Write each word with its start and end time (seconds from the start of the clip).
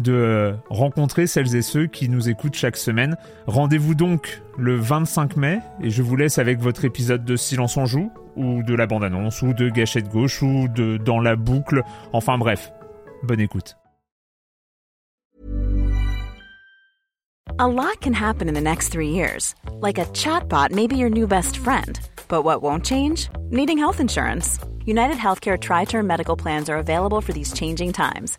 de 0.00 0.54
rencontrer 0.70 1.26
celles 1.26 1.54
et 1.56 1.62
ceux 1.62 1.86
qui 1.86 2.08
nous 2.08 2.28
écoutent 2.28 2.54
chaque 2.54 2.76
semaine. 2.76 3.16
Rendez-vous 3.46 3.94
donc 3.94 4.42
le 4.58 4.76
25 4.76 5.36
mai 5.36 5.60
et 5.82 5.90
je 5.90 6.02
vous 6.02 6.16
laisse 6.16 6.38
avec 6.38 6.60
votre 6.60 6.84
épisode 6.84 7.24
de 7.24 7.36
Silence 7.36 7.76
en 7.76 7.86
joue 7.86 8.10
ou 8.36 8.62
de 8.62 8.74
la 8.74 8.86
bande-annonce 8.86 9.42
ou 9.42 9.52
de 9.52 9.68
Gâchette 9.68 10.08
gauche 10.08 10.42
ou 10.42 10.68
de 10.68 10.96
Dans 10.96 11.20
la 11.20 11.36
boucle. 11.36 11.82
Enfin 12.12 12.38
bref, 12.38 12.72
bonne 13.22 13.40
écoute. 13.40 13.76
A 17.60 17.68
lot 17.68 18.00
can 18.00 18.14
happen 18.14 18.48
in 18.48 18.54
the 18.54 18.60
next 18.60 18.88
three 18.88 19.10
years. 19.10 19.54
Like 19.80 19.98
a 19.98 20.06
chatbot 20.06 20.72
may 20.72 20.88
be 20.88 20.96
your 20.96 21.10
new 21.10 21.28
best 21.28 21.56
friend. 21.56 22.00
But 22.28 22.42
what 22.42 22.62
won't 22.62 22.84
change? 22.84 23.28
Needing 23.50 23.78
health 23.78 24.00
insurance. 24.00 24.58
United 24.84 25.18
Healthcare 25.18 25.56
Tri 25.56 25.84
Term 25.84 26.04
Medical 26.04 26.36
Plans 26.36 26.68
are 26.68 26.78
available 26.78 27.20
for 27.20 27.32
these 27.32 27.52
changing 27.52 27.92
times 27.92 28.38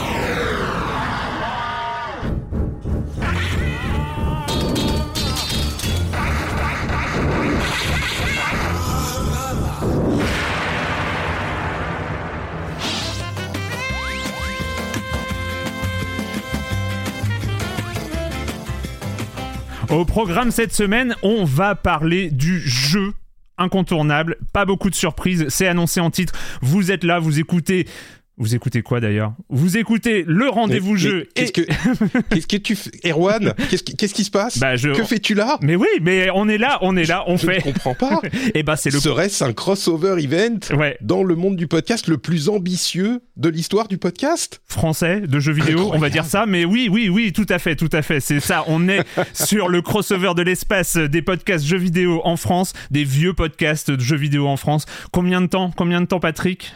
Au 19.91 20.05
programme 20.05 20.51
cette 20.51 20.73
semaine, 20.73 21.17
on 21.21 21.43
va 21.43 21.75
parler 21.75 22.31
du 22.31 22.61
jeu 22.61 23.13
incontournable, 23.57 24.37
pas 24.53 24.63
beaucoup 24.63 24.89
de 24.89 24.95
surprises, 24.95 25.45
c'est 25.49 25.67
annoncé 25.67 25.99
en 25.99 26.09
titre. 26.09 26.33
Vous 26.61 26.91
êtes 26.91 27.03
là, 27.03 27.19
vous 27.19 27.41
écoutez 27.41 27.87
vous 28.37 28.55
écoutez 28.55 28.81
quoi 28.81 28.99
d'ailleurs? 28.99 29.33
Vous 29.49 29.77
écoutez 29.77 30.23
le 30.25 30.49
rendez-vous 30.49 30.95
jeu. 30.95 31.27
Qu'est-ce 31.35 31.51
que 31.51 31.61
qu'est-ce 32.29 32.47
que 32.47 32.57
tu 32.57 32.75
fais, 32.75 32.89
Erwan 33.05 33.53
Qu'est-ce 33.69 34.13
qui, 34.13 34.23
se 34.23 34.31
passe? 34.31 34.57
Bah, 34.57 34.77
Que 34.77 35.03
fais-tu 35.03 35.35
là? 35.35 35.57
Mais 35.61 35.75
oui, 35.75 35.87
mais 36.01 36.29
on 36.33 36.47
est 36.47 36.57
là, 36.57 36.79
on 36.81 36.95
est 36.97 37.05
là, 37.05 37.23
on 37.27 37.37
je 37.37 37.45
fait. 37.45 37.59
Je 37.59 37.67
ne 37.67 37.73
comprends 37.73 37.93
pas. 37.93 38.19
Et 38.23 38.51
eh 38.55 38.63
bah 38.63 38.77
c'est 38.77 38.89
le. 38.89 38.99
Serait-ce 38.99 39.43
un 39.43 39.53
crossover 39.53 40.15
event 40.23 40.57
dans 41.01 41.23
le 41.23 41.35
monde 41.35 41.55
du 41.55 41.67
podcast 41.67 42.07
le 42.07 42.17
plus 42.17 42.49
ambitieux 42.49 43.21
de 43.35 43.49
l'histoire 43.49 43.87
du 43.87 43.97
podcast? 43.97 44.61
Français 44.65 45.21
de 45.21 45.39
jeux 45.39 45.53
vidéo, 45.53 45.91
on 45.93 45.99
va 45.99 46.09
dire 46.09 46.25
ça. 46.25 46.45
Mais 46.45 46.65
oui, 46.65 46.89
oui, 46.91 47.09
oui, 47.09 47.33
tout 47.33 47.47
à 47.49 47.59
fait, 47.59 47.75
tout 47.75 47.89
à 47.91 48.01
fait. 48.01 48.21
C'est 48.21 48.39
ça. 48.39 48.63
On 48.67 48.87
est 48.87 49.03
sur 49.33 49.67
le 49.67 49.81
crossover 49.81 50.33
de 50.35 50.41
l'espace 50.41 50.97
des 50.97 51.21
podcasts 51.21 51.65
jeux 51.65 51.77
vidéo 51.77 52.21
en 52.23 52.37
France, 52.37 52.73
des 52.89 53.03
vieux 53.03 53.33
podcasts 53.33 53.91
de 53.91 54.01
jeux 54.01 54.17
vidéo 54.17 54.47
en 54.47 54.57
France. 54.57 54.85
Combien 55.11 55.41
de 55.41 55.47
temps? 55.47 55.71
Combien 55.75 56.01
de 56.01 56.07
temps, 56.07 56.19
Patrick? 56.19 56.73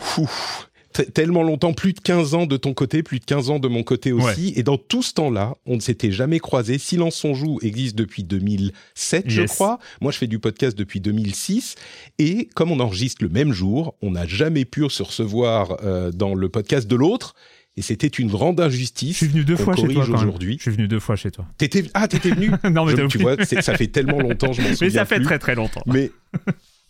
Tellement 1.03 1.43
longtemps, 1.43 1.73
plus 1.73 1.93
de 1.93 1.99
15 1.99 2.33
ans 2.33 2.45
de 2.45 2.57
ton 2.57 2.73
côté, 2.73 3.03
plus 3.03 3.19
de 3.19 3.25
15 3.25 3.49
ans 3.49 3.59
de 3.59 3.67
mon 3.67 3.83
côté 3.83 4.11
aussi. 4.11 4.53
Et 4.55 4.63
dans 4.63 4.77
tout 4.77 5.03
ce 5.03 5.13
temps-là, 5.13 5.55
on 5.65 5.75
ne 5.75 5.81
s'était 5.81 6.11
jamais 6.11 6.39
croisés. 6.39 6.77
Silence 6.77 7.23
on 7.23 7.33
joue 7.33 7.59
existe 7.61 7.95
depuis 7.95 8.23
2007, 8.23 9.25
je 9.27 9.43
crois. 9.43 9.79
Moi, 10.01 10.11
je 10.11 10.17
fais 10.17 10.27
du 10.27 10.39
podcast 10.39 10.77
depuis 10.77 10.99
2006. 10.99 11.75
Et 12.19 12.49
comme 12.55 12.71
on 12.71 12.79
enregistre 12.79 13.23
le 13.23 13.29
même 13.29 13.51
jour, 13.51 13.95
on 14.01 14.11
n'a 14.11 14.25
jamais 14.25 14.65
pu 14.65 14.85
se 14.89 15.03
recevoir 15.03 15.77
euh, 15.83 16.11
dans 16.11 16.35
le 16.35 16.49
podcast 16.49 16.87
de 16.87 16.95
l'autre. 16.95 17.35
Et 17.77 17.81
c'était 17.81 18.07
une 18.07 18.29
grande 18.29 18.59
injustice. 18.61 19.11
Je 19.11 19.17
suis 19.17 19.27
venu 19.27 19.43
deux 19.43 19.57
fois 19.57 19.75
chez 19.75 19.87
toi 19.87 20.07
aujourd'hui. 20.07 20.55
Je 20.57 20.61
suis 20.61 20.71
venu 20.71 20.87
deux 20.87 21.01
fois 21.01 21.17
chez 21.17 21.29
toi. 21.29 21.45
T'étais 21.57 21.83
ah 21.93 22.07
t'étais 22.07 22.29
venu. 22.29 22.49
non 22.71 22.85
mais 22.85 22.93
tu 23.07 23.17
vois, 23.17 23.35
ça 23.43 23.75
fait 23.75 23.87
tellement 23.87 24.19
longtemps, 24.19 24.53
je 24.53 24.61
m'en 24.61 24.69
souviens 24.69 24.77
Mais 24.87 24.89
ça 24.91 25.05
fait 25.05 25.17
plus. 25.17 25.25
très 25.25 25.39
très 25.39 25.55
longtemps. 25.55 25.83
Mais 25.85 26.11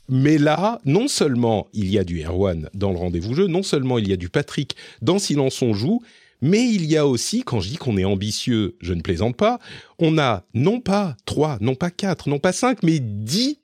mais 0.10 0.38
là, 0.38 0.80
non 0.86 1.08
seulement 1.08 1.68
il 1.74 1.90
y 1.90 1.98
a 1.98 2.04
du 2.04 2.24
Erwan 2.24 2.70
dans 2.74 2.92
le 2.92 2.98
rendez-vous 2.98 3.34
jeu, 3.34 3.48
non 3.48 3.64
seulement 3.64 3.98
il 3.98 4.08
y 4.08 4.14
a 4.14 4.18
du 4.18 4.30
Patrick 4.30 4.76
dans 5.02 5.20
Silence 5.20 5.62
on 5.62 5.74
joue, 5.74 6.02
mais 6.42 6.68
il 6.70 6.86
y 6.86 6.98
a 6.98 7.08
aussi, 7.08 7.44
quand 7.44 7.60
je 7.60 7.70
dis 7.70 7.78
qu'on 7.78 7.98
est 7.98 8.06
ambitieux, 8.06 8.76
je 8.82 8.94
ne 8.94 9.02
plaisante 9.02 9.36
pas, 9.36 9.60
on 10.00 10.18
a 10.18 10.46
non 10.54 10.80
pas 10.80 11.16
trois, 11.26 11.58
non 11.62 11.76
pas 11.76 11.92
quatre, 11.92 12.30
non 12.30 12.40
pas 12.40 12.52
cinq, 12.52 12.84
mais 12.84 13.00
dix 13.00 13.60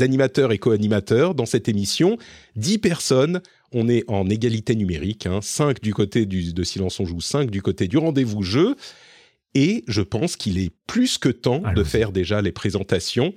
animateurs 0.00 0.52
et 0.52 0.58
co-animateurs 0.58 1.34
dans 1.34 1.46
cette 1.46 1.68
émission, 1.68 2.18
dix 2.56 2.78
personnes. 2.78 3.40
On 3.72 3.88
est 3.88 4.04
en 4.08 4.28
égalité 4.30 4.74
numérique, 4.74 5.26
hein, 5.26 5.40
cinq 5.42 5.80
du 5.82 5.92
côté 5.92 6.26
du, 6.26 6.52
de 6.52 6.62
Silence 6.64 7.00
on 7.00 7.06
joue, 7.06 7.20
cinq 7.20 7.50
du 7.50 7.62
côté 7.62 7.86
du 7.86 7.98
rendez-vous 7.98 8.42
jeu. 8.42 8.76
Et 9.54 9.84
je 9.88 10.02
pense 10.02 10.36
qu'il 10.36 10.58
est 10.58 10.70
plus 10.86 11.18
que 11.18 11.28
temps 11.28 11.62
de 11.74 11.82
faire 11.84 12.12
déjà 12.12 12.42
les 12.42 12.52
présentations. 12.52 13.34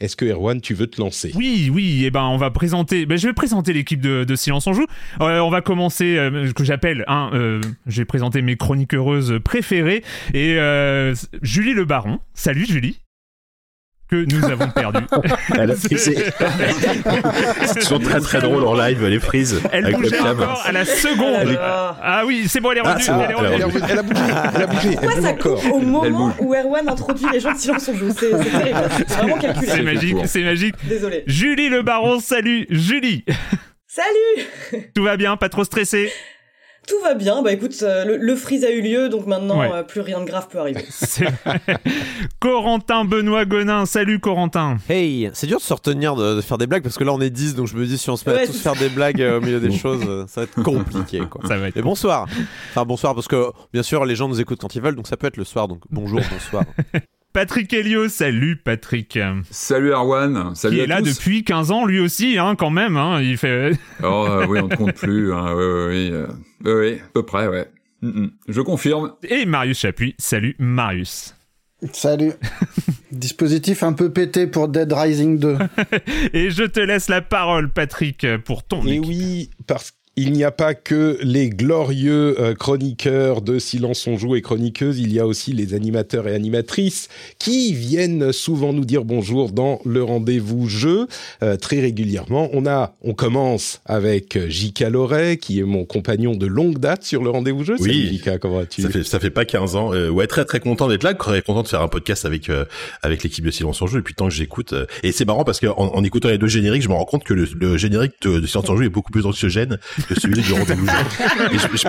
Est-ce 0.00 0.16
que 0.16 0.24
Erwan, 0.24 0.60
tu 0.60 0.74
veux 0.74 0.88
te 0.88 1.00
lancer? 1.00 1.30
Oui, 1.36 1.70
oui. 1.72 2.02
Et 2.02 2.06
eh 2.06 2.10
ben, 2.10 2.24
on 2.24 2.36
va 2.36 2.50
présenter. 2.50 3.06
Ben, 3.06 3.16
je 3.16 3.28
vais 3.28 3.32
présenter 3.32 3.72
l'équipe 3.72 4.00
de, 4.00 4.34
Silence 4.34 4.66
on 4.66 4.72
joue. 4.72 4.86
Euh, 5.20 5.38
on 5.38 5.50
va 5.50 5.60
commencer. 5.60 6.16
Euh, 6.18 6.52
que 6.52 6.64
j'appelle. 6.64 7.04
Hein, 7.06 7.30
euh, 7.34 7.60
J'ai 7.86 8.04
présenté 8.04 8.42
mes 8.42 8.56
chroniques 8.56 8.94
heureuses 8.94 9.38
préférées 9.44 10.02
et 10.32 10.58
Julie 11.42 11.74
Le 11.74 11.84
Baron. 11.84 12.18
Salut 12.34 12.66
Julie 12.66 13.03
que 14.14 14.34
nous 14.34 14.44
avons 14.44 14.68
perdu. 14.68 15.00
c'est 17.66 17.80
toujours 17.80 18.00
très 18.00 18.20
très 18.20 18.40
drôle 18.40 18.64
en 18.64 18.74
live, 18.74 19.04
les 19.06 19.18
frises. 19.18 19.60
Elle 19.72 19.86
avec 19.86 19.96
bougeait 19.96 20.20
encore 20.20 20.62
à 20.64 20.70
la 20.72 20.84
seconde. 20.84 21.58
Ah 21.60 22.22
oui, 22.26 22.44
c'est 22.48 22.60
bon, 22.60 22.70
elle 22.72 22.78
est 22.78 22.82
revenue. 22.82 23.04
Ah, 23.08 23.28
elle, 23.28 23.34
elle, 23.54 23.62
a 23.62 23.68
bougé, 24.02 24.20
elle 24.56 24.62
a 24.62 24.66
bougé. 24.66 24.96
Pourquoi 24.96 25.22
ça 25.22 25.32
coupe 25.32 25.64
au 25.72 25.80
moment 25.80 26.34
où 26.38 26.54
Erwan 26.54 26.88
introduit 26.88 27.26
les 27.32 27.40
gens 27.40 27.52
de 27.52 27.58
silence 27.58 27.88
en 27.88 27.94
joue 27.94 28.12
C'est 28.16 28.30
terrible. 28.30 28.78
C'est 29.06 29.16
vraiment 29.16 29.38
calculé. 29.38 29.66
C'est 29.66 29.82
magique, 29.82 30.16
c'est 30.26 30.42
magique. 30.42 30.74
Désolé. 30.84 31.24
Julie 31.26 31.68
Le 31.68 31.82
Baron, 31.82 32.20
salut 32.20 32.66
Julie. 32.70 33.24
Salut 33.86 34.46
Tout 34.94 35.04
va 35.04 35.16
bien, 35.16 35.36
pas 35.36 35.48
trop 35.48 35.62
stressé 35.64 36.10
tout 36.86 37.00
va 37.02 37.14
bien, 37.14 37.42
bah 37.42 37.52
écoute, 37.52 37.74
euh, 37.82 38.16
le, 38.18 38.36
freeze 38.36 38.64
a 38.64 38.70
eu 38.70 38.80
lieu, 38.82 39.08
donc 39.08 39.26
maintenant 39.26 39.62
euh, 39.62 39.82
plus 39.82 40.00
rien 40.00 40.20
de 40.20 40.26
grave 40.26 40.48
peut 40.48 40.58
arriver. 40.58 40.84
Corentin 42.40 43.04
Benoît 43.04 43.44
Gonin, 43.44 43.86
salut 43.86 44.18
Corentin. 44.20 44.76
Hey, 44.88 45.30
c'est 45.32 45.46
dur 45.46 45.58
de 45.58 45.62
se 45.62 45.72
retenir 45.72 46.14
de, 46.16 46.40
faire 46.40 46.58
des 46.58 46.66
blagues 46.66 46.82
parce 46.82 46.96
que 46.96 47.04
là 47.04 47.12
on 47.12 47.20
est 47.20 47.30
10, 47.30 47.54
donc 47.54 47.66
je 47.66 47.76
me 47.76 47.86
dis 47.86 47.98
si 47.98 48.10
on 48.10 48.16
se 48.16 48.28
met 48.28 48.42
à 48.42 48.46
tous 48.46 48.60
faire 48.60 48.76
des 48.76 48.88
blagues 48.88 49.22
euh, 49.22 49.38
au 49.38 49.40
milieu 49.40 49.60
des 49.60 49.72
choses, 49.72 50.26
ça 50.28 50.42
va 50.42 50.44
être 50.44 50.62
compliqué 50.62 51.20
quoi. 51.30 51.42
Ça 51.46 51.56
va 51.56 51.68
être. 51.68 51.76
Et 51.76 51.82
bonsoir. 51.82 52.26
Enfin 52.70 52.84
bonsoir 52.84 53.14
parce 53.14 53.28
que 53.28 53.50
bien 53.72 53.82
sûr 53.82 54.04
les 54.04 54.16
gens 54.16 54.28
nous 54.28 54.40
écoutent 54.40 54.60
quand 54.60 54.74
ils 54.74 54.82
veulent, 54.82 54.96
donc 54.96 55.06
ça 55.06 55.16
peut 55.16 55.26
être 55.26 55.36
le 55.36 55.44
soir, 55.44 55.68
donc 55.68 55.80
bonjour, 55.90 56.20
bonsoir. 56.30 56.64
Patrick 57.34 57.72
Helio, 57.72 58.08
salut 58.08 58.54
Patrick. 58.54 59.18
Salut 59.50 59.92
Arwan, 59.92 60.54
salut 60.54 60.76
Qui 60.76 60.82
est 60.82 60.86
là 60.86 61.02
depuis 61.02 61.42
15 61.42 61.72
ans 61.72 61.84
lui 61.84 61.98
aussi, 61.98 62.38
hein, 62.38 62.54
quand 62.56 62.70
même. 62.70 62.96
Hein, 62.96 63.20
il 63.22 63.36
fait. 63.36 63.72
oh 64.04 64.42
oui, 64.48 64.60
on 64.60 64.68
ne 64.68 64.76
compte 64.76 64.94
plus. 64.94 65.32
Hein, 65.32 65.52
oui, 65.56 65.64
oui, 65.64 66.12
oui. 66.12 66.26
Oui, 66.64 66.72
oui, 66.72 67.00
à 67.00 67.08
peu 67.12 67.24
près, 67.24 67.48
ouais. 67.48 67.68
Mm, 68.02 68.08
mm. 68.08 68.30
Je 68.46 68.60
confirme. 68.60 69.14
Et 69.24 69.46
Marius 69.46 69.80
Chapuis. 69.80 70.14
Salut, 70.16 70.54
Marius. 70.60 71.34
Salut. 71.92 72.34
Dispositif 73.10 73.82
un 73.82 73.94
peu 73.94 74.12
pété 74.12 74.46
pour 74.46 74.68
Dead 74.68 74.92
Rising 74.92 75.40
2. 75.40 75.58
Et 76.34 76.50
je 76.50 76.62
te 76.62 76.78
laisse 76.78 77.08
la 77.08 77.20
parole, 77.20 77.68
Patrick, 77.68 78.24
pour 78.44 78.62
ton. 78.62 78.86
Et 78.86 79.00
oui, 79.00 79.50
parce 79.66 79.92
il 80.16 80.32
n'y 80.32 80.44
a 80.44 80.52
pas 80.52 80.74
que 80.74 81.18
les 81.22 81.50
glorieux 81.50 82.40
euh, 82.40 82.54
chroniqueurs 82.54 83.42
de 83.42 83.58
Silence 83.58 84.06
on 84.06 84.16
joue 84.16 84.36
et 84.36 84.42
chroniqueuses, 84.42 85.00
il 85.00 85.12
y 85.12 85.18
a 85.18 85.26
aussi 85.26 85.52
les 85.52 85.74
animateurs 85.74 86.28
et 86.28 86.34
animatrices 86.34 87.08
qui 87.38 87.74
viennent 87.74 88.32
souvent 88.32 88.72
nous 88.72 88.84
dire 88.84 89.04
bonjour 89.04 89.50
dans 89.50 89.80
le 89.84 90.04
rendez-vous 90.04 90.68
jeu 90.68 91.08
euh, 91.42 91.56
très 91.56 91.80
régulièrement. 91.80 92.48
On 92.52 92.64
a, 92.66 92.94
on 93.02 93.14
commence 93.14 93.80
avec 93.86 94.38
J.K. 94.48 94.82
Loret 94.90 95.36
qui 95.36 95.58
est 95.58 95.64
mon 95.64 95.84
compagnon 95.84 96.36
de 96.36 96.46
longue 96.46 96.78
date 96.78 97.02
sur 97.02 97.22
le 97.24 97.30
rendez-vous 97.30 97.64
jeu. 97.64 97.76
Oui, 97.80 98.08
J.K. 98.12 98.38
comment 98.38 98.58
vas-tu? 98.58 98.82
Ça 98.82 98.90
fait 98.90 99.02
ça 99.02 99.18
fait 99.18 99.30
pas 99.30 99.44
15 99.44 99.74
ans. 99.74 99.92
Euh, 99.92 100.10
ouais, 100.10 100.28
très 100.28 100.44
très 100.44 100.60
content 100.60 100.88
d'être 100.88 101.02
là, 101.02 101.14
très 101.14 101.42
content 101.42 101.62
de 101.62 101.68
faire 101.68 101.82
un 101.82 101.88
podcast 101.88 102.24
avec 102.24 102.50
avec 103.02 103.24
l'équipe 103.24 103.44
de 103.44 103.50
Silence 103.50 103.82
on 103.82 103.86
joue 103.88 103.98
et 103.98 104.02
puis 104.02 104.14
tant 104.14 104.28
que 104.28 104.34
j'écoute 104.34 104.74
et 105.02 105.10
c'est 105.10 105.24
marrant 105.24 105.44
parce 105.44 105.58
que 105.58 105.66
en, 105.66 106.04
écoutant 106.04 106.28
les 106.28 106.38
deux 106.38 106.46
génériques, 106.46 106.82
je 106.82 106.88
me 106.88 106.94
rends 106.94 107.04
compte 107.04 107.24
que 107.24 107.34
le, 107.34 107.76
générique 107.76 108.12
de, 108.22 108.38
de 108.38 108.46
Silence 108.46 108.68
on 108.68 108.76
joue 108.76 108.84
est 108.84 108.88
beaucoup 108.88 109.10
plus 109.10 109.26
anxiogène 109.26 109.78
que 110.06 110.18
celui 110.18 110.42
du 110.42 110.52
rendez-vous 110.52 110.86
jeu. 110.86 110.92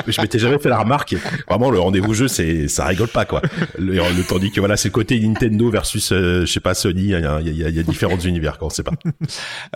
je, 0.08 0.22
m'étais 0.22 0.40
jamais 0.40 0.60
fait 0.60 0.70
la 0.70 0.80
remarque. 0.80 1.16
Vraiment, 1.48 1.70
le 1.70 1.80
rendez-vous 1.80 2.14
jeu, 2.14 2.28
c'est 2.28 2.68
ça 2.68 2.86
rigole 2.86 3.08
pas 3.08 3.26
quoi. 3.26 3.42
Le, 3.78 4.00
tandis 4.28 4.52
que 4.52 4.60
voilà, 4.60 4.78
c'est 4.78 4.90
côté 4.90 5.20
Nintendo 5.20 5.70
versus, 5.70 6.12
euh, 6.12 6.46
je 6.46 6.52
sais 6.52 6.60
pas 6.60 6.74
Sony. 6.74 7.14
Il 7.14 7.58
y 7.58 7.80
a, 7.80 7.84
différents 7.84 8.20
univers 8.20 8.58
quand 8.58 8.68
on 8.68 8.70
sait 8.70 8.84
pas. 8.84 8.94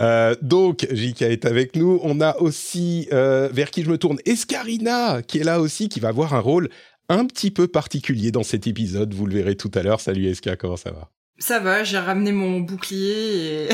Euh, 0.00 0.34
donc, 0.40 0.86
JK 0.90 1.22
est 1.22 1.44
avec 1.44 1.76
nous. 1.76 2.00
On 2.02 2.20
a 2.20 2.36
aussi 2.38 3.08
euh, 3.12 3.48
vers 3.52 3.70
qui 3.70 3.82
je 3.82 3.90
me 3.90 3.98
tourne, 3.98 4.18
Escarina 4.24 5.22
qui 5.22 5.38
est 5.38 5.44
là 5.44 5.60
aussi, 5.60 5.88
qui 5.88 6.00
va 6.00 6.08
avoir 6.08 6.34
un 6.34 6.40
rôle 6.40 6.68
un 7.08 7.26
petit 7.26 7.50
peu 7.50 7.68
particulier 7.68 8.30
dans 8.30 8.42
cet 8.42 8.66
épisode. 8.66 9.14
Vous 9.14 9.26
le 9.26 9.34
verrez 9.34 9.56
tout 9.56 9.70
à 9.74 9.82
l'heure. 9.82 10.00
Salut 10.00 10.26
Esca, 10.26 10.56
comment 10.56 10.76
ça 10.76 10.90
va? 10.90 11.10
Ça 11.40 11.58
va, 11.58 11.84
j'ai 11.84 11.98
ramené 11.98 12.32
mon 12.32 12.60
bouclier 12.60 13.64
et 13.64 13.68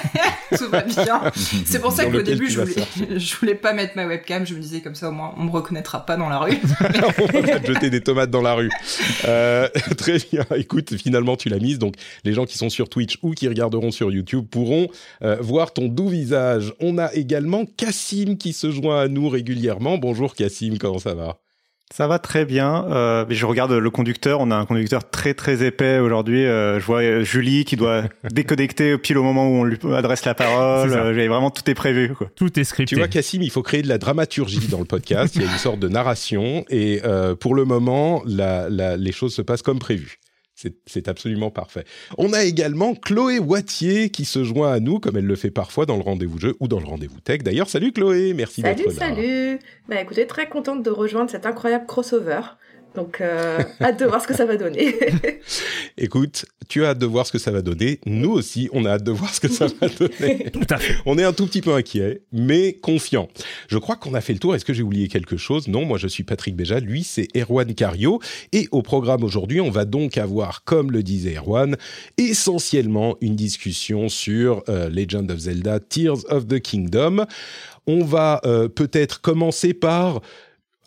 tout 0.56 0.68
va 0.68 0.82
bien. 0.82 1.20
C'est 1.66 1.80
pour 1.80 1.90
ça 1.90 2.06
qu'au 2.06 2.22
début, 2.22 2.48
je 2.48 2.60
voulais, 2.60 3.18
je 3.18 3.36
voulais 3.36 3.56
pas 3.56 3.72
mettre 3.72 3.96
ma 3.96 4.06
webcam. 4.06 4.46
Je 4.46 4.54
me 4.54 4.60
disais 4.60 4.80
comme 4.80 4.94
ça, 4.94 5.08
au 5.08 5.12
moins, 5.12 5.34
on 5.36 5.44
me 5.44 5.50
reconnaîtra 5.50 6.06
pas 6.06 6.16
dans 6.16 6.28
la 6.28 6.38
rue. 6.38 6.56
on 6.80 7.40
va 7.40 7.58
te 7.58 7.66
jeter 7.66 7.90
des 7.90 8.02
tomates 8.02 8.30
dans 8.30 8.40
la 8.40 8.54
rue. 8.54 8.70
Euh, 9.26 9.68
très 9.98 10.18
bien. 10.18 10.46
Écoute, 10.56 10.96
finalement, 10.96 11.36
tu 11.36 11.48
l'as 11.48 11.58
mise. 11.58 11.80
Donc, 11.80 11.96
les 12.22 12.32
gens 12.32 12.46
qui 12.46 12.56
sont 12.56 12.70
sur 12.70 12.88
Twitch 12.88 13.18
ou 13.22 13.32
qui 13.32 13.48
regarderont 13.48 13.90
sur 13.90 14.12
YouTube 14.12 14.46
pourront 14.48 14.86
euh, 15.22 15.36
voir 15.40 15.72
ton 15.72 15.88
doux 15.88 16.08
visage. 16.08 16.72
On 16.80 16.98
a 16.98 17.12
également 17.14 17.64
Cassim 17.66 18.36
qui 18.38 18.52
se 18.52 18.70
joint 18.70 19.02
à 19.02 19.08
nous 19.08 19.28
régulièrement. 19.28 19.98
Bonjour 19.98 20.36
Cassim, 20.36 20.78
comment 20.78 21.00
ça 21.00 21.14
va? 21.14 21.36
Ça 21.90 22.06
va 22.06 22.18
très 22.18 22.44
bien. 22.44 22.84
Euh, 22.90 23.24
je 23.28 23.46
regarde 23.46 23.72
le 23.72 23.90
conducteur. 23.90 24.40
On 24.40 24.50
a 24.50 24.56
un 24.56 24.66
conducteur 24.66 25.08
très 25.08 25.34
très 25.34 25.64
épais 25.64 25.98
aujourd'hui. 25.98 26.44
Euh, 26.44 26.78
je 26.80 26.84
vois 26.84 27.02
euh, 27.02 27.24
Julie 27.24 27.64
qui 27.64 27.76
doit 27.76 28.04
déconnecter 28.30 28.98
pile 28.98 29.18
au 29.18 29.22
moment 29.22 29.48
où 29.48 29.54
on 29.54 29.64
lui 29.64 29.78
adresse 29.94 30.24
la 30.24 30.34
parole. 30.34 30.92
Euh, 30.92 31.12
vraiment 31.12 31.50
tout 31.50 31.68
est 31.70 31.74
prévu. 31.74 32.14
Quoi. 32.14 32.28
Tout 32.36 32.58
est 32.58 32.64
scripté. 32.64 32.94
Tu 32.94 33.00
vois, 33.00 33.08
Cassim, 33.08 33.42
il 33.42 33.50
faut 33.50 33.62
créer 33.62 33.82
de 33.82 33.88
la 33.88 33.98
dramaturgie 33.98 34.68
dans 34.68 34.80
le 34.80 34.84
podcast. 34.84 35.34
il 35.36 35.42
y 35.42 35.44
a 35.46 35.50
une 35.50 35.58
sorte 35.58 35.80
de 35.80 35.88
narration 35.88 36.64
et 36.68 37.00
euh, 37.04 37.34
pour 37.34 37.54
le 37.54 37.64
moment, 37.64 38.22
la, 38.26 38.68
la, 38.68 38.96
les 38.96 39.12
choses 39.12 39.34
se 39.34 39.42
passent 39.42 39.62
comme 39.62 39.78
prévu. 39.78 40.18
C'est 40.86 41.06
absolument 41.06 41.50
parfait. 41.50 41.84
On 42.16 42.32
a 42.32 42.42
également 42.42 42.94
Chloé 42.94 43.38
Wattier 43.38 44.10
qui 44.10 44.24
se 44.24 44.42
joint 44.42 44.72
à 44.72 44.80
nous, 44.80 44.98
comme 44.98 45.16
elle 45.16 45.26
le 45.26 45.36
fait 45.36 45.52
parfois 45.52 45.86
dans 45.86 45.96
le 45.96 46.02
rendez-vous 46.02 46.38
jeu 46.38 46.56
ou 46.58 46.66
dans 46.66 46.80
le 46.80 46.86
rendez-vous 46.86 47.20
tech. 47.20 47.42
D'ailleurs, 47.42 47.68
salut 47.68 47.92
Chloé, 47.92 48.34
merci 48.34 48.62
d'être 48.62 48.84
là. 48.84 48.92
Salut, 48.92 49.14
salut. 49.16 49.58
Bah 49.88 50.00
écoutez, 50.00 50.26
très 50.26 50.48
contente 50.48 50.82
de 50.82 50.90
rejoindre 50.90 51.30
cet 51.30 51.46
incroyable 51.46 51.86
crossover. 51.86 52.40
Donc, 52.94 53.20
euh, 53.20 53.62
hâte 53.80 54.00
de 54.00 54.06
voir 54.06 54.22
ce 54.22 54.26
que 54.26 54.34
ça 54.34 54.44
va 54.44 54.56
donner. 54.56 54.94
Écoute, 55.98 56.46
tu 56.68 56.84
as 56.84 56.90
hâte 56.90 56.98
de 56.98 57.06
voir 57.06 57.26
ce 57.26 57.32
que 57.32 57.38
ça 57.38 57.50
va 57.50 57.62
donner. 57.62 58.00
Nous 58.06 58.30
aussi, 58.30 58.68
on 58.72 58.84
a 58.84 58.90
hâte 58.90 59.04
de 59.04 59.12
voir 59.12 59.32
ce 59.32 59.40
que 59.40 59.48
ça 59.48 59.66
va 59.66 59.88
donner. 59.98 60.50
tout 60.52 60.66
à 60.70 60.78
fait. 60.78 60.94
On 61.06 61.18
est 61.18 61.24
un 61.24 61.32
tout 61.32 61.46
petit 61.46 61.60
peu 61.60 61.74
inquiet, 61.74 62.22
mais 62.32 62.72
confiant. 62.72 63.28
Je 63.68 63.78
crois 63.78 63.96
qu'on 63.96 64.14
a 64.14 64.20
fait 64.20 64.32
le 64.32 64.38
tour. 64.38 64.54
Est-ce 64.54 64.64
que 64.64 64.72
j'ai 64.72 64.82
oublié 64.82 65.08
quelque 65.08 65.36
chose? 65.36 65.68
Non, 65.68 65.84
moi 65.84 65.98
je 65.98 66.08
suis 66.08 66.24
Patrick 66.24 66.56
Béja. 66.56 66.80
Lui, 66.80 67.04
c'est 67.04 67.28
Erwan 67.36 67.74
Cario. 67.74 68.20
Et 68.52 68.68
au 68.72 68.82
programme 68.82 69.22
aujourd'hui, 69.22 69.60
on 69.60 69.70
va 69.70 69.84
donc 69.84 70.18
avoir, 70.18 70.64
comme 70.64 70.90
le 70.90 71.02
disait 71.02 71.36
Erwan, 71.36 71.76
essentiellement 72.16 73.16
une 73.20 73.36
discussion 73.36 74.08
sur 74.08 74.62
euh, 74.68 74.88
Legend 74.88 75.30
of 75.30 75.38
Zelda 75.38 75.78
Tears 75.80 76.24
of 76.30 76.46
the 76.46 76.60
Kingdom. 76.60 77.26
On 77.86 78.04
va 78.04 78.40
euh, 78.44 78.68
peut-être 78.68 79.20
commencer 79.20 79.72
par 79.72 80.20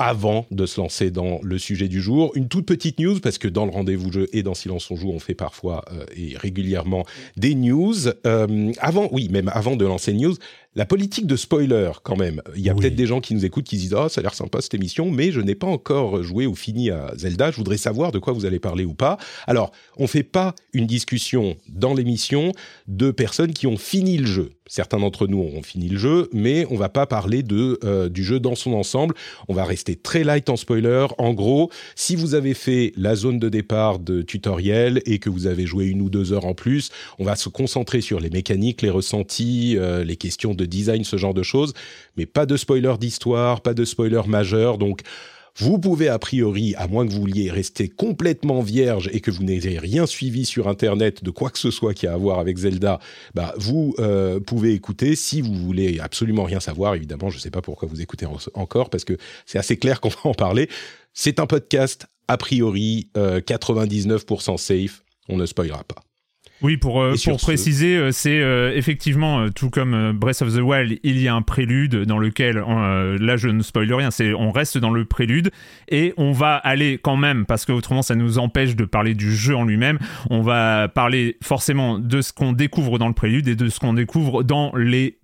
avant 0.01 0.47
de 0.49 0.65
se 0.65 0.81
lancer 0.81 1.11
dans 1.11 1.39
le 1.43 1.59
sujet 1.59 1.87
du 1.87 2.01
jour. 2.01 2.31
Une 2.35 2.47
toute 2.47 2.65
petite 2.65 2.99
news, 2.99 3.19
parce 3.19 3.37
que 3.37 3.47
dans 3.47 3.65
le 3.65 3.71
rendez-vous 3.71 4.11
jeu 4.11 4.27
et 4.33 4.41
dans 4.41 4.55
Silence 4.55 4.89
on 4.89 4.95
joue, 4.95 5.11
on 5.11 5.19
fait 5.19 5.35
parfois 5.35 5.85
euh, 5.91 6.05
et 6.15 6.35
régulièrement 6.37 7.05
des 7.37 7.53
news. 7.53 8.07
Euh, 8.25 8.71
avant, 8.79 9.09
oui, 9.11 9.29
même 9.29 9.51
avant 9.53 9.75
de 9.75 9.85
lancer 9.85 10.13
news, 10.13 10.35
la 10.73 10.85
politique 10.85 11.27
de 11.27 11.35
spoiler, 11.35 11.91
quand 12.01 12.15
même. 12.15 12.41
Il 12.55 12.61
y 12.61 12.69
a 12.69 12.73
peut-être 12.73 12.95
des 12.95 13.05
gens 13.05 13.21
qui 13.21 13.35
nous 13.35 13.45
écoutent 13.45 13.65
qui 13.65 13.77
disent 13.77 13.93
Ah, 13.93 14.09
ça 14.09 14.21
a 14.21 14.23
l'air 14.23 14.33
sympa 14.33 14.61
cette 14.61 14.73
émission, 14.73 15.11
mais 15.11 15.31
je 15.31 15.41
n'ai 15.41 15.55
pas 15.55 15.67
encore 15.67 16.23
joué 16.23 16.47
ou 16.47 16.55
fini 16.55 16.89
à 16.89 17.11
Zelda. 17.15 17.51
Je 17.51 17.57
voudrais 17.57 17.77
savoir 17.77 18.11
de 18.11 18.19
quoi 18.19 18.33
vous 18.33 18.45
allez 18.45 18.59
parler 18.59 18.85
ou 18.85 18.95
pas. 18.95 19.17
Alors, 19.45 19.71
on 19.97 20.07
fait 20.07 20.23
pas 20.23 20.55
une 20.73 20.87
discussion 20.87 21.57
dans 21.69 21.93
l'émission 21.93 22.53
de 22.87 23.11
personnes 23.11 23.53
qui 23.53 23.67
ont 23.67 23.77
fini 23.77 24.17
le 24.17 24.25
jeu. 24.25 24.49
Certains 24.71 24.99
d'entre 24.99 25.27
nous 25.27 25.39
ont 25.39 25.61
fini 25.63 25.89
le 25.89 25.97
jeu, 25.97 26.29
mais 26.31 26.65
on 26.69 26.77
va 26.77 26.87
pas 26.87 27.05
parler 27.05 27.43
de 27.43 27.77
euh, 27.83 28.07
du 28.07 28.23
jeu 28.23 28.39
dans 28.39 28.55
son 28.55 28.71
ensemble. 28.71 29.15
On 29.49 29.53
va 29.53 29.65
rester 29.65 29.97
très 29.97 30.23
light 30.23 30.47
en 30.49 30.55
spoiler. 30.55 31.07
En 31.17 31.33
gros, 31.33 31.69
si 31.97 32.15
vous 32.15 32.35
avez 32.35 32.53
fait 32.53 32.93
la 32.95 33.15
zone 33.15 33.37
de 33.37 33.49
départ 33.49 33.99
de 33.99 34.21
tutoriel 34.21 35.01
et 35.05 35.19
que 35.19 35.29
vous 35.29 35.45
avez 35.45 35.65
joué 35.65 35.87
une 35.87 36.01
ou 36.01 36.09
deux 36.09 36.31
heures 36.31 36.45
en 36.45 36.53
plus, 36.53 36.89
on 37.19 37.25
va 37.25 37.35
se 37.35 37.49
concentrer 37.49 37.99
sur 37.99 38.21
les 38.21 38.29
mécaniques, 38.29 38.81
les 38.81 38.89
ressentis, 38.89 39.75
euh, 39.75 40.05
les 40.05 40.15
questions 40.15 40.53
de 40.53 40.63
design, 40.63 41.03
ce 41.03 41.17
genre 41.17 41.33
de 41.33 41.43
choses, 41.43 41.73
mais 42.15 42.25
pas 42.25 42.45
de 42.45 42.55
spoiler 42.55 42.93
d'histoire, 42.97 43.59
pas 43.59 43.73
de 43.73 43.83
spoiler 43.83 44.21
majeur, 44.25 44.77
donc 44.77 45.01
vous 45.57 45.79
pouvez 45.79 46.07
a 46.07 46.19
priori, 46.19 46.75
à 46.75 46.87
moins 46.87 47.05
que 47.05 47.11
vous 47.11 47.21
vouliez 47.21 47.51
rester 47.51 47.89
complètement 47.89 48.61
vierge 48.61 49.09
et 49.13 49.21
que 49.21 49.31
vous 49.31 49.43
n'ayez 49.43 49.79
rien 49.79 50.05
suivi 50.05 50.45
sur 50.45 50.67
Internet 50.67 51.23
de 51.23 51.31
quoi 51.31 51.49
que 51.49 51.59
ce 51.59 51.71
soit 51.71 51.93
qui 51.93 52.07
a 52.07 52.13
à 52.13 52.17
voir 52.17 52.39
avec 52.39 52.57
Zelda, 52.57 52.99
bah 53.35 53.53
vous 53.57 53.95
euh, 53.99 54.39
pouvez 54.39 54.73
écouter. 54.73 55.15
Si 55.15 55.41
vous 55.41 55.53
voulez 55.53 55.99
absolument 55.99 56.43
rien 56.43 56.59
savoir, 56.59 56.95
évidemment, 56.95 57.29
je 57.29 57.37
ne 57.37 57.41
sais 57.41 57.51
pas 57.51 57.61
pourquoi 57.61 57.87
vous 57.87 58.01
écoutez 58.01 58.25
encore 58.53 58.89
parce 58.89 59.05
que 59.05 59.17
c'est 59.45 59.59
assez 59.59 59.77
clair 59.77 60.01
qu'on 60.01 60.09
va 60.09 60.19
en 60.25 60.33
parler. 60.33 60.69
C'est 61.13 61.39
un 61.39 61.45
podcast 61.45 62.07
a 62.27 62.37
priori 62.37 63.09
99% 63.15 64.53
euh, 64.53 64.57
safe. 64.57 65.03
On 65.29 65.37
ne 65.37 65.45
spoilera 65.45 65.83
pas. 65.83 66.01
Oui, 66.61 66.77
pour, 66.77 67.01
euh, 67.01 67.15
pour 67.23 67.37
préciser, 67.37 67.97
euh, 67.97 68.11
c'est 68.11 68.39
euh, 68.39 68.71
effectivement, 68.75 69.49
tout 69.49 69.69
comme 69.69 70.11
Breath 70.11 70.41
of 70.41 70.53
the 70.53 70.59
Wild, 70.59 70.99
il 71.03 71.19
y 71.19 71.27
a 71.27 71.33
un 71.33 71.41
prélude 71.41 72.03
dans 72.05 72.17
lequel, 72.17 72.57
là 72.57 73.37
je 73.37 73.47
ne 73.47 73.61
spoil 73.63 73.91
rien, 73.93 74.11
c'est 74.11 74.33
on 74.33 74.51
reste 74.51 74.77
dans 74.77 74.91
le 74.91 75.05
prélude 75.05 75.51
et 75.89 76.13
on 76.17 76.31
va 76.31 76.55
aller 76.55 76.99
quand 77.01 77.17
même, 77.17 77.45
parce 77.45 77.65
que 77.65 77.71
autrement 77.71 78.01
ça 78.01 78.15
nous 78.15 78.37
empêche 78.37 78.75
de 78.75 78.85
parler 78.85 79.13
du 79.15 79.35
jeu 79.35 79.55
en 79.55 79.65
lui-même, 79.65 79.97
on 80.29 80.41
va 80.41 80.87
parler 80.87 81.37
forcément 81.41 81.99
de 81.99 82.21
ce 82.21 82.33
qu'on 82.33 82.53
découvre 82.53 82.99
dans 82.99 83.07
le 83.07 83.13
prélude 83.13 83.47
et 83.47 83.55
de 83.55 83.69
ce 83.69 83.79
qu'on 83.79 83.93
découvre 83.93 84.43
dans 84.43 84.75
les 84.75 85.17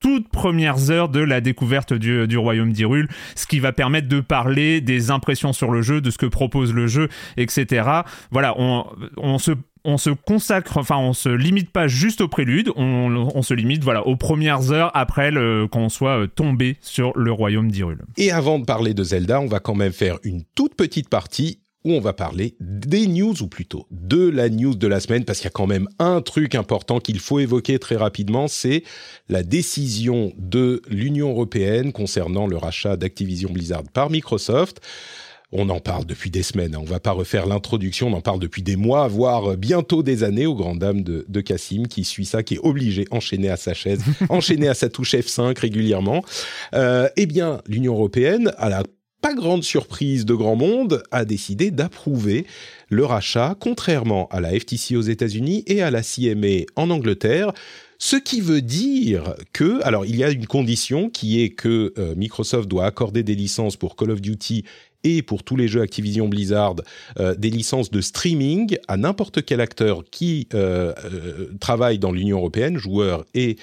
toutes 0.00 0.30
premières 0.30 0.90
heures 0.90 1.10
de 1.10 1.20
la 1.20 1.40
découverte 1.40 1.92
du, 1.92 2.26
du 2.26 2.38
royaume 2.38 2.72
d'Hyrule, 2.72 3.08
ce 3.36 3.46
qui 3.46 3.60
va 3.60 3.72
permettre 3.72 4.08
de 4.08 4.20
parler 4.20 4.80
des 4.80 5.10
impressions 5.10 5.52
sur 5.52 5.70
le 5.70 5.82
jeu, 5.82 6.00
de 6.00 6.10
ce 6.10 6.18
que 6.18 6.26
propose 6.26 6.72
le 6.72 6.86
jeu, 6.86 7.08
etc. 7.36 7.86
Voilà, 8.30 8.54
on, 8.58 8.86
on 9.18 9.38
se 9.38 9.52
on 9.84 9.98
se 9.98 10.10
consacre, 10.10 10.76
enfin 10.76 10.96
on 10.96 11.12
se 11.12 11.28
limite 11.28 11.70
pas 11.70 11.88
juste 11.88 12.20
au 12.20 12.28
prélude, 12.28 12.70
on, 12.76 13.42
se 13.42 13.54
limite 13.54 13.82
voilà 13.82 14.06
aux 14.06 14.16
premières 14.16 14.72
heures 14.72 14.90
après 14.94 15.30
qu'on 15.70 15.88
soit 15.88 16.22
euh, 16.22 16.26
tombé 16.26 16.76
sur 16.80 17.16
le 17.16 17.32
royaume 17.32 17.70
d'Hyrule. 17.70 18.02
Et 18.16 18.30
avant 18.30 18.58
de 18.58 18.64
parler 18.64 18.94
de 18.94 19.02
Zelda, 19.02 19.40
on 19.40 19.46
va 19.46 19.60
quand 19.60 19.74
même 19.74 19.92
faire 19.92 20.18
une 20.22 20.42
toute 20.54 20.74
petite 20.74 21.08
partie 21.08 21.60
où 21.84 21.92
on 21.92 22.00
va 22.00 22.12
parler 22.12 22.56
des 22.60 23.06
news, 23.06 23.42
ou 23.42 23.46
plutôt 23.46 23.86
de 23.90 24.28
la 24.28 24.50
news 24.50 24.74
de 24.74 24.86
la 24.86 25.00
semaine, 25.00 25.24
parce 25.24 25.38
qu'il 25.38 25.46
y 25.46 25.48
a 25.48 25.52
quand 25.52 25.66
même 25.66 25.88
un 25.98 26.20
truc 26.20 26.54
important 26.54 27.00
qu'il 27.00 27.18
faut 27.18 27.38
évoquer 27.38 27.78
très 27.78 27.96
rapidement, 27.96 28.48
c'est 28.48 28.84
la 29.28 29.42
décision 29.42 30.32
de 30.36 30.82
l'Union 30.88 31.30
européenne 31.30 31.92
concernant 31.92 32.46
le 32.46 32.58
rachat 32.58 32.96
d'Activision 32.96 33.50
Blizzard 33.50 33.84
par 33.94 34.10
Microsoft. 34.10 34.80
On 35.52 35.68
en 35.68 35.80
parle 35.80 36.06
depuis 36.06 36.30
des 36.30 36.44
semaines, 36.44 36.76
hein. 36.76 36.80
on 36.80 36.84
va 36.84 37.00
pas 37.00 37.10
refaire 37.10 37.46
l'introduction, 37.46 38.06
on 38.06 38.12
en 38.12 38.20
parle 38.20 38.38
depuis 38.38 38.62
des 38.62 38.76
mois, 38.76 39.08
voire 39.08 39.56
bientôt 39.56 40.04
des 40.04 40.22
années, 40.22 40.46
aux 40.46 40.54
grandes 40.54 40.78
dames 40.78 41.02
de, 41.02 41.24
de 41.28 41.40
Cassim, 41.40 41.88
qui 41.88 42.04
suit 42.04 42.24
ça, 42.24 42.44
qui 42.44 42.54
est 42.54 42.60
obligé, 42.62 43.04
enchaîné 43.10 43.48
à 43.50 43.56
sa 43.56 43.74
chaise, 43.74 44.00
enchaîné 44.28 44.68
à 44.68 44.74
sa 44.74 44.88
touche 44.88 45.14
F5 45.14 45.58
régulièrement. 45.58 46.22
Euh, 46.74 47.08
eh 47.16 47.26
bien, 47.26 47.62
l'Union 47.66 47.94
européenne, 47.94 48.52
à 48.58 48.68
la 48.68 48.84
pas 49.20 49.34
grande 49.34 49.64
surprise 49.64 50.24
de 50.24 50.34
grand 50.34 50.56
monde, 50.56 51.02
a 51.10 51.24
décidé 51.24 51.70
d'approuver 51.70 52.46
le 52.88 53.04
rachat, 53.04 53.56
contrairement 53.58 54.28
à 54.30 54.40
la 54.40 54.58
FTC 54.58 54.96
aux 54.96 55.02
États-Unis 55.02 55.62
et 55.66 55.82
à 55.82 55.90
la 55.90 56.02
CMA 56.02 56.64
en 56.76 56.90
Angleterre. 56.90 57.52
Ce 57.98 58.16
qui 58.16 58.40
veut 58.40 58.62
dire 58.62 59.34
que, 59.52 59.82
alors 59.82 60.06
il 60.06 60.16
y 60.16 60.24
a 60.24 60.30
une 60.30 60.46
condition 60.46 61.10
qui 61.10 61.42
est 61.42 61.50
que 61.50 61.92
euh, 61.98 62.14
Microsoft 62.14 62.66
doit 62.66 62.86
accorder 62.86 63.22
des 63.22 63.34
licences 63.34 63.76
pour 63.76 63.94
Call 63.94 64.10
of 64.10 64.22
Duty 64.22 64.64
et 65.04 65.22
pour 65.22 65.42
tous 65.42 65.56
les 65.56 65.68
jeux 65.68 65.80
Activision 65.80 66.28
Blizzard 66.28 66.76
euh, 67.18 67.34
des 67.34 67.50
licences 67.50 67.90
de 67.90 68.00
streaming 68.00 68.76
à 68.88 68.96
n'importe 68.96 69.44
quel 69.44 69.60
acteur 69.60 70.04
qui 70.10 70.48
euh, 70.54 70.92
euh, 71.04 71.52
travaille 71.60 71.98
dans 71.98 72.12
l'Union 72.12 72.38
européenne, 72.38 72.76
joueur 72.78 73.24
et 73.34 73.56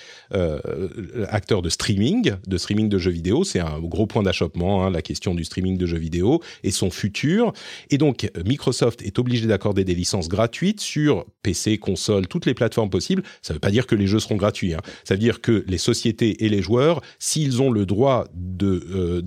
acteur 1.30 1.62
de 1.62 1.70
streaming, 1.70 2.34
de 2.46 2.58
streaming 2.58 2.90
de 2.90 2.98
jeux 2.98 3.12
vidéo. 3.12 3.44
C'est 3.44 3.60
un 3.60 3.80
gros 3.80 4.08
point 4.08 4.24
d'achoppement, 4.24 4.86
hein, 4.86 4.92
la 4.92 5.02
question 5.02 5.34
du 5.34 5.44
streaming 5.44 5.78
de 5.78 5.86
jeux 5.86 5.98
vidéo 5.98 6.42
et 6.64 6.72
son 6.72 6.90
futur. 6.90 7.54
Et 7.90 7.98
donc 7.98 8.30
Microsoft 8.46 9.02
est 9.02 9.20
obligé 9.20 9.48
d'accorder 9.48 9.84
des 9.84 9.96
licences 9.96 10.28
gratuites 10.28 10.82
sur 10.82 11.26
PC, 11.44 11.78
console, 11.78 12.28
toutes 12.28 12.46
les 12.46 12.54
plateformes 12.54 12.90
possibles. 12.90 13.24
Ça 13.42 13.54
ne 13.54 13.56
veut 13.56 13.60
pas 13.60 13.72
dire 13.72 13.88
que 13.88 13.96
les 13.96 14.08
jeux 14.08 14.20
seront 14.20 14.36
gratuits. 14.36 14.74
Hein. 14.74 14.82
Ça 15.04 15.16
veut 15.16 15.20
dire 15.20 15.42
que 15.42 15.64
les 15.68 15.78
sociétés 15.78 16.46
et 16.46 16.50
les 16.50 16.62
joueurs, 16.62 17.02
s'ils 17.20 17.62
ont 17.62 17.72
le 17.72 17.86
droit 17.86 18.26
de 18.34 19.24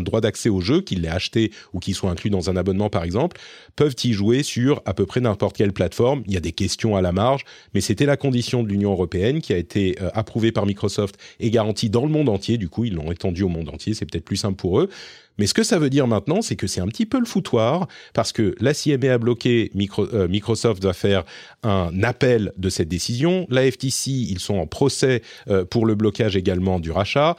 droit 0.00 0.20
d'accès 0.20 0.48
au 0.48 0.60
jeu, 0.60 0.80
qu'ils 0.80 1.02
l'aient 1.02 1.08
acheté 1.08 1.43
ou 1.72 1.80
qu'ils 1.80 1.94
soient 1.94 2.10
inclus 2.10 2.30
dans 2.30 2.50
un 2.50 2.56
abonnement 2.56 2.90
par 2.90 3.04
exemple, 3.04 3.40
peuvent 3.76 3.94
y 4.04 4.12
jouer 4.12 4.42
sur 4.42 4.82
à 4.84 4.94
peu 4.94 5.06
près 5.06 5.20
n'importe 5.20 5.56
quelle 5.56 5.72
plateforme. 5.72 6.22
Il 6.26 6.32
y 6.32 6.36
a 6.36 6.40
des 6.40 6.52
questions 6.52 6.96
à 6.96 7.02
la 7.02 7.12
marge, 7.12 7.44
mais 7.74 7.80
c'était 7.80 8.06
la 8.06 8.16
condition 8.16 8.62
de 8.62 8.68
l'Union 8.68 8.92
européenne 8.92 9.40
qui 9.40 9.52
a 9.52 9.56
été 9.56 9.96
euh, 10.00 10.10
approuvée 10.14 10.52
par 10.52 10.66
Microsoft 10.66 11.16
et 11.40 11.50
garantie 11.50 11.90
dans 11.90 12.04
le 12.04 12.10
monde 12.10 12.28
entier. 12.28 12.58
Du 12.58 12.68
coup, 12.68 12.84
ils 12.84 12.94
l'ont 12.94 13.12
étendu 13.12 13.42
au 13.42 13.48
monde 13.48 13.68
entier. 13.68 13.94
C'est 13.94 14.06
peut-être 14.06 14.24
plus 14.24 14.36
simple 14.36 14.56
pour 14.56 14.80
eux. 14.80 14.88
Mais 15.38 15.46
ce 15.46 15.54
que 15.54 15.62
ça 15.62 15.78
veut 15.78 15.90
dire 15.90 16.06
maintenant, 16.06 16.42
c'est 16.42 16.56
que 16.56 16.66
c'est 16.66 16.80
un 16.80 16.86
petit 16.86 17.06
peu 17.06 17.18
le 17.18 17.24
foutoir, 17.24 17.88
parce 18.12 18.32
que 18.32 18.54
la 18.60 18.72
CMA 18.72 19.12
a 19.12 19.18
bloqué, 19.18 19.70
euh, 19.98 20.28
Microsoft 20.28 20.82
va 20.82 20.92
faire 20.92 21.24
un 21.62 22.02
appel 22.02 22.52
de 22.56 22.68
cette 22.68 22.88
décision. 22.88 23.46
La 23.50 23.68
FTC, 23.68 24.10
ils 24.10 24.38
sont 24.38 24.56
en 24.56 24.66
procès 24.66 25.22
euh, 25.48 25.64
pour 25.64 25.86
le 25.86 25.94
blocage 25.94 26.36
également 26.36 26.78
du 26.78 26.90
rachat. 26.90 27.36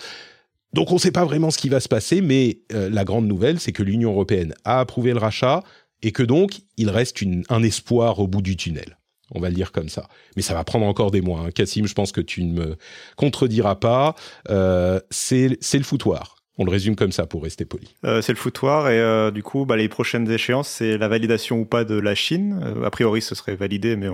Donc 0.76 0.92
on 0.92 0.96
ne 0.96 1.00
sait 1.00 1.14
pas 1.14 1.24
vraiment 1.24 1.52
ce 1.52 1.58
qui 1.58 1.70
va 1.70 1.80
se 1.80 1.88
passer, 1.88 2.20
mais 2.20 2.60
euh, 2.74 2.90
la 2.90 3.06
grande 3.06 3.28
nouvelle, 3.28 3.62
c'est 3.62 3.72
que 3.72 3.82
l'Union 3.82 4.12
européenne 4.12 4.54
a 4.66 4.82
approuvé 4.82 5.14
le 5.14 5.20
rachat 5.20 5.64
et 6.04 6.12
que 6.12 6.22
donc 6.22 6.60
il 6.76 6.90
reste 6.90 7.24
un 7.48 7.64
espoir 7.64 8.20
au 8.20 8.28
bout 8.28 8.42
du 8.42 8.58
tunnel. 8.58 8.98
On 9.32 9.40
va 9.40 9.48
le 9.48 9.56
dire 9.56 9.72
comme 9.72 9.88
ça. 9.88 10.10
Mais 10.36 10.42
ça 10.42 10.54
va 10.54 10.66
prendre 10.66 10.86
encore 10.86 11.12
des 11.12 11.22
mois. 11.22 11.40
Hein. 11.40 11.52
Cassim, 11.52 11.86
je 11.86 11.94
pense 11.94 12.12
que 12.12 12.20
tu 12.20 12.44
ne 12.44 12.52
me 12.52 12.76
contrediras 13.16 13.76
pas. 13.76 14.16
Euh, 14.50 15.00
c'est 15.10 15.48
le 15.48 15.84
foutoir. 15.84 16.36
On 16.58 16.66
le 16.66 16.72
résume 16.72 16.98
comme 16.98 17.14
ça 17.14 17.26
pour 17.26 17.44
rester 17.44 17.64
poli. 17.64 17.96
Euh, 18.04 18.22
c'est 18.22 18.34
le 18.34 18.38
foutoir 18.38 18.90
et 18.90 19.32
du 19.32 19.44
coup, 19.44 19.66
bah, 19.66 19.78
les 19.78 19.88
prochaines 19.88 20.30
échéances, 20.30 20.68
c'est 20.68 20.98
la 20.98 21.08
validation 21.08 21.60
ou 21.60 21.66
pas 21.66 21.86
de 21.86 21.98
la 21.98 22.16
Chine. 22.16 22.62
a 22.84 22.90
priori, 22.90 23.22
ce 23.22 23.34
serait 23.34 23.56
validé, 23.56 23.96
mais 23.96 24.10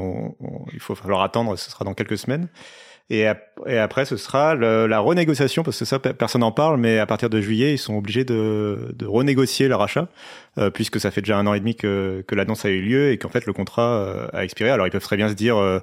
il 0.73 0.79
faut 0.79 0.93
falloir 0.93 1.23
attendre. 1.23 1.57
Ce 1.57 1.71
sera 1.71 1.85
dans 1.85 1.95
quelques 1.95 2.19
semaines. 2.19 2.49
Et, 3.11 3.27
après, 3.77 4.05
ce 4.05 4.15
sera 4.15 4.55
la 4.55 4.99
renégociation, 4.99 5.63
parce 5.63 5.77
que 5.77 5.83
ça, 5.83 5.99
personne 5.99 6.41
n'en 6.41 6.53
parle, 6.53 6.77
mais 6.77 6.97
à 6.97 7.05
partir 7.05 7.29
de 7.29 7.41
juillet, 7.41 7.73
ils 7.73 7.77
sont 7.77 7.97
obligés 7.97 8.23
de, 8.23 8.95
renégocier 9.03 9.67
leur 9.67 9.79
rachat, 9.79 10.07
euh, 10.57 10.69
puisque 10.69 10.97
ça 10.97 11.11
fait 11.11 11.19
déjà 11.19 11.37
un 11.37 11.45
an 11.45 11.53
et 11.53 11.59
demi 11.59 11.75
que, 11.75 12.23
l'annonce 12.31 12.63
a 12.63 12.69
eu 12.69 12.81
lieu 12.81 13.11
et 13.11 13.17
qu'en 13.17 13.27
fait 13.27 13.45
le 13.45 13.51
contrat 13.51 13.81
euh, 13.81 14.27
a 14.31 14.45
expiré. 14.45 14.69
Alors 14.69 14.87
ils 14.87 14.91
peuvent 14.91 15.03
très 15.03 15.17
bien 15.17 15.27
se 15.27 15.33
dire, 15.33 15.57
euh, 15.57 15.79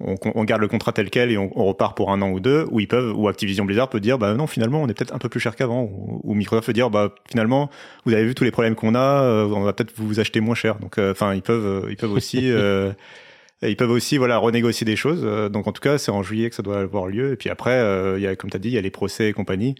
on, 0.00 0.44
garde 0.44 0.62
le 0.62 0.68
contrat 0.68 0.92
tel 0.92 1.10
quel 1.10 1.30
et 1.30 1.36
on, 1.36 1.50
repart 1.50 1.94
pour 1.94 2.10
un 2.10 2.22
an 2.22 2.30
ou 2.30 2.40
deux, 2.40 2.64
ou 2.70 2.80
ils 2.80 2.88
peuvent, 2.88 3.12
ou 3.14 3.28
Activision 3.28 3.66
Blizzard 3.66 3.90
peut 3.90 4.00
dire, 4.00 4.16
bah 4.16 4.32
non, 4.32 4.46
finalement, 4.46 4.82
on 4.82 4.88
est 4.88 4.94
peut-être 4.94 5.14
un 5.14 5.18
peu 5.18 5.28
plus 5.28 5.40
cher 5.40 5.54
qu'avant, 5.54 5.90
ou, 5.92 6.32
Microsoft 6.32 6.66
peut 6.66 6.72
dire, 6.72 6.88
bah 6.88 7.14
finalement, 7.30 7.68
vous 8.06 8.14
avez 8.14 8.24
vu 8.24 8.34
tous 8.34 8.44
les 8.44 8.50
problèmes 8.50 8.76
qu'on 8.76 8.94
a, 8.94 9.44
on 9.44 9.60
va 9.60 9.74
peut-être 9.74 9.92
vous 9.96 10.20
acheter 10.20 10.40
moins 10.40 10.54
cher. 10.54 10.76
Donc, 10.76 10.96
enfin, 10.98 11.34
ils 11.34 11.42
peuvent, 11.42 11.86
ils 11.90 11.98
peuvent 11.98 12.12
aussi 12.12 12.50
ils 13.70 13.76
peuvent 13.76 13.90
aussi 13.90 14.16
voilà 14.18 14.38
renégocier 14.38 14.84
des 14.84 14.96
choses. 14.96 15.22
Euh, 15.24 15.48
donc 15.48 15.66
en 15.66 15.72
tout 15.72 15.80
cas, 15.80 15.98
c'est 15.98 16.10
en 16.10 16.22
juillet 16.22 16.50
que 16.50 16.56
ça 16.56 16.62
doit 16.62 16.80
avoir 16.80 17.06
lieu. 17.06 17.32
Et 17.32 17.36
puis 17.36 17.50
après, 17.50 17.78
euh, 17.78 18.18
il 18.18 18.22
y 18.22 18.26
a 18.26 18.36
comme 18.36 18.50
tu 18.50 18.56
as 18.56 18.60
dit, 18.60 18.68
il 18.68 18.74
y 18.74 18.78
a 18.78 18.80
les 18.80 18.90
procès 18.90 19.28
et 19.28 19.32
compagnie. 19.32 19.74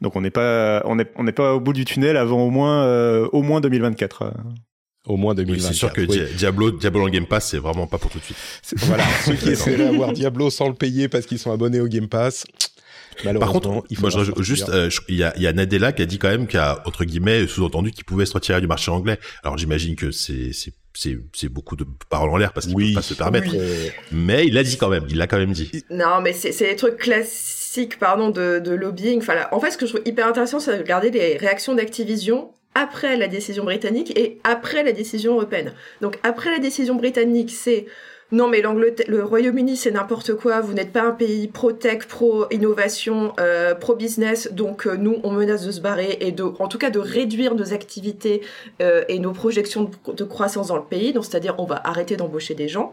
Donc 0.00 0.16
on 0.16 0.20
n'est 0.20 0.30
pas 0.30 0.82
on 0.84 0.98
est 0.98 1.10
on 1.16 1.24
n'est 1.24 1.32
pas 1.32 1.54
au 1.54 1.60
bout 1.60 1.72
du 1.72 1.84
tunnel 1.84 2.16
avant 2.16 2.42
au 2.42 2.50
moins 2.50 2.84
euh, 2.84 3.28
au 3.32 3.42
moins 3.42 3.60
2024. 3.60 4.32
Au 5.06 5.16
moins 5.16 5.34
2024. 5.34 5.68
c'est 5.68 5.78
sûr 5.78 5.92
que 5.92 6.02
Diablo, 6.36 6.70
Diablo 6.70 7.06
en 7.06 7.08
Game 7.08 7.26
Pass, 7.26 7.50
c'est 7.50 7.58
vraiment 7.58 7.86
pas 7.86 7.96
pour 7.96 8.10
tout 8.10 8.18
de 8.18 8.24
suite. 8.24 8.36
Voilà, 8.78 9.04
ceux 9.24 9.34
qui 9.34 9.48
essaient 9.50 9.76
d'avoir 9.76 10.12
Diablo 10.12 10.50
sans 10.50 10.68
le 10.68 10.74
payer 10.74 11.08
parce 11.08 11.24
qu'ils 11.24 11.38
sont 11.38 11.50
abonnés 11.50 11.80
au 11.80 11.86
Game 11.86 12.08
Pass, 12.08 12.44
par 13.38 13.52
contre, 13.52 13.84
il 13.90 13.96
faut 13.96 14.42
juste, 14.42 14.68
euh, 14.68 14.90
il 15.08 15.16
y, 15.16 15.24
a, 15.24 15.36
y 15.38 15.46
a 15.46 15.52
Nadella 15.52 15.92
qui 15.92 16.02
a 16.02 16.06
dit 16.06 16.18
quand 16.18 16.28
même 16.28 16.46
a 16.54 16.82
entre 16.86 17.04
guillemets 17.04 17.46
sous-entendu 17.46 17.90
qu'il 17.90 18.04
pouvait 18.04 18.26
se 18.26 18.32
retirer 18.34 18.60
du 18.60 18.66
marché 18.66 18.90
anglais. 18.90 19.18
Alors 19.42 19.58
j'imagine 19.58 19.96
que 19.96 20.10
c'est 20.10 20.52
c'est 21.32 21.48
beaucoup 21.48 21.76
de 21.76 21.84
paroles 22.08 22.30
en 22.30 22.36
l'air 22.36 22.52
parce 22.52 22.66
qu'il 22.66 22.74
oui, 22.74 22.88
peut 22.88 22.96
pas 22.96 23.02
se 23.02 23.14
permettre. 23.14 23.54
Mais 24.10 24.46
il 24.46 24.54
l'a 24.54 24.64
dit 24.64 24.76
quand 24.76 24.88
même, 24.88 25.04
il 25.08 25.16
l'a 25.16 25.26
quand 25.26 25.38
même 25.38 25.52
dit. 25.52 25.84
Non, 25.90 26.20
mais 26.20 26.32
c'est 26.32 26.50
des 26.58 26.76
trucs 26.76 26.96
classiques, 26.96 27.98
pardon, 27.98 28.30
de, 28.30 28.58
de 28.58 28.72
lobbying. 28.72 29.18
Enfin, 29.18 29.34
en 29.52 29.60
fait, 29.60 29.70
ce 29.70 29.78
que 29.78 29.86
je 29.86 29.92
trouve 29.92 30.06
hyper 30.06 30.26
intéressant, 30.26 30.58
c'est 30.58 30.72
de 30.72 30.78
regarder 30.78 31.10
les 31.10 31.36
réactions 31.36 31.74
d'Activision 31.74 32.50
après 32.74 33.16
la 33.16 33.28
décision 33.28 33.64
britannique 33.64 34.16
et 34.16 34.38
après 34.44 34.82
la 34.82 34.92
décision 34.92 35.34
européenne. 35.34 35.72
Donc 36.00 36.18
après 36.22 36.50
la 36.50 36.58
décision 36.58 36.94
britannique, 36.94 37.50
c'est 37.50 37.86
non 38.30 38.48
mais 38.48 38.60
le 38.60 39.24
Royaume-Uni 39.24 39.76
c'est 39.76 39.90
n'importe 39.90 40.34
quoi, 40.34 40.60
vous 40.60 40.74
n'êtes 40.74 40.92
pas 40.92 41.02
un 41.02 41.12
pays 41.12 41.48
pro-tech, 41.48 42.06
pro-innovation, 42.06 43.32
euh, 43.40 43.74
pro-business, 43.74 44.52
donc 44.52 44.86
euh, 44.86 44.96
nous 44.96 45.18
on 45.22 45.32
menace 45.32 45.64
de 45.64 45.72
se 45.72 45.80
barrer 45.80 46.18
et 46.20 46.30
de, 46.30 46.42
en 46.42 46.68
tout 46.68 46.76
cas 46.76 46.90
de 46.90 46.98
réduire 46.98 47.54
nos 47.54 47.72
activités 47.72 48.42
euh, 48.82 49.02
et 49.08 49.18
nos 49.18 49.32
projections 49.32 49.90
de, 50.06 50.24
croissance 50.24 50.68
dans 50.68 50.76
le 50.76 50.84
pays, 50.84 51.14
donc 51.14 51.24
c'est-à-dire 51.24 51.54
on 51.58 51.64
va 51.64 51.80
arrêter 51.84 52.16
d'embaucher 52.16 52.54
des 52.54 52.68
gens. 52.68 52.92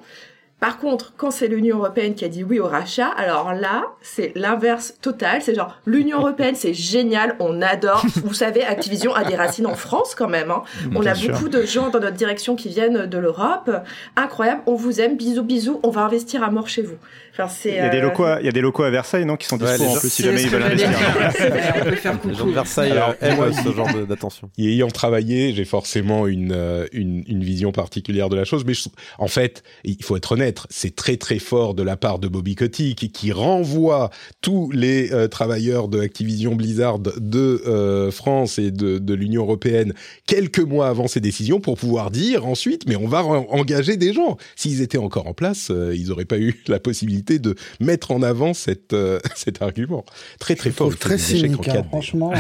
Par 0.59 0.79
contre, 0.79 1.13
quand 1.17 1.31
c'est 1.31 1.47
l'Union 1.47 1.77
européenne 1.77 2.15
qui 2.15 2.23
a 2.23 2.29
dit 2.29 2.43
oui 2.43 2.59
au 2.59 2.67
rachat, 2.67 3.07
alors 3.07 3.53
là, 3.53 3.83
c'est 4.01 4.31
l'inverse 4.35 4.95
total. 5.01 5.41
C'est 5.41 5.53
genre, 5.53 5.77
l'Union 5.85 6.19
européenne, 6.19 6.55
c'est 6.55 6.73
génial, 6.73 7.35
on 7.39 7.61
adore. 7.61 8.05
Vous 8.23 8.33
savez, 8.33 8.63
Activision 8.63 9.13
a 9.13 9.25
des 9.25 9.35
racines 9.35 9.67
en 9.67 9.75
France 9.75 10.15
quand 10.15 10.29
même. 10.29 10.51
Hein. 10.51 10.63
On 10.95 11.05
a 11.05 11.13
beaucoup 11.13 11.49
de 11.49 11.63
gens 11.63 11.89
dans 11.89 11.99
notre 11.99 12.15
direction 12.15 12.55
qui 12.55 12.69
viennent 12.69 13.05
de 13.05 13.17
l'Europe. 13.17 13.69
Incroyable, 14.15 14.61
on 14.65 14.75
vous 14.75 15.01
aime, 15.01 15.17
bisous, 15.17 15.43
bisous, 15.43 15.79
on 15.83 15.89
va 15.89 16.05
investir 16.05 16.41
à 16.41 16.49
mort 16.49 16.69
chez 16.69 16.83
vous. 16.83 16.97
Enfin, 17.37 17.53
il, 17.65 17.73
y 17.73 17.79
a 17.79 17.89
des 17.89 17.97
euh, 17.97 18.01
locaux 18.01 18.23
à, 18.23 18.39
il 18.39 18.45
y 18.45 18.49
a 18.49 18.51
des 18.51 18.61
locaux 18.61 18.83
à 18.83 18.89
Versailles, 18.89 19.25
non, 19.25 19.35
qui 19.35 19.47
sont 19.47 19.57
dispo 19.57 19.83
en 19.83 19.95
plus 19.97 20.09
si 20.09 20.23
jamais 20.23 20.41
ils 20.41 20.49
veulent 20.49 20.63
investir. 20.63 20.89
on 21.81 21.83
peut 21.83 21.95
faire 21.95 22.19
Les 22.25 22.33
gens 22.33 22.45
de 22.47 22.51
Versailles 22.53 22.93
euh, 22.93 23.13
aiment 23.21 23.53
ce 23.53 23.73
genre 23.73 23.89
d'attention. 24.07 24.49
Et 24.57 24.71
ayant 24.73 24.89
travaillé, 24.89 25.53
j'ai 25.53 25.65
forcément 25.65 26.27
une, 26.27 26.53
euh, 26.53 26.87
une, 26.93 27.23
une, 27.27 27.43
vision 27.43 27.71
particulière 27.71 28.29
de 28.29 28.35
la 28.35 28.45
chose. 28.45 28.63
Mais 28.65 28.73
en 29.17 29.27
fait, 29.27 29.63
il 29.83 30.01
faut 30.03 30.15
être 30.15 30.31
honnête, 30.31 30.61
c'est 30.69 30.95
très 30.95 31.17
très 31.17 31.39
fort 31.39 31.73
de 31.73 31.83
la 31.83 31.97
part 31.97 32.19
de 32.19 32.27
Bobby 32.27 32.55
Kotick 32.55 33.11
qui, 33.11 33.31
renvoie 33.31 34.11
tous 34.41 34.71
les 34.71 35.11
euh, 35.11 35.27
travailleurs 35.27 35.87
de 35.87 35.99
Activision 35.99 36.55
Blizzard 36.55 36.99
de 36.99 37.61
euh, 37.65 38.11
France 38.11 38.59
et 38.59 38.71
de, 38.71 39.13
l'Union 39.13 39.43
européenne 39.43 39.93
quelques 40.27 40.59
mois 40.59 40.87
avant 40.87 41.07
ces 41.07 41.19
décisions 41.19 41.59
pour 41.59 41.77
pouvoir 41.77 42.11
dire 42.11 42.45
ensuite 42.45 42.87
mais 42.87 42.95
on 42.95 43.07
va 43.07 43.23
engager 43.23 43.97
des 43.97 44.13
gens. 44.13 44.37
S'ils 44.55 44.81
étaient 44.81 44.97
encore 44.97 45.27
en 45.27 45.33
place, 45.33 45.69
euh, 45.71 45.95
ils 45.95 46.09
n'auraient 46.09 46.25
pas 46.25 46.37
eu 46.37 46.61
la 46.67 46.79
possibilité 46.79 47.24
de 47.25 47.55
mettre 47.79 48.11
en 48.11 48.21
avant 48.21 48.53
cette, 48.53 48.95
cet 49.35 49.61
argument. 49.61 50.05
Très 50.39 50.55
très 50.55 50.71
fort. 50.71 50.95
Très 50.95 51.17
cynique, 51.17 51.67
hein, 51.67 51.83
franchement. 51.87 52.33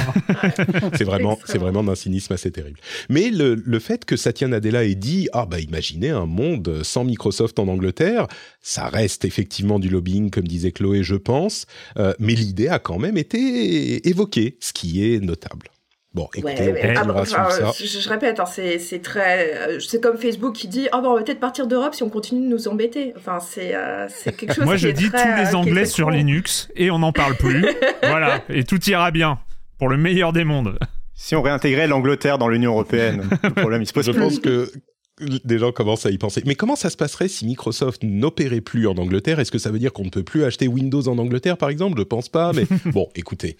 c'est 0.97 1.03
vraiment, 1.03 1.37
c'est 1.45 1.57
vraiment 1.57 1.83
d'un 1.83 1.95
cynisme 1.95 2.33
assez 2.33 2.51
terrible. 2.51 2.79
Mais 3.09 3.29
le, 3.29 3.55
le 3.55 3.79
fait 3.79 4.05
que 4.05 4.15
Satya 4.15 4.47
Nadella 4.47 4.83
ait 4.83 4.95
dit 4.95 5.27
ah 5.33 5.45
bah 5.45 5.59
imaginez 5.59 6.09
un 6.09 6.25
monde 6.25 6.81
sans 6.83 7.03
Microsoft 7.03 7.59
en 7.59 7.67
Angleterre 7.67 8.27
ça 8.65 8.89
reste 8.89 9.25
effectivement 9.25 9.77
du 9.77 9.89
lobbying, 9.89 10.31
comme 10.31 10.47
disait 10.47 10.71
Chloé, 10.71 11.03
je 11.03 11.15
pense, 11.15 11.67
euh, 11.97 12.13
mais 12.17 12.33
l'idée 12.33 12.67
a 12.67 12.79
quand 12.79 12.97
même 12.97 13.15
été 13.15 14.07
évoquée, 14.09 14.57
ce 14.59 14.73
qui 14.73 15.05
est 15.05 15.19
notable. 15.19 15.67
Bon, 16.15 16.29
écoutez, 16.33 16.73
ah, 16.95 17.03
bah, 17.03 17.23
Je, 17.25 18.09
répète, 18.09 18.39
hein, 18.39 18.45
c'est 18.45 19.01
très, 19.03 19.53
euh, 19.53 19.79
c'est 19.81 20.01
comme 20.01 20.17
Facebook 20.17 20.55
qui 20.55 20.69
dit, 20.69 20.87
oh, 20.93 21.01
bah, 21.01 21.09
on 21.09 21.15
va 21.15 21.23
peut-être 21.23 21.41
partir 21.41 21.67
d'Europe 21.67 21.93
si 21.93 22.03
on 22.03 22.09
continue 22.09 22.47
de 22.47 22.49
nous 22.49 22.69
embêter. 22.69 23.11
Enfin, 23.17 23.39
c'est 23.41 23.75
euh, 23.75 24.07
quelque 24.23 24.53
chose. 24.53 24.63
Moi, 24.63 24.77
je 24.77 24.87
dis 24.87 25.11
tous 25.11 25.35
les 25.37 25.55
Anglais 25.55 25.85
sur 25.85 26.09
Linux 26.09 26.69
et 26.77 26.89
on 26.89 26.99
n'en 26.99 27.11
parle 27.11 27.35
plus. 27.35 27.65
voilà, 28.01 28.41
et 28.47 28.63
tout 28.63 28.81
ira 28.89 29.11
bien 29.11 29.39
pour 29.77 29.89
le 29.89 29.97
meilleur 29.97 30.31
des 30.31 30.45
mondes. 30.45 30.79
Si 31.15 31.35
on 31.35 31.41
réintégrait 31.41 31.87
l'Angleterre 31.87 32.37
dans 32.37 32.47
l'Union 32.47 32.71
européenne, 32.71 33.27
le 33.43 33.49
problème 33.49 33.81
il 33.81 33.85
se 33.85 33.91
pose. 33.91 34.05
Je 34.05 34.11
pense 34.13 34.39
que 34.39 34.71
des 35.19 35.57
gens 35.57 35.73
commencent 35.73 36.05
à 36.05 36.11
y 36.11 36.17
penser. 36.17 36.41
Mais 36.45 36.55
comment 36.55 36.77
ça 36.77 36.89
se 36.89 36.95
passerait 36.95 37.27
si 37.27 37.45
Microsoft 37.45 38.03
n'opérait 38.03 38.61
plus 38.61 38.87
en 38.87 38.95
Angleterre? 38.95 39.41
Est-ce 39.41 39.51
que 39.51 39.57
ça 39.57 39.69
veut 39.69 39.79
dire 39.79 39.91
qu'on 39.91 40.05
ne 40.05 40.09
peut 40.09 40.23
plus 40.23 40.45
acheter 40.45 40.69
Windows 40.69 41.05
en 41.09 41.17
Angleterre, 41.17 41.57
par 41.57 41.67
exemple? 41.67 41.97
Je 41.97 42.03
pense 42.03 42.29
pas, 42.29 42.53
mais 42.53 42.65
bon, 42.85 43.09
écoutez. 43.15 43.57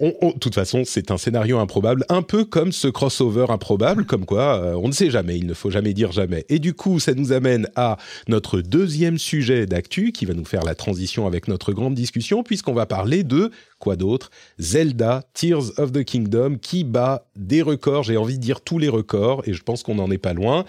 De 0.00 0.38
toute 0.38 0.54
façon, 0.54 0.82
c'est 0.86 1.10
un 1.10 1.18
scénario 1.18 1.58
improbable, 1.58 2.06
un 2.08 2.22
peu 2.22 2.46
comme 2.46 2.72
ce 2.72 2.88
crossover 2.88 3.46
improbable, 3.50 4.06
comme 4.06 4.24
quoi 4.24 4.58
euh, 4.58 4.74
on 4.74 4.88
ne 4.88 4.92
sait 4.92 5.10
jamais, 5.10 5.36
il 5.36 5.46
ne 5.46 5.52
faut 5.52 5.70
jamais 5.70 5.92
dire 5.92 6.10
jamais. 6.10 6.46
Et 6.48 6.58
du 6.58 6.72
coup, 6.72 6.98
ça 6.98 7.12
nous 7.12 7.32
amène 7.32 7.68
à 7.76 7.98
notre 8.26 8.62
deuxième 8.62 9.18
sujet 9.18 9.66
d'actu, 9.66 10.12
qui 10.12 10.24
va 10.24 10.32
nous 10.32 10.46
faire 10.46 10.62
la 10.62 10.74
transition 10.74 11.26
avec 11.26 11.48
notre 11.48 11.74
grande 11.74 11.94
discussion, 11.94 12.42
puisqu'on 12.42 12.72
va 12.72 12.86
parler 12.86 13.24
de 13.24 13.50
quoi 13.78 13.96
d'autre 13.96 14.30
Zelda 14.58 15.22
Tears 15.34 15.78
of 15.78 15.92
the 15.92 16.02
Kingdom, 16.02 16.56
qui 16.56 16.84
bat 16.84 17.26
des 17.36 17.60
records, 17.60 18.04
j'ai 18.04 18.16
envie 18.16 18.38
de 18.38 18.42
dire 18.42 18.62
tous 18.62 18.78
les 18.78 18.88
records, 18.88 19.42
et 19.46 19.52
je 19.52 19.62
pense 19.62 19.82
qu'on 19.82 19.96
n'en 19.96 20.10
est 20.10 20.18
pas 20.18 20.32
loin 20.32 20.64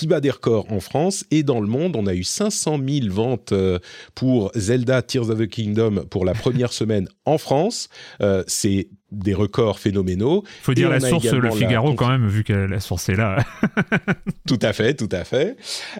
qui 0.00 0.06
bat 0.06 0.22
des 0.22 0.30
records 0.30 0.72
en 0.72 0.80
France 0.80 1.26
et 1.30 1.42
dans 1.42 1.60
le 1.60 1.66
monde. 1.66 1.94
On 1.94 2.06
a 2.06 2.14
eu 2.14 2.24
500 2.24 2.78
000 2.82 3.12
ventes 3.12 3.52
euh, 3.52 3.78
pour 4.14 4.50
Zelda 4.54 5.02
Tears 5.02 5.28
of 5.28 5.38
the 5.38 5.46
Kingdom 5.46 6.06
pour 6.08 6.24
la 6.24 6.32
première 6.32 6.72
semaine 6.80 7.06
en 7.26 7.36
France. 7.36 7.90
Euh, 8.22 8.42
c'est 8.46 8.88
des 9.12 9.34
records 9.34 9.78
phénoménaux. 9.78 10.44
Faut 10.62 10.74
dire 10.74 10.90
la 10.90 11.00
source 11.00 11.32
Le 11.32 11.50
Figaro 11.50 11.94
quand 11.94 12.08
même, 12.08 12.28
vu 12.28 12.44
que 12.44 12.52
la 12.52 12.80
source 12.80 13.08
est 13.08 13.16
là. 13.16 13.44
tout 14.48 14.58
à 14.62 14.72
fait, 14.72 14.94
tout 14.94 15.08
à 15.12 15.24
fait. 15.24 15.56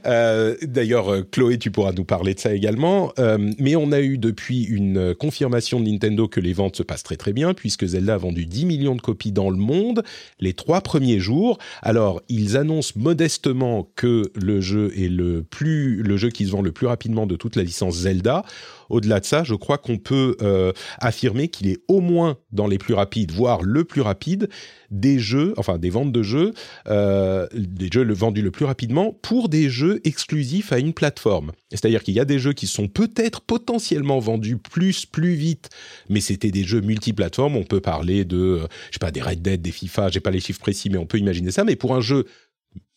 Euh, 0.06 0.56
D'ailleurs, 0.62 1.12
euh, 1.12 1.22
Chloé, 1.22 1.58
tu 1.58 1.70
pourras 1.70 1.92
nous 1.92 2.04
parler 2.04 2.34
de 2.34 2.40
ça 2.40 2.54
également. 2.54 3.12
Euh, 3.18 3.38
mais 3.58 3.76
on 3.76 3.92
a 3.92 4.00
eu 4.00 4.18
depuis 4.18 4.62
une 4.64 5.14
confirmation 5.14 5.80
de 5.80 5.88
Nintendo 5.88 6.28
que 6.28 6.40
les 6.40 6.52
ventes 6.52 6.76
se 6.76 6.82
passent 6.82 7.02
très 7.02 7.16
très 7.16 7.32
bien, 7.32 7.54
puisque 7.54 7.86
Zelda 7.86 8.14
a 8.14 8.18
vendu 8.18 8.46
10 8.46 8.66
millions 8.66 8.94
de 8.94 9.00
copies 9.00 9.32
dans 9.32 9.50
le 9.50 9.56
monde 9.56 10.02
les 10.38 10.52
trois 10.52 10.80
premiers 10.80 11.18
jours. 11.18 11.58
Alors, 11.82 12.22
ils 12.28 12.56
annoncent 12.56 12.92
modestement 12.96 13.88
que 13.96 14.30
le 14.34 14.60
jeu 14.60 14.92
est 14.96 15.08
le 15.08 15.42
plus, 15.42 16.02
le 16.02 16.16
jeu 16.16 16.30
qui 16.30 16.46
se 16.46 16.52
vend 16.52 16.62
le 16.62 16.72
plus 16.72 16.86
rapidement 16.86 17.26
de 17.26 17.36
toute 17.36 17.56
la 17.56 17.62
licence 17.62 17.96
Zelda. 17.96 18.44
Au-delà 18.90 19.20
de 19.20 19.24
ça, 19.24 19.44
je 19.44 19.54
crois 19.54 19.78
qu'on 19.78 19.98
peut 19.98 20.36
euh, 20.42 20.72
affirmer 20.98 21.48
qu'il 21.48 21.68
est 21.68 21.78
au 21.88 22.00
moins 22.00 22.36
dans 22.52 22.66
les 22.66 22.78
plus 22.78 22.94
rapides, 22.94 23.30
voire 23.32 23.62
le 23.62 23.84
plus 23.84 24.00
rapide 24.00 24.48
des 24.90 25.18
jeux, 25.18 25.54
enfin 25.56 25.78
des 25.78 25.90
ventes 25.90 26.12
de 26.12 26.22
jeux, 26.22 26.52
euh, 26.88 27.46
des 27.54 27.88
jeux 27.92 28.04
vendus 28.12 28.42
le 28.42 28.50
plus 28.50 28.64
rapidement 28.64 29.16
pour 29.22 29.48
des 29.48 29.70
jeux 29.70 30.00
exclusifs 30.04 30.72
à 30.72 30.78
une 30.78 30.92
plateforme. 30.92 31.52
C'est-à-dire 31.70 32.02
qu'il 32.02 32.14
y 32.14 32.20
a 32.20 32.24
des 32.24 32.38
jeux 32.38 32.52
qui 32.52 32.66
sont 32.66 32.88
peut-être 32.88 33.40
potentiellement 33.40 34.18
vendus 34.18 34.56
plus, 34.56 35.06
plus 35.06 35.34
vite, 35.34 35.70
mais 36.08 36.20
c'était 36.20 36.50
des 36.50 36.64
jeux 36.64 36.80
multiplateformes. 36.80 37.56
On 37.56 37.64
peut 37.64 37.80
parler 37.80 38.24
de, 38.24 38.36
euh, 38.36 38.66
je 38.88 38.94
sais 38.94 38.98
pas, 39.00 39.12
des 39.12 39.22
Red 39.22 39.42
Dead, 39.42 39.62
des 39.62 39.70
FIFA, 39.70 40.08
j'ai 40.10 40.20
pas 40.20 40.30
les 40.30 40.40
chiffres 40.40 40.60
précis, 40.60 40.90
mais 40.90 40.98
on 40.98 41.06
peut 41.06 41.18
imaginer 41.18 41.52
ça. 41.52 41.64
Mais 41.64 41.76
pour 41.76 41.94
un 41.94 42.00
jeu 42.00 42.26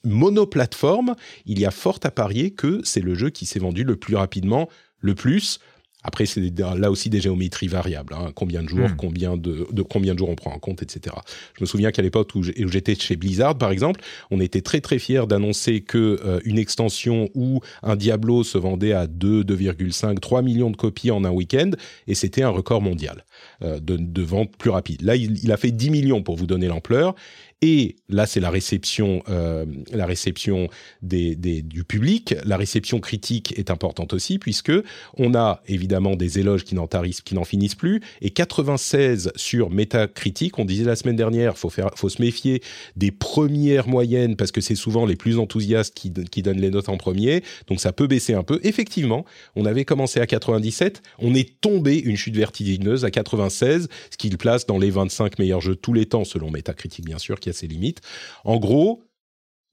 monoplateforme, 0.04 1.16
il 1.46 1.60
y 1.60 1.66
a 1.66 1.72
fort 1.72 2.00
à 2.04 2.12
parier 2.12 2.52
que 2.52 2.82
c'est 2.84 3.02
le 3.02 3.16
jeu 3.16 3.30
qui 3.30 3.46
s'est 3.46 3.60
vendu 3.60 3.84
le 3.84 3.96
plus 3.96 4.16
rapidement, 4.16 4.70
le 5.00 5.16
plus. 5.16 5.60
Après, 6.03 6.25
c'est 6.25 6.41
là 6.60 6.91
aussi 6.91 7.10
des 7.10 7.22
géométries 7.22 7.67
variables. 7.67 8.13
Hein. 8.13 8.31
Combien 8.36 8.62
de 8.63 8.69
jours, 8.69 8.89
hmm. 8.89 8.95
combien 8.98 9.38
de, 9.38 9.67
de, 9.72 9.81
combien 9.81 10.13
de 10.13 10.19
jours 10.19 10.29
on 10.29 10.36
prend 10.36 10.51
en 10.51 10.60
compte, 10.60 10.81
etc. 10.81 11.15
Je 11.57 11.63
me 11.63 11.65
souviens 11.65 11.91
qu'à 11.91 12.01
l'époque 12.01 12.31
où 12.36 12.43
j'étais 12.43 12.95
chez 12.95 13.15
Blizzard, 13.15 13.57
par 13.57 13.72
exemple, 13.72 14.01
on 14.31 14.39
était 14.39 14.62
très 14.62 14.81
très 14.81 15.00
fiers 15.00 15.25
d'annoncer 15.27 15.81
que 15.81 16.19
euh, 16.25 16.39
une 16.45 16.57
extension 16.57 17.29
ou 17.36 17.62
un 17.81 17.95
Diablo 17.95 18.43
se 18.43 18.57
vendait 18.57 18.93
à 18.93 19.07
2, 19.07 19.43
2,5, 19.43 20.19
3 20.19 20.41
millions 20.41 20.72
de 20.72 20.77
copies 20.77 21.12
en 21.12 21.24
un 21.24 21.31
week-end, 21.31 21.72
et 22.07 22.15
c'était 22.15 22.43
un 22.43 22.50
record 22.50 22.81
mondial 22.81 23.25
euh, 23.62 23.79
de, 23.79 23.98
de 23.98 24.22
vente 24.22 24.55
plus 24.57 24.69
rapide. 24.69 25.01
Là, 25.01 25.15
il, 25.15 25.43
il, 25.43 25.51
a 25.51 25.57
fait 25.57 25.72
10 25.72 25.89
millions 25.89 26.22
pour 26.22 26.36
vous 26.36 26.48
donner 26.48 26.67
l'ampleur, 26.67 27.15
et 27.63 27.96
là 28.10 28.25
c'est 28.25 28.41
la 28.41 28.50
réception, 28.50 29.24
euh, 29.29 29.65
la 29.93 30.05
réception 30.05 30.67
du 31.01 31.84
public. 31.88 32.36
La 32.43 32.58
réception 32.58 33.00
critique 33.00 33.58
est 33.58 33.72
importante 33.72 34.12
aussi 34.12 34.38
puisque 34.38 34.74
on 35.17 35.34
a 35.34 35.63
évidemment 35.67 36.17
des 36.17 36.39
éloges 36.39 36.65
qui 36.65 36.75
n'en 36.75 37.43
finissent 37.46 37.75
plus 37.75 38.01
et 38.22 38.32
96 38.32 39.32
sur 39.38 39.70
Metacritic. 39.70 40.60
On 40.60 40.65
disait 40.65 40.84
la 40.84 40.98
semaine 40.98 41.15
dernière, 41.15 41.58
faut 41.58 41.72
faut 41.96 42.10
se 42.10 42.22
méfier 42.22 42.62
des 42.98 43.12
premières 43.12 43.88
moyennes 43.88 44.36
parce 44.36 44.51
que 44.51 44.60
c'est 44.60 44.75
souvent 44.75 45.05
les 45.05 45.15
plus 45.15 45.39
enthousiastes 45.39 45.93
qui, 45.96 46.12
qui 46.12 46.41
donnent 46.41 46.60
les 46.60 46.70
notes 46.70 46.89
en 46.89 46.98
premier. 46.98 47.43
Donc 47.67 47.79
ça 47.79 47.93
peut 47.93 48.08
baisser 48.08 48.34
un 48.34 48.43
peu. 48.43 48.60
Effectivement, 48.63 49.24
on 49.55 49.65
avait 49.65 49.86
commencé 49.86 50.20
à 50.20 50.27
97, 50.27 51.01
on 51.20 51.34
est 51.34 51.62
tombé 51.62 51.98
une 51.98 52.17
chute 52.17 52.36
vertigineuse 52.36 53.05
à 53.05 53.12
96, 53.12 53.88
ce 54.12 54.17
qui 54.17 54.29
le 54.29 54.38
place 54.38 54.65
dans 54.65 54.77
les 54.77 54.89
25 54.89 55.39
meilleurs 55.39 55.62
jeux 55.62 55.75
de 55.75 55.79
tous 55.79 55.93
les 55.93 56.08
temps 56.08 56.25
selon 56.25 56.51
Metacritic 56.51 57.05
bien 57.05 57.20
sûr, 57.20 57.39
qui 57.39 57.52
ses 57.53 57.67
limites. 57.67 58.01
En 58.43 58.57
gros, 58.57 59.03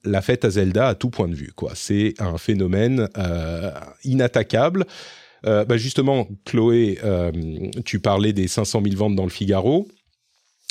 la 0.04 0.22
fête 0.22 0.44
à 0.44 0.50
Zelda 0.50 0.88
à 0.88 0.94
tout 0.94 1.10
point 1.10 1.28
de 1.28 1.34
vue. 1.34 1.52
C'est 1.74 2.14
un 2.18 2.38
phénomène 2.38 3.08
euh, 3.16 3.70
inattaquable. 4.04 4.86
Euh, 5.46 5.64
bah, 5.64 5.76
justement, 5.76 6.28
Chloé, 6.44 6.98
euh, 7.04 7.32
tu 7.84 8.00
parlais 8.00 8.32
des 8.32 8.48
500 8.48 8.82
000 8.82 8.96
ventes 8.96 9.16
dans 9.16 9.24
le 9.24 9.30
Figaro. 9.30 9.88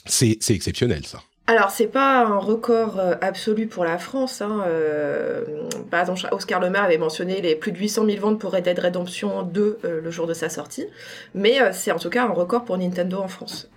C'est 0.06 0.38
exceptionnel, 0.50 1.06
ça. 1.06 1.22
Alors, 1.50 1.72
c'est 1.72 1.88
pas 1.88 2.28
un 2.28 2.38
record 2.38 3.00
euh, 3.00 3.16
absolu 3.22 3.66
pour 3.66 3.84
la 3.84 3.98
France. 3.98 4.40
Hein. 4.40 4.62
Euh, 4.68 5.44
par 5.90 6.02
exemple, 6.02 6.22
Oscar 6.32 6.60
Le 6.60 6.70
Maire 6.70 6.84
avait 6.84 7.00
mentionné 7.00 7.42
les 7.42 7.56
plus 7.56 7.72
de 7.72 7.78
800 7.80 8.06
000 8.06 8.20
ventes 8.20 8.40
pour 8.40 8.52
Red 8.52 8.66
Dead 8.66 8.78
Redemption 8.78 9.42
2 9.42 9.80
euh, 9.84 10.00
le 10.00 10.12
jour 10.12 10.28
de 10.28 10.36
sa 10.36 10.48
sortie. 10.50 10.86
Mais 11.34 11.58
c'est 11.74 11.92
en 11.92 11.98
tout 11.98 12.12
cas 12.12 12.26
un 12.26 12.34
record 12.34 12.66
pour 12.66 12.78
Nintendo 12.78 13.18
en 13.18 13.28
France. 13.28 13.68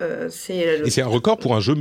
Et 0.49 0.91
c'est 0.91 1.01
un 1.01 1.07
record 1.07 1.39
pour 1.39 1.55
un 1.55 1.61
jeu 1.61 1.73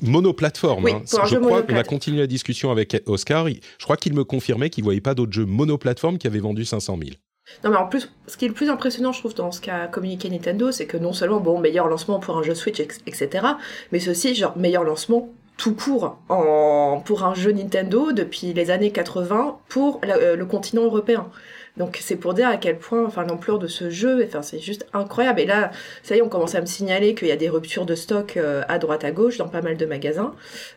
monoplateforme. 0.00 0.84
Oui, 0.84 0.92
hein. 0.92 1.02
pour 1.10 1.22
un 1.22 1.24
je 1.24 1.30
jeu 1.30 1.40
crois 1.40 1.62
qu'on 1.62 1.74
a 1.74 1.82
continué 1.82 2.20
la 2.20 2.28
discussion 2.28 2.70
avec 2.70 3.02
Oscar. 3.06 3.48
Je 3.48 3.82
crois 3.84 3.96
qu'il 3.96 4.14
me 4.14 4.22
confirmait 4.22 4.70
qu'il 4.70 4.84
voyait 4.84 5.00
pas 5.00 5.14
d'autres 5.14 5.32
jeux 5.32 5.46
monoplateforme 5.46 6.18
qui 6.18 6.28
avaient 6.28 6.38
vendu 6.38 6.64
500 6.64 6.96
000. 7.02 7.16
Non, 7.64 7.70
mais 7.70 7.76
en 7.76 7.86
plus, 7.86 8.10
ce 8.26 8.36
qui 8.36 8.44
est 8.44 8.48
le 8.48 8.54
plus 8.54 8.70
impressionnant, 8.70 9.12
je 9.12 9.20
trouve, 9.20 9.34
dans 9.34 9.50
ce 9.50 9.60
qu'a 9.60 9.86
communiqué 9.86 10.28
Nintendo, 10.30 10.70
c'est 10.72 10.86
que 10.86 10.96
non 10.96 11.12
seulement, 11.12 11.40
bon, 11.40 11.58
meilleur 11.58 11.86
lancement 11.88 12.18
pour 12.18 12.38
un 12.38 12.42
jeu 12.42 12.54
Switch, 12.54 12.80
etc., 12.80 13.46
mais 13.90 14.00
ceci, 14.00 14.34
genre, 14.34 14.56
meilleur 14.56 14.84
lancement 14.84 15.28
tout 15.56 15.74
court 15.74 16.18
en, 16.28 17.02
pour 17.04 17.24
un 17.24 17.34
jeu 17.34 17.52
Nintendo 17.52 18.12
depuis 18.12 18.52
les 18.52 18.70
années 18.70 18.90
80 18.90 19.58
pour 19.68 20.00
euh, 20.04 20.34
le 20.34 20.46
continent 20.46 20.82
européen. 20.82 21.28
Donc 21.78 21.98
c'est 22.00 22.16
pour 22.16 22.34
dire 22.34 22.48
à 22.48 22.58
quel 22.58 22.78
point, 22.78 23.04
enfin 23.04 23.24
l'ampleur 23.24 23.58
de 23.58 23.66
ce 23.66 23.88
jeu, 23.88 24.22
enfin 24.26 24.42
c'est 24.42 24.58
juste 24.58 24.86
incroyable. 24.92 25.40
Et 25.40 25.46
là, 25.46 25.70
ça 26.02 26.14
y 26.14 26.18
est, 26.18 26.22
on 26.22 26.28
commence 26.28 26.54
à 26.54 26.60
me 26.60 26.66
signaler 26.66 27.14
qu'il 27.14 27.28
y 27.28 27.32
a 27.32 27.36
des 27.36 27.48
ruptures 27.48 27.86
de 27.86 27.94
stock 27.94 28.36
euh, 28.36 28.62
à 28.68 28.78
droite 28.78 29.04
à 29.04 29.10
gauche 29.10 29.38
dans 29.38 29.48
pas 29.48 29.62
mal 29.62 29.76
de 29.76 29.86
magasins, 29.86 30.34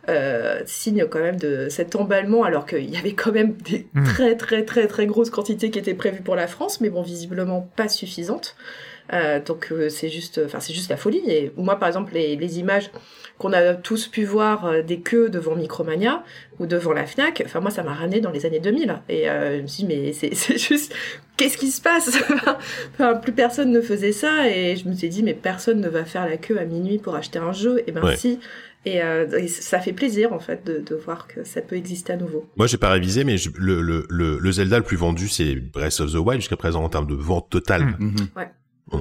euh, 0.07 0.61
signe 0.65 1.05
quand 1.05 1.19
même 1.19 1.37
de 1.37 1.67
cet 1.69 1.95
emballement, 1.95 2.43
alors 2.43 2.65
qu'il 2.65 2.89
y 2.89 2.97
avait 2.97 3.13
quand 3.13 3.33
même 3.33 3.53
des 3.53 3.87
hmm. 3.93 4.03
très 4.03 4.35
très 4.37 4.63
très 4.63 4.87
très 4.87 5.05
grosses 5.05 5.29
quantités 5.29 5.69
qui 5.69 5.79
étaient 5.79 5.93
prévues 5.93 6.21
pour 6.21 6.35
la 6.35 6.47
France, 6.47 6.79
mais 6.79 6.89
bon 6.89 7.01
visiblement 7.01 7.69
pas 7.75 7.89
suffisantes. 7.89 8.55
Euh, 9.13 9.39
donc 9.39 9.71
euh, 9.71 9.89
c'est 9.89 10.09
juste, 10.09 10.41
enfin 10.45 10.59
c'est 10.59 10.73
juste 10.73 10.89
la 10.89 10.97
folie. 10.97 11.21
Et 11.27 11.51
moi 11.57 11.77
par 11.77 11.87
exemple 11.87 12.13
les, 12.13 12.35
les 12.35 12.59
images 12.59 12.91
qu'on 13.37 13.53
a 13.53 13.75
tous 13.75 14.07
pu 14.07 14.23
voir 14.23 14.65
euh, 14.65 14.81
des 14.81 14.99
queues 14.99 15.29
devant 15.29 15.55
Micromania 15.55 16.23
ou 16.59 16.65
devant 16.65 16.93
la 16.93 17.05
Fnac, 17.05 17.43
enfin 17.45 17.59
moi 17.59 17.69
ça 17.69 17.83
m'a 17.83 17.93
ramené 17.93 18.21
dans 18.21 18.31
les 18.31 18.45
années 18.45 18.59
2000. 18.59 19.01
Et 19.09 19.25
je 19.25 19.61
me 19.61 19.67
suis 19.67 19.85
dit 19.85 19.95
mais 19.95 20.13
c'est 20.13 20.57
juste 20.57 20.93
qu'est-ce 21.37 21.57
qui 21.57 21.71
se 21.71 21.81
passe? 21.81 22.17
Enfin, 22.93 23.15
Plus 23.15 23.33
personne 23.33 23.71
ne 23.71 23.81
faisait 23.81 24.11
ça 24.11 24.47
et 24.49 24.75
je 24.75 24.87
me 24.87 24.93
suis 24.93 25.09
dit 25.09 25.23
mais 25.23 25.33
personne 25.33 25.81
ne 25.81 25.89
va 25.89 26.05
faire 26.05 26.27
la 26.27 26.37
queue 26.37 26.59
à 26.59 26.65
minuit 26.65 26.97
pour 26.97 27.15
acheter 27.15 27.39
un 27.39 27.51
jeu. 27.51 27.83
Et 27.87 27.91
ben 27.91 28.15
si. 28.15 28.39
Et, 28.85 29.01
euh, 29.01 29.47
ça 29.47 29.79
fait 29.79 29.93
plaisir 29.93 30.31
en 30.31 30.39
fait 30.39 30.63
de, 30.63 30.79
de, 30.79 30.95
voir 30.95 31.27
que 31.27 31.43
ça 31.43 31.61
peut 31.61 31.75
exister 31.75 32.13
à 32.13 32.17
nouveau. 32.17 32.47
Moi 32.55 32.67
j'ai 32.67 32.77
pas 32.77 32.91
révisé 32.91 33.23
mais 33.23 33.35
le, 33.55 33.81
le, 33.81 34.05
le, 34.09 34.51
Zelda 34.51 34.77
le 34.77 34.83
plus 34.83 34.95
vendu 34.95 35.27
c'est 35.27 35.55
Breath 35.55 35.99
of 36.01 36.11
the 36.11 36.17
Wild 36.17 36.39
jusqu'à 36.39 36.55
présent 36.55 36.83
en 36.83 36.89
termes 36.89 37.07
de 37.07 37.15
vente 37.15 37.49
totale. 37.49 37.95
Mmh. 37.97 38.15
Ouais. 38.37 38.49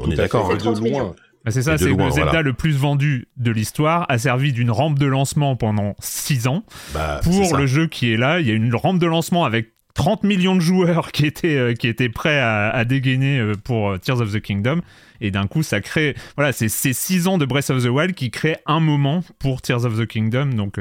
On 0.02 0.10
est 0.10 0.16
d'accord. 0.16 0.50
Hein. 0.50 0.56
De 0.56 0.90
loin. 0.90 1.14
Bah, 1.44 1.50
c'est 1.50 1.62
ça, 1.62 1.76
c'est 1.76 1.92
le 1.92 2.10
Zelda 2.10 2.40
le 2.40 2.54
plus 2.54 2.76
vendu 2.76 3.28
de 3.36 3.50
l'histoire, 3.50 4.06
a 4.08 4.16
servi 4.16 4.52
d'une 4.52 4.70
rampe 4.70 4.98
de 4.98 5.06
lancement 5.06 5.56
pendant 5.56 5.94
6 6.00 6.46
ans. 6.46 6.64
Bah, 6.94 7.20
pour 7.22 7.56
le 7.56 7.66
jeu 7.66 7.86
qui 7.86 8.12
est 8.12 8.16
là, 8.16 8.40
il 8.40 8.46
y 8.46 8.50
a 8.50 8.54
une 8.54 8.74
rampe 8.74 8.98
de 8.98 9.06
lancement 9.06 9.44
avec 9.44 9.74
30 9.92 10.24
millions 10.24 10.56
de 10.56 10.60
joueurs 10.60 11.12
qui 11.12 11.26
étaient, 11.26 11.56
euh, 11.56 11.74
qui 11.74 11.86
étaient 11.86 12.08
prêts 12.08 12.38
à, 12.38 12.70
à 12.70 12.84
dégainer 12.84 13.38
euh, 13.38 13.52
pour 13.62 13.90
euh, 13.90 13.98
Tears 13.98 14.22
of 14.22 14.32
the 14.32 14.40
Kingdom. 14.40 14.80
Et 15.20 15.30
d'un 15.30 15.46
coup, 15.46 15.62
ça 15.62 15.80
crée. 15.80 16.16
Voilà, 16.36 16.52
c'est 16.52 16.68
ces 16.68 16.92
6 16.92 17.28
ans 17.28 17.38
de 17.38 17.44
Breath 17.44 17.70
of 17.70 17.84
the 17.84 17.88
Wild 17.88 18.14
qui 18.14 18.30
créent 18.30 18.58
un 18.66 18.80
moment 18.80 19.22
pour 19.38 19.62
Tears 19.62 19.84
of 19.84 19.98
the 19.98 20.06
Kingdom. 20.06 20.46
Donc 20.46 20.80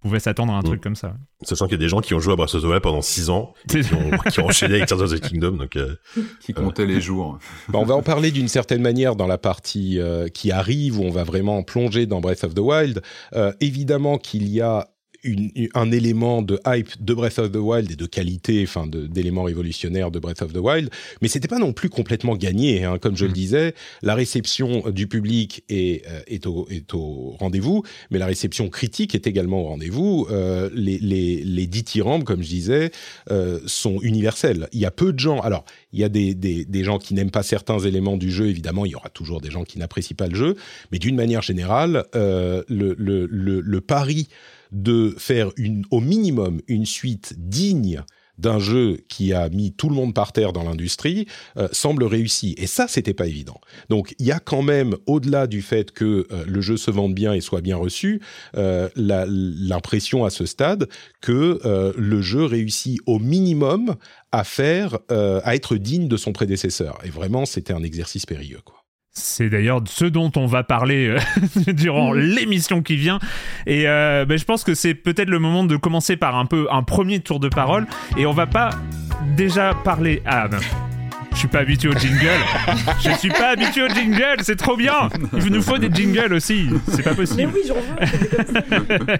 pouvait 0.00 0.20
s'attendre 0.20 0.52
à 0.52 0.56
un 0.56 0.62
truc 0.62 0.80
mm. 0.80 0.82
comme 0.82 0.96
ça. 0.96 1.14
Sachant 1.42 1.66
qu'il 1.66 1.72
y 1.72 1.80
a 1.80 1.84
des 1.84 1.88
gens 1.88 2.00
qui 2.00 2.14
ont 2.14 2.20
joué 2.20 2.32
à 2.32 2.36
Breath 2.36 2.54
of 2.54 2.62
the 2.62 2.66
Wild 2.66 2.82
pendant 2.82 3.02
6 3.02 3.30
ans, 3.30 3.54
qui 3.68 3.78
ont, 3.78 4.30
qui 4.30 4.40
ont, 4.40 4.46
enchaîné 4.46 4.76
avec 4.76 4.86
Tears 4.86 5.00
of 5.00 5.12
the 5.12 5.20
Kingdom, 5.28 5.52
donc 5.52 5.76
euh, 5.76 5.96
qui 6.40 6.52
comptaient 6.52 6.86
les 6.86 7.00
jours. 7.00 7.38
Bah, 7.68 7.78
on 7.78 7.84
va 7.84 7.94
en 7.94 8.02
parler 8.02 8.30
d'une 8.30 8.48
certaine 8.48 8.82
manière 8.82 9.16
dans 9.16 9.26
la 9.26 9.38
partie 9.38 9.98
euh, 9.98 10.28
qui 10.28 10.52
arrive 10.52 10.98
où 10.98 11.04
on 11.04 11.10
va 11.10 11.24
vraiment 11.24 11.62
plonger 11.62 12.06
dans 12.06 12.20
Breath 12.20 12.44
of 12.44 12.54
the 12.54 12.60
Wild. 12.60 13.02
Euh, 13.34 13.52
évidemment 13.60 14.18
qu'il 14.18 14.48
y 14.48 14.60
a 14.60 14.88
un 15.74 15.90
élément 15.90 16.42
de 16.42 16.60
hype 16.66 16.90
de 17.02 17.14
Breath 17.14 17.38
of 17.38 17.52
the 17.52 17.56
Wild 17.56 17.90
et 17.90 17.96
de 17.96 18.06
qualité, 18.06 18.62
enfin 18.62 18.86
d'éléments 18.86 19.42
révolutionnaires 19.42 20.10
de 20.10 20.18
Breath 20.18 20.42
of 20.42 20.52
the 20.52 20.58
Wild, 20.58 20.90
mais 21.20 21.28
c'était 21.28 21.48
pas 21.48 21.58
non 21.58 21.72
plus 21.72 21.88
complètement 21.88 22.36
gagné. 22.36 22.84
Hein. 22.84 22.98
Comme 22.98 23.16
je 23.16 23.24
le 23.24 23.30
mm. 23.30 23.34
disais, 23.34 23.74
la 24.02 24.14
réception 24.14 24.90
du 24.90 25.08
public 25.08 25.64
est, 25.68 26.06
euh, 26.08 26.20
est 26.26 26.46
au, 26.46 26.68
est 26.70 26.94
au 26.94 27.36
rendez-vous, 27.38 27.82
mais 28.10 28.18
la 28.18 28.26
réception 28.26 28.68
critique 28.68 29.14
est 29.14 29.26
également 29.26 29.62
au 29.62 29.64
rendez-vous. 29.64 30.26
Euh, 30.30 30.70
les, 30.72 30.98
les, 30.98 31.42
les 31.42 31.66
dithyrambes, 31.66 32.24
comme 32.24 32.42
je 32.42 32.48
disais, 32.48 32.90
euh, 33.30 33.60
sont 33.66 34.00
universels. 34.02 34.68
Il 34.72 34.80
y 34.80 34.86
a 34.86 34.90
peu 34.90 35.12
de 35.12 35.18
gens. 35.18 35.40
Alors, 35.40 35.64
il 35.92 35.98
y 35.98 36.04
a 36.04 36.08
des, 36.08 36.34
des, 36.34 36.64
des 36.64 36.84
gens 36.84 36.98
qui 36.98 37.14
n'aiment 37.14 37.30
pas 37.30 37.42
certains 37.42 37.78
éléments 37.78 38.16
du 38.16 38.30
jeu. 38.30 38.48
Évidemment, 38.48 38.84
il 38.84 38.92
y 38.92 38.94
aura 38.94 39.10
toujours 39.10 39.40
des 39.40 39.50
gens 39.50 39.64
qui 39.64 39.78
n'apprécient 39.78 40.16
pas 40.16 40.28
le 40.28 40.34
jeu, 40.34 40.54
mais 40.92 40.98
d'une 40.98 41.16
manière 41.16 41.42
générale, 41.42 42.04
euh, 42.14 42.62
le, 42.68 42.94
le, 42.98 43.26
le, 43.26 43.60
le 43.60 43.80
pari 43.80 44.28
de 44.72 45.14
faire 45.18 45.50
une, 45.56 45.84
au 45.90 46.00
minimum 46.00 46.60
une 46.68 46.86
suite 46.86 47.34
digne 47.38 48.02
d'un 48.38 48.58
jeu 48.58 48.98
qui 49.08 49.32
a 49.32 49.48
mis 49.48 49.72
tout 49.72 49.88
le 49.88 49.94
monde 49.94 50.14
par 50.14 50.32
terre 50.32 50.52
dans 50.52 50.62
l'industrie 50.62 51.26
euh, 51.56 51.68
semble 51.72 52.04
réussi. 52.04 52.54
Et 52.56 52.66
ça, 52.66 52.86
c'était 52.88 53.14
pas 53.14 53.26
évident. 53.26 53.60
Donc, 53.88 54.14
il 54.18 54.26
y 54.26 54.32
a 54.32 54.38
quand 54.38 54.62
même, 54.62 54.94
au-delà 55.06 55.46
du 55.46 55.60
fait 55.60 55.90
que 55.90 56.26
euh, 56.30 56.44
le 56.46 56.60
jeu 56.60 56.76
se 56.76 56.90
vende 56.90 57.14
bien 57.14 57.34
et 57.34 57.40
soit 57.40 57.60
bien 57.60 57.76
reçu, 57.76 58.20
euh, 58.56 58.88
l'impression 58.96 60.24
à 60.24 60.30
ce 60.30 60.46
stade 60.46 60.88
que 61.20 61.58
le 61.96 62.22
jeu 62.22 62.44
réussit 62.44 63.00
au 63.06 63.18
minimum 63.18 63.96
à 64.32 64.44
faire, 64.44 64.98
à 65.08 65.54
être 65.54 65.76
digne 65.76 66.08
de 66.08 66.16
son 66.16 66.32
prédécesseur. 66.32 66.98
Et 67.04 67.10
vraiment, 67.10 67.46
c'était 67.46 67.72
un 67.72 67.82
exercice 67.82 68.26
périlleux, 68.26 68.60
quoi. 68.64 68.87
C'est 69.12 69.48
d'ailleurs 69.48 69.82
ce 69.86 70.04
dont 70.04 70.30
on 70.36 70.46
va 70.46 70.62
parler 70.62 71.08
euh, 71.08 71.18
durant 71.72 72.14
mm. 72.14 72.18
l'émission 72.18 72.82
qui 72.82 72.96
vient. 72.96 73.18
Et 73.66 73.88
euh, 73.88 74.24
ben, 74.24 74.38
je 74.38 74.44
pense 74.44 74.64
que 74.64 74.74
c'est 74.74 74.94
peut-être 74.94 75.30
le 75.30 75.38
moment 75.38 75.64
de 75.64 75.76
commencer 75.76 76.16
par 76.16 76.36
un 76.36 76.46
peu 76.46 76.66
un 76.70 76.82
premier 76.82 77.20
tour 77.20 77.40
de 77.40 77.48
parole. 77.48 77.86
Et 78.16 78.26
on 78.26 78.32
va 78.32 78.46
pas 78.46 78.70
déjà 79.36 79.74
parler. 79.74 80.22
Ah 80.24 80.48
ben, 80.48 80.60
je 81.38 81.42
suis 81.42 81.48
pas 81.48 81.60
habitué 81.60 81.88
au 81.88 81.92
jingle. 81.92 82.40
je 83.00 83.10
suis 83.12 83.28
pas 83.28 83.50
habitué 83.50 83.84
au 83.84 83.88
jingle, 83.88 84.38
c'est 84.40 84.56
trop 84.56 84.76
bien. 84.76 85.08
Il 85.34 85.52
nous 85.52 85.62
faut 85.62 85.78
des 85.78 85.88
jingles 85.88 86.34
aussi. 86.34 86.68
C'est 86.88 87.04
pas 87.04 87.14
possible. 87.14 87.42
Mais 87.42 87.46
oui, 87.46 87.60
j'en 87.64 87.74
veux. 87.76 89.16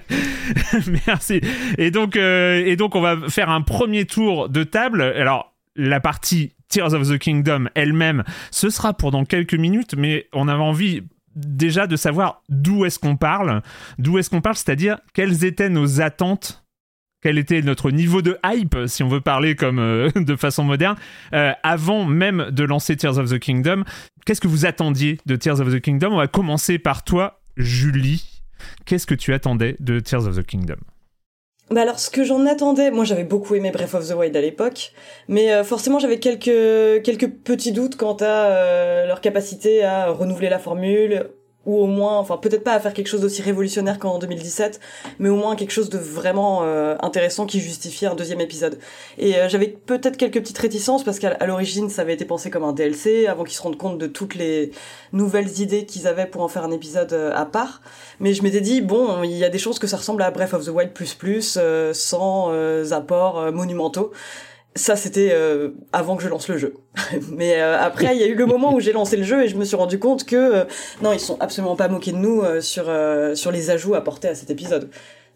Merci. 1.06 1.40
Et 1.78 1.92
donc, 1.92 2.16
euh, 2.16 2.60
et 2.66 2.74
donc, 2.74 2.96
on 2.96 3.00
va 3.00 3.16
faire 3.28 3.50
un 3.50 3.62
premier 3.62 4.04
tour 4.04 4.48
de 4.48 4.64
table. 4.64 5.00
Alors, 5.02 5.54
la 5.78 6.00
partie 6.00 6.52
Tears 6.68 6.92
of 6.92 7.08
the 7.08 7.18
Kingdom 7.18 7.68
elle-même, 7.74 8.24
ce 8.50 8.68
sera 8.68 8.92
pour 8.92 9.10
dans 9.10 9.24
quelques 9.24 9.54
minutes, 9.54 9.94
mais 9.96 10.26
on 10.34 10.48
avait 10.48 10.62
envie 10.62 11.02
déjà 11.34 11.86
de 11.86 11.96
savoir 11.96 12.42
d'où 12.48 12.84
est-ce 12.84 12.98
qu'on 12.98 13.16
parle, 13.16 13.62
d'où 13.98 14.18
est-ce 14.18 14.28
qu'on 14.28 14.40
parle, 14.40 14.56
c'est-à-dire 14.56 14.98
quelles 15.14 15.44
étaient 15.44 15.70
nos 15.70 16.00
attentes 16.00 16.64
quel 17.20 17.36
était 17.36 17.62
notre 17.62 17.90
niveau 17.90 18.22
de 18.22 18.38
hype, 18.44 18.76
si 18.86 19.02
on 19.02 19.08
veut 19.08 19.20
parler 19.20 19.56
comme 19.56 19.80
euh, 19.80 20.08
de 20.16 20.36
façon 20.36 20.62
moderne, 20.62 20.96
euh, 21.32 21.52
avant 21.64 22.04
même 22.04 22.50
de 22.52 22.62
lancer 22.62 22.96
Tears 22.96 23.18
of 23.18 23.30
the 23.30 23.40
Kingdom. 23.40 23.82
Qu'est-ce 24.24 24.40
que 24.40 24.46
vous 24.46 24.66
attendiez 24.66 25.18
de 25.26 25.34
Tears 25.34 25.60
of 25.60 25.72
the 25.72 25.80
Kingdom? 25.80 26.12
On 26.12 26.18
va 26.18 26.28
commencer 26.28 26.78
par 26.78 27.02
toi, 27.02 27.40
Julie. 27.56 28.42
Qu'est-ce 28.84 29.06
que 29.06 29.16
tu 29.16 29.32
attendais 29.32 29.76
de 29.80 29.98
Tears 29.98 30.28
of 30.28 30.36
the 30.36 30.44
Kingdom? 30.44 30.76
Bah 31.70 31.82
alors 31.82 31.98
ce 31.98 32.10
que 32.10 32.24
j'en 32.24 32.46
attendais, 32.46 32.90
moi 32.90 33.04
j'avais 33.04 33.24
beaucoup 33.24 33.54
aimé 33.54 33.70
Breath 33.70 33.94
of 33.94 34.08
the 34.08 34.12
Wild 34.12 34.36
à 34.36 34.40
l'époque, 34.40 34.92
mais 35.28 35.52
euh, 35.52 35.64
forcément 35.64 35.98
j'avais 35.98 36.18
quelques 36.18 37.02
quelques 37.02 37.28
petits 37.28 37.72
doutes 37.72 37.96
quant 37.96 38.16
à 38.20 39.04
leur 39.06 39.20
capacité 39.20 39.84
à 39.84 40.10
renouveler 40.10 40.48
la 40.48 40.58
formule, 40.58 41.30
ou 41.68 41.82
au 41.82 41.86
moins, 41.86 42.16
enfin 42.16 42.38
peut-être 42.38 42.64
pas 42.64 42.72
à 42.72 42.80
faire 42.80 42.94
quelque 42.94 43.08
chose 43.08 43.20
d'aussi 43.20 43.42
révolutionnaire 43.42 43.98
qu'en 43.98 44.18
2017, 44.18 44.80
mais 45.18 45.28
au 45.28 45.36
moins 45.36 45.54
quelque 45.54 45.70
chose 45.70 45.90
de 45.90 45.98
vraiment 45.98 46.62
euh, 46.62 46.96
intéressant 47.00 47.44
qui 47.44 47.60
justifie 47.60 48.06
un 48.06 48.14
deuxième 48.14 48.40
épisode. 48.40 48.78
Et 49.18 49.36
euh, 49.36 49.50
j'avais 49.50 49.68
peut-être 49.68 50.16
quelques 50.16 50.40
petites 50.40 50.56
réticences 50.56 51.04
parce 51.04 51.18
qu'à 51.18 51.46
l'origine 51.46 51.90
ça 51.90 52.02
avait 52.02 52.14
été 52.14 52.24
pensé 52.24 52.48
comme 52.48 52.64
un 52.64 52.72
DLC 52.72 53.26
avant 53.26 53.44
qu'ils 53.44 53.56
se 53.56 53.60
rendent 53.60 53.76
compte 53.76 53.98
de 53.98 54.06
toutes 54.06 54.34
les 54.34 54.70
nouvelles 55.12 55.60
idées 55.60 55.84
qu'ils 55.84 56.06
avaient 56.06 56.24
pour 56.24 56.40
en 56.40 56.48
faire 56.48 56.64
un 56.64 56.70
épisode 56.70 57.12
euh, 57.12 57.32
à 57.34 57.44
part. 57.44 57.82
Mais 58.18 58.32
je 58.32 58.42
m'étais 58.42 58.62
dit 58.62 58.80
bon, 58.80 59.22
il 59.22 59.36
y 59.36 59.44
a 59.44 59.50
des 59.50 59.58
choses 59.58 59.78
que 59.78 59.86
ça 59.86 59.98
ressemble 59.98 60.22
à 60.22 60.30
Breath 60.30 60.54
of 60.54 60.64
the 60.64 60.70
Wild 60.70 60.92
plus 60.94 61.12
plus 61.12 61.58
sans 61.92 62.50
apports 62.92 63.52
monumentaux 63.52 64.10
ça 64.74 64.96
c'était 64.96 65.30
euh, 65.32 65.70
avant 65.92 66.16
que 66.16 66.22
je 66.22 66.28
lance 66.28 66.48
le 66.48 66.58
jeu. 66.58 66.74
Mais 67.32 67.60
euh, 67.60 67.78
après 67.78 68.14
il 68.14 68.20
y 68.20 68.24
a 68.24 68.26
eu 68.26 68.34
le 68.34 68.46
moment 68.46 68.74
où 68.74 68.80
j'ai 68.80 68.92
lancé 68.92 69.16
le 69.16 69.24
jeu 69.24 69.44
et 69.44 69.48
je 69.48 69.56
me 69.56 69.64
suis 69.64 69.76
rendu 69.76 69.98
compte 69.98 70.24
que 70.24 70.36
euh, 70.36 70.64
non 71.02 71.12
ils 71.12 71.20
sont 71.20 71.36
absolument 71.40 71.76
pas 71.76 71.88
moqués 71.88 72.12
de 72.12 72.18
nous 72.18 72.42
sur 72.60 72.84
sur 73.34 73.50
les 73.50 73.70
ajouts 73.70 73.94
apportés 73.94 74.28
à 74.28 74.34
cet 74.34 74.50
épisode. 74.50 74.90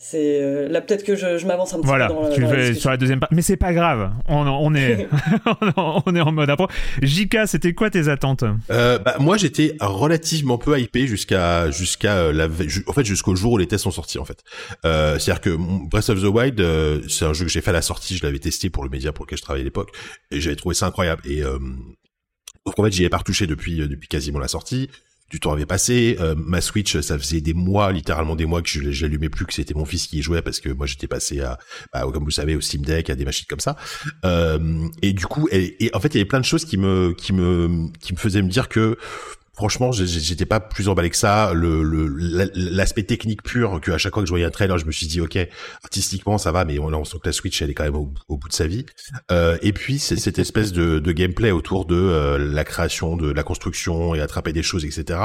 C'est 0.05 0.43
euh, 0.43 0.69
là 0.69 0.81
peut-être 0.81 1.05
que 1.05 1.15
je, 1.15 1.47
m'avance 1.47 1.75
un 1.75 1.81
petit 1.81 1.93
peu 1.93 1.97
dans, 1.97 2.29
tu 2.29 2.41
dans 2.41 2.51
la 2.51 2.75
sur 2.75 2.91
la 2.91 2.97
deuxième 2.97 3.21
partie, 3.21 3.37
mais 3.37 3.41
c'est 3.41 3.57
pas 3.57 3.73
grave. 3.73 4.11
On, 4.27 4.45
on 4.49 4.75
est 4.75 5.09
on 5.77 6.17
est 6.17 6.21
en 6.21 6.33
mode 6.33 6.51
appro. 6.51 6.67
Jika, 7.01 7.47
c'était 7.47 7.73
quoi 7.73 7.88
tes 7.88 8.09
attentes? 8.09 8.43
Euh, 8.73 8.99
bah, 8.99 9.15
moi 9.21 9.37
j'étais 9.37 9.77
relativement 9.81 10.59
peu 10.59 10.77
hypé 10.77 11.07
jusqu'à 11.07 11.71
jusqu'à 11.71 12.17
euh, 12.17 12.33
la 12.33 12.49
en 12.88 12.93
fait 12.93 13.05
jusqu'au 13.05 13.37
jour 13.37 13.53
où 13.53 13.59
les 13.59 13.69
tests 13.69 13.85
sont 13.85 13.93
sortis 13.93 14.19
en 14.19 14.25
fait. 14.25 14.43
Euh, 14.85 15.21
c'est-à-dire 15.21 15.41
que 15.41 15.57
Breath 15.88 16.09
of 16.09 16.21
the 16.21 16.25
Wild, 16.25 16.61
euh, 16.61 17.01
c'est 17.09 17.25
un 17.25 17.33
jeu 17.33 17.45
que 17.45 17.53
j'ai 17.53 17.61
fait 17.61 17.71
à 17.71 17.75
la 17.75 17.83
sortie, 17.83 18.17
je 18.17 18.25
l'avais 18.25 18.41
testé 18.41 18.71
pour 18.71 18.83
le 18.83 18.91
média 18.91 19.12
pour 19.12 19.25
lequel 19.25 19.38
je 19.38 19.45
travaillais 19.45 19.62
à 19.62 19.67
l'époque. 19.67 19.93
Et 20.33 20.41
j'avais 20.41 20.57
trouvé 20.57 20.75
ça 20.75 20.87
incroyable. 20.87 21.23
Et 21.31 21.43
donc 21.43 22.77
en 22.77 22.83
fait 22.83 22.91
j'y 22.91 23.05
ai 23.05 23.09
pas 23.09 23.19
retouché 23.19 23.47
depuis 23.47 23.77
depuis 23.77 24.09
quasiment 24.09 24.41
la 24.41 24.49
sortie 24.49 24.91
du 25.33 25.40
temps 25.40 25.53
avait 25.53 25.66
passé. 25.66 26.16
Euh, 26.21 26.35
ma 26.37 26.61
Switch, 26.61 27.01
ça 27.01 27.18
faisait 27.18 27.40
des 27.40 27.55
mois, 27.55 27.90
littéralement 27.90 28.37
des 28.37 28.45
mois 28.45 28.61
que 28.61 28.68
je 28.68 28.90
j'allumais 28.90 29.31
plus, 29.31 29.47
que 29.47 29.55
c'était 29.55 29.73
mon 29.75 29.87
fils 29.87 30.07
qui 30.07 30.18
y 30.18 30.23
jouait 30.23 30.42
parce 30.42 30.61
que 30.61 30.68
moi 30.68 30.87
j'étais 30.87 31.07
passé 31.07 31.40
à, 31.40 31.59
bah, 31.92 32.03
comme 32.12 32.25
vous 32.25 32.31
savez, 32.31 32.55
au 32.55 32.61
Steam 32.61 32.83
Deck, 32.83 33.09
à 33.09 33.14
des 33.14 33.25
machines 33.25 33.47
comme 33.49 33.61
ça. 33.61 33.77
Euh, 34.27 34.87
et 35.01 35.14
du 35.14 35.27
coup, 35.27 35.49
et, 35.51 35.90
en 35.95 36.01
fait, 36.01 36.09
il 36.09 36.18
y 36.18 36.21
avait 36.21 36.29
plein 36.29 36.40
de 36.40 36.45
choses 36.45 36.66
qui 36.66 36.77
me, 36.77 37.14
qui 37.16 37.33
me, 37.33 37.88
qui 37.99 38.12
me 38.12 38.18
faisaient 38.18 38.42
me 38.42 38.49
dire 38.49 38.68
que 38.68 38.99
franchement, 39.62 39.92
j'étais 39.92 40.44
pas 40.44 40.59
plus 40.59 40.88
emballé 40.88 41.09
que 41.09 41.16
ça. 41.16 41.53
L'aspect 41.55 43.05
technique 43.05 43.44
pur 43.44 43.81
que 43.81 43.96
chaque 43.96 44.12
fois 44.12 44.25
que 44.25 44.27
je 44.27 44.33
voyais 44.33 44.44
un 44.44 44.51
trailer, 44.51 44.77
je 44.77 44.87
me 44.87 44.90
suis 44.90 45.07
dit 45.07 45.20
ok, 45.20 45.38
artistiquement 45.85 46.37
ça 46.37 46.51
va, 46.51 46.64
mais 46.64 46.81
on, 46.81 46.92
on 46.92 47.05
sent 47.05 47.18
que 47.22 47.29
la 47.29 47.33
Switch 47.33 47.62
elle 47.62 47.70
est 47.70 47.75
quand 47.75 47.85
même 47.85 47.94
au, 47.94 48.07
bout 48.37 48.48
de 48.48 48.53
sa 48.53 48.66
vie. 48.66 48.85
Euh, 49.31 49.57
et 49.62 49.72
puis 49.72 50.01
c'est 50.01 50.16
cette 50.16 50.40
espèce 50.40 50.72
de, 50.72 51.12
gameplay 51.12 51.53
autour 51.53 51.85
de 51.85 51.94
euh, 51.94 52.38
la 52.38 52.64
création, 52.64 53.16
de 53.16 53.31
la 53.31 53.44
construction 53.44 54.16
et 54.16 54.20
attraper 54.20 54.53
des 54.53 54.64
choses, 54.64 54.85
etc. 54.85 55.20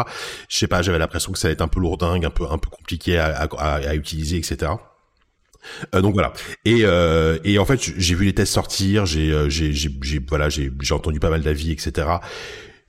Je 0.50 0.58
sais 0.58 0.67
pas, 0.67 0.84
j'avais 0.84 1.00
l'impression 1.00 1.32
que 1.32 1.39
ça 1.39 1.47
allait 1.47 1.54
être 1.54 1.62
un 1.62 1.67
peu 1.67 1.80
lourdingue, 1.80 2.23
un 2.23 2.30
peu 2.30 2.43
un 2.47 2.60
peu 2.60 2.69
compliqué 2.69 3.17
à, 3.17 3.95
utiliser, 3.95 4.38
etc. 4.38 4.73
Euh, 5.95 6.02
donc 6.02 6.13
voilà. 6.13 6.32
Et, 6.63 7.58
en 7.58 7.65
fait, 7.65 7.82
j'ai 7.97 8.13
vu 8.13 8.26
les 8.26 8.34
tests 8.36 8.54
sortir, 8.54 9.08
j'ai 9.08 9.34
entendu 10.91 11.19
pas 11.19 11.32
mal 11.32 11.41
d'avis, 11.41 11.71
etc. 11.71 12.08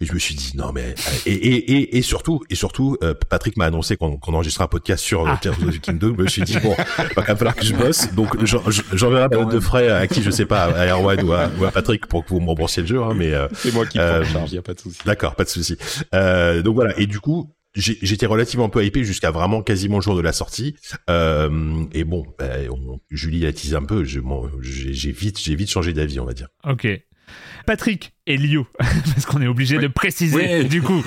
Et 0.00 0.06
je 0.06 0.14
me 0.14 0.18
suis 0.18 0.34
dit 0.34 0.52
non 0.54 0.72
mais 0.72 0.94
et 1.26 1.32
et 1.32 1.72
et, 1.72 1.98
et 1.98 2.02
surtout 2.02 2.40
et 2.50 2.54
surtout 2.54 2.96
euh, 3.02 3.14
Patrick 3.28 3.56
m'a 3.56 3.64
annoncé 3.64 3.96
qu'on 3.96 4.16
qu'on 4.16 4.32
enregistrera 4.34 4.66
un 4.66 4.68
podcast 4.68 5.02
sur 5.02 5.26
ah. 5.26 5.38
Tears 5.42 5.58
of 5.60 5.74
the 5.74 5.80
Kingdom. 5.80 6.14
Je 6.18 6.22
me 6.22 6.28
suis 6.28 6.42
dit 6.42 6.58
bon, 6.62 6.76
il 6.98 7.14
va 7.14 7.22
falloir 7.36 7.56
que 7.56 7.64
je 7.64 7.74
bosse. 7.74 8.12
Donc 8.12 8.36
j'enverrai 8.44 9.28
note 9.28 9.52
de 9.52 9.60
frais 9.60 9.88
à 9.88 10.06
qui 10.06 10.22
je 10.22 10.30
sais 10.30 10.46
pas 10.46 10.64
à 10.64 10.86
Erwan 10.86 11.20
ou 11.22 11.32
à, 11.32 11.50
ou 11.58 11.64
à 11.64 11.70
Patrick 11.70 12.06
pour 12.06 12.24
que 12.24 12.30
vous 12.30 12.40
m'emboursiez 12.40 12.82
le 12.82 12.88
jeu. 12.88 13.02
Hein, 13.02 13.14
mais 13.16 13.32
euh, 13.32 13.48
c'est 13.54 13.72
moi 13.72 13.86
qui 13.86 13.98
prends 13.98 14.24
charge, 14.24 14.52
y 14.52 14.58
a 14.58 14.62
pas 14.62 14.74
de 14.74 14.80
souci. 14.80 14.98
D'accord, 15.04 15.34
pas 15.34 15.44
de 15.44 15.48
souci. 15.48 15.76
Euh, 16.14 16.62
donc 16.62 16.74
voilà. 16.74 16.98
Et 16.98 17.06
du 17.06 17.20
coup, 17.20 17.52
j'étais 17.74 18.26
relativement 18.26 18.68
peu 18.68 18.84
hypé 18.84 19.04
jusqu'à 19.04 19.30
vraiment 19.30 19.62
quasiment 19.62 19.96
le 19.96 20.02
jour 20.02 20.16
de 20.16 20.20
la 20.20 20.32
sortie. 20.32 20.76
Euh, 21.10 21.84
et 21.92 22.04
bon, 22.04 22.26
ben, 22.38 22.68
Julie 23.10 23.46
a 23.46 23.52
teasé 23.52 23.76
un 23.76 23.84
peu. 23.84 24.04
J'ai 24.04 25.12
vite, 25.12 25.38
j'ai 25.38 25.54
vite 25.54 25.70
changé 25.70 25.92
d'avis, 25.92 26.20
on 26.20 26.24
va 26.24 26.34
dire. 26.34 26.48
Ok. 26.64 26.86
Patrick 27.66 28.14
et 28.28 28.36
Lio, 28.36 28.66
parce 28.78 29.24
qu'on 29.26 29.40
est 29.40 29.46
obligé 29.46 29.78
de 29.78 29.88
préciser 29.88 30.64
du 30.64 30.82
coup. 30.82 31.02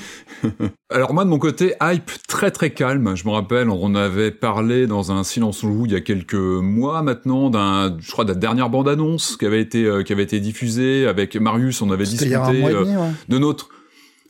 Alors 0.90 1.12
moi 1.12 1.24
de 1.24 1.28
mon 1.28 1.38
côté, 1.38 1.74
hype 1.82 2.10
très 2.26 2.50
très 2.50 2.70
calme. 2.70 3.14
Je 3.14 3.26
me 3.26 3.30
rappelle, 3.30 3.68
on 3.68 3.94
avait 3.94 4.30
parlé 4.30 4.86
dans 4.86 5.12
un 5.12 5.22
silence 5.22 5.60
joue 5.60 5.84
il 5.84 5.92
y 5.92 5.96
a 5.96 6.00
quelques 6.00 6.34
mois 6.34 7.02
maintenant 7.02 7.50
d'un, 7.50 7.96
je 8.00 8.10
crois 8.10 8.24
de 8.24 8.32
la 8.32 8.38
dernière 8.38 8.70
bande 8.70 8.88
annonce 8.88 9.36
qui 9.36 9.44
avait 9.44 9.60
été 9.60 9.84
euh, 9.84 10.02
qui 10.02 10.14
avait 10.14 10.22
été 10.22 10.40
diffusée 10.40 11.06
avec 11.06 11.36
Marius. 11.36 11.82
On 11.82 11.90
avait 11.90 12.04
discuté 12.04 12.34
euh, 12.34 13.10
de 13.28 13.38
notre 13.38 13.68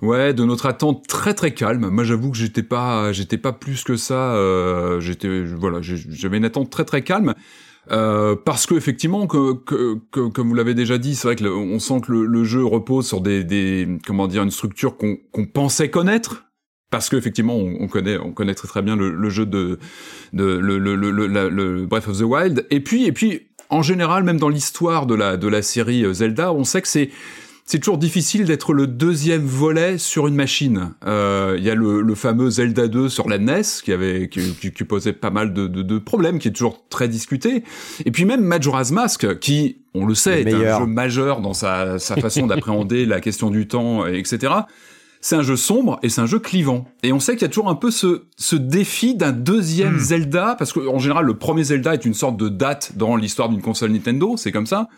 Ouais, 0.03 0.33
de 0.33 0.45
notre 0.45 0.65
attente 0.65 1.07
très 1.07 1.35
très 1.35 1.53
calme. 1.53 1.91
Moi, 1.91 2.05
j'avoue 2.05 2.31
que 2.31 2.37
j'étais 2.39 2.63
pas, 2.63 3.13
j'étais 3.13 3.37
pas 3.37 3.53
plus 3.53 3.85
que 3.85 3.97
ça. 3.97 4.33
Euh, 4.33 4.99
j'étais, 4.99 5.43
voilà, 5.43 5.81
j'avais 5.83 6.39
une 6.39 6.47
attente 6.47 6.71
très 6.71 6.87
très 6.87 7.03
calme. 7.03 7.35
Euh, 7.91 8.37
parce 8.37 8.67
que 8.67 8.75
effectivement, 8.75 9.27
que, 9.27 9.55
que, 9.55 9.99
que 10.11 10.29
comme 10.29 10.49
vous 10.49 10.55
l'avez 10.55 10.75
déjà 10.75 10.99
dit, 10.99 11.15
c'est 11.15 11.27
vrai 11.29 11.37
que 11.37 11.45
on 11.45 11.79
sent 11.79 12.01
que 12.07 12.13
le, 12.13 12.45
jeu 12.45 12.65
repose 12.65 13.07
sur 13.07 13.21
des, 13.21 13.43
des, 13.43 13.89
comment 14.07 14.29
dire, 14.29 14.43
une 14.43 14.51
structure 14.51 14.97
qu'on 14.97 15.47
pensait 15.47 15.91
connaître, 15.91 16.45
parce 16.91 17.09
qu'effectivement, 17.09 17.57
on, 17.57 17.77
on, 17.81 17.89
connaît, 17.89 18.19
on 18.19 18.33
connaît 18.33 18.55
très 18.55 18.69
très 18.69 18.83
bien 18.83 18.97
le, 18.97 19.11
le 19.11 19.31
jeu 19.31 19.47
de, 19.47 19.79
de 20.33 20.45
le, 20.45 20.79
le, 20.79 20.95
le, 20.95 21.11
le, 21.27 21.87
Breath 21.87 22.09
of 22.09 22.19
the 22.19 22.23
Wild. 22.23 22.67
Et 22.71 22.81
puis, 22.81 23.07
et 23.07 23.13
puis, 23.13 23.49
en 23.71 23.83
général, 23.83 24.25
même 24.25 24.39
dans 24.39 24.49
l'histoire 24.49 25.07
de 25.07 25.15
la 25.15 25.37
de 25.37 25.49
la 25.49 25.63
série 25.63 26.05
Zelda, 26.15 26.53
on 26.53 26.65
sait 26.65 26.83
que 26.83 26.89
c'est 26.89 27.11
c'est 27.71 27.79
toujours 27.79 27.99
difficile 27.99 28.47
d'être 28.47 28.73
le 28.73 28.89
deuxième 28.89 29.45
volet 29.45 29.97
sur 29.97 30.27
une 30.27 30.35
machine. 30.35 30.91
Euh, 31.07 31.55
il 31.57 31.63
y 31.63 31.71
a 31.71 31.77
le, 31.77 32.01
le, 32.01 32.15
fameux 32.17 32.51
Zelda 32.51 32.89
2 32.89 33.09
sur 33.09 33.29
la 33.29 33.39
NES 33.39 33.63
qui 33.85 33.93
avait 33.93 34.29
qui, 34.29 34.57
qui, 34.57 34.83
posait 34.83 35.13
pas 35.13 35.31
mal 35.31 35.55
de, 35.55 35.69
de, 35.69 35.83
de, 35.83 35.99
problèmes, 36.01 36.41
qui 36.41 36.49
est 36.49 36.51
toujours 36.51 36.83
très 36.89 37.07
discuté. 37.07 37.63
Et 38.05 38.11
puis 38.11 38.25
même 38.25 38.41
Majora's 38.41 38.91
Mask, 38.91 39.39
qui, 39.39 39.77
on 39.95 40.05
le 40.05 40.17
sait, 40.17 40.43
est 40.43 40.53
un 40.53 40.81
jeu 40.81 40.87
majeur 40.87 41.41
dans 41.41 41.53
sa, 41.53 42.01
sa 42.01 42.17
façon 42.17 42.49
d'appréhender 42.49 43.07
la 43.07 43.21
question 43.21 43.51
du 43.51 43.69
temps, 43.69 44.05
etc. 44.05 44.53
C'est 45.21 45.37
un 45.37 45.43
jeu 45.43 45.55
sombre 45.55 46.01
et 46.03 46.09
c'est 46.09 46.23
un 46.23 46.27
jeu 46.27 46.41
clivant. 46.41 46.89
Et 47.05 47.13
on 47.13 47.21
sait 47.21 47.35
qu'il 47.35 47.43
y 47.43 47.45
a 47.45 47.51
toujours 47.51 47.71
un 47.71 47.77
peu 47.77 47.93
ce, 47.93 48.25
ce 48.37 48.57
défi 48.57 49.15
d'un 49.15 49.31
deuxième 49.31 49.95
hmm. 49.95 50.01
Zelda, 50.01 50.57
parce 50.59 50.73
qu'en 50.73 50.99
général, 50.99 51.25
le 51.25 51.35
premier 51.35 51.63
Zelda 51.63 51.95
est 51.95 52.05
une 52.05 52.15
sorte 52.15 52.37
de 52.37 52.49
date 52.49 52.97
dans 52.97 53.15
l'histoire 53.15 53.49
d'une 53.49 53.63
console 53.63 53.93
Nintendo, 53.93 54.37
c'est 54.37 54.51
comme 54.51 54.67
ça. 54.67 54.89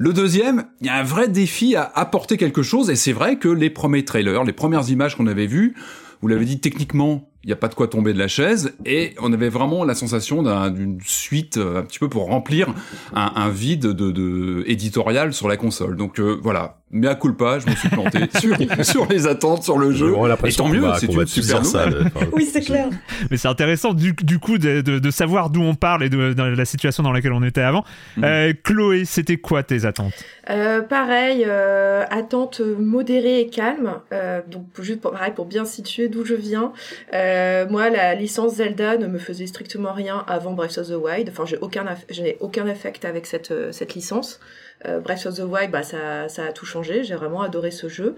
Le 0.00 0.12
deuxième, 0.12 0.66
il 0.80 0.86
y 0.86 0.90
a 0.90 0.94
un 0.94 1.02
vrai 1.02 1.26
défi 1.26 1.74
à 1.74 1.82
apporter 1.82 2.36
quelque 2.36 2.62
chose, 2.62 2.88
et 2.88 2.94
c'est 2.94 3.12
vrai 3.12 3.36
que 3.36 3.48
les 3.48 3.68
premiers 3.68 4.04
trailers, 4.04 4.44
les 4.44 4.52
premières 4.52 4.88
images 4.90 5.16
qu'on 5.16 5.26
avait 5.26 5.48
vues, 5.48 5.74
vous 6.22 6.28
l'avez 6.28 6.44
dit 6.44 6.60
techniquement, 6.60 7.28
il 7.42 7.48
n'y 7.48 7.52
a 7.52 7.56
pas 7.56 7.66
de 7.66 7.74
quoi 7.74 7.88
tomber 7.88 8.12
de 8.12 8.18
la 8.20 8.28
chaise, 8.28 8.76
et 8.86 9.16
on 9.20 9.32
avait 9.32 9.48
vraiment 9.48 9.82
la 9.82 9.96
sensation 9.96 10.44
d'une 10.70 11.00
suite 11.04 11.56
euh, 11.56 11.80
un 11.80 11.82
petit 11.82 11.98
peu 11.98 12.08
pour 12.08 12.26
remplir 12.26 12.72
un, 13.12 13.48
vide 13.48 13.86
de, 13.86 14.62
éditorial 14.68 15.32
sur 15.32 15.48
la 15.48 15.56
console. 15.56 15.96
Donc 15.96 16.20
euh, 16.20 16.38
voilà, 16.44 16.78
mais 16.90 17.06
à 17.06 17.14
culpa, 17.14 17.58
je 17.58 17.68
me 17.68 17.74
suis 17.74 17.88
planté 17.88 18.18
sur, 18.38 18.56
sur, 18.84 19.06
les 19.06 19.26
attentes, 19.26 19.62
sur 19.62 19.78
le 19.78 19.92
jeu. 19.92 20.14
Et 20.44 20.52
tant 20.52 20.68
mieux, 20.68 20.82
c'est 20.98 21.06
une 21.06 21.26
super 21.26 21.62
nouvelle. 21.62 22.10
oui, 22.32 22.48
c'est 22.50 22.62
clair. 22.62 22.88
Mais 23.30 23.36
c'est 23.36 23.48
intéressant 23.48 23.92
du, 23.92 24.12
du 24.12 24.38
coup 24.38 24.58
de, 24.58 24.80
de, 24.80 24.98
de 24.98 25.10
savoir 25.10 25.50
d'où 25.50 25.62
on 25.62 25.74
parle 25.74 26.04
et 26.04 26.08
de, 26.08 26.34
la 26.38 26.64
situation 26.64 27.02
dans 27.02 27.12
laquelle 27.12 27.32
on 27.32 27.42
était 27.42 27.60
avant. 27.60 27.84
Mm. 28.16 28.24
Euh, 28.24 28.52
Chloé, 28.62 29.04
c'était 29.04 29.36
quoi 29.36 29.62
tes 29.62 29.84
attentes? 29.84 30.14
Euh, 30.50 30.80
Pareil, 30.80 31.44
euh, 31.46 32.04
attentes 32.10 32.60
modérées 32.60 33.40
et 33.40 33.48
calmes. 33.48 34.00
Euh, 34.12 34.40
donc 34.46 34.64
juste 34.80 35.00
pour, 35.00 35.12
pareil 35.12 35.32
pour 35.34 35.44
bien 35.44 35.64
situer 35.64 36.08
d'où 36.08 36.24
je 36.24 36.34
viens. 36.34 36.72
Euh, 37.12 37.66
moi, 37.68 37.90
la 37.90 38.14
licence 38.14 38.56
Zelda 38.56 38.96
ne 38.96 39.06
me 39.06 39.18
faisait 39.18 39.46
strictement 39.46 39.92
rien 39.92 40.24
avant 40.26 40.52
Breath 40.52 40.78
of 40.78 40.88
the 40.88 40.96
Wild. 40.96 41.28
Enfin, 41.30 41.44
j'ai 41.44 41.58
aucun, 41.58 41.84
je 42.10 42.22
n'ai 42.22 42.36
aucun 42.40 42.66
affect 42.66 43.04
avec 43.04 43.26
cette 43.26 43.52
cette 43.72 43.94
licence. 43.94 44.40
Euh, 44.86 45.00
Breath 45.00 45.26
of 45.26 45.34
the 45.34 45.40
Wild, 45.40 45.70
bah, 45.70 45.82
ça, 45.82 46.28
ça 46.28 46.44
a 46.44 46.52
tout 46.52 46.66
changé. 46.66 47.04
J'ai 47.04 47.14
vraiment 47.14 47.42
adoré 47.42 47.70
ce 47.70 47.88
jeu. 47.88 48.16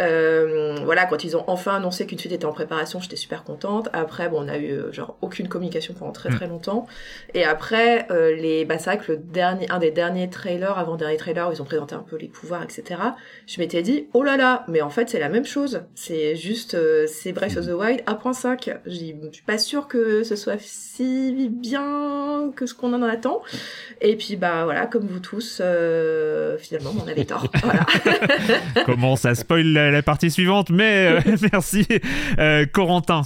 Euh, 0.00 0.76
voilà, 0.84 1.06
quand 1.06 1.24
ils 1.24 1.36
ont 1.36 1.44
enfin 1.46 1.76
annoncé 1.76 2.06
qu'une 2.06 2.18
suite 2.18 2.32
était 2.32 2.44
en 2.44 2.52
préparation, 2.52 3.00
j'étais 3.00 3.16
super 3.16 3.44
contente. 3.44 3.88
Après, 3.92 4.28
bon, 4.28 4.44
on 4.44 4.48
a 4.48 4.56
eu 4.56 4.70
euh, 4.72 4.92
genre 4.92 5.16
aucune 5.20 5.48
communication 5.48 5.94
pendant 5.94 6.12
très 6.12 6.30
très 6.30 6.46
mm. 6.46 6.50
longtemps. 6.50 6.86
Et 7.34 7.44
après, 7.44 8.06
euh, 8.10 8.34
les, 8.34 8.64
bah, 8.64 8.78
c'est 8.78 8.90
vrai 8.90 8.98
que 8.98 9.12
le 9.12 9.18
dernier, 9.18 9.70
un 9.70 9.78
des 9.78 9.90
derniers 9.90 10.30
trailers, 10.30 10.78
avant 10.78 10.96
dernier 10.96 11.16
trailer 11.16 11.48
où 11.48 11.52
ils 11.52 11.62
ont 11.62 11.64
présenté 11.64 11.94
un 11.94 12.04
peu 12.08 12.16
les 12.16 12.28
pouvoirs, 12.28 12.62
etc. 12.62 13.00
Je 13.46 13.60
m'étais 13.60 13.82
dit, 13.82 14.06
oh 14.12 14.22
là 14.22 14.36
là, 14.36 14.64
mais 14.68 14.80
en 14.80 14.90
fait 14.90 15.08
c'est 15.10 15.18
la 15.18 15.28
même 15.28 15.44
chose. 15.44 15.82
C'est 15.94 16.36
juste, 16.36 16.74
euh, 16.74 17.06
c'est 17.06 17.32
Breath 17.32 17.56
of 17.56 17.66
the 17.66 17.72
Wild 17.72 18.02
1.5. 18.06 18.78
Je 18.86 18.92
suis 19.32 19.42
pas 19.46 19.58
sûre 19.58 19.88
que 19.88 20.22
ce 20.22 20.36
soit 20.36 20.60
si 20.60 21.48
bien 21.50 22.52
que 22.54 22.66
ce 22.66 22.74
qu'on 22.74 22.92
en 22.92 23.02
attend. 23.02 23.42
Et 24.00 24.16
puis 24.16 24.36
bah 24.36 24.64
voilà, 24.64 24.86
comme 24.86 25.06
vous 25.06 25.20
tous, 25.20 25.60
euh, 25.60 26.56
finalement, 26.58 26.92
on 27.04 27.08
avait 27.08 27.24
tort. 27.24 27.46
voilà. 27.62 27.86
Comment 28.86 29.16
ça 29.16 29.34
spoil 29.34 29.66
la, 29.66 29.89
partie 30.02 30.30
suivante, 30.30 30.70
mais 30.70 31.20
euh, 31.26 31.36
merci. 31.52 31.86
Euh, 32.38 32.66
Corentin. 32.66 33.22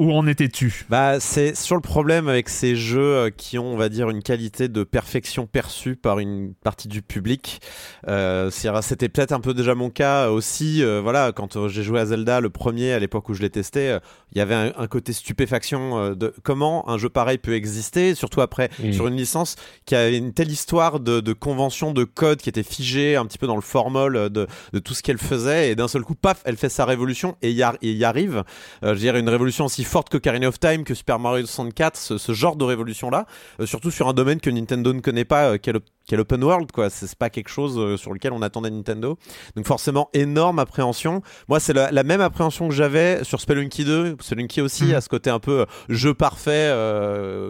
Où 0.00 0.14
en 0.14 0.26
étais-tu 0.26 0.86
Bah, 0.88 1.20
c'est 1.20 1.54
sur 1.54 1.74
le 1.74 1.82
problème 1.82 2.26
avec 2.26 2.48
ces 2.48 2.74
jeux 2.74 3.16
euh, 3.16 3.28
qui 3.28 3.58
ont, 3.58 3.74
on 3.74 3.76
va 3.76 3.90
dire, 3.90 4.08
une 4.08 4.22
qualité 4.22 4.66
de 4.68 4.82
perfection 4.82 5.46
perçue 5.46 5.94
par 5.94 6.20
une 6.20 6.54
partie 6.54 6.88
du 6.88 7.02
public. 7.02 7.60
Euh, 8.08 8.50
C'était 8.50 9.10
peut-être 9.10 9.32
un 9.32 9.40
peu 9.40 9.52
déjà 9.52 9.74
mon 9.74 9.90
cas 9.90 10.30
aussi. 10.30 10.82
Euh, 10.82 11.02
voilà, 11.02 11.32
quand 11.32 11.68
j'ai 11.68 11.82
joué 11.82 12.00
à 12.00 12.06
Zelda, 12.06 12.40
le 12.40 12.48
premier 12.48 12.94
à 12.94 12.98
l'époque 12.98 13.28
où 13.28 13.34
je 13.34 13.42
l'ai 13.42 13.50
testé, 13.50 13.98
il 14.32 14.38
y 14.38 14.40
avait 14.40 14.54
un, 14.54 14.86
côté 14.86 15.12
stupéfaction 15.12 16.14
de 16.14 16.32
comment 16.42 16.88
un 16.88 16.96
jeu 16.96 17.10
pareil 17.10 17.36
peut 17.36 17.54
exister, 17.54 18.14
surtout 18.14 18.40
après 18.40 18.70
sur 18.92 19.06
une 19.06 19.16
licence 19.16 19.56
qui 19.84 19.96
avait 19.96 20.16
une 20.16 20.32
telle 20.32 20.50
histoire 20.50 21.00
de, 21.00 21.20
de, 21.20 21.32
convention, 21.34 21.92
de 21.92 22.04
code 22.04 22.40
qui 22.40 22.48
était 22.48 22.62
figé 22.62 23.16
un 23.16 23.26
petit 23.26 23.36
peu 23.36 23.46
dans 23.46 23.56
le 23.56 23.60
formol 23.60 24.30
de, 24.30 24.46
de 24.72 24.78
tout 24.78 24.94
ce 24.94 25.02
qu'elle 25.02 25.18
faisait, 25.18 25.70
et 25.70 25.74
d'un 25.74 25.88
seul 25.88 26.02
coup, 26.02 26.14
paf, 26.14 26.40
elle 26.46 26.56
fait 26.56 26.70
sa 26.70 26.86
révolution 26.86 27.36
et 27.42 27.50
y, 27.50 27.62
y 27.82 28.04
arrive. 28.04 28.44
je 28.82 28.94
dirais 28.94 29.20
une 29.20 29.28
révolution 29.28 29.66
aussi 29.66 29.84
forte 29.90 30.08
que 30.08 30.18
Karine 30.18 30.46
of 30.46 30.60
Time, 30.60 30.84
que 30.84 30.94
Super 30.94 31.18
Mario 31.18 31.44
64, 31.44 31.96
ce, 31.96 32.32
genre 32.32 32.54
de 32.54 32.64
révolution-là, 32.64 33.26
euh, 33.58 33.66
surtout 33.66 33.90
sur 33.90 34.08
un 34.08 34.12
domaine 34.12 34.40
que 34.40 34.48
Nintendo 34.48 34.94
ne 34.94 35.00
connaît 35.00 35.24
pas, 35.24 35.50
euh, 35.50 35.58
quel 35.60 36.20
open 36.20 36.42
world, 36.44 36.70
quoi. 36.72 36.90
C'est 36.90 37.14
pas 37.16 37.28
quelque 37.28 37.48
chose 37.48 37.76
euh, 37.76 37.96
sur 37.96 38.12
lequel 38.12 38.32
on 38.32 38.40
attendait 38.40 38.70
Nintendo. 38.70 39.18
Donc 39.56 39.66
forcément, 39.66 40.08
énorme 40.14 40.60
appréhension. 40.60 41.22
Moi, 41.48 41.58
c'est 41.58 41.72
la, 41.72 42.02
même 42.04 42.20
appréhension 42.20 42.68
que 42.68 42.74
j'avais 42.74 43.24
sur 43.24 43.40
Spelunky 43.40 43.84
2. 43.84 44.16
Spelunky 44.20 44.60
aussi 44.60 44.84
mm. 44.84 44.94
a 44.94 45.00
ce 45.00 45.08
côté 45.08 45.28
un 45.28 45.40
peu 45.40 45.66
jeu 45.88 46.14
parfait 46.14 46.70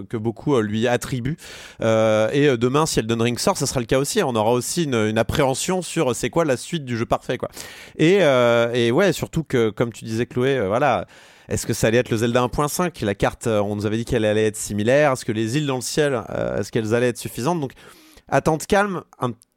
que 0.09 0.17
beaucoup 0.17 0.59
lui 0.61 0.87
attribuent. 0.87 1.37
et 1.81 2.57
demain, 2.57 2.87
si 2.87 3.01
Elden 3.01 3.21
Ring 3.21 3.39
sort, 3.39 3.57
ça 3.57 3.67
sera 3.67 3.81
le 3.81 3.87
cas 3.87 3.99
aussi. 3.99 4.23
On 4.23 4.35
aura 4.35 4.53
aussi 4.53 4.85
une, 4.85 5.19
appréhension 5.19 5.83
sur 5.83 6.15
c'est 6.15 6.31
quoi 6.31 6.45
la 6.45 6.57
suite 6.57 6.85
du 6.85 6.97
jeu 6.97 7.07
parfait, 7.07 7.39
quoi. 7.39 7.51
Et, 7.99 8.21
et 8.75 8.91
ouais, 8.91 9.13
surtout 9.13 9.45
que, 9.45 9.71
comme 9.71 9.93
tu 9.93 10.05
disais, 10.05 10.27
Chloé, 10.27 10.61
voilà 10.67 11.07
est-ce 11.51 11.67
que 11.67 11.73
ça 11.73 11.89
allait 11.89 11.99
être 11.99 12.11
le 12.11 12.17
Zelda 12.17 12.43
1.5 12.47 13.05
La 13.05 13.17
carte, 13.17 13.49
euh, 13.49 13.61
on 13.61 13.75
nous 13.75 13.85
avait 13.85 13.97
dit 13.97 14.05
qu'elle 14.05 14.25
allait 14.25 14.47
être 14.47 14.57
similaire. 14.57 15.13
Est-ce 15.13 15.25
que 15.25 15.33
les 15.33 15.59
îles 15.59 15.67
dans 15.67 15.77
le 15.77 15.83
ciel, 15.83 16.23
euh, 16.31 16.59
est-ce 16.59 16.71
qu'elles 16.71 16.95
allaient 16.95 17.09
être 17.09 17.19
suffisantes? 17.19 17.61
Donc, 17.61 17.73
attente 18.29 18.67
calme, 18.67 19.03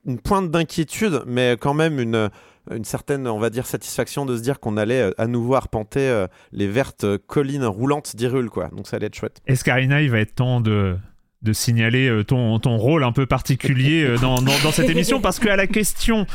une 0.06 0.20
pointe 0.20 0.50
d'inquiétude, 0.50 1.22
mais 1.28 1.56
quand 1.60 1.76
même 1.76 2.00
une, 2.00 2.32
une 2.72 2.84
certaine, 2.84 3.28
on 3.28 3.38
va 3.38 3.52
dire, 3.52 3.68
satisfaction 3.68 4.26
de 4.26 4.36
se 4.36 4.42
dire 4.42 4.60
qu'on 4.60 4.76
allait 4.76 5.02
euh, 5.02 5.12
à 5.20 5.28
nouveau 5.28 5.54
arpenter 5.54 6.26
les 6.52 6.68
vertes 6.68 7.06
collines 7.28 7.66
roulantes 7.66 8.16
d'Irul, 8.16 8.50
quoi. 8.50 8.70
Donc 8.70 8.88
ça 8.88 8.98
allait 8.98 9.06
être 9.06 9.16
chouette. 9.16 9.42
Escarina, 9.46 10.02
il 10.02 10.10
va 10.10 10.20
être 10.20 10.36
temps 10.36 10.62
de 10.62 10.98
de 11.44 11.52
signaler 11.52 12.24
ton, 12.26 12.58
ton 12.60 12.78
rôle 12.78 13.04
un 13.04 13.12
peu 13.12 13.26
particulier 13.26 14.16
dans, 14.22 14.36
dans, 14.36 14.58
dans 14.64 14.72
cette 14.72 14.90
émission? 14.90 15.20
Parce 15.20 15.40
qu'à 15.40 15.58
la 15.58 15.68
question 15.68 16.26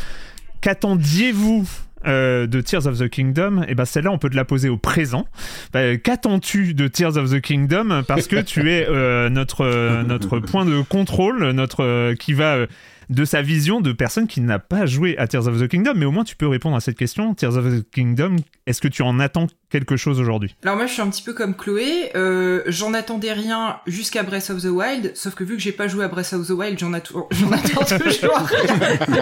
qu'attendiez-vous 0.60 1.66
euh, 2.06 2.46
de 2.46 2.60
Tears 2.60 2.86
of 2.86 2.98
the 2.98 3.08
Kingdom, 3.08 3.62
et 3.62 3.66
eh 3.70 3.74
ben 3.74 3.84
celle-là 3.84 4.10
on 4.10 4.18
peut 4.18 4.30
te 4.30 4.36
la 4.36 4.44
poser 4.44 4.68
au 4.68 4.76
présent. 4.76 5.26
Bah, 5.72 5.96
qu'attends-tu 5.96 6.74
de 6.74 6.88
Tears 6.88 7.16
of 7.16 7.30
the 7.30 7.40
Kingdom? 7.40 8.02
Parce 8.06 8.28
que 8.28 8.40
tu 8.40 8.70
es 8.70 8.86
euh, 8.88 9.28
notre 9.28 9.62
euh, 9.62 10.02
notre 10.02 10.38
point 10.38 10.64
de 10.64 10.80
contrôle, 10.82 11.50
notre 11.50 12.14
qui 12.14 12.32
va 12.32 12.66
de 13.10 13.24
sa 13.24 13.42
vision 13.42 13.80
de 13.80 13.92
personne 13.92 14.26
qui 14.26 14.40
n'a 14.40 14.58
pas 14.58 14.86
joué 14.86 15.16
à 15.18 15.26
Tears 15.26 15.46
of 15.46 15.60
the 15.60 15.68
Kingdom, 15.68 15.94
mais 15.96 16.04
au 16.04 16.10
moins 16.10 16.24
tu 16.24 16.36
peux 16.36 16.46
répondre 16.46 16.76
à 16.76 16.80
cette 16.80 16.96
question. 16.96 17.34
Tears 17.34 17.56
of 17.56 17.64
the 17.64 17.90
Kingdom, 17.90 18.36
est-ce 18.66 18.80
que 18.80 18.88
tu 18.88 19.02
en 19.02 19.18
attends 19.18 19.46
quelque 19.70 19.96
chose 19.96 20.20
aujourd'hui? 20.20 20.54
Alors 20.62 20.76
moi 20.76 20.86
je 20.86 20.92
suis 20.92 21.02
un 21.02 21.08
petit 21.08 21.22
peu 21.22 21.32
comme 21.32 21.54
Chloé, 21.54 22.10
euh, 22.14 22.62
j'en 22.66 22.92
attendais 22.94 23.32
rien 23.32 23.78
jusqu'à 23.86 24.22
Breath 24.22 24.50
of 24.50 24.62
the 24.62 24.66
Wild, 24.66 25.12
sauf 25.14 25.34
que 25.34 25.44
vu 25.44 25.56
que 25.56 25.62
j'ai 25.62 25.72
pas 25.72 25.88
joué 25.88 26.04
à 26.04 26.08
Breath 26.08 26.32
of 26.34 26.46
the 26.46 26.50
Wild, 26.50 26.78
j'en 26.78 26.92
attends 26.92 27.28
toujours. 27.98 28.48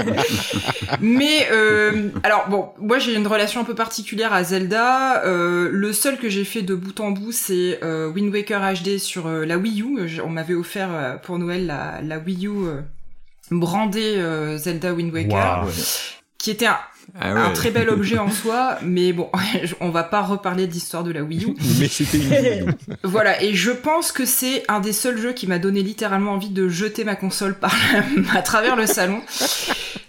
mais 1.00 1.46
euh, 1.52 2.08
alors 2.24 2.48
bon, 2.48 2.70
moi 2.78 2.98
j'ai 2.98 3.14
une 3.14 3.26
relation 3.26 3.60
un 3.60 3.64
peu 3.64 3.74
particulière 3.74 4.32
à 4.32 4.42
Zelda. 4.42 5.24
Euh, 5.24 5.68
le 5.72 5.92
seul 5.92 6.18
que 6.18 6.28
j'ai 6.28 6.44
fait 6.44 6.62
de 6.62 6.74
bout 6.74 6.98
en 7.00 7.12
bout 7.12 7.32
c'est 7.32 7.80
Wind 7.84 8.32
Waker 8.32 8.60
HD 8.74 8.98
sur 8.98 9.28
la 9.28 9.58
Wii 9.58 9.82
U. 9.82 10.20
On 10.24 10.30
m'avait 10.30 10.54
offert 10.54 11.20
pour 11.22 11.38
Noël 11.38 11.66
la, 11.66 12.00
la 12.02 12.18
Wii 12.18 12.46
U 12.46 12.50
brandé 13.50 14.16
euh, 14.16 14.58
Zelda 14.58 14.92
Wind 14.92 15.12
Waker, 15.12 15.66
qui 16.38 16.50
était 16.50 16.66
un, 16.66 16.78
ah 17.18 17.30
un 17.30 17.52
très 17.52 17.70
bel 17.70 17.88
objet 17.88 18.18
en 18.18 18.30
soi, 18.42 18.78
mais 18.82 19.12
bon, 19.12 19.30
on 19.80 19.90
va 19.90 20.02
pas 20.02 20.22
reparler 20.22 20.66
d'histoire 20.66 21.04
de 21.04 21.12
la 21.12 21.22
Wii 21.22 21.44
U. 21.44 21.54
mais 21.78 21.88
c'était 21.88 22.18
une 22.18 22.74
Voilà, 23.04 23.42
et 23.42 23.54
je 23.54 23.70
pense 23.70 24.12
que 24.12 24.24
c'est 24.24 24.64
un 24.68 24.80
des 24.80 24.92
seuls 24.92 25.18
jeux 25.18 25.32
qui 25.32 25.46
m'a 25.46 25.58
donné 25.58 25.82
littéralement 25.82 26.32
envie 26.32 26.50
de 26.50 26.68
jeter 26.68 27.04
ma 27.04 27.14
console 27.14 27.54
par 27.54 27.74
à 28.34 28.42
travers 28.42 28.76
le 28.76 28.86
salon. 28.86 29.20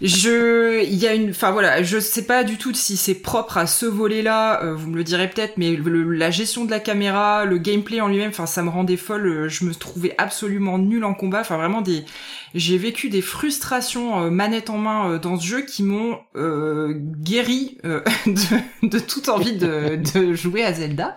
Je, 0.00 0.84
il 0.84 0.94
y 0.94 1.08
a 1.08 1.14
une, 1.14 1.30
enfin 1.30 1.50
voilà, 1.50 1.82
je 1.82 1.98
sais 1.98 2.22
pas 2.22 2.44
du 2.44 2.56
tout 2.56 2.72
si 2.72 2.96
c'est 2.96 3.16
propre 3.16 3.58
à 3.58 3.66
ce 3.66 3.84
volet-là, 3.84 4.62
euh, 4.62 4.74
vous 4.74 4.90
me 4.90 4.96
le 4.96 5.02
direz 5.02 5.28
peut-être, 5.28 5.54
mais 5.56 5.76
la 5.76 6.30
gestion 6.30 6.64
de 6.64 6.70
la 6.70 6.78
caméra, 6.78 7.44
le 7.44 7.58
gameplay 7.58 8.00
en 8.00 8.08
lui-même, 8.08 8.30
enfin 8.30 8.46
ça 8.46 8.62
me 8.62 8.68
rendait 8.68 8.96
folle. 8.96 9.48
Je 9.48 9.64
me 9.64 9.74
trouvais 9.74 10.14
absolument 10.18 10.78
nul 10.78 11.04
en 11.04 11.14
combat, 11.14 11.40
enfin 11.40 11.56
vraiment 11.56 11.80
des, 11.80 12.04
j'ai 12.54 12.78
vécu 12.78 13.08
des 13.08 13.22
frustrations 13.22 14.24
euh, 14.24 14.30
manette 14.30 14.70
en 14.70 14.78
main 14.78 15.10
euh, 15.10 15.18
dans 15.18 15.38
ce 15.38 15.46
jeu 15.46 15.60
qui 15.62 15.82
m'ont 15.82 16.18
euh, 16.36 16.94
guéri 16.94 17.78
de, 17.84 18.88
de, 18.88 18.98
toute 18.98 19.28
envie 19.28 19.56
de, 19.56 19.96
de 20.14 20.34
jouer 20.34 20.64
à 20.64 20.72
Zelda. 20.72 21.16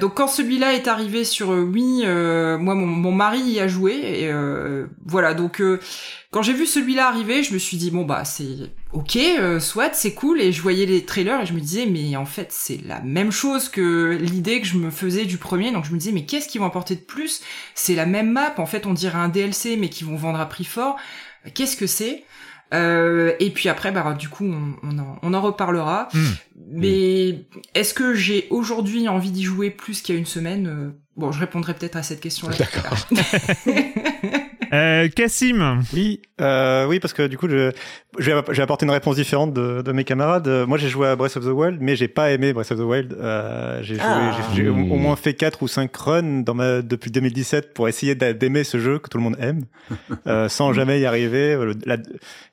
donc 0.00 0.14
quand 0.14 0.28
celui-là 0.28 0.74
est 0.74 0.88
arrivé 0.88 1.24
sur 1.24 1.50
Wii, 1.50 2.06
moi 2.06 2.74
mon, 2.74 2.86
mon, 2.86 3.12
mari 3.12 3.40
y 3.40 3.60
a 3.60 3.68
joué 3.68 3.94
et 3.94 4.32
voilà 5.06 5.34
donc 5.34 5.62
quand 6.32 6.42
j'ai 6.42 6.52
vu 6.52 6.66
celui-là 6.66 7.08
arriver, 7.08 7.42
je 7.42 7.52
me 7.52 7.58
suis 7.58 7.76
dit 7.76 7.90
bon 7.90 8.04
bah 8.04 8.24
c'est 8.24 8.72
ok, 8.92 9.16
euh, 9.16 9.58
soit 9.58 9.94
c'est 9.94 10.14
cool 10.14 10.40
et 10.40 10.52
je 10.52 10.62
voyais 10.62 10.86
les 10.86 11.04
trailers 11.04 11.42
et 11.42 11.46
je 11.46 11.52
me 11.52 11.60
disais 11.60 11.86
mais 11.86 12.14
en 12.16 12.24
fait 12.26 12.52
c'est 12.52 12.80
la 12.86 13.00
même 13.00 13.32
chose 13.32 13.68
que 13.68 14.16
l'idée 14.20 14.60
que 14.60 14.66
je 14.66 14.76
me 14.76 14.90
faisais 14.90 15.24
du 15.24 15.38
premier 15.38 15.72
donc 15.72 15.84
je 15.84 15.92
me 15.92 15.98
disais 15.98 16.12
mais 16.12 16.24
qu'est-ce 16.26 16.48
qu'ils 16.48 16.60
vont 16.60 16.68
apporter 16.68 16.94
de 16.94 17.00
plus? 17.00 17.42
C'est 17.74 17.96
la 17.96 18.06
même 18.06 18.30
map 18.30 18.54
en 18.58 18.66
fait 18.66 18.86
on 18.86 18.94
dirait 18.94 19.18
un 19.18 19.28
DLC 19.28 19.76
mais 19.76 19.88
qui 19.88 20.04
vont 20.04 20.16
vendre 20.16 20.38
à 20.38 20.48
prix 20.48 20.64
fort. 20.64 20.96
Qu'est-ce 21.54 21.76
que 21.76 21.86
c'est? 21.86 22.24
Euh, 22.72 23.32
et 23.40 23.50
puis 23.50 23.68
après, 23.68 23.90
bah, 23.90 24.14
du 24.16 24.28
coup, 24.28 24.44
on, 24.44 24.76
on, 24.84 24.98
en, 25.00 25.18
on 25.22 25.34
en, 25.34 25.40
reparlera. 25.40 26.08
Hmm. 26.12 26.30
Mais 26.70 27.46
est-ce 27.74 27.94
que 27.94 28.14
j'ai 28.14 28.46
aujourd'hui 28.50 29.08
envie 29.08 29.32
d'y 29.32 29.42
jouer 29.42 29.70
plus 29.70 30.02
qu'il 30.02 30.14
y 30.14 30.18
a 30.18 30.20
une 30.20 30.26
semaine? 30.26 30.66
Euh, 30.68 30.90
Bon, 31.20 31.32
je 31.32 31.40
répondrai 31.40 31.74
peut-être 31.74 31.96
à 31.96 32.02
cette 32.02 32.20
question-là. 32.20 32.56
D'accord. 32.56 32.96
Euh, 34.72 35.08
Cassim. 35.08 35.80
Oui, 35.92 36.22
euh, 36.40 36.86
oui, 36.86 37.00
parce 37.00 37.12
que 37.12 37.26
du 37.26 37.36
coup, 37.36 37.48
je, 37.48 37.72
je 38.18 38.32
vais 38.32 38.62
apporter 38.62 38.86
une 38.86 38.92
réponse 38.92 39.16
différente 39.16 39.52
de, 39.52 39.82
de 39.82 39.92
mes 39.92 40.04
camarades. 40.04 40.48
Moi, 40.66 40.78
j'ai 40.78 40.88
joué 40.88 41.08
à 41.08 41.16
Breath 41.16 41.36
of 41.36 41.44
the 41.44 41.48
Wild, 41.48 41.78
mais 41.80 41.96
j'ai 41.96 42.08
pas 42.08 42.30
aimé 42.30 42.52
Breath 42.52 42.70
of 42.72 42.78
the 42.78 42.82
Wild. 42.82 43.16
Euh, 43.20 43.80
j'ai 43.82 43.96
ah. 44.00 44.36
j'ai 44.54 44.68
au, 44.68 44.74
moins 44.74 45.16
fait 45.16 45.34
quatre 45.34 45.62
ou 45.62 45.68
cinq 45.68 45.96
runs 45.96 46.42
dans 46.42 46.54
ma, 46.54 46.82
depuis 46.82 47.10
2017 47.10 47.74
pour 47.74 47.88
essayer 47.88 48.14
d'aimer 48.14 48.64
ce 48.64 48.78
jeu 48.78 48.98
que 48.98 49.08
tout 49.08 49.18
le 49.18 49.24
monde 49.24 49.36
aime, 49.40 49.64
euh, 50.26 50.48
sans 50.48 50.72
jamais 50.72 51.00
y 51.00 51.06
arriver. 51.06 51.58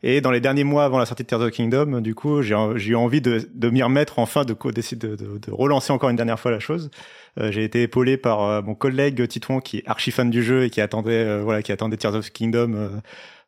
et 0.03 0.21
dans 0.21 0.31
les 0.31 0.41
derniers 0.41 0.63
mois 0.63 0.85
avant 0.85 0.97
la 0.97 1.05
sortie 1.05 1.23
de 1.23 1.27
Tears 1.27 1.41
of 1.41 1.51
the 1.51 1.53
Kingdom, 1.53 2.01
du 2.01 2.15
coup, 2.15 2.41
j'ai 2.41 2.55
eu 2.55 2.95
envie 2.95 3.21
de, 3.21 3.47
de 3.53 3.69
m'y 3.69 3.83
remettre 3.83 4.19
enfin, 4.19 4.43
de, 4.43 4.53
de, 4.53 4.95
de, 4.95 5.15
de 5.15 5.51
relancer 5.51 5.93
encore 5.93 6.09
une 6.09 6.15
dernière 6.15 6.39
fois 6.39 6.51
la 6.51 6.59
chose. 6.59 6.89
Euh, 7.37 7.51
j'ai 7.51 7.63
été 7.63 7.83
épaulé 7.83 8.17
par 8.17 8.43
euh, 8.43 8.61
mon 8.61 8.75
collègue 8.75 9.27
Titouan 9.27 9.59
qui 9.59 9.77
est 9.77 9.83
archi 9.87 10.11
fan 10.11 10.29
du 10.29 10.43
jeu 10.43 10.63
et 10.63 10.69
qui 10.69 10.81
attendait 10.81 11.23
euh, 11.23 11.41
voilà 11.43 11.61
qui 11.61 11.71
attendait 11.71 11.97
Tears 11.97 12.15
of 12.15 12.31
Kingdom 12.31 13.01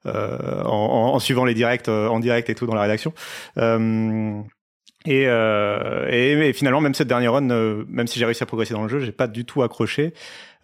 en, 0.05 0.11
en, 0.69 1.19
suivant 1.19 1.45
les 1.45 1.53
directs 1.53 1.89
en 1.89 2.19
direct 2.19 2.49
et 2.49 2.55
tout 2.55 2.65
dans 2.65 2.75
la 2.75 2.81
rédaction. 2.81 3.13
Et, 5.05 5.23
et, 5.23 6.53
finalement, 6.53 6.81
même 6.81 6.93
cette 6.93 7.07
dernière 7.07 7.33
run, 7.33 7.41
même 7.41 8.07
si 8.07 8.19
j'ai 8.19 8.25
réussi 8.25 8.43
à 8.43 8.45
progresser 8.45 8.73
dans 8.73 8.83
le 8.83 8.89
jeu, 8.89 8.99
j'ai 8.99 9.11
pas 9.11 9.27
du 9.27 9.45
tout 9.45 9.63
accroché. 9.63 10.13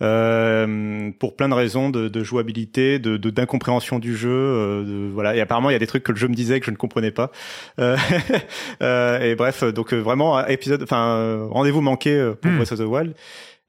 Euh, 0.01 1.09
pour 1.19 1.37
plein 1.37 1.47
de 1.47 1.53
raisons 1.53 1.89
de, 1.89 2.09
de 2.09 2.23
jouabilité, 2.23 2.99
de 2.99 3.17
d'incompréhension 3.17 3.99
du 3.99 4.15
jeu. 4.15 4.29
Euh, 4.29 4.83
de, 4.83 5.11
voilà. 5.13 5.35
Et 5.35 5.41
apparemment, 5.41 5.69
il 5.69 5.73
y 5.73 5.77
a 5.77 5.79
des 5.79 5.87
trucs 5.87 6.03
que 6.03 6.11
le 6.11 6.17
jeu 6.17 6.27
me 6.27 6.33
disait 6.33 6.59
que 6.59 6.65
je 6.65 6.71
ne 6.71 6.75
comprenais 6.75 7.11
pas. 7.11 7.31
Euh, 7.79 7.95
euh 8.81 9.21
et 9.21 9.35
bref, 9.35 9.63
donc 9.63 9.93
vraiment 9.93 10.45
épisode, 10.47 10.83
enfin 10.83 11.47
rendez-vous 11.49 11.81
manqué 11.81 12.33
pour 12.41 12.51
hmm. 12.51 12.57
Breath 12.57 12.71
of 12.73 12.79
the 12.79 12.83
Wild. 12.83 13.13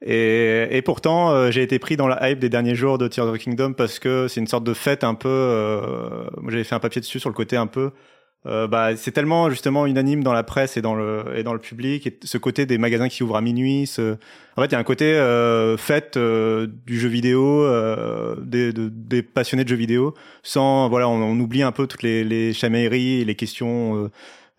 Et, 0.05 0.67
et 0.77 0.83
pourtant, 0.83 1.51
j'ai 1.51 1.62
été 1.62 1.79
pris 1.79 1.97
dans 1.97 2.07
la 2.07 2.29
hype 2.31 2.39
des 2.39 2.51
derniers 2.51 2.75
jours 2.75 2.99
de 2.99 3.09
Tears 3.09 3.29
of 3.29 3.39
the 3.39 3.41
Kingdom 3.41 3.73
parce 3.73 3.99
que 3.99 4.29
c'est 4.29 4.41
une 4.41 4.47
sorte 4.47 4.65
de 4.65 4.75
fête 4.75 5.05
un 5.05 5.15
peu. 5.15 5.81
moi, 6.41 6.51
j'avais 6.51 6.65
fait 6.65 6.75
un 6.75 6.81
papier 6.81 7.01
dessus 7.01 7.21
sur 7.21 7.31
le 7.31 7.35
côté 7.35 7.57
un 7.57 7.67
peu 7.67 7.93
euh, 8.47 8.69
bah, 8.69 8.97
c'est 8.97 9.11
tellement 9.11 9.51
justement 9.51 9.87
unanime 9.87 10.23
dans 10.23 10.33
la 10.33 10.45
presse 10.45 10.77
et 10.77 10.83
dans 10.83 10.95
le 10.95 11.25
et 11.35 11.43
dans 11.43 11.53
le 11.53 11.59
public 11.59 12.07
et 12.07 12.19
ce 12.23 12.39
côté 12.39 12.65
des 12.65 12.79
magasins 12.79 13.09
qui 13.09 13.23
ouvrent 13.23 13.37
à 13.37 13.41
minuit 13.41 13.87
ce... 13.87 14.17
en 14.57 14.63
fait 14.63 14.69
il 14.69 14.73
y 14.73 14.75
a 14.77 14.79
un 14.79 14.85
côté 14.85 15.05
euh, 15.05 15.77
fête 15.77 16.17
euh, 16.17 16.69
du 16.87 16.99
jeu 16.99 17.09
vidéo 17.09 17.63
euh, 17.65 18.37
des, 18.41 18.73
de, 18.73 18.89
des 18.89 19.23
passionnés 19.23 19.65
de 19.65 19.69
jeux 19.69 19.77
vidéo 19.77 20.15
sans 20.45 20.89
voilà 20.89 21.09
on, 21.09 21.21
on 21.23 21.41
oublie 21.41 21.63
un 21.63 21.73
peu 21.73 21.89
toutes 21.89 22.05
les, 22.05 22.23
les 22.23 22.53
chamailleries 22.53 23.21
et 23.21 23.25
les 23.25 23.35
questions 23.35 24.11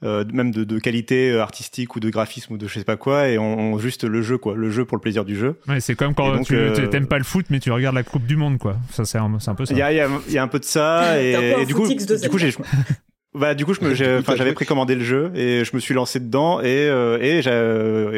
euh, 0.03 0.23
même 0.31 0.51
de, 0.51 0.63
de, 0.63 0.77
qualité 0.77 1.39
artistique 1.39 1.95
ou 1.95 1.99
de 1.99 2.09
graphisme 2.09 2.53
ou 2.53 2.57
de 2.57 2.67
je 2.67 2.73
sais 2.77 2.85
pas 2.85 2.97
quoi 2.97 3.29
et 3.29 3.39
on, 3.39 3.73
on, 3.73 3.79
juste 3.79 4.03
le 4.03 4.21
jeu 4.21 4.37
quoi 4.37 4.53
le 4.55 4.69
jeu 4.69 4.85
pour 4.85 4.97
le 4.97 5.01
plaisir 5.01 5.25
du 5.25 5.35
jeu. 5.35 5.55
Ouais 5.67 5.79
c'est 5.79 5.95
comme 5.95 6.13
quand 6.13 6.43
tu 6.43 6.55
t'aimes 6.91 7.07
pas 7.07 7.17
le 7.17 7.23
foot 7.23 7.45
mais 7.49 7.59
tu 7.59 7.71
regardes 7.71 7.95
la 7.95 8.03
coupe 8.03 8.25
du 8.25 8.35
monde 8.35 8.57
quoi. 8.57 8.77
Ça 8.91 9.05
c'est 9.05 9.17
un, 9.17 9.37
un, 9.47 9.55
peu 9.55 9.65
ça. 9.65 9.73
Il 9.73 9.79
y 9.79 9.81
a, 9.81 9.93
y, 9.93 9.99
a, 10.01 10.09
y 10.29 10.37
a 10.37 10.43
un 10.43 10.47
peu 10.47 10.59
de 10.59 10.65
ça 10.65 11.19
et, 11.23 11.55
et 11.61 11.65
du 11.65 11.73
coup 11.73 11.87
du 11.87 12.29
coup 12.29 12.37
j'ai 12.37 12.51
bah 13.37 13.55
du 13.55 13.65
coup 13.65 13.73
je 13.73 13.81
me 13.81 13.93
j'avais 13.93 14.53
précommandé 14.53 14.95
le 14.95 15.03
jeu 15.03 15.31
et 15.35 15.63
je 15.63 15.75
me 15.75 15.79
suis 15.79 15.93
lancé 15.93 16.19
dedans 16.19 16.59
et 16.59 16.65
euh, 16.65 17.17
et, 17.21 17.39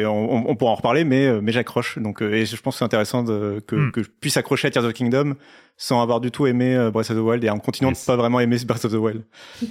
et 0.00 0.06
on, 0.06 0.50
on, 0.50 0.56
pourra 0.56 0.72
en 0.72 0.74
reparler 0.74 1.04
mais 1.04 1.26
euh, 1.26 1.40
mais 1.42 1.52
j'accroche 1.52 1.98
donc 1.98 2.22
euh, 2.22 2.32
et 2.32 2.46
je 2.46 2.56
pense 2.56 2.74
que 2.74 2.78
c'est 2.78 2.84
intéressant 2.84 3.22
de, 3.22 3.62
que 3.66 3.76
hmm. 3.76 3.92
que 3.92 4.02
je 4.02 4.08
puisse 4.08 4.36
accrocher 4.36 4.68
à 4.68 4.70
Tears 4.70 4.84
of 4.84 4.92
the 4.92 4.96
Kingdom 4.96 5.34
sans 5.76 6.02
avoir 6.02 6.20
du 6.20 6.30
tout 6.30 6.46
aimé 6.46 6.90
Breath 6.92 7.10
of 7.10 7.16
the 7.16 7.20
Wild 7.20 7.44
et 7.44 7.50
en 7.50 7.58
continuant 7.58 7.92
de 7.92 7.96
pas 8.06 8.16
vraiment 8.16 8.40
aimer 8.40 8.58
Breath 8.66 8.84
of 8.84 8.92
the 8.92 8.96
Wild. 8.96 9.22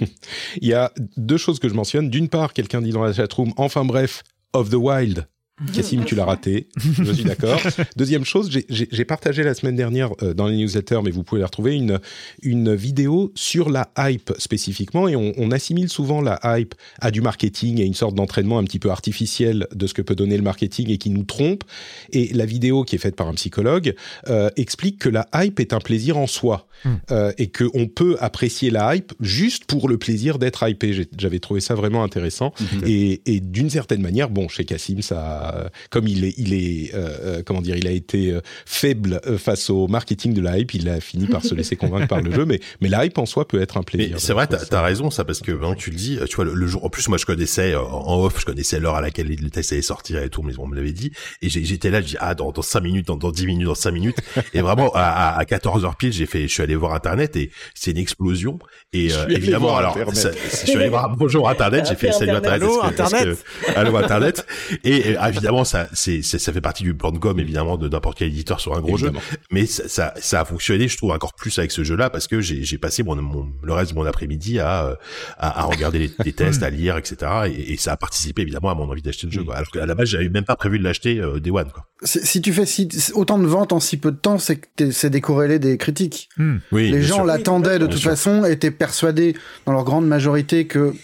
Il 0.60 0.68
y 0.68 0.74
a 0.74 0.90
deux 1.16 1.36
choses 1.36 1.60
que 1.60 1.68
je 1.68 1.74
mentionne. 1.74 2.10
D'une 2.10 2.28
part, 2.28 2.52
quelqu'un 2.52 2.82
dit 2.82 2.90
dans 2.90 3.04
la 3.04 3.12
chatroom, 3.12 3.52
enfin 3.56 3.84
bref, 3.84 4.24
of 4.52 4.70
the 4.70 4.74
Wild, 4.74 5.28
Cassim, 5.74 6.04
tu 6.04 6.14
l'as 6.14 6.24
raté. 6.24 6.68
Je 6.76 7.12
suis 7.12 7.24
d'accord. 7.24 7.60
Deuxième 7.96 8.24
chose, 8.24 8.50
j'ai 8.50 9.04
partagé 9.04 9.42
la 9.42 9.54
semaine 9.54 9.76
dernière 9.76 10.10
euh, 10.22 10.34
dans 10.34 10.46
les 10.46 10.56
newsletters, 10.56 11.00
mais 11.04 11.10
vous 11.10 11.22
pouvez 11.22 11.40
la 11.40 11.46
retrouver, 11.46 11.74
une, 11.74 12.00
une 12.42 12.74
vidéo 12.74 13.32
sur 13.34 13.70
la 13.70 13.90
hype 13.98 14.32
spécifiquement. 14.38 15.08
Et 15.08 15.16
on, 15.16 15.32
on 15.36 15.50
assimile 15.50 15.88
souvent 15.88 16.20
la 16.20 16.40
hype 16.44 16.74
à 17.00 17.10
du 17.10 17.20
marketing 17.20 17.80
et 17.80 17.84
une 17.84 17.94
sorte 17.94 18.14
d'entraînement 18.14 18.58
un 18.58 18.64
petit 18.64 18.78
peu 18.78 18.90
artificiel 18.90 19.66
de 19.74 19.86
ce 19.86 19.94
que 19.94 20.02
peut 20.02 20.14
donner 20.14 20.36
le 20.36 20.42
marketing 20.42 20.90
et 20.90 20.98
qui 20.98 21.10
nous 21.10 21.24
trompe. 21.24 21.64
Et 22.12 22.32
la 22.32 22.46
vidéo 22.46 22.84
qui 22.84 22.96
est 22.96 22.98
faite 22.98 23.16
par 23.16 23.28
un 23.28 23.34
psychologue 23.34 23.94
euh, 24.28 24.50
explique 24.56 24.98
que 24.98 25.08
la 25.08 25.28
hype 25.34 25.60
est 25.60 25.72
un 25.72 25.80
plaisir 25.80 26.16
en 26.16 26.26
soi. 26.26 26.66
Hmm. 26.84 26.94
Euh, 27.10 27.32
et 27.38 27.50
qu'on 27.50 27.86
peut 27.86 28.16
apprécier 28.20 28.70
la 28.70 28.96
hype 28.96 29.12
juste 29.20 29.64
pour 29.66 29.88
le 29.88 29.98
plaisir 29.98 30.38
d'être 30.38 30.66
hypé. 30.66 31.06
J'avais 31.18 31.38
trouvé 31.38 31.60
ça 31.60 31.74
vraiment 31.74 32.02
intéressant. 32.02 32.52
Mhm. 32.60 32.82
Et, 32.86 33.22
et 33.26 33.40
d'une 33.40 33.70
certaine 33.70 34.02
manière, 34.02 34.30
bon, 34.30 34.48
chez 34.48 34.64
Cassim, 34.64 35.02
ça 35.02 35.54
euh, 35.54 35.68
comme 35.90 36.06
il 36.06 36.24
est, 36.24 36.34
il 36.36 36.54
est, 36.54 36.94
euh, 36.94 37.16
euh, 37.22 37.42
comment 37.44 37.60
dire, 37.60 37.76
il 37.76 37.86
a 37.86 37.90
été 37.90 38.38
faible 38.64 39.20
face 39.38 39.70
au 39.70 39.88
marketing 39.88 40.34
de 40.34 40.40
la 40.40 40.58
hype, 40.58 40.74
il 40.74 40.88
a 40.88 41.00
fini 41.00 41.26
par 41.26 41.44
se 41.44 41.54
laisser 41.54 41.76
convaincre 41.76 42.08
par 42.08 42.20
le 42.20 42.32
jeu. 42.32 42.44
Mais, 42.44 42.60
mais 42.80 42.88
la 42.88 43.04
hype 43.04 43.18
en 43.18 43.26
soi 43.26 43.46
peut 43.46 43.60
être 43.60 43.76
un 43.76 43.82
plaisir. 43.82 44.18
C'est 44.20 44.32
vrai, 44.32 44.46
t'as 44.46 44.78
as 44.78 44.82
raison, 44.82 45.10
ça, 45.10 45.24
parce 45.24 45.40
que 45.40 45.52
maintenant 45.52 45.74
tu 45.74 45.90
le 45.90 45.96
dis, 45.96 46.18
tu 46.28 46.36
vois, 46.36 46.44
le, 46.44 46.66
jour, 46.66 46.84
en 46.84 46.90
plus, 46.90 47.08
moi, 47.08 47.18
je 47.18 47.26
connaissais 47.26 47.74
en 47.74 48.22
off, 48.22 48.40
je 48.40 48.44
connaissais 48.44 48.80
l'heure 48.80 48.96
à 48.96 49.00
laquelle 49.00 49.28
le 49.28 49.50
test 49.50 49.72
allait 49.72 49.82
sortir 49.82 50.22
et 50.22 50.30
tout, 50.30 50.42
mais 50.42 50.52
on 50.58 50.66
me 50.66 50.76
l'avait 50.76 50.92
dit. 50.92 51.12
Et 51.42 51.48
j'étais 51.48 51.90
là, 51.90 52.00
je 52.00 52.06
dis, 52.06 52.16
ah, 52.20 52.34
dans, 52.34 52.52
dans 52.52 52.62
5 52.62 52.80
minutes, 52.80 53.06
dans, 53.06 53.16
dans 53.16 53.30
10 53.30 53.46
minutes, 53.46 53.66
dans 53.66 53.74
5 53.74 53.90
minutes. 53.90 54.18
et 54.54 54.60
vraiment, 54.60 54.90
à, 54.94 55.36
à 55.36 55.44
14 55.44 55.84
heures 55.84 55.96
pile, 55.96 56.12
j'ai 56.12 56.26
fait, 56.26 56.42
je 56.42 56.52
suis 56.52 56.62
allé 56.62 56.69
voir 56.74 56.94
Internet 56.94 57.36
et 57.36 57.50
c'est 57.74 57.90
une 57.90 57.98
explosion. 57.98 58.58
Et 58.92 59.08
évidemment, 59.28 59.76
alors, 59.76 59.96
je 60.08 60.66
suis 60.66 60.76
allé 60.76 60.88
voir 60.88 61.16
bonjour 61.16 61.48
Internet, 61.48 61.86
j'ai 61.88 61.94
fait 61.94 62.12
salut 62.12 62.30
Internet. 62.30 62.62
Allô, 62.62 62.82
Internet. 62.82 63.44
allô, 63.76 63.96
Internet. 63.96 64.46
Et, 64.84 65.16
évidemment, 65.28 65.64
ça, 65.64 65.88
c'est, 65.92 66.22
ça 66.22 66.52
fait 66.52 66.60
partie 66.60 66.82
du 66.82 66.94
plan 66.94 67.12
de 67.12 67.18
com 67.18 67.38
évidemment 67.38 67.76
de 67.76 67.88
n'importe 67.88 68.18
quel 68.18 68.28
éditeur 68.28 68.60
sur 68.60 68.76
un 68.76 68.80
gros 68.80 68.96
jeu. 68.96 69.12
Mais 69.50 69.66
ça, 69.66 69.88
ça, 69.88 70.14
ça, 70.20 70.40
a 70.40 70.44
fonctionné, 70.44 70.88
je 70.88 70.96
trouve 70.96 71.12
encore 71.12 71.34
plus 71.34 71.58
avec 71.58 71.70
ce 71.70 71.84
jeu-là 71.84 72.10
parce 72.10 72.26
que 72.26 72.40
j'ai, 72.40 72.62
j'ai 72.62 72.78
passé 72.78 73.02
mon, 73.02 73.16
mon, 73.16 73.48
le 73.62 73.72
reste 73.72 73.92
de 73.92 73.96
mon 73.96 74.06
après-midi 74.06 74.58
à, 74.58 74.96
à, 75.38 75.60
à 75.60 75.62
regarder 75.64 75.98
les, 75.98 76.10
les, 76.24 76.32
tests, 76.32 76.62
à 76.62 76.70
lire, 76.70 76.96
etc. 76.96 77.30
Et, 77.46 77.72
et, 77.72 77.76
ça 77.76 77.92
a 77.92 77.96
participé 77.96 78.42
évidemment 78.42 78.70
à 78.70 78.74
mon 78.74 78.88
envie 78.88 79.02
d'acheter 79.02 79.26
le 79.26 79.32
jeu. 79.32 79.44
Quoi. 79.44 79.56
Alors 79.56 79.70
qu'à 79.70 79.86
la 79.86 79.94
base, 79.94 80.08
j'avais 80.08 80.28
même 80.28 80.44
pas 80.44 80.56
prévu 80.56 80.78
de 80.78 80.84
l'acheter 80.84 81.20
euh, 81.20 81.40
Day 81.40 81.50
One. 81.50 81.70
Quoi. 81.70 81.86
Si 82.04 82.40
tu 82.40 82.52
fais 82.52 82.66
si, 82.66 82.88
autant 83.14 83.38
de 83.38 83.46
ventes 83.46 83.72
en 83.72 83.80
si 83.80 83.96
peu 83.96 84.12
de 84.12 84.16
temps, 84.16 84.38
c'est 84.38 84.56
que 84.56 84.90
c'est 84.90 85.10
décorrélé 85.10 85.58
des 85.58 85.76
critiques. 85.76 86.28
Hmm. 86.36 86.58
Oui, 86.72 86.90
les 86.90 87.02
gens 87.02 87.24
l'attendaient 87.24 87.78
de 87.78 87.86
toute 87.86 88.02
façon, 88.02 88.44
étaient 88.44 88.70
persuadés 88.70 89.36
dans 89.66 89.72
leur 89.72 89.84
grande 89.84 90.06
majorité 90.06 90.66
que 90.66 90.94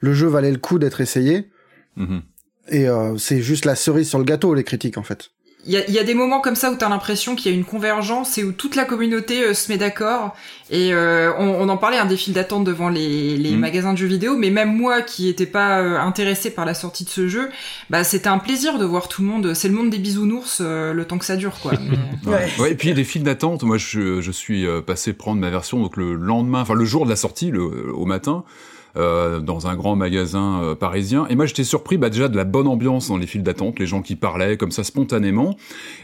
le 0.00 0.14
jeu 0.14 0.26
valait 0.26 0.52
le 0.52 0.58
coup 0.58 0.78
d'être 0.78 1.00
essayé. 1.00 1.50
Mm-hmm. 1.96 2.20
Et 2.68 2.88
euh, 2.88 3.16
c'est 3.16 3.40
juste 3.40 3.64
la 3.64 3.74
cerise 3.74 4.08
sur 4.08 4.18
le 4.18 4.24
gâteau, 4.24 4.54
les 4.54 4.64
critiques, 4.64 4.98
en 4.98 5.02
fait. 5.02 5.30
Il 5.66 5.72
y 5.72 5.76
a, 5.76 5.90
y 5.90 5.98
a, 5.98 6.04
des 6.04 6.14
moments 6.14 6.40
comme 6.40 6.54
ça 6.54 6.70
où 6.70 6.76
t'as 6.76 6.88
l'impression 6.88 7.34
qu'il 7.34 7.50
y 7.50 7.54
a 7.54 7.58
une 7.58 7.64
convergence 7.64 8.38
et 8.38 8.44
où 8.44 8.52
toute 8.52 8.76
la 8.76 8.84
communauté 8.84 9.42
euh, 9.42 9.54
se 9.54 9.70
met 9.70 9.78
d'accord. 9.78 10.34
Et 10.70 10.94
euh, 10.94 11.32
on, 11.38 11.48
on, 11.48 11.68
en 11.68 11.76
parlait, 11.76 11.98
un 11.98 12.06
des 12.06 12.16
files 12.16 12.34
d'attente 12.34 12.64
devant 12.64 12.88
les, 12.88 13.36
les 13.36 13.56
mm. 13.56 13.58
magasins 13.58 13.92
de 13.92 13.98
jeux 13.98 14.06
vidéo, 14.06 14.36
mais 14.36 14.50
même 14.50 14.76
moi 14.76 15.02
qui 15.02 15.26
n'étais 15.26 15.46
pas 15.46 15.78
intéressé 15.78 16.50
par 16.50 16.64
la 16.64 16.74
sortie 16.74 17.04
de 17.04 17.10
ce 17.10 17.28
jeu, 17.28 17.50
bah 17.90 18.04
c'était 18.04 18.28
un 18.28 18.38
plaisir 18.38 18.78
de 18.78 18.84
voir 18.84 19.08
tout 19.08 19.22
le 19.22 19.28
monde. 19.28 19.54
C'est 19.54 19.68
le 19.68 19.74
monde 19.74 19.90
des 19.90 19.98
bisounours 19.98 20.60
le 20.60 21.04
temps 21.04 21.18
que 21.18 21.24
ça 21.24 21.36
dure, 21.36 21.58
quoi. 21.60 21.72
ouais. 22.26 22.48
ouais. 22.58 22.72
et 22.72 22.74
puis 22.74 22.88
il 22.88 22.90
y 22.90 22.94
a 22.94 22.96
des 22.96 23.04
files 23.04 23.22
d'attente. 23.22 23.62
Moi, 23.62 23.76
je, 23.78 24.20
je 24.20 24.30
suis 24.30 24.66
passé 24.86 25.12
prendre 25.12 25.40
ma 25.40 25.50
version 25.50 25.80
donc 25.80 25.96
le 25.96 26.14
lendemain, 26.14 26.60
enfin 26.60 26.74
le 26.74 26.84
jour 26.84 27.04
de 27.04 27.10
la 27.10 27.16
sortie, 27.16 27.50
le, 27.50 27.92
au 27.94 28.06
matin. 28.06 28.44
Euh, 28.96 29.40
dans 29.40 29.66
un 29.66 29.74
grand 29.74 29.94
magasin 29.94 30.62
euh, 30.62 30.74
parisien. 30.74 31.26
Et 31.28 31.36
moi, 31.36 31.46
j'étais 31.46 31.64
surpris 31.64 31.98
bah, 31.98 32.08
déjà 32.08 32.28
de 32.28 32.36
la 32.36 32.44
bonne 32.44 32.66
ambiance 32.66 33.08
dans 33.08 33.18
les 33.18 33.26
files 33.26 33.42
d'attente, 33.42 33.78
les 33.78 33.86
gens 33.86 34.00
qui 34.00 34.16
parlaient 34.16 34.56
comme 34.56 34.70
ça 34.70 34.84
spontanément, 34.84 35.56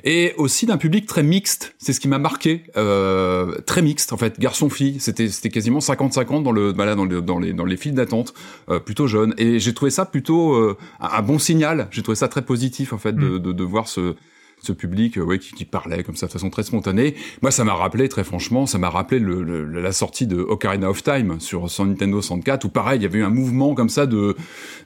et 0.05 0.35
aussi 0.37 0.67
d'un 0.67 0.77
public 0.77 1.07
très 1.07 1.23
mixte. 1.23 1.75
C'est 1.79 1.93
ce 1.93 2.01
qui 2.01 2.09
m'a 2.09 2.19
marqué, 2.19 2.65
euh, 2.77 3.59
très 3.67 3.83
mixte 3.83 4.13
en 4.13 4.17
fait, 4.17 4.39
garçon-fille. 4.39 5.01
C'était 5.01 5.29
c'était 5.29 5.49
quasiment 5.49 5.79
50-50 5.79 6.43
dans 6.43 6.53
le 6.53 6.73
bah 6.73 6.95
dans, 6.95 7.05
le, 7.05 7.23
dans 7.23 7.39
les 7.39 7.53
dans 7.53 7.65
les 7.65 7.77
files 7.77 7.95
d'attente, 7.95 8.35
euh, 8.69 8.79
plutôt 8.79 9.07
jeune. 9.07 9.35
Et 9.39 9.59
j'ai 9.59 9.75
trouvé 9.75 9.91
ça 9.91 10.05
plutôt 10.05 10.55
euh, 10.55 10.77
un 11.01 11.23
bon 11.23 11.39
signal. 11.39 11.89
J'ai 11.91 12.03
trouvé 12.03 12.17
ça 12.17 12.29
très 12.29 12.43
positif 12.43 12.93
en 12.93 12.99
fait 12.99 13.15
de, 13.15 13.39
mm. 13.39 13.39
de, 13.39 13.53
de 13.53 13.65
voir 13.65 13.89
ce 13.89 14.15
ce 14.63 14.73
public 14.73 15.19
euh, 15.19 15.23
ouais, 15.23 15.39
qui, 15.39 15.53
qui, 15.53 15.65
parlait 15.65 16.03
comme 16.03 16.17
ça 16.17 16.27
de 16.27 16.33
façon 16.33 16.51
très 16.51 16.63
spontanée. 16.63 17.15
Moi, 17.43 17.51
ça 17.51 17.65
m'a 17.65 17.75
rappelé, 17.75 18.09
très 18.09 18.25
franchement, 18.25 18.67
ça 18.67 18.79
m'a 18.79 18.89
rappelé 18.89 19.19
le, 19.19 19.65
la 19.65 19.93
sortie 19.93 20.27
de 20.27 20.37
Ocarina 20.37 20.89
of 20.89 21.03
Time 21.03 21.41
sur 21.41 21.67
Nintendo 21.85 22.23
64, 22.23 22.65
où 22.65 22.69
pareil, 22.69 23.01
il 23.01 23.03
y 23.03 23.07
avait 23.07 23.19
eu 23.19 23.25
un 23.25 23.31
mouvement 23.31 23.75
comme 23.75 23.89
ça 23.89 24.07
de 24.07 24.37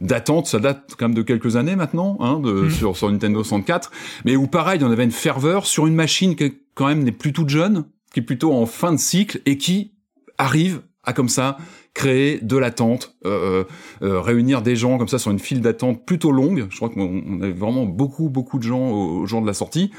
d'attente, 0.00 0.46
ça 0.46 0.58
date 0.58 0.94
quand 0.98 1.08
même 1.08 1.14
de 1.14 1.22
quelques 1.22 1.56
années 1.56 1.76
maintenant, 1.76 2.16
hein, 2.20 2.40
de, 2.40 2.52
mmh. 2.52 2.70
sur 2.70 2.96
son 2.96 3.10
Nintendo 3.10 3.42
64, 3.42 3.90
mais 4.24 4.36
où 4.36 4.46
pareil, 4.46 4.78
il 4.80 4.82
y 4.82 4.86
en 4.86 4.90
avait 4.90 5.04
une 5.04 5.10
ferveur 5.10 5.66
sur 5.66 5.86
une 5.86 5.94
machine 5.94 6.36
qui 6.36 6.54
quand 6.74 6.86
même 6.86 7.02
n'est 7.02 7.12
plus 7.12 7.32
toute 7.32 7.48
jeune, 7.48 7.84
qui 8.12 8.20
est 8.20 8.24
plutôt 8.24 8.52
en 8.52 8.66
fin 8.66 8.92
de 8.92 8.98
cycle, 8.98 9.40
et 9.46 9.58
qui 9.58 9.92
arrive 10.38 10.82
à 11.04 11.12
comme 11.12 11.28
ça 11.28 11.58
créer 11.96 12.40
de 12.42 12.58
l'attente, 12.58 13.16
euh, 13.24 13.64
euh, 14.02 14.06
euh, 14.06 14.20
réunir 14.20 14.60
des 14.60 14.76
gens 14.76 14.98
comme 14.98 15.08
ça 15.08 15.18
sur 15.18 15.30
une 15.30 15.38
file 15.38 15.62
d'attente 15.62 16.04
plutôt 16.04 16.30
longue. 16.30 16.66
Je 16.68 16.76
crois 16.76 16.90
qu'on 16.90 17.40
avait 17.40 17.52
vraiment 17.52 17.86
beaucoup 17.86 18.28
beaucoup 18.28 18.58
de 18.58 18.64
gens 18.64 18.90
au, 18.90 19.24
jour 19.24 19.40
de 19.40 19.46
la 19.46 19.54
sortie. 19.54 19.90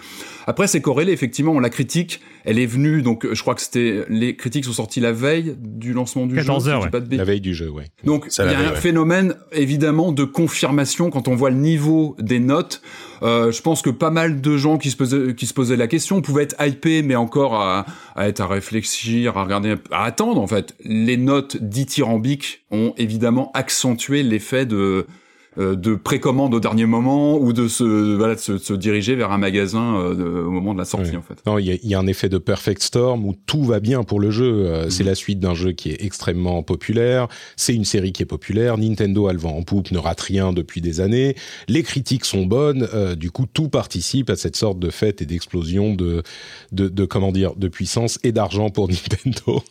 Après, 0.48 0.68
c'est 0.68 0.82
corrélé 0.82 1.12
effectivement. 1.12 1.60
La 1.60 1.70
critique, 1.70 2.22
elle 2.46 2.58
est 2.58 2.66
venue. 2.66 3.02
Donc, 3.02 3.28
je 3.32 3.42
crois 3.42 3.54
que 3.54 3.62
c'était 3.62 4.06
les 4.08 4.38
critiques 4.38 4.64
sont 4.64 4.72
sorties 4.72 5.02
la 5.02 5.12
veille 5.12 5.58
du 5.60 5.92
lancement 5.92 6.26
du 6.26 6.36
14 6.36 6.66
jeu. 6.66 6.72
Heures, 6.72 6.90
pas 6.90 7.02
de 7.02 7.18
la 7.18 7.26
veille 7.26 7.42
du 7.42 7.54
jeu, 7.54 7.70
ouais. 7.70 7.86
Donc, 8.06 8.28
il 8.40 8.46
y 8.46 8.56
a 8.56 8.72
un 8.72 8.76
phénomène 8.76 9.36
évidemment 9.52 10.14
de 10.14 10.24
confirmation 10.24 11.10
quand 11.10 11.28
on 11.28 11.36
voit 11.36 11.50
le 11.50 11.58
niveau 11.58 12.16
des 12.20 12.40
notes. 12.40 12.82
Euh, 13.24 13.52
je 13.52 13.62
pense 13.62 13.82
que 13.82 13.90
pas 13.90 14.10
mal 14.10 14.40
de 14.40 14.58
gens 14.58 14.78
qui 14.78 14.90
se 14.90 14.96
posaient, 14.96 15.36
qui 15.36 15.48
se 15.48 15.54
posaient 15.54 15.76
la 15.76 15.88
question 15.88 16.22
pouvaient 16.22 16.44
être 16.44 16.56
hypés, 16.66 17.02
mais 17.02 17.16
encore 17.16 17.56
à, 17.56 17.86
à 18.16 18.28
être 18.30 18.42
à 18.42 18.48
réfléchir, 18.48 19.38
à 19.38 19.44
regarder, 19.44 19.76
à 19.92 20.06
attendre 20.06 20.40
en 20.40 20.48
fait. 20.48 20.76
Les 20.84 21.18
notes 21.18 21.58
dithyrambiques 21.58 22.64
ont 22.72 22.94
évidemment 22.98 23.52
accentué 23.54 24.24
l'effet 24.24 24.66
de 24.66 24.76
euh, 24.78 25.08
de 25.58 25.96
précommande 25.96 26.54
au 26.54 26.60
dernier 26.60 26.86
moment 26.86 27.38
ou 27.38 27.52
de 27.54 27.68
se 27.68 28.16
voilà 28.16 28.36
de 28.36 28.40
se, 28.40 28.74
diriger 28.74 29.16
vers 29.16 29.32
un 29.32 29.38
magasin 29.38 29.98
euh, 29.98 30.46
au 30.46 30.52
moment 30.52 30.74
de 30.74 30.80
la 30.80 30.86
sortie 30.86 31.16
en 31.16 31.22
fait. 31.22 31.36
Non, 31.46 31.58
il 31.58 31.80
y, 31.84 31.96
a, 31.96 32.00
un 32.00 32.08
effet 32.08 32.30
de 32.30 32.38
perfect 32.38 32.82
storm 32.84 33.26
où 33.26 33.36
tout 33.46 33.64
va 33.64 33.80
bien 33.80 34.04
pour 34.04 34.20
le 34.20 34.30
jeu. 34.30 34.68
Euh, 34.68 34.90
c'est 34.90 35.04
la 35.04 35.16
suite 35.16 35.40
d'un 35.40 35.56
jeu 35.56 35.72
qui 35.72 35.90
est 35.90 36.04
extrêmement 36.04 36.62
populaire. 36.64 37.28
C'est 37.56 37.74
une 37.74 37.86
série 37.86 38.12
qui 38.12 38.24
est 38.24 38.28
populaire. 38.28 38.78
Nintendo 38.78 39.28
a 39.28 39.34
le 39.34 39.40
vent 39.40 39.56
en 39.56 39.64
poupe, 39.64 39.92
ne 39.92 39.98
rate 39.98 40.22
rien 40.22 40.54
depuis 40.54 40.82
des 40.82 41.02
années. 41.02 41.36
Les 41.68 41.84
critiques 41.84 42.26
sont 42.26 42.46
bonnes. 42.46 42.88
du 43.16 43.32
coup, 43.32 43.46
tout 43.52 43.70
participe 43.70 44.30
à 44.30 44.36
cette 44.36 44.56
sorte 44.56 44.80
de 44.80 44.90
fête 44.90 45.22
et 45.22 45.26
d'explosion 45.26 45.94
de, 45.94 46.24
de, 46.72 46.88
de 46.88 47.06
comment 47.06 47.32
dire 47.32 47.56
de 47.56 47.68
puissance 47.68 48.20
et 48.24 48.32
d'argent 48.32 48.70
pour 48.70 48.90
Nintendo. 48.90 49.64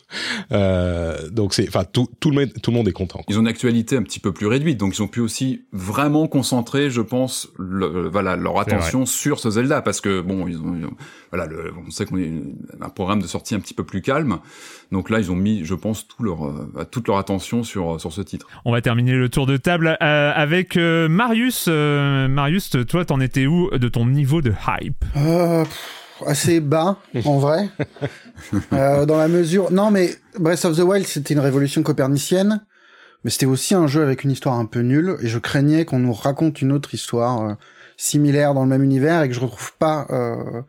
donc 1.31 1.53
c'est 1.53 1.67
enfin 1.67 1.85
tout 1.85 2.07
tout 2.19 2.31
le 2.31 2.41
monde 2.41 2.53
tout 2.61 2.71
le 2.71 2.77
monde 2.77 2.87
est 2.87 2.93
content. 2.93 3.21
Ils 3.29 3.37
ont 3.37 3.41
une 3.41 3.47
actualité 3.47 3.95
un 3.95 4.03
petit 4.03 4.19
peu 4.19 4.33
plus 4.33 4.47
réduite, 4.47 4.77
donc 4.77 4.97
ils 4.97 5.01
ont 5.01 5.07
pu 5.07 5.21
aussi 5.21 5.63
vraiment 5.77 6.27
concentrer, 6.27 6.89
je 6.89 7.01
pense, 7.01 7.49
le, 7.59 8.09
voilà, 8.09 8.35
leur 8.35 8.59
attention 8.59 9.05
sur 9.05 9.39
ce 9.39 9.51
Zelda, 9.51 9.81
parce 9.81 10.01
que 10.01 10.21
bon, 10.21 10.47
ils 10.47 10.57
ont, 10.57 10.75
voilà, 11.31 11.45
le, 11.45 11.71
on 11.85 11.91
sait 11.91 12.05
qu'on 12.05 12.17
est 12.17 12.31
un 12.81 12.89
programme 12.89 13.21
de 13.21 13.27
sortie 13.27 13.55
un 13.55 13.59
petit 13.59 13.73
peu 13.73 13.83
plus 13.83 14.01
calme, 14.01 14.39
donc 14.91 15.09
là, 15.09 15.19
ils 15.19 15.31
ont 15.31 15.35
mis, 15.35 15.63
je 15.65 15.75
pense, 15.75 16.07
tout 16.07 16.23
leur, 16.23 16.47
euh, 16.47 16.85
toute 16.89 17.07
leur 17.07 17.17
attention 17.17 17.63
sur 17.63 18.01
sur 18.01 18.11
ce 18.11 18.21
titre. 18.21 18.47
On 18.65 18.71
va 18.71 18.81
terminer 18.81 19.13
le 19.13 19.29
tour 19.29 19.45
de 19.45 19.57
table 19.57 19.97
euh, 20.01 20.31
avec 20.33 20.77
euh, 20.77 21.07
Marius. 21.07 21.67
Marius, 21.67 22.75
toi, 22.87 23.05
t'en 23.05 23.19
étais 23.19 23.45
où 23.45 23.69
de 23.69 23.87
ton 23.87 24.05
niveau 24.05 24.41
de 24.41 24.53
hype? 24.67 25.05
Assez 26.25 26.59
bas 26.59 26.97
en 27.25 27.37
vrai 27.37 27.69
dans 28.71 29.17
la 29.17 29.27
mesure 29.27 29.71
non 29.71 29.91
mais 29.91 30.15
Breath 30.39 30.65
of 30.65 30.75
the 30.75 30.81
Wild 30.81 31.05
c'était 31.05 31.35
une 31.35 31.39
révolution 31.39 31.83
copernicienne 31.83 32.65
mais 33.27 33.31
c'était 33.31 33.45
aussi 33.45 33.75
un 33.75 33.87
jeu 33.87 34.03
avec 34.03 34.23
une 34.23 34.31
histoire 34.31 34.55
un 34.55 34.63
peu 34.63 34.79
nulle, 34.79 35.17
et 35.21 35.27
je 35.27 35.37
craignais 35.37 35.83
qu'on 35.83 35.99
nous 35.99 36.13
raconte 36.13 36.61
une 36.61 36.71
autre 36.71 36.93
histoire 36.93 37.41
euh, 37.41 37.53
similaire 37.97 38.53
dans 38.53 38.63
le 38.63 38.69
même 38.69 38.85
univers 38.85 39.21
et 39.21 39.27
que 39.27 39.35
je 39.35 39.41
retrouve 39.41 39.73
pas 39.77 40.07
euh, 40.11 40.61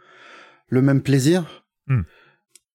le 0.69 0.83
même 0.83 1.01
plaisir. 1.01 1.63
Hmm. 1.87 2.01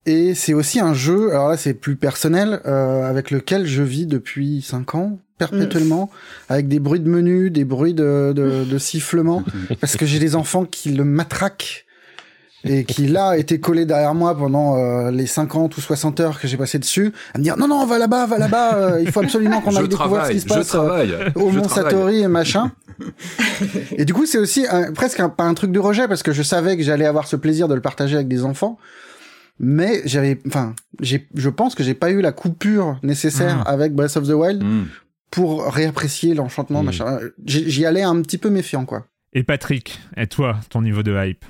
Et 0.06 0.36
c'est 0.36 0.54
aussi 0.54 0.80
un 0.80 0.94
jeu, 0.94 1.32
alors 1.32 1.50
là 1.50 1.58
c'est 1.58 1.74
plus 1.74 1.98
personnel, 1.98 2.62
euh, 2.66 3.04
avec 3.04 3.30
lequel 3.30 3.66
je 3.66 3.84
vis 3.84 4.06
depuis 4.06 4.62
5 4.62 4.96
ans, 4.96 5.20
perpétuellement, 5.38 6.10
avec 6.48 6.70
des 6.70 6.80
bruits 6.80 7.02
de 7.02 7.10
menu, 7.10 7.50
des 7.50 7.66
bruits 7.66 7.94
de, 7.94 8.32
de, 8.34 8.64
de 8.64 8.78
sifflement, 8.78 9.44
parce 9.82 9.98
que 9.98 10.06
j'ai 10.06 10.20
des 10.20 10.38
enfants 10.38 10.64
qui 10.64 10.94
le 10.94 11.04
matraquent 11.04 11.86
et 12.66 12.86
qui 12.86 13.08
là 13.08 13.38
était 13.38 13.60
collé 13.60 13.86
derrière 13.86 14.14
moi 14.14 14.38
pendant 14.38 14.78
euh, 14.78 15.12
les 15.12 15.26
50 15.26 15.76
ou 15.76 15.82
60 15.82 16.20
heures 16.20 16.40
que 16.40 16.48
j'ai 16.48 16.58
passé 16.58 16.80
dessus 16.80 17.12
à 17.34 17.38
me 17.38 17.44
dire 17.44 17.58
non 17.58 17.68
non 17.68 17.86
va 17.86 17.98
là-bas 17.98 18.26
va 18.26 18.38
là-bas 18.38 18.76
euh, 18.76 19.02
il 19.02 19.12
faut 19.12 19.22
absolument 19.22 19.62
qu'on 19.62 19.76
aille 19.76 19.88
découvrir 19.88 20.26
ce 20.26 20.32
qui 20.32 20.40
se 20.40 20.46
passe 20.46 20.76
euh, 20.76 21.30
au 21.36 21.50
Mont 21.50 21.68
Satori 21.68 22.22
et 22.22 22.28
machin 22.28 22.72
et 23.98 24.06
du 24.06 24.14
coup 24.14 24.26
c'est 24.26 24.38
aussi 24.38 24.66
presque 24.96 25.20
un, 25.20 25.30
pas 25.30 25.44
un 25.44 25.54
truc 25.54 25.72
de 25.72 25.80
rejet 25.80 26.08
parce 26.08 26.24
que 26.24 26.32
je 26.32 26.44
savais 26.44 26.78
que 26.78 26.84
j'allais 26.84 27.06
avoir 27.06 27.28
ce 27.28 27.36
plaisir 27.36 27.68
de 27.68 27.76
le 27.76 27.82
partager 27.82 28.16
avec 28.16 28.28
des 28.28 28.46
enfants 28.46 28.78
mais 29.60 30.02
j'avais 30.06 30.40
enfin 30.48 30.74
j'ai 31.02 31.28
je 31.36 31.50
pense 31.50 31.76
que 31.76 31.84
j'ai 31.84 31.94
pas 31.94 32.12
eu 32.12 32.22
la 32.22 32.32
coupure 32.32 32.98
nécessaire 33.04 33.58
mmh. 33.58 33.64
avec 33.68 33.94
Breath 33.94 34.16
of 34.16 34.28
the 34.28 34.34
Wild 34.34 34.64
mmh. 34.64 34.84
pour 35.32 35.66
réapprécier 35.66 36.34
l'enchantement 36.34 36.82
mmh. 36.82 36.86
machin 36.86 37.20
j'y 37.46 37.86
allais 37.86 38.04
un 38.04 38.22
petit 38.22 38.38
peu 38.38 38.50
méfiant 38.50 38.86
quoi 38.86 39.06
et 39.34 39.44
Patrick 39.44 40.00
et 40.16 40.28
toi 40.28 40.60
ton 40.70 40.82
niveau 40.82 41.04
de 41.04 41.14
hype? 41.14 41.46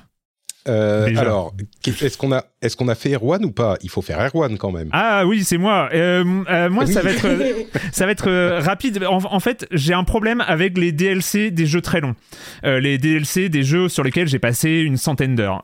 Euh, 0.66 1.14
alors, 1.16 1.54
est-ce 1.86 2.16
qu'on 2.16 2.32
a 2.32 2.44
qu'on 2.78 2.88
a 2.88 2.94
fait 2.94 3.14
Erwan 3.14 3.44
ou 3.44 3.50
pas? 3.50 3.76
Il 3.82 3.90
faut 3.90 4.00
faire 4.00 4.18
Erwan 4.18 4.56
quand 4.56 4.72
même. 4.72 4.88
Ah 4.92 5.26
oui, 5.26 5.44
c'est 5.44 5.58
moi. 5.58 5.90
Euh, 5.92 6.24
euh, 6.48 6.70
moi, 6.70 6.86
ça 6.86 7.02
va 7.02 7.10
être 7.10 7.28
ça 7.92 8.06
va 8.06 8.12
être 8.12 8.60
rapide. 8.60 9.04
En, 9.04 9.40
fait, 9.40 9.66
j'ai 9.70 9.92
un 9.92 10.04
problème 10.04 10.42
avec 10.46 10.78
les 10.78 10.90
DLC 10.90 11.50
des 11.50 11.66
jeux 11.66 11.82
très 11.82 12.00
longs. 12.00 12.14
les 12.62 12.96
DLC 12.96 13.50
des 13.50 13.62
jeux 13.62 13.88
sur 13.88 14.02
lesquels 14.02 14.28
j'ai 14.28 14.38
passé 14.38 14.80
une 14.80 14.96
centaine 14.96 15.34
d'heures. 15.34 15.60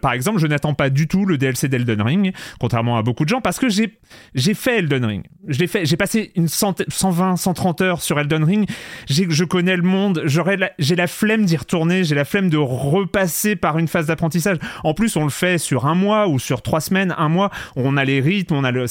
par 0.00 0.12
exemple, 0.12 0.38
je 0.38 0.46
n'attends 0.46 0.74
pas 0.74 0.90
du 0.90 1.08
tout 1.08 1.26
le 1.26 1.36
DLC 1.38 1.68
d'Elden 1.68 2.02
Ring, 2.02 2.32
contrairement 2.60 2.96
à 2.96 3.02
beaucoup 3.02 3.24
de 3.24 3.30
gens, 3.30 3.40
parce 3.40 3.58
que 3.58 3.68
j'ai 3.68 3.98
j'ai 4.34 4.54
fait 4.54 4.78
Elden 4.78 5.04
Ring. 5.04 5.24
J'ai 5.48 5.66
fait 5.66 5.84
j'ai 5.84 5.96
passé 5.96 6.30
une 6.36 6.48
centaine, 6.48 6.86
120, 6.88 7.36
130 7.36 7.80
heures 7.80 8.02
sur 8.02 8.20
Elden 8.20 8.44
Ring. 8.44 8.68
Je 9.08 9.44
connais 9.44 9.76
le 9.76 9.82
monde. 9.82 10.22
J'aurais 10.24 10.56
j'ai 10.78 10.94
la 10.94 11.08
flemme 11.08 11.44
d'y 11.44 11.56
retourner. 11.56 12.04
J'ai 12.04 12.14
la 12.14 12.24
flemme 12.24 12.50
de 12.50 12.56
repasser 12.56 13.56
par 13.56 13.78
une 13.78 13.88
phase 13.88 14.06
d'apprentissage 14.06 14.43
en 14.82 14.94
plus, 14.94 15.16
on 15.16 15.24
le 15.24 15.30
fait 15.30 15.58
sur 15.58 15.86
un 15.86 15.94
mois 15.94 16.28
ou 16.28 16.38
sur 16.38 16.62
trois 16.62 16.80
semaines, 16.80 17.14
un 17.18 17.28
mois. 17.28 17.50
On 17.76 17.96
a 17.96 18.04
les 18.04 18.20
rythmes, 18.20 18.54
on 18.54 18.64
a 18.64 18.70
le. 18.70 18.86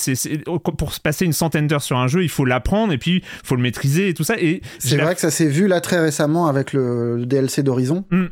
pour 0.78 0.94
passer 1.02 1.26
une 1.26 1.34
centaine 1.34 1.68
d'heures 1.68 1.84
sur 1.84 1.98
un 1.98 2.08
jeu, 2.08 2.24
il 2.24 2.30
faut 2.30 2.46
l'apprendre 2.46 2.94
et 2.94 2.98
puis 2.98 3.18
il 3.18 3.48
faut 3.48 3.56
le 3.56 3.62
maîtriser 3.62 4.10
et 4.10 4.14
tout 4.14 4.24
ça. 4.24 4.36
Et 4.40 4.62
c'est 4.80 4.98
vrai 4.98 5.16
que 5.16 5.22
ça 5.22 5.32
s'est 5.32 5.48
vu 5.48 5.68
là 5.68 5.82
très 5.82 6.00
récemment 6.00 6.48
avec 6.48 6.74
le, 6.74 7.26
DLC 7.26 7.64
d'Horizon. 7.64 8.06
Mm 8.12 8.26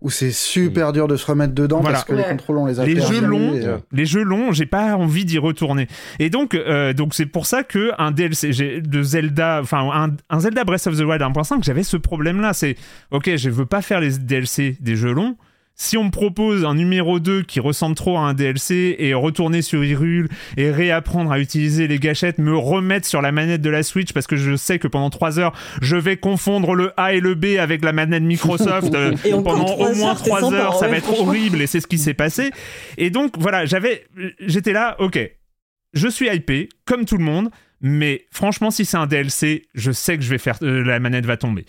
où 0.00 0.10
c'est 0.10 0.30
super 0.30 0.92
dur 0.92 1.08
de 1.08 1.16
se 1.16 1.26
remettre 1.26 1.54
dedans 1.54 1.80
parce 1.82 2.04
que 2.04 2.14
les 2.14 2.22
contrôles 2.22 2.58
on 2.58 2.66
les 2.66 2.78
a 2.78 2.86
les 2.86 3.00
jeux 3.00 3.20
longs 3.20 3.54
euh, 3.54 3.78
les 3.90 4.06
jeux 4.06 4.22
longs 4.22 4.52
j'ai 4.52 4.66
pas 4.66 4.94
envie 4.96 5.24
d'y 5.24 5.38
retourner 5.38 5.88
et 6.20 6.30
donc 6.30 6.54
euh, 6.54 6.92
donc 6.92 7.14
c'est 7.14 7.26
pour 7.26 7.46
ça 7.46 7.64
que 7.64 7.90
un 7.98 8.12
DLC 8.12 8.80
de 8.80 9.02
Zelda 9.02 9.58
enfin 9.60 9.90
un, 9.92 10.16
un, 10.30 10.40
Zelda 10.40 10.62
Breath 10.62 10.86
of 10.86 10.96
the 10.96 11.00
Wild 11.00 11.20
1.5 11.20 11.64
j'avais 11.64 11.82
ce 11.82 11.96
problème 11.96 12.40
là 12.40 12.52
c'est 12.52 12.76
ok 13.10 13.34
je 13.34 13.50
veux 13.50 13.66
pas 13.66 13.82
faire 13.82 14.00
les 14.00 14.18
DLC 14.18 14.76
des 14.80 14.94
jeux 14.94 15.12
longs 15.12 15.36
si 15.80 15.96
on 15.96 16.04
me 16.04 16.10
propose 16.10 16.64
un 16.64 16.74
numéro 16.74 17.20
2 17.20 17.42
qui 17.42 17.60
ressemble 17.60 17.94
trop 17.94 18.18
à 18.18 18.22
un 18.22 18.34
DLC 18.34 18.96
et 18.98 19.14
retourner 19.14 19.62
sur 19.62 19.84
Hyrule 19.84 20.28
et 20.56 20.72
réapprendre 20.72 21.30
à 21.30 21.38
utiliser 21.38 21.86
les 21.86 22.00
gâchettes, 22.00 22.38
me 22.38 22.56
remettre 22.56 23.06
sur 23.06 23.22
la 23.22 23.30
manette 23.30 23.62
de 23.62 23.70
la 23.70 23.84
Switch 23.84 24.12
parce 24.12 24.26
que 24.26 24.34
je 24.34 24.56
sais 24.56 24.80
que 24.80 24.88
pendant 24.88 25.08
3 25.08 25.38
heures, 25.38 25.54
je 25.80 25.94
vais 25.94 26.16
confondre 26.16 26.74
le 26.74 26.92
A 26.96 27.14
et 27.14 27.20
le 27.20 27.36
B 27.36 27.58
avec 27.60 27.84
la 27.84 27.92
manette 27.92 28.24
Microsoft 28.24 28.92
euh, 28.94 29.12
pendant 29.44 29.76
au 29.76 29.94
moins 29.94 30.16
3 30.16 30.52
heures, 30.52 30.74
ça 30.74 30.88
va 30.88 30.96
être 30.96 31.20
horrible 31.20 31.62
et 31.62 31.68
c'est 31.68 31.80
ce 31.80 31.86
qui 31.86 31.98
s'est 31.98 32.12
passé. 32.12 32.50
Et 32.96 33.10
donc 33.10 33.38
voilà, 33.38 33.64
j'avais 33.64 34.04
j'étais 34.40 34.72
là, 34.72 34.96
OK. 34.98 35.18
Je 35.94 36.08
suis 36.08 36.28
hypé 36.28 36.68
comme 36.86 37.04
tout 37.04 37.16
le 37.16 37.24
monde, 37.24 37.50
mais 37.80 38.26
franchement 38.32 38.72
si 38.72 38.84
c'est 38.84 38.96
un 38.96 39.06
DLC, 39.06 39.68
je 39.74 39.92
sais 39.92 40.16
que 40.16 40.24
je 40.24 40.30
vais 40.30 40.38
faire 40.38 40.58
euh, 40.62 40.82
la 40.82 40.98
manette 40.98 41.24
va 41.24 41.36
tomber. 41.36 41.66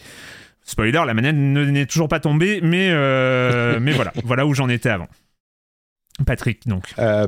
Spoiler, 0.69 1.01
la 1.03 1.15
manette 1.15 1.35
n'est 1.35 1.87
toujours 1.87 2.07
pas 2.07 2.19
tombée, 2.19 2.59
mais, 2.61 2.89
euh, 2.91 3.79
mais 3.81 3.91
voilà, 3.91 4.13
voilà 4.23 4.45
où 4.45 4.53
j'en 4.53 4.69
étais 4.69 4.89
avant. 4.89 5.07
Patrick, 6.27 6.67
donc. 6.67 6.83
Euh, 6.99 7.25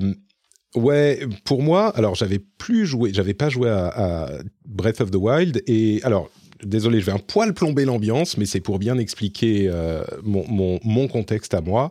ouais, 0.75 1.21
pour 1.43 1.63
moi, 1.63 1.89
alors 1.97 2.13
j'avais 2.13 2.37
plus 2.37 2.85
joué, 2.85 3.11
j'avais 3.15 3.33
pas 3.33 3.49
joué 3.49 3.67
à, 3.67 4.29
Breath 4.65 5.01
of 5.01 5.09
the 5.09 5.15
Wild, 5.15 5.63
et 5.65 6.01
alors 6.03 6.29
désolé, 6.63 6.99
je 6.99 7.07
vais 7.07 7.13
un 7.13 7.17
poil 7.17 7.55
plomber 7.55 7.83
l'ambiance, 7.83 8.37
mais 8.37 8.45
c'est 8.45 8.59
pour 8.59 8.77
bien 8.77 8.99
expliquer 8.99 9.67
euh, 9.67 10.03
mon, 10.21 10.79
mon, 10.83 11.07
contexte 11.07 11.55
à 11.55 11.61
moi. 11.61 11.89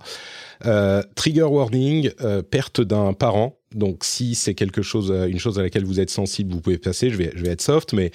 trigger 1.16 1.42
warning, 1.42 2.12
perte 2.48 2.80
d'un 2.80 3.12
parent 3.12 3.59
donc 3.74 4.04
si 4.04 4.34
c'est 4.34 4.54
quelque 4.54 4.82
chose, 4.82 5.12
euh, 5.12 5.26
une 5.26 5.38
chose 5.38 5.58
à 5.58 5.62
laquelle 5.62 5.84
vous 5.84 6.00
êtes 6.00 6.10
sensible, 6.10 6.52
vous 6.52 6.60
pouvez 6.60 6.78
passer. 6.78 7.10
Je 7.10 7.16
vais, 7.16 7.32
je 7.34 7.42
vais 7.42 7.50
être 7.50 7.62
soft, 7.62 7.92
mais 7.92 8.10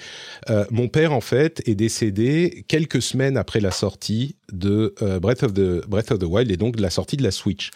euh, 0.50 0.64
mon 0.70 0.88
père 0.88 1.12
en 1.12 1.20
fait 1.20 1.62
est 1.66 1.74
décédé 1.74 2.64
quelques 2.68 3.00
semaines 3.00 3.36
après 3.36 3.60
la 3.60 3.70
sortie 3.70 4.36
de 4.52 4.94
euh, 5.02 5.18
Breath 5.18 5.42
of 5.42 5.54
the 5.54 5.86
Breath 5.88 6.12
of 6.12 6.18
the 6.18 6.24
Wild 6.24 6.50
et 6.50 6.56
donc 6.56 6.76
de 6.76 6.82
la 6.82 6.90
sortie 6.90 7.16
de 7.16 7.22
la 7.22 7.30
Switch. 7.30 7.70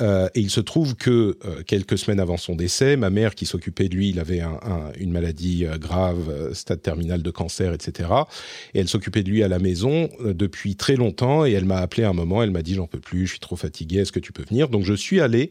Euh, 0.00 0.28
et 0.34 0.40
il 0.40 0.50
se 0.50 0.60
trouve 0.60 0.94
que 0.94 1.38
euh, 1.44 1.62
quelques 1.66 1.98
semaines 1.98 2.20
avant 2.20 2.36
son 2.36 2.54
décès, 2.54 2.96
ma 2.96 3.10
mère 3.10 3.34
qui 3.34 3.46
s'occupait 3.46 3.88
de 3.88 3.94
lui, 3.94 4.10
il 4.10 4.20
avait 4.20 4.40
un, 4.40 4.58
un, 4.62 4.92
une 4.98 5.10
maladie 5.10 5.66
euh, 5.66 5.78
grave, 5.78 6.52
stade 6.54 6.82
terminal 6.82 7.22
de 7.22 7.30
cancer, 7.30 7.72
etc. 7.72 8.08
Et 8.74 8.80
elle 8.80 8.88
s'occupait 8.88 9.22
de 9.22 9.30
lui 9.30 9.42
à 9.42 9.48
la 9.48 9.58
maison 9.58 10.08
depuis 10.20 10.76
très 10.76 10.96
longtemps. 10.96 11.44
Et 11.44 11.52
elle 11.52 11.64
m'a 11.64 11.78
appelé 11.78 12.04
un 12.04 12.12
moment, 12.12 12.42
elle 12.42 12.50
m'a 12.50 12.62
dit 12.62 12.74
j'en 12.74 12.86
peux 12.86 13.00
plus, 13.00 13.26
je 13.26 13.32
suis 13.32 13.40
trop 13.40 13.56
fatigué, 13.56 13.98
est-ce 14.00 14.12
que 14.12 14.20
tu 14.20 14.32
peux 14.32 14.44
venir? 14.44 14.68
Donc 14.68 14.84
je 14.84 14.94
suis 14.94 15.20
allé 15.20 15.50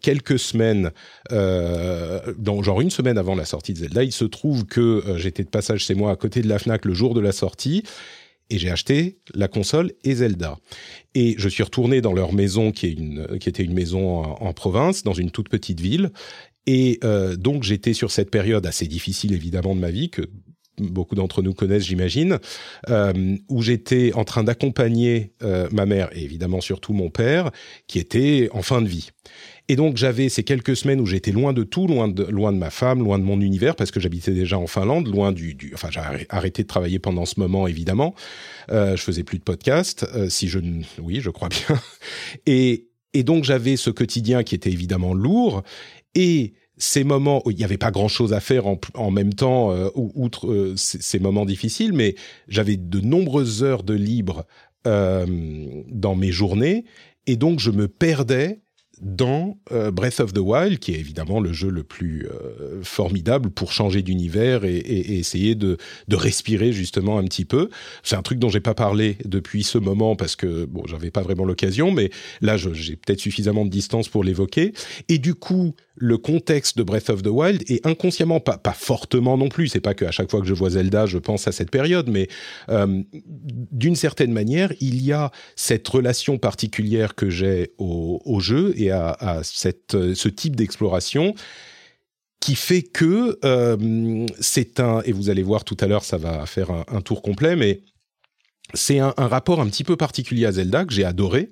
quelques 0.00 0.38
semaines, 0.38 0.90
dans, 1.30 2.62
genre 2.62 2.80
une 2.80 2.90
semaine 2.90 3.18
avant 3.18 3.34
la 3.34 3.44
sortie 3.44 3.72
de 3.72 3.78
Zelda. 3.78 4.04
Il 4.04 4.12
se 4.12 4.24
trouve 4.24 4.66
que 4.66 5.02
j'étais 5.16 5.44
de 5.44 5.48
passage 5.48 5.84
chez 5.84 5.94
moi 5.94 6.12
à 6.12 6.16
côté 6.16 6.42
de 6.42 6.48
la 6.48 6.58
Fnac 6.58 6.84
le 6.84 6.94
jour 6.94 7.14
de 7.14 7.20
la 7.20 7.32
sortie 7.32 7.84
et 8.50 8.58
j'ai 8.58 8.70
acheté 8.70 9.18
la 9.34 9.48
console 9.48 9.92
et 10.04 10.16
Zelda. 10.16 10.58
Et 11.14 11.34
je 11.38 11.48
suis 11.48 11.62
retourné 11.62 12.00
dans 12.00 12.12
leur 12.12 12.32
maison, 12.32 12.72
qui, 12.72 12.96
était 13.46 13.62
une 13.62 13.74
maison 13.74 14.22
en, 14.22 14.52
province, 14.52 15.02
dans 15.02 15.12
une 15.12 15.30
toute 15.30 15.48
petite 15.48 15.80
ville. 15.80 16.10
Et 16.66 16.98
euh, 17.04 17.36
donc 17.36 17.62
j'étais 17.62 17.92
sur 17.92 18.10
cette 18.10 18.30
période 18.30 18.66
assez 18.66 18.86
difficile 18.86 19.32
évidemment 19.32 19.74
de 19.74 19.80
ma 19.80 19.90
vie, 19.90 20.10
que 20.10 20.22
beaucoup 20.78 21.14
d'entre 21.14 21.42
nous 21.42 21.54
connaissent, 21.54 21.86
j'imagine, 21.86 22.38
euh, 22.90 23.36
où 23.48 23.62
j'étais 23.62 24.12
en 24.14 24.24
train 24.24 24.44
d'accompagner 24.44 25.32
euh, 25.42 25.68
ma 25.70 25.86
mère 25.86 26.10
et 26.16 26.22
évidemment 26.22 26.60
surtout 26.60 26.92
mon 26.92 27.10
père, 27.10 27.50
qui 27.86 27.98
était 27.98 28.48
en 28.52 28.62
fin 28.62 28.82
de 28.82 28.88
vie. 28.88 29.10
Et 29.68 29.76
donc 29.76 29.96
j'avais 29.96 30.28
ces 30.28 30.44
quelques 30.44 30.76
semaines 30.76 31.00
où 31.00 31.06
j'étais 31.06 31.32
loin 31.32 31.52
de 31.52 31.62
tout, 31.62 31.86
loin 31.86 32.08
de, 32.08 32.24
loin 32.24 32.52
de 32.52 32.58
ma 32.58 32.70
femme, 32.70 32.98
loin 32.98 33.18
de 33.18 33.24
mon 33.24 33.40
univers, 33.40 33.76
parce 33.76 33.90
que 33.90 33.98
j'habitais 33.98 34.32
déjà 34.32 34.58
en 34.58 34.66
Finlande, 34.66 35.08
loin 35.08 35.32
du... 35.32 35.54
du 35.54 35.72
enfin, 35.74 35.88
j'ai 35.90 36.00
arrêté 36.28 36.62
de 36.62 36.68
travailler 36.68 36.98
pendant 36.98 37.24
ce 37.24 37.40
moment, 37.40 37.66
évidemment. 37.66 38.14
Euh, 38.70 38.96
je 38.96 39.02
faisais 39.02 39.24
plus 39.24 39.38
de 39.38 39.44
podcast, 39.44 40.06
euh, 40.14 40.28
si 40.28 40.48
je... 40.48 40.58
Oui, 41.00 41.20
je 41.20 41.30
crois 41.30 41.48
bien. 41.48 41.80
Et, 42.46 42.88
et 43.14 43.22
donc 43.22 43.44
j'avais 43.44 43.76
ce 43.76 43.90
quotidien 43.90 44.42
qui 44.42 44.54
était 44.54 44.72
évidemment 44.72 45.14
lourd. 45.14 45.62
Et 46.14 46.54
ces 46.76 47.04
moments 47.04 47.42
où 47.44 47.50
il 47.50 47.56
n'y 47.56 47.64
avait 47.64 47.78
pas 47.78 47.90
grand-chose 47.90 48.32
à 48.32 48.40
faire 48.40 48.64
en, 48.66 49.10
même 49.10 49.32
temps, 49.32 49.70
euh, 49.70 49.88
outre 49.94 50.50
euh, 50.50 50.74
ces, 50.76 51.18
moments 51.18 51.44
difficiles, 51.44 51.92
mais 51.92 52.14
j'avais 52.48 52.76
de 52.76 53.00
nombreuses 53.00 53.62
heures 53.62 53.84
de 53.84 53.94
libre 53.94 54.44
euh, 54.86 55.26
dans 55.88 56.16
mes 56.16 56.32
journées, 56.32 56.84
et 57.26 57.36
donc 57.36 57.60
je 57.60 57.70
me 57.70 57.88
perdais 57.88 58.60
dans 59.04 59.58
euh, 59.70 59.90
Breath 59.90 60.20
of 60.20 60.32
the 60.32 60.38
Wild, 60.38 60.78
qui 60.78 60.92
est 60.92 60.98
évidemment 60.98 61.38
le 61.38 61.52
jeu 61.52 61.68
le 61.68 61.84
plus 61.84 62.26
euh, 62.26 62.82
formidable 62.82 63.50
pour 63.50 63.70
changer 63.70 64.02
d'univers 64.02 64.64
et, 64.64 64.78
essayer 64.78 65.54
de, 65.54 65.76
respirer 66.10 66.72
justement 66.72 67.18
un 67.18 67.24
petit 67.24 67.44
peu. 67.44 67.68
C'est 68.02 68.16
un 68.16 68.22
truc 68.22 68.38
dont 68.38 68.48
j'ai 68.48 68.60
pas 68.60 68.74
parlé 68.74 69.18
depuis 69.26 69.62
ce 69.62 69.76
moment 69.76 70.16
parce 70.16 70.36
que 70.36 70.64
bon, 70.64 70.84
j'avais 70.86 71.10
pas 71.10 71.20
vraiment 71.20 71.44
l'occasion, 71.44 71.90
mais 71.90 72.10
là 72.40 72.56
j'ai 72.56 72.96
peut-être 72.96 73.20
suffisamment 73.20 73.66
de 73.66 73.70
distance 73.70 74.08
pour 74.08 74.24
l'évoquer. 74.24 74.72
Et 75.08 75.18
du 75.18 75.34
coup, 75.34 75.74
le 75.96 76.18
contexte 76.18 76.76
de 76.76 76.82
Breath 76.82 77.10
of 77.10 77.22
the 77.22 77.28
Wild 77.28 77.62
est 77.70 77.86
inconsciemment, 77.86 78.40
pas, 78.40 78.58
pas 78.58 78.72
fortement 78.72 79.36
non 79.36 79.48
plus, 79.48 79.68
c'est 79.68 79.80
pas 79.80 79.94
qu'à 79.94 80.10
chaque 80.10 80.30
fois 80.30 80.40
que 80.40 80.46
je 80.46 80.54
vois 80.54 80.70
Zelda, 80.70 81.06
je 81.06 81.18
pense 81.18 81.46
à 81.46 81.52
cette 81.52 81.70
période, 81.70 82.08
mais 82.08 82.28
euh, 82.68 83.02
d'une 83.70 83.94
certaine 83.94 84.32
manière, 84.32 84.72
il 84.80 85.04
y 85.04 85.12
a 85.12 85.30
cette 85.54 85.86
relation 85.86 86.38
particulière 86.38 87.14
que 87.14 87.30
j'ai 87.30 87.72
au, 87.78 88.40
jeu 88.40 88.74
et 88.76 88.90
à, 88.90 88.93
cette, 89.42 90.14
ce 90.14 90.28
type 90.28 90.56
d'exploration 90.56 91.34
qui 92.44 92.56
fait 92.56 92.82
que 92.82 93.38
euh, 93.42 94.26
c'est 94.38 94.78
un, 94.78 95.00
et 95.06 95.12
vous 95.12 95.30
allez 95.30 95.42
voir 95.42 95.64
tout 95.64 95.78
à 95.80 95.86
l'heure, 95.86 96.04
ça 96.04 96.18
va 96.18 96.44
faire 96.44 96.70
un, 96.70 97.00
tour 97.00 97.22
complet, 97.22 97.56
mais 97.56 97.80
c'est 98.74 98.98
un, 98.98 99.14
rapport 99.16 99.62
un 99.62 99.66
petit 99.66 99.82
peu 99.82 99.96
particulier 99.96 100.44
à 100.44 100.52
Zelda 100.52 100.84
que 100.84 100.92
j'ai 100.92 101.04
adoré 101.04 101.48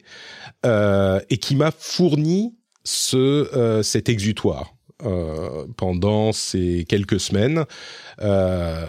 euh, 0.67 1.19
et 1.31 1.39
qui 1.39 1.57
m'a 1.57 1.71
fourni 1.71 2.55
ce, 2.85 3.17
euh, 3.57 3.83
cet 3.83 4.11
exutoire 4.11 4.75
euh, 5.05 5.67
pendant 5.79 6.33
ces 6.33 6.85
quelques 6.87 7.21
semaines. 7.21 7.65
Euh, 8.21 8.87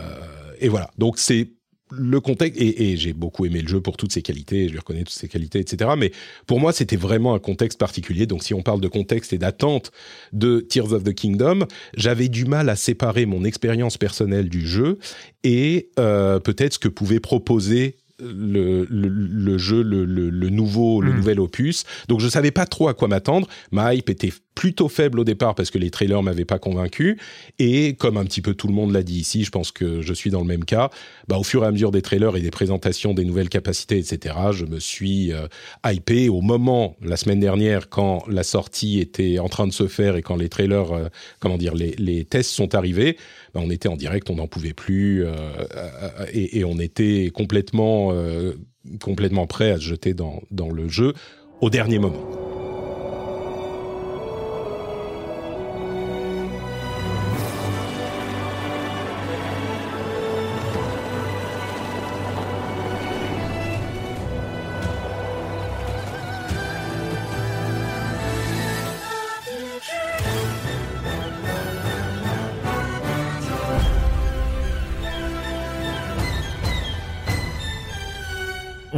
et 0.60 0.68
voilà, 0.68 0.92
donc 0.98 1.18
c'est 1.18 1.54
le 1.98 2.20
contexte, 2.20 2.60
et, 2.62 2.98
j'ai 2.98 3.14
beaucoup 3.14 3.46
aimé 3.46 3.62
le 3.62 3.68
jeu 3.68 3.82
pour 3.82 3.98
toutes 3.98 4.12
ses 4.12 4.22
qualités, 4.22 4.68
je 4.68 4.72
lui 4.72 4.80
reconnais 4.80 5.04
toutes 5.04 5.10
ses 5.10 5.28
qualités, 5.28 5.60
etc. 5.60 5.92
Mais 5.98 6.12
pour 6.48 6.60
moi, 6.60 6.74
c'était 6.74 6.96
vraiment 6.96 7.34
un 7.34 7.40
contexte 7.40 7.80
particulier. 7.80 8.26
Donc, 8.26 8.44
si 8.44 8.54
on 8.54 8.62
parle 8.62 8.82
de 8.82 8.88
contexte 8.88 9.34
et 9.34 9.38
d'attente 9.38 9.92
de 10.32 10.60
Tears 10.60 10.94
of 10.94 11.04
the 11.04 11.14
Kingdom, 11.14 11.66
j'avais 11.96 12.30
du 12.30 12.46
mal 12.46 12.70
à 12.70 12.76
séparer 12.76 13.26
mon 13.26 13.44
expérience 13.44 13.98
personnelle 13.98 14.50
du 14.50 14.66
jeu 14.66 14.98
et 15.44 15.90
euh, 16.00 16.40
peut-être 16.40 16.74
ce 16.74 16.80
que 16.80 16.88
pouvait 16.88 17.20
proposer 17.20 17.98
le, 18.20 18.86
le, 18.90 19.58
jeu, 19.58 19.82
le, 19.82 20.06
le, 20.06 20.50
nouveau, 20.50 21.02
le 21.02 21.12
hmm. 21.12 21.16
nouvel 21.16 21.40
opus. 21.40 21.84
Donc 22.08 22.20
je 22.20 22.28
savais 22.28 22.52
pas 22.52 22.66
trop 22.66 22.88
à 22.88 22.94
quoi 22.94 23.08
m'attendre. 23.08 23.48
Ma 23.72 23.94
hype 23.94 24.10
était 24.10 24.32
plutôt 24.56 24.90
faible 24.90 25.20
au 25.20 25.24
départ 25.24 25.56
parce 25.56 25.72
que 25.72 25.78
les 25.78 25.90
trailers 25.90 26.22
m'avaient 26.24 26.46
pas 26.46 26.60
convaincu. 26.60 27.20
Et 27.60 27.96
comme 27.96 28.18
un 28.18 28.26
petit 28.26 28.42
peu 28.42 28.54
tout 28.54 28.68
le 28.68 28.74
monde 28.74 28.92
l'a 28.92 29.04
dit 29.04 29.20
ici, 29.20 29.44
je 29.44 29.52
pense 29.52 29.72
que 29.72 30.02
je 30.02 30.14
suis 30.14 30.30
dans 30.30 30.42
le 30.42 30.48
même 30.48 30.66
cas. 30.66 30.90
Bah, 31.28 31.38
au 31.38 31.44
fur 31.44 31.64
et 31.64 31.68
à 31.68 31.72
mesure 31.72 31.92
des 31.92 32.02
trailers 32.02 32.36
et 32.36 32.42
des 32.42 32.52
présentations 32.52 33.14
des 33.14 33.26
nouvelles 33.26 33.50
capacités, 33.50 33.98
etc., 33.98 34.36
je 34.52 34.66
me 34.66 34.80
suis 34.80 35.32
euh, 35.34 35.48
hypé. 35.86 36.30
Au 36.30 36.42
moment, 36.42 36.96
la 37.02 37.18
semaine 37.18 37.40
dernière, 37.40 37.90
quand 37.90 38.24
la 38.28 38.44
sortie 38.44 39.00
était 39.00 39.40
en 39.40 39.50
train 39.50 39.68
de 39.68 39.74
se 39.74 39.88
faire 39.88 40.16
et 40.16 40.22
quand 40.22 40.36
les 40.36 40.50
trailers, 40.50 40.92
euh, 40.92 41.08
comment 41.40 41.58
dire, 41.58 41.74
les, 41.76 42.26
tests 42.26 42.52
sont 42.52 42.76
arrivés, 42.76 43.18
bah, 43.54 43.62
on 43.64 43.70
était 43.70 43.90
en 43.90 43.96
direct, 43.96 44.30
on 44.30 44.36
n'en 44.36 44.48
pouvait 44.48 44.74
plus, 44.74 45.26
euh, 45.26 45.34
euh, 45.76 46.26
et, 46.32 46.64
on 46.64 46.80
était 46.80 47.30
complètement, 47.34 48.14
complètement 49.02 49.48
prêt 49.48 49.72
à 49.72 49.76
se 49.78 49.82
jeter 49.82 50.14
dans 50.14 50.70
le 50.70 50.88
jeu 50.88 51.14
au 51.62 51.70
dernier 51.70 52.00
moment. 52.00 52.53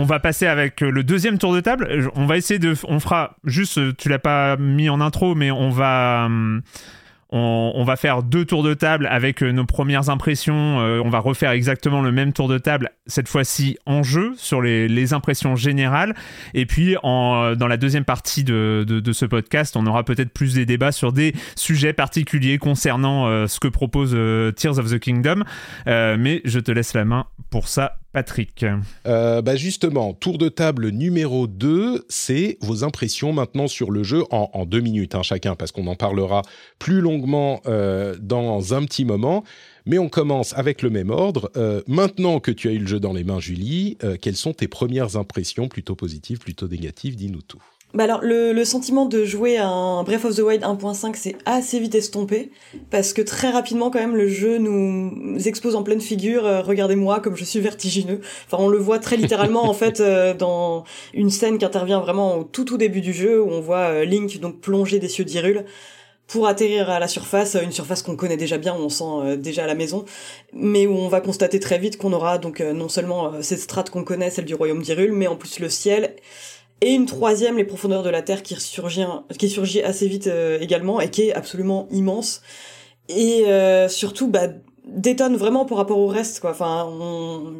On 0.06 0.08
va 0.08 0.20
passer 0.20 0.46
avec 0.46 0.84
euh, 0.84 0.92
le 0.92 1.04
deuxième 1.04 1.40
tour 1.40 1.52
de 1.52 1.62
table. 1.62 2.12
On 2.14 2.28
va 2.28 2.38
essayer 2.38 2.60
de, 2.60 2.76
on 2.88 3.00
fera 3.00 3.38
juste, 3.44 3.80
euh, 3.80 3.92
tu 3.98 4.08
l'as 4.08 4.20
pas 4.20 4.56
mis 4.56 4.88
en 4.88 5.02
intro, 5.02 5.34
mais 5.34 5.50
on 5.50 5.72
va. 5.72 6.26
Hum, 6.26 6.62
on, 7.32 7.84
va 7.84 7.98
faire 7.98 8.24
deux 8.24 8.46
tours 8.46 8.64
de 8.64 8.74
table 8.74 9.08
avec 9.12 9.44
euh, 9.44 9.52
nos 9.52 9.66
premières 9.66 10.10
impressions. 10.10 10.78
on 10.78 11.10
va 11.10 11.20
refaire 11.20 11.52
exactement 11.52 12.02
le 12.02 12.12
même 12.14 12.32
tour 12.32 12.48
de 12.48 12.58
table, 12.58 12.92
cette 13.08 13.28
fois-ci 13.28 13.78
en 13.86 14.04
jeu, 14.04 14.34
sur 14.38 14.62
les, 14.62 15.14
impressions 15.14 15.58
générales. 15.58 16.16
Et 16.54 16.66
puis, 16.66 16.96
dans 17.04 17.68
la 17.68 17.76
deuxième 17.76 18.06
partie 18.06 18.46
de, 18.46 19.12
ce 19.12 19.26
podcast, 19.26 19.76
on 19.76 19.86
aura 19.86 20.06
peut-être 20.06 20.32
plus 20.32 20.54
des 20.54 20.66
débats 20.66 20.94
sur 20.94 21.12
des 21.12 21.34
sujets 21.58 21.92
particuliers 21.92 22.58
concernant 22.58 23.48
ce 23.48 23.60
que 23.60 23.68
propose 23.68 24.16
Tears 24.56 24.80
of 24.80 24.90
the 24.90 25.00
Kingdom. 25.00 25.44
mais 25.86 26.42
je 26.46 26.60
te 26.60 26.72
laisse 26.72 26.94
la 26.94 27.04
main 27.04 27.26
pour 27.50 27.68
ça, 27.68 27.98
Patrick 28.16 28.66
euh, 29.08 29.42
bah 29.42 29.58
Justement, 29.58 30.14
tour 30.14 30.38
de 30.38 30.48
table 30.48 30.88
numéro 30.88 31.48
2, 31.48 32.06
c'est 32.08 32.58
vos 32.62 32.86
impressions 32.86 33.34
maintenant 33.34 33.68
sur 33.68 33.92
le 33.92 34.04
jeu 34.04 34.24
en, 34.32 34.66
deux 34.66 34.80
minutes 34.80 35.16
hein, 35.16 35.22
chacun, 35.22 35.56
parce 35.56 35.74
qu'on 35.74 35.86
en 35.88 35.96
parlera 35.96 36.42
plus 36.80 37.02
longuement 37.02 37.60
euh, 37.66 38.16
dans 38.22 38.74
un 38.74 38.86
petit 38.86 39.04
moment. 39.04 39.44
Mais 39.86 39.98
on 39.98 40.08
commence 40.08 40.58
avec 40.58 40.82
le 40.82 40.92
même 40.92 41.10
ordre. 41.10 41.52
Euh, 41.58 41.82
maintenant 41.88 42.40
que 42.40 42.52
tu 42.52 42.70
as 42.70 42.72
eu 42.72 42.80
le 42.80 42.88
jeu 42.88 43.02
dans 43.02 43.12
les 43.12 43.26
mains, 43.26 43.42
Julie, 43.42 43.98
quelles 44.22 44.38
sont 44.38 44.54
tes 44.54 44.70
premières 44.70 45.18
impressions, 45.18 45.68
plutôt 45.68 45.96
positives, 45.96 46.40
plutôt 46.40 46.70
négatives? 46.70 47.18
Dis-nous 47.18 47.42
tout. 47.42 47.62
Bah 47.96 48.04
alors 48.04 48.20
le, 48.22 48.66
sentiment 48.66 49.06
de 49.06 49.24
jouer 49.24 49.56
à 49.56 49.70
un 49.70 50.04
Breath 50.04 50.26
of 50.26 50.36
the 50.36 50.40
Wild 50.40 50.64
1.5 50.64 51.14
c'est 51.16 51.38
assez 51.46 51.80
vite 51.80 51.96
estompé 51.96 52.52
parce 52.90 53.14
que 53.14 53.22
très 53.22 53.50
rapidement 53.50 53.90
quand 53.90 54.00
même 54.00 54.18
le 54.18 54.28
jeu 54.28 54.58
nous 54.58 55.38
expose 55.48 55.78
en 55.78 55.84
pleine 55.84 56.02
figure 56.02 56.46
euh, 56.46 56.62
regardez-moi 56.62 57.22
comme 57.22 57.38
je 57.38 57.46
suis 57.46 57.62
vertigineux. 57.62 58.20
Enfin 58.48 58.62
on 58.62 58.68
le 58.68 58.80
voit 58.80 59.00
très 59.00 59.16
littéralement 59.16 59.70
en 59.70 59.74
fait 59.74 60.02
euh, 60.02 60.34
dans 60.34 60.84
une 61.14 61.30
scène 61.30 61.58
qui 61.58 61.64
intervient 61.64 62.02
vraiment 62.02 62.40
au 62.40 62.44
tout 62.44 62.66
tout 62.66 62.78
début 62.78 63.00
du 63.00 63.14
jeu 63.14 63.42
où 63.42 63.50
on 63.50 63.62
voit 63.62 63.88
euh, 63.92 64.04
Link 64.04 64.42
donc 64.42 64.60
plonger 64.60 65.00
des 65.00 65.08
cieux 65.08 65.24
d'Hyrule 65.24 65.64
pour 66.28 66.48
atterrir 66.48 66.90
à 66.90 67.00
la 67.00 67.08
surface, 67.08 67.56
une 67.56 67.72
surface 67.72 68.02
qu'on 68.02 68.18
connaît 68.18 68.36
déjà 68.36 68.58
bien, 68.58 68.76
on 68.76 68.90
sent 68.90 69.38
déjà 69.38 69.66
à 69.66 69.68
la 69.68 69.76
maison, 69.76 70.06
mais 70.54 70.88
où 70.88 70.94
on 70.94 71.08
va 71.08 71.22
constater 71.22 71.60
très 71.60 71.78
vite 71.78 72.00
qu'on 72.00 72.14
aura 72.14 72.40
donc 72.40 72.62
non 72.62 72.90
seulement 72.90 73.44
cette 73.44 73.60
strate 73.60 73.92
qu'on 73.92 74.04
connaît, 74.04 74.32
celle 74.32 74.46
du 74.46 74.56
royaume 74.56 74.82
d'Hyrule, 74.82 75.12
mais 75.12 75.28
en 75.28 75.36
plus 75.36 75.60
le 75.60 75.70
ciel 75.70 76.16
et 76.82 76.92
une 76.92 77.06
troisième, 77.06 77.58
les 77.58 77.64
profondeurs 77.64 78.04
de 78.04 78.10
la 78.10 78.22
Terre, 78.22 78.44
qui 78.44 78.60
surgit, 78.60 79.06
qui 79.38 79.50
surgit 79.50 79.82
assez 79.82 80.08
vite 80.08 80.28
euh, 80.28 80.60
également 80.60 81.00
et 81.00 81.10
qui 81.10 81.24
est 81.24 81.34
absolument 81.34 81.88
immense. 81.90 82.42
Et 83.08 83.46
euh, 83.48 83.88
surtout, 83.88 84.28
bah, 84.28 84.48
détonne 84.86 85.36
vraiment 85.36 85.66
par 85.66 85.78
rapport 85.78 85.98
au 85.98 86.08
reste, 86.08 86.42
quoi. 86.42 86.52
Enfin, 86.52 86.92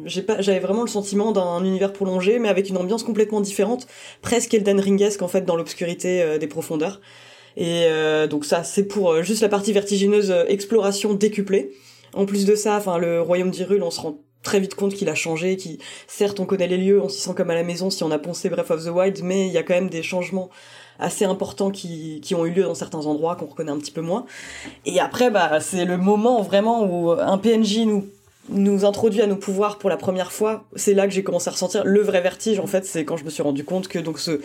j'avais 0.04 0.60
vraiment 0.60 0.82
le 0.82 0.88
sentiment 0.88 1.32
d'un 1.32 1.64
univers 1.64 1.92
prolongé, 1.92 2.38
mais 2.38 2.48
avec 2.48 2.68
une 2.68 2.76
ambiance 2.76 3.02
complètement 3.02 3.40
différente, 3.40 3.86
presque 4.22 4.52
Elden 4.54 4.80
Ringesque 4.80 5.22
en 5.22 5.28
fait 5.28 5.44
dans 5.44 5.56
l'obscurité 5.56 6.22
euh, 6.22 6.38
des 6.38 6.46
profondeurs. 6.46 7.00
Et 7.58 7.86
donc 8.28 8.44
ça, 8.44 8.64
c'est 8.64 8.84
pour 8.84 9.22
juste 9.22 9.40
la 9.40 9.48
partie 9.48 9.72
vertigineuse 9.72 10.30
exploration 10.46 11.14
décuplée. 11.14 11.72
En 12.12 12.26
plus 12.26 12.44
de 12.44 12.54
ça, 12.54 12.76
enfin 12.76 12.98
le 12.98 13.22
royaume 13.22 13.50
d'Hyrule, 13.50 13.82
on 13.82 13.90
se 13.90 13.98
rend 14.02 14.18
très 14.46 14.60
vite 14.60 14.74
compte 14.74 14.94
qu'il 14.94 15.08
a 15.08 15.14
changé, 15.14 15.56
qui 15.56 15.78
certes 16.06 16.40
on 16.40 16.46
connaît 16.46 16.68
les 16.68 16.78
lieux, 16.78 17.02
on 17.02 17.08
s'y 17.08 17.20
sent 17.20 17.34
comme 17.36 17.50
à 17.50 17.54
la 17.54 17.64
maison 17.64 17.90
si 17.90 18.02
on 18.04 18.10
a 18.10 18.18
poncé 18.18 18.48
Breath 18.48 18.70
of 18.70 18.84
the 18.84 18.88
Wild, 18.88 19.20
mais 19.22 19.46
il 19.46 19.52
y 19.52 19.58
a 19.58 19.62
quand 19.62 19.74
même 19.74 19.90
des 19.90 20.02
changements 20.02 20.48
assez 20.98 21.24
importants 21.24 21.70
qui, 21.70 22.20
qui 22.22 22.34
ont 22.34 22.46
eu 22.46 22.50
lieu 22.50 22.62
dans 22.62 22.74
certains 22.74 23.04
endroits 23.04 23.36
qu'on 23.36 23.46
reconnaît 23.46 23.72
un 23.72 23.78
petit 23.78 23.90
peu 23.90 24.00
moins. 24.00 24.24
Et 24.86 24.98
après, 24.98 25.30
bah, 25.30 25.60
c'est 25.60 25.84
le 25.84 25.98
moment 25.98 26.40
vraiment 26.40 26.84
où 26.84 27.10
un 27.10 27.36
PNJ 27.36 27.80
nous 27.80 28.06
nous 28.48 28.84
introduit 28.84 29.22
à 29.22 29.26
nos 29.26 29.34
pouvoirs 29.34 29.76
pour 29.76 29.90
la 29.90 29.96
première 29.96 30.30
fois, 30.30 30.64
c'est 30.76 30.94
là 30.94 31.08
que 31.08 31.12
j'ai 31.12 31.24
commencé 31.24 31.48
à 31.48 31.50
ressentir 31.50 31.84
le 31.84 32.00
vrai 32.00 32.20
vertige 32.20 32.60
en 32.60 32.66
fait, 32.68 32.84
c'est 32.84 33.04
quand 33.04 33.16
je 33.16 33.24
me 33.24 33.30
suis 33.30 33.42
rendu 33.42 33.64
compte 33.64 33.88
que 33.88 33.98
donc 33.98 34.20
ce 34.20 34.40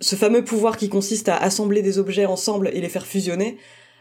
ce 0.00 0.14
fameux 0.14 0.44
pouvoir 0.44 0.76
qui 0.76 0.90
consiste 0.90 1.30
à 1.30 1.36
assembler 1.36 1.80
des 1.80 1.98
objets 1.98 2.26
ensemble 2.26 2.68
et 2.68 2.80
les 2.82 2.88
faire 2.90 3.06
fusionner, 3.06 3.56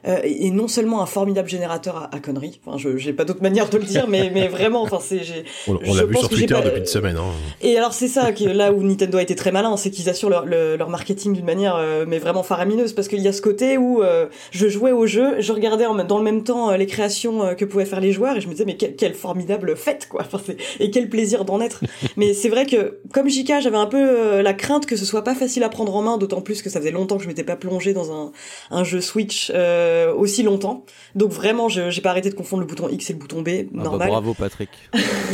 euh, 0.07 0.19
et 0.23 0.51
non 0.51 0.67
seulement 0.67 1.01
un 1.01 1.05
formidable 1.05 1.49
générateur 1.49 2.09
à, 2.11 2.19
conneries. 2.19 2.59
Enfin, 2.65 2.77
je 2.77 2.97
j'ai 2.97 3.13
pas 3.13 3.25
d'autre 3.25 3.41
manière 3.41 3.69
de 3.69 3.77
le 3.77 3.83
dire, 3.83 4.07
mais 4.07 4.29
mais 4.33 4.47
vraiment, 4.47 4.81
enfin 4.81 4.99
c'est 5.01 5.23
j'ai. 5.23 5.43
On, 5.67 5.73
l'a 5.93 6.05
vu 6.05 6.15
sur 6.15 6.29
Twitter 6.29 6.57
depuis 6.63 6.79
une 6.79 6.85
semaine. 6.85 7.17
Hein. 7.17 7.31
Et 7.61 7.77
alors 7.77 7.93
c'est 7.93 8.07
ça 8.07 8.29
là 8.53 8.71
où 8.71 8.83
Nintendo 8.83 9.17
a 9.17 9.21
été 9.21 9.35
très 9.35 9.51
malin, 9.51 9.75
c'est 9.77 9.91
qu'ils 9.91 10.09
assurent 10.09 10.29
leur, 10.29 10.45
leur, 10.45 10.89
marketing 10.89 11.33
d'une 11.33 11.45
manière 11.45 11.75
euh, 11.75 12.05
mais 12.07 12.19
vraiment 12.19 12.43
faramineuse 12.43 12.93
parce 12.93 13.07
qu'il 13.07 13.19
y 13.19 13.27
a 13.27 13.33
ce 13.33 13.41
côté 13.41 13.77
où 13.77 14.01
euh, 14.01 14.27
je 14.51 14.67
jouais 14.67 14.91
au 14.91 15.05
jeu, 15.05 15.39
je 15.39 15.51
regardais 15.51 15.85
en, 15.85 15.95
dans 16.03 16.17
le 16.17 16.23
même 16.23 16.43
temps 16.43 16.71
les 16.71 16.87
créations 16.87 17.55
que 17.55 17.65
pouvaient 17.65 17.85
faire 17.85 17.99
les 17.99 18.11
joueurs 18.11 18.37
et 18.37 18.41
je 18.41 18.47
me 18.47 18.53
disais 18.53 18.65
mais 18.65 18.75
quelle 18.75 19.13
formidable 19.13 19.75
fête 19.75 20.07
quoi. 20.09 20.21
Enfin, 20.21 20.53
et 20.79 20.91
quel 20.91 21.09
plaisir 21.09 21.45
d'en 21.45 21.59
être. 21.59 21.81
mais 22.17 22.33
c'est 22.33 22.49
vrai 22.49 22.65
que 22.65 22.99
comme 23.13 23.29
JK, 23.29 23.61
j'avais 23.61 23.77
un 23.77 23.85
peu 23.85 24.41
la 24.41 24.53
crainte 24.53 24.85
que 24.85 24.95
ce 24.95 25.05
soit 25.05 25.23
pas 25.23 25.35
facile 25.35 25.63
à 25.63 25.69
prendre 25.69 25.95
en 25.95 26.01
main, 26.01 26.17
d'autant 26.17 26.41
plus 26.41 26.61
que 26.61 26.69
ça 26.69 26.79
faisait 26.79 26.91
longtemps 26.91 27.17
que 27.17 27.23
je 27.23 27.27
m'étais 27.27 27.43
pas 27.43 27.55
plongé 27.55 27.93
dans 27.93 28.11
un 28.11 28.31
un 28.71 28.83
jeu 28.83 29.01
Switch. 29.01 29.51
Euh, 29.53 29.88
euh, 29.89 30.13
aussi 30.13 30.43
longtemps. 30.43 30.85
Donc 31.15 31.31
vraiment, 31.31 31.69
je 31.69 31.89
j'ai 31.89 32.01
pas 32.01 32.11
arrêté 32.11 32.29
de 32.29 32.35
confondre 32.35 32.61
le 32.61 32.67
bouton 32.67 32.87
X 32.89 33.09
et 33.09 33.13
le 33.13 33.19
bouton 33.19 33.41
B, 33.41 33.49
ah 33.49 33.63
bah, 33.73 33.83
normal. 33.83 34.07
bravo 34.09 34.33
Patrick. 34.33 34.69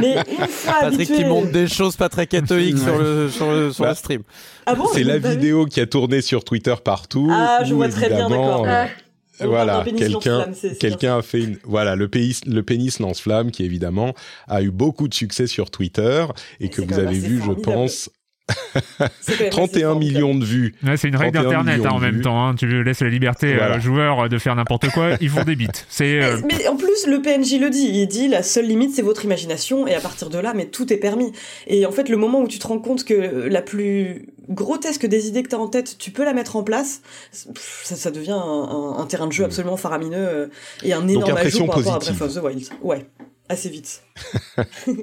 Mais 0.00 0.14
une 0.30 0.46
fois 0.46 0.74
Patrick 0.80 1.12
qui 1.12 1.24
montre 1.24 1.50
des 1.52 1.66
choses 1.68 1.96
pas 1.96 2.08
très 2.08 2.26
catholiques 2.26 2.78
sur 2.78 2.98
le 2.98 3.28
sur 3.30 3.50
le, 3.50 3.72
sur 3.72 3.84
le 3.84 3.90
Bah, 3.90 3.94
stream. 3.94 4.22
Ah 4.66 4.74
bon, 4.74 4.86
c'est 4.92 5.04
la 5.04 5.18
vidéo 5.18 5.66
qui 5.66 5.80
a 5.80 5.86
tourné 5.86 6.20
sur 6.22 6.44
Twitter 6.44 6.74
partout. 6.82 7.28
Ah, 7.30 7.60
je 7.64 7.72
où, 7.74 7.76
vois 7.76 7.88
très 7.88 8.08
bien, 8.08 8.28
d'accord. 8.28 8.64
euh, 8.66 8.84
On 9.40 9.48
voilà, 9.48 9.84
quelqu'un, 9.84 10.08
lance-flamme, 10.38 10.54
c'est- 10.54 10.68
c'est 10.70 10.78
quelqu'un 10.78 11.18
a 11.18 11.22
fait 11.22 11.40
une, 11.42 11.58
voilà, 11.64 11.96
le 11.96 12.08
pénis, 12.08 12.44
le 12.46 12.62
pénis 12.62 13.00
lance-flamme 13.00 13.50
qui 13.50 13.64
évidemment 13.64 14.14
a 14.48 14.62
eu 14.62 14.70
beaucoup 14.70 15.08
de 15.08 15.14
succès 15.14 15.46
sur 15.46 15.70
Twitter 15.70 16.24
et 16.60 16.68
que 16.68 16.80
vous 16.82 16.98
avez 16.98 17.18
vu, 17.18 17.42
je 17.44 17.50
pense, 17.52 18.10
C'est 19.20 19.38
quand 19.38 19.44
même 19.44 19.48
assez 19.48 19.48
31 19.50 19.88
formidable. 19.90 19.98
millions 19.98 20.34
de 20.34 20.44
vues. 20.44 20.74
Ouais, 20.84 20.96
c'est 20.96 21.08
une 21.08 21.16
règle 21.16 21.38
31 21.38 21.64
d'internet 21.64 21.86
hein, 21.86 21.90
en 21.94 21.98
même 21.98 22.16
vues. 22.16 22.20
temps. 22.22 22.46
hein. 22.46 22.54
Tu 22.54 22.82
laisses 22.84 23.00
la 23.00 23.08
liberté 23.08 23.54
Voilà. 23.54 23.76
aux 23.76 23.80
joueurs 23.80 24.28
de 24.28 24.38
faire 24.38 24.54
n'importe 24.54 24.90
quoi, 24.90 25.10
ils 25.20 25.30
font 25.30 25.44
des 25.44 25.56
bits. 25.56 25.68
C'est 25.88 26.22
euh, 26.22 26.38
Mais, 26.44 26.56
mais 26.58 26.68
en 26.68 26.76
plus, 26.76 27.06
le 27.06 27.22
PNJ 27.22 27.58
le 27.60 27.70
dit. 27.70 27.88
Il 27.92 28.06
dit 28.06 28.28
la 28.28 28.42
seule 28.42 28.66
limite, 28.66 28.94
c'est 28.94 29.02
votre 29.02 29.24
imagination, 29.24 29.86
et 29.86 29.94
à 29.94 30.00
partir 30.00 30.28
de 30.28 30.38
là, 30.38 30.52
mais 30.54 30.66
tout 30.66 30.92
est 30.92 30.96
permis. 30.98 31.32
Et 31.66 31.86
en 31.86 31.92
fait, 31.92 32.08
le 32.08 32.16
moment 32.16 32.40
où 32.42 32.48
tu 32.48 32.58
te 32.58 32.66
rends 32.66 32.78
compte 32.80 33.04
que 33.04 33.14
la 33.48 33.62
plus 33.62 34.26
grotesque 34.50 35.06
des 35.06 35.26
idées 35.28 35.42
que 35.42 35.48
t'as 35.48 35.56
en 35.56 35.68
tête, 35.68 35.96
tu 35.98 36.10
peux 36.10 36.24
la 36.24 36.34
mettre 36.34 36.56
en 36.56 36.62
place, 36.62 37.00
ça, 37.32 37.96
ça 37.96 38.10
devient 38.10 38.32
un, 38.32 38.36
un- 38.36 38.98
un 38.98 39.06
terrain 39.06 39.26
de 39.26 39.32
jeu 39.32 39.44
absolument 39.44 39.78
faramineux 39.78 40.18
euh, 40.18 40.46
et 40.82 40.92
un 40.92 41.08
énorme 41.08 41.24
ajout 41.24 41.38
impression 41.38 41.66
par 41.66 41.76
rapport 41.76 41.94
à 41.94 41.98
Breath 42.00 42.20
of 42.20 42.34
the 42.34 42.42
Wild. 42.42 42.62
Ouais, 42.82 43.06
assez 43.48 43.70
vite. 43.70 44.02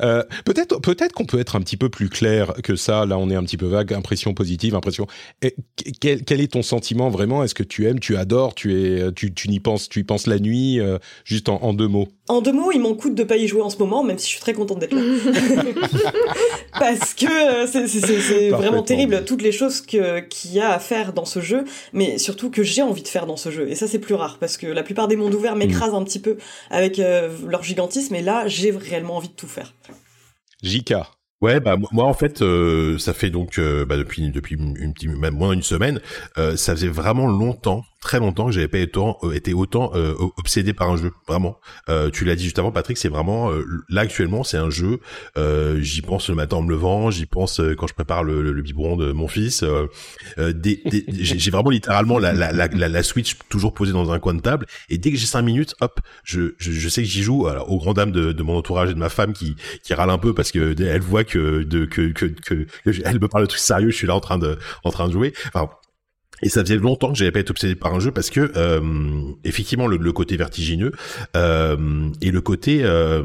Euh, 0.00 0.24
peut-être, 0.44 0.80
peut-être 0.80 1.12
qu'on 1.12 1.26
peut 1.26 1.38
être 1.38 1.54
un 1.56 1.60
petit 1.60 1.76
peu 1.76 1.88
plus 1.88 2.08
clair 2.08 2.54
que 2.62 2.74
ça. 2.76 3.06
Là, 3.06 3.18
on 3.18 3.30
est 3.30 3.34
un 3.34 3.44
petit 3.44 3.56
peu 3.56 3.66
vague. 3.66 3.92
Impression 3.92 4.34
positive, 4.34 4.74
impression. 4.74 5.06
Et 5.42 5.54
quel, 6.00 6.24
quel 6.24 6.40
est 6.40 6.52
ton 6.52 6.62
sentiment 6.62 7.08
vraiment? 7.08 7.44
Est-ce 7.44 7.54
que 7.54 7.62
tu 7.62 7.86
aimes, 7.86 8.00
tu 8.00 8.16
adores, 8.16 8.54
tu 8.54 8.74
es, 8.74 9.12
tu, 9.12 9.32
tu 9.32 9.48
n'y 9.48 9.60
penses, 9.60 9.88
tu 9.88 10.00
y 10.00 10.04
penses 10.04 10.26
la 10.26 10.38
nuit 10.38 10.80
euh, 10.80 10.98
Juste 11.24 11.48
en, 11.48 11.62
en 11.62 11.72
deux 11.72 11.88
mots? 11.88 12.08
En 12.28 12.40
deux 12.40 12.52
mots, 12.52 12.72
il 12.72 12.80
m'en 12.80 12.94
coûte 12.94 13.14
de 13.14 13.24
pas 13.24 13.36
y 13.36 13.46
jouer 13.46 13.62
en 13.62 13.70
ce 13.70 13.78
moment, 13.78 14.02
même 14.02 14.18
si 14.18 14.26
je 14.26 14.32
suis 14.32 14.40
très 14.40 14.54
contente 14.54 14.78
d'être 14.80 14.94
là. 14.94 15.02
Parce 16.78 17.14
que 17.14 17.26
euh, 17.26 17.66
c'est 17.66 18.50
vraiment 18.50 18.82
terrible, 18.82 19.24
toutes 19.24 19.42
les 19.42 19.52
choses 19.52 19.80
que- 19.82 20.20
qu'il 20.20 20.52
y 20.52 20.60
a 20.60 20.72
à 20.72 20.78
faire 20.78 21.12
dans 21.12 21.24
ce 21.24 21.40
jeu, 21.40 21.64
mais 21.92 22.18
surtout 22.18 22.50
que 22.50 22.62
j'ai 22.62 22.82
envie 22.82 23.02
de 23.02 23.08
faire 23.08 23.26
dans 23.26 23.36
ce 23.36 23.50
jeu. 23.50 23.68
Et 23.68 23.74
ça, 23.74 23.86
c'est 23.86 23.98
plus 23.98 24.14
rare, 24.14 24.38
parce 24.40 24.56
que 24.56 24.66
la 24.66 24.82
plupart 24.82 25.06
des 25.08 25.16
mondes 25.16 25.34
ouverts 25.34 25.56
m'écrasent 25.56 25.94
un 25.94 26.02
petit 26.02 26.18
peu 26.20 26.36
avec 26.70 26.98
euh, 26.98 27.28
leur 27.46 27.62
gigantisme, 27.62 28.14
et 28.14 28.22
là, 28.22 28.48
j'ai 28.52 28.70
réellement 28.70 29.16
envie 29.16 29.28
de 29.28 29.34
tout 29.34 29.48
faire. 29.48 29.72
Jika. 30.62 31.08
Ouais, 31.40 31.58
bah 31.58 31.76
moi- 31.90 32.04
en 32.04 32.14
fait, 32.14 32.40
euh, 32.40 32.98
ça 32.98 33.12
fait 33.12 33.30
donc 33.30 33.58
euh, 33.58 33.84
bah, 33.84 33.96
depuis 33.96 34.30
depuis 34.30 34.54
une, 34.54 34.76
une 34.76 34.92
petite- 34.94 35.10
même 35.10 35.34
moins 35.34 35.54
d'une 35.54 35.62
semaine, 35.64 36.00
euh, 36.38 36.56
ça 36.56 36.72
faisait 36.76 36.86
vraiment 36.88 37.26
longtemps, 37.26 37.82
très 38.02 38.18
longtemps 38.18 38.46
que 38.46 38.52
j'avais 38.52 38.68
pas 38.68 38.78
été 38.78 39.54
autant, 39.54 39.90
euh, 39.94 40.12
euh, 40.20 40.26
obsédé 40.36 40.74
par 40.74 40.90
un 40.90 40.96
jeu, 40.98 41.12
vraiment. 41.26 41.58
Euh, 41.88 42.10
tu 42.10 42.24
l'as 42.26 42.34
dit 42.36 42.44
juste 42.44 42.58
avant, 42.58 42.72
Patrick, 42.72 42.98
c'est 42.98 43.08
vraiment 43.08 43.50
euh, 43.50 43.64
là 43.88 44.02
actuellement, 44.02 44.44
c'est 44.44 44.58
un 44.58 44.68
jeu. 44.70 44.98
euh, 45.38 45.80
j'y 45.80 46.02
pense 46.02 46.28
le 46.28 46.34
matin 46.34 46.56
en 46.56 46.62
me 46.62 46.70
levant, 46.70 47.10
j'y 47.10 47.26
pense 47.26 47.60
quand 47.78 47.86
je 47.86 47.94
prépare 47.94 48.24
le, 48.24 48.42
le, 48.42 48.52
le 48.52 48.60
biberon 48.62 48.96
de 48.96 49.12
mon 49.12 49.28
fils. 49.28 49.64
des, 50.38 50.82
des- 50.84 51.04
j'ai 51.12 51.50
vraiment 51.50 51.70
littéralement 51.70 52.18
la, 52.18 52.32
la, 52.32 52.52
la, 52.52 52.68
la, 52.68 53.02
Switch 53.02 53.36
toujours 53.48 53.74
posée 53.74 53.92
dans 53.92 54.10
un 54.12 54.18
coin 54.18 54.34
de 54.34 54.40
table, 54.40 54.66
et 54.88 54.98
dès 54.98 55.10
que 55.10 55.16
j'ai 55.16 55.26
cinq 55.26 55.42
minutes, 55.42 55.74
hop, 55.80 56.00
je, 56.24 56.54
je, 56.58 56.72
je 56.72 56.88
sais 56.88 57.02
que 57.02 57.08
j'y 57.08 57.22
joue. 57.22 57.46
Alors, 57.46 57.70
aux 57.70 57.78
grand 57.78 57.94
dames 57.94 58.12
de, 58.12 58.32
de 58.32 58.42
mon 58.42 58.56
entourage 58.56 58.90
et 58.90 58.94
de 58.94 58.98
ma 58.98 59.08
femme 59.08 59.32
qui 59.32 59.56
qui 59.82 59.94
râle 59.94 60.10
un 60.10 60.18
peu 60.18 60.34
parce 60.34 60.50
que 60.52 60.74
elle 60.80 61.00
voit 61.00 61.24
que 61.24 61.62
que 61.62 62.12
que 62.12 62.26
que, 62.26 62.54
que 62.54 62.66
elle 63.04 63.20
me 63.20 63.28
parle 63.28 63.44
de 63.44 63.48
trucs 63.48 63.60
sérieux, 63.60 63.90
je 63.90 63.96
suis 63.96 64.06
là 64.06 64.14
en 64.14 64.20
train 64.20 64.38
de 64.38 64.58
en 64.84 64.90
train 64.90 65.06
de 65.08 65.12
jouer. 65.12 65.32
Et 66.42 66.48
ça 66.48 66.62
faisait 66.62 66.76
longtemps 66.76 67.12
que 67.12 67.18
j'avais 67.18 67.30
pas 67.30 67.40
été 67.40 67.50
obsédé 67.50 67.74
par 67.74 67.94
un 67.94 68.00
jeu 68.00 68.10
parce 68.10 68.30
que 68.30 68.52
euh, 68.56 68.80
effectivement 69.44 69.86
le, 69.86 69.96
le 69.96 70.12
côté 70.12 70.36
vertigineux 70.36 70.92
euh, 71.36 72.08
et 72.20 72.30
le 72.30 72.40
côté 72.40 72.80
euh, 72.82 73.22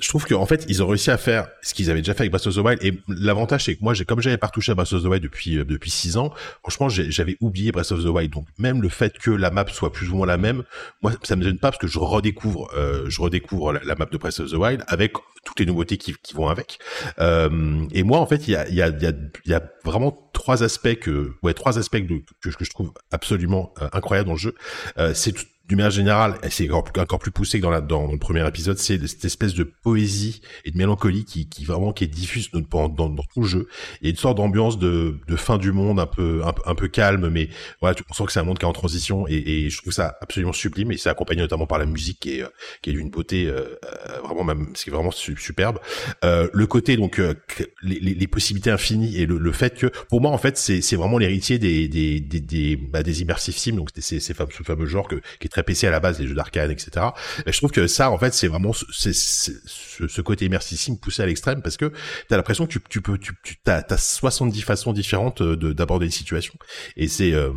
je 0.00 0.08
trouve 0.08 0.24
qu'en 0.26 0.46
fait 0.46 0.64
ils 0.68 0.82
ont 0.82 0.88
réussi 0.88 1.10
à 1.10 1.16
faire 1.16 1.48
ce 1.62 1.74
qu'ils 1.74 1.90
avaient 1.90 2.00
déjà 2.00 2.14
fait 2.14 2.22
avec 2.22 2.32
Breath 2.32 2.46
of 2.46 2.54
the 2.54 2.58
Wild. 2.58 2.82
Et 2.82 2.98
l'avantage 3.08 3.64
c'est 3.64 3.76
que 3.76 3.82
moi 3.82 3.94
j'ai 3.94 4.04
comme 4.04 4.20
j'avais 4.20 4.36
pas 4.36 4.48
retouché 4.48 4.72
à 4.72 4.74
Breath 4.74 4.92
of 4.92 5.02
the 5.02 5.06
Wild 5.06 5.22
depuis 5.22 5.58
euh, 5.58 5.64
depuis 5.64 5.90
six 5.90 6.16
ans 6.16 6.32
franchement 6.62 6.88
j'avais 6.88 7.36
oublié 7.40 7.72
Breath 7.72 7.92
of 7.92 8.02
the 8.02 8.08
Wild. 8.08 8.32
Donc 8.32 8.46
même 8.58 8.82
le 8.82 8.88
fait 8.88 9.16
que 9.18 9.30
la 9.30 9.50
map 9.50 9.66
soit 9.68 9.92
plus 9.92 10.10
ou 10.10 10.16
moins 10.16 10.26
la 10.26 10.36
même 10.36 10.64
moi 11.02 11.12
ça 11.22 11.36
me 11.36 11.42
gêne 11.42 11.58
pas 11.58 11.70
parce 11.70 11.80
que 11.80 11.86
je 11.86 11.98
redécouvre 11.98 12.70
euh, 12.76 13.04
je 13.08 13.20
redécouvre 13.20 13.72
la, 13.72 13.94
map 13.94 14.06
de 14.06 14.18
Breath 14.18 14.40
of 14.40 14.50
the 14.50 14.54
Wild 14.54 14.84
avec 14.88 15.12
toutes 15.44 15.60
les 15.60 15.66
nouveautés 15.66 15.98
qui, 15.98 16.14
qui 16.22 16.34
vont 16.34 16.48
avec. 16.48 16.78
Euh, 17.18 17.86
et 17.92 18.02
moi 18.02 18.18
en 18.18 18.26
fait 18.26 18.48
il 18.48 18.52
y 18.52 18.56
a 18.56 18.68
y 18.68 18.82
a 18.82 18.88
y 18.88 19.14
y 19.46 19.54
a 19.54 19.62
vraiment 19.84 20.30
trois 20.32 20.62
aspects 20.62 20.96
que 20.96 21.32
ouais 21.42 21.54
trois 21.54 21.78
aspects 21.78 22.04
que 22.40 22.50
je 22.50 22.70
trouve 22.70 22.92
absolument 23.10 23.72
euh, 23.80 23.88
incroyables 23.92 24.26
dans 24.26 24.34
le 24.34 24.38
jeu. 24.38 24.54
Euh, 24.98 25.14
c'est 25.14 25.32
tout- 25.32 25.44
d'une 25.66 25.78
manière 25.78 25.90
générale, 25.90 26.36
et 26.42 26.50
c'est 26.50 26.70
encore, 26.70 26.92
encore 27.02 27.18
plus 27.18 27.30
poussé 27.30 27.58
que 27.58 27.62
dans, 27.62 27.70
la, 27.70 27.80
dans 27.80 28.12
le 28.12 28.18
premier 28.18 28.46
épisode, 28.46 28.76
c'est 28.76 29.04
cette 29.06 29.24
espèce 29.24 29.54
de 29.54 29.64
poésie 29.64 30.42
et 30.66 30.70
de 30.70 30.76
mélancolie 30.76 31.24
qui, 31.24 31.48
qui 31.48 31.64
vraiment 31.64 31.92
qui 31.92 32.04
est 32.04 32.08
diffuse 32.08 32.50
dans, 32.52 32.88
dans, 32.88 33.08
dans 33.08 33.22
tout 33.22 33.40
le 33.40 33.46
jeu. 33.46 33.68
Il 34.02 34.04
y 34.04 34.08
a 34.08 34.10
une 34.10 34.16
sorte 34.16 34.36
d'ambiance 34.36 34.78
de, 34.78 35.16
de 35.26 35.36
fin 35.36 35.56
du 35.56 35.72
monde 35.72 36.00
un 36.00 36.06
peu 36.06 36.42
un, 36.44 36.52
un 36.66 36.74
peu 36.74 36.88
calme, 36.88 37.30
mais 37.30 37.48
voilà, 37.80 37.96
on 38.10 38.12
sent 38.12 38.24
que 38.26 38.32
c'est 38.32 38.40
un 38.40 38.44
monde 38.44 38.58
qui 38.58 38.66
est 38.66 38.68
en 38.68 38.74
transition 38.74 39.26
et, 39.26 39.36
et 39.36 39.70
je 39.70 39.80
trouve 39.80 39.92
ça 39.94 40.18
absolument 40.20 40.52
sublime 40.52 40.92
et 40.92 40.98
c'est 40.98 41.08
accompagné 41.08 41.40
notamment 41.40 41.66
par 41.66 41.78
la 41.78 41.86
musique 41.86 42.20
qui 42.20 42.38
est, 42.38 42.42
euh, 42.42 42.48
qui 42.82 42.90
est 42.90 42.92
d'une 42.92 43.08
beauté 43.10 43.46
euh, 43.46 43.76
euh, 43.84 44.20
vraiment 44.22 44.44
même, 44.44 44.68
c'est 44.74 44.90
vraiment 44.90 45.12
su- 45.12 45.36
superbe. 45.38 45.78
Euh, 46.24 46.48
le 46.52 46.66
côté 46.66 46.96
donc 46.98 47.18
euh, 47.18 47.34
les, 47.82 48.00
les, 48.00 48.26
possibilités 48.26 48.70
infinies 48.70 49.16
et 49.16 49.24
le, 49.24 49.38
le 49.38 49.52
fait 49.52 49.76
que 49.78 49.86
pour 50.08 50.20
moi 50.20 50.30
en 50.30 50.38
fait 50.38 50.58
c'est 50.58 50.82
c'est 50.82 50.96
vraiment 50.96 51.16
l'héritier 51.18 51.58
des 51.58 51.88
des 51.88 52.20
des 52.20 52.40
des, 52.40 52.76
bah, 52.76 53.02
des 53.02 53.22
immersive 53.22 53.56
sims 53.56 53.76
donc 53.76 53.88
c'est 53.96 54.20
ces 54.20 54.34
fameux, 54.34 54.50
ce 54.56 54.62
fameux 54.62 54.86
genre 54.86 55.08
que, 55.08 55.16
qui 55.40 55.46
est 55.46 55.53
très 55.54 55.62
PC 55.62 55.86
à 55.86 55.90
la 55.90 56.00
base 56.00 56.18
les 56.18 56.26
jeux 56.26 56.34
d'arcade 56.34 56.70
etc 56.72 57.06
et 57.46 57.52
je 57.52 57.58
trouve 57.58 57.70
que 57.70 57.86
ça 57.86 58.10
en 58.10 58.18
fait 58.18 58.34
c'est 58.34 58.48
vraiment 58.48 58.72
c'est- 58.92 59.12
ce, 59.14 60.20
côté 60.20 60.46
immersive 60.46 60.78
sim 60.78 60.96
poussé 60.96 61.22
à 61.22 61.26
l'extrême 61.26 61.62
parce 61.62 61.76
que 61.76 61.92
t'as 62.28 62.36
l'impression 62.36 62.66
que 62.66 62.72
tu, 62.72 62.80
tu 62.90 63.00
peux 63.00 63.16
tu, 63.18 63.32
tu 63.44 63.56
t'as, 63.62 63.82
t'as 63.82 63.96
70 63.96 64.62
façons 64.62 64.92
différentes 64.92 65.42
euh, 65.42 65.56
de 65.56 65.72
d'aborder 65.72 66.06
une 66.06 66.12
situation. 66.12 66.54
Et 66.96 67.06
c'est 67.06 67.32
euh, 67.32 67.52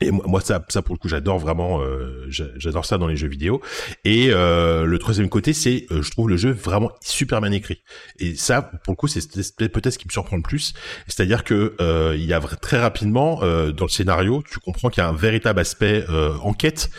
et 0.00 0.10
moi, 0.10 0.40
ça, 0.40 0.64
ça 0.68 0.82
pour 0.82 0.94
le 0.94 0.98
coup, 0.98 1.08
j'adore 1.08 1.38
vraiment, 1.38 1.80
euh, 1.82 2.26
j'a- 2.28 2.44
j'adore 2.56 2.84
ça 2.84 2.98
dans 2.98 3.06
les 3.06 3.16
jeux 3.16 3.28
vidéo. 3.28 3.60
Et 4.04 4.28
euh, 4.30 4.84
le 4.84 4.98
troisième 4.98 5.28
côté, 5.28 5.52
c'est, 5.52 5.86
euh, 5.90 6.02
je 6.02 6.10
trouve 6.10 6.28
le 6.28 6.36
jeu 6.36 6.50
vraiment 6.50 6.90
super 7.00 7.40
bien 7.40 7.52
écrit. 7.52 7.82
Et 8.18 8.34
ça, 8.34 8.62
pour 8.62 8.92
le 8.92 8.96
coup, 8.96 9.08
c'est 9.08 9.20
peut-être 9.56 9.90
ce 9.90 9.98
qui 9.98 10.06
me 10.06 10.12
surprend 10.12 10.36
le 10.36 10.42
plus. 10.42 10.74
C'est-à-dire 11.06 11.44
que 11.44 11.74
euh, 11.80 12.14
il 12.16 12.24
y 12.24 12.32
a 12.32 12.40
très 12.40 12.78
rapidement 12.78 13.40
euh, 13.42 13.72
dans 13.72 13.84
le 13.86 13.90
scénario, 13.90 14.42
tu 14.48 14.58
comprends 14.58 14.88
qu'il 14.90 15.02
y 15.02 15.06
a 15.06 15.08
un 15.08 15.14
véritable 15.14 15.60
aspect 15.60 16.04
euh, 16.10 16.34
enquête, 16.42 16.90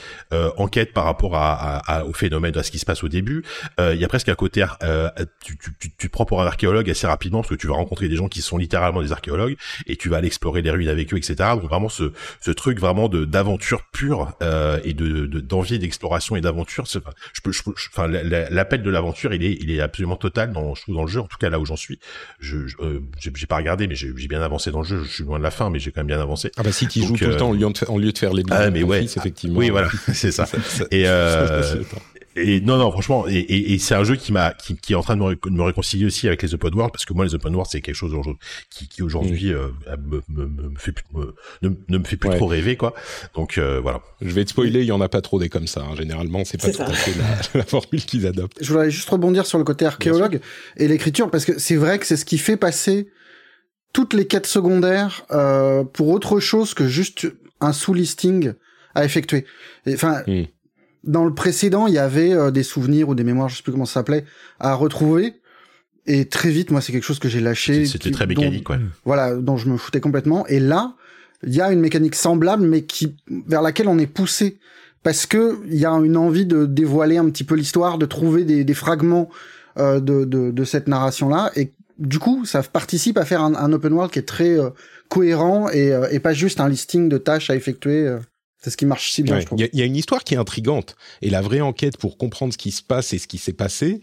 enquête 0.58 0.94
par 0.94 1.06
rapport 1.06 1.36
à, 1.36 1.78
à- 1.78 2.04
au 2.06 2.14
phénomène, 2.14 2.58
à 2.58 2.64
ce 2.64 2.72
qui 2.72 2.80
se 2.80 2.86
passe 2.86 3.04
au 3.04 3.08
début. 3.08 3.44
Il 3.80 3.96
y 4.00 4.04
a 4.06 4.08
presque 4.08 4.30
un 4.30 4.36
côté, 4.36 4.66
tu, 5.44 5.58
tu, 5.58 5.72
tu, 5.80 5.92
tu 5.98 6.08
te 6.08 6.12
prends 6.12 6.26
pour 6.26 6.42
un 6.42 6.46
archéologue 6.46 6.90
assez 6.90 7.08
rapidement 7.08 7.42
parce 7.42 7.50
que 7.50 7.56
tu 7.56 7.68
vas 7.68 7.76
rencontrer 7.76 8.08
des 8.10 8.16
gens 8.16 8.28
qui 8.28 8.42
sont 8.42 8.58
littéralement 8.58 9.02
des 9.02 9.12
archéologues 9.12 9.56
et 9.86 9.96
tu 9.96 10.10
vas 10.10 10.18
aller 10.18 10.28
explorer 10.28 10.62
les 10.62 10.72
ruines 10.72 10.90
avec 10.90 11.14
eux, 11.14 11.18
etc. 11.18 11.36
Donc 11.56 11.64
vraiment 11.64 11.90
ce, 11.90 12.12
ce 12.42 12.52
truc 12.52 12.80
vraiment 12.88 13.10
de 13.10 13.26
d'aventure 13.26 13.84
pure 13.92 14.34
euh, 14.42 14.80
et 14.84 14.94
de 14.94 15.26
de- 15.26 15.40
d'envie 15.40 15.80
d'exploration 15.80 16.36
et 16.36 16.42
d'aventure. 16.42 16.84
Enfin, 16.86 17.12
je 17.34 17.42
peux, 17.42 17.52
je, 17.52 17.64
peux- 17.64 17.74
je- 17.78 17.88
enfin, 17.94 18.08
la- 18.08 18.24
la- 18.24 18.50
l'appel 18.50 18.82
de 18.84 18.90
l'aventure, 18.90 19.34
il 19.34 19.44
est 19.44 19.54
il 19.62 19.72
est 19.72 19.80
absolument 19.82 20.16
total 20.16 20.52
dans 20.52 20.76
je 20.76 20.82
trouve 20.82 20.96
dans 20.96 21.04
le 21.04 21.08
jeu. 21.10 21.20
En 21.22 21.28
tout 21.28 21.38
cas 21.38 21.50
là 21.50 21.60
où 21.60 21.66
j'en 21.66 21.76
suis, 21.76 22.00
je 22.40 22.58
euh, 22.80 23.00
j'ai 23.20 23.32
j'ai 23.36 23.46
pas 23.48 23.58
regardé, 23.58 23.88
mais 23.88 23.96
j'ai 23.96 24.12
bien 24.14 24.42
avancé 24.42 24.72
dans 24.72 24.82
le 24.82 24.88
jeu. 24.88 25.04
Je 25.04 25.10
suis 25.12 25.24
loin 25.24 25.38
de 25.38 25.44
la 25.44 25.52
fin, 25.52 25.70
mais 25.70 25.80
j'ai 25.80 25.92
quand 25.92 26.00
même 26.02 26.08
bien 26.08 26.20
avancé. 26.20 26.52
Ah 26.58 26.64
bah 26.64 26.72
si 26.72 26.88
tu 26.88 27.00
Donc, 27.00 27.10
joues 27.10 27.16
tout 27.18 27.26
le 27.26 27.34
euh, 27.34 27.38
temps 27.38 27.50
au 27.50 27.54
lieu 27.54 27.60
de, 27.70 27.86
au 27.92 28.00
lieu 28.00 28.12
de 28.12 28.18
faire 28.18 28.34
les 28.34 28.44
Ah, 28.50 28.70
mais 28.72 28.84
ouais. 28.84 29.02
fils, 29.02 29.18
effectivement. 29.18 29.60
Oui, 29.60 29.70
voilà, 29.70 29.90
c'est 30.14 30.32
ça. 30.32 30.46
Ça- 30.48 30.58
ça- 30.62 30.86
Et, 30.92 31.04
et 32.38 32.62
non, 32.62 32.78
non, 32.78 32.92
franchement, 32.92 33.28
et, 33.28 33.34
et, 33.36 33.74
et 33.74 33.78
c'est 33.80 33.96
un 33.96 34.04
jeu 34.04 34.16
qui 34.16 34.32
m'a, 34.32 34.54
qui, 34.54 34.76
qui 34.78 34.94
est 34.94 34.96
en 34.96 35.02
train 35.02 35.16
de 35.16 35.22
me, 35.22 35.26
ré- 35.28 35.38
de 35.44 35.50
me 35.50 35.64
réconcilier 35.64 36.06
aussi 36.06 36.28
avec 36.28 36.42
les 36.42 36.54
open 36.54 36.74
world, 36.74 36.92
parce 36.92 37.06
que 37.06 37.14
moi, 37.14 37.26
les 37.26 37.34
open 37.36 37.54
world, 37.54 37.70
c'est 37.72 37.82
quelque 37.82 37.96
chose 37.96 38.14
qui, 38.70 38.88
qui 38.88 39.02
aujourd'hui 39.04 39.52
euh, 39.54 39.70
me, 40.06 40.22
me, 40.30 40.46
me, 40.48 40.70
me 40.70 40.78
fait 40.78 40.92
plus, 40.92 41.04
me- 41.14 41.36
ne, 41.62 41.70
ne 41.90 41.98
me 41.98 42.04
fait 42.04 42.18
plus 42.18 42.30
Ouais. 42.30 42.38
trop 42.38 42.48
rêver, 42.48 42.76
quoi. 42.78 42.94
Donc 43.36 43.58
euh, 43.58 43.80
voilà. 43.82 44.02
Je 44.22 44.30
vais 44.34 44.44
te 44.46 44.50
spoiler, 44.52 44.82
il 44.82 44.86
y 44.88 44.92
en 44.92 45.02
a 45.02 45.10
pas 45.10 45.22
trop 45.22 45.40
des 45.40 45.50
comme 45.50 45.68
ça. 45.68 45.82
hein. 45.82 45.96
Généralement, 45.96 46.44
c'est 46.46 46.62
pas 46.62 46.70
tout 46.72 46.82
à 46.82 46.94
fait 46.94 47.18
la, 47.20 47.60
la 47.60 47.66
formule 47.66 48.04
qu'ils 48.06 48.26
adoptent. 48.28 48.58
Je 48.62 48.68
voudrais 48.68 48.92
juste 48.92 49.10
rebondir 49.10 49.46
sur 49.46 49.58
le 49.58 49.64
côté 49.64 49.86
archéologue 49.86 50.40
et 50.78 50.88
l'écriture, 50.88 51.30
parce 51.32 51.46
que 51.46 51.58
c'est 51.60 51.76
vrai 51.76 52.00
que 52.00 52.06
c'est 52.06 52.18
ce 52.18 52.26
qui 52.26 52.38
fait 52.38 52.58
passer 52.58 53.10
toutes 53.94 54.14
les 54.14 54.28
quêtes 54.28 54.46
secondaires 54.48 55.26
euh, 55.32 55.84
pour 55.84 56.10
autre 56.10 56.40
chose 56.40 56.74
que 56.74 56.88
juste 56.88 57.28
un 57.62 57.74
sous-listing 57.74 58.54
à 58.94 59.06
effectuer. 59.06 59.46
Et, 59.86 59.94
Enfin, 59.94 60.22
Hmm. 60.28 60.44
Dans 61.08 61.26
le 61.26 61.34
précédent, 61.34 61.88
il 61.88 61.94
y 61.94 61.98
avait 61.98 62.34
euh, 62.34 62.52
des 62.52 62.64
souvenirs 62.64 63.10
ou 63.10 63.16
des 63.16 63.24
mémoires, 63.24 63.50
je 63.50 63.56
sais 63.58 63.64
plus 63.64 63.72
comment 63.72 63.86
ça 63.86 63.96
s'appelait, 63.96 64.26
à 64.60 64.74
retrouver. 64.76 65.36
Et 66.06 66.26
très 66.26 66.50
vite, 66.50 66.70
moi, 66.70 66.82
c'est 66.82 66.92
quelque 66.92 67.04
chose 67.04 67.20
que 67.20 67.30
j'ai 67.30 67.40
lâché. 67.42 67.86
C'était 67.86 68.12
très 68.12 68.28
dont- 68.28 68.42
mécanique, 68.42 68.70
ouais. 68.70 68.80
voilà, 69.06 69.36
dont 69.36 69.58
je 69.58 69.70
me 69.70 69.78
foutais 69.78 70.00
complètement. 70.00 70.46
Et 70.48 70.60
là, 70.60 70.96
il 71.44 71.54
y 71.54 71.62
a 71.62 71.72
une 71.72 71.80
mécanique 71.80 72.16
semblable, 72.16 72.66
mais 72.66 72.84
qui 72.84 73.16
vers 73.48 73.62
laquelle 73.62 73.88
on 73.88 73.98
est 73.98 74.08
poussé 74.08 74.60
parce 75.04 75.26
que 75.26 75.60
il 75.68 75.76
y 75.76 75.86
a 75.86 75.92
une 75.92 76.18
envie 76.18 76.46
de 76.46 76.66
dévoiler 76.66 77.18
un 77.18 77.30
petit 77.30 77.44
peu 77.44 77.56
l'histoire, 77.56 77.98
de 77.98 78.06
trouver 78.06 78.44
des, 78.44 78.64
des 78.64 78.74
fragments 78.74 79.30
euh, 79.78 80.00
de, 80.00 80.26
de, 80.26 80.52
de 80.52 80.64
cette 80.64 80.88
narration-là. 80.88 81.52
Et 81.56 81.74
du 82.00 82.20
coup, 82.20 82.46
ça 82.46 82.64
participe 82.64 83.18
à 83.18 83.26
faire 83.26 83.42
un, 83.42 83.74
open 83.74 83.94
world 83.94 84.12
qui 84.12 84.20
est 84.20 84.28
très 84.28 84.58
cohérent 85.10 85.70
et, 85.72 85.98
et, 86.12 86.20
pas 86.20 86.34
juste 86.34 86.60
un 86.60 86.70
listing 86.70 87.10
de 87.10 87.18
tâches 87.18 87.50
à 87.50 87.56
effectuer. 87.56 88.18
C'est 88.60 88.72
ce 88.72 88.78
qui 88.78 88.86
marche 88.86 89.12
si 89.12 89.24
bien, 89.24 89.40
je 89.40 89.46
trouve. 89.46 89.60
Il 89.60 89.80
y, 89.80 89.82
a 89.82 89.86
une 89.86 89.96
histoire 89.96 90.24
qui 90.24 90.34
est 90.34 90.38
intrigante 90.38 90.96
et 91.22 91.30
la 91.30 91.42
vraie 91.42 91.62
enquête 91.62 91.98
pour 91.98 92.18
comprendre 92.18 92.54
ce 92.54 92.58
qui 92.58 92.72
se 92.72 92.82
passe 92.82 93.14
et 93.14 93.20
ce 93.20 93.28
qui 93.28 93.38
s'est 93.38 93.54
passé 93.54 94.02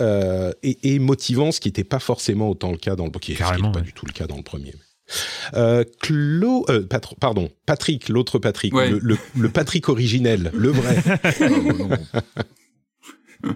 euh, 0.00 0.52
est, 0.62 0.98
motivant, 0.98 1.52
ce 1.52 1.60
qui 1.60 1.68
n'était 1.68 1.84
pas 1.84 2.00
forcément 2.00 2.50
autant 2.50 2.72
le 2.72 2.78
cas 2.78 2.96
dans 2.96 3.04
le 3.04 3.10
qui 3.12 3.34
Carrément, 3.34 3.70
pas 3.70 3.80
du 3.80 3.92
tout 3.92 4.06
le 4.06 4.12
cas 4.12 4.26
dans 4.26 4.36
le 4.36 4.42
premier. 4.42 4.74
Euh, 5.54 5.84
Clo, 6.00 6.64
euh, 6.68 6.86
pardon, 7.20 7.50
Patrick, 7.64 8.08
l'autre 8.08 8.38
Patrick, 8.38 8.72
le, 8.74 8.98
le, 9.36 9.48
Patrick 9.48 9.88
originel, 9.88 10.50
le 10.54 10.70
vrai. 10.70 10.96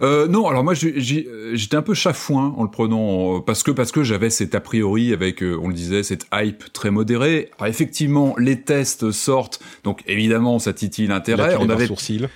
Euh, 0.00 0.28
non, 0.28 0.46
alors 0.46 0.62
moi 0.62 0.74
j'étais 0.74 1.74
un 1.74 1.82
peu 1.82 1.92
chafouin 1.92 2.54
en 2.56 2.62
le 2.62 2.70
prenant 2.70 3.38
euh, 3.38 3.40
parce 3.40 3.64
que 3.64 3.72
parce 3.72 3.90
que 3.90 4.04
j'avais 4.04 4.30
cet 4.30 4.54
a 4.54 4.60
priori 4.60 5.12
avec, 5.12 5.42
euh, 5.42 5.58
on 5.60 5.66
le 5.66 5.74
disait, 5.74 6.04
cette 6.04 6.28
hype 6.32 6.72
très 6.72 6.92
modérée. 6.92 7.50
Alors 7.58 7.68
effectivement, 7.68 8.36
les 8.38 8.62
tests 8.62 9.10
sortent, 9.10 9.60
donc 9.82 10.04
évidemment 10.06 10.60
ça 10.60 10.72
titille 10.72 11.08
l'intérêt. 11.08 11.56
On 11.58 11.68
avait 11.68 11.88
sourcil. 11.88 12.28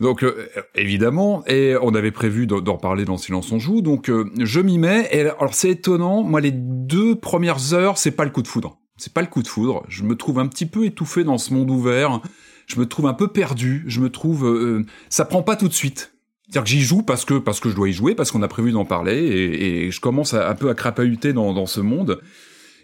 Donc 0.00 0.24
évidemment, 0.74 1.44
et 1.46 1.76
on 1.82 1.94
avait 1.94 2.12
prévu 2.12 2.46
d'en 2.46 2.72
reparler 2.72 3.04
dans 3.04 3.18
Silence 3.18 3.52
on 3.52 3.58
joue, 3.58 3.82
donc 3.82 4.10
je 4.40 4.60
m'y 4.60 4.78
mets. 4.78 5.06
Et 5.12 5.20
alors 5.20 5.52
c'est 5.52 5.70
étonnant, 5.70 6.22
moi 6.22 6.40
les 6.40 6.52
deux 6.52 7.14
premières 7.14 7.74
heures, 7.74 7.98
c'est 7.98 8.12
pas 8.12 8.24
le 8.24 8.30
coup 8.30 8.40
de 8.40 8.48
foudre. 8.48 8.78
C'est 8.96 9.12
pas 9.12 9.20
le 9.20 9.28
coup 9.28 9.42
de 9.42 9.48
foudre. 9.48 9.84
Je 9.88 10.02
me 10.02 10.16
trouve 10.16 10.38
un 10.38 10.46
petit 10.46 10.66
peu 10.66 10.86
étouffé 10.86 11.24
dans 11.24 11.36
ce 11.36 11.52
monde 11.52 11.70
ouvert. 11.70 12.22
Je 12.66 12.80
me 12.80 12.86
trouve 12.86 13.06
un 13.06 13.14
peu 13.14 13.28
perdu. 13.28 13.84
Je 13.86 14.00
me 14.00 14.08
trouve, 14.08 14.84
ça 15.10 15.26
prend 15.26 15.42
pas 15.42 15.56
tout 15.56 15.68
de 15.68 15.74
suite. 15.74 16.12
C'est-à-dire 16.52 16.64
que 16.64 16.70
j'y 16.70 16.82
joue 16.82 17.02
parce 17.02 17.24
que 17.24 17.38
parce 17.38 17.60
que 17.60 17.70
je 17.70 17.74
dois 17.74 17.88
y 17.88 17.94
jouer, 17.94 18.14
parce 18.14 18.30
qu'on 18.30 18.42
a 18.42 18.48
prévu 18.48 18.72
d'en 18.72 18.84
parler, 18.84 19.16
et, 19.16 19.90
je 19.90 20.00
commence 20.00 20.34
un 20.34 20.54
peu 20.54 20.68
à 20.68 20.74
crapahuter 20.74 21.32
dans, 21.32 21.54
dans 21.54 21.64
ce 21.64 21.80
monde. 21.80 22.20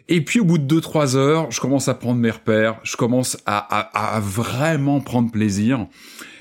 Et 0.08 0.22
puis 0.22 0.40
au 0.40 0.44
bout 0.44 0.56
de 0.56 0.64
deux 0.64 0.80
trois 0.80 1.16
heures, 1.16 1.50
je 1.50 1.60
commence 1.60 1.86
à 1.86 1.92
prendre 1.92 2.18
mes 2.18 2.30
repères, 2.30 2.80
je 2.82 2.96
commence 2.96 3.36
à, 3.44 3.58
à 3.58 4.20
vraiment 4.20 5.00
prendre 5.00 5.30
plaisir. 5.30 5.86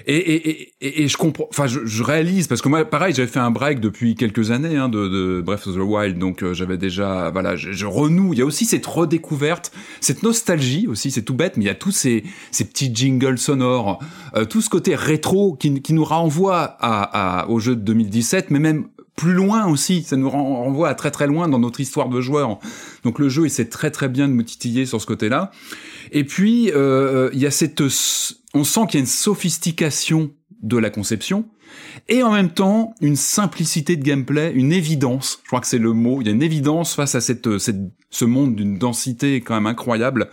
Et, 0.09 0.15
et, 0.15 0.73
et, 0.79 1.03
et 1.03 1.07
je 1.09 1.17
comprends, 1.17 1.47
enfin, 1.49 1.67
je, 1.67 1.85
je, 1.85 2.01
réalise 2.01 2.47
parce 2.47 2.61
que 2.61 2.69
moi, 2.69 2.85
pareil, 2.85 3.13
j'avais 3.13 3.27
fait 3.27 3.39
un 3.39 3.51
break 3.51 3.81
depuis 3.81 4.15
quelques 4.15 4.51
années 4.51 4.77
hein, 4.77 4.87
de, 4.87 5.09
de 5.09 5.41
Breath 5.41 5.67
of 5.67 5.75
the 5.75 5.79
Wild, 5.79 6.17
donc 6.17 6.43
euh, 6.43 6.53
j'avais 6.53 6.77
déjà, 6.77 7.29
voilà, 7.29 7.57
je, 7.57 7.73
je, 7.73 7.85
renoue. 7.85 8.31
Il 8.31 8.39
y 8.39 8.41
a 8.41 8.45
aussi 8.45 8.63
cette 8.63 8.85
redécouverte, 8.85 9.73
cette 9.99 10.23
nostalgie 10.23 10.87
aussi, 10.87 11.11
c'est 11.11 11.23
tout 11.23 11.33
bête, 11.33 11.57
mais 11.57 11.65
il 11.65 11.67
y 11.67 11.71
a 11.71 11.75
tous 11.75 11.91
ces, 11.91 12.23
ces 12.51 12.63
petits 12.63 12.89
jingles 12.95 13.37
sonores, 13.37 13.99
euh, 14.37 14.45
tout 14.45 14.61
ce 14.61 14.69
côté 14.69 14.95
rétro 14.95 15.57
qui, 15.59 15.81
qui 15.81 15.91
nous 15.91 16.05
renvoie 16.05 16.77
à, 16.79 17.41
à, 17.41 17.47
au 17.49 17.59
jeu 17.59 17.75
de 17.75 17.81
2017, 17.81 18.49
mais 18.49 18.59
même 18.59 18.85
plus 19.17 19.33
loin 19.33 19.65
aussi, 19.65 20.03
ça 20.03 20.15
nous 20.15 20.29
renvoie 20.29 20.87
à 20.87 20.95
très 20.95 21.11
très 21.11 21.27
loin 21.27 21.49
dans 21.49 21.59
notre 21.59 21.81
histoire 21.81 22.07
de 22.07 22.21
joueur. 22.21 22.59
Donc 23.03 23.19
le 23.19 23.27
jeu 23.27 23.45
essaie 23.45 23.65
très 23.65 23.91
très 23.91 24.07
bien 24.07 24.29
de 24.29 24.33
me 24.33 24.45
titiller 24.45 24.85
sur 24.85 25.01
ce 25.01 25.07
côté-là. 25.07 25.51
Et 26.11 26.23
puis 26.23 26.71
euh, 26.71 27.29
il 27.33 27.39
y 27.39 27.47
a 27.47 27.51
cette 27.51 27.81
on 28.57 28.63
sent 28.63 28.81
qu'il 28.87 28.95
y 28.95 28.97
a 28.97 29.01
une 29.01 29.05
sophistication 29.05 30.31
de 30.61 30.77
la 30.77 30.89
conception 30.89 31.45
et 32.07 32.23
en 32.23 32.31
même 32.31 32.49
temps 32.49 32.95
une 33.01 33.15
simplicité 33.15 33.95
de 33.95 34.03
gameplay, 34.03 34.51
une 34.53 34.71
évidence. 34.71 35.39
Je 35.43 35.47
crois 35.47 35.59
que 35.59 35.67
c'est 35.67 35.77
le 35.77 35.93
mot. 35.93 36.21
Il 36.21 36.27
y 36.27 36.29
a 36.29 36.33
une 36.33 36.43
évidence 36.43 36.95
face 36.95 37.15
à 37.15 37.21
cette, 37.21 37.57
cette 37.59 37.77
ce 38.09 38.25
monde 38.25 38.55
d'une 38.55 38.77
densité 38.77 39.41
quand 39.41 39.55
même 39.55 39.67
incroyable. 39.67 40.29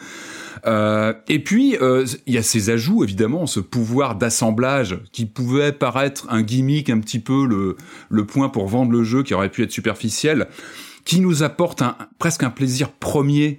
Euh, 0.66 1.12
et 1.29 1.41
puis 1.41 1.77
euh, 1.83 2.07
il 2.27 2.35
y 2.35 2.39
a 2.39 2.43
ces 2.43 2.70
ajouts 2.70 3.05
évidemment, 3.05 3.47
ce 3.47 3.61
pouvoir 3.61 4.16
d'assemblage 4.16 4.99
qui 5.12 5.27
pouvait 5.27 5.72
paraître 5.72 6.27
un 6.31 6.43
gimmick, 6.43 6.89
un 6.89 7.01
petit 7.01 7.18
peu 7.18 7.47
le 7.47 7.77
le 8.09 8.27
point 8.27 8.49
pour 8.49 8.66
vendre 8.68 8.93
le 8.93 9.05
jeu, 9.05 9.22
qui 9.22 9.35
aurait 9.35 9.51
pu 9.51 9.62
être 9.62 9.72
superficiel, 9.72 10.49
qui 11.05 11.20
nous 11.20 11.43
apporte 11.43 11.83
un, 11.83 11.97
presque 12.18 12.45
un 12.45 12.51
plaisir 12.51 12.93
premier 12.93 13.59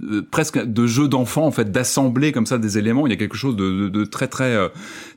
euh, 0.00 0.26
presque 0.30 0.58
de 0.58 0.86
jeu 0.86 1.06
d'enfant 1.06 1.46
en 1.46 1.50
fait 1.50 1.70
d'assembler 1.70 2.32
comme 2.32 2.46
ça 2.46 2.58
des 2.58 2.78
éléments. 2.78 3.06
Il 3.06 3.10
y 3.10 3.12
a 3.12 3.18
quelque 3.18 3.36
chose 3.36 3.56
de, 3.56 3.88
de, 3.88 4.04
très 4.04 4.26
très 4.26 4.54
euh, 4.54 4.68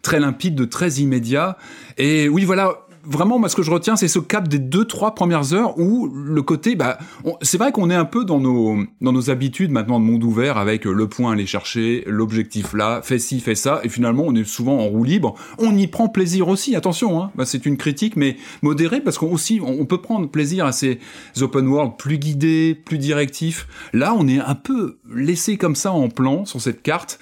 très 0.02 0.20
limpide 0.20 0.56
de 0.56 0.66
très 0.66 0.96
immédiat. 0.96 1.58
Et 1.98 2.28
oui 2.28 2.44
voilà 2.44 2.85
vraiment, 3.08 3.40
moi, 3.40 3.50
ce 3.50 3.56
que 3.56 3.64
je 3.64 3.72
retiens, 3.72 3.96
c'est 3.96 4.08
ce 4.08 4.20
cap 4.20 4.48
des 4.48 4.60
deux, 4.60 4.86
trois 4.86 5.16
premières 5.16 5.54
heures 5.54 5.78
où 5.78 6.08
le 6.08 6.42
côté, 6.42 6.76
bah, 6.76 6.98
c'est 7.42 7.58
vrai 7.58 7.72
qu'on 7.72 7.90
est 7.90 7.96
un 7.96 8.06
peu 8.06 8.26
dans 8.26 8.40
nos, 8.40 8.78
dans 9.02 9.12
nos 9.12 9.30
habitudes 9.30 9.72
maintenant 9.72 10.00
de 10.00 10.06
monde 10.06 10.24
ouvert 10.24 10.58
avec 10.58 10.86
le 10.86 11.08
point 11.08 11.32
à 11.32 11.34
aller 11.34 11.46
chercher, 11.46 12.04
l'objectif 12.08 12.74
là, 12.74 13.02
fais 13.04 13.20
ci, 13.20 13.40
fais 13.40 13.56
ça, 13.56 13.82
et 13.84 13.90
finalement, 13.90 14.24
on 14.26 14.36
est 14.36 14.44
souvent 14.44 14.80
en 14.80 14.86
roue 14.86 15.04
libre. 15.04 15.36
On 15.58 15.76
y 15.76 15.88
prend 15.88 16.08
plaisir 16.08 16.48
aussi, 16.48 16.76
attention, 16.76 17.22
hein. 17.22 17.32
Bah, 17.36 17.46
c'est 17.46 17.66
une 17.66 17.78
critique, 17.78 18.16
mais 18.16 18.38
modérée 18.62 19.02
parce 19.02 19.18
qu'on 19.18 19.32
aussi, 19.32 19.60
on 19.62 19.86
peut 19.86 20.02
prendre 20.02 20.30
plaisir 20.30 20.66
à 20.66 20.72
ces 20.72 21.00
open 21.42 21.68
world 21.68 21.94
plus 21.98 22.18
guidés, 22.18 22.76
plus 22.86 22.98
directifs. 22.98 23.68
Là, 23.94 24.16
on 24.18 24.28
est 24.28 24.40
un 24.40 24.56
peu 24.56 25.00
laissé 25.14 25.58
comme 25.58 25.76
ça 25.76 25.92
en 25.92 26.10
plan 26.10 26.46
sur 26.46 26.62
cette 26.62 26.82
carte. 26.82 27.20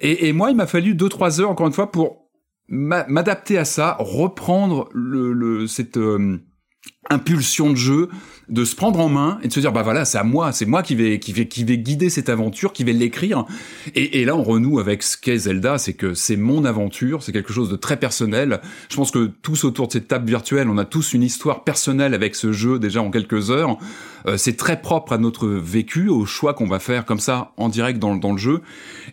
Et, 0.00 0.32
moi, 0.32 0.50
il 0.50 0.56
m'a 0.56 0.66
fallu 0.66 0.94
deux, 0.94 1.08
trois 1.08 1.40
heures, 1.40 1.50
encore 1.50 1.66
une 1.66 1.72
fois, 1.72 1.90
pour 1.90 2.25
m'adapter 2.68 3.58
à 3.58 3.64
ça, 3.64 3.96
reprendre 4.00 4.88
le, 4.92 5.32
le 5.32 5.66
cette 5.66 5.96
euh, 5.96 6.38
impulsion 7.10 7.70
de 7.70 7.76
jeu, 7.76 8.08
de 8.48 8.64
se 8.64 8.76
prendre 8.76 9.00
en 9.00 9.08
main 9.08 9.38
et 9.42 9.48
de 9.48 9.52
se 9.52 9.60
dire 9.60 9.72
bah 9.72 9.82
voilà 9.82 10.04
c'est 10.04 10.18
à 10.18 10.24
moi, 10.24 10.52
c'est 10.52 10.66
moi 10.66 10.82
qui 10.82 10.94
vais 10.94 11.18
qui 11.18 11.32
vais 11.32 11.46
qui 11.48 11.64
vais 11.64 11.78
guider 11.78 12.10
cette 12.10 12.28
aventure, 12.28 12.72
qui 12.72 12.84
vais 12.84 12.92
l'écrire. 12.92 13.44
Et, 13.94 14.20
et, 14.20 14.24
là 14.24 14.36
on 14.36 14.42
renoue 14.42 14.78
avec 14.78 15.02
ce 15.02 15.16
qu'est 15.16 15.38
Zelda, 15.38 15.78
c'est 15.78 15.94
que 15.94 16.14
c'est 16.14 16.36
mon 16.36 16.64
aventure, 16.64 17.22
c'est 17.22 17.32
quelque 17.32 17.52
chose 17.52 17.70
de 17.70 17.76
très 17.76 17.96
personnel. 17.96 18.60
Je 18.88 18.96
pense 18.96 19.10
que 19.10 19.30
tous 19.42 19.64
autour 19.64 19.88
de 19.88 19.92
cette 19.92 20.08
table 20.08 20.28
virtuelle, 20.28 20.68
on 20.68 20.78
a 20.78 20.84
tous 20.84 21.12
une 21.12 21.22
histoire 21.22 21.64
personnelle 21.64 22.14
avec 22.14 22.34
ce 22.34 22.52
jeu 22.52 22.78
déjà 22.78 23.02
en 23.02 23.10
quelques 23.10 23.50
heures. 23.50 23.78
Euh, 24.26 24.36
c'est 24.36 24.56
très 24.56 24.80
propre 24.80 25.12
à 25.12 25.18
notre 25.18 25.48
vécu, 25.48 26.08
au 26.08 26.24
choix 26.26 26.54
qu'on 26.54 26.66
va 26.66 26.78
faire 26.78 27.04
comme 27.04 27.20
ça 27.20 27.52
en 27.56 27.68
direct 27.68 27.98
dans, 27.98 28.16
dans 28.16 28.32
le 28.32 28.38
jeu. 28.38 28.62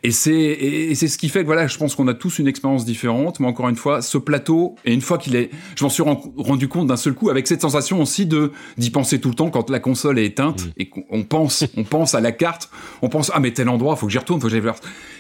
Et 0.05 0.11
c'est 0.11 0.33
et 0.33 0.93
c'est 0.95 1.07
ce 1.07 1.17
qui 1.17 1.29
fait 1.29 1.41
que 1.41 1.45
voilà, 1.45 1.65
je 1.67 1.77
pense 1.77 1.95
qu'on 1.95 2.07
a 2.09 2.13
tous 2.13 2.39
une 2.39 2.47
expérience 2.47 2.83
différente. 2.83 3.39
Mais 3.39 3.47
encore 3.47 3.69
une 3.69 3.77
fois, 3.77 4.01
ce 4.01 4.17
plateau 4.17 4.75
et 4.83 4.93
une 4.93 5.01
fois 5.01 5.17
qu'il 5.17 5.35
est, 5.37 5.49
je 5.77 5.83
m'en 5.83 5.89
suis 5.89 6.03
rendu 6.03 6.67
compte 6.67 6.87
d'un 6.87 6.97
seul 6.97 7.13
coup 7.13 7.29
avec 7.29 7.47
cette 7.47 7.61
sensation 7.61 8.01
aussi 8.01 8.25
de 8.25 8.51
d'y 8.77 8.89
penser 8.89 9.21
tout 9.21 9.29
le 9.29 9.35
temps 9.35 9.49
quand 9.49 9.69
la 9.69 9.79
console 9.79 10.19
est 10.19 10.25
éteinte 10.25 10.67
et 10.75 10.89
qu'on 10.89 11.23
pense 11.23 11.63
on 11.77 11.85
pense 11.85 12.15
à 12.15 12.21
la 12.21 12.33
carte, 12.33 12.69
on 13.01 13.07
pense 13.07 13.31
ah 13.33 13.39
mais 13.39 13.51
tel 13.51 13.69
endroit, 13.69 13.95
faut 13.95 14.07
que 14.07 14.11
j'y 14.11 14.17
retourne, 14.17 14.41
faut 14.41 14.47
que 14.47 14.51
j'aille 14.51 14.61
voir. 14.61 14.75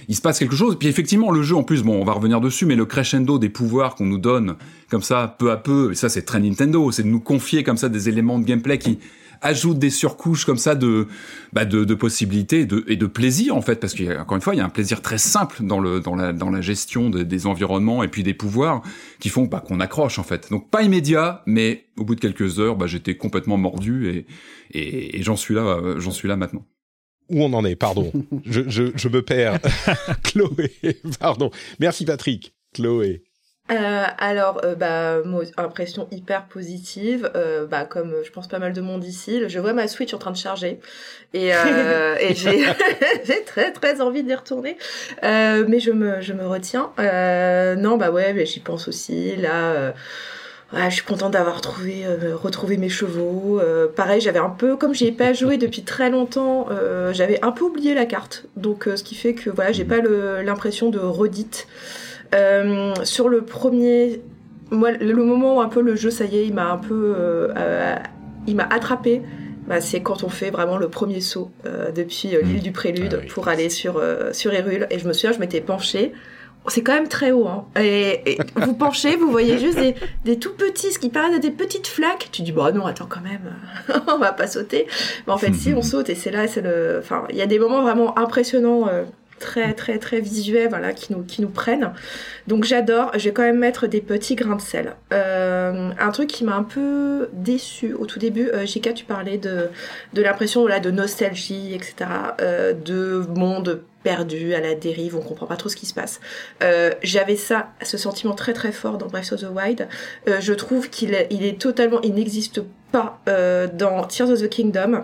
Il 0.09 0.15
se 0.15 0.21
passe 0.21 0.37
quelque 0.37 0.55
chose. 0.55 0.77
Puis 0.77 0.89
effectivement, 0.89 1.31
le 1.31 1.43
jeu 1.43 1.55
en 1.55 1.63
plus, 1.63 1.81
bon, 1.81 2.01
on 2.01 2.03
va 2.03 2.11
revenir 2.11 2.41
dessus, 2.41 2.65
mais 2.65 2.75
le 2.75 2.85
crescendo 2.85 3.39
des 3.39 3.49
pouvoirs 3.49 3.95
qu'on 3.95 4.05
nous 4.05 4.17
donne 4.17 4.57
comme 4.89 5.01
ça, 5.01 5.33
peu 5.39 5.51
à 5.51 5.57
peu, 5.57 5.93
et 5.93 5.95
ça 5.95 6.09
c'est 6.09 6.23
très 6.23 6.41
Nintendo, 6.41 6.91
c'est 6.91 7.03
de 7.03 7.07
nous 7.07 7.21
confier 7.21 7.63
comme 7.63 7.77
ça 7.77 7.87
des 7.87 8.09
éléments 8.09 8.37
de 8.37 8.45
gameplay 8.45 8.77
qui 8.77 8.99
ajoute 9.43 9.79
des 9.79 9.89
surcouches 9.89 10.45
comme 10.45 10.57
ça 10.57 10.75
de, 10.75 11.07
bah 11.51 11.65
de, 11.65 11.83
de, 11.83 11.93
possibilités 11.93 12.61
et 12.61 12.65
de, 12.65 12.83
et 12.87 12.95
de 12.95 13.05
plaisir 13.05 13.55
en 13.55 13.61
fait, 13.61 13.75
parce 13.75 13.93
qu'encore 13.93 14.35
une 14.35 14.41
fois, 14.41 14.55
il 14.55 14.57
y 14.57 14.61
a 14.61 14.65
un 14.65 14.69
plaisir 14.69 15.01
très 15.01 15.17
simple 15.17 15.57
dans, 15.63 15.79
le, 15.79 15.99
dans, 15.99 16.15
la, 16.15 16.33
dans 16.33 16.49
la 16.49 16.61
gestion 16.61 17.09
des 17.09 17.45
environnements 17.45 18.03
et 18.03 18.07
puis 18.07 18.23
des 18.23 18.33
pouvoirs 18.33 18.81
qui 19.19 19.29
font 19.29 19.45
bah, 19.45 19.59
qu'on 19.65 19.79
accroche 19.79 20.19
en 20.19 20.23
fait. 20.23 20.49
Donc 20.49 20.69
pas 20.69 20.81
immédiat, 20.81 21.43
mais 21.45 21.85
au 21.97 22.05
bout 22.05 22.15
de 22.15 22.21
quelques 22.21 22.59
heures, 22.59 22.75
bah, 22.75 22.87
j'étais 22.87 23.15
complètement 23.15 23.57
mordu 23.57 24.09
et, 24.09 24.25
et, 24.71 25.19
et 25.19 25.23
j'en 25.23 25.35
suis 25.35 25.53
là, 25.53 25.79
j'en 25.97 26.11
suis 26.11 26.27
là 26.27 26.35
maintenant 26.35 26.65
où 27.29 27.41
on 27.43 27.53
en 27.53 27.65
est, 27.65 27.75
pardon. 27.75 28.11
je, 28.45 28.61
je, 28.67 28.91
je 28.95 29.09
me 29.09 29.21
perds. 29.21 29.59
Chloé, 30.23 30.71
pardon. 31.19 31.51
Merci 31.79 32.05
Patrick. 32.05 32.53
Chloé. 32.73 33.23
Euh, 33.71 34.03
alors, 34.17 34.59
euh, 34.65 34.75
bah, 34.75 35.19
impression 35.55 36.07
hyper 36.11 36.47
positive. 36.47 37.31
Euh, 37.35 37.65
bah, 37.65 37.85
comme 37.85 38.11
euh, 38.11 38.23
je 38.23 38.31
pense 38.31 38.49
pas 38.49 38.59
mal 38.59 38.73
de 38.73 38.81
monde 38.81 39.05
ici, 39.05 39.41
je 39.47 39.59
vois 39.59 39.71
ma 39.71 39.87
Switch 39.87 40.13
en 40.13 40.17
train 40.17 40.31
de 40.31 40.37
charger 40.37 40.81
et, 41.33 41.55
euh, 41.55 42.17
et 42.19 42.35
j'ai, 42.35 42.65
j'ai 43.23 43.41
très 43.45 43.71
très 43.71 44.01
envie 44.01 44.23
d'y 44.23 44.35
retourner, 44.35 44.77
mais 45.21 45.79
je 45.79 45.91
me 45.91 46.19
je 46.21 46.33
me 46.33 46.45
retiens. 46.45 46.91
non, 46.97 47.97
bah 47.97 48.11
ouais, 48.11 48.33
mais 48.33 48.45
j'y 48.45 48.59
pense 48.59 48.89
aussi. 48.89 49.37
Là, 49.37 49.93
ouais, 50.73 50.89
je 50.89 50.95
suis 50.95 51.05
contente 51.05 51.31
d'avoir 51.31 51.61
trouvé, 51.61 52.05
retrouvé 52.33 52.75
mes 52.75 52.89
chevaux. 52.89 53.61
pareil, 53.95 54.19
j'avais 54.19 54.39
un 54.39 54.49
peu, 54.49 54.75
comme 54.75 54.93
j'ai 54.93 55.13
pas 55.13 55.31
joué 55.31 55.57
depuis 55.57 55.83
très 55.83 56.09
longtemps, 56.09 56.67
j'avais 57.13 57.41
un 57.41 57.51
peu 57.53 57.63
oublié 57.63 57.93
la 57.93 58.05
carte, 58.05 58.43
donc 58.57 58.89
ce 58.93 59.03
qui 59.03 59.15
fait 59.15 59.33
que 59.33 59.49
voilà, 59.49 59.71
j'ai 59.71 59.85
pas 59.85 60.01
l'impression 60.43 60.89
de 60.89 60.99
redite. 60.99 61.65
Euh, 62.33 62.93
sur 63.03 63.29
le 63.29 63.43
premier, 63.43 64.21
moi, 64.71 64.91
le 64.91 65.23
moment 65.23 65.57
où 65.57 65.61
un 65.61 65.69
peu 65.69 65.81
le 65.81 65.95
jeu, 65.95 66.09
ça 66.09 66.25
y 66.25 66.37
est, 66.37 66.45
il 66.45 66.53
m'a 66.53 66.71
un 66.71 66.77
peu, 66.77 67.15
euh, 67.17 67.53
euh, 67.55 67.95
il 68.47 68.55
m'a 68.55 68.67
attrapé. 68.69 69.21
Bah, 69.67 69.79
c'est 69.79 70.01
quand 70.01 70.25
on 70.25 70.29
fait 70.29 70.49
vraiment 70.49 70.77
le 70.77 70.89
premier 70.89 71.21
saut 71.21 71.49
depuis 71.95 72.31
l'île 72.43 72.57
mmh. 72.57 72.59
du 72.59 72.71
Prélude 72.73 73.19
ah 73.21 73.25
pour 73.33 73.47
aller 73.47 73.69
sur 73.69 74.01
sur 74.33 74.53
Hyrule. 74.53 74.87
Et 74.89 74.99
je 74.99 75.07
me 75.07 75.13
souviens, 75.13 75.31
je 75.31 75.39
m'étais 75.39 75.61
penchée 75.61 76.11
c'est 76.67 76.81
quand 76.81 76.93
même 76.93 77.07
très 77.07 77.31
haut. 77.31 77.47
Hein. 77.47 77.65
Et, 77.79 78.37
vous 78.55 78.73
penchez, 78.73 79.15
vous 79.15 79.29
voyez 79.29 79.57
juste 79.57 79.77
des, 79.77 79.95
des, 80.25 80.39
tout 80.39 80.53
petits, 80.53 80.91
ce 80.91 80.99
qui 80.99 81.09
paraît 81.09 81.39
des 81.39 81.51
petites 81.51 81.87
flaques. 81.87 82.29
Tu 82.31 82.41
dis, 82.41 82.51
bon, 82.51 82.73
non, 82.73 82.85
attends, 82.85 83.07
quand 83.07 83.21
même, 83.21 83.53
on 84.07 84.17
va 84.17 84.31
pas 84.31 84.47
sauter. 84.47 84.87
Mais 85.27 85.33
en 85.33 85.37
fait, 85.37 85.53
si, 85.53 85.73
on 85.73 85.81
saute, 85.81 86.09
et 86.09 86.15
c'est 86.15 86.31
là, 86.31 86.47
c'est 86.47 86.61
le. 86.61 86.97
Enfin, 86.99 87.25
il 87.29 87.35
y 87.35 87.41
a 87.41 87.47
des 87.47 87.59
moments 87.59 87.81
vraiment 87.81 88.17
impressionnants 88.17 88.87
très 89.43 89.73
très 89.73 89.99
très 89.99 90.21
visuels, 90.21 90.69
voilà, 90.69 90.93
qui 90.93 91.11
nous 91.13 91.23
qui 91.23 91.41
nous 91.41 91.49
prennent. 91.49 91.91
Donc 92.47 92.63
j'adore. 92.63 93.11
Je 93.15 93.25
vais 93.25 93.33
quand 93.33 93.43
même 93.43 93.59
mettre 93.59 93.87
des 93.87 94.01
petits 94.01 94.35
grains 94.35 94.55
de 94.55 94.61
sel. 94.61 94.95
Euh, 95.11 95.91
un 95.99 96.11
truc 96.11 96.29
qui 96.29 96.43
m'a 96.45 96.55
un 96.55 96.63
peu 96.63 97.29
déçu 97.33 97.93
au 97.93 98.05
tout 98.05 98.19
début. 98.19 98.49
Euh, 98.49 98.65
Jika, 98.65 98.93
tu 98.93 99.05
parlais 99.05 99.37
de 99.37 99.69
de 100.13 100.21
l'impression 100.21 100.65
là 100.65 100.79
de 100.79 100.91
nostalgie, 100.91 101.73
etc. 101.73 101.95
Euh, 102.41 102.73
de 102.73 103.25
monde 103.35 103.81
perdu, 104.03 104.53
à 104.53 104.59
la 104.59 104.75
dérive, 104.75 105.15
on 105.15 105.21
comprend 105.21 105.45
pas 105.45 105.55
trop 105.55 105.69
ce 105.69 105.75
qui 105.75 105.85
se 105.85 105.93
passe. 105.93 106.19
Euh, 106.61 106.91
J'avais 107.03 107.37
ça, 107.37 107.69
ce 107.81 107.97
sentiment 107.97 108.33
très 108.33 108.53
très 108.53 108.71
fort 108.71 108.97
dans 108.97 109.07
Breath 109.07 109.31
of 109.33 109.41
the 109.41 109.47
Wild. 109.53 109.87
Je 110.27 110.53
trouve 110.53 110.89
qu'il 110.89 111.15
il 111.29 111.45
est 111.45 111.59
totalement, 111.59 112.01
il 112.01 112.13
n'existe 112.13 112.61
pas 112.91 113.19
dans 113.73 114.03
Tears 114.05 114.29
of 114.29 114.41
the 114.41 114.49
Kingdom. 114.49 115.03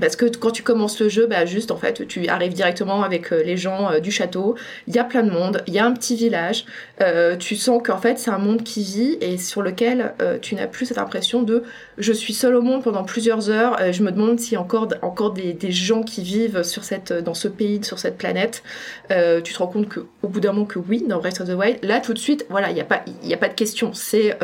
Parce 0.00 0.16
que 0.16 0.26
quand 0.26 0.50
tu 0.50 0.62
commences 0.62 1.00
le 1.00 1.08
jeu, 1.08 1.26
bah 1.26 1.46
juste 1.46 1.70
en 1.70 1.76
fait, 1.76 2.06
tu 2.06 2.28
arrives 2.28 2.54
directement 2.54 3.02
avec 3.02 3.32
euh, 3.32 3.42
les 3.42 3.56
gens 3.56 3.90
euh, 3.90 4.00
du 4.00 4.10
château. 4.10 4.56
Il 4.86 4.94
y 4.94 4.98
a 4.98 5.04
plein 5.04 5.22
de 5.22 5.30
monde, 5.30 5.62
il 5.66 5.74
y 5.74 5.78
a 5.78 5.86
un 5.86 5.92
petit 5.92 6.16
village. 6.16 6.64
Euh, 7.00 7.36
tu 7.36 7.56
sens 7.56 7.82
qu'en 7.84 7.98
fait 7.98 8.18
c'est 8.18 8.30
un 8.30 8.38
monde 8.38 8.62
qui 8.62 8.82
vit 8.82 9.18
et 9.20 9.38
sur 9.38 9.62
lequel 9.62 10.14
tu 10.42 10.54
n'as 10.54 10.66
plus 10.66 10.86
cette 10.86 10.98
impression 10.98 11.42
de 11.42 11.62
je 11.96 12.12
suis 12.12 12.34
seul 12.34 12.54
au 12.54 12.62
monde 12.62 12.82
pendant 12.82 13.04
plusieurs 13.04 13.50
heures. 13.50 13.76
je 13.92 14.02
me 14.02 14.10
demande 14.10 14.40
s'il 14.40 14.54
y 14.54 14.56
a 14.56 14.60
encore 14.60 14.88
encore 15.02 15.32
des, 15.32 15.52
des, 15.52 15.72
gens 15.72 16.02
qui 16.02 16.22
vivent 16.22 16.62
sur 16.62 16.84
cette 16.84 17.12
dans 17.12 17.34
ce 17.34 17.48
pays, 17.48 17.82
sur 17.84 17.98
cette 17.98 18.16
planète. 18.16 18.62
tu 19.10 19.52
te 19.52 19.58
rends 19.58 19.66
compte 19.66 19.88
que 19.88 20.00
au 20.22 20.28
bout 20.28 20.40
d'un 20.40 20.52
moment 20.52 20.66
que 20.66 20.78
oui, 20.78 21.04
dans 21.06 21.18
Breath 21.18 21.40
of 21.40 21.48
the 21.48 21.54
Wild, 21.54 21.78
là 21.82 22.00
tout 22.00 22.14
de 22.14 22.18
suite, 22.18 22.46
voilà, 22.48 22.70
il 22.70 22.74
n'y 22.74 22.80
a 22.80 22.84
pas 22.84 23.04
a 23.30 23.36
pas 23.36 23.48
de 23.48 23.54
question. 23.54 23.92
C'est 23.92 24.36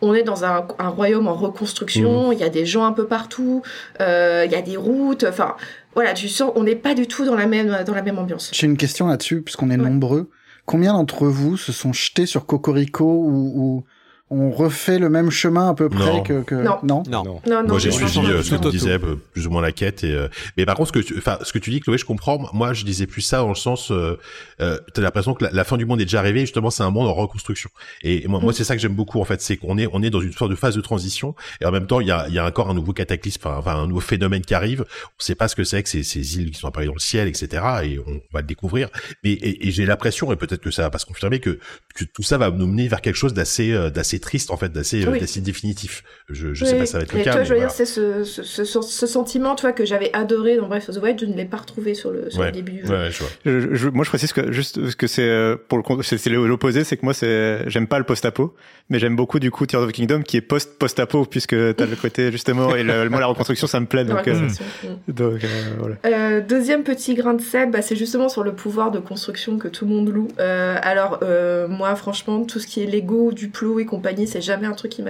on 0.00 0.14
est 0.14 0.22
dans 0.22 0.44
un, 0.44 0.66
royaume 0.78 1.28
en 1.28 1.34
reconstruction, 1.34 2.30
mmh. 2.30 2.32
il 2.32 2.38
y 2.38 2.44
a 2.44 2.48
des 2.48 2.66
gens 2.66 2.84
un 2.84 2.92
peu 2.92 3.06
partout, 3.06 3.62
euh, 4.00 4.44
il 4.46 4.52
y 4.52 4.54
a 4.54 4.62
des 4.62 4.76
routes, 4.76 5.24
enfin 5.24 5.56
voilà, 5.94 6.12
tu 6.14 6.28
sens, 6.28 6.52
on 6.54 6.62
n'est 6.62 6.76
pas 6.76 6.94
du 6.94 7.06
tout 7.06 7.24
dans 7.24 7.34
la 7.34 7.46
même, 7.46 7.82
dans 7.84 7.94
la 7.94 8.02
même 8.02 8.18
ambiance. 8.18 8.50
J'ai 8.52 8.66
une 8.66 8.76
question 8.76 9.08
là-dessus, 9.08 9.42
puisqu'on 9.42 9.70
est 9.70 9.76
nombreux. 9.76 10.30
Combien 10.64 10.92
d'entre 10.92 11.26
vous 11.26 11.56
se 11.56 11.72
sont 11.72 11.92
jetés 11.92 12.26
sur 12.26 12.46
Cocorico 12.46 13.04
ou, 13.04 13.52
ou 13.56 13.84
on 14.30 14.50
refait 14.50 14.98
le 14.98 15.08
même 15.08 15.30
chemin 15.30 15.70
à 15.70 15.74
peu 15.74 15.88
près 15.88 16.22
que, 16.22 16.42
que... 16.42 16.54
Non. 16.54 16.78
Non. 16.82 17.02
non. 17.10 17.40
non. 17.46 17.64
Moi 17.66 17.78
j'ai 17.78 17.90
suivi 17.90 18.18
euh, 18.26 18.42
ce 18.42 18.54
que 18.54 18.62
tu 18.62 18.70
disais 18.70 18.98
plus 18.98 19.46
ou 19.46 19.50
moins 19.50 19.62
la 19.62 19.72
quête 19.72 20.04
et 20.04 20.12
euh... 20.12 20.28
mais 20.56 20.66
par 20.66 20.76
contre 20.76 20.88
ce 20.88 20.92
que 20.92 21.04
tu 21.04 21.16
enfin 21.16 21.38
ce 21.42 21.52
que 21.52 21.58
tu 21.58 21.70
dis 21.70 21.80
Chloé 21.80 21.96
je 21.96 22.04
comprends 22.04 22.38
moi 22.52 22.74
je 22.74 22.84
disais 22.84 23.06
plus 23.06 23.22
ça 23.22 23.38
dans 23.38 23.48
le 23.48 23.54
sens 23.54 23.90
euh, 23.90 24.18
euh 24.60 24.78
t'as 24.92 25.02
l'impression 25.02 25.34
que 25.34 25.46
la, 25.50 25.64
fin 25.64 25.76
du 25.76 25.86
monde 25.86 26.00
est 26.00 26.04
déjà 26.04 26.18
arrivée 26.18 26.40
justement 26.40 26.70
c'est 26.70 26.82
un 26.82 26.90
monde 26.90 27.08
en 27.08 27.14
reconstruction 27.14 27.70
et 28.02 28.26
moi, 28.28 28.40
moi 28.40 28.52
c'est 28.52 28.64
ça 28.64 28.76
que 28.76 28.82
j'aime 28.82 28.94
beaucoup 28.94 29.20
en 29.20 29.24
fait 29.24 29.40
c'est 29.40 29.56
qu'on 29.56 29.78
est 29.78 29.88
on 29.92 30.02
est 30.02 30.10
dans 30.10 30.20
une 30.20 30.32
sorte 30.32 30.50
de 30.50 30.56
phase 30.56 30.74
de 30.74 30.80
transition 30.80 31.34
et 31.60 31.64
en 31.64 31.70
même 31.70 31.86
temps 31.86 32.00
il 32.00 32.08
y 32.08 32.10
a 32.10 32.26
il 32.28 32.34
y 32.34 32.38
a 32.38 32.46
encore 32.46 32.68
un 32.68 32.74
nouveau 32.74 32.92
cataclysme 32.92 33.48
enfin 33.48 33.76
un 33.76 33.86
nouveau 33.86 34.00
phénomène 34.00 34.42
qui 34.42 34.54
arrive 34.54 34.82
on 34.82 35.22
sait 35.22 35.34
pas 35.34 35.48
ce 35.48 35.56
que 35.56 35.64
c'est 35.64 35.82
que 35.82 35.88
ces, 35.88 36.02
ces 36.02 36.38
îles 36.38 36.50
qui 36.50 36.58
sont 36.58 36.68
apparues 36.68 36.86
dans 36.86 36.94
le 36.94 37.00
ciel 37.00 37.28
etc 37.28 37.62
et 37.84 37.98
on 37.98 38.20
va 38.32 38.40
le 38.40 38.46
découvrir 38.46 38.88
mais 39.24 39.32
et, 39.32 39.68
et 39.68 39.70
j'ai 39.70 39.86
l'impression 39.86 40.30
et 40.32 40.36
peut-être 40.36 40.60
que 40.60 40.70
ça 40.70 40.82
va 40.82 40.90
pas 40.90 40.98
se 40.98 41.06
confirmer 41.06 41.40
que, 41.40 41.58
que 41.94 42.04
tout 42.04 42.22
ça 42.22 42.36
va 42.36 42.50
nous 42.50 42.66
mener 42.66 42.88
vers 42.88 43.00
quelque 43.00 43.16
chose 43.16 43.32
d'assez 43.32 43.72
euh, 43.72 43.90
d'assez 44.18 44.30
triste 44.30 44.50
en 44.50 44.56
fait 44.56 44.72
d'assez 44.72 45.04
assez, 45.04 45.40
définitif. 45.40 46.02
Je, 46.28 46.54
je 46.54 46.64
sais 46.64 46.76
pas 46.76 46.86
si 46.86 46.92
ça 46.92 46.98
va 46.98 47.04
être 47.04 47.12
le 47.12 47.22
cas. 47.22 47.32
Toi, 47.32 47.44
je 47.44 47.54
veux 47.54 47.60
dire, 47.60 47.70
c'est 47.70 47.86
ce, 47.86 48.24
ce, 48.24 48.64
ce, 48.64 49.06
sentiment, 49.06 49.54
toi, 49.54 49.72
que 49.72 49.84
j'avais 49.84 50.10
adoré 50.12 50.56
dans 50.56 50.68
Breath 50.68 50.88
of 50.88 50.96
the 50.96 51.02
Wild, 51.02 51.20
je 51.20 51.26
ne 51.26 51.34
l'ai 51.34 51.44
pas 51.44 51.58
retrouvé 51.58 51.94
sur 51.94 52.10
le, 52.10 52.30
sur 52.30 52.42
le 52.42 52.52
début 52.52 52.72
du 52.72 52.86
jeu. 52.86 52.94
Ouais, 52.94 53.10
je 53.10 53.78
vois. 53.78 53.90
moi, 53.92 54.04
je 54.04 54.10
précise 54.10 54.32
que 54.32 54.52
juste 54.52 54.96
que 54.96 55.06
c'est 55.06 55.22
euh, 55.22 55.56
pour 55.68 55.78
le 55.78 56.02
c'est 56.02 56.26
l'opposé, 56.26 56.84
c'est 56.84 56.96
que 56.96 57.04
moi, 57.04 57.14
c'est 57.14 57.68
j'aime 57.68 57.86
pas 57.86 57.98
le 57.98 58.04
post-apo, 58.04 58.54
mais 58.90 58.98
j'aime 58.98 59.16
beaucoup 59.16 59.38
du 59.38 59.50
coup 59.50 59.66
Tears 59.66 59.82
of 59.82 59.90
the 59.90 59.94
Kingdom 59.94 60.22
qui 60.22 60.36
est 60.36 60.40
post 60.40 60.78
post-apo 60.78 61.24
puisque 61.24 61.56
t'as 61.76 61.86
le 61.86 61.96
côté 61.96 62.32
justement 62.32 62.74
et 62.74 62.82
le, 62.82 63.08
moi 63.08 63.20
la 63.20 63.26
reconstruction, 63.26 63.66
ça 63.66 63.80
me 63.80 63.86
plaît 63.86 64.04
donc. 64.04 64.26
Euh, 64.26 64.34
mm. 64.34 65.12
donc 65.12 65.44
euh, 65.44 65.48
voilà. 65.78 65.96
Euh, 66.06 66.40
deuxième 66.40 66.82
petit 66.82 67.14
grain 67.14 67.34
de 67.34 67.42
sel, 67.42 67.70
bah, 67.70 67.82
c'est 67.82 67.96
justement 67.96 68.28
sur 68.28 68.42
le 68.42 68.52
pouvoir 68.52 68.90
de 68.90 68.98
construction 68.98 69.58
que 69.58 69.68
tout 69.68 69.84
le 69.84 69.94
monde 69.94 70.08
loue. 70.08 70.28
alors 70.38 71.20
moi, 71.68 71.94
franchement, 71.96 72.44
tout 72.44 72.58
ce 72.58 72.66
qui 72.66 72.82
est 72.82 72.86
Lego, 72.86 73.32
Duplo 73.32 73.78
et 73.78 73.84
compagnie, 73.84 74.07
c'est 74.26 74.40
jamais 74.40 74.66
un 74.66 74.72
truc 74.72 74.92
qui 74.92 75.02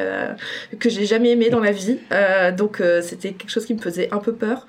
que 0.78 0.88
j'ai 0.88 1.06
jamais 1.06 1.30
aimé 1.30 1.50
dans 1.50 1.60
la 1.60 1.72
vie. 1.72 1.98
Euh, 2.12 2.52
donc 2.52 2.80
euh, 2.80 3.02
c'était 3.02 3.32
quelque 3.32 3.50
chose 3.50 3.66
qui 3.66 3.74
me 3.74 3.80
faisait 3.80 4.08
un 4.12 4.18
peu 4.18 4.32
peur 4.32 4.66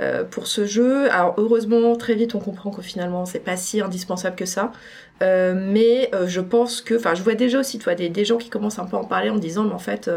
euh, 0.00 0.24
pour 0.24 0.46
ce 0.46 0.64
jeu. 0.64 1.10
Alors 1.10 1.34
heureusement 1.38 1.96
très 1.96 2.14
vite 2.14 2.34
on 2.34 2.40
comprend 2.40 2.70
que 2.70 2.82
finalement 2.82 3.26
c'est 3.26 3.40
pas 3.40 3.56
si 3.56 3.80
indispensable 3.80 4.36
que 4.36 4.46
ça. 4.46 4.72
mais 5.20 6.10
je 6.26 6.40
pense 6.40 6.80
que, 6.80 6.94
enfin 6.96 7.14
je 7.14 7.22
vois 7.22 7.34
déjà 7.34 7.60
aussi 7.60 7.78
toi 7.78 7.94
des, 7.94 8.08
des 8.08 8.24
gens 8.24 8.38
qui 8.38 8.50
commencent 8.50 8.80
un 8.80 8.86
peu 8.86 8.96
à 8.96 9.00
en 9.00 9.04
parler 9.04 9.30
en 9.30 9.36
disant 9.36 9.64
mais 9.64 9.74
en 9.74 9.78
fait 9.78 10.10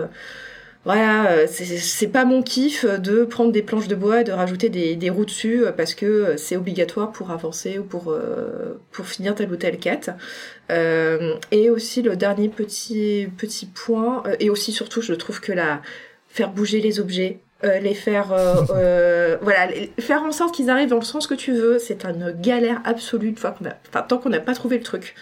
voilà, 0.86 1.31
euh, 1.31 1.47
c'est 1.47 2.07
pas 2.07 2.25
mon 2.25 2.43
kiff 2.43 2.86
de 2.86 3.25
prendre 3.25 3.51
des 3.51 3.63
planches 3.63 3.88
de 3.88 3.95
bois 3.95 4.21
et 4.21 4.23
de 4.23 4.31
rajouter 4.31 4.69
des, 4.69 4.95
des 4.95 5.09
roues 5.09 5.25
dessus 5.25 5.65
euh, 5.65 5.71
parce 5.71 5.95
que 5.95 6.36
c'est 6.38 6.55
obligatoire 6.55 7.11
pour 7.11 7.31
avancer 7.31 7.79
ou 7.79 7.83
pour, 7.83 8.11
euh, 8.11 8.79
pour 8.91 9.07
finir 9.07 9.33
telle 9.33 9.51
ou 9.51 9.55
telle 9.55 9.79
quête. 9.79 10.11
et 10.69 11.69
aussi 11.71 12.03
le 12.03 12.15
dernier 12.15 12.49
petit, 12.49 13.27
petit 13.36 13.65
point, 13.65 14.23
et 14.39 14.51
aussi 14.51 14.71
surtout 14.71 15.01
je 15.01 15.13
trouve 15.13 15.41
que 15.41 15.51
la 15.51 15.81
faire 16.29 16.51
bouger 16.51 16.81
les 16.81 16.99
objets, 16.99 17.39
les 17.63 17.95
faire 17.95 18.27
voilà 19.41 19.67
faire 19.99 20.21
en 20.21 20.31
sorte 20.31 20.53
qu'ils 20.53 20.69
arrivent 20.69 20.89
dans 20.89 20.99
le 20.99 21.01
sens 21.01 21.25
que 21.25 21.33
tu 21.33 21.51
veux 21.51 21.79
c'est 21.79 22.05
une 22.05 22.31
galère 22.31 22.81
absolue 22.86 23.29
une 23.29 23.38
fois 23.38 23.51
qu'on 23.51 23.65
a 23.65 23.73
enfin, 23.89 24.03
tant 24.03 24.19
qu'on 24.19 24.29
n'a 24.29 24.39
pas 24.39 24.53
trouvé 24.53 24.77
le 24.77 24.83
truc 24.83 25.15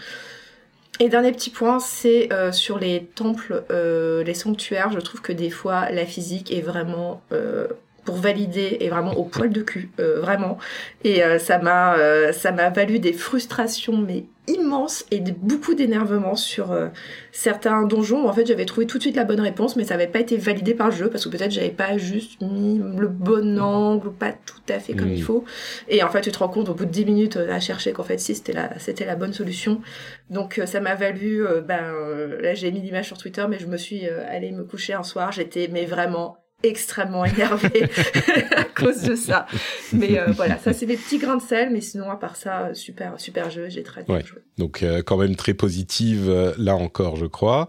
et 1.00 1.10
dernier 1.10 1.32
petit 1.32 1.50
point, 1.50 1.80
c'est 1.80 2.32
euh, 2.32 2.52
sur 2.52 2.78
les 2.78 3.04
temples, 3.04 3.64
euh, 3.72 4.24
les 4.24 4.36
sanctuaires. 4.36 4.92
Je 4.92 5.00
trouve 5.00 5.22
que 5.22 5.34
des 5.34 5.50
fois, 5.50 5.90
la 5.90 6.06
physique 6.06 6.52
est 6.52 6.62
vraiment 6.62 7.22
euh, 7.32 7.68
pour 8.06 8.16
valider 8.16 8.78
est 8.82 8.90
vraiment 8.90 9.14
au 9.14 9.24
poil 9.24 9.50
de 9.50 9.62
cul, 9.62 9.90
euh, 10.00 10.20
vraiment. 10.20 10.58
Et 11.04 11.24
euh, 11.24 11.40
ça 11.40 11.58
m'a 11.60 11.96
euh, 11.98 12.32
ça 12.32 12.52
m'a 12.52 12.70
valu 12.70 13.00
des 13.00 13.14
frustrations 13.14 13.98
mais 13.98 14.26
immenses 14.48 15.06
et 15.10 15.22
beaucoup 15.22 15.74
d'énervement 15.74 16.36
sur 16.36 16.78
certains 17.32 17.84
donjons. 17.84 18.28
En 18.28 18.34
fait, 18.34 18.46
j'avais 18.46 18.66
trouvé 18.66 18.86
tout 18.86 18.98
de 18.98 19.04
suite 19.04 19.16
la 19.16 19.24
bonne 19.24 19.40
réponse, 19.40 19.78
mais 19.78 19.86
ça 19.86 19.94
n'avait 19.94 20.12
pas 20.12 20.20
été 20.20 20.36
validé 20.36 20.74
par 20.74 20.90
le 20.90 20.94
jeu 20.94 21.10
parce 21.10 21.24
que 21.24 21.30
peut-être 21.30 21.52
j'avais 21.52 21.70
pas 21.70 21.98
juste 21.98 22.42
mis 22.42 22.78
le 22.78 23.08
bon 23.08 23.58
angle 23.58 24.10
ou 24.10 24.12
pas 24.12 24.34
tout 24.34 24.60
à 24.68 24.80
fait 24.80 24.96
comme 24.96 25.14
il 25.14 25.24
faut. 25.24 25.46
Et 25.88 26.04
en 26.04 26.10
fait, 26.10 26.20
tu 26.20 26.32
te 26.32 26.40
rends 26.40 26.50
compte 26.50 26.68
au 26.68 26.74
bout 26.74 26.84
de 26.84 26.92
10 26.92 27.06
minutes 27.06 27.38
à 27.38 27.62
chercher 27.62 27.94
qu'en 27.94 28.04
fait 28.04 28.18
si 28.18 28.36
c'était 28.36 28.52
la 28.52 28.78
c'était 28.80 29.06
la 29.06 29.16
bonne 29.16 29.32
solution. 29.32 29.80
Donc 30.30 30.60
ça 30.66 30.82
m'a 30.82 30.96
valu 30.96 31.46
ben 31.66 31.94
là 32.42 32.54
j'ai 32.54 32.70
mis 32.70 32.82
l'image 32.82 33.06
sur 33.06 33.18
Twitter 33.18 33.46
mais 33.50 33.60
je 33.60 33.68
me 33.68 33.78
suis 33.78 34.10
allée 34.10 34.52
me 34.52 34.66
coucher 34.66 34.92
un 34.92 35.04
soir, 35.04 35.32
j'étais 35.32 35.70
mais 35.72 35.86
vraiment 35.86 36.43
extrêmement 36.64 37.26
énervé 37.26 37.84
à 38.56 38.64
cause 38.64 39.02
de 39.04 39.16
ça. 39.16 39.46
Mais 39.92 40.18
euh, 40.18 40.32
voilà, 40.32 40.58
ça 40.58 40.74
c'est 40.74 40.86
des 40.86 40.98
petits 40.98 41.20
grains 41.20 41.38
de 41.38 41.42
sel, 41.42 41.70
mais 41.72 41.82
sinon 41.82 42.10
à 42.10 42.16
part 42.16 42.38
ça, 42.38 42.74
super 42.74 43.20
super 43.20 43.52
jeu, 43.52 43.70
j'ai 43.70 43.84
très 43.84 44.04
bien 44.04 44.20
joué. 44.22 44.40
Donc 44.58 44.82
euh, 44.82 45.04
quand 45.04 45.18
même 45.18 45.36
très 45.36 45.54
positive 45.54 46.30
euh, 46.30 46.54
là 46.58 46.76
encore, 46.76 47.18
je 47.18 47.26
crois. 47.26 47.68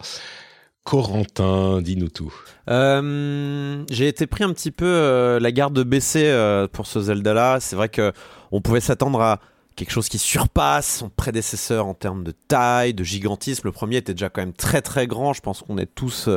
Corentin, 0.84 1.80
dis-nous 1.80 2.11
tout. 2.11 2.32
j'ai 2.68 4.09
été 4.09 4.26
pris 4.26 4.45
un 4.45 4.53
petit 4.53 4.70
peu 4.70 5.38
la 5.40 5.51
garde 5.51 5.82
baissée 5.82 6.30
pour 6.72 6.86
ce 6.86 7.01
Zelda-là. 7.01 7.59
C'est 7.61 7.74
vrai 7.74 7.88
que 7.88 8.12
on 8.53 8.61
pouvait 8.61 8.80
s'attendre 8.80 9.22
à 9.22 9.40
quelque 9.76 9.92
chose 9.92 10.11
qui 10.11 10.18
surpasse 10.18 10.99
son 10.99 11.09
prédécesseur 11.09 11.86
en 11.86 11.95
termes 11.95 12.22
de 12.22 12.32
taille, 12.32 12.92
de 12.92 13.03
gigantisme. 13.03 13.62
Le 13.64 13.72
premier 13.72 13.97
était 13.97 14.12
déjà 14.12 14.28
quand 14.28 14.42
même 14.42 14.53
très 14.53 14.82
très 14.82 15.07
grand. 15.07 15.32
Je 15.32 15.40
pense 15.40 15.62
qu'on 15.62 15.78
est 15.78 15.88
tous, 15.95 16.28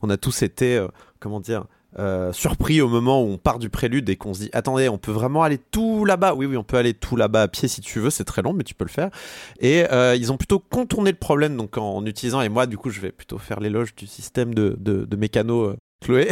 on 0.00 0.08
a 0.08 0.16
tous 0.16 0.40
été, 0.40 0.82
comment 1.18 1.40
dire, 1.40 1.66
euh, 1.98 2.32
surpris 2.32 2.80
au 2.80 2.88
moment 2.88 3.20
où 3.20 3.26
on 3.26 3.36
part 3.36 3.58
du 3.58 3.68
prélude 3.68 4.08
et 4.08 4.16
qu'on 4.16 4.32
se 4.32 4.42
dit 4.42 4.50
attendez 4.52 4.88
on 4.88 4.98
peut 4.98 5.10
vraiment 5.10 5.42
aller 5.42 5.58
tout 5.58 6.04
là-bas 6.04 6.34
oui 6.34 6.46
oui 6.46 6.56
on 6.56 6.62
peut 6.62 6.76
aller 6.76 6.94
tout 6.94 7.16
là-bas 7.16 7.42
à 7.42 7.48
pied 7.48 7.66
si 7.66 7.80
tu 7.80 7.98
veux 7.98 8.10
c'est 8.10 8.24
très 8.24 8.42
long 8.42 8.52
mais 8.52 8.62
tu 8.62 8.74
peux 8.74 8.84
le 8.84 8.90
faire 8.90 9.10
et 9.58 9.84
euh, 9.90 10.14
ils 10.14 10.30
ont 10.30 10.36
plutôt 10.36 10.60
contourné 10.60 11.10
le 11.10 11.16
problème 11.16 11.56
donc 11.56 11.76
en, 11.78 12.06
utilisant 12.06 12.42
et 12.42 12.48
moi 12.48 12.66
du 12.66 12.78
coup 12.78 12.90
je 12.90 13.00
vais 13.00 13.10
plutôt 13.10 13.38
faire 13.38 13.58
l'éloge 13.58 13.96
du 13.96 14.06
système 14.06 14.54
de, 14.54 14.76
de, 14.78 15.16
mécano 15.16 15.64
euh, 15.64 15.76
Chloé 16.00 16.28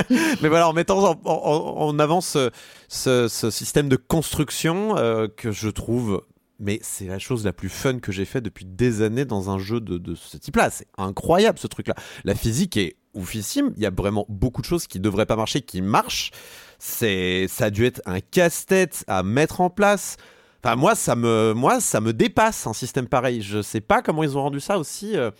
mais 0.40 0.48
voilà 0.48 0.66
en 0.66 0.72
mettant 0.72 1.20
en, 1.26 1.98
avant 1.98 2.22
ce, 2.22 2.50
ce, 2.88 3.28
système 3.28 3.90
de 3.90 3.96
construction 3.96 4.94
que 5.36 5.52
je 5.52 5.68
trouve 5.68 6.22
mais 6.58 6.78
c'est 6.80 7.06
la 7.06 7.18
chose 7.18 7.44
la 7.44 7.52
plus 7.52 7.68
fun 7.68 7.98
que 7.98 8.12
j'ai 8.12 8.24
fait 8.24 8.40
depuis 8.40 8.64
des 8.64 9.02
années 9.02 9.24
dans 9.24 9.50
un 9.50 9.58
jeu 9.58 9.80
de, 9.80 9.98
de 9.98 10.14
ce 10.14 10.36
type-là. 10.36 10.70
C'est 10.70 10.86
incroyable 10.96 11.58
ce 11.58 11.66
truc-là. 11.66 11.96
La 12.24 12.36
physique 12.36 12.76
est 12.76 12.96
oufissime. 13.14 13.72
Il 13.76 13.82
y 13.82 13.86
a 13.86 13.90
vraiment 13.90 14.26
beaucoup 14.28 14.62
de 14.62 14.66
choses 14.66 14.86
qui 14.86 15.00
devraient 15.00 15.26
pas 15.26 15.36
marcher, 15.36 15.60
qui 15.60 15.82
marchent. 15.82 16.30
C'est, 16.78 17.46
ça 17.48 17.66
a 17.66 17.70
dû 17.70 17.84
être 17.84 18.02
un 18.06 18.20
casse-tête 18.20 19.04
à 19.06 19.22
mettre 19.22 19.60
en 19.60 19.70
place. 19.70 20.16
Enfin, 20.64 20.76
moi, 20.76 20.94
ça 20.94 21.16
me, 21.16 21.52
moi, 21.54 21.80
ça 21.80 22.00
me 22.00 22.12
dépasse 22.12 22.66
un 22.66 22.72
système 22.72 23.08
pareil. 23.08 23.42
Je 23.42 23.62
sais 23.62 23.80
pas 23.80 24.02
comment 24.02 24.22
ils 24.22 24.36
ont 24.36 24.42
rendu 24.42 24.60
ça 24.60 24.78
aussi 24.78 25.16
euh, 25.16 25.30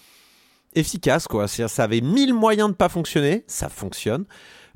efficace, 0.75 1.29
quoi. 1.29 1.49
Ça 1.49 1.85
avait 1.85 2.01
mille 2.01 2.35
moyens 2.35 2.70
de 2.70 2.75
pas 2.75 2.89
fonctionner, 2.89 3.45
ça 3.47 3.68
fonctionne. 3.68 4.25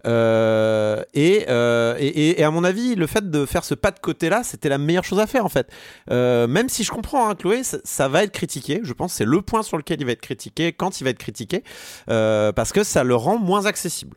Euh, 0.05 1.03
euh, 1.17 1.97
et, 1.99 2.41
et, 2.41 2.45
à 2.45 2.51
mon 2.51 2.65
avis, 2.65 2.95
le 2.95 3.07
fait 3.07 3.31
de 3.31 3.47
faire 3.47 3.65
ce 3.65 3.75
pas 3.75 3.91
de 3.91 3.99
côté-là, 3.99 4.43
c'était 4.45 4.69
la 4.69 4.79
meilleure 4.79 5.05
chose 5.05 5.19
à 5.21 5.27
faire 5.27 5.45
en 5.45 5.49
fait. 5.49 5.69
Euh, 6.11 6.47
même 6.47 6.69
si 6.69 6.85
je 6.85 6.91
comprends, 6.91 7.29
hein, 7.29 7.35
Chloé, 7.35 7.63
ça, 7.63 8.09
va 8.09 8.23
être 8.25 8.33
critiqué. 8.33 8.81
Je 8.83 8.93
pense 8.93 9.13
que 9.13 9.19
c'est 9.19 9.25
le 9.25 9.43
point 9.43 9.63
sur 9.63 9.77
lequel 9.77 10.01
il 10.01 10.07
va 10.07 10.13
être 10.13 10.21
critiqué 10.21 10.73
quand 10.73 11.01
il 11.01 11.05
va 11.05 11.11
être 11.11 11.19
critiqué, 11.19 11.65
parce 12.07 12.73
que 12.73 12.85
ça 12.85 13.05
le 13.05 13.15
rend 13.15 13.39
moins 13.39 13.67
accessible. 13.67 14.17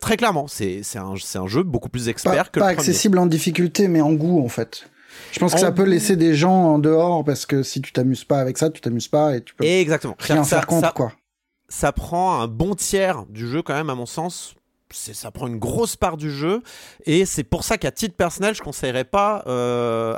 très 0.00 0.16
clairement, 0.16 0.46
c'est 0.46 0.82
un, 0.96 1.14
un, 1.40 1.46
jeu 1.46 1.62
beaucoup 1.62 1.88
plus 1.88 2.08
expert 2.08 2.50
que 2.50 2.60
le 2.60 2.64
Pas 2.64 2.70
accessible 2.70 3.18
en 3.18 3.26
difficulté, 3.26 3.88
mais 3.88 4.00
en 4.00 4.12
goût 4.12 4.42
en 4.44 4.48
fait. 4.48 4.88
Je 5.32 5.38
pense 5.40 5.52
que 5.52 5.60
ça 5.60 5.72
peut 5.72 5.84
laisser 5.84 6.16
des 6.16 6.34
gens 6.34 6.74
en 6.74 6.78
dehors 6.78 7.24
parce 7.24 7.44
que 7.44 7.62
si 7.62 7.80
tu 7.80 7.92
t'amuses 7.92 8.24
pas 8.24 8.40
avec 8.40 8.56
ça, 8.56 8.70
tu 8.70 8.80
t'amuses 8.80 9.08
pas 9.08 9.36
et 9.36 9.42
tu 9.42 9.54
peux 9.54 9.64
Exactement. 9.64 10.16
rien 10.18 10.44
Ça- 10.44 10.56
faire 10.56 10.66
contre 10.66 10.86
ça- 10.86 10.92
quoi. 10.94 11.12
ça 11.68 11.92
prend 11.92 12.40
un 12.40 12.46
bon 12.46 12.74
tiers 12.74 13.24
du 13.28 13.48
jeu 13.48 13.62
quand 13.62 13.74
même 13.74 13.90
à 13.90 13.94
mon 13.94 14.06
sens. 14.06 14.54
Ça 14.90 15.30
prend 15.30 15.46
une 15.46 15.58
grosse 15.58 15.96
part 15.96 16.16
du 16.16 16.30
jeu 16.30 16.62
et 17.04 17.26
c'est 17.26 17.44
pour 17.44 17.62
ça 17.62 17.76
qu'à 17.76 17.90
titre 17.90 18.16
personnel, 18.16 18.54
je 18.54 18.62
conseillerais 18.62 19.04
pas 19.04 19.42
euh, 19.46 20.14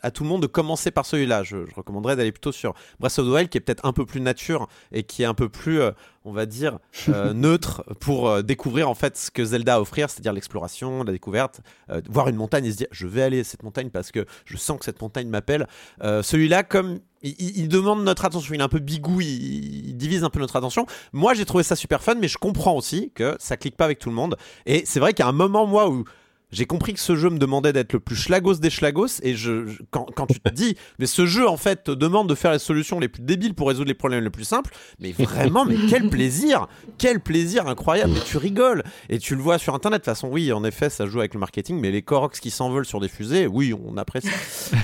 à, 0.00 0.10
tout 0.10 0.22
le 0.22 0.28
monde 0.30 0.42
de 0.42 0.46
commencer 0.46 0.90
par 0.90 1.04
celui-là. 1.04 1.42
Je, 1.42 1.66
je 1.66 1.74
recommanderais 1.74 2.16
d'aller 2.16 2.32
plutôt 2.32 2.52
sur 2.52 2.72
Breath 3.00 3.18
of 3.18 3.26
the 3.26 3.30
Wild 3.30 3.48
qui 3.50 3.58
est 3.58 3.60
peut-être 3.60 3.84
un 3.84 3.92
peu 3.92 4.06
plus 4.06 4.22
nature 4.22 4.68
et 4.92 5.02
qui 5.02 5.22
est 5.22 5.26
un 5.26 5.34
peu 5.34 5.50
plus, 5.50 5.80
euh, 5.80 5.90
on 6.24 6.32
va 6.32 6.46
dire, 6.46 6.78
euh, 7.08 7.32
neutre 7.34 7.84
pour 8.00 8.28
euh, 8.28 8.42
découvrir 8.42 8.88
en 8.88 8.94
fait 8.94 9.16
ce 9.16 9.30
que 9.30 9.44
Zelda 9.44 9.74
a 9.74 9.76
à 9.76 9.80
offrir, 9.80 10.08
c'est-à-dire 10.10 10.32
l'exploration, 10.32 11.04
la 11.04 11.12
découverte, 11.12 11.60
euh, 11.90 12.00
voir 12.08 12.28
une 12.28 12.36
montagne 12.36 12.64
et 12.64 12.72
se 12.72 12.76
dire 12.76 12.86
je 12.90 13.06
vais 13.06 13.22
aller 13.22 13.40
à 13.40 13.44
cette 13.44 13.62
montagne 13.62 13.90
parce 13.90 14.10
que 14.10 14.24
je 14.44 14.56
sens 14.56 14.78
que 14.78 14.84
cette 14.84 15.00
montagne 15.00 15.28
m'appelle. 15.28 15.66
Celui-là, 16.00 16.62
comme 16.62 17.00
il, 17.22 17.68
demande 17.68 18.04
notre 18.04 18.24
attention, 18.24 18.54
il 18.54 18.60
est 18.60 18.64
un 18.64 18.68
peu 18.68 18.78
bigou, 18.78 19.20
il, 19.20 19.88
il 19.88 19.96
divise 19.96 20.24
un 20.24 20.30
peu 20.30 20.40
notre 20.40 20.56
attention. 20.56 20.86
Moi, 21.12 21.34
j'ai 21.34 21.44
trouvé 21.44 21.64
ça 21.64 21.76
super 21.76 22.02
fun, 22.02 22.14
mais 22.14 22.28
je 22.28 22.38
comprends 22.38 22.76
aussi 22.76 23.10
que 23.14 23.36
ça 23.38 23.56
clique 23.56 23.76
pas 23.76 23.84
avec 23.84 23.98
tout 23.98 24.08
le 24.08 24.14
monde. 24.14 24.36
Et 24.66 24.84
c'est 24.86 25.00
vrai 25.00 25.12
qu'à 25.12 25.26
un 25.26 25.32
moment, 25.32 25.66
moi, 25.66 25.88
où 25.88 26.04
j'ai 26.54 26.66
compris 26.66 26.94
que 26.94 27.00
ce 27.00 27.16
jeu 27.16 27.30
me 27.30 27.38
demandait 27.38 27.72
d'être 27.72 27.92
le 27.92 28.00
plus 28.00 28.16
schlagos 28.16 28.54
des 28.54 28.70
schlagos, 28.70 29.20
et 29.22 29.34
je, 29.34 29.66
quand, 29.90 30.26
tu 30.28 30.40
te 30.40 30.50
dis, 30.50 30.76
mais 30.98 31.06
ce 31.06 31.26
jeu, 31.26 31.48
en 31.48 31.56
fait, 31.56 31.84
te 31.84 31.90
demande 31.90 32.28
de 32.28 32.34
faire 32.34 32.52
les 32.52 32.58
solutions 32.58 33.00
les 33.00 33.08
plus 33.08 33.22
débiles 33.22 33.54
pour 33.54 33.68
résoudre 33.68 33.88
les 33.88 33.94
problèmes 33.94 34.22
les 34.22 34.30
plus 34.30 34.44
simples, 34.44 34.70
mais 35.00 35.12
vraiment, 35.12 35.64
mais 35.64 35.76
quel 35.88 36.08
plaisir 36.08 36.68
Quel 36.96 37.20
plaisir 37.20 37.66
incroyable 37.66 38.16
Et 38.16 38.20
tu 38.20 38.36
rigoles 38.36 38.84
Et 39.08 39.18
tu 39.18 39.34
le 39.34 39.42
vois 39.42 39.58
sur 39.58 39.74
Internet. 39.74 40.02
De 40.02 40.04
toute 40.04 40.14
façon, 40.14 40.28
oui, 40.28 40.52
en 40.52 40.64
effet, 40.64 40.90
ça 40.90 41.06
joue 41.06 41.18
avec 41.18 41.34
le 41.34 41.40
marketing, 41.40 41.80
mais 41.80 41.90
les 41.90 42.02
Koroks 42.02 42.38
qui 42.38 42.50
s'envolent 42.50 42.86
sur 42.86 43.00
des 43.00 43.08
fusées, 43.08 43.46
oui, 43.46 43.74
on 43.74 43.96
apprécie. 43.96 44.28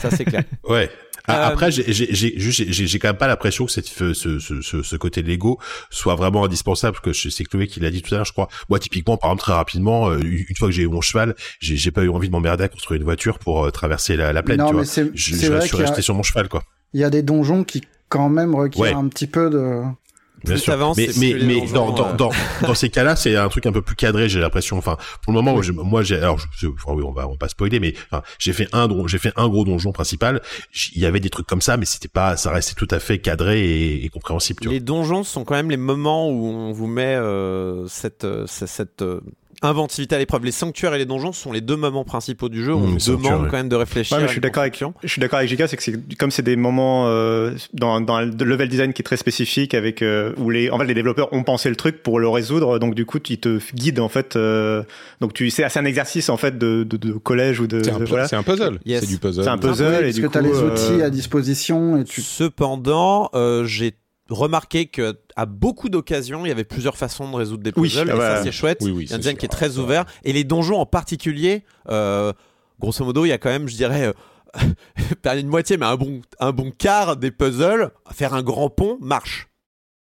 ça, 0.00 0.10
c'est 0.10 0.24
clair. 0.24 0.44
Ouais. 0.68 0.90
A- 1.26 1.48
Euh, 1.48 1.52
Après, 1.52 1.70
j'ai- 1.70 2.98
quand 2.98 3.08
même 3.08 3.16
pas 3.16 3.26
l'impression 3.28 3.66
que 3.66 3.72
cette, 3.72 3.86
ce, 3.86 4.12
ce, 4.14 4.38
ce, 4.38 4.82
ce 4.82 4.96
côté 4.96 5.22
Lego 5.22 5.58
soit 5.90 6.14
vraiment 6.14 6.44
indispensable. 6.44 6.96
Parce 7.02 7.18
que 7.20 7.30
c'est 7.30 7.44
Chloé 7.44 7.66
qui 7.66 7.80
l'a 7.80 7.90
dit 7.90 8.02
tout 8.02 8.14
à 8.14 8.18
l'heure, 8.18 8.24
je 8.26 8.32
crois. 8.32 8.48
Moi, 8.68 8.78
typiquement, 8.78 9.16
par 9.16 9.30
exemple, 9.30 9.42
très 9.42 9.52
rapidement, 9.52 10.08
euh, 10.10 10.18
une 10.20 10.56
fois 10.56 10.68
que 10.68 10.72
j'ai 10.74 10.82
eu 10.82 10.88
mon 10.88 11.00
cheval, 11.00 11.34
j'ai 11.60 11.90
pas 11.90 12.02
eu 12.02 12.08
envie 12.08 12.28
de 12.28 12.32
m'emmerder 12.32 12.64
à 12.64 12.68
construire 12.68 12.98
une 13.00 13.04
voiture 13.04 13.38
pour 13.38 13.64
euh, 13.66 13.70
traverser 13.70 14.16
la, 14.16 14.32
la 14.32 14.42
plaine. 14.42 14.58
Non, 14.58 14.68
tu 14.70 14.74
mais 14.76 14.82
vois. 14.84 14.92
je, 14.94 15.10
je 15.14 15.34
suis 15.36 15.46
a- 15.46 15.76
resté 15.78 16.02
sur 16.02 16.14
mon 16.14 16.22
cheval, 16.22 16.48
quoi. 16.48 16.62
Il 16.94 17.00
y 17.00 17.04
a 17.04 17.10
des 17.10 17.22
donjons 17.22 17.64
qui 17.64 17.82
quand 18.08 18.28
même 18.28 18.54
requièrent 18.54 18.82
Ouais. 18.96 19.04
un 19.04 19.08
petit 19.08 19.26
peu 19.28 19.50
de 19.50 19.82
Bien 20.44 20.56
sûr. 20.56 20.94
mais 20.96 21.08
mais, 21.18 21.34
mais 21.42 21.66
dans, 21.72 21.90
dans, 21.92 22.08
euh. 22.10 22.12
dans, 22.14 22.30
dans 22.66 22.74
ces 22.74 22.88
cas-là, 22.90 23.16
c'est 23.16 23.36
un 23.36 23.48
truc 23.48 23.66
un 23.66 23.72
peu 23.72 23.82
plus 23.82 23.96
cadré, 23.96 24.28
j'ai 24.28 24.40
l'impression. 24.40 24.78
Enfin, 24.78 24.96
pour 25.22 25.32
le 25.32 25.40
moment, 25.40 25.60
moi, 25.84 26.02
j'ai, 26.02 26.16
alors, 26.16 26.38
je, 26.38 26.46
je- 26.56 26.66
enfin, 26.68 26.92
oui, 26.94 27.02
on 27.06 27.12
va, 27.12 27.26
on 27.28 27.32
va 27.32 27.36
pas 27.36 27.48
spoiler, 27.48 27.80
mais 27.80 27.94
enfin, 28.10 28.22
j'ai 28.38 28.52
fait 28.52 28.68
un, 28.72 28.88
j'ai 29.06 29.18
fait 29.18 29.32
un 29.36 29.48
gros 29.48 29.64
donjon 29.64 29.92
principal. 29.92 30.40
Il 30.94 31.00
y 31.02 31.06
avait 31.06 31.20
des 31.20 31.30
trucs 31.30 31.46
comme 31.46 31.62
ça, 31.62 31.76
mais 31.76 31.84
c'était 31.84 32.08
pas, 32.08 32.36
ça 32.36 32.50
restait 32.50 32.74
tout 32.74 32.88
à 32.90 32.98
fait 33.00 33.18
cadré 33.18 33.60
et, 33.68 34.04
et 34.04 34.08
compréhensible. 34.08 34.60
Tu 34.60 34.68
vois. 34.68 34.74
Les 34.74 34.80
donjons 34.80 35.24
sont 35.24 35.44
quand 35.44 35.54
même 35.54 35.70
les 35.70 35.76
moments 35.76 36.30
où 36.30 36.46
on 36.46 36.72
vous 36.72 36.86
met 36.86 37.14
euh, 37.16 37.86
cette, 37.86 38.24
euh, 38.24 38.46
cette, 38.46 38.68
cette, 38.68 39.02
euh, 39.02 39.20
inventivité 39.62 40.14
à 40.14 40.18
l'épreuve. 40.18 40.44
Les 40.44 40.52
sanctuaires 40.52 40.94
et 40.94 40.98
les 40.98 41.04
donjons 41.06 41.32
sont 41.32 41.52
les 41.52 41.60
deux 41.60 41.76
moments 41.76 42.04
principaux 42.04 42.48
du 42.48 42.64
jeu 42.64 42.72
Mmh, 42.74 42.98
on 43.08 43.10
demande 43.12 43.42
ouais. 43.42 43.48
quand 43.50 43.56
même 43.56 43.68
de 43.68 43.76
réfléchir. 43.76 44.16
Ouais, 44.16 44.22
mais 44.22 44.28
je 44.28 44.32
suis 44.32 44.40
d'accord 44.40 44.62
avec, 44.62 44.82
je 45.02 45.08
suis 45.08 45.20
d'accord 45.20 45.38
avec 45.38 45.48
Jika, 45.48 45.68
c'est 45.68 45.76
que 45.76 45.82
c'est 45.82 45.98
comme 46.18 46.30
c'est 46.30 46.42
des 46.42 46.56
moments 46.56 47.04
euh, 47.08 47.52
dans, 47.74 48.00
dans 48.00 48.20
le 48.20 48.30
level 48.44 48.68
design 48.68 48.92
qui 48.92 49.02
est 49.02 49.04
très 49.04 49.16
spécifique 49.16 49.74
avec 49.74 50.02
euh, 50.02 50.32
où 50.38 50.50
les 50.50 50.70
en 50.70 50.78
fait 50.78 50.86
les 50.86 50.94
développeurs 50.94 51.32
ont 51.32 51.42
pensé 51.42 51.68
le 51.68 51.76
truc 51.76 52.02
pour 52.02 52.18
le 52.20 52.28
résoudre, 52.28 52.78
donc 52.78 52.94
du 52.94 53.04
coup 53.06 53.18
ils 53.28 53.38
te 53.38 53.58
guident 53.74 54.00
en 54.00 54.08
fait. 54.08 54.36
euh, 54.36 54.82
donc 55.20 55.34
tu 55.34 55.50
c'est 55.50 55.64
assez 55.64 55.78
un 55.78 55.84
exercice 55.84 56.28
en 56.30 56.36
fait 56.36 56.56
de, 56.58 56.84
de, 56.84 56.96
de 56.96 57.12
collège 57.12 57.60
ou 57.60 57.66
de, 57.66 57.82
C'est 57.82 57.90
un, 57.90 57.98
de- 57.98 58.04
pu- 58.04 58.10
voilà. 58.10 58.28
c'est 58.28 58.36
un 58.36 58.42
puzzle. 58.42 58.78
Yes. 58.86 59.00
C'est 59.00 59.06
du 59.08 59.18
puzzle. 59.18 59.44
C'est 59.44 59.50
un 59.50 59.58
puzzle 59.58 59.86
Oui, 59.88 59.94
et 59.98 60.02
parce 60.04 60.14
du 60.14 60.20
que 60.22 60.26
coup 60.26 60.32
t'as 60.32 60.40
les 60.42 60.54
euh, 60.54 60.72
outils 60.72 61.02
à 61.02 61.10
disposition 61.10 61.98
et 61.98 62.04
tu 62.04 62.22
Cependant, 62.22 63.30
euh, 63.34 63.64
j'ai 63.64 63.94
remarqué 64.30 64.86
que 64.86 65.18
à 65.36 65.46
beaucoup 65.46 65.88
d'occasions, 65.88 66.44
il 66.46 66.48
y 66.48 66.52
avait 66.52 66.64
plusieurs 66.64 66.96
façons 66.96 67.30
de 67.30 67.36
résoudre 67.36 67.62
des 67.62 67.72
Oui, 67.76 67.88
puzzles. 67.88 68.10
ah 68.10 68.14
et 68.14 68.18
bah, 68.18 68.36
ça, 68.36 68.42
c'est 68.44 68.52
chouette. 68.52 68.78
oui, 68.82 68.90
oui, 68.90 69.04
il 69.04 69.10
y 69.10 69.12
a 69.12 69.16
un 69.16 69.18
design 69.18 69.34
sûr. 69.34 69.40
qui 69.40 69.46
est 69.46 69.48
très 69.50 69.70
ça, 69.70 69.78
ouvert. 69.80 70.04
Et 70.24 70.32
les 70.32 70.44
donjons 70.44 70.78
en 70.78 70.86
particulier, 70.86 71.64
euh, 71.90 72.32
grosso 72.78 73.04
modo, 73.04 73.24
il 73.24 73.28
y 73.28 73.32
a 73.32 73.38
quand 73.38 73.50
même, 73.50 73.68
je 73.68 73.76
dirais, 73.76 74.06
euh, 74.06 74.60
pas 75.22 75.36
une 75.36 75.48
moitié, 75.48 75.76
mais 75.76 75.86
un 75.86 75.96
bon, 75.96 76.20
un 76.40 76.52
bon 76.52 76.70
quart 76.76 77.16
des 77.16 77.30
puzzles. 77.30 77.90
Faire 78.12 78.34
un 78.34 78.42
grand 78.42 78.68
pont 78.70 78.96
marche. 79.00 79.46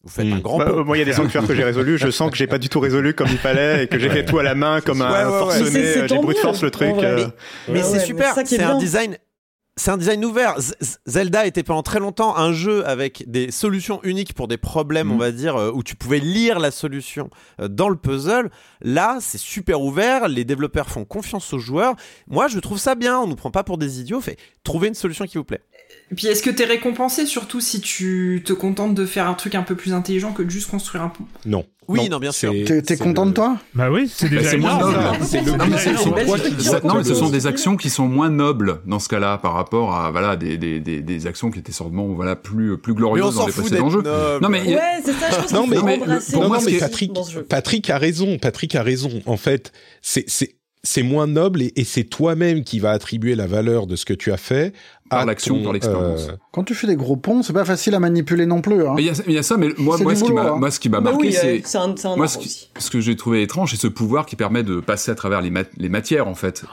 Vous 0.03 0.11
faites 0.11 0.32
un 0.32 0.38
grand 0.39 0.59
bah, 0.59 0.66
pont. 0.66 0.84
moi, 0.86 0.97
il 0.97 0.99
y 0.99 1.01
a 1.01 1.05
des 1.05 1.13
sanctuaires 1.13 1.47
que 1.47 1.55
j'ai 1.55 1.63
résolus. 1.63 1.97
Je 1.97 2.11
sens 2.11 2.30
que 2.30 2.38
j'ai 2.38 2.45
pas 2.45 2.59
du 2.59 2.70
tout 2.70 2.80
résolu 2.80 3.16
comme 3.16 3.28
il 3.32 3.39
fallait 3.39 3.86
et 3.86 3.88
que 3.88 3.97
j'ai 3.97 4.09
fait 4.09 4.24
tout 4.24 4.38
à 4.38 4.43
la 4.43 4.53
main 4.53 4.80
comme 4.82 5.01
un 5.01 5.11
Ouais, 5.11 5.39
forcené. 5.39 5.70
Mais 5.72 5.93
c'est 5.93 6.07
J'ai 6.07 6.20
mieux, 6.20 6.34
force 6.36 6.61
le 6.61 6.70
truc. 6.70 6.93
euh, 6.99 7.28
Mais 7.70 7.80
Ah 7.80 7.84
c'est 7.84 7.91
ouais, 7.91 7.97
mais 7.97 8.05
super, 8.05 8.36
ça 8.36 8.45
c'est 8.45 8.61
un 8.61 8.78
design. 8.78 9.18
C'est 9.78 9.91
un 9.91 9.97
design 9.97 10.23
ouvert. 10.23 10.57
Z- 10.57 10.97
Zelda 11.05 11.45
était 11.45 11.61
pendant 11.63 11.84
très 11.84 11.99
longtemps 11.99 12.38
un 12.38 12.53
jeu 12.53 12.88
avec 12.88 13.30
des 13.30 13.51
solutions 13.51 13.99
uniques 14.03 14.34
pour 14.34 14.47
des 14.47 14.55
problèmes, 14.57 15.11
on 15.11 15.17
va 15.17 15.32
dire, 15.34 15.57
euh, 15.57 15.69
où 15.73 15.84
tu 15.84 15.97
pouvais 15.97 16.19
lire 16.19 16.59
la 16.59 16.71
solution 16.71 17.30
euh, 17.59 17.67
dans 17.67 17.89
le 17.89 17.97
puzzle. 17.97 18.49
Là, 18.80 19.17
c'est 19.19 19.38
super 19.38 19.82
ouvert. 19.82 20.30
Les 20.30 20.45
développeurs 20.45 20.88
font 20.89 21.03
confiance 21.03 21.51
aux 21.51 21.59
joueurs. 21.59 21.95
Moi, 22.28 22.47
je 22.47 22.59
trouve 22.59 22.78
ça 22.78 22.95
bien. 22.95 23.19
On 23.19 23.28
nous 23.28 23.36
prend 23.36 23.51
pas 23.51 23.63
pour 23.65 23.78
des 23.78 23.99
idiots. 23.99 24.21
Fait, 24.21 24.38
trouvez 24.63 24.88
une 24.88 24.93
solution 24.93 25.26
qui 25.26 25.38
vous 25.38 25.43
plaît. 25.43 25.61
Et 26.12 26.16
puis 26.16 26.28
est-ce 26.28 26.43
que 26.43 26.51
t'es 26.51 26.66
récompensé 26.66 27.26
surtout 27.26 27.60
si 27.60 27.82
tu 27.82 28.43
te 28.45 28.53
contentes 28.53 28.93
de 28.93 29.06
faire 29.08 29.28
un 29.28 29.34
truc 29.34 29.56
un 29.56 29.64
peu 29.64 29.76
plus 29.76 29.93
intelligent 29.93 30.34
que 30.34 30.43
de 30.43 30.49
juste 30.49 30.70
construire 30.70 31.03
un 31.03 31.10
pont? 31.10 31.26
Non. 31.45 31.66
Oui, 31.88 32.10
non, 32.10 32.18
bien 32.20 32.32
sûr. 32.32 32.51
t'es 32.86 32.97
content 32.97 33.26
le- 33.26 33.30
de 33.32 33.36
toi? 33.36 33.58
Bah 33.76 33.91
oui, 33.91 34.12
c'est 34.14 34.28
Bah, 34.30 34.38
déjà 34.38 34.49
c'est 34.51 34.58
moins 34.58 34.80
noble. 34.80 34.97
C'est 35.24 35.41
le 35.41 36.88
Non, 36.88 37.03
ce 37.03 37.14
sont 37.16 37.30
des 37.30 37.47
actions 37.47 37.78
qui 37.78 37.89
sont 37.89 38.08
moins 38.08 38.30
nobles 38.30 38.82
dans 38.88 38.99
ce 38.99 39.08
cas-là 39.10 39.38
par 39.38 39.53
rapport 39.53 39.95
à 39.95 40.10
voilà 40.12 40.36
des, 40.36 40.58
des, 40.58 40.80
des, 40.80 41.01
des 41.01 41.28
actions 41.28 41.51
qui 41.51 41.60
étaient 41.60 41.72
sûrement 41.72 42.08
voilà 42.08 42.36
plus 42.36 42.78
plus 42.78 42.93
Mais 42.93 42.97
on 43.03 43.14
glorieuses 43.14 43.36
dans 43.36 43.45
les 43.47 43.53
précédents 43.53 43.89
jeux. 43.89 44.01
Non 44.41 44.49
mais 44.49 44.62
Ouais, 44.64 44.80
c'est 45.03 45.14
ça, 45.14 45.30
je 45.32 45.36
pense 45.41 45.53
Non, 45.53 45.68
mais- 45.68 45.78
pour 46.34 46.47
moi, 46.47 46.60
Patrick. 46.80 47.12
Patrick 47.49 47.89
a 47.89 47.97
raison. 47.97 48.38
Patrick 48.39 48.74
a 48.76 48.82
raison. 48.84 49.22
En 49.26 49.38
fait, 49.38 49.72
c'est 50.01 50.24
c'est 50.28 50.56
c'est 50.88 51.01
moins 51.03 51.26
noble 51.26 51.64
et, 51.64 51.74
et 51.78 51.84
c'est 51.84 52.03
toi-même 52.03 52.64
qui 52.64 52.78
va 52.80 52.91
attribuer 52.91 53.34
la 53.34 53.47
valeur 53.47 53.88
de 53.88 53.95
ce 53.95 54.06
que 54.06 54.14
tu 54.14 54.32
as 54.32 54.38
fait 54.38 54.72
Par 55.10 55.20
à 55.20 55.26
l'action, 55.26 55.62
par 55.62 55.72
l'expérience. 55.74 56.30
euh, 56.30 56.36
Quand 56.51 56.64
tu 56.64 56.74
fais 56.74 56.88
des 56.88 56.95
gros 56.95 57.16
ponts, 57.16 57.43
c'est 57.43 57.53
pas 57.53 57.64
facile 57.66 57.93
à 57.93 57.99
manipuler 57.99 58.45
non 58.47 58.62
plus. 58.62 58.88
Hein. 58.88 58.93
mais 58.95 59.03
il 59.03 59.06
y 59.06 59.10
a, 59.12 59.14
il 59.28 59.34
y 59.34 59.38
a 59.38 59.43
ça 59.43 59.56
mais 59.58 59.70
moi 59.78 59.97
moi 59.99 60.16
ce 60.16 60.24
qui 60.24 60.32
boulot, 60.32 60.43
m'a 60.43 60.49
hein. 60.51 60.56
moi 60.58 60.72
ce 60.72 60.80
qui 60.80 60.89
m'a 60.89 60.99
Bah 60.99 61.12
marqué 61.12 61.28
oui, 61.28 61.36
euh, 61.36 61.39
c'est 61.41 61.62
c'est 61.64 61.78
un, 61.78 61.93
c'est 61.95 62.08
un 62.08 62.16
moi 62.16 62.28
ce, 62.28 62.38
qui- 62.39 62.45
aussi. 62.47 62.70
ce 62.80 62.89
que 62.89 62.99
j'ai 63.01 63.16
trouvé 63.16 63.43
étrange 63.43 63.70
c'est 63.72 63.80
ce 63.80 63.88
pouvoir 63.88 64.26
qui 64.26 64.36
permet 64.36 64.64
de 64.64 64.80
passer 64.80 65.12
à 65.12 65.16
travers 65.16 65.41
les, 65.41 65.51
mat- 65.51 65.70
les 65.78 65.89
matières 65.89 66.28
en 66.28 66.34
fait. 66.36 66.64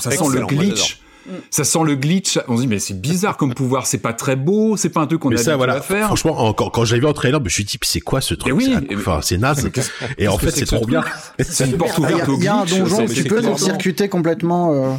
ça 0.00 0.10
sent 0.10 0.24
le 0.32 0.46
glitch. 0.46 1.00
Ça 1.50 1.64
sent 1.64 1.78
le 1.86 1.94
glitch. 1.94 2.38
On 2.48 2.56
se 2.56 2.62
dit 2.62 2.66
mais 2.68 2.78
c'est 2.78 3.00
bizarre 3.00 3.36
comme 3.38 3.54
pouvoir, 3.54 3.86
c'est 3.86 3.96
pas 3.98 4.12
très 4.12 4.36
beau, 4.36 4.76
c'est 4.76 4.90
pas 4.90 5.00
un 5.00 5.06
truc 5.06 5.20
qu'on 5.20 5.30
Mais 5.30 5.40
a 5.40 5.42
ça, 5.42 5.56
voilà. 5.56 5.74
à 5.74 5.80
faire. 5.80 6.06
Franchement, 6.08 6.38
en- 6.38 6.52
quand, 6.52 6.68
quand 6.70 6.84
j'ai 6.84 6.98
vu 6.98 7.06
en 7.06 7.14
trailer, 7.14 7.40
je 7.40 7.44
me 7.44 7.48
suis 7.48 7.64
dit, 7.64 7.78
c'est 7.82 8.00
quoi 8.00 8.20
ce 8.20 8.34
truc? 8.34 8.52
Mais 8.54 8.64
oui, 8.66 8.74
C'est- 8.88 8.94
Enfin, 8.96 9.20
c'est 9.22 9.38
naze. 9.38 9.66
Et 10.18 10.28
en 10.28 10.36
fait, 10.36 10.50
c'est 10.50 10.66
trop 10.66 10.84
bien. 10.84 11.02
C'est 11.38 11.64
une 11.66 11.78
porte 11.78 11.96
ouverte 11.98 12.28
au 12.28 12.36
il 12.36 12.44
y 12.44 12.48
a 12.48 12.56
un 12.56 12.64
glitch. 12.64 12.78
donjon, 12.78 13.06
tu 13.06 13.24
peux 13.24 13.42
circuiter 13.56 14.10
complètement 14.10 14.72
euh, 14.74 14.94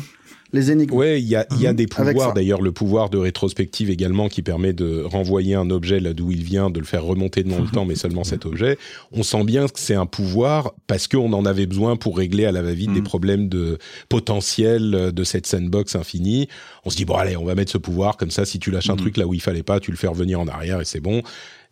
les 0.54 0.72
énigmes. 0.72 0.94
Ouais, 0.94 1.22
il 1.22 1.28
y 1.28 1.36
a, 1.36 1.46
y 1.60 1.68
a 1.68 1.72
Mhm. 1.72 1.76
des 1.76 1.88
pouvoirs, 1.88 2.34
d'ailleurs 2.34 2.62
le 2.62 2.72
pouvoir 2.72 3.10
de 3.10 3.18
rétrospective 3.18 3.90
également 3.90 4.30
qui 4.30 4.42
permet 4.42 4.72
de 4.74 5.02
renvoyer 5.04 5.56
un 5.56 5.70
objet 5.70 6.00
là 6.00 6.14
d'où 6.14 6.32
il 6.32 6.44
vient, 6.44 6.70
de 6.70 6.80
le 6.80 6.86
faire 6.86 7.04
remonter 7.04 7.44
dans 7.44 7.60
le 7.60 7.68
temps, 7.68 7.84
mais 7.86 7.96
seulement 7.96 8.24
cet 8.24 8.46
objet. 8.46 8.78
On 9.12 9.24
sent 9.24 9.44
bien 9.44 9.68
que 9.68 9.80
c'est 9.80 9.96
un 9.96 10.06
pouvoir 10.06 10.74
parce 10.88 11.08
qu'on 11.08 11.34
en 11.34 11.46
avait 11.46 11.66
besoin 11.66 11.96
pour 11.98 12.18
régler 12.18 12.46
à 12.46 12.52
la 12.52 12.62
va-vite 12.62 12.94
des 12.94 13.00
Mhm. 13.00 13.06
problèmes 13.06 13.50
de 13.50 13.78
potentiel 14.08 15.12
de 15.14 15.24
cette 15.24 15.46
sandbox 15.48 15.96
infinie. 15.96 16.48
On 16.86 16.90
se 16.90 16.96
dit, 16.98 17.06
bon 17.06 17.16
allez, 17.16 17.36
on 17.38 17.46
va 17.46 17.56
mettre 17.56 17.72
ce 17.72 17.78
pouvoir, 17.78 18.18
comme 18.18 18.32
ça 18.32 18.46
si 18.46 18.60
tu 18.60 18.72
lâches 18.72 18.90
un 18.90 18.94
Mhm. 18.94 19.00
truc 19.00 19.18
là 19.18 19.28
où 19.28 19.34
il 19.34 19.42
fallait 19.42 19.64
pas, 19.64 19.80
tu 19.80 19.92
le 19.92 19.98
fais 19.98 20.08
revenir 20.08 20.40
en 20.40 20.48
arrière 20.48 20.80
et 20.82 20.86
c'est 20.86 21.00
bon. 21.02 21.22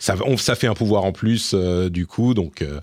Ça, 0.04 0.16
on- 0.26 0.36
ça 0.36 0.56
fait 0.56 0.68
un 0.68 0.74
pouvoir 0.74 1.06
en 1.06 1.14
plus 1.14 1.52
euh, 1.54 1.88
du 1.90 2.06
coup, 2.08 2.34
donc... 2.34 2.62
euh, 2.62 2.82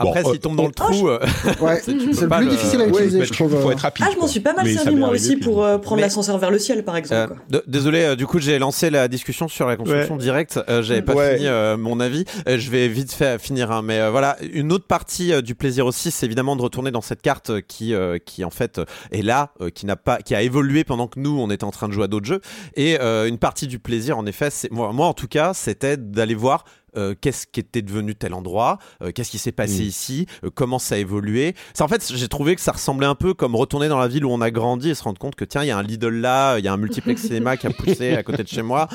bon, 0.00 0.08
Après, 0.08 0.26
euh, 0.26 0.30
s'il 0.30 0.40
tombe 0.40 0.56
dans 0.56 0.64
le 0.64 0.72
trou, 0.72 1.08
euh, 1.10 1.18
Ouais, 1.60 1.78
C'est- 1.84 1.92
le 1.92 2.26
pas 2.26 2.38
plus 2.38 2.46
le- 2.46 2.50
difficile 2.52 2.80
à 2.80 2.84
ouais, 2.84 2.90
utiliser, 2.90 3.18
bah, 3.18 3.24
je 3.26 3.32
trouve. 3.34 3.60
faut 3.60 3.70
être 3.70 3.80
rapide. 3.80 4.06
Ah, 4.08 4.12
je 4.14 4.18
m'en 4.18 4.26
suis 4.26 4.40
pas 4.40 4.54
mal 4.54 4.66
servi 4.72 4.96
moi 4.96 5.10
aussi 5.10 5.36
pour 5.36 5.62
euh, 5.62 5.76
prendre 5.76 5.96
Mais- 5.96 6.02
l'ascenseur 6.02 6.38
vers 6.38 6.50
le 6.50 6.58
ciel, 6.58 6.82
par 6.82 6.96
exemple. 6.96 7.34
Euh, 7.52 7.58
quoi. 7.58 7.62
désolé, 7.66 8.00
euh, 8.04 8.16
du 8.16 8.26
coup 8.26 8.38
j'ai 8.38 8.58
lancé 8.58 8.88
la 8.88 9.08
discussion 9.08 9.46
sur 9.46 9.66
la 9.66 9.76
construction 9.76 10.16
directe. 10.16 10.58
Euh, 10.70 10.82
J'avais 10.82 11.02
pas 11.02 11.12
Ouais. 11.14 11.34
fini 11.36 11.48
euh, 11.48 11.76
mon 11.76 12.00
avis. 12.00 12.24
Euh, 12.48 12.56
je 12.58 12.70
vais 12.70 12.88
vite 12.88 13.12
fait 13.12 13.38
finir. 13.38 13.70
hein. 13.70 13.82
mais 13.82 14.00
euh, 14.00 14.10
voilà, 14.10 14.38
une 14.52 14.72
autre 14.72 14.86
partie 14.86 15.34
euh, 15.34 15.42
du 15.42 15.54
plaisir 15.54 15.84
aussi, 15.84 16.10
c'est 16.10 16.24
évidemment 16.24 16.56
de 16.56 16.62
retourner 16.62 16.90
dans 16.90 17.02
cette 17.02 17.20
carte 17.20 17.50
euh, 17.50 17.60
qui, 17.60 17.92
euh, 17.92 18.16
qui 18.24 18.42
en 18.42 18.48
fait 18.50 18.78
euh, 18.78 18.84
est 19.12 19.20
là, 19.20 19.52
euh, 19.60 19.68
qui 19.68 19.84
n'a 19.84 19.96
pas, 19.96 20.18
qui 20.22 20.34
a 20.34 20.40
évolué 20.40 20.82
pendant 20.84 21.08
que 21.08 21.20
nous 21.20 21.38
on 21.38 21.50
était 21.50 21.64
en 21.64 21.70
train 21.72 21.88
de 21.88 21.92
jouer 21.92 22.04
à 22.04 22.08
d'autres 22.08 22.26
jeux. 22.26 22.40
Et 22.74 22.98
euh, 23.00 23.26
une 23.28 23.36
partie 23.38 23.66
du 23.66 23.78
plaisir, 23.78 24.16
en 24.16 24.24
effet, 24.24 24.48
c'est 24.50 24.70
moi, 24.72 24.92
moi 24.94 25.08
en 25.08 25.12
tout 25.14 25.28
cas, 25.28 25.52
c'était 25.52 25.96
d'aller 25.98 26.34
voir 26.34 26.53
voir 26.54 26.64
euh, 26.96 27.14
qu'est-ce 27.20 27.46
qui 27.46 27.60
était 27.60 27.82
devenu 27.82 28.14
tel 28.14 28.34
endroit, 28.34 28.78
euh, 29.02 29.10
qu'est-ce 29.12 29.30
qui 29.30 29.38
s'est 29.38 29.52
passé 29.52 29.82
mm. 29.82 29.86
ici, 29.86 30.26
euh, 30.44 30.50
comment 30.54 30.78
ça 30.78 30.94
a 30.94 30.98
évolué? 30.98 31.54
Ça, 31.72 31.84
en 31.84 31.88
fait, 31.88 32.12
j'ai 32.14 32.28
trouvé 32.28 32.54
que 32.54 32.60
ça 32.60 32.72
ressemblait 32.72 33.06
un 33.06 33.16
peu 33.16 33.34
comme 33.34 33.56
retourner 33.56 33.88
dans 33.88 33.98
la 33.98 34.06
ville 34.06 34.24
où 34.24 34.30
on 34.30 34.40
a 34.40 34.50
grandi 34.50 34.90
et 34.90 34.94
se 34.94 35.02
rendre 35.02 35.18
compte 35.18 35.34
que 35.34 35.44
tiens, 35.44 35.64
il 35.64 35.66
y 35.66 35.70
a 35.72 35.78
un 35.78 35.82
Lidl 35.82 36.08
là, 36.08 36.58
il 36.58 36.64
y 36.64 36.68
a 36.68 36.72
un 36.72 36.76
multiplex 36.76 37.22
cinéma 37.22 37.56
qui 37.56 37.66
a 37.66 37.70
poussé 37.70 38.14
à 38.14 38.22
côté 38.22 38.44
de 38.44 38.48
chez 38.48 38.62
moi. 38.62 38.88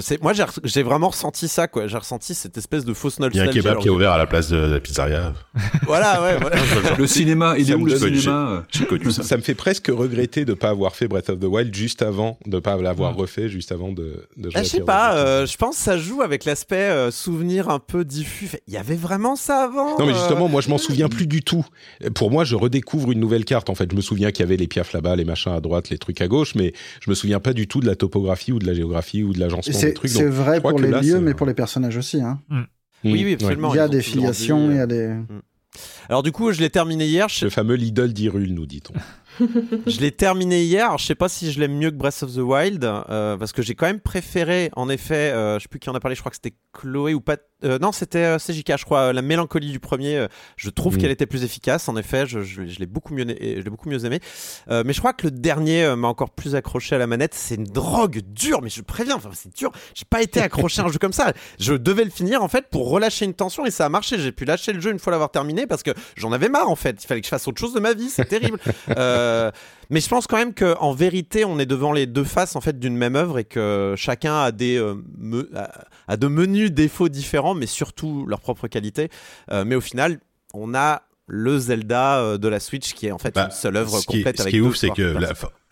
c'est 0.00 0.22
moi, 0.22 0.32
j'ai 0.64 0.82
vraiment 0.82 1.08
ressenti 1.08 1.48
ça, 1.48 1.66
quoi. 1.66 1.86
J'ai 1.86 1.98
ressenti 1.98 2.34
cette 2.34 2.56
espèce 2.56 2.84
de 2.84 2.94
fausse 2.94 3.18
nostalgie. 3.18 3.38
Il 3.38 3.62
y 3.62 3.66
a 3.66 3.70
un 3.70 3.72
kebab 3.72 3.78
qui 3.82 3.88
est 3.88 3.90
ouvert 3.90 4.12
à 4.12 4.18
la 4.18 4.26
place 4.26 4.48
de 4.48 4.56
la 4.56 4.80
pizzeria. 4.80 5.32
voilà, 5.86 6.22
ouais. 6.22 6.38
le 6.98 7.06
cinéma, 7.06 7.56
il 7.58 7.70
est 7.70 7.74
où 7.74 7.84
le 7.84 7.96
cinéma? 7.96 8.64
J'ai 8.70 8.86
connu 8.86 9.10
ça. 9.10 9.22
Ça 9.22 9.36
me 9.36 9.42
fait 9.42 9.54
presque 9.54 9.88
regretter 9.88 10.44
de 10.44 10.54
pas 10.54 10.70
avoir 10.70 10.94
fait 10.94 11.08
Breath 11.08 11.30
of 11.30 11.40
the 11.40 11.44
Wild 11.44 11.74
juste 11.74 12.02
avant, 12.02 12.38
de 12.46 12.58
pas 12.60 12.76
l'avoir 12.76 13.16
refait 13.16 13.48
juste 13.48 13.72
avant 13.72 13.92
de. 13.92 14.28
de 14.36 14.50
ah, 14.54 14.62
je 14.62 14.68
sais 14.68 14.80
pas. 14.80 15.44
je 15.46 15.56
pense 15.56 15.76
que 15.76 15.82
ça 15.82 15.98
joue 15.98 16.22
avec 16.22 16.44
l'aspect 16.44 17.10
souvenir 17.10 17.39
un 17.68 17.78
peu 17.78 18.04
diffus. 18.04 18.50
Il 18.66 18.74
y 18.74 18.76
avait 18.76 18.96
vraiment 18.96 19.36
ça 19.36 19.64
avant. 19.64 19.98
Non, 19.98 20.06
mais 20.06 20.14
justement, 20.14 20.48
moi, 20.48 20.60
je 20.60 20.68
m'en 20.68 20.78
souviens 20.78 21.08
plus 21.08 21.26
du 21.26 21.42
tout. 21.42 21.64
Pour 22.14 22.30
moi, 22.30 22.44
je 22.44 22.56
redécouvre 22.56 23.12
une 23.12 23.20
nouvelle 23.20 23.44
carte. 23.44 23.70
En 23.70 23.74
fait, 23.74 23.90
je 23.90 23.96
me 23.96 24.00
souviens 24.00 24.30
qu'il 24.30 24.40
y 24.40 24.46
avait 24.46 24.56
les 24.56 24.66
piafs 24.66 24.92
là-bas, 24.92 25.16
les 25.16 25.24
machins 25.24 25.52
à 25.52 25.60
droite, 25.60 25.90
les 25.90 25.98
trucs 25.98 26.20
à 26.20 26.28
gauche, 26.28 26.54
mais 26.54 26.72
je 27.00 27.10
me 27.10 27.14
souviens 27.14 27.40
pas 27.40 27.52
du 27.52 27.66
tout 27.66 27.80
de 27.80 27.86
la 27.86 27.96
topographie 27.96 28.52
ou 28.52 28.58
de 28.58 28.66
la 28.66 28.74
géographie 28.74 29.22
ou 29.22 29.32
de 29.32 29.40
l'agencement 29.40 29.80
des 29.80 29.94
trucs. 29.94 30.10
C'est 30.10 30.24
vrai 30.26 30.60
pour 30.60 30.78
les 30.78 30.90
lieux, 30.90 31.20
mais 31.20 31.34
pour 31.34 31.46
les 31.46 31.54
personnages 31.54 31.96
aussi. 31.96 32.20
Hein. 32.20 32.40
Mm. 32.48 32.62
Oui, 33.04 33.24
oui, 33.24 33.34
absolument. 33.34 33.72
Il 33.72 33.76
y 33.76 33.80
a 33.80 33.88
des 33.88 34.02
filiations, 34.02 34.70
il 34.70 34.76
y 34.76 34.80
a 34.80 34.86
des. 34.86 35.08
Mm. 35.08 35.42
Alors 36.08 36.22
du 36.22 36.32
coup, 36.32 36.50
je 36.52 36.60
l'ai 36.60 36.70
terminé 36.70 37.06
hier. 37.06 37.28
Le 37.42 37.50
fameux 37.50 37.76
Lidl 37.76 38.12
d'Irul, 38.12 38.52
nous 38.52 38.66
dit-on. 38.66 38.94
je 39.86 40.00
l'ai 40.00 40.12
terminé 40.12 40.62
hier. 40.62 40.96
Je 40.98 41.06
sais 41.06 41.14
pas 41.14 41.28
si 41.28 41.52
je 41.52 41.60
l'aime 41.60 41.76
mieux 41.76 41.90
que 41.90 41.96
Breath 41.96 42.22
of 42.22 42.34
the 42.34 42.38
Wild, 42.38 42.84
euh, 42.84 43.36
parce 43.36 43.52
que 43.52 43.62
j'ai 43.62 43.74
quand 43.74 43.86
même 43.86 44.00
préféré, 44.00 44.70
en 44.76 44.88
effet, 44.88 45.32
euh, 45.32 45.58
je 45.58 45.62
sais 45.62 45.68
plus 45.68 45.80
qui 45.80 45.90
en 45.90 45.94
a 45.94 46.00
parlé, 46.00 46.14
je 46.14 46.20
crois 46.20 46.30
que 46.30 46.36
c'était 46.36 46.56
Chloé 46.72 47.14
ou 47.14 47.20
pas. 47.20 47.36
Euh, 47.64 47.78
non, 47.78 47.92
c'était 47.92 48.36
CJK, 48.36 48.78
je 48.78 48.84
crois. 48.84 49.12
La 49.12 49.22
mélancolie 49.22 49.70
du 49.70 49.80
premier, 49.80 50.26
je 50.56 50.70
trouve 50.70 50.96
mm. 50.96 50.98
qu'elle 50.98 51.10
était 51.10 51.26
plus 51.26 51.44
efficace. 51.44 51.88
En 51.88 51.96
effet, 51.96 52.26
je, 52.26 52.42
je, 52.42 52.78
l'ai 52.78 52.86
beaucoup 52.86 53.14
mieux, 53.14 53.26
je 53.28 53.60
l'ai 53.60 53.70
beaucoup 53.70 53.88
mieux 53.88 54.04
aimé. 54.04 54.20
mais 54.68 54.92
je 54.92 54.98
crois 54.98 55.12
que 55.12 55.26
le 55.26 55.30
dernier 55.30 55.94
m'a 55.96 56.08
encore 56.08 56.30
plus 56.30 56.54
accroché 56.54 56.94
à 56.96 56.98
la 56.98 57.06
manette. 57.06 57.34
C'est 57.34 57.56
une 57.56 57.64
drogue 57.64 58.20
dure, 58.20 58.62
mais 58.62 58.70
je 58.70 58.82
préviens, 58.82 59.16
enfin, 59.16 59.30
c'est 59.34 59.54
dur. 59.56 59.70
J'ai 59.94 60.04
pas 60.08 60.22
été 60.22 60.40
accroché 60.40 60.82
à 60.82 60.84
un 60.84 60.88
jeu 60.88 60.98
comme 60.98 61.12
ça. 61.12 61.32
Je 61.58 61.74
devais 61.74 62.04
le 62.04 62.10
finir 62.10 62.42
en 62.42 62.48
fait 62.48 62.66
pour 62.70 62.90
relâcher 62.90 63.24
une 63.24 63.34
tension 63.34 63.66
et 63.66 63.70
ça 63.70 63.86
a 63.86 63.88
marché. 63.88 64.18
J'ai 64.18 64.32
pu 64.32 64.44
lâcher 64.44 64.72
le 64.72 64.80
jeu 64.80 64.90
une 64.90 64.98
fois 64.98 65.10
l'avoir 65.10 65.30
terminé 65.30 65.66
parce 65.66 65.82
que 65.82 65.92
j'en 66.16 66.32
avais 66.32 66.48
marre 66.48 66.68
en 66.68 66.76
fait. 66.76 67.02
Il 67.02 67.06
fallait 67.06 67.20
que 67.20 67.26
je 67.26 67.30
fasse 67.30 67.46
autre 67.48 67.60
chose 67.60 67.74
de 67.74 67.80
ma 67.80 67.94
vie. 67.94 68.08
C'est 68.08 68.26
terrible. 68.26 68.58
Euh, 68.96 69.50
mais 69.90 70.00
je 70.00 70.08
pense 70.08 70.26
quand 70.26 70.36
même 70.36 70.54
qu'en 70.54 70.92
vérité, 70.92 71.44
on 71.44 71.58
est 71.58 71.66
devant 71.66 71.92
les 71.92 72.06
deux 72.06 72.24
faces 72.24 72.56
en 72.56 72.60
fait 72.60 72.78
d'une 72.78 72.96
même 72.96 73.16
œuvre 73.16 73.38
et 73.38 73.44
que 73.44 73.94
chacun 73.96 74.40
a 74.42 74.52
des 74.52 74.76
euh, 74.76 74.94
a 76.08 76.16
de 76.16 76.26
menus 76.28 76.70
défauts 76.70 77.08
différents, 77.08 77.54
mais 77.54 77.66
surtout 77.66 78.24
leurs 78.26 78.40
propres 78.40 78.68
qualités. 78.68 79.10
Euh, 79.50 79.64
mais 79.64 79.74
au 79.74 79.80
final, 79.80 80.20
on 80.54 80.74
a 80.74 81.02
le 81.30 81.58
Zelda 81.58 82.36
de 82.38 82.48
la 82.48 82.60
Switch 82.60 82.92
qui 82.94 83.06
est 83.06 83.12
en 83.12 83.18
fait 83.18 83.34
bah, 83.34 83.46
une 83.46 83.50
seule 83.50 83.76
œuvre 83.76 84.00
complète 84.04 84.40
ce 84.40 84.48
qui 84.48 84.56
est 84.56 84.60
ouf, 84.60 84.76
c'est 84.76 84.90
que 84.90 85.16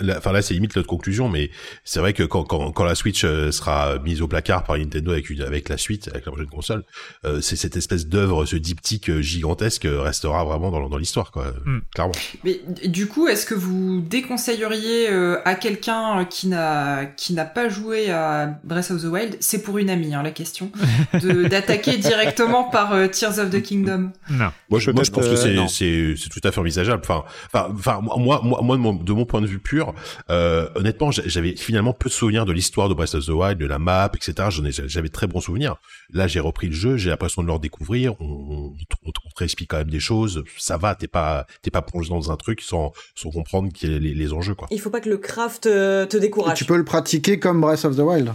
la, 0.00 0.18
enfin 0.18 0.32
là 0.32 0.42
c'est 0.42 0.54
limite 0.54 0.76
notre 0.76 0.88
conclusion 0.88 1.28
mais 1.28 1.50
c'est 1.84 2.00
vrai 2.00 2.12
que 2.12 2.22
quand, 2.22 2.44
quand, 2.44 2.70
quand 2.70 2.84
la 2.84 2.94
Switch 2.94 3.24
euh, 3.24 3.50
sera 3.50 3.98
mise 3.98 4.22
au 4.22 4.28
placard 4.28 4.64
par 4.64 4.78
Nintendo 4.78 5.12
avec 5.12 5.28
une 5.30 5.42
avec 5.42 5.68
la 5.68 5.76
suite 5.76 6.08
avec 6.08 6.26
la 6.26 6.32
prochaine 6.32 6.50
console 6.50 6.84
euh, 7.24 7.40
c'est 7.40 7.56
cette 7.56 7.76
espèce 7.76 8.06
d'œuvre 8.06 8.44
ce 8.44 8.56
diptyque 8.56 9.10
euh, 9.10 9.20
gigantesque 9.20 9.86
restera 9.90 10.44
vraiment 10.44 10.70
dans, 10.70 10.88
dans 10.88 10.98
l'histoire 10.98 11.32
quoi. 11.32 11.52
Hmm. 11.64 11.80
clairement. 11.94 12.14
Mais 12.44 12.60
du 12.84 13.06
coup 13.06 13.26
est-ce 13.28 13.44
que 13.44 13.54
vous 13.54 14.00
déconseilleriez 14.00 15.08
à 15.44 15.54
quelqu'un 15.54 16.24
qui 16.24 16.48
n'a 16.48 17.06
qui 17.16 17.32
n'a 17.32 17.44
pas 17.44 17.68
joué 17.68 18.10
à 18.10 18.58
Breath 18.64 18.90
of 18.90 19.02
the 19.02 19.06
Wild 19.06 19.36
c'est 19.40 19.62
pour 19.62 19.78
une 19.78 19.90
amie 19.90 20.14
hein, 20.14 20.22
la 20.22 20.30
question 20.30 20.70
d'attaquer 21.12 21.96
directement 21.98 22.64
par 22.64 23.10
Tears 23.10 23.38
of 23.38 23.50
the 23.50 23.62
Kingdom? 23.62 24.10
Non. 24.30 24.50
Moi 24.70 24.80
je, 24.80 24.90
moi, 24.90 25.02
je 25.02 25.10
pense 25.10 25.26
que 25.26 25.36
c'est 25.36 25.47
c'est 25.68 26.14
tout 26.30 26.40
à 26.44 26.52
fait 26.52 26.60
envisageable 26.60 27.02
enfin 27.04 27.24
enfin 27.52 27.72
enfin 27.72 28.00
moi 28.02 28.40
moi 28.42 28.60
moi 28.62 28.76
de 28.76 28.82
mon, 28.82 28.94
de 28.94 29.12
mon 29.12 29.24
point 29.24 29.40
de 29.40 29.46
vue 29.46 29.58
pur 29.58 29.94
euh, 30.30 30.68
honnêtement, 30.74 31.10
j'avais 31.10 31.56
finalement 31.56 31.92
peu 31.92 32.08
de 32.08 32.14
souvenirs 32.14 32.44
de 32.44 32.52
l'histoire 32.52 32.88
de 32.88 32.94
Breath 32.94 33.14
of 33.14 33.26
the 33.26 33.30
Wild, 33.30 33.58
de 33.58 33.66
la 33.66 33.78
map, 33.78 34.10
etc. 34.14 34.48
J'avais 34.86 35.08
très 35.08 35.26
bons 35.26 35.40
souvenirs. 35.40 35.76
Là, 36.12 36.26
j'ai 36.26 36.40
repris 36.40 36.68
le 36.68 36.72
jeu, 36.72 36.96
j'ai 36.96 37.10
l'impression 37.10 37.42
de 37.42 37.46
le 37.46 37.52
redécouvrir. 37.52 38.14
On, 38.20 38.72
on, 39.04 39.10
te 39.10 39.44
explique 39.44 39.70
quand 39.70 39.78
même 39.78 39.90
des 39.90 40.00
choses. 40.00 40.44
Ça 40.56 40.76
va, 40.76 40.94
t'es 40.94 41.08
pas, 41.08 41.46
t'es 41.62 41.70
pas 41.70 41.82
plongé 41.82 42.10
dans 42.10 42.30
un 42.30 42.36
truc 42.36 42.60
sans, 42.60 42.92
sans 43.14 43.30
comprendre 43.30 43.70
les, 43.82 43.98
les, 43.98 44.32
enjeux, 44.32 44.54
quoi. 44.54 44.68
Il 44.70 44.80
faut 44.80 44.90
pas 44.90 45.00
que 45.00 45.08
le 45.08 45.18
craft 45.18 45.66
euh, 45.66 46.06
te 46.06 46.16
décourage. 46.16 46.58
tu 46.58 46.64
peux 46.64 46.76
le 46.76 46.84
pratiquer 46.84 47.38
comme 47.38 47.60
Breath 47.60 47.84
of 47.84 47.96
the 47.96 48.00
Wild. 48.00 48.32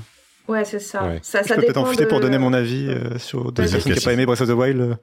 Ouais, 0.48 0.66
c'est 0.66 0.80
ça. 0.80 1.10
ça. 1.22 1.42
Je 1.42 1.54
peux 1.54 1.62
peut-être 1.62 1.78
en 1.78 1.84
profiter 1.84 2.06
pour 2.06 2.20
donner 2.20 2.38
mon 2.38 2.52
avis 2.52 2.88
euh, 2.90 3.18
sur 3.18 3.52
des 3.52 3.64
personnes 3.64 3.82
qui 3.82 3.90
n'ont 3.90 3.96
pas 4.04 4.14
aimé 4.14 4.26
Breath 4.26 4.42
of 4.42 4.50
the 4.50 4.52
Wild, 4.52 4.82
euh, 4.82 4.96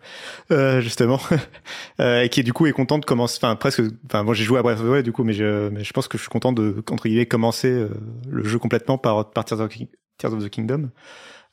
euh 0.51 0.81
justement, 0.81 1.19
euh, 2.01 2.23
et 2.23 2.29
qui 2.29 2.43
du 2.43 2.53
coup 2.53 2.67
est 2.67 2.73
contente 2.73 3.01
de 3.01 3.07
commencer. 3.07 3.39
Enfin, 3.43 3.57
presque. 3.57 3.83
Enfin, 4.07 4.23
moi 4.23 4.35
j'ai 4.35 4.45
joué 4.45 4.59
à 4.59 4.63
Breath 4.63 4.79
of 4.79 4.85
the 4.85 4.91
Wild 4.91 5.05
du 5.05 5.13
coup, 5.13 5.25
mais 5.25 5.33
je, 5.33 5.71
mais 5.71 5.83
je 5.83 5.93
pense 5.93 6.09
que 6.09 6.19
je 6.19 6.23
suis 6.23 6.31
content 6.31 6.53
de 6.53 6.83
entre 6.91 7.09
guillemets 7.09 7.27
commencer 7.27 7.87
le 8.29 8.45
jeu 8.45 8.59
complètement 8.59 8.99
par, 8.99 9.31
par 9.31 9.45
Tears, 9.47 9.61
of, 9.61 9.71
Tears 10.19 10.35
of 10.35 10.45
the 10.45 10.51
Kingdom. 10.51 10.91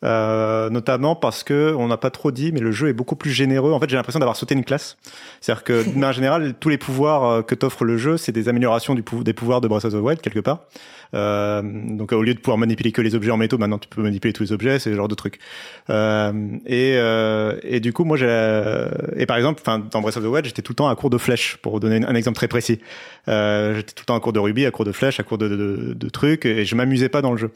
Euh, 0.04 0.70
notamment 0.70 1.16
parce 1.16 1.44
que 1.44 1.74
on 1.76 1.88
n'a 1.88 1.98
pas 1.98 2.12
trop 2.12 2.32
dit, 2.32 2.52
mais 2.52 2.60
le 2.60 2.72
jeu 2.72 2.88
est 2.88 2.94
beaucoup 2.94 3.16
plus 3.16 3.32
généreux. 3.32 3.72
En 3.72 3.80
fait, 3.80 3.90
j'ai 3.90 3.96
l'impression 3.96 4.20
d'avoir 4.20 4.36
sauté 4.36 4.54
une 4.54 4.64
classe. 4.64 4.98
C'est-à-dire 5.42 5.64
que, 5.64 5.90
manière 5.94 6.14
générale, 6.14 6.54
tous 6.60 6.70
les 6.70 6.78
pouvoirs 6.78 7.46
que 7.46 7.56
t'offre 7.56 7.84
le 7.84 7.98
jeu, 7.98 8.18
c'est 8.18 8.32
des 8.32 8.48
améliorations 8.48 8.94
du 8.94 9.04
des 9.24 9.34
pouvoirs 9.34 9.62
de 9.62 9.68
Breath 9.68 9.86
of 9.86 9.94
the 9.94 9.98
Wild 9.98 10.22
quelque 10.22 10.40
part. 10.40 10.66
Euh, 11.14 11.62
donc 11.64 12.12
au 12.12 12.22
lieu 12.22 12.34
de 12.34 12.40
pouvoir 12.40 12.58
manipuler 12.58 12.92
que 12.92 13.02
les 13.02 13.16
objets 13.16 13.32
en 13.32 13.38
métaux, 13.38 13.58
maintenant 13.58 13.78
tu 13.78 13.88
peux 13.88 14.02
manipuler 14.02 14.34
tous 14.34 14.44
les 14.44 14.52
objets, 14.52 14.80
c'est 14.80 14.92
ce 14.92 14.96
genre 14.96 15.08
de 15.08 15.16
truc. 15.16 15.40
Euh, 15.90 16.32
et, 16.66 16.94
euh, 16.96 17.58
et 17.64 17.80
du 17.80 17.94
coup, 17.94 18.04
moi, 18.04 18.18
j'ai 18.18 18.28
et 19.16 19.26
par 19.26 19.38
exemple, 19.38 19.62
enfin 19.62 19.80
dans 19.80 20.02
Breath 20.02 20.18
of 20.18 20.24
the 20.24 20.28
Wild, 20.28 20.46
j'étais 20.46 20.62
tout 20.62 20.74
le 20.74 20.78
temps 20.78 20.88
à 20.88 20.96
court 20.96 21.10
de 21.10 21.18
flèches, 21.18 21.58
pour 21.58 21.74
vous 21.74 21.80
donner 21.80 22.06
un 22.06 22.16
exemple 22.16 22.36
très 22.36 22.48
précis. 22.48 22.80
Euh, 23.28 23.76
j'étais 23.76 23.94
tout 23.94 24.04
le 24.04 24.06
temps 24.06 24.16
à 24.16 24.20
court 24.20 24.34
de 24.34 24.40
rubis, 24.40 24.66
à 24.66 24.72
court 24.72 24.86
de 24.86 24.92
flèches, 24.92 25.20
à 25.20 25.24
court 25.24 25.38
de, 25.38 25.48
de, 25.48 25.94
de, 25.94 26.10
trucs, 26.10 26.46
et 26.46 26.66
je 26.66 26.76
m'amusais 26.76 27.10
pas 27.10 27.22
dans 27.22 27.32
le 27.32 27.38
jeu. 27.38 27.52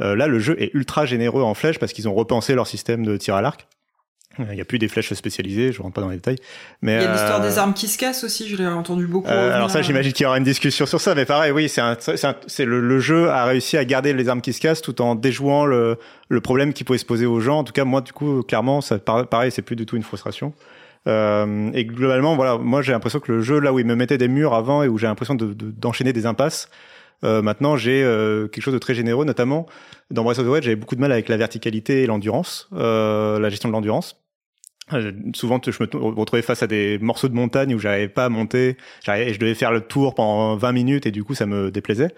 Euh, 0.00 0.14
là, 0.14 0.26
le 0.26 0.38
jeu 0.38 0.60
est 0.60 0.72
ultra 0.74 1.06
généreux 1.06 1.42
en 1.42 1.54
flèches 1.54 1.78
parce 1.78 1.92
qu'ils 1.92 2.08
ont 2.08 2.14
repensé 2.14 2.54
leur 2.54 2.66
système 2.66 3.04
de 3.04 3.16
tir 3.16 3.34
à 3.34 3.42
l'arc. 3.42 3.66
Il 4.38 4.54
n'y 4.54 4.60
a 4.60 4.64
plus 4.64 4.78
des 4.78 4.88
flèches 4.88 5.12
spécialisées, 5.12 5.72
je 5.72 5.80
rentre 5.80 5.94
pas 5.94 6.00
dans 6.00 6.08
les 6.08 6.16
détails. 6.16 6.38
Mais 6.82 6.96
il 6.96 7.02
y 7.02 7.06
a 7.06 7.12
l'histoire 7.12 7.40
des 7.40 7.56
euh, 7.56 7.60
armes 7.60 7.74
qui 7.74 7.88
se 7.88 7.98
cassent 7.98 8.24
aussi, 8.24 8.48
je 8.48 8.56
l'ai 8.56 8.66
entendu 8.66 9.06
beaucoup. 9.06 9.28
Euh, 9.28 9.54
alors 9.54 9.70
ça, 9.70 9.82
j'imagine 9.82 10.12
qu'il 10.12 10.24
y 10.24 10.26
aura 10.26 10.38
une 10.38 10.44
discussion 10.44 10.86
sur 10.86 11.00
ça, 11.00 11.14
mais 11.14 11.24
pareil, 11.24 11.52
oui, 11.52 11.68
c'est 11.68 11.82
c'est 12.46 12.64
le, 12.64 12.80
le, 12.80 13.00
jeu 13.00 13.28
a 13.30 13.44
réussi 13.44 13.76
à 13.76 13.84
garder 13.84 14.12
les 14.12 14.28
armes 14.28 14.40
qui 14.40 14.52
se 14.52 14.60
cassent 14.60 14.82
tout 14.82 15.00
en 15.00 15.14
déjouant 15.14 15.64
le, 15.64 15.98
le 16.28 16.40
problème 16.40 16.72
qui 16.72 16.84
pouvait 16.84 16.98
se 16.98 17.04
poser 17.04 17.26
aux 17.26 17.40
gens. 17.40 17.58
En 17.58 17.64
tout 17.64 17.72
cas, 17.72 17.84
moi, 17.84 18.00
du 18.00 18.12
coup, 18.12 18.42
clairement, 18.42 18.80
ça, 18.80 18.98
pareil, 18.98 19.50
c'est 19.50 19.62
plus 19.62 19.76
du 19.76 19.86
tout 19.86 19.96
une 19.96 20.02
frustration. 20.02 20.52
Euh, 21.06 21.70
et 21.72 21.84
globalement, 21.84 22.34
voilà, 22.34 22.58
moi 22.58 22.82
j'ai 22.82 22.90
l'impression 22.90 23.20
que 23.20 23.30
le 23.30 23.40
jeu 23.40 23.60
là 23.60 23.72
où 23.72 23.78
il 23.78 23.86
me 23.86 23.94
mettait 23.94 24.18
des 24.18 24.26
murs 24.26 24.54
avant 24.54 24.82
et 24.82 24.88
où 24.88 24.98
j'ai 24.98 25.06
l'impression 25.06 25.36
d'enchaîner 25.36 26.12
de, 26.12 26.18
des 26.18 26.26
impasses, 26.26 26.68
euh, 27.24 27.42
maintenant, 27.42 27.76
j'ai 27.76 28.02
euh, 28.02 28.48
quelque 28.48 28.62
chose 28.62 28.74
de 28.74 28.78
très 28.78 28.94
généreux, 28.94 29.24
notamment 29.24 29.66
dans 30.10 30.22
Breath 30.22 30.38
of 30.38 30.46
the 30.46 30.48
Wild, 30.48 30.64
j'avais 30.64 30.76
beaucoup 30.76 30.96
de 30.96 31.00
mal 31.00 31.12
avec 31.12 31.28
la 31.28 31.36
verticalité 31.36 32.02
et 32.02 32.06
l'endurance, 32.06 32.68
euh, 32.74 33.38
la 33.38 33.48
gestion 33.48 33.68
de 33.68 33.72
l'endurance. 33.72 34.22
Euh, 34.92 35.12
souvent, 35.34 35.60
je 35.64 35.70
me 35.82 36.14
retrouvais 36.14 36.42
face 36.42 36.62
à 36.62 36.66
des 36.68 36.98
morceaux 36.98 37.28
de 37.28 37.34
montagne 37.34 37.74
où 37.74 37.78
j'arrivais 37.78 38.08
pas 38.08 38.26
à 38.26 38.28
monter, 38.28 38.76
et 39.08 39.32
je 39.32 39.38
devais 39.38 39.54
faire 39.54 39.72
le 39.72 39.80
tour 39.80 40.14
pendant 40.14 40.56
20 40.56 40.72
minutes 40.72 41.06
et 41.06 41.10
du 41.10 41.24
coup, 41.24 41.34
ça 41.34 41.46
me 41.46 41.70
déplaisait. 41.70 42.14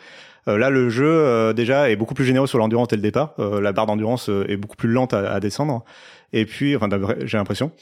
Euh, 0.49 0.59
là, 0.59 0.69
le 0.69 0.91
jeu 0.91 1.07
euh, 1.07 1.53
déjà 1.53 1.91
est 1.91 1.97
beaucoup 1.97 2.15
plus 2.15 2.25
généreux 2.25 2.47
sur 2.47 2.59
l'endurance 2.59 2.89
dès 2.89 2.97
le 2.97 3.03
départ. 3.03 3.35
la 3.39 3.73
barre 3.73 3.87
d'endurance 3.87 4.29
est 4.49 4.57
beaucoup 4.57 4.77
plus 4.77 4.91
lente 4.91 5.15
à, 5.15 5.41
descendre. 5.41 5.85
Et 6.33 6.45
puis, 6.45 6.77
enfin, 6.77 6.89
j'ai 7.25 7.39
l'impression. 7.39 7.73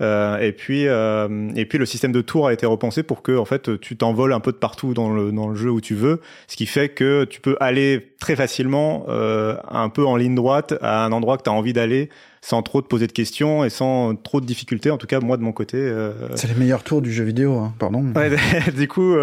Et 0.00 0.52
puis 0.56 0.82
et 0.82 1.66
puis 1.66 1.78
le 1.78 1.86
système 1.86 2.10
de 2.10 2.20
tour 2.20 2.48
a 2.48 2.52
été 2.52 2.66
repensé 2.66 3.04
pour 3.04 3.22
que 3.22 3.36
en 3.36 3.44
fait 3.44 3.78
tu 3.78 3.96
t'envoles 3.96 4.32
un 4.32 4.40
peu 4.40 4.50
de 4.50 4.56
partout 4.56 4.92
dans 4.92 5.08
le 5.08 5.30
dans 5.30 5.46
le 5.46 5.54
jeu 5.54 5.70
où 5.70 5.80
tu 5.80 5.94
veux, 5.94 6.20
ce 6.48 6.56
qui 6.56 6.66
fait 6.66 6.88
que 6.88 7.22
tu 7.22 7.40
peux 7.40 7.56
aller 7.60 8.14
très 8.18 8.34
facilement 8.34 9.06
un 9.08 9.88
peu 9.90 10.04
en 10.04 10.16
ligne 10.16 10.34
droite 10.34 10.74
à 10.82 11.04
un 11.04 11.12
endroit 11.12 11.38
que 11.38 11.44
tu 11.44 11.50
as 11.50 11.52
envie 11.52 11.72
d'aller 11.72 12.10
sans 12.44 12.60
trop 12.62 12.82
te 12.82 12.86
poser 12.86 13.06
de 13.06 13.12
questions 13.12 13.64
et 13.64 13.70
sans 13.70 14.14
trop 14.16 14.38
de 14.38 14.44
difficultés. 14.44 14.90
En 14.90 14.98
tout 14.98 15.06
cas, 15.06 15.18
moi 15.18 15.38
de 15.38 15.42
mon 15.42 15.52
côté. 15.52 15.78
Euh, 15.78 16.12
C'est 16.34 16.48
les 16.48 16.54
meilleurs 16.54 16.82
tours 16.82 17.00
du 17.00 17.10
jeu 17.10 17.24
vidéo, 17.24 17.54
hein, 17.56 17.72
pardon. 17.78 18.04
Ouais, 18.14 18.30
du 18.76 18.86
coup, 18.86 19.14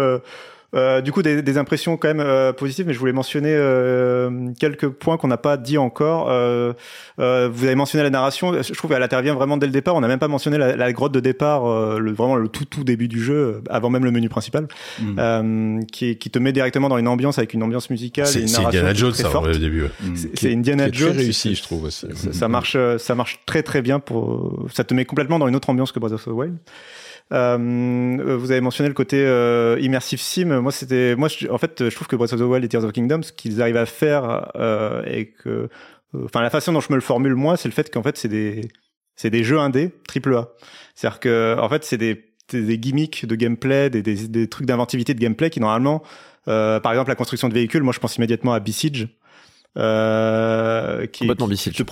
euh, 0.74 1.02
du 1.02 1.12
coup, 1.12 1.22
des, 1.22 1.42
des, 1.42 1.58
impressions 1.58 1.98
quand 1.98 2.08
même 2.08 2.20
euh, 2.20 2.52
positives, 2.52 2.86
mais 2.86 2.94
je 2.94 2.98
voulais 2.98 3.12
mentionner 3.12 3.52
euh, 3.52 4.48
quelques 4.58 4.88
points 4.88 5.18
qu'on 5.18 5.28
n'a 5.28 5.36
pas 5.36 5.58
dit 5.58 5.76
encore. 5.76 6.30
Euh, 6.30 6.72
euh, 7.18 7.50
vous 7.52 7.64
avez 7.66 7.74
mentionné 7.74 8.02
la 8.02 8.08
narration. 8.08 8.54
Je 8.62 8.72
trouve 8.72 8.90
qu'elle 8.90 9.02
intervient 9.02 9.34
vraiment 9.34 9.58
dès 9.58 9.66
le 9.66 9.72
départ. 9.72 9.94
On 9.96 10.00
n'a 10.00 10.08
même 10.08 10.18
pas 10.18 10.28
mentionné 10.28 10.56
la, 10.56 10.74
la 10.74 10.92
grotte 10.94 11.12
de 11.12 11.20
départ, 11.20 11.64
le, 11.98 12.12
vraiment 12.12 12.36
le 12.36 12.48
tout 12.48 12.64
tout 12.64 12.84
début 12.84 13.08
du 13.08 13.22
jeu, 13.22 13.62
avant 13.68 13.90
même 13.90 14.04
le 14.04 14.10
menu 14.10 14.30
principal, 14.30 14.66
mm. 14.98 15.84
qui, 15.92 16.16
qui, 16.16 16.30
te 16.30 16.38
met 16.38 16.52
directement 16.52 16.88
dans 16.88 16.98
une 16.98 17.08
ambiance 17.08 17.36
avec 17.36 17.52
une 17.52 17.62
ambiance 17.62 17.90
musicale. 17.90 18.26
C'est 18.26 18.44
Indiana 18.56 18.94
Jones, 18.94 19.12
ça, 19.12 19.28
au 19.38 19.52
début. 19.52 19.84
C'est 20.34 20.52
Indiana 20.52 20.88
Jones. 20.90 21.12
Très 21.12 21.22
réussi, 21.24 21.54
je 21.54 21.62
trouve 21.62 21.84
aussi. 21.84 22.06
Ça, 22.14 22.32
ça, 22.32 22.48
marche, 22.48 22.78
ça 22.96 23.14
marche 23.14 23.40
très 23.44 23.62
très 23.62 23.82
bien 23.82 24.00
pour. 24.00 24.66
Ça 24.72 24.84
te 24.84 24.94
met 24.94 25.04
complètement 25.04 25.38
dans 25.38 25.48
une 25.48 25.56
autre 25.56 25.68
ambiance 25.68 25.92
que 25.92 25.98
Breath 25.98 26.14
of 26.14 26.24
the 26.24 26.28
Wild. 26.28 26.56
Euh, 27.32 28.36
vous 28.38 28.50
avez 28.52 28.60
mentionné 28.60 28.88
le 28.88 28.94
côté 28.94 29.24
euh, 29.24 29.78
immersive 29.80 30.20
sim. 30.20 30.60
Moi, 30.60 30.72
c'était, 30.72 31.16
moi, 31.16 31.28
en 31.50 31.58
fait, 31.58 31.88
je 31.88 31.94
trouve 31.94 32.08
que 32.08 32.16
Breath 32.16 32.32
of 32.32 32.40
the 32.40 32.42
Wild 32.42 32.64
et 32.64 32.68
Tears 32.68 32.84
of 32.84 32.92
Kingdom, 32.92 33.22
ce 33.22 33.32
qu'ils 33.32 33.62
arrivent 33.62 33.76
à 33.76 33.86
faire 33.86 34.50
euh, 34.56 35.02
et 35.06 35.30
que, 35.30 35.68
enfin, 36.14 36.42
la 36.42 36.50
façon 36.50 36.72
dont 36.72 36.80
je 36.80 36.90
me 36.90 36.96
le 36.96 37.02
formule 37.02 37.34
moi, 37.34 37.56
c'est 37.56 37.68
le 37.68 37.74
fait 37.74 37.92
qu'en 37.92 38.02
fait, 38.02 38.16
c'est 38.16 38.28
des 38.28 38.68
C'est 39.14 39.30
des 39.30 39.44
jeux 39.44 39.58
indés 39.58 39.92
triple 40.08 40.34
A. 40.34 40.48
C'est-à-dire 40.94 41.20
que 41.20 41.56
en 41.60 41.68
fait 41.68 41.84
c'est 41.84 41.98
des, 41.98 42.32
des 42.50 42.78
gimmicks 42.78 43.26
de 43.26 43.36
gameplay, 43.36 43.90
des, 43.90 44.02
des, 44.02 44.26
des 44.26 44.48
trucs 44.48 44.66
d'inventivité 44.66 45.12
de 45.12 45.20
gameplay 45.20 45.50
qui 45.50 45.60
normalement, 45.60 46.02
euh, 46.48 46.80
par 46.80 46.92
exemple 46.92 47.10
la 47.10 47.14
construction 47.14 47.48
de 47.50 47.54
véhicules, 47.54 47.82
moi 47.82 47.92
je 47.92 48.00
pense 48.00 48.16
immédiatement 48.16 48.54
à 48.54 48.60
Besiege, 48.60 49.08
euh, 49.76 51.06
qui, 51.06 51.28
qui, 51.28 51.70
te 51.70 51.84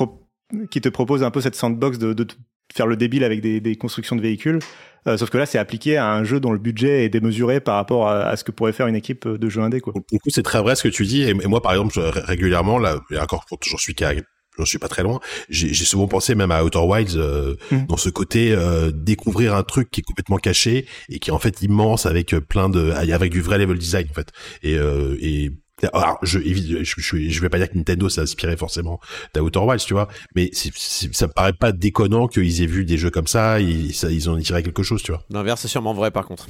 qui 0.71 0.81
te 0.81 0.89
propose 0.89 1.23
un 1.23 1.31
peu 1.31 1.43
cette 1.43 1.57
sandbox 1.57 1.99
de, 1.99 2.15
de 2.15 2.27
faire 2.75 2.87
le 2.87 2.97
débile 2.97 3.25
avec 3.25 3.41
des, 3.41 3.61
des 3.61 3.77
constructions 3.77 4.17
de 4.17 4.21
véhicules. 4.21 4.59
Euh, 5.07 5.17
sauf 5.17 5.31
que 5.31 5.39
là, 5.39 5.47
c'est 5.47 5.59
appliqué 5.59 5.97
à 5.97 6.13
un 6.13 6.25
jeu 6.25 6.41
dont 6.41 6.53
le 6.53 6.59
budget 6.59 7.05
est 7.05 7.09
démesuré 7.09 7.61
par 7.61 7.77
rapport 7.77 8.09
à, 8.09 8.37
ce 8.37 8.45
que 8.45 8.53
pourrait 8.53 8.73
faire 8.73 8.87
une 8.87 8.97
équipe 8.97 9.27
de 9.27 9.49
jeux 9.49 9.63
indé. 9.63 9.81
Quoi. 9.81 9.95
Du 10.13 10.19
coup, 10.19 10.29
c'est 10.29 10.43
très 10.43 10.61
vrai 10.61 10.77
ce 10.77 10.83
que 10.83 10.89
tu 10.89 11.05
dis. 11.05 11.23
Et, 11.23 11.35
moi, 11.35 11.63
par 11.63 11.73
exemple, 11.73 11.99
régulièrement, 11.99 12.79
là, 12.79 12.99
et 13.11 13.19
encore, 13.19 13.47
j'en 13.63 13.79
suis 13.79 13.95
qu'à 13.95 14.13
j'en 14.59 14.65
suis 14.65 14.79
pas 14.79 14.89
très 14.89 15.03
loin. 15.03 15.21
J'ai 15.49 15.73
souvent 15.73 16.07
pensé 16.07 16.35
même 16.35 16.51
à 16.51 16.63
Outer 16.65 16.81
Wilds 16.81 17.17
euh, 17.17 17.57
mmh. 17.71 17.87
dans 17.87 17.97
ce 17.97 18.11
côté 18.11 18.53
euh, 18.53 18.91
découvrir 18.93 19.55
un 19.55 19.63
truc 19.63 19.91
qui 19.91 20.01
est 20.01 20.05
complètement 20.05 20.37
caché 20.37 20.87
et 21.09 21.19
qui 21.19 21.31
est 21.31 21.33
en 21.33 21.39
fait 21.39 21.63
immense 21.63 22.07
avec 22.07 22.35
plein 22.49 22.69
de 22.69 22.91
avec 22.91 23.33
du 23.33 23.41
vrai 23.41 23.59
level 23.59 23.79
design 23.79 24.07
en 24.11 24.15
fait. 24.15 24.29
Et, 24.63 24.77
euh, 24.77 25.17
et 25.21 25.53
alors, 25.93 26.19
je, 26.23 26.39
je, 26.39 26.83
je, 26.83 27.29
je 27.29 27.41
vais 27.41 27.49
pas 27.49 27.59
dire 27.59 27.71
que 27.71 27.77
Nintendo 27.77 28.09
s'est 28.09 28.21
inspiré 28.21 28.57
forcément 28.57 29.01
d'Outer 29.35 29.61
Wilds, 29.61 29.85
tu 29.85 29.95
vois, 29.95 30.09
mais 30.35 30.51
c'est, 30.53 30.73
ça 30.75 31.27
me 31.27 31.33
paraît 31.33 31.53
pas 31.53 31.73
déconnant 31.73 32.29
qu'ils 32.29 32.63
aient 32.63 32.67
vu 32.67 32.85
des 32.85 32.99
jeux 32.99 33.11
comme 33.11 33.27
ça, 33.27 33.61
ils, 33.61 33.95
ça, 33.95 34.11
ils 34.11 34.29
ont 34.29 34.39
tiré 34.39 34.63
quelque 34.63 34.83
chose, 34.83 35.03
tu 35.03 35.13
vois. 35.13 35.23
L'inverse, 35.31 35.63
c'est 35.63 35.69
sûrement 35.69 35.95
vrai 35.95 36.11
par 36.11 36.27
contre. 36.27 36.47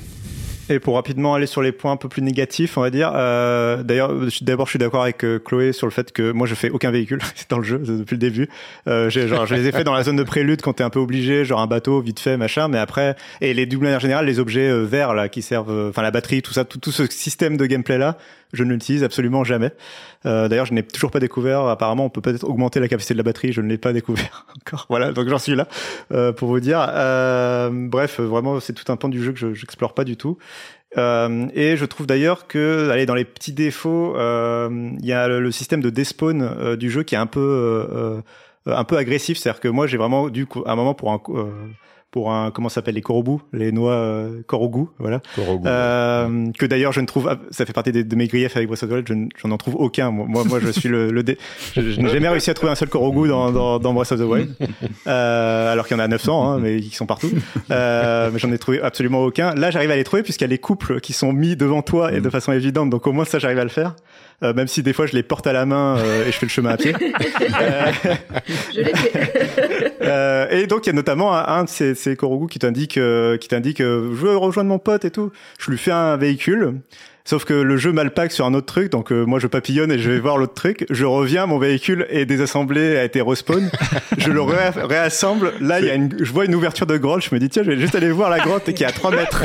Et 0.70 0.78
pour 0.78 0.94
rapidement 0.94 1.34
aller 1.34 1.46
sur 1.46 1.62
les 1.62 1.72
points 1.72 1.90
un 1.90 1.96
peu 1.96 2.08
plus 2.08 2.22
négatifs, 2.22 2.78
on 2.78 2.80
va 2.80 2.90
dire. 2.90 3.10
Euh, 3.12 3.82
D'ailleurs, 3.82 4.12
d'abord, 4.42 4.66
je 4.66 4.70
suis 4.70 4.78
d'accord 4.78 5.02
avec 5.02 5.24
euh, 5.24 5.40
Chloé 5.40 5.72
sur 5.72 5.88
le 5.88 5.90
fait 5.90 6.12
que 6.12 6.30
moi, 6.30 6.46
je 6.46 6.54
fais 6.54 6.70
aucun 6.70 6.92
véhicule 6.92 7.18
dans 7.48 7.58
le 7.58 7.64
jeu 7.64 7.78
depuis 7.78 8.14
le 8.14 8.20
début. 8.20 8.48
Euh, 8.86 9.10
genre, 9.10 9.46
je 9.46 9.54
les 9.56 9.66
ai 9.66 9.72
fait 9.72 9.82
dans 9.82 9.92
la 9.92 10.04
zone 10.04 10.14
de 10.14 10.22
prélude 10.22 10.62
quand 10.62 10.74
t'es 10.74 10.84
un 10.84 10.90
peu 10.90 11.00
obligé, 11.00 11.44
genre 11.44 11.58
un 11.58 11.66
bateau 11.66 12.00
vite 12.00 12.20
fait, 12.20 12.36
machin. 12.36 12.68
Mais 12.68 12.78
après, 12.78 13.16
et 13.40 13.52
les 13.52 13.66
doubles 13.66 13.82
manière 13.82 13.98
générale, 13.98 14.26
les 14.26 14.38
objets 14.38 14.70
euh, 14.70 14.84
verts 14.84 15.12
là 15.12 15.28
qui 15.28 15.42
servent, 15.42 15.88
enfin 15.88 16.02
la 16.02 16.12
batterie, 16.12 16.40
tout 16.40 16.52
ça, 16.52 16.64
tout, 16.64 16.78
tout 16.78 16.92
ce 16.92 17.04
système 17.10 17.56
de 17.56 17.66
gameplay 17.66 17.98
là, 17.98 18.16
je 18.52 18.64
ne 18.64 18.72
l'utilise 18.72 19.04
absolument 19.04 19.44
jamais. 19.44 19.72
Euh, 20.26 20.48
D'ailleurs, 20.48 20.66
je 20.66 20.74
n'ai 20.74 20.82
toujours 20.82 21.10
pas 21.10 21.20
découvert. 21.20 21.66
Apparemment, 21.66 22.04
on 22.04 22.10
peut 22.10 22.20
peut-être 22.20 22.44
augmenter 22.44 22.80
la 22.80 22.88
capacité 22.88 23.14
de 23.14 23.18
la 23.18 23.24
batterie. 23.24 23.52
Je 23.52 23.60
ne 23.60 23.68
l'ai 23.68 23.78
pas 23.78 23.92
découvert 23.92 24.46
encore. 24.56 24.86
Voilà, 24.88 25.12
donc 25.12 25.28
j'en 25.28 25.38
suis 25.38 25.54
là 25.54 25.68
euh, 26.12 26.32
pour 26.32 26.48
vous 26.48 26.60
dire. 26.60 26.84
Euh, 26.90 27.70
bref, 27.72 28.20
vraiment, 28.20 28.60
c'est 28.60 28.72
tout 28.72 28.90
un 28.92 28.96
pan 28.96 29.08
du 29.08 29.22
jeu 29.22 29.32
que 29.32 29.38
je 29.38 29.46
n'explore 29.46 29.94
pas 29.94 30.04
du 30.04 30.16
tout. 30.16 30.38
Euh, 30.98 31.46
et 31.54 31.76
je 31.76 31.84
trouve 31.84 32.06
d'ailleurs 32.06 32.46
que, 32.46 32.90
allez, 32.90 33.06
dans 33.06 33.14
les 33.14 33.24
petits 33.24 33.52
défauts, 33.52 34.16
euh, 34.16 34.90
il 34.98 35.06
y 35.06 35.12
a 35.12 35.28
le, 35.28 35.50
système 35.52 35.80
de 35.80 35.90
despawn 35.90 36.42
euh, 36.42 36.76
du 36.76 36.90
jeu 36.90 37.02
qui 37.02 37.14
est 37.14 37.18
un 37.18 37.26
peu 37.26 38.22
un 38.66 38.84
peu 38.84 38.96
agressif. 38.96 39.38
C'est-à-dire 39.38 39.60
que 39.60 39.68
moi, 39.68 39.86
j'ai 39.86 39.96
vraiment 39.96 40.28
dû 40.28 40.46
à 40.66 40.72
un 40.72 40.76
moment 40.76 40.94
pour 40.94 41.12
un 41.12 41.20
pour 42.10 42.32
un 42.32 42.50
comment 42.50 42.68
s'appelle 42.68 42.96
les 42.96 43.02
korobu, 43.02 43.38
les 43.52 43.70
noix 43.70 43.92
euh, 43.92 44.42
korogu, 44.46 44.86
voilà. 44.98 45.20
euh, 45.66 46.46
Que 46.58 46.66
d'ailleurs 46.66 46.92
je 46.92 47.00
ne 47.00 47.06
trouve, 47.06 47.30
ça 47.50 47.64
fait 47.64 47.72
partie 47.72 47.92
de, 47.92 48.16
mes 48.16 48.26
griefs 48.26 48.56
avec 48.56 48.68
Breath 48.68 48.82
of 48.82 48.88
the 48.88 48.92
Wild, 48.92 49.28
je 49.36 49.46
n'en 49.46 49.56
trouve 49.58 49.76
aucun. 49.76 50.10
Moi, 50.10 50.42
moi, 50.44 50.58
je 50.60 50.70
suis 50.70 50.88
le, 50.88 51.10
le 51.10 51.22
dé, 51.22 51.38
je, 51.74 51.80
n'ai 52.00 52.08
jamais 52.08 52.28
réussi 52.28 52.50
à 52.50 52.54
trouver 52.54 52.72
un 52.72 52.74
seul 52.74 52.88
korogu 52.88 53.28
dans, 53.28 53.52
dans, 53.52 53.78
dans 53.78 53.94
Breath 53.94 54.12
of 54.12 54.18
the 54.18 54.24
Wild, 54.24 54.50
euh, 55.06 55.72
alors 55.72 55.86
qu'il 55.86 55.96
y 55.96 56.00
en 56.00 56.02
a 56.02 56.08
900, 56.08 56.50
hein, 56.52 56.58
mais 56.60 56.80
qui 56.80 56.94
sont 56.96 57.06
partout. 57.06 57.30
Euh, 57.70 58.30
mais 58.32 58.38
j'en 58.38 58.50
ai 58.52 58.58
trouvé 58.58 58.80
absolument 58.82 59.22
aucun. 59.22 59.54
Là, 59.54 59.70
j'arrive 59.70 59.90
à 59.90 59.96
les 59.96 60.04
trouver 60.04 60.22
puisqu'il 60.22 60.44
y 60.44 60.46
a 60.46 60.50
les 60.50 60.58
couples 60.58 61.00
qui 61.00 61.12
sont 61.12 61.32
mis 61.32 61.54
devant 61.56 61.82
toi 61.82 62.12
et 62.12 62.20
de 62.20 62.30
façon 62.30 62.52
évidente, 62.52 62.90
donc 62.90 63.06
au 63.06 63.12
moins 63.12 63.24
ça, 63.24 63.38
j'arrive 63.38 63.58
à 63.58 63.64
le 63.64 63.70
faire. 63.70 63.94
Euh, 64.42 64.54
même 64.54 64.68
si 64.68 64.82
des 64.82 64.94
fois 64.94 65.06
je 65.06 65.12
les 65.12 65.22
porte 65.22 65.46
à 65.46 65.52
la 65.52 65.66
main 65.66 65.98
euh, 65.98 66.26
et 66.26 66.32
je 66.32 66.38
fais 66.38 66.46
le 66.46 66.50
chemin 66.50 66.70
à 66.70 66.76
pied. 66.78 66.94
je 68.72 68.80
l'ai 68.80 68.94
fait. 68.94 69.96
Euh, 70.02 70.48
et 70.50 70.66
donc 70.66 70.86
il 70.86 70.88
y 70.88 70.90
a 70.90 70.94
notamment 70.94 71.34
un, 71.34 71.64
de 71.64 71.68
ces, 71.68 71.94
ces 71.94 72.16
Korogu 72.16 72.46
qui 72.46 72.58
t'indique, 72.58 72.98
qui 73.40 73.48
t'indique, 73.48 73.78
je 73.78 73.84
veux 73.84 74.36
rejoindre 74.36 74.70
mon 74.70 74.78
pote 74.78 75.04
et 75.04 75.10
tout. 75.10 75.30
Je 75.58 75.70
lui 75.70 75.78
fais 75.78 75.92
un 75.92 76.16
véhicule. 76.16 76.80
Sauf 77.30 77.44
que 77.44 77.54
le 77.54 77.76
jeu 77.76 77.92
m'alpague 77.92 78.32
sur 78.32 78.44
un 78.44 78.54
autre 78.54 78.66
truc, 78.66 78.90
donc 78.90 79.12
euh, 79.12 79.24
moi 79.24 79.38
je 79.38 79.46
papillonne 79.46 79.92
et 79.92 80.00
je 80.00 80.10
vais 80.10 80.18
voir 80.18 80.36
l'autre 80.36 80.54
truc. 80.54 80.84
Je 80.90 81.04
reviens, 81.04 81.46
mon 81.46 81.60
véhicule 81.60 82.08
est 82.10 82.26
désassemblé, 82.26 82.96
a 82.96 83.04
été 83.04 83.22
respawn. 83.22 83.70
je 84.18 84.32
le 84.32 84.42
réassemble. 84.42 85.52
Là, 85.60 85.78
il 85.78 85.86
y 85.86 85.90
a 85.90 85.94
une, 85.94 86.12
je 86.18 86.32
vois 86.32 86.44
une 86.44 86.56
ouverture 86.56 86.86
de 86.86 86.96
grotte. 86.96 87.22
Je 87.22 87.32
me 87.32 87.38
dis 87.38 87.48
tiens, 87.48 87.62
je 87.62 87.70
vais 87.70 87.78
juste 87.78 87.94
aller 87.94 88.10
voir 88.10 88.30
la 88.30 88.40
grotte 88.40 88.72
qui 88.72 88.82
est 88.82 88.86
à 88.86 88.90
3 88.90 89.12
mètres. 89.12 89.44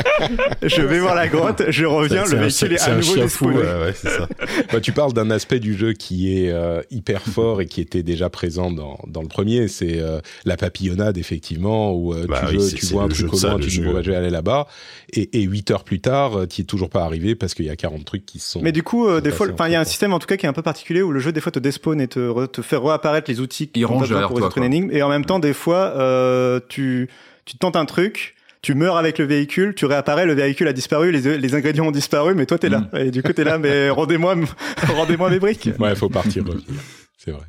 je 0.64 0.82
vais 0.82 0.98
voir 0.98 1.14
la 1.14 1.28
grotte, 1.28 1.62
je 1.68 1.84
reviens, 1.84 2.24
le 2.24 2.38
véhicule 2.38 2.72
est, 2.72 2.82
à 2.82 2.96
nouveau 2.96 3.14
despawné. 3.14 3.58
Ouais, 3.58 3.92
ça. 3.92 4.26
bah, 4.72 4.80
tu 4.80 4.90
parles 4.90 5.12
d'un 5.12 5.30
aspect 5.30 5.60
du 5.60 5.76
jeu 5.76 5.92
qui 5.92 6.36
est 6.40 6.50
euh, 6.50 6.82
hyper 6.90 7.22
fort 7.22 7.60
et 7.60 7.66
qui 7.66 7.80
était 7.80 8.02
déjà 8.02 8.28
présent 8.30 8.72
dans, 8.72 8.98
dans 9.06 9.22
le 9.22 9.28
premier, 9.28 9.68
c'est 9.68 10.00
euh, 10.00 10.18
la 10.44 10.56
papillonnade 10.56 11.18
effectivement 11.18 11.94
où 11.94 12.16
bah 12.26 12.46
tu, 12.50 12.58
tu 12.74 12.86
vois 12.86 13.04
un 13.04 13.08
truc 13.08 13.32
au 13.32 13.38
loin, 13.38 13.60
tu 13.60 13.68
dis 13.68 13.80
bon 13.80 13.92
bah, 13.92 14.02
je 14.02 14.10
vais 14.10 14.16
aller 14.16 14.30
là-bas 14.30 14.66
et, 15.12 15.38
et 15.38 15.42
8 15.42 15.70
heures 15.70 15.84
plus 15.84 16.00
tard, 16.00 16.48
tu 16.50 16.62
es 16.62 16.64
toujours 16.64 16.90
pas 16.90 17.04
arrivé 17.04 17.36
parce 17.36 17.54
qu'il 17.54 17.64
y 17.64 17.70
a 17.70 17.75
40 17.76 18.04
trucs 18.04 18.26
qui 18.26 18.38
sont. 18.38 18.60
Mais 18.62 18.72
du 18.72 18.82
coup, 18.82 19.06
euh, 19.06 19.20
des 19.20 19.30
fois, 19.30 19.46
enfin, 19.52 19.68
il 19.68 19.72
y 19.72 19.74
a 19.74 19.80
un 19.80 19.84
système 19.84 20.12
en 20.12 20.18
tout 20.18 20.26
cas 20.26 20.36
qui 20.36 20.46
est 20.46 20.48
un 20.48 20.52
peu 20.52 20.62
particulier 20.62 21.02
où 21.02 21.12
le 21.12 21.20
jeu 21.20 21.32
des 21.32 21.40
fois 21.40 21.52
te 21.52 21.58
despawn 21.58 22.00
et 22.00 22.08
te, 22.08 22.46
te 22.46 22.62
fait 22.62 22.76
réapparaître 22.76 23.30
les 23.30 23.40
outils 23.40 23.68
qui 23.68 23.82
pour 23.82 24.00
résoudre 24.00 24.58
une 24.58 24.64
énigme. 24.64 24.90
Et 24.90 25.02
en 25.02 25.08
même 25.08 25.24
temps, 25.24 25.38
des 25.38 25.52
fois, 25.52 25.92
euh, 25.96 26.60
tu 26.68 27.08
tu 27.44 27.56
tentes 27.58 27.76
un 27.76 27.84
truc. 27.84 28.34
Tu 28.62 28.74
meurs 28.74 28.96
avec 28.96 29.18
le 29.18 29.26
véhicule, 29.26 29.76
tu 29.76 29.86
réapparais, 29.86 30.26
le 30.26 30.32
véhicule 30.32 30.66
a 30.66 30.72
disparu, 30.72 31.12
les, 31.12 31.38
les 31.38 31.54
ingrédients 31.54 31.86
ont 31.86 31.92
disparu, 31.92 32.34
mais 32.34 32.46
toi 32.46 32.58
t'es 32.58 32.68
là. 32.68 32.80
Mm. 32.92 32.96
Et 32.96 33.10
du 33.12 33.22
coup 33.22 33.32
t'es 33.32 33.44
là, 33.44 33.58
mais 33.58 33.90
rendez-moi, 33.90 34.34
rendez-moi 34.88 35.30
mes 35.30 35.38
briques. 35.38 35.70
Ouais, 35.78 35.94
faut 35.94 36.08
partir. 36.08 36.42
C'est 37.16 37.30
vrai. 37.30 37.44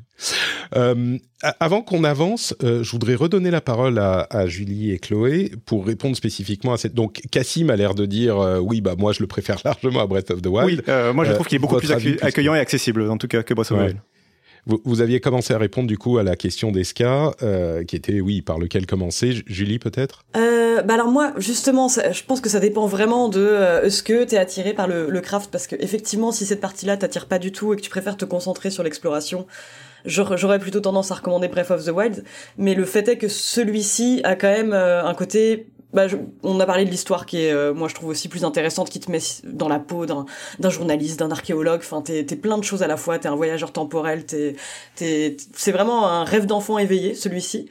Euh, 0.76 1.18
avant 1.60 1.81
qu'on 1.81 2.03
avance, 2.03 2.56
euh, 2.64 2.84
je 2.84 2.91
voudrais 2.91 3.15
redonner 3.15 3.52
la 3.52 3.61
parole 3.61 3.99
à, 3.99 4.27
à, 4.30 4.48
Julie 4.48 4.91
et 4.91 4.99
Chloé 4.99 5.52
pour 5.65 5.85
répondre 5.85 6.15
spécifiquement 6.15 6.73
à 6.73 6.77
cette. 6.77 6.94
Donc, 6.94 7.22
Cassim 7.31 7.69
a 7.69 7.76
l'air 7.76 7.94
de 7.94 8.06
dire 8.06 8.39
euh, 8.39 8.60
oui, 8.60 8.81
bah 8.81 8.95
moi 8.98 9.14
je 9.14 9.22
le 9.22 9.27
préfère 9.27 9.57
largement 9.65 10.02
à 10.02 10.07
Breath 10.07 10.31
of 10.31 10.41
the 10.41 10.48
Wild. 10.48 10.80
Oui, 10.80 10.85
euh, 10.89 11.14
moi 11.14 11.26
je 11.26 11.34
trouve 11.34 11.48
qu'il 11.48 11.57
est 11.57 11.60
beaucoup 11.60 11.77
plus 11.77 11.91
accueillant 11.91 12.56
et 12.56 12.60
accessible, 12.60 13.10
en 13.10 13.18
tout 13.18 13.27
cas 13.27 13.44
que 13.44 13.53
Breath 13.53 13.72
of 13.72 13.77
the 13.77 13.81
Wild. 13.81 13.98
Vous, 14.65 14.81
vous, 14.84 14.99
aviez 14.99 15.22
commencé 15.22 15.53
à 15.53 15.57
répondre 15.57 15.88
du 15.88 15.98
coup 15.98 16.18
à 16.18 16.23
la 16.23 16.35
question 16.35 16.73
d'Eska, 16.73 17.31
qui 17.88 17.95
était 17.95 18.19
oui, 18.19 18.41
par 18.41 18.60
lequel 18.60 18.85
commencer. 18.85 19.41
Julie 19.45 19.80
peut-être? 19.80 20.26
bah 20.34 20.94
alors 20.94 21.07
moi 21.07 21.34
justement, 21.38 21.88
je 21.88 22.23
pense 22.23 22.39
que 22.39 22.49
ça 22.49 22.60
dépend 22.60 22.85
vraiment 22.85 23.30
de 23.30 23.84
est-ce 23.84 24.03
que 24.03 24.26
t'es 24.26 24.38
attiré 24.38 24.73
par 24.73 24.88
le, 24.88 25.10
le 25.10 25.22
craft 25.22 25.49
parce 25.52 25.65
que 25.65 25.76
effectivement, 25.80 26.31
si 26.31 26.45
cette 26.45 26.61
partie-là 26.61 26.98
t'attire 26.98 27.27
pas 27.27 27.39
du 27.39 27.52
tout 27.52 27.73
et 27.73 27.77
que 27.77 27.81
tu 27.81 27.89
préfères 27.89 28.18
te 28.18 28.26
concentrer 28.26 28.69
sur 28.69 28.84
l'exploration 28.84 29.48
j'aurais 30.06 30.60
plutôt 30.60 30.80
tendance 30.80 31.11
à 31.11 31.15
recommander 31.15 31.48
Breath 31.48 31.72
of 31.72 31.86
the 31.86 31.90
Wild, 31.90 32.24
mais 32.57 32.76
le 32.76 32.86
fait 32.86 33.07
est 33.07 33.18
que 33.18 33.28
celui-ci 33.28 34.22
a 34.24 34.36
quand 34.36 34.49
même 34.49 34.74
euh, 34.74 35.03
un 35.06 35.14
côté 35.14 35.68
bah, 35.94 36.06
on 36.44 36.60
a 36.60 36.65
parlé 36.65 36.86
de 36.86 36.90
l'histoire 36.90 37.26
qui 37.26 37.44
est, 37.44 37.52
euh, 37.52 37.74
moi 37.74 37.88
je 37.88 37.95
trouve 37.95 38.10
aussi 38.10 38.28
plus 38.28 38.44
intéressante, 38.44 38.90
qui 38.90 38.99
te 38.99 39.10
met 39.10 39.19
dans 39.44 39.69
la 39.69 39.80
peau 39.80 40.06
d'un 40.06 40.69
journaliste, 40.69 41.19
d'un 41.19 41.32
archéologue. 41.32 41.80
Enfin, 41.80 42.02
t'es 42.02 42.19
es 42.19 42.36
plein 42.36 42.57
de 42.57 42.64
choses 42.64 42.84
à 42.84 42.88
la 42.88 42.98
fois. 42.98 43.18
T'es 43.19 43.30
un 43.30 43.36
voyageur 43.36 43.72
temporel. 43.72 44.26
T'es, 44.26 44.56
c'est 44.95 45.72
vraiment 45.72 46.07
un 46.07 46.24
rêve 46.26 46.45
d'enfant 46.45 46.78
éveillé 46.78 47.15
celui-ci. 47.15 47.69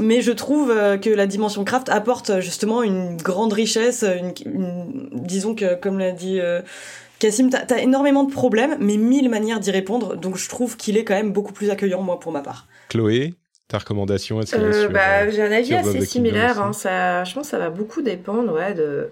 Mais 0.00 0.20
je 0.20 0.32
trouve 0.32 0.72
euh, 0.72 0.98
que 0.98 1.10
la 1.10 1.28
dimension 1.28 1.64
craft 1.64 1.88
apporte 1.88 2.40
justement 2.40 2.82
une 2.82 3.16
grande 3.16 3.52
richesse, 3.52 4.04
une, 4.04 5.08
disons 5.12 5.54
que 5.54 5.76
comme 5.76 6.00
l'a 6.00 6.10
dit 6.10 6.40
Cassim, 7.18 7.48
t'as 7.50 7.74
as 7.74 7.78
énormément 7.78 8.24
de 8.24 8.32
problèmes, 8.32 8.76
mais 8.80 8.96
mille 8.96 9.30
manières 9.30 9.60
d'y 9.60 9.70
répondre, 9.70 10.16
donc 10.16 10.36
je 10.36 10.48
trouve 10.48 10.76
qu'il 10.76 10.96
est 10.96 11.04
quand 11.04 11.14
même 11.14 11.32
beaucoup 11.32 11.52
plus 11.52 11.70
accueillant, 11.70 12.02
moi, 12.02 12.20
pour 12.20 12.32
ma 12.32 12.42
part. 12.42 12.66
Chloé, 12.88 13.34
ta 13.68 13.78
recommandation 13.78 14.40
est 14.40 14.54
euh, 14.54 14.88
bah, 14.88 15.22
euh, 15.22 15.30
J'ai 15.30 15.42
un 15.42 15.52
avis 15.52 15.74
assez 15.74 16.04
similaire. 16.04 16.60
Hein, 16.60 16.72
ça, 16.72 17.24
je 17.24 17.34
pense 17.34 17.44
que 17.46 17.50
ça 17.50 17.58
va 17.58 17.70
beaucoup 17.70 18.02
dépendre 18.02 18.52
ouais, 18.52 18.74
de, 18.74 19.10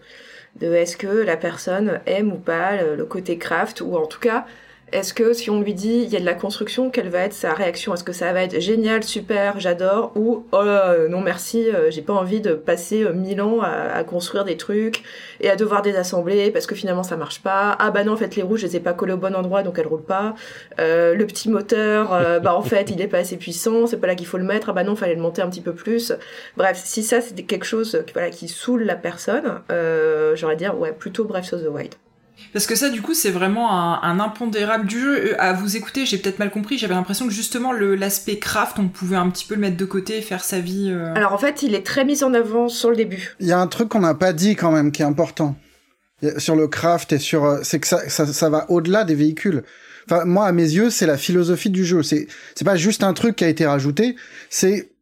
de 0.60 0.72
est-ce 0.74 0.96
que 0.96 1.06
la 1.06 1.36
personne 1.36 2.00
aime 2.06 2.32
ou 2.32 2.38
pas 2.38 2.82
le 2.82 3.04
côté 3.04 3.38
craft, 3.38 3.80
ou 3.80 3.96
en 3.96 4.06
tout 4.06 4.20
cas 4.20 4.46
est-ce 4.92 5.14
que 5.14 5.32
si 5.32 5.48
on 5.50 5.60
lui 5.60 5.74
dit 5.74 6.02
il 6.04 6.10
y 6.10 6.16
a 6.16 6.20
de 6.20 6.24
la 6.24 6.34
construction, 6.34 6.90
quelle 6.90 7.08
va 7.08 7.20
être 7.20 7.32
sa 7.32 7.54
réaction? 7.54 7.94
Est-ce 7.94 8.04
que 8.04 8.12
ça 8.12 8.32
va 8.32 8.42
être 8.42 8.60
génial, 8.60 9.02
super, 9.02 9.58
j'adore? 9.58 10.12
Ou 10.16 10.44
oh 10.52 10.64
non 11.08 11.20
merci, 11.20 11.68
euh, 11.68 11.90
j'ai 11.90 12.02
pas 12.02 12.12
envie 12.12 12.40
de 12.40 12.54
passer 12.54 13.02
euh, 13.02 13.12
mille 13.12 13.40
ans 13.40 13.60
à, 13.62 14.04
construire 14.04 14.44
des 14.44 14.56
trucs 14.56 15.02
et 15.40 15.48
à 15.48 15.56
devoir 15.56 15.82
désassembler 15.82 16.50
parce 16.50 16.66
que 16.66 16.74
finalement 16.74 17.02
ça 17.02 17.16
marche 17.16 17.40
pas. 17.42 17.76
Ah 17.78 17.90
bah 17.90 18.04
non 18.04 18.12
en 18.12 18.16
fait 18.16 18.36
les 18.36 18.42
roues 18.42 18.56
je 18.56 18.66
les 18.66 18.76
ai 18.76 18.80
pas 18.80 18.92
collées 18.92 19.14
au 19.14 19.16
bon 19.16 19.34
endroit 19.34 19.62
donc 19.62 19.78
elles 19.78 19.86
roulent 19.86 20.02
pas. 20.02 20.34
Euh, 20.78 21.14
le 21.14 21.26
petit 21.26 21.48
moteur, 21.48 22.12
euh, 22.12 22.38
bah 22.40 22.54
en 22.54 22.62
fait 22.62 22.90
il 22.90 23.00
est 23.00 23.08
pas 23.08 23.18
assez 23.18 23.36
puissant, 23.36 23.86
c'est 23.86 23.98
pas 23.98 24.06
là 24.06 24.14
qu'il 24.14 24.26
faut 24.26 24.38
le 24.38 24.44
mettre. 24.44 24.70
Ah 24.70 24.72
bah 24.72 24.84
non 24.84 24.96
fallait 24.96 25.14
le 25.14 25.22
monter 25.22 25.42
un 25.42 25.48
petit 25.48 25.62
peu 25.62 25.74
plus. 25.74 26.12
Bref 26.56 26.80
si 26.84 27.02
ça 27.02 27.20
c'est 27.20 27.34
quelque 27.42 27.64
chose 27.64 28.02
qui, 28.06 28.12
voilà, 28.12 28.30
qui 28.30 28.48
saoule 28.48 28.82
la 28.82 28.96
personne, 28.96 29.60
j'aurais 30.34 30.56
dire 30.56 30.78
ouais 30.78 30.92
plutôt 30.92 31.24
Breath 31.24 31.52
of 31.52 31.62
the 31.62 31.68
Wild. 31.68 31.94
Parce 32.52 32.66
que 32.66 32.74
ça, 32.74 32.90
du 32.90 33.02
coup, 33.02 33.14
c'est 33.14 33.30
vraiment 33.30 33.72
un, 34.02 34.20
impondérable 34.20 34.86
du 34.86 35.00
jeu. 35.00 35.32
Euh, 35.32 35.34
à 35.38 35.52
vous 35.52 35.76
écouter, 35.76 36.06
j'ai 36.06 36.18
peut-être 36.18 36.38
mal 36.38 36.50
compris. 36.50 36.78
J'avais 36.78 36.94
l'impression 36.94 37.26
que 37.26 37.32
justement, 37.32 37.72
l'aspect 37.72 38.38
craft, 38.38 38.78
on 38.78 38.88
pouvait 38.88 39.16
un 39.16 39.28
petit 39.30 39.46
peu 39.46 39.54
le 39.54 39.60
mettre 39.60 39.76
de 39.76 39.84
côté 39.84 40.18
et 40.18 40.22
faire 40.22 40.44
sa 40.44 40.60
vie. 40.60 40.90
Euh. 40.90 41.14
Alors 41.14 41.32
en 41.32 41.38
fait, 41.38 41.62
il 41.62 41.74
est 41.74 41.84
très 41.84 42.04
mis 42.04 42.22
en 42.24 42.34
avant 42.34 42.68
sur 42.68 42.90
le 42.90 42.96
début. 42.96 43.34
Il 43.40 43.46
y 43.46 43.52
a 43.52 43.58
un 43.58 43.66
truc 43.66 43.88
qu'on 43.88 44.00
n'a 44.00 44.14
pas 44.14 44.32
dit 44.32 44.56
quand 44.56 44.72
même 44.72 44.92
qui 44.92 45.02
est 45.02 45.06
important 45.06 45.56
sur 46.38 46.54
le 46.54 46.68
craft 46.68 47.12
et 47.12 47.18
sur, 47.18 47.44
euh, 47.44 47.60
c'est 47.62 47.80
que 47.80 47.86
ça, 47.86 48.08
ça, 48.08 48.26
ça 48.26 48.48
va 48.48 48.70
au-delà 48.70 49.04
des 49.04 49.14
véhicules. 49.14 49.64
Enfin, 50.08 50.24
moi, 50.24 50.46
à 50.46 50.52
mes 50.52 50.62
yeux, 50.62 50.90
c'est 50.90 51.06
la 51.06 51.16
philosophie 51.16 51.70
du 51.70 51.84
jeu. 51.84 52.02
C'est, 52.02 52.26
c'est 52.54 52.64
pas 52.64 52.76
juste 52.76 53.02
un 53.02 53.12
truc 53.12 53.36
qui 53.36 53.44
a 53.44 53.48
été 53.48 53.66
rajouté. 53.66 54.16
C'est 54.50 54.92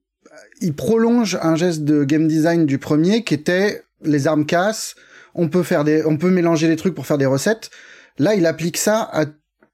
il 0.60 0.74
prolonge 0.74 1.38
un 1.42 1.56
geste 1.56 1.84
de 1.84 2.04
game 2.04 2.28
design 2.28 2.66
du 2.66 2.78
premier 2.78 3.24
qui 3.24 3.34
était 3.34 3.82
les 4.02 4.26
armes 4.26 4.46
cassent, 4.46 4.94
on 5.34 5.48
peut 5.48 5.62
faire 5.62 5.84
des, 5.84 6.04
on 6.04 6.16
peut 6.16 6.30
mélanger 6.30 6.68
les 6.68 6.76
trucs 6.76 6.94
pour 6.94 7.06
faire 7.06 7.18
des 7.18 7.26
recettes. 7.26 7.70
Là, 8.18 8.34
il 8.34 8.46
applique 8.46 8.76
ça 8.76 9.08
à 9.12 9.26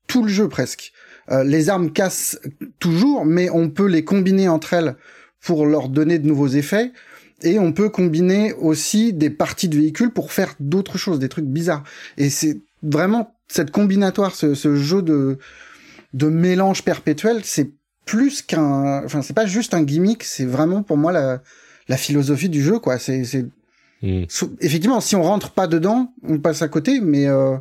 tout 0.07 0.23
le 0.23 0.29
jeu 0.29 0.49
presque. 0.49 0.93
Euh, 1.31 1.43
les 1.43 1.69
armes 1.69 1.93
cassent 1.93 2.39
toujours, 2.79 3.25
mais 3.25 3.51
on 3.51 3.71
peut 3.71 3.87
les 3.87 4.05
combiner 4.05 4.49
entre 4.49 4.75
elles 4.75 4.97
pour 5.41 5.67
leur 5.67 5.89
donner 5.89 6.19
de 6.19 6.27
nouveaux 6.27 6.49
effets. 6.49 6.93
Et 7.43 7.59
on 7.59 7.73
peut 7.73 7.91
combiner 7.91 8.53
aussi 8.55 9.13
des 9.13 9.31
parties 9.31 9.69
de 9.69 9.77
véhicules 9.77 10.11
pour 10.11 10.33
faire 10.33 10.55
d'autres 10.61 10.99
choses, 10.99 11.19
des 11.19 11.29
trucs 11.29 11.45
bizarres. 11.45 11.85
Et 12.17 12.31
c'est 12.31 12.61
vraiment 12.83 13.35
cette 13.49 13.71
combinatoire, 13.71 14.35
ce, 14.35 14.55
ce 14.55 14.77
jeu 14.77 15.03
de, 15.03 15.39
de 16.15 16.27
mélange 16.29 16.83
perpétuel, 16.83 17.41
c'est 17.45 17.73
plus 18.05 18.41
qu'un, 18.43 19.05
enfin, 19.05 19.21
c'est 19.21 19.35
pas 19.35 19.47
juste 19.47 19.75
un 19.75 19.83
gimmick, 19.83 20.23
c'est 20.23 20.45
vraiment 20.45 20.83
pour 20.83 20.97
moi 20.97 21.13
la, 21.13 21.43
la 21.89 21.97
philosophie 21.97 22.49
du 22.49 22.63
jeu, 22.63 22.79
quoi. 22.79 22.99
C'est, 22.99 23.25
c'est, 23.25 23.47
hmm. 24.03 24.25
effectivement, 24.61 25.01
si 25.01 25.17
on 25.17 25.23
rentre 25.23 25.51
pas 25.51 25.67
dedans, 25.67 26.13
on 26.23 26.39
passe 26.39 26.63
à 26.63 26.69
côté, 26.69 27.01
mais, 27.01 27.27
euh, 27.27 27.57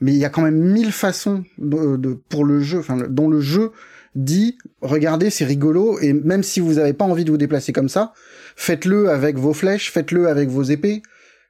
mais 0.00 0.12
il 0.12 0.18
y 0.18 0.24
a 0.24 0.30
quand 0.30 0.42
même 0.42 0.58
mille 0.58 0.92
façons 0.92 1.44
de, 1.58 1.96
de 1.96 2.14
pour 2.14 2.44
le 2.44 2.60
jeu, 2.60 2.78
enfin, 2.78 2.98
dont 3.08 3.28
le 3.28 3.40
jeu 3.40 3.72
dit, 4.14 4.58
regardez, 4.82 5.30
c'est 5.30 5.44
rigolo, 5.44 5.98
et 6.00 6.12
même 6.12 6.42
si 6.42 6.60
vous 6.60 6.78
avez 6.78 6.92
pas 6.92 7.04
envie 7.04 7.24
de 7.24 7.30
vous 7.30 7.38
déplacer 7.38 7.72
comme 7.72 7.88
ça, 7.88 8.12
faites-le 8.56 9.10
avec 9.10 9.38
vos 9.38 9.54
flèches, 9.54 9.90
faites-le 9.90 10.28
avec 10.28 10.50
vos 10.50 10.62
épées, 10.62 11.02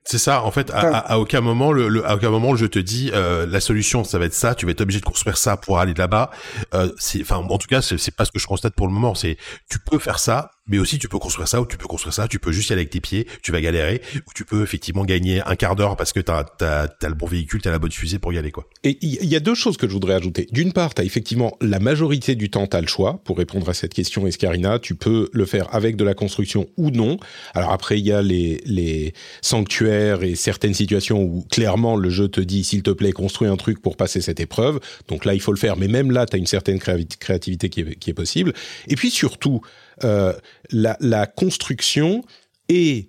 c'est 0.05 0.19
ça, 0.19 0.43
en 0.43 0.51
fait, 0.51 0.71
à, 0.75 1.19
aucun 1.21 1.41
moment, 1.41 1.71
le, 1.71 2.05
à 2.05 2.17
aucun 2.17 2.31
moment, 2.31 2.57
je 2.57 2.67
te 2.67 2.81
dis, 2.81 3.13
euh, 3.15 3.47
la 3.47 3.61
solution, 3.61 4.03
ça 4.03 4.19
va 4.19 4.25
être 4.25 4.35
ça. 4.35 4.57
Tu 4.57 4.67
vas 4.67 4.73
être 4.73 4.81
obligé 4.81 4.99
de 4.99 5.05
construire 5.05 5.37
ça 5.37 5.57
pour 5.57 5.79
aller 5.79 5.95
là-bas. 5.95 6.31
Euh, 6.75 6.91
enfin, 7.21 7.37
en 7.37 7.59
tout 7.59 7.69
cas, 7.69 7.83
c'est 7.83 8.11
pas 8.11 8.25
ce 8.25 8.33
que 8.33 8.41
je 8.41 8.47
constate 8.47 8.75
pour 8.75 8.89
le 8.89 8.93
moment. 8.93 9.15
C'est, 9.15 9.37
tu 9.71 9.79
peux 9.79 10.01
faire 10.01 10.19
ça, 10.19 10.51
mais 10.73 10.79
aussi 10.79 10.99
tu 10.99 11.09
peux 11.09 11.19
construire 11.19 11.47
ça 11.47 11.61
ou 11.61 11.67
tu 11.67 11.77
peux 11.77 11.87
construire 11.87 12.15
ça, 12.15 12.27
tu 12.27 12.39
peux 12.39 12.51
juste 12.51 12.71
y 12.71 12.73
aller 12.73 12.81
avec 12.81 12.91
tes 12.91 13.01
pieds, 13.01 13.27
tu 13.43 13.53
vas 13.53 13.61
galérer, 13.61 14.01
ou 14.27 14.31
tu 14.35 14.45
peux 14.45 14.63
effectivement 14.63 15.05
gagner 15.05 15.43
un 15.43 15.55
quart 15.55 15.77
d'heure 15.77 15.97
parce 15.97 16.13
que 16.13 16.21
t'as 16.21 16.47
as, 16.61 17.09
le 17.09 17.15
bon 17.15 17.27
véhicule, 17.27 17.61
t'as 17.61 17.71
la 17.71 17.79
bonne 17.79 17.93
fusée 17.93 18.19
pour 18.19 18.33
y 18.33 18.39
aller 18.39 18.51
quoi. 18.51 18.67
Et 18.83 18.99
il 19.03 19.27
y 19.27 19.37
a 19.37 19.41
deux 19.41 19.55
choses 19.55 19.77
que 19.77 19.87
je 19.87 19.93
voudrais 19.93 20.15
ajouter. 20.15 20.49
D'une 20.51 20.73
part, 20.73 20.95
t'as 20.95 21.05
effectivement 21.05 21.57
la 21.61 21.79
majorité 21.79 22.35
du 22.35 22.51
temps 22.51 22.67
t'as 22.67 22.81
le 22.81 22.87
choix 22.87 23.21
pour 23.25 23.37
répondre 23.37 23.69
à 23.69 23.75
cette 23.75 23.93
question, 23.93 24.27
Escarina. 24.27 24.79
Tu 24.79 24.95
peux 24.95 25.29
le 25.33 25.45
faire 25.45 25.75
avec 25.75 25.97
de 25.97 26.05
la 26.05 26.15
construction 26.15 26.67
ou 26.79 26.91
non. 26.91 27.19
Alors 27.55 27.73
après, 27.73 27.99
il 27.99 28.07
y 28.07 28.13
a 28.13 28.23
les, 28.23 28.63
les 28.65 29.13
sanctuaires 29.43 30.23
et 30.23 30.35
certaines 30.35 30.75
situations 30.75 31.23
où 31.23 31.45
clairement 31.51 31.97
le 31.97 32.09
jeu 32.09 32.29
te 32.29 32.41
dit 32.41 32.65
s'il 32.65 32.83
te 32.83 32.91
plaît 32.91 33.13
construis 33.13 33.49
un 33.49 33.57
truc 33.57 33.83
pour 33.83 33.99
passer 33.99 34.23
cette 34.23 34.41
épreuve. 34.41 34.81
Donc 35.09 35.27
là, 35.27 35.35
il 35.35 35.41
faut 35.41 35.53
le 35.53 35.59
faire. 35.59 35.77
Mais 35.77 35.89
même 35.89 36.11
là, 36.11 36.25
t'as 36.25 36.39
une 36.39 36.47
certaine 36.47 36.79
créativité 36.79 37.69
qui 37.69 37.81
est, 37.81 38.15
possible. 38.15 38.53
Et 38.89 38.97
puis 38.97 39.11
surtout, 39.11 39.61
la, 40.03 40.97
la, 41.01 41.27
construction 41.27 42.25
et 42.69 43.09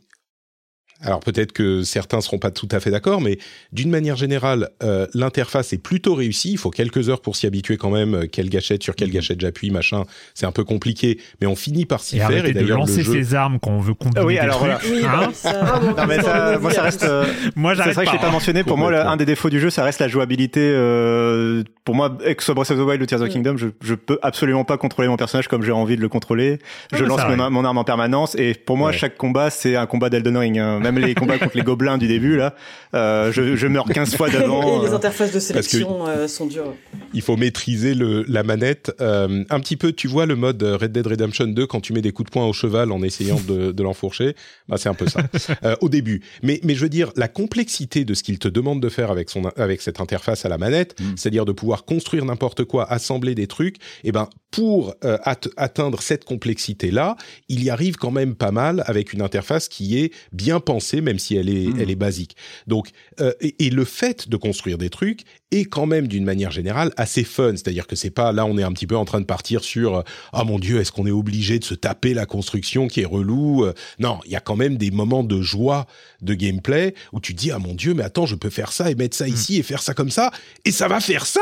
alors 1.03 1.19
peut-être 1.19 1.51
que 1.51 1.83
certains 1.83 2.21
seront 2.21 2.39
pas 2.39 2.51
tout 2.51 2.67
à 2.71 2.79
fait 2.79 2.91
d'accord, 2.91 3.21
mais 3.21 3.37
d'une 3.71 3.89
manière 3.89 4.15
générale, 4.15 4.69
euh, 4.81 5.07
l'interface 5.13 5.73
est 5.73 5.77
plutôt 5.77 6.15
réussie. 6.15 6.51
Il 6.53 6.57
faut 6.57 6.71
quelques 6.71 7.09
heures 7.09 7.21
pour 7.21 7.35
s'y 7.35 7.45
habituer 7.45 7.77
quand 7.77 7.89
même. 7.89 8.15
Euh, 8.15 8.27
quelle 8.31 8.49
gâchette 8.49 8.83
sur 8.83 8.95
quelle 8.95 9.11
gâchette 9.11 9.41
j'appuie, 9.41 9.69
machin. 9.69 10.03
C'est 10.33 10.45
un 10.45 10.51
peu 10.51 10.63
compliqué, 10.63 11.19
mais 11.41 11.47
on 11.47 11.55
finit 11.55 11.85
par 11.85 12.01
s'y 12.01 12.17
faire. 12.17 12.45
Et 12.45 12.53
d'ailleurs, 12.53 12.79
lancer 12.79 13.03
jeu... 13.03 13.11
ses 13.11 13.35
armes 13.35 13.59
quand 13.61 13.71
on 13.71 13.79
veut 13.79 13.93
combiner 13.93 14.23
oui, 14.23 14.37
alors 14.37 14.59
trucs. 14.59 14.91
Oui, 14.91 15.03
hein 15.05 15.29
ça... 15.33 15.81
non, 15.81 16.05
mais 16.07 16.21
ça, 16.21 16.57
moi 16.59 16.71
ça 16.71 16.83
reste. 16.83 17.03
Euh, 17.03 17.25
moi, 17.55 17.75
c'est 17.75 17.91
vrai 17.91 18.05
que 18.05 18.11
je 18.11 18.15
l'ai 18.15 18.21
pas 18.21 18.31
mentionné. 18.31 18.63
Pour 18.63 18.77
moi, 18.77 18.93
un 19.05 19.17
des 19.17 19.25
défauts 19.25 19.49
du 19.49 19.59
jeu, 19.59 19.69
ça 19.69 19.83
reste 19.83 19.99
la 19.99 20.07
jouabilité. 20.07 20.61
Euh, 20.61 21.63
pour 21.83 21.95
moi, 21.95 22.09
que 22.09 22.33
ce 22.39 22.45
soit 22.45 22.55
Breath 22.55 22.71
of 22.71 22.77
the 22.77 22.81
Wild 22.81 23.01
ou 23.01 23.05
Tears 23.05 23.21
of 23.21 23.29
the 23.29 23.31
Kingdom, 23.31 23.57
je, 23.57 23.67
je 23.81 23.95
peux 23.95 24.19
absolument 24.21 24.63
pas 24.63 24.77
contrôler 24.77 25.07
mon 25.07 25.17
personnage 25.17 25.47
comme 25.47 25.63
j'ai 25.63 25.71
envie 25.71 25.97
de 25.97 26.01
le 26.01 26.09
contrôler. 26.09 26.59
Je 26.93 27.03
lance 27.03 27.21
mon, 27.27 27.51
mon, 27.51 27.65
arme 27.65 27.77
en 27.77 27.83
permanence, 27.83 28.35
et 28.35 28.53
pour 28.53 28.77
moi, 28.77 28.91
chaque 28.91 29.17
combat, 29.17 29.49
c'est 29.49 29.75
un 29.75 29.85
combat 29.85 30.09
d'Elden 30.09 30.37
Ring. 30.37 30.59
Hein. 30.59 30.79
Même 30.93 31.05
les 31.05 31.15
combats 31.15 31.37
contre 31.37 31.57
les 31.57 31.63
gobelins 31.63 31.97
du 31.97 32.07
début 32.07 32.37
là. 32.37 32.55
Euh, 32.93 33.31
je, 33.31 33.55
je, 33.55 33.67
meurs 33.67 33.85
15 33.85 34.15
fois 34.15 34.29
devant. 34.31 34.81
Et 34.81 34.85
les 34.85 34.93
euh, 34.93 34.95
interfaces 34.95 35.31
de 35.31 35.39
sélection 35.39 36.07
euh, 36.07 36.27
sont 36.27 36.45
dures. 36.45 36.73
Il 37.13 37.21
faut 37.21 37.37
maîtriser 37.37 37.93
le, 37.93 38.23
la 38.27 38.43
manette. 38.43 38.91
Euh, 39.01 39.43
un 39.49 39.59
petit 39.59 39.77
peu, 39.77 39.91
tu 39.93 40.07
vois 40.07 40.25
le 40.25 40.35
mode 40.35 40.61
Red 40.63 40.91
Dead 40.91 41.05
Redemption 41.05 41.47
2 41.47 41.65
quand 41.67 41.81
tu 41.81 41.93
mets 41.93 42.01
des 42.01 42.11
coups 42.11 42.29
de 42.29 42.33
poing 42.33 42.45
au 42.45 42.53
cheval 42.53 42.91
en 42.91 43.01
essayant 43.01 43.39
de, 43.47 43.71
de 43.71 43.83
l'enfourcher? 43.83 44.35
Bah, 44.67 44.77
c'est 44.77 44.89
un 44.89 44.93
peu 44.93 45.07
ça 45.07 45.21
au 45.81 45.89
début. 45.89 46.21
Mais, 46.41 46.59
mais 46.63 46.75
je 46.75 46.81
veux 46.81 46.89
dire, 46.89 47.11
la 47.15 47.27
complexité 47.27 48.05
de 48.05 48.13
ce 48.13 48.23
qu'il 48.23 48.39
te 48.39 48.47
demande 48.47 48.81
de 48.81 48.89
faire 48.89 49.11
avec, 49.11 49.29
son, 49.29 49.45
avec 49.57 49.81
cette 49.81 49.99
interface 49.99 50.45
à 50.45 50.49
la 50.49 50.57
manette, 50.57 50.99
mm. 50.99 51.13
c'est-à-dire 51.15 51.45
de 51.45 51.51
pouvoir 51.51 51.85
construire 51.85 52.25
n'importe 52.25 52.63
quoi, 52.63 52.89
assembler 52.91 53.35
des 53.35 53.47
trucs, 53.47 53.77
et 53.77 54.09
eh 54.09 54.11
ben 54.11 54.29
pour 54.53 54.93
atteindre 55.01 56.03
cette 56.03 56.25
complexité-là, 56.25 57.17
il 57.49 57.63
y 57.63 57.71
arrive 57.71 57.95
quand 57.95 58.11
même 58.11 58.35
pas 58.35 58.51
mal 58.51 58.83
avec 58.85 59.11
une 59.11 59.23
interface 59.23 59.67
qui 59.67 59.97
est 59.97 60.13
bien 60.31 60.59
pensée, 60.59 61.01
même 61.01 61.17
si 61.17 61.35
elle 61.35 61.49
est, 61.49 61.69
mm. 61.69 61.79
elle 61.79 61.89
est 61.89 61.95
basique. 61.95 62.35
Donc, 62.67 62.89
euh, 63.19 63.33
et, 63.41 63.71
le 63.71 63.83
fait 63.83 64.29
de 64.29 64.37
construire 64.37 64.77
des 64.77 64.91
trucs 64.91 65.21
est 65.49 65.65
quand 65.65 65.87
même 65.87 66.07
d'une 66.07 66.23
manière 66.23 66.51
générale 66.51 66.91
assez 66.97 67.23
fun. 67.23 67.53
C'est-à-dire 67.53 67.87
que 67.87 67.95
c'est 67.95 68.11
pas 68.11 68.31
là, 68.31 68.45
on 68.45 68.59
est 68.59 68.63
un 68.63 68.71
petit 68.71 68.85
peu 68.85 68.95
en 68.95 69.05
train 69.05 69.21
de 69.21 69.25
partir 69.25 69.63
sur 69.63 70.03
ah 70.33 70.41
oh 70.41 70.45
mon 70.45 70.59
dieu, 70.59 70.79
est-ce 70.79 70.91
qu'on 70.91 71.07
est 71.07 71.11
obligé 71.11 71.57
de 71.57 71.63
se 71.63 71.73
taper 71.73 72.13
la 72.13 72.27
construction 72.27 72.87
qui 72.87 73.01
est 73.01 73.05
relou 73.05 73.65
euh, 73.65 73.73
Non, 73.97 74.19
il 74.25 74.31
y 74.31 74.35
a 74.35 74.39
quand 74.39 74.55
même 74.55 74.77
des 74.77 74.91
moments 74.91 75.23
de 75.23 75.41
joie 75.41 75.87
de 76.21 76.35
gameplay 76.35 76.93
où 77.11 77.19
tu 77.19 77.33
dis 77.33 77.49
ah 77.49 77.57
mon 77.57 77.73
dieu, 77.73 77.95
mais 77.95 78.03
attends, 78.03 78.27
je 78.27 78.35
peux 78.35 78.51
faire 78.51 78.71
ça 78.71 78.91
et 78.91 78.95
mettre 78.95 79.17
ça 79.17 79.25
mm. 79.25 79.33
ici 79.33 79.57
et 79.57 79.63
faire 79.63 79.81
ça 79.81 79.95
comme 79.95 80.11
ça 80.11 80.31
et 80.63 80.71
ça 80.71 80.87
va 80.87 80.99
faire 80.99 81.25
ça. 81.25 81.41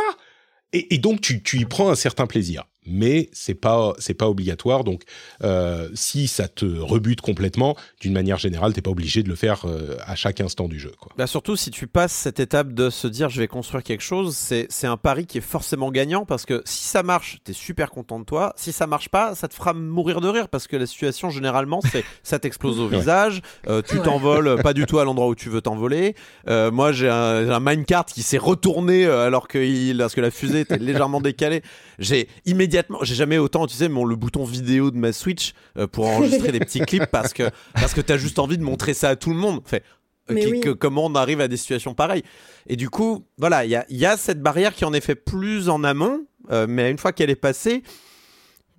Et, 0.71 0.95
et 0.95 0.97
donc 0.97 1.19
tu, 1.19 1.43
tu 1.43 1.59
y 1.59 1.65
prends 1.65 1.89
un 1.89 1.95
certain 1.95 2.25
plaisir 2.25 2.63
mais 2.85 3.29
c'est 3.31 3.53
pas 3.53 3.93
c'est 3.99 4.13
pas 4.13 4.27
obligatoire. 4.27 4.83
Donc, 4.83 5.03
euh, 5.43 5.89
si 5.93 6.27
ça 6.27 6.47
te 6.47 6.65
rebute 6.65 7.21
complètement, 7.21 7.75
d'une 7.99 8.13
manière 8.13 8.37
générale, 8.37 8.73
t'es 8.73 8.81
pas 8.81 8.91
obligé 8.91 9.23
de 9.23 9.29
le 9.29 9.35
faire 9.35 9.65
euh, 9.65 9.97
à 10.05 10.15
chaque 10.15 10.41
instant 10.41 10.67
du 10.67 10.79
jeu. 10.79 10.91
Quoi. 10.99 11.11
Bah 11.17 11.27
surtout 11.27 11.55
si 11.55 11.69
tu 11.69 11.87
passes 11.87 12.13
cette 12.13 12.39
étape 12.39 12.73
de 12.73 12.89
se 12.89 13.07
dire 13.07 13.29
je 13.29 13.39
vais 13.39 13.47
construire 13.47 13.83
quelque 13.83 14.01
chose, 14.01 14.35
c'est 14.35 14.67
c'est 14.69 14.87
un 14.87 14.97
pari 14.97 15.25
qui 15.25 15.37
est 15.37 15.41
forcément 15.41 15.91
gagnant 15.91 16.25
parce 16.25 16.45
que 16.45 16.61
si 16.65 16.85
ça 16.85 17.03
marche, 17.03 17.39
t'es 17.43 17.53
super 17.53 17.91
content 17.91 18.19
de 18.19 18.25
toi. 18.25 18.53
Si 18.55 18.71
ça 18.71 18.87
marche 18.87 19.09
pas, 19.09 19.35
ça 19.35 19.47
te 19.47 19.53
fera 19.53 19.73
mourir 19.73 20.21
de 20.21 20.27
rire 20.27 20.49
parce 20.49 20.67
que 20.67 20.75
la 20.75 20.87
situation 20.87 21.29
généralement 21.29 21.81
c'est 21.81 22.03
ça 22.23 22.39
t'explose 22.39 22.79
au 22.79 22.87
visage, 22.87 23.41
euh, 23.67 23.81
tu 23.81 23.99
t'envoles 23.99 24.61
pas 24.61 24.73
du 24.73 24.85
tout 24.85 24.99
à 24.99 25.05
l'endroit 25.05 25.27
où 25.27 25.35
tu 25.35 25.49
veux 25.49 25.61
t'envoler. 25.61 26.15
Euh, 26.47 26.71
moi 26.71 26.91
j'ai 26.91 27.09
un, 27.09 27.49
un 27.49 27.59
minecart 27.59 28.05
qui 28.05 28.23
s'est 28.23 28.37
retourné 28.39 29.05
alors 29.05 29.47
que 29.47 29.59
il, 29.59 29.99
parce 29.99 30.15
que 30.15 30.21
la 30.21 30.31
fusée 30.31 30.61
était 30.61 30.77
légèrement 30.77 31.21
décalée. 31.21 31.61
J'ai 32.01 32.27
immédiatement 32.45 32.99
j'ai 33.03 33.15
jamais 33.15 33.37
autant 33.37 33.63
utilisé 33.63 33.87
mon, 33.87 34.03
le 34.03 34.15
bouton 34.15 34.43
vidéo 34.43 34.91
de 34.91 34.97
ma 34.97 35.13
Switch 35.13 35.53
euh, 35.77 35.87
pour 35.87 36.07
enregistrer 36.07 36.51
des 36.51 36.59
petits 36.59 36.81
clips 36.81 37.05
parce 37.05 37.31
que 37.31 37.43
parce 37.73 37.93
que 37.93 38.01
t'as 38.01 38.17
juste 38.17 38.39
envie 38.39 38.57
de 38.57 38.63
montrer 38.63 38.93
ça 38.93 39.09
à 39.09 39.15
tout 39.15 39.29
le 39.29 39.37
monde. 39.37 39.61
Fait, 39.65 39.83
que, 40.27 40.69
comment 40.69 41.05
on 41.05 41.15
arrive 41.15 41.41
à 41.41 41.47
des 41.47 41.57
situations 41.57 41.93
pareilles. 41.93 42.23
Et 42.67 42.77
du 42.77 42.89
coup, 42.89 43.25
voilà, 43.37 43.65
il 43.65 43.71
y 43.71 43.75
a, 43.75 43.85
y 43.89 44.05
a, 44.05 44.15
cette 44.15 44.41
barrière 44.41 44.73
qui 44.73 44.85
en 44.85 44.93
est 44.93 45.01
fait 45.01 45.15
plus 45.15 45.67
en 45.67 45.83
amont, 45.83 46.25
euh, 46.51 46.67
mais 46.69 46.89
une 46.89 46.97
fois 46.97 47.11
qu'elle 47.11 47.29
est 47.29 47.35
passée, 47.35 47.83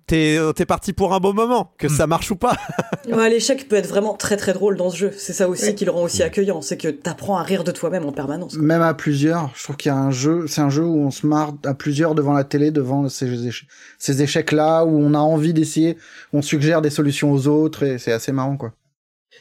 t'es 0.07 0.37
euh, 0.37 0.53
es 0.57 0.65
parti 0.65 0.93
pour 0.93 1.13
un 1.13 1.19
beau 1.19 1.33
moment, 1.33 1.73
que 1.77 1.87
ça 1.87 2.07
marche 2.07 2.31
ou 2.31 2.35
pas. 2.35 2.57
ouais, 3.11 3.29
l'échec 3.29 3.67
peut 3.67 3.75
être 3.75 3.87
vraiment 3.87 4.15
très 4.15 4.37
très 4.37 4.53
drôle 4.53 4.77
dans 4.77 4.89
ce 4.89 4.97
jeu. 4.97 5.11
C'est 5.17 5.33
ça 5.33 5.47
aussi 5.47 5.75
qui 5.75 5.85
le 5.85 5.91
rend 5.91 6.03
aussi 6.03 6.23
accueillant, 6.23 6.61
c'est 6.61 6.77
que 6.77 6.87
t'apprends 6.87 7.37
à 7.37 7.43
rire 7.43 7.63
de 7.63 7.71
toi-même 7.71 8.05
en 8.05 8.11
permanence. 8.11 8.55
Même 8.55 8.81
à 8.81 8.93
plusieurs, 8.93 9.51
je 9.55 9.63
trouve 9.63 9.77
qu'il 9.77 9.89
y 9.89 9.95
a 9.95 9.97
un 9.97 10.11
jeu, 10.11 10.45
c'est 10.47 10.61
un 10.61 10.69
jeu 10.69 10.83
où 10.83 10.97
on 10.97 11.11
se 11.11 11.25
marre 11.25 11.53
à 11.65 11.73
plusieurs 11.73 12.15
devant 12.15 12.33
la 12.33 12.43
télé, 12.43 12.71
devant 12.71 13.09
ces, 13.09 13.47
échecs, 13.47 13.67
ces 13.97 14.21
échecs-là, 14.21 14.85
où 14.85 14.97
on 14.97 15.13
a 15.13 15.19
envie 15.19 15.53
d'essayer, 15.53 15.97
on 16.33 16.41
suggère 16.41 16.81
des 16.81 16.89
solutions 16.89 17.31
aux 17.31 17.47
autres, 17.47 17.83
et 17.83 17.97
c'est 17.97 18.11
assez 18.11 18.31
marrant, 18.31 18.57
quoi. 18.57 18.73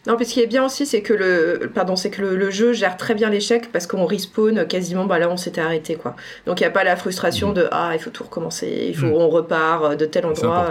Non, 0.06 0.16
puis 0.16 0.26
ce 0.26 0.34
qui 0.34 0.40
est 0.40 0.46
bien 0.46 0.64
aussi, 0.64 0.84
c'est 0.84 1.00
que 1.00 1.12
le, 1.12 1.70
pardon, 1.72 1.94
c'est 1.94 2.10
que 2.10 2.22
le, 2.22 2.50
jeu 2.50 2.72
gère 2.72 2.96
très 2.96 3.14
bien 3.14 3.30
l'échec 3.30 3.70
parce 3.70 3.86
qu'on 3.86 4.04
respawn 4.04 4.66
quasiment, 4.66 5.04
bah 5.04 5.18
là 5.18 5.30
on 5.30 5.36
s'était 5.36 5.60
arrêté 5.60 5.94
quoi. 5.94 6.16
Donc 6.46 6.60
il 6.60 6.64
n'y 6.64 6.66
a 6.66 6.70
pas 6.70 6.82
la 6.82 6.96
frustration 6.96 7.50
mmh. 7.50 7.54
de 7.54 7.68
ah 7.70 7.90
il 7.94 8.00
faut 8.00 8.10
tout 8.10 8.24
recommencer, 8.24 8.86
il 8.88 8.96
faut 8.96 9.06
mmh. 9.06 9.12
on 9.12 9.28
repart 9.28 9.96
de 9.96 10.04
tel 10.04 10.26
endroit. 10.26 10.70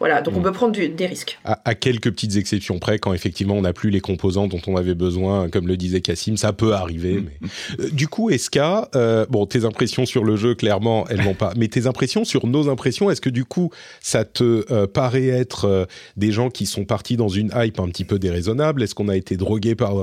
Voilà, 0.00 0.22
donc 0.22 0.36
on 0.36 0.40
mm. 0.40 0.42
peut 0.42 0.52
prendre 0.52 0.76
des 0.76 1.06
risques. 1.06 1.38
À, 1.44 1.74
quelques 1.74 2.10
petites 2.10 2.36
exceptions 2.36 2.78
près, 2.78 2.98
quand 2.98 3.12
effectivement 3.12 3.54
on 3.54 3.62
n'a 3.62 3.72
plus 3.72 3.90
les 3.90 4.00
composants 4.00 4.48
dont 4.48 4.60
on 4.66 4.76
avait 4.76 4.94
besoin, 4.94 5.48
comme 5.48 5.68
le 5.68 5.76
disait 5.76 6.00
Cassim, 6.00 6.36
ça 6.36 6.52
peut 6.52 6.74
arriver. 6.74 7.14
Mm. 7.14 7.24
Mais... 7.40 7.48
Euh, 7.80 7.90
du 7.90 8.08
coup, 8.08 8.30
Eska, 8.30 8.88
euh, 8.94 9.26
bon, 9.28 9.46
tes 9.46 9.64
impressions 9.64 10.06
sur 10.06 10.24
le 10.24 10.36
jeu, 10.36 10.54
clairement, 10.54 11.06
elles 11.08 11.22
vont 11.22 11.34
pas. 11.34 11.52
Mais 11.56 11.68
tes 11.68 11.86
impressions 11.86 12.24
sur 12.24 12.46
nos 12.46 12.68
impressions, 12.68 13.10
est-ce 13.10 13.20
que 13.20 13.30
du 13.30 13.44
coup, 13.44 13.70
ça 14.00 14.24
te 14.24 14.64
euh, 14.70 14.86
paraît 14.86 15.28
être 15.28 15.86
des 16.16 16.32
gens 16.32 16.50
qui 16.50 16.66
sont 16.66 16.84
partis 16.84 17.16
dans 17.16 17.28
une 17.28 17.50
hype 17.54 17.78
un 17.78 17.88
petit 17.88 18.04
peu 18.04 18.18
déraisonnable? 18.18 18.82
Est-ce 18.82 18.94
qu'on 18.94 19.08
a 19.08 19.16
été 19.16 19.36
drogué 19.36 19.74
par 19.74 19.94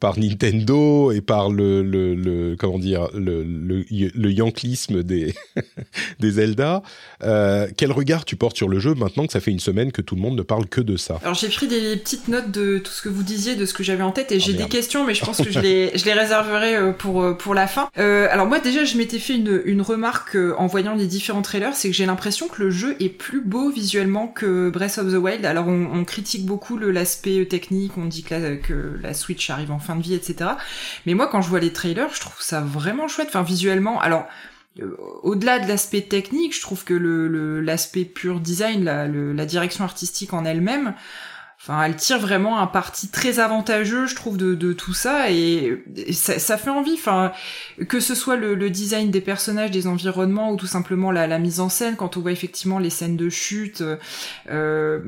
par 0.00 0.18
Nintendo 0.18 1.12
et 1.12 1.20
par 1.20 1.50
le, 1.50 1.82
le, 1.82 2.14
le 2.14 2.56
comment 2.56 2.78
dire 2.78 3.08
le, 3.14 3.42
le, 3.42 3.84
le 3.90 4.32
yanklisme 4.32 5.02
des 5.02 5.34
des 6.20 6.30
Zelda 6.32 6.82
Quel 7.20 7.92
regard 7.92 8.24
tu 8.24 8.36
portes 8.36 8.56
sur 8.56 8.68
le 8.68 8.78
jeu 8.78 8.94
maintenant 8.94 9.26
que 9.26 9.32
ça 9.32 9.40
fait 9.40 9.50
une 9.50 9.60
semaine 9.60 9.92
que 9.92 10.02
tout 10.02 10.14
le 10.14 10.20
monde 10.20 10.36
ne 10.36 10.42
parle 10.42 10.66
que 10.66 10.80
de 10.80 10.96
ça? 10.96 11.20
Alors 11.22 11.34
j'ai 11.34 11.48
pris 11.48 11.68
des 11.68 11.96
petites 11.96 12.28
notes 12.28 12.50
de 12.50 12.78
tout 12.78 12.92
ce 12.92 13.02
que 13.02 13.08
vous 13.08 13.22
disiez, 13.22 13.56
de 13.56 13.66
ce 13.66 13.74
que 13.74 13.82
j'avais 13.82 14.02
en 14.02 14.12
tête, 14.12 14.32
et 14.32 14.40
j'ai 14.40 14.54
ah, 14.54 14.62
des 14.62 14.68
questions, 14.68 15.04
mais 15.04 15.14
je 15.14 15.24
pense 15.24 15.38
que 15.38 15.50
je 15.50 15.60
les, 15.66 15.96
je 15.96 16.04
les 16.04 16.12
réserverai 16.12 16.76
euh, 16.76 16.92
pour, 16.92 17.22
euh, 17.22 17.34
pour 17.34 17.54
la 17.54 17.66
fin. 17.66 17.88
Euh, 17.98 18.28
alors 18.30 18.46
moi 18.46 18.60
déjà, 18.60 18.84
je 18.84 18.96
m'étais 18.96 19.18
fait 19.18 19.34
une, 19.34 19.62
une 19.64 19.82
remarque 19.82 20.36
en 20.56 20.66
voyant 20.66 20.94
les 20.94 21.06
différents 21.06 21.42
trailers, 21.42 21.74
c'est 21.74 21.88
que 21.88 21.94
j'ai 21.94 22.06
l'impression 22.06 22.48
que 22.48 22.62
le 22.62 22.70
jeu 22.70 22.96
est 23.00 23.08
plus 23.08 23.40
beau 23.40 23.70
visuellement 23.70 24.28
que 24.28 24.70
Breath 24.70 24.98
of 24.98 25.12
the 25.12 25.16
Wild. 25.16 25.44
Alors 25.44 25.68
on, 25.68 25.86
on 25.92 26.04
critique 26.04 26.46
beaucoup 26.46 26.78
l'aspect 26.78 27.46
technique, 27.46 27.92
on 27.96 28.06
dit 28.06 28.22
que 28.22 28.34
la, 28.34 28.56
que 28.56 28.98
la 29.02 29.14
Switch 29.14 29.50
arrive 29.50 29.70
en 29.70 29.78
fin 29.86 29.96
de 29.96 30.02
vie, 30.02 30.14
etc. 30.14 30.50
Mais 31.06 31.14
moi 31.14 31.28
quand 31.28 31.42
je 31.42 31.48
vois 31.48 31.60
les 31.60 31.72
trailers, 31.72 32.12
je 32.12 32.20
trouve 32.20 32.40
ça 32.40 32.60
vraiment 32.60 33.08
chouette. 33.08 33.28
Enfin 33.28 33.42
visuellement, 33.42 34.00
alors 34.00 34.26
euh, 34.80 34.96
au-delà 35.22 35.58
de 35.58 35.68
l'aspect 35.68 36.02
technique, 36.02 36.54
je 36.54 36.60
trouve 36.60 36.84
que 36.84 36.94
le 36.94 37.60
l'aspect 37.60 38.04
pur 38.04 38.40
design, 38.40 38.84
la, 38.84 39.06
la 39.08 39.46
direction 39.46 39.84
artistique 39.84 40.32
en 40.34 40.44
elle-même, 40.44 40.94
Enfin, 41.68 41.82
elle 41.82 41.96
tire 41.96 42.20
vraiment 42.20 42.60
un 42.60 42.68
parti 42.68 43.08
très 43.08 43.40
avantageux, 43.40 44.06
je 44.06 44.14
trouve, 44.14 44.36
de, 44.36 44.54
de 44.54 44.72
tout 44.72 44.94
ça, 44.94 45.32
et, 45.32 45.82
ça, 46.12 46.38
ça, 46.38 46.56
fait 46.56 46.70
envie. 46.70 46.94
Enfin, 46.94 47.32
que 47.88 47.98
ce 47.98 48.14
soit 48.14 48.36
le, 48.36 48.54
le, 48.54 48.70
design 48.70 49.10
des 49.10 49.20
personnages, 49.20 49.72
des 49.72 49.88
environnements, 49.88 50.52
ou 50.52 50.56
tout 50.56 50.68
simplement 50.68 51.10
la, 51.10 51.26
la, 51.26 51.40
mise 51.40 51.58
en 51.58 51.68
scène, 51.68 51.96
quand 51.96 52.16
on 52.16 52.20
voit 52.20 52.30
effectivement 52.30 52.78
les 52.78 52.90
scènes 52.90 53.16
de 53.16 53.28
chute, 53.28 53.80
euh, 53.80 53.96
euh, 54.48 55.00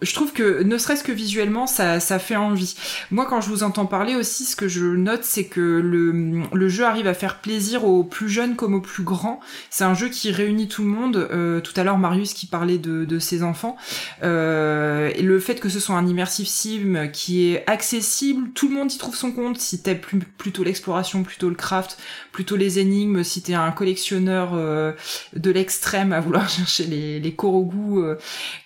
je 0.00 0.14
trouve 0.14 0.32
que 0.32 0.62
ne 0.62 0.78
serait-ce 0.78 1.04
que 1.04 1.12
visuellement, 1.12 1.66
ça, 1.66 2.00
ça 2.00 2.18
fait 2.18 2.36
envie. 2.36 2.74
Moi, 3.10 3.26
quand 3.26 3.42
je 3.42 3.50
vous 3.50 3.62
entends 3.62 3.84
parler 3.86 4.14
aussi, 4.14 4.44
ce 4.44 4.56
que 4.56 4.68
je 4.68 4.86
note, 4.86 5.24
c'est 5.24 5.44
que 5.44 5.60
le, 5.60 6.44
le 6.50 6.68
jeu 6.70 6.84
arrive 6.84 7.08
à 7.08 7.14
faire 7.14 7.40
plaisir 7.40 7.84
aux 7.84 8.04
plus 8.04 8.30
jeunes 8.30 8.56
comme 8.56 8.72
aux 8.72 8.80
plus 8.80 9.02
grands. 9.02 9.40
C'est 9.68 9.84
un 9.84 9.92
jeu 9.92 10.08
qui 10.08 10.30
réunit 10.30 10.68
tout 10.68 10.82
le 10.82 10.88
monde. 10.88 11.28
Euh, 11.30 11.60
tout 11.60 11.74
à 11.76 11.84
l'heure, 11.84 11.98
Marius 11.98 12.32
qui 12.32 12.46
parlait 12.46 12.78
de, 12.78 13.04
de 13.04 13.18
ses 13.18 13.42
enfants. 13.42 13.76
Euh, 14.22 15.10
le 15.26 15.40
fait 15.40 15.60
que 15.60 15.68
ce 15.68 15.80
soit 15.80 15.96
un 15.96 16.06
immersive 16.06 16.46
sim 16.46 17.08
qui 17.12 17.50
est 17.50 17.68
accessible, 17.68 18.50
tout 18.54 18.68
le 18.68 18.74
monde 18.74 18.92
y 18.92 18.98
trouve 18.98 19.16
son 19.16 19.32
compte. 19.32 19.58
Si 19.58 19.82
t'aimes 19.82 20.00
plutôt 20.38 20.62
l'exploration, 20.62 21.22
plutôt 21.22 21.48
le 21.48 21.54
craft, 21.54 21.98
plutôt 22.32 22.56
les 22.56 22.78
énigmes, 22.78 23.22
si 23.24 23.42
t'es 23.42 23.54
un 23.54 23.72
collectionneur 23.72 24.52
euh, 24.54 24.92
de 25.34 25.50
l'extrême 25.50 26.12
à 26.12 26.20
vouloir 26.20 26.48
chercher 26.48 26.84
les, 26.84 27.20
les 27.20 27.36
euh, 27.44 28.16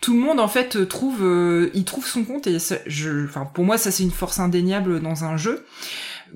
tout 0.01 0.15
le 0.15 0.21
monde 0.21 0.41
en 0.41 0.49
fait 0.49 0.89
trouve, 0.89 1.23
euh, 1.23 1.71
il 1.75 1.85
trouve 1.85 2.07
son 2.07 2.25
compte 2.25 2.47
et 2.47 2.57
pour 3.55 3.65
moi 3.65 3.79
ça 3.79 3.91
c'est 3.91 4.03
une 4.03 4.11
force 4.11 4.39
indéniable 4.39 5.01
dans 5.01 5.25
un 5.25 5.37
jeu. 5.37 5.65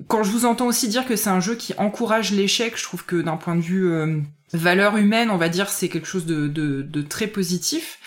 Quand 0.07 0.23
je 0.23 0.31
vous 0.31 0.45
entends 0.45 0.67
aussi 0.67 0.87
dire 0.87 1.05
que 1.05 1.15
c'est 1.15 1.29
un 1.29 1.39
jeu 1.39 1.55
qui 1.55 1.73
encourage 1.77 2.31
l'échec, 2.31 2.77
je 2.77 2.83
trouve 2.83 3.05
que 3.05 3.21
d'un 3.21 3.37
point 3.37 3.55
de 3.55 3.61
vue 3.61 4.23
valeur 4.53 4.95
humaine, 4.97 5.31
on 5.31 5.37
va 5.37 5.49
dire, 5.49 5.69
c'est 5.69 5.89
quelque 5.89 6.07
chose 6.07 6.25
de, 6.25 6.47
de, 6.47 6.81
de 6.81 7.01
très 7.01 7.27
positif. 7.27 7.99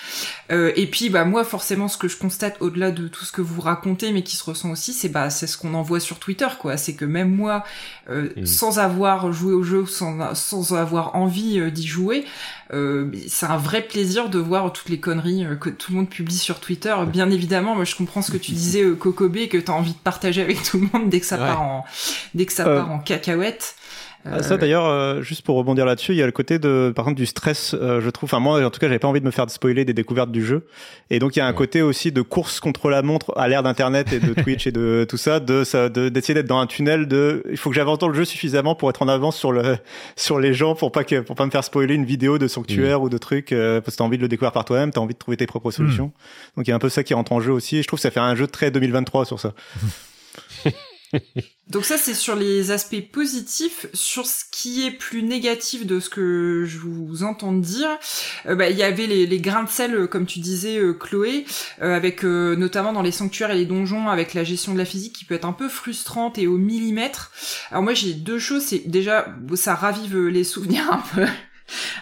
Euh, 0.51 0.73
et 0.77 0.87
puis, 0.87 1.11
bah 1.11 1.25
moi, 1.25 1.45
forcément, 1.45 1.89
ce 1.89 1.99
que 1.99 2.09
je 2.09 2.17
constate 2.17 2.57
au-delà 2.61 2.91
de 2.91 3.09
tout 3.09 3.25
ce 3.25 3.33
que 3.33 3.43
vous 3.43 3.61
racontez, 3.61 4.13
mais 4.13 4.23
qui 4.23 4.37
se 4.37 4.45
ressent 4.45 4.71
aussi, 4.71 4.93
c'est 4.93 5.09
bah 5.09 5.31
c'est 5.31 5.47
ce 5.47 5.59
qu'on 5.59 5.75
envoie 5.75 6.01
sur 6.01 6.19
Twitter, 6.19 6.47
quoi. 6.59 6.77
C'est 6.77 6.95
que 6.95 7.05
même 7.05 7.35
moi, 7.35 7.65
euh, 8.09 8.31
mm. 8.37 8.47
sans 8.47 8.79
avoir 8.79 9.33
joué 9.33 9.53
au 9.53 9.63
jeu, 9.63 9.85
sans, 9.87 10.35
sans 10.35 10.75
avoir 10.75 11.17
envie 11.17 11.59
euh, 11.59 11.71
d'y 11.71 11.87
jouer, 11.87 12.25
euh, 12.73 13.11
c'est 13.27 13.47
un 13.47 13.57
vrai 13.57 13.83
plaisir 13.83 14.31
de 14.31 14.39
voir 14.39 14.73
toutes 14.73 14.89
les 14.89 15.01
conneries 15.01 15.45
euh, 15.45 15.57
que 15.57 15.71
tout 15.71 15.93
le 15.93 15.99
monde 15.99 16.09
publie 16.09 16.39
sur 16.39 16.61
Twitter. 16.61 16.95
Bien 17.09 17.31
évidemment, 17.31 17.75
moi, 17.75 17.85
je 17.85 17.97
comprends 17.97 18.23
ce 18.23 18.31
que 18.31 18.39
tu 18.39 18.53
disais, 18.53 18.85
Cocobé, 18.99 19.49
que 19.49 19.59
t'as 19.59 19.73
envie 19.73 19.93
de 19.93 19.99
partager 19.99 20.41
avec 20.41 20.63
tout 20.63 20.79
le 20.79 20.89
monde 20.93 21.11
dès 21.11 21.21
que 21.21 21.27
ça 21.27 21.37
part 21.37 21.63
en 21.63 21.85
dès 22.35 22.47
que 22.47 22.53
ça 22.53 22.65
part 22.65 22.91
en 22.91 23.01
cacahuète. 23.01 23.75
Ah, 24.25 24.43
ça 24.43 24.57
d'ailleurs, 24.57 24.85
euh, 24.85 25.23
juste 25.23 25.43
pour 25.43 25.57
rebondir 25.57 25.87
là-dessus, 25.87 26.13
il 26.13 26.19
y 26.19 26.23
a 26.23 26.27
le 26.27 26.33
côté 26.33 26.59
de, 26.59 26.93
par 26.95 27.05
contre, 27.05 27.17
du 27.17 27.27
stress. 27.27 27.75
Euh, 27.75 28.01
je 28.01 28.11
trouve, 28.11 28.29
enfin 28.29 28.41
moi, 28.41 28.65
en 28.65 28.71
tout 28.71 28.81
cas, 28.81 28.87
j'avais 28.87 28.99
pas 28.99 29.09
envie 29.09 29.21
de 29.21 29.25
me 29.25 29.31
faire 29.31 29.49
spoiler 29.49 29.85
des 29.85 29.95
découvertes 29.95 30.31
du 30.31 30.45
jeu, 30.45 30.67
et 31.11 31.19
donc 31.19 31.37
il 31.37 31.39
y 31.39 31.43
a 31.43 31.47
un 31.47 31.53
côté 31.53 31.83
aussi 31.83 32.13
de 32.13 32.21
course 32.23 32.61
contre 32.61 32.91
la 32.91 33.03
montre 33.03 33.33
à 33.37 33.49
l'ère 33.49 33.63
d'Internet 33.63 34.13
et 34.13 34.21
de 34.21 34.35
Twitch 34.43 34.67
et 34.67 34.73
de 34.73 35.07
tout 35.09 35.17
ça, 35.17 35.41
de 35.41 36.09
d'essayer 36.09 36.35
d'être 36.35 36.47
dans 36.47 36.59
un 36.59 36.67
tunnel. 36.67 37.07
De, 37.07 37.43
il 37.51 37.57
faut 37.57 37.71
que 37.71 37.77
j'avance 37.77 37.99
dans 37.99 38.09
le 38.09 38.15
jeu 38.15 38.25
suffisamment 38.25 38.75
pour 38.75 38.91
être 38.91 39.03
en 39.03 39.09
avance 39.09 39.37
sur 39.37 39.53
le 39.53 39.79
sur 40.17 40.41
les 40.41 40.53
gens, 40.53 40.75
pour 40.75 40.93
pas 40.93 41.05
que 41.05 41.21
pour 41.21 41.37
pas 41.37 41.47
me 41.47 41.51
faire 41.51 41.65
spoiler 41.65 41.95
une 41.95 42.05
vidéo 42.05 42.39
de 42.39 42.49
sanctuaire 42.49 43.01
mm. 43.01 43.05
ou 43.05 43.09
de 43.09 43.19
trucs, 43.19 43.53
euh, 43.53 43.81
parce 43.81 43.95
que 43.95 43.99
t'as 43.99 44.05
envie 44.05 44.19
de 44.19 44.23
le 44.23 44.29
découvrir 44.29 44.53
par 44.53 44.65
toi-même, 44.65 44.91
t'as 44.91 45.01
envie 45.01 45.15
de 45.15 45.19
trouver 45.19 45.37
tes 45.37 45.47
propres 45.47 45.71
solutions. 45.71 46.07
Mm. 46.07 46.57
Donc 46.57 46.67
il 46.67 46.71
y 46.71 46.73
a 46.73 46.77
un 46.77 46.81
peu 46.81 46.89
ça 46.89 47.05
qui 47.05 47.15
rentre 47.15 47.33
en 47.33 47.41
jeu 47.41 47.53
aussi, 47.53 47.79
et 47.79 47.83
je 47.83 47.87
trouve 47.87 47.99
que 47.99 48.03
ça 48.03 48.11
fait 48.11 48.21
un 48.21 48.35
jeu 48.35 48.47
très 48.47 48.71
2023 48.71 49.25
sur 49.25 49.39
ça. 49.39 49.55
Donc 51.69 51.85
ça 51.85 51.99
c'est 51.99 52.15
sur 52.15 52.35
les 52.35 52.71
aspects 52.71 53.01
positifs, 53.13 53.87
sur 53.93 54.27
ce 54.27 54.45
qui 54.51 54.87
est 54.87 54.91
plus 54.91 55.23
négatif 55.23 55.87
de 55.87 56.01
ce 56.01 56.09
que 56.09 56.65
je 56.67 56.79
vous 56.79 57.25
entends 57.25 57.53
dire, 57.53 57.91
euh, 58.47 58.55
bah, 58.55 58.71
il 58.71 58.77
y 58.77 58.83
avait 58.83 59.07
les, 59.07 59.41
grains 59.41 59.65
de 59.65 59.69
sel 59.69 59.95
euh, 59.95 60.07
comme 60.07 60.25
tu 60.25 60.39
disais 60.39 60.79
euh, 60.79 60.95
Chloé, 60.95 61.45
avec 61.81 62.23
notamment 62.23 62.93
dans 62.93 63.03
les 63.03 63.13
sanctuaires 63.13 63.51
et 63.51 63.57
les 63.57 63.67
donjons 63.67 64.09
avec 64.09 64.33
la 64.33 64.45
gestion 64.45 64.73
de 64.73 64.79
la 64.79 64.85
physique 64.85 65.15
qui 65.15 65.25
peut 65.25 65.35
être 65.35 65.45
un 65.45 65.53
peu 65.53 65.69
frustrante 65.69 66.39
et 66.39 66.47
au 66.47 66.57
millimètre. 66.57 67.33
Alors 67.71 67.83
moi 67.83 67.95
j'ai 67.95 68.15
deux 68.15 68.39
choses, 68.39 68.63
c'est 68.63 68.89
déjà 68.89 69.35
ça 69.55 69.75
ravive 69.75 70.27
les 70.27 70.45
souvenirs 70.45 70.89
un 70.91 71.03
peu 71.15 71.27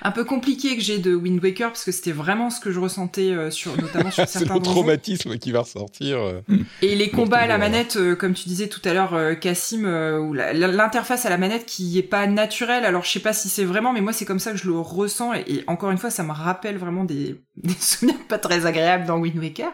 un 0.02 0.10
peu 0.10 0.24
compliqué 0.24 0.76
que 0.76 0.82
j'ai 0.82 0.98
de 0.98 1.14
Wind 1.14 1.43
Waker 1.43 1.68
parce 1.68 1.84
que 1.84 1.93
c'était 1.93 2.12
vraiment 2.12 2.51
ce 2.51 2.60
que 2.60 2.70
je 2.70 2.80
ressentais 2.80 3.30
euh, 3.30 3.51
sur 3.51 3.76
notamment 3.80 4.10
sur 4.10 4.28
certains 4.28 4.38
C'est 4.47 4.55
le 4.55 4.60
traumatisme 4.60 5.38
qui 5.38 5.52
va 5.52 5.60
ressortir. 5.60 6.18
Euh. 6.18 6.40
Et 6.82 6.94
les 6.94 7.10
combats 7.10 7.38
à 7.38 7.47
la 7.47 7.59
manette 7.59 7.97
euh, 7.97 8.14
comme 8.14 8.34
tu 8.34 8.48
disais 8.48 8.68
tout 8.68 8.80
à 8.84 8.93
l'heure 8.93 9.38
Cassim 9.40 9.84
ou 9.84 10.32
l'interface 10.32 11.26
à 11.26 11.30
la 11.30 11.38
manette 11.38 11.66
qui 11.66 11.98
est 11.98 12.02
pas 12.02 12.26
naturelle. 12.26 12.84
Alors 12.84 13.05
je 13.05 13.10
sais 13.10 13.20
pas 13.20 13.32
si 13.32 13.48
c'est 13.48 13.64
vraiment 13.64 13.93
mais 13.93 14.01
moi 14.01 14.12
c'est 14.12 14.24
comme 14.24 14.38
ça 14.38 14.52
que 14.52 14.59
je 14.59 14.68
le 14.68 14.78
ressens 14.78 15.34
et, 15.34 15.64
encore 15.66 15.90
une 15.90 15.98
fois 15.98 16.10
ça 16.10 16.22
me 16.22 16.32
rappelle 16.32 16.78
vraiment 16.78 17.05
des, 17.05 17.40
des 17.56 17.74
souvenirs 17.74 18.16
pas 18.28 18.38
très 18.38 18.66
agréables 18.66 19.06
dans 19.06 19.18
Wind 19.18 19.38
Waker. 19.38 19.72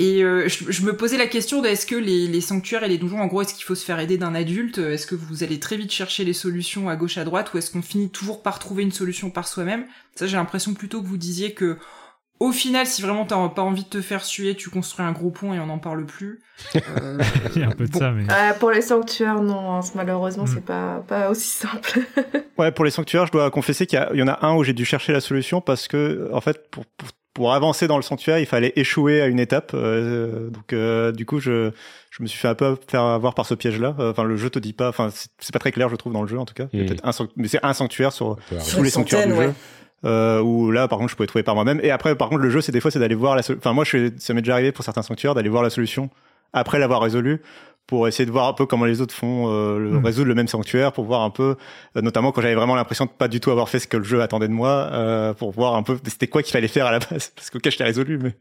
Et 0.00 0.24
euh, 0.24 0.48
je, 0.48 0.82
me 0.82 0.96
posais 0.96 1.18
la 1.18 1.26
question 1.26 1.60
de 1.60 1.68
est-ce 1.68 1.84
que 1.84 1.94
les, 1.94 2.40
sanctuaires 2.40 2.84
et 2.84 2.88
les 2.88 2.96
donjons, 2.96 3.20
en 3.20 3.26
gros, 3.26 3.42
est-ce 3.42 3.52
qu'il 3.52 3.64
faut 3.64 3.74
se 3.74 3.84
faire 3.84 4.00
aider 4.00 4.16
d'un 4.16 4.34
adulte? 4.34 4.78
Est-ce 4.78 5.06
que 5.06 5.14
vous 5.14 5.44
allez 5.44 5.60
très 5.60 5.76
vite 5.76 5.92
chercher 5.92 6.24
les 6.24 6.32
solutions 6.32 6.88
à 6.88 6.96
gauche 6.96 7.18
à 7.18 7.24
droite 7.24 7.52
ou 7.52 7.58
est-ce 7.58 7.70
qu'on 7.70 7.82
finit 7.82 8.08
toujours 8.08 8.42
par 8.42 8.58
trouver 8.58 8.82
une 8.82 8.92
solution 8.92 9.28
par 9.28 9.46
soi-même? 9.46 9.84
Ça, 10.14 10.26
j'ai 10.26 10.38
l'impression 10.38 10.72
plutôt 10.72 11.02
que 11.02 11.06
vous 11.06 11.18
disiez 11.18 11.52
que 11.52 11.76
au 12.38 12.50
final, 12.50 12.86
si 12.86 13.02
vraiment 13.02 13.26
t'as 13.26 13.46
pas 13.50 13.60
envie 13.60 13.84
de 13.84 13.90
te 13.90 14.00
faire 14.00 14.24
suer, 14.24 14.54
tu 14.54 14.70
construis 14.70 15.04
un 15.04 15.12
gros 15.12 15.28
pont 15.28 15.52
et 15.52 15.60
on 15.60 15.66
n'en 15.66 15.78
parle 15.78 16.06
plus. 16.06 16.40
Euh, 16.76 17.18
Il 17.54 17.60
y 17.60 17.64
a 17.64 17.68
un 17.68 17.72
peu 17.72 17.86
de 17.86 17.94
ça, 17.94 18.10
mais. 18.10 18.24
pour 18.58 18.70
les 18.70 18.80
sanctuaires, 18.80 19.42
non, 19.42 19.74
hein, 19.74 19.80
malheureusement, 19.94 20.44
mm. 20.44 20.54
c'est 20.54 20.64
pas, 20.64 21.04
pas 21.06 21.28
aussi 21.28 21.48
simple. 21.48 22.00
ouais, 22.58 22.72
pour 22.72 22.86
les 22.86 22.90
sanctuaires, 22.90 23.26
je 23.26 23.32
dois 23.32 23.50
confesser 23.50 23.86
qu'il 23.86 24.02
y, 24.14 24.22
en 24.22 24.28
a 24.28 24.46
un 24.46 24.56
où 24.56 24.64
j'ai 24.64 24.72
dû 24.72 24.86
chercher 24.86 25.12
la 25.12 25.20
solution 25.20 25.60
parce 25.60 25.86
que, 25.86 26.30
en 26.32 26.40
fait, 26.40 26.70
pour, 26.70 26.86
pour 26.86 27.10
pour 27.34 27.52
avancer 27.52 27.86
dans 27.86 27.96
le 27.96 28.02
sanctuaire, 28.02 28.38
il 28.38 28.46
fallait 28.46 28.72
échouer 28.76 29.20
à 29.20 29.26
une 29.26 29.38
étape. 29.38 29.72
Euh, 29.74 30.50
donc, 30.50 30.72
euh, 30.72 31.12
du 31.12 31.26
coup, 31.26 31.38
je, 31.38 31.70
je 32.10 32.22
me 32.22 32.28
suis 32.28 32.38
fait 32.38 32.48
un 32.48 32.54
peu 32.54 32.76
faire 32.88 33.02
avoir 33.02 33.34
par 33.34 33.46
ce 33.46 33.54
piège-là. 33.54 33.94
Euh, 33.98 34.10
enfin, 34.10 34.24
le 34.24 34.36
jeu 34.36 34.50
te 34.50 34.58
dit 34.58 34.72
pas. 34.72 34.88
Enfin, 34.88 35.10
c'est 35.38 35.52
pas 35.52 35.58
très 35.58 35.72
clair, 35.72 35.88
je 35.88 35.96
trouve, 35.96 36.12
dans 36.12 36.22
le 36.22 36.28
jeu 36.28 36.38
en 36.38 36.44
tout 36.44 36.54
cas. 36.54 36.66
Un, 37.04 37.10
mais 37.36 37.48
c'est 37.48 37.64
un 37.64 37.72
sanctuaire 37.72 38.12
sur 38.12 38.36
tous 38.74 38.82
les 38.82 38.90
sanctuaires 38.90 39.26
du 39.26 39.34
jeu. 39.34 39.54
Euh, 40.06 40.40
où 40.40 40.70
là 40.70 40.88
par 40.88 40.98
contre 40.98 41.10
je 41.10 41.16
pouvais 41.16 41.26
trouver 41.26 41.42
par 41.42 41.54
moi-même 41.54 41.78
et 41.82 41.90
après 41.90 42.14
par 42.16 42.30
contre 42.30 42.40
le 42.40 42.48
jeu 42.48 42.62
c'est 42.62 42.72
des 42.72 42.80
fois 42.80 42.90
c'est 42.90 42.98
d'aller 42.98 43.14
voir 43.14 43.36
la 43.36 43.42
enfin 43.58 43.74
moi 43.74 43.84
je, 43.84 44.10
ça 44.16 44.32
m'est 44.32 44.40
déjà 44.40 44.54
arrivé 44.54 44.72
pour 44.72 44.82
certains 44.82 45.02
sanctuaires 45.02 45.34
d'aller 45.34 45.50
voir 45.50 45.62
la 45.62 45.68
solution 45.68 46.08
après 46.54 46.78
l'avoir 46.78 47.02
résolu 47.02 47.42
pour 47.90 48.06
essayer 48.06 48.24
de 48.24 48.30
voir 48.30 48.46
un 48.46 48.52
peu 48.52 48.66
comment 48.66 48.84
les 48.84 49.00
autres 49.00 49.12
font 49.12 49.50
euh, 49.50 49.80
hmm. 49.80 50.04
résoudre 50.06 50.28
le 50.28 50.36
même 50.36 50.46
sanctuaire 50.46 50.92
pour 50.92 51.04
voir 51.04 51.22
un 51.22 51.30
peu 51.30 51.56
euh, 51.96 52.00
notamment 52.02 52.30
quand 52.30 52.40
j'avais 52.40 52.54
vraiment 52.54 52.76
l'impression 52.76 53.04
de 53.04 53.10
pas 53.10 53.26
du 53.26 53.40
tout 53.40 53.50
avoir 53.50 53.68
fait 53.68 53.80
ce 53.80 53.88
que 53.88 53.96
le 53.96 54.04
jeu 54.04 54.22
attendait 54.22 54.46
de 54.46 54.52
moi 54.52 54.88
euh, 54.92 55.34
pour 55.34 55.50
voir 55.50 55.74
un 55.74 55.82
peu 55.82 55.98
c'était 56.06 56.28
quoi 56.28 56.44
qu'il 56.44 56.52
fallait 56.52 56.68
faire 56.68 56.86
à 56.86 56.92
la 56.92 57.00
base 57.00 57.32
parce 57.34 57.50
qu'au 57.50 57.58
cas 57.58 57.70
je 57.70 57.78
l'ai 57.78 57.84
résolu 57.84 58.20
mais 58.22 58.32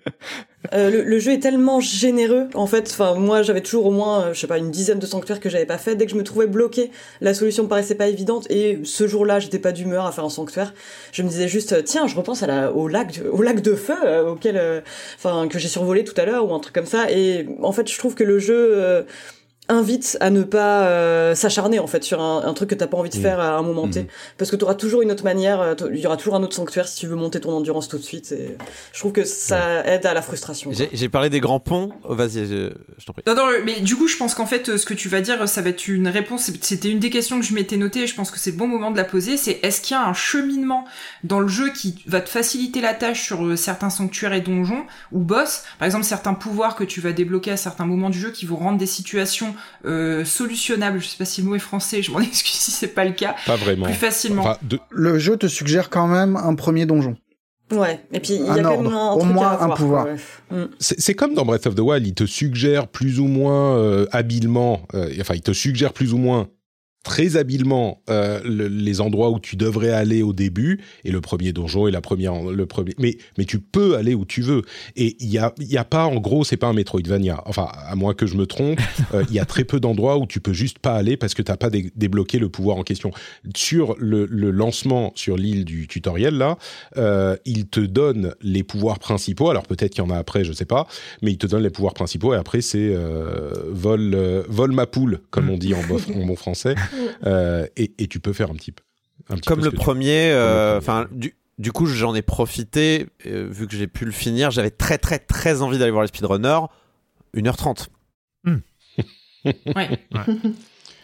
euh, 0.74 0.92
le, 0.92 1.04
le, 1.04 1.20
jeu 1.20 1.32
est 1.32 1.40
tellement 1.40 1.80
généreux 1.80 2.48
en 2.54 2.68
fait 2.68 2.90
enfin 2.92 3.16
moi 3.16 3.44
j'avais 3.44 3.62
toujours 3.62 3.86
au 3.86 3.92
moins 3.92 4.24
euh, 4.24 4.34
je 4.34 4.40
sais 4.42 4.48
pas 4.48 4.58
une 4.58 4.72
dizaine 4.72 5.00
de 5.00 5.06
sanctuaires 5.06 5.40
que 5.40 5.50
j'avais 5.50 5.66
pas 5.66 5.78
fait. 5.78 5.96
Dès 5.96 6.06
que 6.06 6.12
je 6.12 6.18
me 6.18 6.24
trouvais 6.24 6.48
bloqué 6.48 6.92
la 7.22 7.34
solution 7.34 7.64
me 7.64 7.70
paraissait 7.70 7.96
pas 7.96 8.08
évidente. 8.08 8.46
Et 8.52 8.80
ce 8.84 9.08
jour-là 9.08 9.40
j'étais 9.40 9.58
pas 9.58 9.72
d'humeur 9.72 10.06
à 10.06 10.12
faire 10.12 10.26
un 10.26 10.30
sanctuaire. 10.30 10.74
Je 11.14 11.24
me 11.24 11.30
disais 11.30 11.48
juste 11.48 11.86
tiens 11.86 12.08
je 12.08 12.16
repense 12.16 12.44
à 12.44 12.48
la 12.48 12.74
au 12.74 12.90
lac 12.90 13.22
au 13.32 13.42
lac 13.42 13.62
de 13.62 13.74
feu 13.74 13.96
auquel 14.28 14.84
enfin 15.16 15.48
que 15.48 15.60
j'ai 15.60 15.70
survolé 15.70 16.04
tout 16.04 16.20
à 16.20 16.26
l'heure 16.26 16.50
ou 16.50 16.54
un 16.54 16.60
truc 16.60 16.76
comme 16.76 16.86
ça. 16.86 17.10
Et 17.10 17.48
en 17.64 17.72
fait 17.72 17.90
je 17.90 17.98
trouve 17.98 18.14
que 18.14 18.26
le 18.26 18.38
jeu 18.38 19.06
invite 19.70 20.18
à 20.20 20.30
ne 20.30 20.44
pas 20.44 20.88
euh, 20.88 21.36
s'acharner 21.36 21.80
en 21.80 21.88
fait 21.88 22.04
sur 22.04 22.22
un, 22.22 22.44
un 22.44 22.54
truc 22.54 22.72
que 22.72 22.76
t'as 22.76 22.88
pas 22.88 22.98
envie 22.98 23.10
de 23.10 23.18
mm. 23.18 23.22
faire 23.22 23.40
à 23.40 23.58
un 23.58 23.62
moment 23.62 23.88
T, 23.88 24.04
mm. 24.04 24.08
parce 24.38 24.52
que 24.52 24.56
tu 24.56 24.64
auras 24.64 24.76
toujours 24.76 25.02
une 25.02 25.12
autre 25.12 25.24
manière, 25.24 25.62
euh, 25.62 25.76
il 25.94 26.00
y 26.00 26.08
aura 26.08 26.18
toujours 26.18 26.36
un 26.36 26.44
autre 26.44 26.56
sanctuaire 26.56 26.88
si 26.88 27.00
tu 27.00 27.08
veux 27.08 27.16
monter 27.16 27.40
ton 27.40 27.52
endurance 27.52 27.88
tout 27.88 27.98
de 27.98 28.04
suite. 28.04 28.32
Et 28.32 28.58
je 28.94 29.00
trouve 29.00 29.12
que 29.12 29.24
ça 29.24 29.86
aide 29.86 30.06
à 30.06 30.14
la 30.14 30.22
frustration. 30.22 30.72
J'ai 30.92 31.10
parlé 31.10 31.30
des 31.30 31.40
grands 31.40 31.60
ponts. 31.60 31.92
Oh, 32.04 32.16
vas-y, 32.16 32.46
je, 32.46 32.72
je 32.98 33.06
t'en 33.06 33.14
prie. 33.14 33.24
Non, 33.28 33.36
non, 33.36 33.48
mais 33.64 33.80
du 33.82 33.96
coup, 33.96 34.08
je 34.08 34.18
pense 34.18 34.36
qu'en 34.36 34.46
fait, 34.46 34.78
ce 34.78 34.86
que 34.86 34.94
tu 34.94 35.10
vas 35.10 35.22
dire, 35.22 35.48
ça 35.48 35.62
va 35.62 35.70
être 35.70 35.88
une 35.88 36.08
réponse. 36.08 36.52
C'était 36.62 36.90
une 36.90 37.00
des 37.00 37.10
questions 37.10 37.40
que 37.40 37.46
je 37.46 37.54
m'étais 37.54 37.78
notée. 37.78 38.02
Et 38.02 38.08
je 38.08 38.16
pense 38.16 38.32
que 38.32 38.40
c'est 38.40 38.52
le 38.52 38.58
bon 38.58 38.68
moment 38.68 38.92
de 38.92 38.98
la 38.98 39.04
poser. 39.04 39.38
C'est 39.38 39.60
est-ce 39.64 39.82
qu'il 39.82 39.96
y 39.96 40.00
a 40.00 40.06
un 40.06 40.14
cheminement 40.14 40.86
dans 41.24 41.40
le 41.40 41.48
jeu 41.48 41.70
qui 41.70 42.04
va 42.08 42.22
te 42.22 42.30
faciliter 42.30 42.82
la 42.82 42.94
tâche 42.94 43.24
sur 43.24 43.46
euh, 43.46 43.56
certains 43.56 43.90
sanctuaires 43.90 44.34
et 44.34 44.42
donjons 44.42 44.86
ou 45.12 45.20
boss, 45.20 45.64
par 45.78 45.86
exemple 45.86 46.06
certains 46.06 46.34
pouvoirs 46.34 46.76
que 46.76 46.84
tu 46.84 47.02
vas 47.02 47.12
débloquer 47.12 47.52
à 47.52 47.58
certains 47.58 47.86
moments 47.86 48.10
du 48.10 48.20
jeu 48.20 48.32
qui 48.32 48.46
vont 48.46 48.56
rendre 48.56 48.78
des 48.78 48.86
situations 48.86 49.56
euh, 49.86 50.26
solutionnable. 50.26 51.00
Je 51.00 51.08
sais 51.08 51.18
pas 51.18 51.26
si 51.26 51.42
le 51.42 51.48
mot 51.48 51.56
est 51.56 51.60
français, 51.60 52.02
je 52.02 52.12
m'en 52.12 52.20
excuse 52.20 52.56
si 52.56 52.72
c'est 52.72 52.90
pas 52.90 53.06
le 53.06 53.12
cas. 53.12 53.36
Pas 53.46 53.56
vraiment. 53.56 53.86
Plus 53.86 53.96
facilement. 53.96 54.58
Le 54.90 55.20
jeu 55.20 55.38
te 55.38 55.48
suggère 55.48 55.90
quand 55.90 56.08
même 56.08 56.36
un 56.36 56.56
premier 56.56 56.86
donjon. 56.86 57.16
Ouais, 57.72 58.00
et 58.12 58.20
puis 58.20 58.34
il 58.34 58.46
y 58.46 58.50
a 58.50 58.64
quand 58.64 58.82
même 58.82 58.94
un 58.94 59.12
au 59.12 59.24
moins 59.24 59.60
un 59.60 59.70
pouvoir. 59.70 60.08
Mm. 60.50 60.64
C'est 60.80 61.14
comme 61.14 61.36
dans 61.36 61.46
Breath 61.46 61.68
of 61.68 61.76
the 61.76 61.82
Wild, 61.82 62.06
il 62.06 62.16
te 62.16 62.26
suggère 62.26 62.88
plus 62.88 63.20
ou 63.20 63.28
moins 63.28 63.78
euh, 63.78 64.08
habilement, 64.12 64.82
euh, 64.96 65.12
enfin 65.22 65.36
il 65.36 65.42
te 65.42 65.54
suggère 65.54 65.94
plus 65.94 66.14
ou 66.14 66.18
moins 66.18 66.48
très 67.04 67.38
habilement 67.38 68.02
euh, 68.10 68.42
les 68.46 69.02
endroits 69.02 69.30
où 69.30 69.40
tu 69.40 69.56
devrais 69.56 69.92
aller 69.92 70.22
au 70.22 70.34
début 70.34 70.82
et 71.06 71.12
le 71.12 71.22
premier 71.22 71.54
donjon 71.54 71.88
et 71.88 71.92
la 71.92 72.02
première 72.02 72.42
le 72.44 72.66
premier 72.66 72.94
mais 73.00 73.18
mais 73.38 73.46
tu 73.46 73.60
peux 73.60 73.96
aller 73.96 74.14
où 74.14 74.26
tu 74.26 74.42
veux. 74.42 74.64
Et 74.96 75.16
il 75.20 75.30
y 75.30 75.38
a 75.38 75.54
il 75.60 75.68
y 75.68 75.78
a 75.78 75.86
pas 75.86 76.06
en 76.06 76.18
gros 76.18 76.44
c'est 76.44 76.58
pas 76.58 76.68
un 76.68 76.74
Metroidvania. 76.74 77.42
Enfin 77.46 77.70
à 77.74 77.96
moins 77.96 78.14
que 78.14 78.26
je 78.26 78.36
me 78.36 78.46
trompe 78.46 78.80
euh, 79.14 79.24
il 79.30 79.36
y 79.36 79.40
a 79.40 79.46
très 79.46 79.64
peu 79.64 79.80
d'endroits 79.80 80.18
où 80.18 80.26
tu 80.26 80.42
peux 80.42 80.54
juste 80.54 80.80
pas 80.80 80.94
aller 80.94 81.16
parce 81.16 81.34
que 81.34 81.42
t'as 81.42 81.58
pas 81.58 81.70
débloqué 81.70 82.38
le 82.38 82.50
pouvoir 82.50 82.78
en 82.78 82.84
question. 82.84 83.12
Sur 83.56 83.96
le, 83.98 84.26
le 84.26 84.52
lancement 84.52 85.14
sur 85.16 85.38
l'île 85.38 85.66
du 85.66 85.88
tutoriel 85.88 86.38
là 86.38 86.58
euh, 86.98 87.38
il 87.46 87.68
te 87.68 87.80
donne 87.80 88.36
les 88.42 88.64
pouvoirs 88.64 89.00
principaux. 89.00 89.50
Alors 89.50 89.64
peut-être 89.64 89.94
qu'il 89.94 90.04
y 90.04 90.08
en 90.08 90.10
a 90.10 90.18
après 90.18 90.44
je 90.44 90.52
sais 90.52 90.66
pas 90.66 90.86
mais 91.22 91.32
il 91.32 91.38
te 91.38 91.48
donne 91.48 91.64
les 91.64 91.70
pouvoirs 91.70 91.94
principaux 91.94 92.34
et 92.34 92.38
après 92.38 92.62
c'est 92.62 92.90
euh, 92.92 93.54
vol 93.70 94.14
euh, 94.14 94.44
vol 94.50 94.72
ma 94.72 94.86
poule 94.86 95.22
comme 95.30 95.50
on 95.50 95.58
dit 95.58 95.74
en, 95.74 95.80
en 95.80 96.26
bon 96.26 96.36
français 96.36 96.76
Euh, 97.26 97.68
et, 97.76 98.08
tu 98.08 98.20
peux 98.20 98.34
faire 98.34 98.52
un 98.52 98.56
petit 98.56 98.72
peu. 98.72 98.84
Comme, 99.46 99.64
le 99.64 99.72
premier, 99.72 100.32
euh, 100.32 100.78
enfin, 100.78 101.08
du, 101.12 101.36
du 101.58 101.72
coup, 101.72 101.86
j'en 101.86 102.16
ai 102.16 102.22
profité, 102.22 103.08
euh, 103.26 103.48
vu 103.50 103.68
que 103.68 103.76
j'ai 103.76 103.88
pu 103.88 104.06
le 104.06 104.12
finir. 104.12 104.52
J'avais 104.52 104.72
très, 104.72 104.98
très, 104.98 105.20
très 105.20 105.62
envie 105.62 105.78
d'aller 105.78 105.92
voir 105.92 106.04
les 106.04 106.08
speedrunners. 106.08 106.66
1h30. 107.36 107.88
Hmm. 108.44 108.58
ouais. 109.46 110.08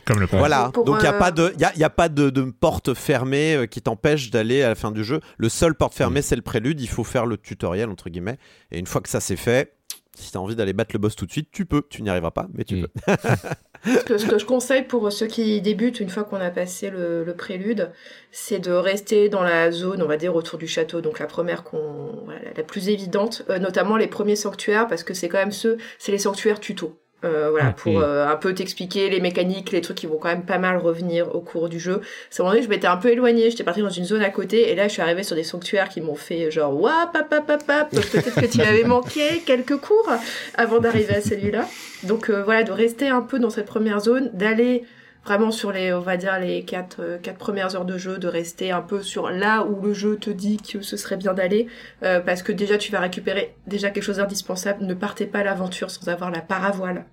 Comme 0.06 0.20
le 0.20 0.28
Voilà, 0.28 0.72
donc 0.74 0.98
il 1.00 1.02
n'y 1.02 1.08
a 1.08 1.14
pas, 1.14 1.32
de, 1.32 1.54
y 1.60 1.64
a, 1.64 1.76
y 1.76 1.84
a 1.84 1.90
pas 1.90 2.10
de, 2.10 2.30
de 2.30 2.44
porte 2.44 2.94
fermée 2.94 3.68
qui 3.70 3.82
t'empêche 3.82 4.30
d'aller 4.30 4.62
à 4.62 4.70
la 4.70 4.76
fin 4.76 4.92
du 4.92 5.04
jeu. 5.04 5.20
Le 5.38 5.50
seul 5.50 5.74
porte 5.74 5.96
fermée, 5.96 6.22
c'est 6.22 6.36
le 6.36 6.44
prélude. 6.44 6.80
Il 6.80 6.90
faut 6.90 7.04
faire 7.04 7.26
le 7.26 7.38
tutoriel, 7.38 7.90
entre 7.90 8.10
guillemets. 8.10 8.38
Et 8.72 8.78
une 8.78 8.86
fois 8.86 9.02
que 9.02 9.10
ça 9.10 9.20
c'est 9.20 9.36
fait, 9.36 9.76
si 10.16 10.32
tu 10.32 10.38
as 10.38 10.42
envie 10.42 10.56
d'aller 10.56 10.74
battre 10.74 10.92
le 10.94 11.00
boss 11.00 11.16
tout 11.16 11.26
de 11.26 11.32
suite, 11.32 11.50
tu 11.52 11.66
peux. 11.66 11.84
Tu 11.90 12.02
n'y 12.02 12.10
arriveras 12.10 12.32
pas, 12.32 12.48
mais 12.54 12.64
tu 12.64 12.76
hmm. 12.76 12.88
peux. 12.88 13.14
ce, 13.86 14.04
que, 14.04 14.18
ce, 14.18 14.26
que, 14.26 14.40
je 14.40 14.46
conseille 14.46 14.84
pour 14.84 15.12
ceux 15.12 15.28
qui 15.28 15.62
débutent, 15.62 16.00
une 16.00 16.10
fois 16.10 16.24
qu'on 16.24 16.38
a 16.38 16.50
passé 16.50 16.90
le, 16.90 17.24
le 17.24 17.36
prélude, 17.36 17.92
c'est 18.32 18.60
de 18.60 18.72
rester 18.72 19.30
dans 19.30 19.44
la 19.44 19.72
zone, 19.72 20.02
on 20.02 20.08
va 20.08 20.18
dire, 20.18 20.36
autour 20.36 20.58
du 20.58 20.68
château. 20.68 21.02
Donc 21.02 21.20
la 21.20 21.28
première, 21.28 21.64
qu'on, 21.64 22.24
voilà, 22.26 22.40
la 22.56 22.64
plus 22.64 22.90
évidente, 22.90 23.44
euh, 23.50 23.60
notamment 23.60 23.98
les 23.98 24.08
premiers 24.08 24.36
sanctuaires, 24.36 24.88
parce 24.88 25.04
que 25.04 25.14
c'est 25.14 25.30
quand 25.30 25.38
même 25.40 25.52
ceux, 25.52 25.78
c'est 26.00 26.12
les 26.12 26.20
sanctuaires 26.20 26.60
tuto. 26.60 26.98
Euh, 27.26 27.50
voilà, 27.50 27.72
pour 27.72 28.00
euh, 28.00 28.28
un 28.28 28.36
peu 28.36 28.54
t'expliquer 28.54 29.10
les 29.10 29.20
mécaniques, 29.20 29.72
les 29.72 29.82
trucs 29.82 29.98
qui 29.98 30.06
vont 30.06 30.18
quand 30.18 30.30
même 30.30 30.46
pas 30.46 30.60
mal 30.60 30.78
revenir 30.78 31.34
au 31.36 31.42
cours 31.42 31.70
du 31.70 31.80
jeu. 31.80 32.02
C'est 32.30 32.42
un 32.42 32.44
moment 32.44 32.54
donné, 32.54 32.64
je 32.64 32.70
m'étais 32.70 32.88
un 32.88 32.98
peu 32.98 33.10
éloignée, 33.10 33.50
j'étais 33.50 33.64
partie 33.64 33.82
dans 33.82 33.90
une 33.90 34.06
zone 34.06 34.22
à 34.22 34.30
côté, 34.30 34.72
et 34.72 34.76
là, 34.76 34.88
je 34.88 34.94
suis 34.94 35.02
arrivée 35.02 35.24
sur 35.24 35.36
des 35.36 35.44
sanctuaires 35.44 35.90
qui 35.90 36.02
m'ont 36.02 36.16
fait 36.16 36.52
genre, 36.52 36.80
wap, 36.80 37.12
pap, 37.14 37.30
pap, 37.30 37.66
pap, 37.66 37.90
peut-être 37.90 38.40
que 38.40 38.46
tu 38.46 38.62
avais 38.62 38.84
manqué 38.84 39.42
quelques 39.46 39.78
cours 39.78 40.12
avant 40.56 40.80
d'arriver 40.80 41.16
à 41.16 41.22
celui-là. 41.22 41.68
Donc 42.04 42.30
euh, 42.30 42.44
voilà, 42.44 42.64
de 42.64 42.72
rester 42.72 43.08
un 43.08 43.22
peu 43.22 43.40
dans 43.40 43.50
cette 43.50 43.66
première 43.66 44.00
zone, 44.00 44.30
d'aller 44.34 44.84
vraiment 45.26 45.52
sur 45.52 45.72
les, 45.72 45.92
on 45.94 46.00
va 46.00 46.18
dire, 46.18 46.40
les 46.40 46.64
quatre, 46.64 47.20
quatre 47.22 47.38
premières 47.38 47.76
heures 47.76 47.86
de 47.86 47.98
jeu, 47.98 48.18
de 48.18 48.28
rester 48.28 48.72
un 48.72 48.82
peu 48.82 49.02
sur 49.02 49.30
là 49.30 49.64
où 49.64 49.82
le 49.82 49.94
jeu 49.94 50.18
te 50.18 50.30
dit 50.30 50.58
que 50.58 50.82
ce 50.82 50.96
serait 50.98 51.18
bien 51.18 51.34
d'aller, 51.34 51.68
parce 52.02 52.44
que 52.44 52.52
déjà 52.52 52.78
tu 52.78 52.92
vas 52.92 53.00
récupérer 53.00 53.56
déjà 53.68 53.90
quelque 53.90 54.04
chose 54.04 54.18
d'indispensable. 54.18 54.86
Ne 54.86 54.94
partez 54.94 55.26
pas 55.26 55.40
à 55.40 55.44
l'aventure 55.44 55.90
sans 55.90 56.08
avoir 56.08 56.32
la 56.32 56.42
paravoile. 56.42 57.06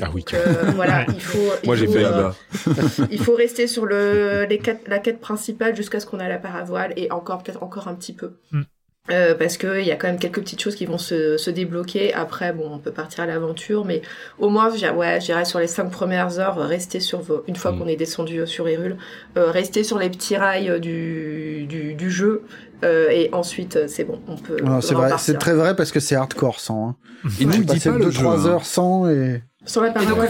Ah 0.00 0.08
oui. 0.14 0.24
Euh, 0.34 0.70
voilà, 0.76 1.04
il 1.08 1.20
faut. 1.20 1.50
Moi 1.64 1.74
j'ai 1.74 1.88
fait 1.88 2.02
là-bas. 2.02 2.36
Euh, 2.68 3.06
il 3.10 3.18
faut 3.18 3.34
rester 3.34 3.66
sur 3.66 3.86
le 3.86 4.46
les 4.50 4.62
la 4.86 4.98
quête 5.00 5.20
principale 5.20 5.74
jusqu'à 5.74 5.98
ce 5.98 6.06
qu'on 6.06 6.20
ait 6.20 6.28
la 6.28 6.38
paravoile 6.38 6.92
et 6.96 7.10
encore 7.10 7.42
peut-être 7.42 7.62
encore 7.62 7.88
un 7.88 7.94
petit 7.94 8.12
peu. 8.12 8.38
Mm. 8.52 8.62
Euh, 9.10 9.34
parce 9.34 9.56
que 9.56 9.80
il 9.80 9.86
y 9.86 9.90
a 9.90 9.96
quand 9.96 10.06
même 10.06 10.18
quelques 10.18 10.40
petites 10.40 10.60
choses 10.60 10.74
qui 10.74 10.86
vont 10.86 10.98
se, 10.98 11.36
se 11.36 11.50
débloquer. 11.50 12.14
Après, 12.14 12.52
bon, 12.52 12.70
on 12.72 12.78
peut 12.78 12.92
partir 12.92 13.24
à 13.24 13.26
l'aventure, 13.26 13.84
mais 13.84 14.02
au 14.38 14.48
moins, 14.48 14.70
ouais, 14.70 15.20
j'irai 15.20 15.44
sur 15.44 15.58
les 15.58 15.66
cinq 15.66 15.90
premières 15.90 16.38
heures, 16.38 16.56
rester 16.56 17.00
sur 17.00 17.20
vos, 17.20 17.42
une 17.48 17.56
fois 17.56 17.72
mm. 17.72 17.78
qu'on 17.78 17.86
est 17.88 17.96
descendu 17.96 18.46
sur 18.46 18.68
Hyrule, 18.68 18.96
euh, 19.36 19.50
rester 19.50 19.84
sur 19.84 19.98
les 19.98 20.10
petits 20.10 20.36
rails 20.36 20.80
du, 20.80 21.66
du, 21.68 21.94
du 21.94 22.10
jeu. 22.10 22.42
Euh, 22.84 23.10
et 23.10 23.28
ensuite, 23.32 23.88
c'est 23.88 24.04
bon, 24.04 24.20
on 24.28 24.36
peut. 24.36 24.56
c'est 24.80 24.94
vrai, 24.94 25.10
c'est 25.18 25.38
très 25.38 25.54
vrai 25.54 25.76
parce 25.76 25.92
que 25.92 26.00
c'est 26.00 26.14
hardcore 26.14 26.60
sans. 26.60 26.88
Hein. 26.88 26.96
Il 27.38 27.48
nous 27.48 27.64
dit 27.64 27.80
pas 27.80 27.90
le 27.90 28.10
2-3 28.10 28.46
heures 28.46 28.64
sans 28.64 29.08
et. 29.08 29.42
Sur 29.66 29.82
la 29.82 29.90
parole. 29.90 30.28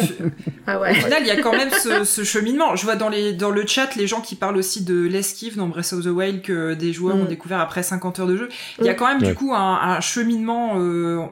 ah 0.67 0.81
ouais. 0.81 0.91
Au 0.91 0.95
final, 0.95 1.23
il 1.23 1.29
y 1.29 1.31
a 1.31 1.41
quand 1.41 1.53
même 1.53 1.71
ce, 1.71 2.05
ce, 2.05 2.25
cheminement. 2.25 2.75
Je 2.75 2.85
vois 2.85 2.97
dans, 2.97 3.09
les, 3.09 3.33
dans 3.33 3.51
le 3.51 3.65
chat 3.65 3.95
les 3.95 4.09
gens 4.09 4.21
qui 4.21 4.35
parlent 4.35 4.57
aussi 4.57 4.83
de 4.83 5.03
l'esquive 5.03 5.57
dans 5.57 5.69
Breath 5.69 5.93
of 5.93 6.03
the 6.03 6.09
Wild 6.09 6.43
que 6.43 6.75
des 6.75 6.93
joueurs 6.93 7.17
mm. 7.17 7.21
ont 7.21 7.27
découvert 7.27 7.61
après 7.61 7.85
50 7.85 8.19
heures 8.19 8.27
de 8.27 8.37
jeu. 8.37 8.49
Il 8.81 8.87
y 8.87 8.89
a 8.89 8.93
mm. 8.93 8.97
quand 8.97 9.07
même 9.07 9.23
du 9.23 9.35
coup 9.35 9.55
un, 9.55 9.79
un 9.81 10.01
cheminement 10.01 10.73
euh, 10.79 11.25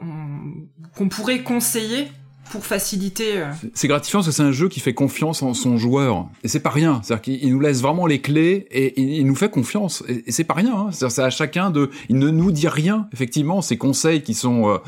qu'on 0.97 1.09
pourrait 1.09 1.43
conseiller 1.43 2.09
pour 2.51 2.65
faciliter. 2.65 3.39
Euh. 3.39 3.51
C'est 3.75 3.89
gratifiant 3.89 4.21
parce 4.21 4.29
que 4.29 4.33
c'est 4.33 4.43
un 4.43 4.53
jeu 4.53 4.69
qui 4.69 4.81
fait 4.81 4.95
confiance 4.95 5.43
en 5.43 5.55
son 5.55 5.77
joueur. 5.77 6.29
Et 6.45 6.49
c'est 6.49 6.61
pas 6.61 6.71
rien. 6.71 7.01
C'est-à-dire 7.03 7.23
qu'il 7.23 7.53
nous 7.53 7.61
laisse 7.61 7.83
vraiment 7.83 8.07
les 8.07 8.21
clés 8.21 8.67
et 8.71 9.01
il 9.01 9.27
nous 9.27 9.35
fait 9.35 9.51
confiance. 9.51 10.03
Et, 10.09 10.31
c'est 10.31 10.45
pas 10.45 10.55
rien. 10.55 10.75
Hein. 10.75 10.91
C'est 10.93 11.21
à 11.21 11.31
chacun 11.31 11.71
de. 11.71 11.91
Il 12.09 12.19
ne 12.19 12.31
nous 12.31 12.51
dit 12.51 12.69
rien, 12.69 13.09
effectivement. 13.13 13.63
Ces 13.63 13.77
conseils 13.77 14.23
qui 14.23 14.35
sont. 14.35 14.69
Euh, 14.69 14.79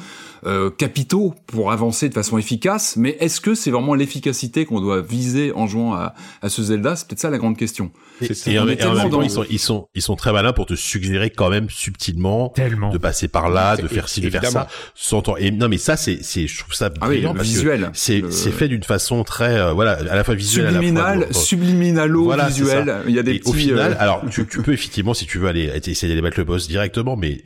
euh, 0.46 0.70
capitaux 0.70 1.34
pour 1.46 1.72
avancer 1.72 2.08
de 2.08 2.14
façon 2.14 2.38
efficace, 2.38 2.96
mais 2.96 3.16
est-ce 3.20 3.40
que 3.40 3.54
c'est 3.54 3.70
vraiment 3.70 3.94
l'efficacité 3.94 4.64
qu'on 4.64 4.80
doit 4.80 5.00
viser 5.00 5.52
en 5.54 5.66
jouant 5.66 5.94
à, 5.94 6.14
à 6.42 6.48
ce 6.48 6.62
Zelda? 6.62 6.96
C'est 6.96 7.06
peut-être 7.08 7.20
ça 7.20 7.30
la 7.30 7.38
grande 7.38 7.56
question. 7.56 7.90
Et, 8.46 8.58
en, 8.58 8.64
même 8.64 8.76
temps, 8.76 9.22
ils 9.22 9.30
sont, 9.30 9.44
ils 9.48 9.58
sont, 9.58 9.88
ils 9.94 10.02
sont 10.02 10.16
très 10.16 10.32
malins 10.32 10.52
pour 10.52 10.66
te 10.66 10.74
suggérer 10.74 11.30
quand 11.30 11.48
même 11.48 11.70
subtilement 11.70 12.52
de 12.92 12.98
passer 12.98 13.28
par 13.28 13.48
là, 13.48 13.76
de 13.76 13.88
faire 13.88 14.08
ci, 14.08 14.20
de 14.20 14.30
faire 14.30 14.44
ça, 14.44 14.68
sans 14.94 15.22
Et 15.38 15.50
non, 15.50 15.68
mais 15.68 15.78
ça, 15.78 15.96
c'est, 15.96 16.18
c'est, 16.22 16.46
je 16.46 16.58
trouve 16.58 16.74
ça 16.74 16.90
ah 17.00 17.06
brillant 17.06 17.32
visuel. 17.32 17.90
C'est, 17.94 18.22
c'est 18.30 18.50
fait 18.50 18.68
d'une 18.68 18.82
façon 18.82 19.24
très, 19.24 19.58
euh, 19.58 19.72
voilà, 19.72 19.92
à 19.92 20.16
la 20.16 20.24
fois 20.24 20.34
visuelle, 20.34 20.72
subliminal, 20.72 21.26
subliminalo 21.32 22.24
voilà, 22.24 22.48
visuel. 22.48 23.02
Il 23.08 23.14
y 23.14 23.18
a 23.18 23.22
des 23.22 23.38
petits. 23.38 23.48
Au 23.48 23.52
final, 23.52 23.92
euh, 23.92 23.96
alors 24.02 24.22
tu, 24.30 24.46
tu 24.46 24.62
peux 24.62 24.72
effectivement, 24.72 25.14
si 25.14 25.26
tu 25.26 25.38
veux 25.38 25.48
aller 25.48 25.70
essayer 25.84 26.08
d'aller 26.08 26.22
battre 26.22 26.38
le 26.38 26.44
boss 26.44 26.68
directement, 26.68 27.16
mais 27.16 27.42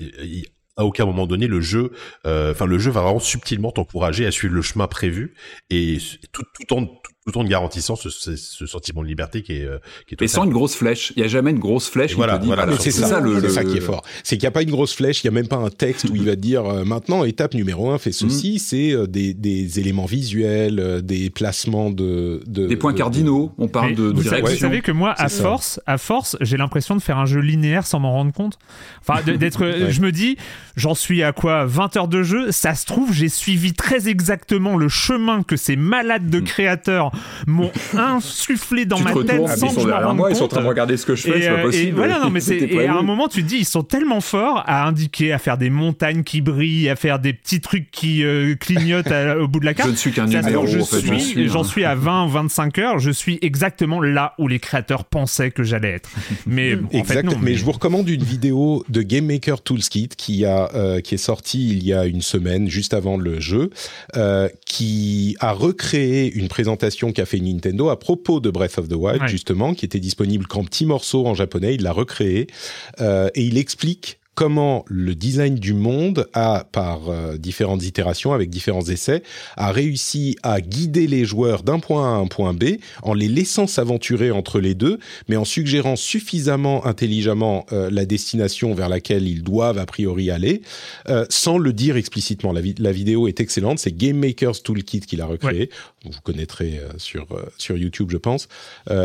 à 0.77 0.85
aucun 0.85 1.07
moment 1.07 1.27
donné 1.27 1.47
le 1.47 1.61
jeu 1.61 1.93
euh, 2.27 2.53
enfin 2.53 2.67
le 2.67 2.79
jeu 2.79 2.91
va 2.91 3.03
vraiment 3.03 3.21
subtilement 3.21 3.71
t'encourager 3.73 4.27
à 4.27 4.31
suivre 4.31 4.55
le 4.55 4.63
chemin 4.63 4.87
prévu 4.87 5.35
et 5.71 5.99
tout, 6.33 6.45
tout 6.55 6.75
en 6.75 6.87
tout 6.87 7.14
en 7.35 7.45
garantissant 7.45 7.97
ce, 7.97 8.11
ce, 8.11 8.67
sentiment 8.67 9.03
de 9.03 9.09
liberté 9.09 9.43
qui 9.43 9.53
est, 9.55 9.65
euh, 9.65 9.79
qui 10.07 10.15
est 10.15 10.23
et 10.23 10.29
sans 10.29 10.45
une 10.45 10.53
grosse 10.53 10.75
flèche. 10.75 11.13
Il 11.17 11.23
y 11.23 11.25
a 11.25 11.29
jamais 11.29 11.53
une 11.53 11.59
grosse 11.59 11.89
flèche. 11.89 12.11
Qui 12.11 12.17
voilà, 12.17 12.37
te 12.37 12.43
dit, 12.43 12.49
voilà, 12.49 12.67
c'est 12.79 12.91
ça, 12.91 13.19
le, 13.21 13.49
ça 13.49 13.65
qui 13.65 13.79
est 13.79 13.81
fort. 13.81 14.05
C'est 14.23 14.37
qu'il 14.37 14.45
n'y 14.45 14.49
a 14.49 14.51
pas 14.51 14.63
une 14.63 14.71
grosse 14.71 14.95
flèche, 14.95 15.25
il 15.25 15.27
y 15.27 15.29
a 15.29 15.33
même 15.33 15.49
pas 15.49 15.57
un 15.57 15.71
texte 15.71 16.11
où 16.11 16.17
il 16.17 16.25
va 16.25 16.37
dire 16.37 16.67
euh, 16.67 16.85
maintenant 16.85 17.25
étape 17.25 17.55
numéro 17.55 17.91
un, 17.91 17.99
fais 17.99 18.13
ceci. 18.13 18.57
Mm. 18.57 18.59
C'est 18.59 18.93
euh, 18.93 19.07
des, 19.07 19.33
des 19.33 19.81
éléments 19.81 20.05
visuels, 20.05 21.01
des 21.03 21.31
placements 21.31 21.91
de, 21.91 22.43
de 22.47 22.67
des 22.67 22.77
points 22.77 22.93
cardinaux. 22.93 23.53
On 23.57 23.69
parle 23.69 23.95
de, 23.95 24.05
vous, 24.05 24.23
direction. 24.23 24.47
vous 24.47 24.61
savez 24.61 24.81
que 24.83 24.93
moi, 24.93 25.15
à 25.17 25.31
force, 25.31 25.81
à 25.87 25.97
force, 25.97 26.37
j'ai 26.43 26.59
l'impression 26.59 26.95
de 26.95 27.01
faire 27.01 27.19
un 27.19 27.27
jeu 27.27 27.41
linéaire 27.41 27.87
sans 27.87 28.01
m'en 28.01 28.13
rendre 28.13 28.33
compte. 28.33 28.59
Enfin, 29.01 29.23
d'être, 29.23 29.67
je 29.89 30.01
me 30.03 30.13
dis, 30.13 30.37
j'en 30.77 30.95
suis 30.95 31.23
à 31.23 31.33
quoi 31.33 31.65
20 31.65 31.97
heures 31.97 32.09
de 32.09 32.23
jeu? 32.23 32.53
Ça 32.53 32.75
se 32.75 32.85
trouve, 32.85 33.15
j'ai 33.15 33.31
suivi 33.31 33.73
très 33.73 34.09
exactement 34.09 34.77
le 34.77 34.89
chemin 34.89 35.43
que 35.43 35.57
ces 35.57 35.77
malades 35.77 36.29
de 36.29 36.41
mm. 36.41 36.45
créateurs 36.45 37.14
m'ont 37.47 37.70
insufflé 37.97 38.85
dans 38.85 39.01
ma 39.01 39.12
tête 39.12 39.49
sans 39.57 39.74
que 39.74 39.81
je 39.81 39.86
m'en 39.86 40.01
rende 40.01 40.16
moi, 40.16 40.28
compte. 40.28 40.36
Ils 40.36 40.39
sont 40.39 40.45
en 40.45 40.49
train 40.49 40.62
de 40.62 40.66
regarder 40.66 40.97
ce 40.97 41.07
que 41.07 41.15
je 41.15 41.23
fais, 41.23 41.41
c'est 41.41 41.49
pas 41.49 41.55
euh, 41.55 41.62
possible. 41.62 41.89
Et, 41.89 41.93
voilà, 41.93 42.19
non, 42.19 42.31
mais 42.31 42.45
et 42.47 42.86
à 42.86 42.97
un 42.97 43.03
moment, 43.03 43.28
tu 43.28 43.43
te 43.43 43.49
dis, 43.49 43.59
ils 43.59 43.65
sont 43.65 43.82
tellement 43.82 44.20
forts 44.20 44.62
à 44.66 44.86
indiquer, 44.86 45.32
à 45.32 45.39
faire 45.39 45.59
des 45.59 45.70
montagnes 45.70 46.23
qui 46.23 46.41
brillent, 46.41 46.89
à 46.89 46.97
faire 46.97 47.19
des 47.19 47.32
petits 47.32 47.61
trucs 47.61 47.91
qui 47.91 48.24
euh, 48.24 48.55
clignotent 48.55 49.12
au 49.41 49.49
bout 49.49 49.61
de 49.61 49.65
la 49.65 49.74
carte. 49.74 49.89
Je 49.89 49.93
ne 49.93 49.99
suis 49.99 50.12
qu'un 50.12 50.27
numéro, 50.27 50.66
je 50.66 50.81
suis, 50.81 51.49
j'en 51.49 51.62
suis 51.62 51.85
à 51.85 51.95
20, 51.95 52.27
25 52.28 52.78
heures, 52.78 52.99
je 52.99 53.11
suis 53.11 53.39
exactement 53.43 54.01
là 54.01 54.35
où 54.39 54.49
les 54.49 54.59
créateurs 54.59 55.05
pensaient 55.05 55.51
que 55.51 55.62
j'allais 55.62 55.91
être. 55.91 56.11
Mais 56.47 56.77
en 56.95 57.05
fait, 57.05 57.23
non, 57.23 57.32
mais... 57.41 57.55
je 57.55 57.65
vous 57.65 57.73
recommande 57.73 58.09
une 58.09 58.24
vidéo 58.24 58.85
de 58.89 59.03
Game 59.03 59.27
Maker 59.27 59.62
Toolkit 59.62 60.09
qui 60.16 60.45
a 60.45 60.70
euh, 60.74 61.01
qui 61.01 61.15
est 61.15 61.19
sortie 61.19 61.69
il 61.70 61.85
y 61.85 61.93
a 61.93 62.07
une 62.07 62.23
semaine, 62.23 62.69
juste 62.69 62.95
avant 62.95 63.16
le 63.16 63.41
jeu, 63.41 63.70
qui 64.66 65.36
a 65.41 65.53
recréé 65.53 66.32
une 66.32 66.49
présentation 66.49 67.04
qu'a 67.13 67.27
fait 67.27 67.41
Nintendo 67.41 67.89
à 67.89 67.99
propos 67.99 68.41
de 68.41 68.51
Breath 68.51 68.79
of 68.79 68.89
the 68.89 68.95
Wild, 68.95 69.27
justement, 69.27 69.75
qui 69.75 69.85
était 69.85 70.01
disponible 70.01 70.47
qu'en 70.47 70.65
petits 70.65 70.87
morceaux 70.87 71.27
en 71.27 71.35
japonais. 71.35 71.75
Il 71.75 71.83
l'a 71.83 71.93
recréé 71.93 72.47
euh, 73.01 73.29
et 73.35 73.43
il 73.43 73.59
explique 73.59 74.19
comment 74.35 74.85
le 74.89 75.15
design 75.15 75.55
du 75.56 75.74
monde 75.74 76.28
a, 76.32 76.65
par 76.73 77.09
euh, 77.09 77.36
différentes 77.36 77.85
itérations, 77.85 78.32
avec 78.32 78.51
différents 78.51 78.85
essais, 78.85 79.23
a 79.56 79.70
réussi 79.73 80.36
à 80.43 80.61
guider 80.61 81.06
les 81.06 81.24
joueurs 81.24 81.62
d'un 81.62 81.78
point 81.78 82.12
A 82.12 82.16
à 82.16 82.19
un 82.19 82.27
point 82.27 82.52
B 82.52 82.77
en 83.02 83.15
les 83.15 83.28
laissant 83.28 83.66
s'aventurer 83.66 84.31
entre 84.31 84.61
les 84.61 84.74
deux, 84.74 84.98
mais 85.28 85.36
en 85.36 85.44
suggérant 85.44 85.97
suffisamment 85.97 86.85
intelligemment 86.86 87.66
euh, 87.73 87.90
la 87.90 88.05
destination 88.05 88.74
vers 88.74 88.89
laquelle 88.89 89.28
ils 89.28 89.43
doivent 89.43 89.78
a 89.78 89.86
priori 89.86 90.31
aller, 90.31 90.62
euh, 91.09 91.27
sans 91.28 91.59
le 91.59 91.73
dire 91.73 91.97
explicitement. 91.97 92.52
La, 92.52 92.61
la, 92.78 92.93
vidéo 92.93 93.28
est 93.28 93.40
excellente, 93.40 93.78
c'est 93.78 93.97
Game 93.97 94.19
Maker's 94.19 94.62
Toolkit 94.62 95.01
qui 95.01 95.16
l'a 95.16 95.27
recréé. 95.27 95.70
Vous 96.05 96.20
connaîtrez 96.23 96.81
sur, 96.98 97.27
sur 97.59 97.77
YouTube, 97.77 98.11
je 98.11 98.16
pense. 98.16 98.48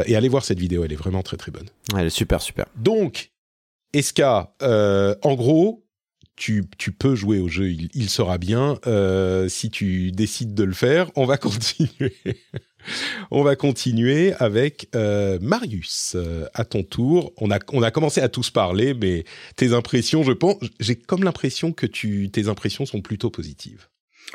et 0.05 0.15
allez 0.15 0.29
voir 0.29 0.43
cette 0.43 0.59
vidéo, 0.59 0.83
elle 0.83 0.91
est 0.91 0.97
vraiment 0.97 1.23
très 1.23 1.37
très 1.37 1.51
bonne. 1.51 1.67
Elle 1.97 2.07
est 2.07 2.11
super, 2.11 2.41
super. 2.41 2.65
Donc, 2.75 3.31
Eska, 3.93 4.55
euh, 4.61 5.15
en 5.23 5.35
gros, 5.35 5.85
tu, 6.35 6.63
tu, 6.77 6.91
peux 6.91 7.15
jouer 7.15 7.39
au 7.39 7.49
jeu, 7.49 7.69
il, 7.69 7.89
il 7.93 8.09
sera 8.09 8.37
bien 8.37 8.79
euh, 8.87 9.49
si 9.49 9.69
tu 9.69 10.11
décides 10.11 10.53
de 10.53 10.63
le 10.63 10.73
faire. 10.73 11.11
On 11.15 11.25
va 11.25 11.37
continuer. 11.37 12.15
On 13.31 13.43
va 13.43 13.55
continuer 13.55 14.33
avec 14.39 14.89
euh, 14.95 15.37
Marius. 15.41 16.13
Euh, 16.15 16.45
à 16.53 16.65
ton 16.65 16.83
tour, 16.83 17.33
on 17.37 17.51
a 17.51 17.59
on 17.71 17.83
a 17.83 17.91
commencé 17.91 18.21
à 18.21 18.29
tous 18.29 18.49
parler, 18.49 18.93
mais 18.93 19.23
tes 19.55 19.73
impressions, 19.73 20.23
je 20.23 20.31
pense, 20.31 20.55
j'ai 20.79 20.95
comme 20.95 21.23
l'impression 21.23 21.71
que 21.71 21.85
tu 21.85 22.29
tes 22.31 22.47
impressions 22.47 22.85
sont 22.85 23.01
plutôt 23.01 23.29
positives. 23.29 23.87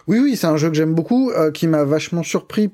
Oui, 0.07 0.19
oui, 0.19 0.37
c'est 0.37 0.47
un 0.47 0.57
jeu 0.57 0.69
que 0.69 0.77
j'aime 0.77 0.95
beaucoup, 0.95 1.31
euh, 1.31 1.51
qui 1.51 1.67
m'a 1.67 1.85
vachement 1.85 2.23
surpris, 2.23 2.71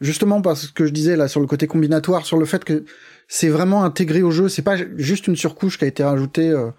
justement 0.00 0.42
parce 0.42 0.68
que 0.68 0.86
je 0.86 0.92
disais 0.92 1.16
là 1.16 1.28
sur 1.28 1.40
le 1.40 1.46
côté 1.46 1.66
combinatoire, 1.66 2.26
sur 2.26 2.36
le 2.36 2.46
fait 2.46 2.64
que 2.64 2.84
c'est 3.28 3.48
vraiment 3.48 3.84
intégré 3.84 4.22
au 4.22 4.30
jeu, 4.30 4.48
c'est 4.48 4.62
pas 4.62 4.76
juste 4.96 5.28
une 5.28 5.36
surcouche 5.36 5.78
qui 5.78 5.84
a 5.84 5.88
été 5.88 6.02
rajoutée 6.02 6.48
euh, 6.48 6.70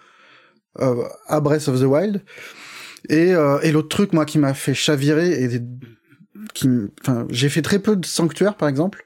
euh, 0.80 1.04
à 1.28 1.40
Breath 1.40 1.68
of 1.68 1.80
the 1.80 1.84
Wild. 1.84 2.24
Et, 3.08 3.30
et 3.64 3.72
l'autre 3.72 3.88
truc, 3.88 4.12
moi, 4.12 4.26
qui 4.26 4.38
m'a 4.40 4.54
fait 4.54 4.74
chavirer, 4.74 5.42
et 5.42 5.62
qui, 6.54 6.70
enfin, 7.02 7.26
j'ai 7.30 7.48
fait 7.48 7.62
très 7.62 7.80
peu 7.80 7.96
de 7.96 8.06
sanctuaires, 8.06 8.56
par 8.56 8.68
exemple, 8.68 9.06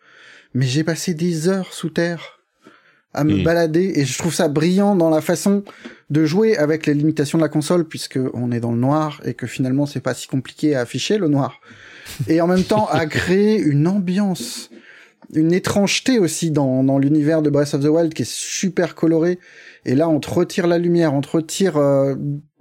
mais 0.55 0.65
j'ai 0.65 0.83
passé 0.83 1.13
des 1.13 1.47
heures 1.47 1.71
sous 1.73 1.91
terre 1.91 2.39
à 3.13 3.23
me 3.23 3.43
balader 3.43 3.93
et 3.95 4.05
je 4.05 4.17
trouve 4.17 4.33
ça 4.33 4.47
brillant 4.47 4.95
dans 4.95 5.09
la 5.09 5.21
façon 5.21 5.63
de 6.09 6.25
jouer 6.25 6.57
avec 6.57 6.85
les 6.85 6.93
limitations 6.93 7.37
de 7.37 7.43
la 7.43 7.49
console 7.49 7.85
puisque 7.85 8.19
on 8.33 8.51
est 8.51 8.59
dans 8.59 8.71
le 8.71 8.79
noir 8.79 9.21
et 9.23 9.33
que 9.33 9.47
finalement 9.47 9.85
c'est 9.85 9.99
pas 9.99 10.13
si 10.13 10.27
compliqué 10.27 10.75
à 10.75 10.81
afficher 10.81 11.17
le 11.17 11.27
noir. 11.27 11.59
Et 12.27 12.41
en 12.41 12.47
même 12.47 12.63
temps 12.63 12.87
à 12.87 13.05
créer 13.07 13.59
une 13.59 13.87
ambiance 13.87 14.69
une 15.33 15.53
étrangeté 15.53 16.19
aussi 16.19 16.51
dans, 16.51 16.83
dans 16.83 16.97
l'univers 16.97 17.41
de 17.41 17.49
Breath 17.49 17.73
of 17.73 17.81
the 17.81 17.87
Wild 17.87 18.13
qui 18.13 18.23
est 18.23 18.31
super 18.31 18.95
coloré 18.95 19.39
et 19.85 19.95
là 19.95 20.09
on 20.09 20.19
te 20.19 20.29
retire 20.29 20.67
la 20.67 20.77
lumière 20.77 21.13
on 21.13 21.21
te 21.21 21.29
retire 21.29 21.77
euh, 21.77 22.15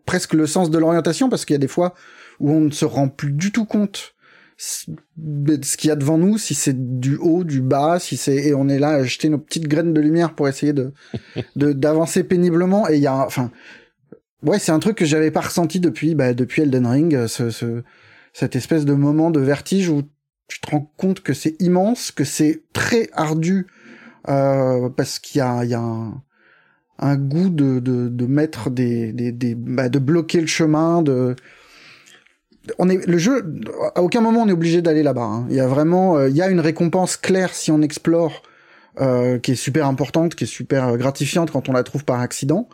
presque 0.06 0.34
le 0.34 0.46
sens 0.46 0.70
de 0.70 0.78
l'orientation 0.78 1.28
parce 1.28 1.44
qu'il 1.44 1.54
y 1.54 1.56
a 1.56 1.60
des 1.60 1.68
fois 1.68 1.94
où 2.40 2.50
on 2.50 2.60
ne 2.60 2.70
se 2.70 2.84
rend 2.84 3.08
plus 3.08 3.32
du 3.32 3.52
tout 3.52 3.64
compte 3.64 4.14
ce 4.62 5.76
qu'il 5.76 5.88
y 5.88 5.90
a 5.90 5.96
devant 5.96 6.18
nous, 6.18 6.38
si 6.38 6.54
c'est 6.54 7.00
du 7.00 7.16
haut, 7.16 7.42
du 7.42 7.60
bas, 7.60 7.98
si 7.98 8.16
c'est 8.16 8.36
et 8.36 8.54
on 8.54 8.68
est 8.68 8.78
là 8.78 8.90
à 8.90 9.04
jeter 9.04 9.28
nos 9.28 9.38
petites 9.38 9.66
graines 9.66 9.92
de 9.92 10.00
lumière 10.00 10.34
pour 10.34 10.48
essayer 10.48 10.72
de 10.72 10.92
d'avancer 11.56 12.22
péniblement. 12.22 12.88
Et 12.88 12.96
il 12.96 13.02
y 13.02 13.08
a, 13.08 13.26
enfin, 13.26 13.50
ouais, 14.44 14.58
c'est 14.60 14.72
un 14.72 14.78
truc 14.78 14.96
que 14.96 15.04
j'avais 15.04 15.30
pas 15.30 15.40
ressenti 15.40 15.80
depuis 15.80 16.14
bah, 16.14 16.32
depuis 16.32 16.62
Elden 16.62 16.86
Ring, 16.86 17.26
ce, 17.26 17.50
ce, 17.50 17.82
cette 18.32 18.54
espèce 18.54 18.84
de 18.84 18.94
moment 18.94 19.30
de 19.30 19.40
vertige 19.40 19.88
où 19.88 20.02
tu 20.52 20.60
te 20.60 20.70
rends 20.70 20.92
compte 20.98 21.22
que 21.22 21.32
c'est 21.32 21.60
immense, 21.62 22.10
que 22.10 22.24
c'est 22.24 22.60
très 22.74 23.08
ardu 23.14 23.66
euh, 24.28 24.90
parce 24.90 25.18
qu'il 25.18 25.38
y 25.38 25.42
a, 25.42 26.12
un 26.98 27.16
goût 27.16 27.48
de, 27.48 27.80
de, 27.80 28.08
de 28.08 28.26
mettre 28.26 28.68
des, 28.68 29.12
des, 29.12 29.32
des 29.32 29.54
bah, 29.54 29.88
de 29.88 29.98
bloquer 29.98 30.40
le 30.42 30.46
chemin, 30.46 31.00
de 31.00 31.34
on 32.78 32.88
est 32.90 33.04
le 33.06 33.18
jeu 33.18 33.60
à 33.96 34.02
aucun 34.02 34.20
moment 34.20 34.42
on 34.42 34.48
est 34.48 34.52
obligé 34.52 34.82
d'aller 34.82 35.02
là-bas. 35.02 35.22
Hein. 35.22 35.46
Il 35.48 35.56
y 35.56 35.60
a 35.60 35.66
vraiment 35.66 36.18
euh, 36.18 36.28
il 36.28 36.36
y 36.36 36.42
a 36.42 36.50
une 36.50 36.60
récompense 36.60 37.16
claire 37.16 37.54
si 37.54 37.72
on 37.72 37.80
explore 37.80 38.42
euh, 39.00 39.38
qui 39.38 39.52
est 39.52 39.56
super 39.56 39.86
importante, 39.86 40.34
qui 40.34 40.44
est 40.44 40.46
super 40.46 40.96
gratifiante 40.96 41.50
quand 41.50 41.68
on 41.68 41.72
la 41.72 41.82
trouve 41.82 42.04
par 42.04 42.20
accident. 42.20 42.68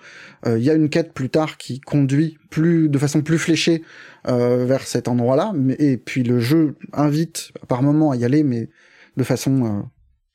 Euh, 0.46 0.58
il 0.58 0.64
y 0.64 0.70
a 0.70 0.74
une 0.74 0.88
quête 0.88 1.12
plus 1.12 1.30
tard 1.30 1.56
qui 1.56 1.80
conduit 1.80 2.38
plus 2.50 2.88
de 2.88 2.98
façon 2.98 3.22
plus 3.22 3.38
fléchée 3.38 3.82
vers 4.24 4.82
cet 4.82 5.08
endroit-là. 5.08 5.54
Et 5.78 5.96
puis 5.96 6.22
le 6.22 6.38
jeu 6.38 6.76
invite 6.92 7.50
par 7.66 7.82
moment 7.82 8.10
à 8.10 8.16
y 8.16 8.26
aller, 8.26 8.42
mais 8.42 8.68
de 9.16 9.24
façon 9.24 9.86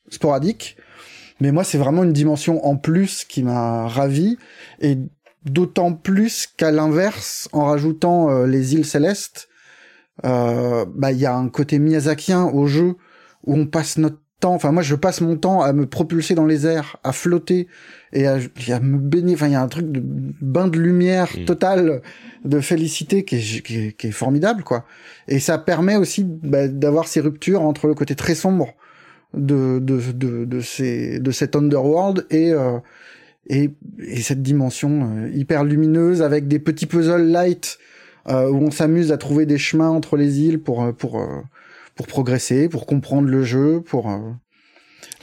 sporadique. 0.09 0.77
Mais 1.39 1.51
moi, 1.51 1.63
c'est 1.63 1.77
vraiment 1.77 2.03
une 2.03 2.13
dimension 2.13 2.65
en 2.65 2.75
plus 2.75 3.23
qui 3.23 3.43
m'a 3.43 3.87
ravi 3.87 4.37
et 4.79 4.97
D'autant 5.45 5.91
plus 5.93 6.47
qu'à 6.47 6.71
l'inverse, 6.71 7.49
en 7.51 7.65
rajoutant 7.65 8.29
euh, 8.29 8.47
les 8.47 8.75
îles 8.75 8.85
célestes, 8.85 9.49
euh, 10.23 10.85
bah 10.95 11.11
il 11.11 11.19
y 11.19 11.25
a 11.25 11.35
un 11.35 11.49
côté 11.49 11.79
miyazakien 11.79 12.45
au 12.45 12.65
jeu 12.65 12.95
où 13.43 13.55
on 13.55 13.65
passe 13.65 13.97
notre 13.97 14.19
temps. 14.43 14.53
Enfin 14.53 14.71
moi 14.71 14.83
je 14.83 14.95
passe 14.95 15.21
mon 15.21 15.35
temps 15.35 15.61
à 15.61 15.73
me 15.73 15.85
propulser 15.85 16.35
dans 16.35 16.45
les 16.45 16.65
airs, 16.65 16.97
à 17.03 17.11
flotter 17.11 17.67
et 18.13 18.27
à, 18.27 18.37
me 18.79 18.97
baigner. 18.97 19.33
Enfin 19.33 19.47
il 19.47 19.53
y 19.53 19.55
a 19.55 19.61
un 19.61 19.67
truc 19.67 19.91
de 19.91 20.01
bain 20.03 20.67
de 20.67 20.77
lumière 20.77 21.29
mm. 21.37 21.45
total, 21.45 22.01
de 22.45 22.59
félicité 22.59 23.23
qui 23.23 23.35
est, 23.35 23.61
qui, 23.95 24.07
est, 24.07 24.11
formidable 24.11 24.63
quoi. 24.63 24.85
Et 25.27 25.39
ça 25.39 25.57
permet 25.57 25.95
aussi 25.95 26.23
bah, 26.23 26.67
d'avoir 26.67 27.07
ces 27.07 27.19
ruptures 27.19 27.61
entre 27.61 27.87
le 27.87 27.93
côté 27.93 28.15
très 28.15 28.35
sombre 28.35 28.73
de 29.33 29.79
de 29.79 29.99
de, 30.13 30.45
de, 30.45 30.59
ces 30.61 31.19
de 31.19 31.31
cet 31.31 31.55
underworld 31.55 32.25
et 32.29 32.51
euh, 32.51 32.77
et, 33.47 33.71
et 33.99 34.21
cette 34.21 34.41
dimension 34.41 35.09
euh, 35.15 35.29
hyper 35.33 35.63
lumineuse 35.63 36.21
avec 36.21 36.47
des 36.47 36.59
petits 36.59 36.85
puzzles 36.85 37.27
light 37.27 37.77
euh, 38.29 38.49
où 38.49 38.57
on 38.57 38.71
s'amuse 38.71 39.11
à 39.11 39.17
trouver 39.17 39.45
des 39.45 39.57
chemins 39.57 39.89
entre 39.89 40.15
les 40.15 40.39
îles 40.41 40.59
pour 40.59 40.83
euh, 40.83 40.91
pour 40.93 41.21
pour 41.95 42.07
progresser, 42.07 42.69
pour 42.69 42.85
comprendre 42.85 43.27
le 43.27 43.43
jeu, 43.43 43.81
pour 43.81 44.07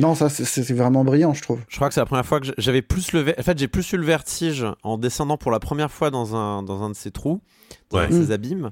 non, 0.00 0.14
ça 0.14 0.28
c'est 0.28 0.72
vraiment 0.72 1.04
brillant, 1.04 1.34
je 1.34 1.42
trouve. 1.42 1.60
Je 1.68 1.76
crois 1.76 1.88
que 1.88 1.94
c'est 1.94 2.00
la 2.00 2.06
première 2.06 2.24
fois 2.24 2.40
que 2.40 2.46
j'avais 2.56 2.82
plus 2.82 3.12
le, 3.12 3.34
en 3.38 3.42
fait 3.42 3.58
j'ai 3.58 3.68
plus 3.68 3.92
eu 3.92 3.96
le 3.96 4.04
vertige 4.04 4.66
en 4.82 4.96
descendant 4.96 5.36
pour 5.36 5.50
la 5.50 5.60
première 5.60 5.90
fois 5.90 6.10
dans 6.10 6.34
un 6.34 6.62
dans 6.62 6.82
un 6.82 6.90
de 6.90 6.94
ces 6.94 7.10
trous, 7.10 7.42
dans 7.90 8.08
ces 8.08 8.28
mm. 8.28 8.32
abîmes, 8.32 8.70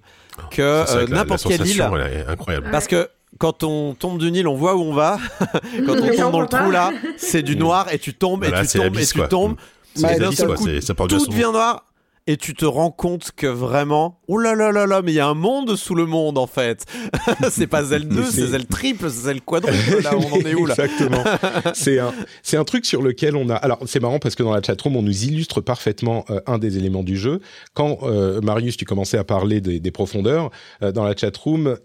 que 0.51 1.11
n'importe 1.11 1.47
quelle 1.47 1.67
île. 1.67 1.83
Incroyable. 2.29 2.69
Parce 2.71 2.87
que 2.87 3.09
quand 3.39 3.63
on 3.63 3.95
tombe 3.95 4.19
du 4.19 4.31
Nil, 4.31 4.49
on 4.49 4.55
voit 4.55 4.75
où 4.77 4.81
on 4.81 4.95
va. 4.95 5.19
quand 5.87 5.97
on 6.01 6.17
tombe 6.17 6.33
dans 6.33 6.41
le 6.41 6.49
trou 6.49 6.71
là, 6.71 6.93
c'est 7.19 7.43
du 7.43 7.57
noir 7.57 7.93
et 7.93 7.99
tu 7.99 8.15
tombes 8.15 8.45
et 8.45 8.53
tu 8.53 8.79
tombes 8.79 8.97
et 8.97 9.07
tu 9.07 9.29
tombes. 9.29 9.57
C'est 9.95 10.95
tout 10.95 11.27
devient 11.27 11.51
noir 11.53 11.85
et 12.29 12.37
tu 12.37 12.53
te 12.55 12.67
rends 12.67 12.91
compte 12.91 13.31
que 13.35 13.47
vraiment, 13.47 14.21
oh 14.29 14.37
là 14.37 14.55
là 14.55 14.71
là 14.71 14.87
là, 14.87 15.01
mais 15.01 15.13
il 15.13 15.15
y 15.15 15.21
a 15.21 15.27
un 15.27 15.35
monde 15.35 15.77
sous 15.77 15.95
le 15.95 16.05
monde 16.05 16.37
en 16.37 16.47
fait. 16.47 16.85
c'est 17.51 17.67
pas 17.67 17.83
Zelle 17.83 18.07
2, 18.07 18.25
c'est 18.25 18.49
Zelle 18.49 18.67
triple, 18.67 19.09
c'est 19.09 19.23
Zelle 19.23 19.41
quadruple. 19.41 20.03
Là, 20.03 20.11
on 20.15 20.35
en 20.35 20.41
est 20.41 20.55
où 20.55 20.67
là 20.67 20.75
Exactement. 20.79 21.25
c'est 21.73 21.99
un, 21.99 22.13
c'est 22.43 22.59
un 22.59 22.65
truc 22.65 22.85
sur 22.85 23.01
lequel 23.01 23.35
on 23.35 23.49
a. 23.49 23.55
Alors, 23.55 23.79
c'est 23.87 24.01
marrant 24.01 24.19
parce 24.19 24.35
que 24.35 24.43
dans 24.43 24.53
la 24.53 24.61
chatroom, 24.61 24.97
on 24.97 25.03
nous 25.03 25.25
illustre 25.25 25.63
parfaitement 25.63 26.27
euh, 26.29 26.41
un 26.47 26.59
des 26.59 26.77
éléments 26.77 27.03
du 27.03 27.17
jeu. 27.17 27.41
Quand 27.73 28.01
euh, 28.03 28.43
Marius, 28.43 28.77
tu 28.77 28.85
commençais 28.85 29.17
à 29.17 29.25
parler 29.25 29.63
des, 29.63 29.81
des 29.81 29.91
profondeurs 29.91 30.51
euh, 30.83 30.93
dans 30.93 31.05
la 31.05 31.17
chatroom, 31.17 31.79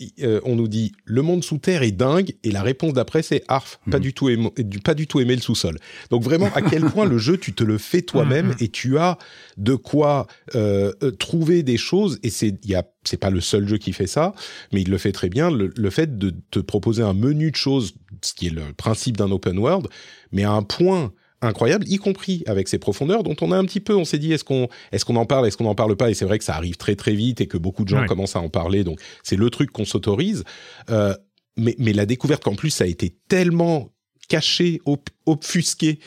on 0.44 0.56
nous 0.58 0.68
dit 0.68 0.92
le 1.06 1.22
monde 1.22 1.46
sous 1.46 1.58
terre 1.58 1.84
est 1.84 1.92
dingue 1.92 2.34
et 2.44 2.52
la 2.52 2.64
réponse 2.64 2.92
d'après 2.92 3.24
c'est 3.24 3.44
arf, 3.48 3.80
pas 3.90 3.98
mhm. 3.98 4.04
du 4.04 4.14
tout 4.14 4.28
aimé, 4.28 4.52
pas 4.84 4.94
du 4.94 5.08
tout 5.08 5.22
aimer 5.22 5.36
le 5.36 5.42
sous-sol. 5.42 5.78
Donc 6.10 6.22
vraiment, 6.22 6.50
à 6.54 6.62
quel 6.62 6.84
point 6.84 7.06
le 7.06 7.18
jeu, 7.18 7.38
tu 7.38 7.54
te 7.54 7.64
le 7.64 7.78
fais 7.78 8.02
toi-même 8.02 8.56
et 8.60 8.68
tu 8.68 8.98
as 8.98 9.18
de 9.56 9.76
quoi 9.76 10.28
euh, 10.56 10.92
euh, 11.04 11.12
trouver 11.12 11.64
des 11.64 11.78
choses, 11.78 12.20
et 12.24 12.30
c'est 12.30 12.56
il 12.64 12.70
y 12.70 12.76
a 12.76 12.84
c'est 13.04 13.18
pas 13.18 13.30
le 13.30 13.42
seul 13.42 13.68
jeu 13.68 13.78
qui 13.78 13.94
fait 13.94 14.08
ça, 14.08 14.34
mais 14.72 14.82
il 14.82 14.90
le 14.90 14.98
fait 14.98 15.12
très 15.12 15.30
bien. 15.30 15.50
Le, 15.52 15.90
fait 15.90 16.18
de 16.18 16.34
te 16.52 16.60
proposer 16.60 17.04
un 17.04 17.14
menu 17.14 17.52
de 17.52 17.56
choses, 17.56 17.94
ce 18.22 18.34
qui 18.34 18.48
est 18.48 18.54
le 18.54 18.74
principe 18.76 19.18
d'un 19.18 19.32
open 19.32 19.58
world, 19.58 19.88
mais 20.32 20.44
à 20.44 20.52
un 20.52 20.64
point 20.64 21.14
incroyable, 21.42 21.86
y 21.88 21.98
compris 21.98 22.44
avec 22.48 22.68
ses 22.68 22.78
profondeurs 22.78 23.24
dont 23.24 23.36
on 23.42 23.52
a 23.52 23.58
un 23.58 23.66
petit 23.66 23.82
peu, 23.82 23.96
on 23.96 24.06
s'est 24.06 24.18
dit 24.18 24.32
est-ce 24.32 24.44
qu'on 24.44 24.70
est-ce 24.92 25.06
qu'on 25.06 25.18
en 25.18 25.26
parle, 25.26 25.48
est-ce 25.48 25.58
qu'on 25.58 25.66
n'en 25.66 25.76
parle 25.76 25.96
pas, 25.96 26.10
et 26.10 26.14
c'est 26.14 26.26
vrai 26.26 26.40
que 26.40 26.46
ça 26.46 26.56
arrive 26.56 26.78
très 26.78 26.96
très 26.96 27.14
vite 27.14 27.42
et 27.42 27.48
que 27.48 27.58
beaucoup 27.58 27.84
de 27.84 27.90
gens 27.90 28.06
commencent 28.06 28.36
à 28.36 28.42
en 28.42 28.50
parler, 28.50 28.84
donc 28.84 29.00
c'est 29.24 29.36
le 29.36 29.50
truc 29.50 29.72
qu'on 29.72 29.86
s'autorise. 29.86 30.44
Euh, 30.90 31.14
mais, 31.56 31.76
mais 31.78 31.94
la 31.94 32.06
découverte 32.06 32.44
qu'en 32.44 32.56
plus 32.56 32.72
ça 32.72 32.86
a 32.86 32.88
été 32.88 33.16
tellement 33.28 33.90
caché, 34.28 34.82
obfusqué 35.26 36.00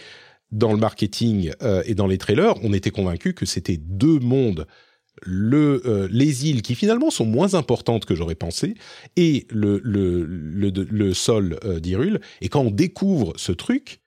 dans 0.53 0.73
le 0.73 0.79
marketing 0.79 1.53
euh, 1.63 1.83
et 1.87 1.95
dans 1.95 2.07
les 2.07 2.19
trailers, 2.19 2.55
on 2.63 2.73
était 2.73 2.91
convaincu 2.91 3.35
que 3.35 3.47
c'était 3.47 3.77
deux 3.77 4.19
mondes. 4.19 4.67
Euh, 5.27 6.09
les 6.11 6.47
îles 6.47 6.61
qui 6.61 6.75
finalement 6.75 7.09
sont 7.09 7.25
moins 7.25 7.55
importantes 7.55 8.05
que 8.05 8.15
j'aurais 8.15 8.35
pensé 8.35 8.75
et 9.17 9.47
le, 9.51 11.13
sol 11.15 11.59
euh. 11.65 12.19
Et 12.43 12.49
quand 12.51 12.61
on 12.61 12.71
découvre 12.71 13.33
ce 13.37 13.53
truc, 13.53 14.03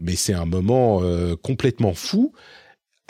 mais 0.00 0.16
c'est 0.16 0.32
un 0.32 0.46
moment 0.46 1.02
complètement 1.42 1.94
fou 1.94 2.32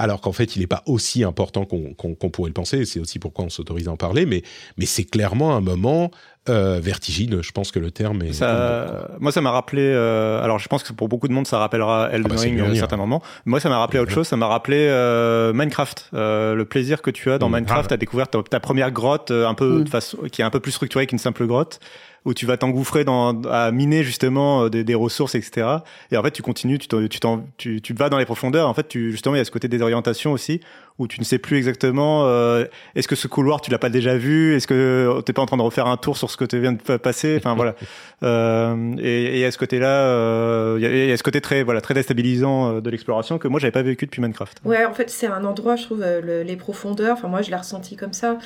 alors 0.01 0.23
qu'en 0.23 0.33
fait, 0.33 0.57
il 0.57 0.61
n'est 0.61 0.67
pas 0.67 0.83
aussi 0.87 1.25
important 1.25 1.67
qu'on 1.67 2.15
pourrait 2.15 2.49
le 2.49 2.55
penser. 2.55 2.87
C'est 2.87 3.01
aussi 3.01 3.19
pourquoi 3.19 3.45
on 3.45 3.51
s'autorise 3.51 3.87
à 3.87 3.93
en 3.93 3.99
parler. 3.99 4.25
Mais, 4.25 4.43
mais 4.79 4.87
c'est 4.87 5.05
clairement 5.05 5.55
un 5.55 5.61
moment 5.61 6.11
euh, 6.49 6.81
vertigineux. 6.83 7.43
Je 7.43 7.53
pense 7.53 7.71
que 7.71 7.79
le 7.79 7.91
terme 7.91 8.23
est. 8.23 8.33
Ça, 8.33 9.09
moi, 9.21 9.31
ça 9.31 9.43
m'a 9.43 9.51
rappelé. 9.51 9.83
Euh, 9.83 10.43
alors, 10.43 10.59
je 10.59 10.69
pense 10.69 10.83
que 10.83 10.95
pour 10.95 11.11
beaucoup 11.11 11.29
de 11.29 11.35
monde, 11.35 11.47
ça 11.47 11.59
rappellera 11.59 12.09
Elden 12.13 12.33
ah 12.33 12.35
bah, 12.35 12.41
Ring 12.41 12.61
à 12.61 12.65
un 12.65 12.75
certain 12.75 12.97
moment. 12.97 13.23
Moi, 13.45 13.61
ça 13.61 13.69
m'a 13.69 13.79
rappelé 13.79 14.01
autre 14.01 14.11
chose. 14.11 14.27
Ça 14.27 14.39
m'a 14.39 14.47
rappelé 14.47 14.87
euh, 14.89 15.53
Minecraft. 15.53 16.09
le 16.13 16.65
plaisir 16.65 17.03
que 17.03 17.11
tu 17.11 17.31
as 17.31 17.37
dans 17.37 17.51
mmh. 17.51 17.57
Minecraft 17.57 17.93
à 17.93 17.99
découvrir 17.99 18.29
ta, 18.29 18.61
première 18.61 18.93
grotte, 18.93 19.31
un 19.31 19.55
peu 19.55 19.81
mmh. 19.81 19.85
de 19.85 19.89
façon, 19.91 20.17
qui 20.33 20.41
est 20.41 20.45
un 20.45 20.51
peu 20.51 20.61
plus 20.61 20.73
structurée 20.73 21.07
qu'une 21.07 21.19
simple 21.19 21.47
grotte 21.47 21.79
où 22.25 22.35
tu 22.35 22.47
vas 22.47 22.57
t'engouffrer 22.57 23.05
dans 23.05 23.41
à 23.43 23.71
miner 23.71 24.03
justement 24.03 24.69
des, 24.69 24.85
des, 24.85 24.95
ressources, 24.95 25.35
etc. 25.35 25.67
Et 26.11 26.17
en 26.17 26.23
fait, 26.23 26.31
tu 26.31 26.43
continues, 26.43 26.79
tu, 26.79 26.89
tu, 27.09 27.21
tu, 27.57 27.81
tu 27.81 27.95
vas 27.95 28.09
dans 28.09 28.19
les 28.19 28.27
profondeurs. 28.27 28.69
En 28.69 28.75
fait, 28.75 28.89
tu, 28.89 29.11
justement, 29.11 29.35
il 29.35 29.39
y 29.39 29.41
a 29.41 29.45
ce 29.45 29.51
côté 29.51 29.69
désorientation 29.69 30.33
aussi, 30.33 30.61
où 31.01 31.09
tu 31.09 31.19
ne 31.19 31.25
sais 31.25 31.39
plus 31.39 31.57
exactement 31.57 32.27
euh, 32.27 32.67
est-ce 32.95 33.09
que 33.09 33.17
ce 33.17 33.27
couloir 33.27 33.63
tu 33.63 33.71
l'as 33.71 33.79
pas 33.79 33.89
déjà 33.89 34.17
vu, 34.19 34.55
est-ce 34.55 34.67
que 34.67 35.23
t'es 35.25 35.33
pas 35.33 35.41
en 35.41 35.47
train 35.47 35.57
de 35.57 35.63
refaire 35.63 35.87
un 35.87 35.97
tour 35.97 36.17
sur 36.19 36.31
ce 36.31 36.37
que 36.37 36.45
tu 36.45 36.61
viens 36.61 36.73
de 36.73 36.97
passer, 36.99 37.37
enfin 37.39 37.55
voilà. 37.55 37.75
Euh, 38.23 38.97
et 38.99 39.37
il 39.37 39.39
y 39.39 39.47
a 39.47 39.51
ce 39.51 39.57
côté-là, 39.57 39.89
euh, 39.89 40.77
il 40.79 41.09
y, 41.09 41.11
a 41.11 41.17
ce 41.17 41.23
côté 41.23 41.41
très 41.41 41.63
voilà 41.63 41.81
très 41.81 41.95
déstabilisant 41.95 42.77
euh, 42.77 42.81
de 42.83 42.91
l'exploration 42.91 43.39
que 43.39 43.49
moi 43.49 43.59
j'avais 43.59 43.71
pas 43.71 43.81
vécu 43.81 44.05
depuis 44.05 44.21
Minecraft. 44.21 44.61
Ouais, 44.67 44.85
en 44.85 44.93
fait 44.93 45.09
c'est 45.09 45.27
un 45.27 45.43
endroit, 45.47 45.77
je 45.77 45.85
trouve, 45.85 46.05
les 46.05 46.57
profondeurs. 46.57 47.15
Enfin 47.17 47.29
moi 47.29 47.41
je 47.41 47.49
l'ai 47.49 47.57
ressenti 47.57 47.97
comme 47.97 48.13
ça 48.13 48.37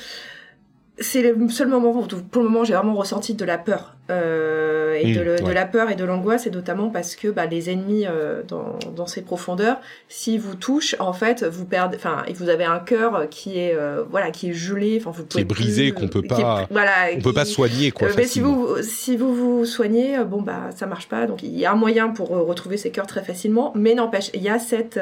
c'est 0.99 1.21
le 1.21 1.49
seul 1.49 1.67
moment 1.67 1.91
où, 1.91 2.05
pour 2.05 2.41
le 2.41 2.49
moment, 2.49 2.63
j'ai 2.63 2.73
vraiment 2.73 2.95
ressenti 2.95 3.33
de 3.33 3.45
la 3.45 3.57
peur. 3.57 3.95
Euh, 4.11 4.93
et 4.93 5.13
de, 5.13 5.51
la 5.51 5.65
peur 5.65 5.89
et 5.89 5.95
de 5.95 6.05
l'angoisse, 6.05 6.45
et 6.45 6.51
notamment 6.51 6.89
parce 6.89 7.15
que 7.15 7.27
bah, 7.27 7.47
les 7.47 7.71
ennemis 7.71 8.05
euh, 8.05 8.43
dans, 8.47 8.77
dans 8.95 9.07
ces 9.07 9.23
profondeurs, 9.23 9.81
s'ils 10.07 10.39
vous 10.39 10.55
touchent, 10.55 10.95
en 10.99 11.11
fait, 11.11 11.43
vous 11.43 11.65
perdez, 11.65 11.97
enfin, 11.97 12.23
vous 12.35 12.49
avez 12.49 12.63
un 12.63 12.79
cœur 12.79 13.27
qui 13.29 13.57
est, 13.57 13.73
euh, 13.75 14.03
voilà, 14.09 14.29
qui 14.29 14.51
est 14.51 14.53
gelé, 14.53 15.01
enfin, 15.01 15.11
vous 15.11 15.25
qui 15.25 15.39
est 15.39 15.43
brisé, 15.43 15.91
qu'on 15.91 16.07
peut 16.07 16.21
pas, 16.21 16.67
voilà, 16.69 16.91
on 17.15 17.21
peut 17.21 17.33
pas 17.33 17.45
soigner, 17.45 17.91
quoi. 17.91 18.09
mais 18.15 18.25
si 18.25 18.39
vous, 18.39 18.67
si 18.83 19.17
vous 19.17 19.33
vous 19.33 19.65
soignez, 19.65 20.23
bon 20.23 20.41
bah, 20.41 20.69
ça 20.75 20.85
marche 20.85 21.09
pas. 21.09 21.25
Donc, 21.25 21.41
il 21.41 21.57
y 21.57 21.65
a 21.65 21.71
un 21.71 21.75
moyen 21.75 22.09
pour 22.09 22.29
retrouver 22.29 22.77
ces 22.77 22.91
cœurs 22.91 23.07
très 23.07 23.23
facilement, 23.23 23.73
mais 23.75 23.95
n'empêche, 23.95 24.29
il 24.33 24.43
y 24.43 24.49
a 24.49 24.59
cette 24.59 24.99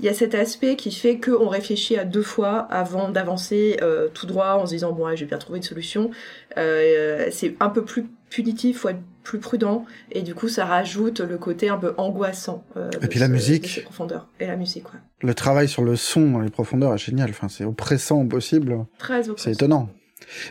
il 0.00 0.06
y 0.06 0.08
a 0.08 0.14
cet 0.14 0.34
aspect 0.34 0.76
qui 0.76 0.90
fait 0.90 1.18
qu'on 1.18 1.48
réfléchit 1.48 1.96
à 1.96 2.04
deux 2.04 2.22
fois 2.22 2.58
avant 2.70 3.10
d'avancer 3.10 3.78
euh, 3.82 4.08
tout 4.12 4.26
droit 4.26 4.54
en 4.54 4.66
se 4.66 4.72
disant 4.72 4.92
bon 4.92 5.14
j'ai 5.14 5.26
bien 5.26 5.38
trouvé 5.38 5.58
une 5.58 5.64
solution. 5.64 6.10
Euh, 6.56 7.28
c'est 7.30 7.56
un 7.60 7.68
peu 7.68 7.84
plus 7.84 8.06
punitif, 8.30 8.80
faut 8.80 8.88
être 8.88 9.00
plus 9.22 9.38
prudent 9.38 9.86
et 10.12 10.22
du 10.22 10.34
coup 10.34 10.48
ça 10.48 10.64
rajoute 10.64 11.20
le 11.20 11.38
côté 11.38 11.68
un 11.68 11.78
peu 11.78 11.94
angoissant. 11.96 12.64
Euh, 12.76 12.90
et 13.02 13.06
puis 13.06 13.20
la 13.20 13.28
musique. 13.28 13.82
profondeurs. 13.84 14.28
Et 14.40 14.46
la 14.46 14.56
musique, 14.56 14.92
ouais. 14.92 15.00
Le 15.22 15.34
travail 15.34 15.68
sur 15.68 15.82
le 15.82 15.96
son 15.96 16.30
dans 16.30 16.40
les 16.40 16.50
profondeurs 16.50 16.92
est 16.94 16.98
génial. 16.98 17.30
Enfin 17.30 17.48
c'est 17.48 17.64
oppressant 17.64 18.22
au 18.22 18.24
possible. 18.24 18.84
Très 18.98 19.28
oppressant. 19.28 19.44
C'est 19.44 19.52
étonnant. 19.52 19.88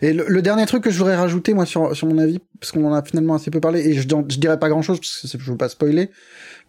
Et 0.01 0.13
le, 0.13 0.41
dernier 0.41 0.65
truc 0.65 0.83
que 0.83 0.91
je 0.91 0.97
voudrais 0.97 1.15
rajouter, 1.15 1.53
moi, 1.53 1.65
sur, 1.65 1.95
sur 1.95 2.07
mon 2.07 2.17
avis, 2.17 2.39
parce 2.59 2.71
qu'on 2.71 2.85
en 2.85 2.93
a 2.93 3.03
finalement 3.03 3.35
assez 3.35 3.51
peu 3.51 3.59
parlé, 3.59 3.81
et 3.87 3.93
je, 3.93 4.01
je 4.01 4.37
dirais 4.37 4.59
pas 4.59 4.69
grand 4.69 4.81
chose, 4.81 4.99
parce 4.99 5.33
que 5.33 5.39
je 5.39 5.51
veux 5.51 5.57
pas 5.57 5.69
spoiler, 5.69 6.09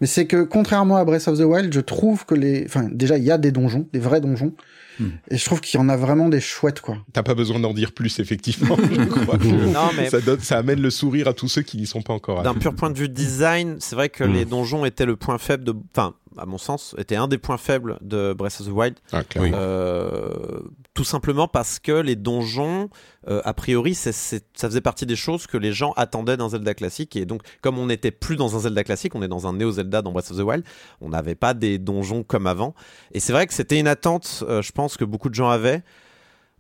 mais 0.00 0.06
c'est 0.06 0.26
que, 0.26 0.42
contrairement 0.42 0.96
à 0.96 1.04
Breath 1.04 1.28
of 1.28 1.38
the 1.38 1.42
Wild, 1.42 1.72
je 1.72 1.80
trouve 1.80 2.26
que 2.26 2.34
les, 2.34 2.64
enfin, 2.66 2.88
déjà, 2.90 3.18
il 3.18 3.24
y 3.24 3.30
a 3.30 3.38
des 3.38 3.52
donjons, 3.52 3.86
des 3.92 3.98
vrais 3.98 4.20
donjons, 4.20 4.52
hmm. 4.98 5.08
Et 5.30 5.36
je 5.36 5.44
trouve 5.44 5.60
qu'il 5.60 5.78
y 5.78 5.82
en 5.82 5.88
a 5.88 5.96
vraiment 5.96 6.28
des 6.28 6.40
chouettes, 6.40 6.80
quoi. 6.80 6.98
T'as 7.12 7.22
pas 7.22 7.34
besoin 7.34 7.60
d'en 7.60 7.74
dire 7.74 7.92
plus, 7.92 8.18
effectivement. 8.18 8.76
je 8.92 9.04
crois 9.04 9.38
non, 9.38 9.90
mais... 9.96 10.10
ça, 10.10 10.20
donne, 10.20 10.40
ça 10.40 10.58
amène 10.58 10.80
le 10.80 10.90
sourire 10.90 11.28
à 11.28 11.34
tous 11.34 11.48
ceux 11.48 11.62
qui 11.62 11.76
n'y 11.76 11.86
sont 11.86 12.02
pas 12.02 12.12
encore. 12.12 12.42
D'un 12.42 12.54
pur 12.54 12.74
point 12.74 12.90
de 12.90 12.98
vue 12.98 13.08
design, 13.08 13.76
c'est 13.80 13.96
vrai 13.96 14.08
que 14.08 14.24
hmm. 14.24 14.32
les 14.32 14.44
donjons 14.44 14.84
étaient 14.84 15.06
le 15.06 15.16
point 15.16 15.38
faible 15.38 15.64
de. 15.64 15.74
Enfin, 15.94 16.14
à 16.36 16.46
mon 16.46 16.58
sens, 16.58 16.94
était 16.98 17.16
un 17.16 17.28
des 17.28 17.38
points 17.38 17.58
faibles 17.58 17.98
de 18.00 18.32
Breath 18.32 18.60
of 18.60 18.66
the 18.66 18.70
Wild. 18.70 18.94
Ah, 19.12 19.22
euh, 19.36 20.60
tout 20.94 21.04
simplement 21.04 21.48
parce 21.48 21.80
que 21.80 21.92
les 21.92 22.14
donjons, 22.14 22.88
euh, 23.28 23.42
a 23.44 23.52
priori, 23.52 23.94
ça 23.94 24.12
faisait 24.12 24.80
partie 24.80 25.06
des 25.06 25.16
choses 25.16 25.48
que 25.48 25.56
les 25.56 25.72
gens 25.72 25.92
attendaient 25.96 26.36
d'un 26.36 26.48
Zelda 26.48 26.72
classique. 26.72 27.16
Et 27.16 27.26
donc, 27.26 27.42
comme 27.62 27.78
on 27.78 27.86
n'était 27.86 28.12
plus 28.12 28.36
dans 28.36 28.54
un 28.54 28.60
Zelda 28.60 28.84
classique, 28.84 29.14
on 29.16 29.22
est 29.22 29.28
dans 29.28 29.48
un 29.48 29.52
Neo 29.52 29.72
Zelda 29.72 30.02
dans 30.02 30.12
Breath 30.12 30.30
of 30.30 30.36
the 30.36 30.42
Wild, 30.42 30.64
on 31.00 31.08
n'avait 31.08 31.34
pas 31.34 31.52
des 31.52 31.78
donjons 31.78 32.22
comme 32.22 32.46
avant. 32.46 32.74
Et 33.12 33.18
c'est 33.18 33.32
vrai 33.32 33.48
que 33.48 33.54
c'était 33.54 33.78
une 33.78 33.88
attente, 33.88 34.44
euh, 34.48 34.62
je 34.62 34.70
pense, 34.70 34.96
que 34.96 35.04
beaucoup 35.04 35.28
de 35.28 35.34
gens 35.34 35.48
avaient. 35.48 35.82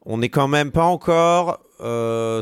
On 0.04 0.18
n'est 0.18 0.28
quand 0.30 0.48
même 0.48 0.72
pas 0.72 0.84
encore 0.84 1.60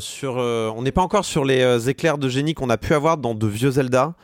sur, 0.01 0.37
on 0.37 0.83
n'est 0.83 0.93
pas 0.93 1.03
encore 1.03 1.25
sur 1.25 1.45
les 1.45 1.89
éclairs 1.89 2.19
de 2.19 2.29
génie 2.29 2.55
qu'on 2.55 2.71
a 2.71 2.77
pu 2.77 2.93
avoir 2.93 3.19
dans 3.19 3.35
de 3.35 3.47
vieux 3.47 3.73
Zelda 3.73 4.15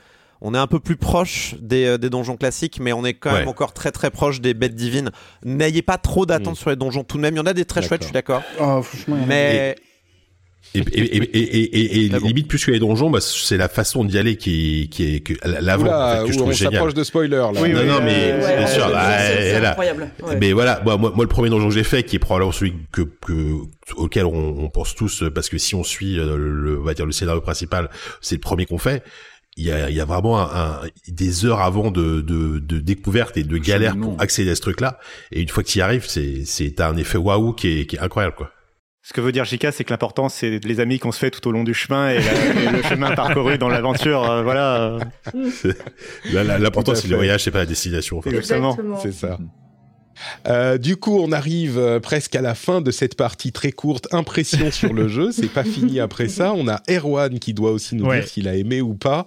on 0.41 0.55
est 0.55 0.59
un 0.59 0.67
peu 0.67 0.81
plus 0.81 0.97
proche 0.97 1.55
des, 1.61 1.85
euh, 1.85 1.99
donjons 1.99 2.37
classiques, 2.37 2.79
mais 2.81 2.93
on 2.93 3.05
est 3.05 3.15
quand 3.15 3.33
même 3.33 3.49
encore 3.49 3.73
très 3.73 3.91
très 3.91 4.11
proche 4.11 4.41
des 4.41 4.55
bêtes 4.55 4.75
divines. 4.75 5.11
N'ayez 5.45 5.83
pas 5.83 5.99
trop 5.99 6.27
d'attentes 6.27 6.55
mm. 6.55 6.61
sur 6.61 6.71
les 6.71 6.77
donjons 6.77 7.05
tout 7.05 7.17
de 7.17 7.23
même. 7.23 7.35
Il 7.35 7.39
y 7.39 7.41
en 7.41 7.47
a 7.47 7.55
des 7.55 7.65
très 7.65 7.83
chouettes, 7.83 8.03
je 8.03 8.07
suis 8.07 8.15
d'accord. 8.15 8.43
Oh, 8.61 8.83
mais. 9.27 9.77
Et, 10.75 10.81
et, 10.81 12.09
limite 12.09 12.47
plus 12.47 12.65
que 12.65 12.71
les 12.71 12.79
donjons, 12.79 13.09
bah, 13.09 13.21
c'est 13.23 13.57
la 13.57 13.69
façon 13.69 14.05
d'y 14.05 14.19
aller 14.19 14.37
qui, 14.37 14.91
qui 14.91 15.15
est 15.15 15.21
que 15.21 15.33
l'avant 15.43 15.87
en 15.87 16.17
fait, 16.17 16.27
que 16.27 16.33
je 16.33 16.39
trouve 16.39 16.51
on 16.51 16.53
s'approche 16.53 16.95
de 16.95 17.05
spoiler 17.05 17.37
là. 17.37 17.51
Oui, 17.59 17.71
non, 17.71 17.85
non, 17.85 18.01
mais 18.03 18.35
bien 18.37 18.67
sûr, 18.67 18.87
c'est 18.87 19.65
incroyable. 19.65 20.11
Mais 20.39 20.53
voilà, 20.53 20.83
moi, 20.85 20.99
moi, 20.99 21.13
le 21.19 21.27
premier 21.27 21.49
donjon 21.49 21.69
que 21.69 21.75
j'ai 21.75 21.85
fait, 21.85 22.03
qui 22.03 22.17
est 22.17 22.19
probablement 22.19 22.53
celui 22.53 22.75
que, 22.93 23.03
que 23.03 23.55
auquel 23.97 24.27
on, 24.27 24.59
on, 24.59 24.69
pense 24.69 24.95
tous, 24.95 25.25
parce 25.35 25.49
que 25.49 25.57
si 25.57 25.75
on 25.75 25.83
suit 25.83 26.19
euh, 26.19 26.37
le, 26.37 26.79
on 26.79 26.85
va 26.85 26.93
dire 26.93 27.07
le 27.07 27.13
scénario 27.13 27.41
principal, 27.41 27.89
c'est 28.21 28.35
le 28.35 28.41
premier 28.41 28.67
qu'on 28.67 28.79
fait 28.79 29.03
il 29.59 29.67
y 29.67 29.73
a, 29.73 29.91
y 29.91 30.01
a, 30.01 30.05
vraiment 30.05 30.41
un, 30.41 30.81
des 31.09 31.45
heures 31.45 31.61
avant 31.61 31.91
de, 31.91 32.21
de, 32.21 32.61
de, 32.61 32.79
découverte 32.79 33.37
et 33.37 33.43
de 33.43 33.59
galère 33.59 33.97
pour 33.97 34.15
accéder 34.21 34.53
à 34.53 34.55
ce 34.55 34.61
truc-là. 34.61 35.01
Et 35.33 35.43
une 35.43 35.49
fois 35.49 35.65
que 35.65 35.69
tu 35.69 35.79
y 35.79 35.83
arrives, 35.83 36.07
c'est, 36.07 36.45
c'est 36.45 36.81
un 36.81 36.97
effet 36.97 37.19
waouh 37.19 37.53
qui 37.53 37.81
est, 37.81 37.87
qui 37.87 37.97
est 37.97 38.01
incroyable, 38.01 38.37
quoi. 38.37 38.53
Ce 39.03 39.13
que 39.13 39.21
veut 39.21 39.33
dire 39.33 39.45
Jika, 39.45 39.73
c'est 39.73 39.85
que 39.85 39.91
l'important, 39.91 40.29
c'est 40.29 40.63
les 40.65 40.81
amis 40.81 40.99
qu'on 40.99 41.13
se 41.13 41.19
fait 41.19 41.31
tout 41.31 41.47
au 41.49 41.51
long 41.51 41.65
du 41.65 41.73
chemin 41.73 42.11
et, 42.11 42.19
le 42.19 42.83
chemin 42.83 43.15
parcouru 43.15 43.57
dans 43.57 43.69
l'aventure. 43.69 44.31
Euh, 44.31 44.43
voilà. 44.43 44.99
L'important, 46.31 46.95
c'est 46.95 47.09
le 47.09 47.17
voyage, 47.17 47.43
c'est 47.45 47.51
pas 47.51 47.61
la 47.61 47.67
destination. 47.67 48.21
Exactement. 48.27 48.77
C'est 49.03 49.13
ça. 49.13 49.39
Euh, 50.47 50.79
du 50.79 50.97
coup, 50.97 51.19
on 51.21 51.33
arrive 51.33 51.79
euh, 51.79 52.01
presque 52.01 52.35
à 52.35 52.43
la 52.43 52.55
fin 52.55 52.81
de 52.81 52.91
cette 52.91 53.17
partie 53.17 53.51
très 53.51 53.73
courte. 53.73 54.09
Impression 54.13 54.71
sur 54.71 54.93
le 54.93 55.09
jeu, 55.09 55.33
c'est 55.33 55.53
pas 55.53 55.65
fini 55.65 56.01
après 56.01 56.29
ça. 56.29 56.53
On 56.53 56.69
a 56.69 56.83
Erwan 56.91 57.39
qui 57.39 57.55
doit 57.55 57.71
aussi 57.71 57.95
nous 57.97 58.13
dire 58.13 58.29
s'il 58.29 58.47
a 58.47 58.57
aimé 58.57 58.83
ou 58.83 58.95
pas 58.95 59.27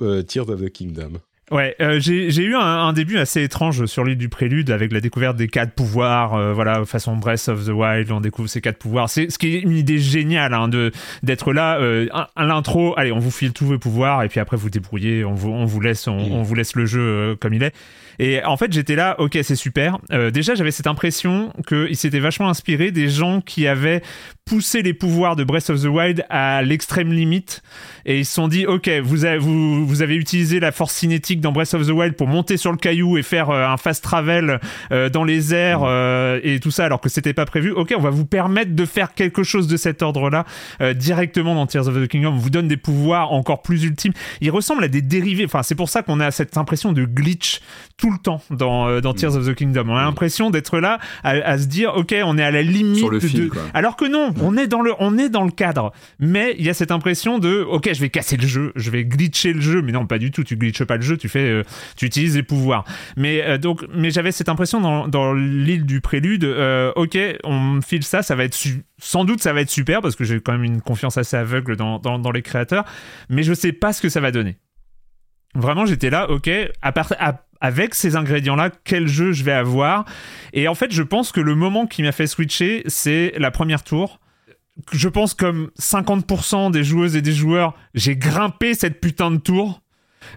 euh, 0.00 0.22
Tears 0.22 0.48
of 0.48 0.60
the 0.60 0.70
Kingdom. 0.70 1.20
Ouais, 1.50 1.74
euh, 1.80 1.98
j'ai 1.98 2.42
eu 2.42 2.54
un, 2.54 2.92
début 2.92 3.16
assez 3.16 3.42
étrange 3.42 3.86
sur 3.86 4.04
l'île 4.04 4.18
du 4.18 4.28
Prélude 4.28 4.70
avec 4.70 4.92
la 4.92 5.00
découverte 5.00 5.36
des 5.36 5.48
quatre 5.48 5.72
pouvoirs, 5.72 6.34
euh, 6.34 6.52
voilà, 6.52 6.84
façon 6.84 7.16
Breath 7.16 7.48
of 7.48 7.64
the 7.64 7.70
Wild, 7.70 8.10
on 8.12 8.20
découvre 8.20 8.48
ces 8.48 8.60
quatre 8.60 8.76
pouvoirs. 8.76 9.08
C'est 9.08 9.30
ce 9.30 9.38
qui 9.38 9.54
est 9.54 9.60
une 9.60 9.72
idée 9.72 9.98
géniale 9.98 10.52
hein, 10.52 10.68
de 10.68 10.92
d'être 11.22 11.54
là 11.54 11.78
euh, 11.80 12.06
à, 12.12 12.44
l'intro. 12.44 12.92
Allez, 12.98 13.12
on 13.12 13.18
vous 13.18 13.30
file 13.30 13.52
tous 13.54 13.64
vos 13.64 13.78
pouvoirs 13.78 14.22
et 14.22 14.28
puis 14.28 14.40
après 14.40 14.58
vous 14.58 14.68
débrouillez, 14.68 15.24
on 15.24 15.34
vous 15.34 15.50
on 15.50 15.64
vous 15.64 15.80
laisse 15.80 16.06
on, 16.06 16.18
on 16.18 16.42
vous 16.42 16.54
laisse 16.54 16.76
le 16.76 16.84
jeu 16.84 17.00
euh, 17.00 17.36
comme 17.36 17.54
il 17.54 17.62
est. 17.62 17.72
Et 18.18 18.44
en 18.44 18.56
fait, 18.56 18.72
j'étais 18.72 18.96
là, 18.96 19.14
ok, 19.20 19.38
c'est 19.42 19.54
super. 19.54 19.98
Euh, 20.12 20.30
déjà, 20.30 20.54
j'avais 20.56 20.72
cette 20.72 20.88
impression 20.88 21.52
qu'il 21.68 21.96
s'était 21.96 22.18
vachement 22.18 22.48
inspiré 22.48 22.90
des 22.90 23.08
gens 23.08 23.40
qui 23.40 23.68
avaient 23.68 24.02
poussé 24.48 24.80
les 24.80 24.94
pouvoirs 24.94 25.36
de 25.36 25.44
Breath 25.44 25.68
of 25.68 25.82
the 25.82 25.86
Wild 25.86 26.24
à 26.30 26.62
l'extrême 26.62 27.12
limite. 27.12 27.62
Et 28.06 28.20
ils 28.20 28.24
se 28.24 28.32
sont 28.32 28.48
dit, 28.48 28.64
ok, 28.64 28.88
vous 29.02 29.26
avez, 29.26 29.36
vous, 29.36 29.86
vous 29.86 30.00
avez 30.00 30.14
utilisé 30.16 30.58
la 30.58 30.72
force 30.72 30.94
cinétique 30.94 31.42
dans 31.42 31.52
Breath 31.52 31.74
of 31.74 31.86
the 31.86 31.90
Wild 31.90 32.14
pour 32.14 32.26
monter 32.26 32.56
sur 32.56 32.72
le 32.72 32.78
caillou 32.78 33.18
et 33.18 33.22
faire 33.22 33.50
euh, 33.50 33.66
un 33.66 33.76
fast 33.76 34.02
travel 34.02 34.58
euh, 34.90 35.10
dans 35.10 35.24
les 35.24 35.52
airs 35.52 35.82
euh, 35.84 36.40
et 36.42 36.60
tout 36.60 36.70
ça, 36.70 36.86
alors 36.86 37.02
que 37.02 37.10
c'était 37.10 37.34
pas 37.34 37.44
prévu. 37.44 37.72
Ok, 37.72 37.92
on 37.94 38.00
va 38.00 38.08
vous 38.08 38.24
permettre 38.24 38.74
de 38.74 38.84
faire 38.86 39.12
quelque 39.12 39.42
chose 39.42 39.68
de 39.68 39.76
cet 39.76 40.00
ordre-là 40.00 40.46
directement 40.94 41.54
dans 41.54 41.66
Tears 41.66 41.88
of 41.88 41.94
the 41.94 42.08
Kingdom. 42.08 42.32
On 42.32 42.38
vous 42.38 42.50
donne 42.50 42.68
des 42.68 42.76
pouvoirs 42.78 43.32
encore 43.32 43.60
plus 43.60 43.84
ultimes. 43.84 44.12
Il 44.40 44.50
ressemble 44.50 44.84
à 44.84 44.88
des 44.88 45.02
dérivés. 45.02 45.44
Enfin, 45.44 45.62
c'est 45.62 45.74
pour 45.74 45.90
ça 45.90 46.02
qu'on 46.02 46.20
a 46.20 46.30
cette 46.30 46.56
impression 46.56 46.92
de 46.92 47.04
glitch 47.04 47.60
tout 47.98 48.10
le 48.10 48.18
temps 48.18 48.40
dans, 48.50 49.00
dans 49.00 49.12
Tears 49.12 49.36
of 49.36 49.46
the 49.46 49.54
Kingdom. 49.54 49.84
On 49.88 49.96
a 49.96 50.04
l'impression 50.04 50.50
d'être 50.50 50.78
là 50.78 50.98
à, 51.22 51.58
se 51.58 51.66
dire, 51.66 51.94
ok, 51.94 52.14
on 52.24 52.38
est 52.38 52.44
à 52.44 52.50
la 52.50 52.62
limite 52.62 53.04
de... 53.04 53.50
Alors 53.74 53.96
que 53.96 54.06
non, 54.06 54.32
on 54.40 54.56
est 54.56 54.66
dans 54.66 54.80
le, 54.80 54.94
on 54.98 55.18
est 55.18 55.28
dans 55.28 55.44
le 55.44 55.50
cadre. 55.50 55.92
Mais 56.18 56.54
il 56.58 56.64
y 56.64 56.70
a 56.70 56.74
cette 56.74 56.90
impression 56.90 57.38
de, 57.38 57.62
ok, 57.62 57.90
je 57.92 58.00
vais 58.00 58.10
casser 58.10 58.36
le 58.36 58.46
jeu, 58.46 58.72
je 58.76 58.90
vais 58.90 59.04
glitcher 59.04 59.52
le 59.52 59.60
jeu. 59.60 59.82
Mais 59.82 59.92
non, 59.92 60.06
pas 60.06 60.18
du 60.18 60.30
tout. 60.30 60.44
Tu 60.44 60.56
glitches 60.56 60.84
pas 60.84 60.96
le 60.96 61.02
jeu, 61.02 61.16
tu 61.16 61.28
fais, 61.28 61.48
euh, 61.48 61.62
tu 61.96 62.06
utilises 62.06 62.36
les 62.36 62.42
pouvoirs. 62.42 62.84
Mais 63.16 63.42
euh, 63.42 63.58
donc, 63.58 63.84
mais 63.94 64.10
j'avais 64.10 64.32
cette 64.32 64.48
impression 64.48 64.80
dans, 64.80 65.08
dans 65.08 65.34
l'île 65.34 65.86
du 65.86 66.00
prélude. 66.00 66.44
Euh, 66.44 66.92
ok, 66.96 67.18
on 67.44 67.60
me 67.60 67.80
file 67.80 68.04
ça, 68.04 68.22
ça 68.22 68.34
va 68.34 68.44
être 68.44 68.56
sans 69.00 69.24
doute 69.24 69.40
ça 69.40 69.52
va 69.52 69.60
être 69.60 69.70
super 69.70 70.00
parce 70.00 70.16
que 70.16 70.24
j'ai 70.24 70.40
quand 70.40 70.52
même 70.52 70.64
une 70.64 70.80
confiance 70.80 71.16
assez 71.18 71.36
aveugle 71.36 71.76
dans, 71.76 71.98
dans, 71.98 72.30
les 72.30 72.42
créateurs. 72.42 72.84
Mais 73.28 73.42
je 73.42 73.54
sais 73.54 73.72
pas 73.72 73.92
ce 73.92 74.02
que 74.02 74.08
ça 74.08 74.20
va 74.20 74.30
donner. 74.30 74.56
Vraiment, 75.54 75.86
j'étais 75.86 76.10
là, 76.10 76.30
ok, 76.30 76.50
avec 77.60 77.94
ces 77.94 78.16
ingrédients-là, 78.16 78.70
quel 78.84 79.08
jeu 79.08 79.32
je 79.32 79.44
vais 79.44 79.52
avoir? 79.52 80.04
Et 80.52 80.68
en 80.68 80.74
fait, 80.74 80.92
je 80.92 81.02
pense 81.02 81.32
que 81.32 81.40
le 81.40 81.54
moment 81.54 81.86
qui 81.86 82.02
m'a 82.02 82.12
fait 82.12 82.26
switcher, 82.26 82.82
c'est 82.86 83.32
la 83.38 83.50
première 83.50 83.82
tour. 83.82 84.20
Je 84.92 85.08
pense 85.08 85.34
comme 85.34 85.70
50% 85.80 86.70
des 86.70 86.84
joueuses 86.84 87.16
et 87.16 87.22
des 87.22 87.32
joueurs, 87.32 87.74
j'ai 87.94 88.16
grimpé 88.16 88.74
cette 88.74 89.00
putain 89.00 89.30
de 89.30 89.38
tour 89.38 89.82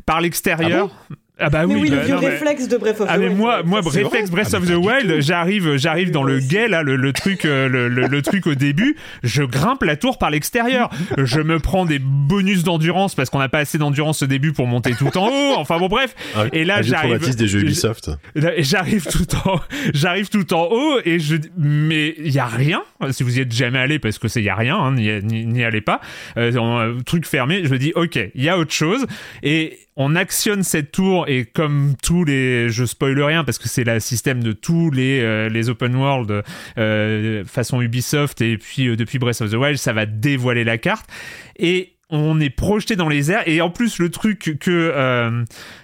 par 0.05 0.21
l'extérieur. 0.21 0.89
Ah 1.09 1.15
Ah 1.41 1.49
bah 1.49 1.63
oui, 1.65 1.73
mais 1.75 1.81
oui, 1.81 1.89
bah, 1.89 1.95
le 1.97 2.01
vieux 2.03 2.15
non, 2.15 2.21
mais- 2.21 2.27
réflexe 2.29 2.67
de 2.67 2.77
Breath 2.77 3.01
of 3.01 3.07
the 3.07 3.11
Ah 3.11 3.17
mais 3.17 3.25
Wild. 3.27 3.37
moi, 3.37 3.63
moi, 3.63 3.81
réflexe 3.83 4.29
Breath 4.29 4.49
Ah, 4.53 4.57
of 4.57 4.67
the 4.67 4.75
Wild, 4.75 5.21
j'arrive, 5.21 5.75
j'arrive 5.77 6.11
dans 6.11 6.23
le 6.23 6.39
guet 6.39 6.67
là, 6.67 6.83
le, 6.83 6.95
le 6.95 7.13
truc, 7.13 7.45
euh, 7.45 7.67
le, 7.67 7.87
le- 7.87 8.07
le 8.07 8.21
truc 8.21 8.47
au 8.47 8.55
début, 8.55 8.95
je 9.23 9.43
grimpe 9.43 9.83
la 9.83 9.95
tour 9.95 10.17
par 10.17 10.29
l'extérieur, 10.29 10.89
je 11.17 11.41
me 11.41 11.59
prends 11.59 11.85
des 11.85 11.99
bonus 11.99 12.63
d'endurance 12.63 13.15
parce 13.15 13.29
qu'on 13.29 13.39
n'a 13.39 13.49
pas 13.49 13.59
assez 13.59 13.77
d'endurance 13.77 14.21
au 14.23 14.27
début 14.27 14.51
pour 14.53 14.67
monter 14.67 14.93
tout 14.93 15.17
en 15.17 15.27
haut. 15.27 15.53
Enfin 15.57 15.77
bon 15.79 15.87
bref, 15.87 16.15
Ah, 16.35 16.45
et 16.53 16.63
là 16.65 16.81
j'arrive, 16.81 17.35
des 17.35 17.47
jeux 17.47 17.61
Ubisoft. 17.61 18.11
j'arrive 18.59 19.05
tout 19.07 19.27
en, 19.45 19.59
j'arrive 19.93 20.29
tout 20.29 20.53
en 20.53 20.67
haut 20.71 20.99
et 21.05 21.19
je, 21.19 21.35
mais 21.57 22.13
il 22.17 22.31
y 22.31 22.39
a 22.39 22.45
rien. 22.45 22.81
Si 23.11 23.23
vous 23.23 23.37
y 23.37 23.41
êtes 23.41 23.51
jamais 23.51 23.79
allé 23.79 23.99
parce 23.99 24.17
que 24.19 24.27
c'est 24.27 24.41
y 24.41 24.49
a 24.49 24.55
rien, 24.55 24.75
hein, 24.77 24.93
n'y 24.93 25.09
n'y- 25.23 25.45
n'y 25.45 25.63
allez 25.63 25.81
pas. 25.81 26.01
Euh, 26.37 26.55
en- 26.57 27.01
truc 27.03 27.25
fermé, 27.25 27.61
je 27.63 27.69
me 27.69 27.77
dis 27.77 27.91
ok, 27.95 28.19
il 28.35 28.43
y 28.43 28.49
a 28.49 28.57
autre 28.57 28.73
chose 28.73 29.05
et 29.43 29.77
on 29.95 30.15
actionne 30.15 30.63
cette 30.63 30.91
tour 30.91 31.27
et 31.27 31.45
comme 31.45 31.95
tous 32.01 32.23
les, 32.23 32.69
je 32.69 32.85
spoil 32.85 33.21
rien 33.21 33.43
parce 33.43 33.57
que 33.57 33.67
c'est 33.67 33.83
le 33.83 33.99
système 33.99 34.41
de 34.41 34.53
tous 34.53 34.89
les 34.89 35.19
euh, 35.21 35.49
les 35.49 35.69
open 35.69 35.95
world 35.95 36.43
euh, 36.77 37.43
façon 37.45 37.81
Ubisoft 37.81 38.41
et 38.41 38.57
puis 38.57 38.87
euh, 38.87 38.95
depuis 38.95 39.19
Breath 39.19 39.41
of 39.41 39.51
the 39.51 39.55
Wild, 39.55 39.77
ça 39.77 39.93
va 39.93 40.05
dévoiler 40.05 40.63
la 40.63 40.77
carte. 40.77 41.09
Et 41.57 41.93
on 42.11 42.39
est 42.39 42.49
projeté 42.49 42.95
dans 42.95 43.07
les 43.09 43.31
airs. 43.31 43.43
Et 43.47 43.61
en 43.61 43.69
plus 43.69 43.97
le 43.99 44.09
truc 44.09 44.57
que 44.59 44.69
euh, 44.71 45.43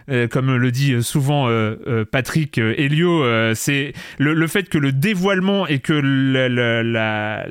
euh, 0.10 0.28
comme 0.28 0.56
le 0.56 0.72
dit 0.72 1.02
souvent 1.02 1.48
euh, 1.50 1.76
euh, 1.88 2.06
Patrick 2.06 2.58
euh, 2.58 2.74
Helio 2.78 3.24
euh, 3.24 3.54
c'est 3.56 3.94
le, 4.20 4.34
le 4.34 4.48
fait 4.48 4.70
que 4.70 4.78
le 4.78 4.92
dévoilement 4.92 5.68
et 5.68 5.80
que 5.80 5.94
le, 5.94 6.48
le- 6.48 6.82
la- 6.82 7.46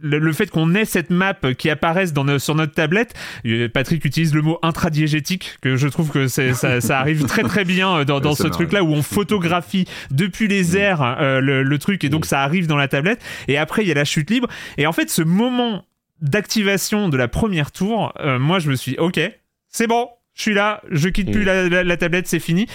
le, 0.00 0.32
fait 0.32 0.50
qu'on 0.50 0.74
ait 0.74 0.84
cette 0.84 1.10
map 1.10 1.34
qui 1.56 1.70
apparaisse 1.70 2.12
dans 2.12 2.24
nos- 2.24 2.38
sur 2.38 2.54
notre 2.54 2.72
tablette 2.74 3.14
euh, 3.46 3.68
Patrick 3.68 4.04
utilise 4.04 4.34
le 4.34 4.42
mot 4.42 4.58
intradiégétique 4.62 5.56
que 5.60 5.76
je 5.76 5.88
trouve 5.88 6.10
que 6.10 6.28
c'est- 6.28 6.54
ça, 6.54 6.80
ça 6.80 6.98
arrive 7.00 7.24
très 7.24 7.42
très 7.42 7.64
bien 7.64 7.98
euh, 7.98 8.04
dans, 8.04 8.20
dans 8.20 8.34
ce 8.34 8.46
truc 8.48 8.72
là 8.72 8.82
où 8.84 8.92
on 8.92 9.02
photographie 9.02 9.86
depuis 10.10 10.48
les 10.48 10.76
airs 10.76 11.02
euh, 11.02 11.40
le, 11.40 11.62
le 11.62 11.78
truc 11.78 12.04
et 12.04 12.08
donc 12.08 12.26
ça 12.26 12.42
arrive 12.42 12.66
dans 12.66 12.76
la 12.76 12.88
tablette. 12.88 13.20
Et 13.48 13.56
après 13.58 13.82
il 13.82 13.88
y 13.88 13.90
a 13.92 13.94
la 13.94 14.04
chute 14.04 14.30
libre. 14.30 14.48
Et 14.76 14.86
en 14.86 14.92
fait 14.92 15.10
ce 15.10 15.22
moment 15.22 15.84
d'activation 16.20 17.08
de 17.08 17.16
la 17.16 17.28
première 17.28 17.70
tour, 17.72 18.12
euh, 18.20 18.38
moi 18.38 18.58
je 18.58 18.70
me 18.70 18.76
suis 18.76 18.92
dit, 18.92 18.98
ok, 18.98 19.20
c'est 19.68 19.86
bon, 19.86 20.08
je 20.34 20.42
suis 20.42 20.54
là, 20.54 20.82
je 20.90 21.08
quitte 21.08 21.30
plus 21.32 21.42
Mm. 21.42 21.46
la, 21.46 21.68
la- 21.68 21.84
la 21.84 21.96
tablette, 21.96 22.26
c'est 22.28 22.38
fini. 22.40 22.66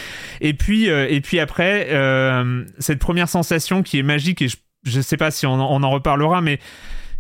Et 0.42 0.54
puis, 0.54 0.90
euh, 0.90 1.08
et 1.10 1.22
puis 1.22 1.40
après, 1.40 1.88
euh, 1.92 2.66
cette 2.80 3.00
première 3.00 3.30
sensation 3.30 3.84
qui 3.84 4.00
est 4.00 4.04
magique, 4.04 4.42
et 4.42 4.48
je, 4.50 4.58
je 4.84 5.02
sais 5.02 5.18
pas 5.18 5.32
si 5.32 5.46
on, 5.46 5.54
en- 5.54 5.72
on 5.74 5.84
en 5.84 5.90
reparlera, 5.92 6.42
mais 6.42 6.60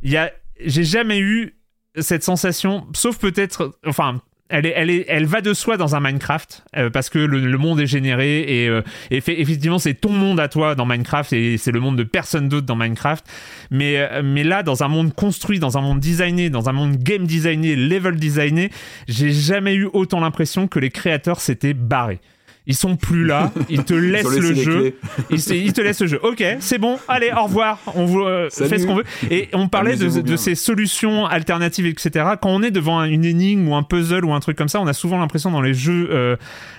il 0.01 0.11
y 0.11 0.17
a, 0.17 0.31
j'ai 0.63 0.83
jamais 0.83 1.19
eu 1.19 1.55
cette 1.99 2.23
sensation, 2.23 2.87
sauf 2.93 3.17
peut-être, 3.19 3.77
enfin. 3.85 4.21
Elle, 4.55 4.67
est, 4.67 4.73
elle, 4.75 4.89
est, 4.91 5.05
elle 5.07 5.25
va 5.25 5.41
de 5.41 5.51
soi 5.55 5.77
dans 5.77 5.95
un 5.95 5.99
Minecraft 5.99 6.63
euh, 6.77 6.89
parce 6.91 7.09
que 7.09 7.17
le, 7.17 7.39
le 7.39 7.57
monde 7.57 7.79
est 7.79 7.87
généré 7.87 8.41
et, 8.41 8.69
euh, 8.69 8.83
et 9.09 9.19
fait- 9.19 9.41
effectivement 9.41 9.79
c'est 9.79 9.95
ton 9.95 10.11
monde 10.11 10.39
à 10.39 10.47
toi 10.47 10.75
dans 10.75 10.85
Minecraft 10.85 11.33
et 11.33 11.57
c'est 11.57 11.71
le 11.71 11.79
monde 11.79 11.97
de 11.97 12.03
personne 12.03 12.49
d'autre 12.49 12.67
dans 12.67 12.75
Minecraft 12.75 13.25
mais, 13.71 13.97
euh, 13.97 14.21
mais 14.23 14.43
là, 14.43 14.61
dans 14.61 14.83
un 14.83 14.87
monde 14.89 15.13
construit, 15.15 15.57
dans 15.57 15.77
un 15.77 15.81
monde 15.81 15.99
designé, 15.99 16.51
dans 16.51 16.69
un 16.69 16.73
monde 16.73 16.97
game 16.97 17.25
designé, 17.25 17.75
level 17.75 18.17
designé, 18.17 18.69
j'ai 19.07 19.31
jamais 19.31 19.73
eu 19.73 19.89
autant 19.91 20.19
l'impression 20.19 20.67
que 20.67 20.77
les 20.77 20.91
créateurs 20.91 21.41
s'étaient 21.41 21.73
barrés. 21.73 22.19
Ils 22.65 22.75
sont 22.75 22.95
plus 22.95 23.25
là, 23.25 23.51
ils 23.69 23.83
te 23.83 23.93
laissent 23.93 24.25
Ils 24.35 24.41
le 24.41 24.55
jeu, 24.55 24.95
ils, 25.29 25.73
te 25.73 25.81
laissent 25.81 26.01
le 26.01 26.07
jeu. 26.07 26.19
Ok, 26.23 26.43
c'est 26.59 26.77
bon, 26.77 26.97
allez, 27.09 27.31
au 27.31 27.43
revoir, 27.43 27.79
on 27.95 28.05
vous, 28.05 28.21
euh, 28.21 28.49
fait 28.49 28.79
ce 28.79 28.87
qu'on 28.87 28.95
veut. 28.95 29.03
Et 29.29 29.49
on 29.53 29.67
parlait 29.67 29.97
de, 29.97 30.35
ces 30.37 30.55
solutions 30.55 31.25
alternatives, 31.25 31.85
etc. 31.85 32.25
Quand 32.41 32.49
on 32.49 32.63
est 32.63 32.71
devant 32.71 32.99
un- 32.99 33.05
une 33.05 33.25
énigme 33.25 33.67
ou 33.67 33.75
un 33.75 33.83
puzzle 33.83 34.23
ou 34.25 34.33
un 34.33 34.39
truc 34.39 34.57
comme 34.57 34.69
ça, 34.69 34.79
on 34.79 34.87
a 34.87 34.93
souvent 34.93 35.19
l'impression 35.19 35.51
dans 35.51 35.61
les 35.61 35.73
jeux 35.73 36.07
euh, 36.11 36.35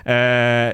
euh, 0.07 0.71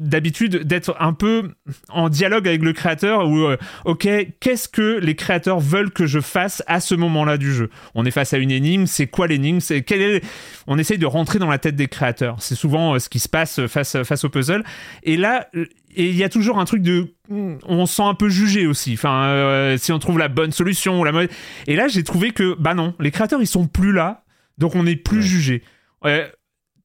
d'habitude 0.00 0.64
d'être 0.64 0.96
un 0.98 1.12
peu 1.12 1.50
en 1.88 2.08
dialogue 2.08 2.48
avec 2.48 2.62
le 2.62 2.72
créateur 2.72 3.28
ou 3.28 3.44
euh, 3.44 3.56
ok 3.84 4.08
qu'est-ce 4.40 4.68
que 4.68 4.98
les 5.00 5.14
créateurs 5.14 5.60
veulent 5.60 5.90
que 5.90 6.06
je 6.06 6.20
fasse 6.20 6.62
à 6.66 6.80
ce 6.80 6.94
moment-là 6.94 7.38
du 7.38 7.52
jeu? 7.52 7.70
On 7.94 8.04
est 8.04 8.10
face 8.10 8.32
à 8.34 8.38
une 8.38 8.50
énigme 8.50 8.86
c'est 8.86 9.06
quoi 9.06 9.26
l'énigme? 9.26 9.60
C'est 9.60 9.82
quel 9.82 10.02
est 10.02 10.24
on 10.66 10.78
essaye 10.78 10.98
de 10.98 11.06
rentrer 11.06 11.38
dans 11.38 11.50
la 11.50 11.58
tête 11.58 11.76
des 11.76 11.88
créateurs. 11.88 12.36
C'est 12.40 12.54
souvent 12.54 12.98
ce 12.98 13.08
qui 13.08 13.18
se 13.18 13.28
passe 13.28 13.66
face 13.66 14.02
face 14.02 14.24
au 14.24 14.28
puzzle. 14.32 14.64
Et 15.04 15.16
là 15.16 15.48
et 15.94 16.08
il 16.08 16.16
y 16.16 16.24
a 16.24 16.28
toujours 16.28 16.58
un 16.58 16.64
truc 16.64 16.82
de 16.82 17.14
on 17.30 17.86
se 17.86 17.94
sent 17.96 18.02
un 18.02 18.14
peu 18.14 18.28
jugé 18.28 18.66
aussi. 18.66 18.94
Enfin 18.94 19.26
euh, 19.26 19.76
si 19.78 19.92
on 19.92 19.98
trouve 19.98 20.18
la 20.18 20.28
bonne 20.28 20.50
solution 20.52 20.98
ou 21.00 21.04
la 21.04 21.12
mauvaise. 21.12 21.28
Et 21.66 21.76
là 21.76 21.86
j'ai 21.88 22.02
trouvé 22.02 22.32
que 22.32 22.56
bah 22.58 22.74
non 22.74 22.94
les 22.98 23.10
créateurs 23.10 23.40
ils 23.40 23.46
sont 23.46 23.66
plus 23.66 23.92
là. 23.92 24.24
Donc 24.58 24.74
on 24.74 24.82
n'est 24.82 24.96
plus 24.96 25.22
jugé. 25.22 25.62
Euh, 26.04 26.26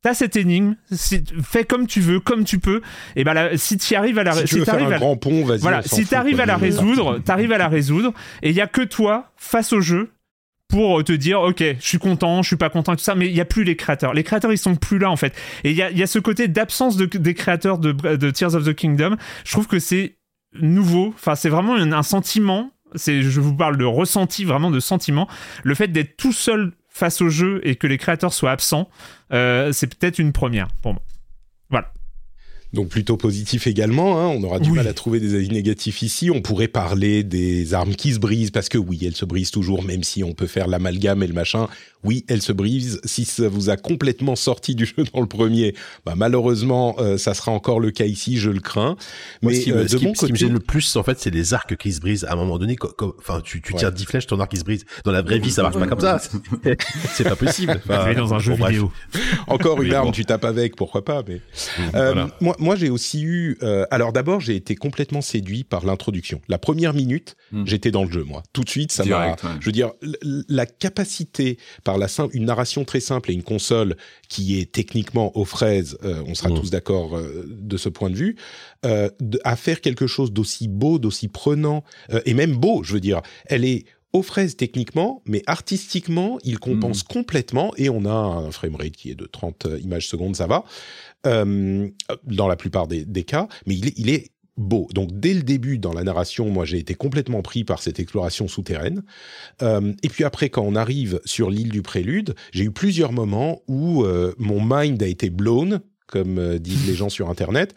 T'as 0.03 0.13
cette 0.13 0.35
énigme, 0.35 0.75
fais 1.43 1.65
comme 1.65 1.87
tu 1.87 2.01
veux, 2.01 2.19
comme 2.19 2.45
tu 2.45 2.59
peux. 2.59 2.81
Et 3.15 3.23
ben 3.23 3.33
là, 3.33 3.57
si 3.57 3.77
tu 3.77 3.95
arrives 3.95 4.19
à 4.19 4.23
la, 4.23 4.33
Si 4.33 4.43
tu 4.45 4.59
veux 4.59 4.63
faire 4.63 4.75
un 4.75 4.91
à- 4.91 4.97
grand 4.99 5.17
pont, 5.17 5.43
vas-y. 5.43 5.59
voilà, 5.59 5.81
si 5.81 6.05
t'arrives 6.05 6.39
à 6.39 6.45
la 6.45 6.55
résoudre, 6.55 7.17
t'arrives 7.17 7.51
à 7.51 7.57
la 7.57 7.67
résoudre, 7.67 8.13
et 8.43 8.51
il 8.51 8.55
y 8.55 8.61
a 8.61 8.67
que 8.67 8.83
toi 8.83 9.31
face 9.37 9.73
au 9.73 9.81
jeu 9.81 10.11
pour 10.67 11.03
te 11.03 11.13
dire 11.13 11.41
ok 11.41 11.63
je 11.79 11.87
suis 11.87 11.97
content 11.97 12.41
je 12.41 12.47
suis 12.47 12.57
pas 12.57 12.69
content 12.69 12.95
tout 12.95 13.03
ça 13.03 13.15
mais 13.15 13.27
il 13.27 13.35
y 13.35 13.41
a 13.41 13.45
plus 13.45 13.63
les 13.63 13.75
créateurs. 13.75 14.13
Les 14.13 14.23
créateurs 14.23 14.51
ils 14.51 14.57
sont 14.57 14.75
plus 14.75 14.99
là 14.99 15.09
en 15.09 15.15
fait. 15.15 15.33
Et 15.63 15.71
il 15.71 15.77
y 15.77 15.81
a, 15.81 15.91
y 15.91 16.03
a 16.03 16.07
ce 16.07 16.19
côté 16.19 16.47
d'absence 16.47 16.97
de, 16.97 17.05
des 17.05 17.33
créateurs 17.33 17.77
de, 17.77 17.91
de 17.91 18.31
Tears 18.31 18.55
of 18.55 18.65
the 18.65 18.73
Kingdom. 18.73 19.15
Je 19.45 19.51
trouve 19.51 19.67
que 19.67 19.79
c'est 19.79 20.17
nouveau. 20.59 21.13
Enfin 21.15 21.35
c'est 21.35 21.49
vraiment 21.49 21.75
un, 21.75 21.91
un 21.91 22.03
sentiment. 22.03 22.71
C'est 22.95 23.21
je 23.21 23.41
vous 23.41 23.55
parle 23.55 23.77
de 23.77 23.85
ressenti 23.85 24.45
vraiment 24.45 24.71
de 24.71 24.79
sentiment. 24.79 25.27
Le 25.63 25.75
fait 25.75 25.87
d'être 25.89 26.17
tout 26.17 26.33
seul 26.33 26.73
face 26.89 27.21
au 27.21 27.29
jeu 27.29 27.61
et 27.63 27.75
que 27.75 27.85
les 27.85 27.97
créateurs 27.97 28.33
soient 28.33 28.51
absents 28.51 28.89
euh, 29.33 29.71
c'est 29.71 29.93
peut-être 29.93 30.19
une 30.19 30.33
première 30.33 30.67
pour 30.81 30.93
moi. 30.93 31.01
Voilà 31.69 31.91
Donc 32.73 32.89
plutôt 32.89 33.15
positif 33.15 33.65
également, 33.65 34.19
hein. 34.19 34.27
on 34.27 34.43
aura 34.43 34.59
du 34.59 34.69
Oui. 34.69 34.75
mal 34.75 34.87
à 34.87 34.93
trouver 34.93 35.19
des 35.19 35.35
avis 35.35 35.49
négatifs 35.49 36.01
ici. 36.01 36.29
On 36.29 36.41
pourrait 36.41 36.67
parler 36.67 37.23
des 37.23 37.73
armes 37.73 37.95
qui 37.95 38.13
se 38.13 38.19
brisent, 38.19 38.51
parce 38.51 38.67
que 38.69 38.77
oui, 38.77 38.99
elles 39.05 39.15
se 39.15 39.25
brisent 39.25 39.51
toujours, 39.51 39.83
même 39.83 40.03
si 40.03 40.23
on 40.23 40.33
peut 40.33 40.47
faire 40.47 40.67
l'amalgame 40.67 41.23
et 41.23 41.27
le 41.27 41.33
machin. 41.33 41.67
Oui, 42.03 42.23
elles 42.27 42.41
se 42.41 42.51
brisent. 42.51 42.99
Si 43.03 43.25
ça 43.25 43.49
vous 43.49 43.69
a 43.69 43.77
complètement 43.77 44.35
sorti 44.35 44.75
du 44.75 44.85
jeu 44.85 45.03
dans 45.13 45.19
le 45.21 45.27
premier, 45.27 45.73
bah, 46.05 46.13
malheureusement, 46.15 46.95
euh, 46.99 47.17
ça 47.17 47.33
sera 47.33 47.51
encore 47.51 47.79
le 47.79 47.91
cas 47.91 48.05
ici, 48.05 48.37
je 48.37 48.49
le 48.49 48.59
crains. 48.59 48.95
Moi, 49.41 49.51
Mais 49.51 49.55
ce 49.55 49.63
qui, 49.63 49.71
me, 49.71 49.77
euh, 49.77 49.87
ce 49.87 49.93
de 49.93 49.97
qui- 49.99 50.05
mon 50.05 50.13
ce 50.15 50.25
qui 50.27 50.31
me 50.31 50.37
gêne 50.37 50.53
le 50.53 50.59
plus, 50.59 50.95
en 50.95 51.03
fait, 51.03 51.19
c'est 51.19 51.29
les 51.31 51.53
arcs 51.53 51.75
qui 51.75 51.91
se 51.91 51.99
brisent. 51.99 52.23
À 52.25 52.33
un 52.33 52.35
moment 52.35 52.57
donné, 52.59 52.75
enfin, 53.19 53.41
tu, 53.43 53.61
tu 53.61 53.73
Ouais. 53.73 53.79
tires 53.79 53.91
10 53.91 54.05
flèches, 54.05 54.27
ton 54.27 54.39
arc 54.39 54.53
il 54.53 54.59
se 54.59 54.63
brise. 54.63 54.85
Dans 55.05 55.11
la 55.11 55.21
vraie 55.21 55.39
vie, 55.39 55.51
ça 55.51 55.63
marche 55.63 55.77
pas 55.77 55.87
comme 55.87 55.99
ça. 55.99 56.19
C'est 57.13 57.23
pas 57.23 57.35
possible. 57.35 57.81
Enfin, 57.89 58.13
dans 58.13 58.33
un 58.33 58.39
jeu 58.39 58.55
bon, 58.55 58.65
vidéo 58.67 58.91
encore 59.47 59.81
une 59.81 59.93
arme, 59.93 60.07
bon. 60.07 60.11
tu 60.11 60.25
tapes 60.25 60.45
avec, 60.45 60.75
pourquoi 60.75 61.03
pas. 61.03 61.23
Mais 61.27 61.41
Euh, 61.95 62.13
Voilà. 62.13 62.29
moi, 62.41 62.55
moi 62.59 62.75
j'ai 62.75 62.89
aussi 62.89 63.23
eu. 63.23 63.57
euh, 63.63 63.85
alors 63.91 64.13
d'abord, 64.13 64.39
j'ai 64.39 64.55
été 64.55 64.75
complètement 64.75 65.21
séduit 65.21 65.63
par 65.63 65.85
l'introduction. 65.85 66.41
La 66.47 66.57
première 66.57 66.93
minute, 66.93 67.35
Hmm. 67.51 67.65
j'étais 67.65 67.91
dans 67.91 68.03
le 68.03 68.11
jeu, 68.11 68.23
moi. 68.23 68.43
Tout 68.53 68.63
de 68.63 68.69
suite, 68.69 68.91
ça 68.91 69.05
m'a. 69.05 69.29
Ouais. 69.29 69.35
Je 69.59 69.65
veux 69.65 69.71
dire, 69.71 69.91
la 70.49 70.65
capacité 70.65 71.57
par 71.83 71.96
la 71.97 72.07
simple, 72.07 72.35
une 72.35 72.45
narration 72.45 72.85
très 72.85 72.99
simple 72.99 73.31
et 73.31 73.33
une 73.33 73.43
console 73.43 73.95
qui 74.29 74.59
est 74.59 74.71
techniquement 74.71 75.37
aux 75.37 75.45
fraises, 75.45 75.97
euh, 76.03 76.23
on 76.27 76.35
sera 76.35 76.49
Hmm. 76.49 76.55
tous 76.59 76.69
d'accord 76.69 77.15
euh, 77.17 77.45
de 77.47 77.77
ce 77.77 77.89
point 77.89 78.09
de 78.09 78.15
vue, 78.15 78.35
euh, 78.85 79.09
de- 79.19 79.39
à 79.43 79.55
faire 79.55 79.81
quelque 79.81 80.07
chose 80.07 80.31
d'aussi 80.31 80.67
beau, 80.67 80.99
d'aussi 80.99 81.27
prenant 81.27 81.83
et 82.25 82.33
même 82.33 82.55
beau. 82.55 82.83
Je 82.83 82.93
veux 82.93 82.99
dire, 82.99 83.21
elle 83.45 83.65
est 83.65 83.85
aux 84.13 84.23
fraises 84.23 84.55
techniquement, 84.55 85.21
mais 85.25 85.43
artistiquement, 85.47 86.39
il 86.43 86.59
compense 86.59 87.03
complètement 87.03 87.73
et 87.77 87.89
on 87.89 88.05
a 88.05 88.09
un 88.11 88.51
framerate 88.51 88.93
qui 88.93 89.11
est 89.11 89.15
de 89.15 89.25
30 89.25 89.67
images 89.83 90.07
secondes, 90.07 90.35
ça 90.35 90.47
va, 90.47 90.63
dans 91.25 92.47
la 92.47 92.55
plupart 92.55 92.87
des, 92.87 93.05
des 93.05 93.23
cas, 93.23 93.47
mais 93.65 93.75
il 93.75 93.87
est, 93.87 93.93
il 93.97 94.09
est 94.09 94.31
beau. 94.57 94.87
Donc 94.93 95.09
dès 95.13 95.33
le 95.33 95.43
début 95.43 95.77
dans 95.77 95.93
la 95.93 96.03
narration, 96.03 96.49
moi 96.49 96.65
j'ai 96.65 96.77
été 96.77 96.95
complètement 96.95 97.41
pris 97.41 97.63
par 97.63 97.81
cette 97.81 97.99
exploration 97.99 98.47
souterraine. 98.47 99.03
Euh, 99.61 99.93
et 100.03 100.09
puis 100.09 100.23
après, 100.23 100.49
quand 100.49 100.63
on 100.63 100.75
arrive 100.75 101.21
sur 101.25 101.49
l'île 101.49 101.69
du 101.69 101.81
Prélude, 101.81 102.35
j'ai 102.51 102.65
eu 102.65 102.71
plusieurs 102.71 103.11
moments 103.11 103.61
où 103.67 104.03
euh, 104.03 104.33
mon 104.37 104.59
mind 104.61 105.01
a 105.01 105.07
été 105.07 105.29
blown, 105.29 105.79
comme 106.07 106.39
euh, 106.39 106.57
disent 106.57 106.87
les 106.87 106.95
gens 106.95 107.09
sur 107.09 107.29
Internet. 107.29 107.75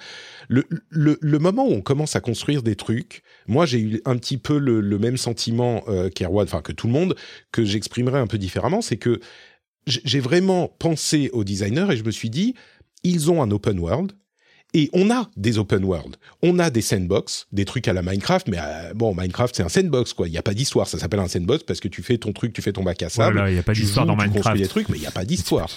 Le, 0.49 1.39
moment 1.39 1.67
où 1.67 1.73
on 1.73 1.81
commence 1.81 2.17
à 2.17 2.21
construire 2.21 2.63
des 2.63 2.75
trucs, 2.75 3.23
moi 3.47 3.67
j'ai 3.67 3.79
eu 3.79 4.03
un 4.05 4.17
petit 4.17 4.39
peu 4.39 4.59
le, 4.59 4.81
le 4.81 4.99
même 4.99 5.17
sentiment 5.17 5.85
qu'Erwan, 6.15 6.45
enfin 6.45 6.61
que 6.61 6.73
tout 6.73 6.89
le 6.89 6.93
monde, 6.93 7.15
que 7.53 7.65
j'exprimerai 7.65 8.19
un 8.19 8.27
peu 8.27 8.37
différemment, 8.37 8.83
c'est 8.83 8.97
que 8.97 9.21
j'ai 9.87 10.21
vraiment 10.21 10.67
pensé 10.67 11.31
aux 11.33 11.45
designers 11.45 11.87
et 11.91 11.97
je 11.97 12.05
me 12.05 12.11
suis 12.11 12.31
dit, 12.31 12.55
ils 13.03 13.31
ont 13.31 13.43
un 13.43 13.51
open 13.51 13.79
world. 13.79 14.13
Et 14.73 14.89
on 14.93 15.11
a 15.11 15.29
des 15.37 15.59
open 15.59 15.85
world, 15.85 16.17
on 16.43 16.59
a 16.59 16.71
des 16.71 16.81
sandbox, 16.81 17.47
des 17.51 17.65
trucs 17.65 17.89
à 17.89 17.93
la 17.93 18.03
Minecraft, 18.03 18.49
mais 18.49 18.59
euh, 18.61 18.95
bon, 18.95 19.15
Minecraft 19.15 19.57
c'est 19.57 19.63
un 19.63 19.69
sandbox 19.69 20.13
quoi. 20.13 20.29
Il 20.29 20.31
n'y 20.31 20.39
a 20.39 20.43
pas 20.43 20.55
d'histoire, 20.55 20.87
ça 20.87 20.99
s'appelle 20.99 21.21
un 21.21 21.29
sandbox 21.29 21.65
parce 21.65 21.81
que 21.81 21.89
tu 21.89 22.03
fais 22.03 22.19
ton 22.19 22.33
truc, 22.33 22.53
tu 22.53 22.63
fais 22.63 22.73
ton 22.73 22.83
bac 22.83 23.03
à 23.03 23.09
sable. 23.09 23.37
Voilà, 23.37 23.51
il 23.51 23.57
y 23.57 23.59
a 23.59 23.63
pas 23.63 23.73
d'histoire 23.73 24.07
dans 24.07 24.17
tu 24.17 24.19
construis 24.19 24.35
Minecraft 24.35 24.63
des 24.63 24.69
trucs, 24.69 24.89
mais 24.89 24.99
il 24.99 25.01
n'y 25.01 25.07
a 25.07 25.13
pas 25.13 25.25
d'histoire. 25.27 25.69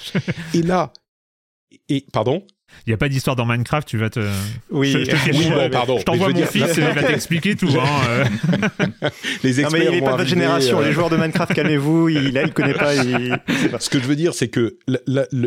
et 0.54 0.62
là, 0.62 0.94
et 1.90 2.06
pardon, 2.12 2.46
Il 2.86 2.90
n'y 2.90 2.94
a 2.94 2.98
pas 2.98 3.10
d'histoire 3.10 3.36
dans 3.36 3.46
Minecraft, 3.46 3.88
tu 3.88 3.98
vas 3.98 4.10
te. 4.10 4.20
Oui, 4.70 4.92
je, 4.92 5.70
pardon. 5.70 5.98
Je 6.00 6.04
t'envoie 6.04 6.30
mon 6.30 6.46
fils 6.46 6.78
et 6.78 6.82
il 6.82 6.88
va 6.88 7.04
t'expliquer 7.04 7.56
tout. 7.56 7.70
Hein, 7.70 8.02
euh. 8.10 8.26
Les 9.44 9.60
experts. 9.60 9.80
Non, 9.80 9.86
mais 9.86 9.86
il 9.86 10.00
n'est 10.00 10.06
pas 10.06 10.14
de 10.14 10.18
votre 10.18 10.30
génération. 10.30 10.82
Les 10.82 10.92
joueurs 10.92 11.10
de 11.10 11.18
Minecraft, 11.18 11.54
calmez-vous, 11.54 12.10
il 12.10 12.34
ne 12.34 12.48
connaît 12.48 12.74
pas, 12.74 12.94
Ce 13.80 13.90
que 13.90 14.00
je 14.00 14.06
veux 14.06 14.16
dire, 14.16 14.34
c'est 14.34 14.50
que 14.50 14.78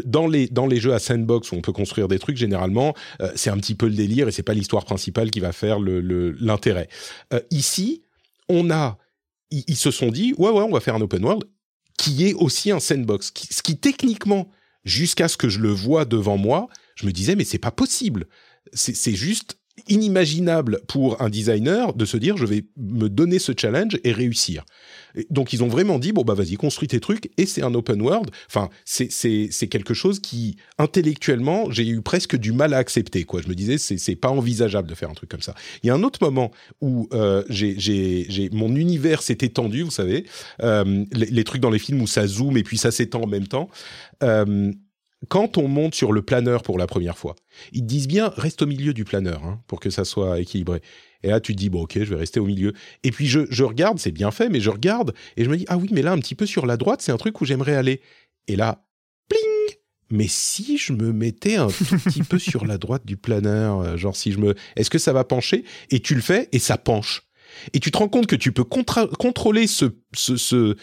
dans, 0.05 0.27
les, 0.27 0.49
dans 0.49 0.67
les 0.67 0.81
jeux 0.81 0.95
à 0.95 0.99
sandbox 0.99 1.53
où 1.53 1.57
on 1.57 1.61
peut 1.61 1.73
construire 1.73 2.09
des 2.09 2.19
trucs, 2.19 2.37
généralement, 2.37 2.95
c'est 3.35 3.51
un 3.51 3.59
petit 3.59 3.75
peu 3.75 3.87
le 3.87 3.95
délire 3.95 4.29
et 4.29 4.33
c'est 4.33 4.43
pas 4.43 4.55
l'histoire 4.55 4.85
principale 4.85 5.31
qui 5.31 5.41
va 5.41 5.53
faire 5.53 5.79
l'intérêt. 5.79 6.89
Le, 7.31 7.47
ici, 7.51 8.03
on 8.49 8.71
a. 8.71 8.99
Ils, 9.51 9.77
se 9.77 9.93
sont 9.93 10.09
dit, 10.09 10.35
ouais, 10.39 10.51
ouais, 10.51 10.63
on 10.63 10.73
va 10.73 10.81
faire 10.81 10.97
un 10.97 11.01
open 11.01 11.25
world 11.25 11.45
qui 11.97 12.27
est 12.27 12.35
aussi 12.35 12.73
un 12.73 12.81
sandbox. 12.81 13.33
ce 13.51 13.63
qui 13.63 13.79
techniquement 13.79 14.51
jusqu'à 14.85 15.29
ce 15.29 15.37
que 15.37 15.49
je 15.49 15.61
le 15.61 15.71
vois 15.71 16.05
devant 16.05 16.39
moi, 16.39 16.69
je 16.97 17.07
me 17.07 17.13
disais 17.13 17.37
mais 17.37 17.45
c'est 17.45 17.59
pas 17.59 17.71
possible. 17.71 18.27
C'est 18.73 19.15
juste 19.15 19.59
inimaginable 19.89 20.81
pour 20.89 21.21
un 21.21 21.29
designer 21.29 21.93
de 21.95 22.05
se 22.05 22.17
dire 22.17 22.37
je 22.37 22.47
vais 22.47 22.65
me 22.77 23.09
donner 23.09 23.39
ce 23.39 23.53
challenge 23.57 23.99
et 24.05 24.13
réussir. 24.13 24.65
donc 25.31 25.53
ils 25.53 25.63
ont 25.63 25.69
vraiment 25.69 25.99
dit 25.99 26.13
bon 26.13 26.23
bah 26.23 26.35
vas-y 26.35 26.57
construis 26.57 26.89
tes 26.89 27.01
trucs 27.01 27.31
et 27.37 27.47
c'est 27.47 27.63
un 27.63 27.75
open 27.75 28.01
world. 28.01 28.31
Enfin 28.49 28.71
c'est 28.85 29.11
c'est 29.11 29.69
quelque 29.69 29.95
chose 29.95 30.21
qui 30.21 30.57
intellectuellement 30.79 31.71
j'ai 31.71 31.87
eu 31.87 32.01
presque 32.01 32.37
du 32.37 32.53
mal 32.53 32.73
à 32.75 32.79
accepter 32.79 33.25
quoi. 33.25 33.43
Je 33.43 33.49
me 33.49 33.55
disais 33.55 33.79
c'est 33.79 33.99
c'est 33.99 34.17
pas 34.17 34.31
envisageable 34.31 34.89
de 34.89 34.95
faire 34.95 35.11
un 35.11 35.15
truc 35.15 35.31
comme 35.31 35.43
ça. 35.43 35.55
Il 35.83 35.89
y 35.89 35.91
a 35.91 35.95
un 35.95 36.03
autre 36.03 36.21
moment 36.23 36.51
où 36.81 37.09
euh, 37.13 37.45
j'ai 37.51 37.79
j'ai 37.79 38.27
j'ai 38.29 38.49
mon 38.51 38.75
univers 38.75 39.23
s'est 39.23 39.39
étendu 39.41 39.83
vous 39.83 39.91
savez 39.91 40.25
euh, 40.63 41.05
les, 41.13 41.27
les, 41.27 41.45
trucs 41.45 41.61
dans 41.61 41.71
les 41.71 41.79
films 41.79 42.01
où 42.01 42.07
ça 42.07 42.27
zoome 42.27 42.57
et 42.57 42.63
puis 42.63 42.79
ça 42.79 42.91
s'étend 42.91 43.23
en 43.23 43.27
même 43.27 43.47
temps. 43.47 43.69
Euh, 44.23 44.73
quand 45.29 45.59
on 45.59 45.69
monte 45.69 45.95
sur 45.95 46.13
le 46.13 46.23
planeur 46.23 46.63
pour 46.63 46.79
la 46.79 46.87
première 46.87 47.17
fois, 47.17 47.35
ils 47.73 47.85
disent 47.85 48.09
bien 48.09 48.33
reste 48.37 48.63
au 48.63 48.67
milieu 48.67 48.93
du 48.93 49.05
planeur 49.05 49.45
hein, 49.45 49.61
pour 49.67 49.81
que 49.81 49.91
ça 49.91 50.05
soit 50.05 50.41
équilibré. 50.41 50.83
Et 51.23 51.29
là, 51.29 51.41
tu 51.41 51.55
te 51.55 51.59
dis 51.59 51.71
bon, 51.71 51.83
ok, 51.83 51.95
je 51.99 52.05
vais 52.05 52.17
rester 52.17 52.39
au 52.39 52.47
milieu. 52.47 52.73
Et 53.03 53.11
puis 53.11 53.27
je, 53.27 53.63
regarde, 53.63 53.99
c'est 53.99 54.13
bien 54.13 54.31
fait, 54.31 54.49
mais 54.49 54.61
je 54.61 54.71
regarde 54.71 55.15
et 55.37 55.45
je 55.45 55.51
me 55.51 55.57
dis 55.57 55.65
ah 55.69 55.77
oui, 55.77 55.89
mais 55.93 56.03
là 56.03 56.13
un 56.13 56.19
petit 56.19 56.35
peu 56.35 56.47
sur 56.47 56.67
la 56.67 56.77
droite, 56.77 57.03
c'est 57.03 57.13
un 57.13 57.17
truc 57.17 57.41
où 57.41 57.45
j'aimerais 57.45 57.75
aller. 57.75 58.01
Et 58.47 58.57
là, 58.57 58.85
pling. 59.29 59.77
Mais 60.11 60.29
si 60.29 60.79
je 60.79 60.93
me 60.93 61.13
mettais 61.13 61.57
un 61.57 61.69
tout 61.69 61.85
petit 62.05 62.23
peu 62.23 62.39
sur 62.39 62.65
la 62.65 62.79
droite 62.79 63.05
du 63.05 63.17
planeur, 63.17 63.81
euh, 63.81 63.97
genre 63.97 64.15
si 64.15 64.33
je 64.33 64.39
me, 64.39 64.55
est-ce 64.77 64.91
que 64.91 64.99
ça 64.99 65.13
va 65.13 65.25
pencher? 65.25 65.65
Et 65.91 65.99
tu 65.99 66.15
le 66.15 66.21
fais 66.21 66.49
et 66.53 66.59
ça 66.59 66.79
penche. 66.79 67.23
Et 67.73 67.81
tu 67.81 67.91
te 67.91 67.99
rends 67.99 68.09
compte 68.09 68.27
que 68.27 68.37
tu 68.37 68.53
peux 68.53 68.65
contrôler 68.65 69.67
ce 69.67 70.77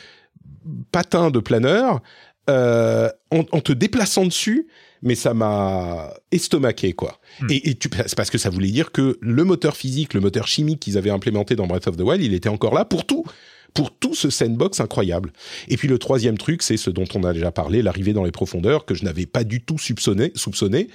patin 0.91 1.29
de 1.29 1.39
planeur 1.39 2.01
euh, 2.49 3.09
en, 3.31 3.43
te 3.43 3.71
déplaçant 3.71 4.25
dessus, 4.25 4.67
mais 5.01 5.15
ça 5.15 5.33
m'a 5.33 6.13
estomaqué 6.31 6.93
quoi. 6.93 7.19
Hmm. 7.41 7.47
Et, 7.49 7.69
et 7.69 7.79
c'est 7.81 8.15
parce 8.15 8.29
que 8.29 8.37
ça 8.37 8.49
voulait 8.49 8.71
dire 8.71 8.91
que 8.91 9.17
le 9.21 9.43
moteur 9.43 9.75
physique, 9.75 10.13
le 10.13 10.19
moteur 10.19 10.47
chimique 10.47 10.79
qu'ils 10.79 10.97
avaient 10.97 11.09
implémenté 11.09 11.55
dans 11.55 11.67
Breath 11.67 11.87
of 11.87 11.97
the 11.97 12.01
Wild, 12.01 12.21
il 12.23 12.33
était 12.33 12.49
encore 12.49 12.73
là 12.73 12.85
pour 12.85 13.05
tout 13.05 13.25
pour 13.73 13.95
tout 13.97 14.13
ce 14.13 14.29
sandbox 14.29 14.79
incroyable. 14.79 15.33
Et 15.67 15.77
puis 15.77 15.87
le 15.87 15.97
troisième 15.97 16.37
truc, 16.37 16.61
c'est 16.61 16.77
ce 16.77 16.89
dont 16.89 17.07
on 17.15 17.23
a 17.23 17.33
déjà 17.33 17.51
parlé, 17.51 17.81
l'arrivée 17.81 18.13
dans 18.13 18.23
les 18.23 18.31
profondeurs, 18.31 18.85
que 18.85 18.93
je 18.93 19.03
n'avais 19.03 19.25
pas 19.25 19.43
du 19.43 19.61
tout 19.61 19.77
soupçonné, 19.77 20.31
soupçonné 20.35 20.89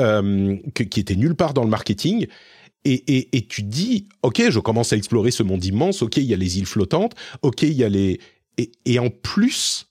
euh, 0.00 0.56
qui 0.74 1.00
était 1.00 1.16
nulle 1.16 1.34
part 1.34 1.54
dans 1.54 1.64
le 1.64 1.70
marketing. 1.70 2.26
Et, 2.84 3.16
et, 3.16 3.36
et 3.36 3.46
tu 3.46 3.62
dis, 3.62 4.08
ok, 4.22 4.50
je 4.50 4.58
commence 4.58 4.92
à 4.92 4.96
explorer 4.96 5.30
ce 5.30 5.42
monde 5.42 5.64
immense, 5.64 6.02
ok, 6.02 6.18
il 6.18 6.24
y 6.24 6.34
a 6.34 6.36
les 6.36 6.58
îles 6.58 6.66
flottantes, 6.66 7.14
ok, 7.42 7.62
il 7.62 7.72
y 7.72 7.84
a 7.84 7.88
les... 7.88 8.20
Et, 8.58 8.70
et 8.84 8.98
en 8.98 9.08
plus, 9.08 9.86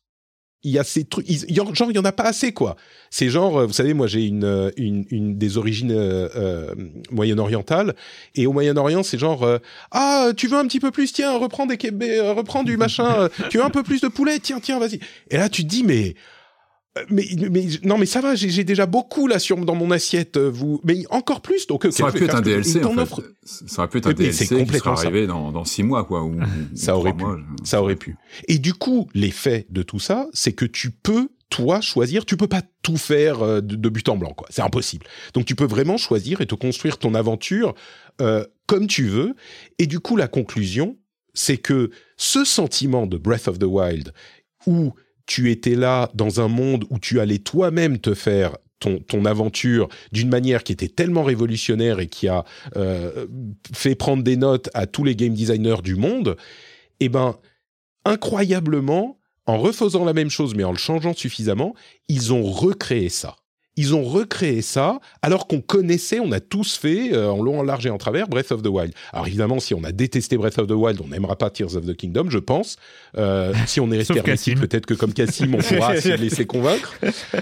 il 0.64 0.72
y 0.72 0.80
a 0.80 0.84
ces 0.84 1.04
trucs, 1.04 1.28
genre 1.74 1.92
il 1.92 1.96
y 1.96 2.00
en 2.00 2.06
a 2.06 2.12
pas 2.12 2.24
assez 2.24 2.54
quoi. 2.54 2.76
C'est 3.10 3.30
genre, 3.30 3.60
euh, 3.60 3.66
vous 3.66 3.74
savez, 3.74 3.94
moi 3.94 4.08
j'ai 4.08 4.26
une, 4.26 4.46
euh, 4.46 4.72
une, 4.78 5.06
une 5.12 5.38
des 5.38 5.58
origines 5.58 5.92
euh, 5.92 6.30
euh 6.36 6.76
moyen-orientales 7.12 7.96
et 8.36 8.48
au 8.48 8.54
Moyen-Orient 8.54 9.04
c'est 9.04 9.18
genre 9.18 9.48
ah 9.92 10.30
tu 10.36 10.48
veux 10.48 10.58
un 10.58 10.66
petit 10.66 10.80
peu 10.80 10.92
plus 10.92 11.12
tiens 11.14 11.38
reprends 11.38 11.66
des 11.66 11.78
reprends 12.22 12.64
du 12.64 12.78
machin, 12.78 13.30
tu 13.50 13.58
veux 13.58 13.64
un 13.64 13.70
peu 13.70 13.84
plus 13.84 14.02
de 14.02 14.08
poulet 14.08 14.40
tiens 14.40 14.60
tiens 14.62 14.80
vas-y. 14.80 15.00
Et 15.30 15.38
là 15.38 15.50
tu 15.50 15.64
te 15.64 15.70
dis 15.70 15.84
mais 15.84 16.10
euh, 16.10 16.14
mais, 17.10 17.26
mais 17.50 17.66
non 17.84 17.98
mais 17.98 18.06
ça 18.06 18.22
va 18.22 18.36
j'ai 18.36 18.64
déjà 18.64 18.86
beaucoup 18.86 19.26
là 19.28 19.40
sur 19.40 19.58
dans 19.58 19.76
mon 19.76 19.90
assiette 19.90 20.38
euh, 20.38 20.50
vous. 20.50 20.80
Mais 20.84 21.04
encore 21.10 21.42
plus 21.42 21.66
donc 21.66 21.86
euh, 21.86 21.92
ça 21.92 22.04
aurait 22.04 22.14
pu 22.14 22.26
être 22.26 22.36
un 22.36 22.42
DLC 22.42 22.84
en 22.84 22.94
fait. 22.94 23.24
ça 23.44 23.82
aurait 23.82 23.90
pu 23.90 23.98
être 23.98 24.08
un 24.08 24.14
DLC 24.14 24.48
qui 24.48 24.78
serait 24.78 24.90
arrivé 24.90 25.26
dans, 25.26 25.52
dans 25.52 25.66
six 25.66 25.82
mois 25.82 26.04
quoi 26.04 26.24
ou, 26.24 26.36
ça 26.76 26.96
aurait 26.96 27.14
pu. 27.14 27.24
ça 27.64 27.82
aurait 27.82 27.96
pu. 27.96 28.16
Et 28.48 28.60
du 28.60 28.74
coup 28.74 29.10
l'effet 29.14 29.66
de 29.70 29.82
tout 29.82 30.00
ça 30.00 30.28
c'est 30.34 30.54
que 30.54 30.66
tu 30.66 30.92
peux 30.92 31.30
toi 31.50 31.82
choisir. 31.82 32.26
Tu 32.26 32.36
peux 32.36 32.48
pas 32.48 32.64
tout 32.82 32.98
faire 32.98 33.62
de, 33.62 33.90
but 33.90 34.10
en 34.10 34.18
blanc 34.18 34.34
quoi. 34.34 34.48
C'est 34.50 34.64
impossible. 34.64 35.06
Donc 35.34 35.46
tu 35.46 35.56
peux 35.56 35.66
vraiment 35.66 35.98
choisir 35.98 36.42
et 36.42 36.48
te 36.48 36.56
construire 36.56 36.98
ton 36.98 37.14
aventure 37.14 37.76
euh, 38.22 38.46
comme 38.68 38.88
tu 38.88 39.06
veux. 39.06 39.36
Et 39.80 39.88
du 39.88 40.00
coup 40.00 40.16
la 40.16 40.28
conclusion 40.28 40.98
c'est 41.34 41.58
que 41.58 41.90
ce 42.18 42.46
sentiment 42.46 43.08
de 43.08 43.18
Breath 43.18 43.48
of 43.48 43.58
the 43.58 43.66
Wild 43.66 44.14
où 44.68 44.94
tu 45.34 45.50
étais 45.50 45.74
là 45.74 46.12
dans 46.14 46.42
un 46.42 46.48
monde 46.48 46.86
où 46.92 47.00
tu 47.00 47.20
allais 47.20 47.40
toi-même 47.40 47.98
te 47.98 48.14
faire 48.14 48.56
ton, 48.78 49.26
aventure 49.26 49.90
d'une 50.12 50.30
manière 50.30 50.64
qui 50.64 50.74
était 50.74 50.90
tellement 50.90 51.24
révolutionnaire 51.24 52.00
et 52.00 52.06
qui 52.06 52.28
a 52.28 52.46
euh, 52.76 53.26
fait 53.74 53.96
prendre 53.96 54.22
des 54.22 54.38
notes 54.38 54.70
à 54.76 54.86
tous 54.86 55.04
les 55.04 55.16
game 55.16 55.34
designers 55.34 55.82
du 55.84 55.96
monde, 55.96 56.38
eh 57.00 57.10
ben, 57.10 57.36
incroyablement, 58.06 59.18
en 59.48 59.58
refaisant 59.58 60.06
la 60.06 60.14
même 60.14 60.30
chose 60.30 60.54
mais 60.54 60.66
en 60.66 60.72
le 60.72 60.78
changeant 60.78 61.16
suffisamment, 61.16 61.74
ils 62.10 62.32
ont 62.32 62.44
recréé 62.44 63.10
ça 63.10 63.36
ils 63.76 63.96
ont 63.96 64.04
recréé 64.04 64.62
ça 64.62 65.00
alors 65.22 65.48
qu'on 65.48 65.62
connaissait, 65.62 66.20
on 66.20 66.32
a 66.32 66.40
tous 66.40 66.78
fait 66.78 67.14
euh, 67.14 67.32
en 67.32 67.42
long, 67.42 67.60
en 67.60 67.64
large 67.64 67.86
et 67.86 67.90
en 67.90 67.98
travers 67.98 68.28
Breath 68.28 68.52
of 68.52 68.62
the 68.62 68.68
Wild. 68.68 68.94
Alors 69.12 69.28
évidemment, 69.28 69.60
si 69.60 69.74
on 69.74 69.84
a 69.84 69.92
détesté 69.92 70.38
Breath 70.38 70.60
of 70.60 70.68
the 70.68 70.72
Wild, 70.72 71.02
on 71.04 71.08
n'aimera 71.08 71.36
pas 71.36 71.50
Tears 71.50 71.76
of 71.76 71.86
the 71.86 71.96
Kingdom, 71.96 72.30
je 72.30 72.40
pense. 72.40 72.78
Euh, 73.18 73.54
si 73.68 73.80
on 73.80 73.92
est 73.92 73.98
resté 73.98 74.22
peut-être 74.56 74.86
que 74.86 74.94
comme 74.94 75.14
Cassim, 75.14 75.56
on 75.56 75.60
pourra 75.60 75.96
se 76.02 76.10
laisser 76.10 76.46
convaincre. 76.46 76.94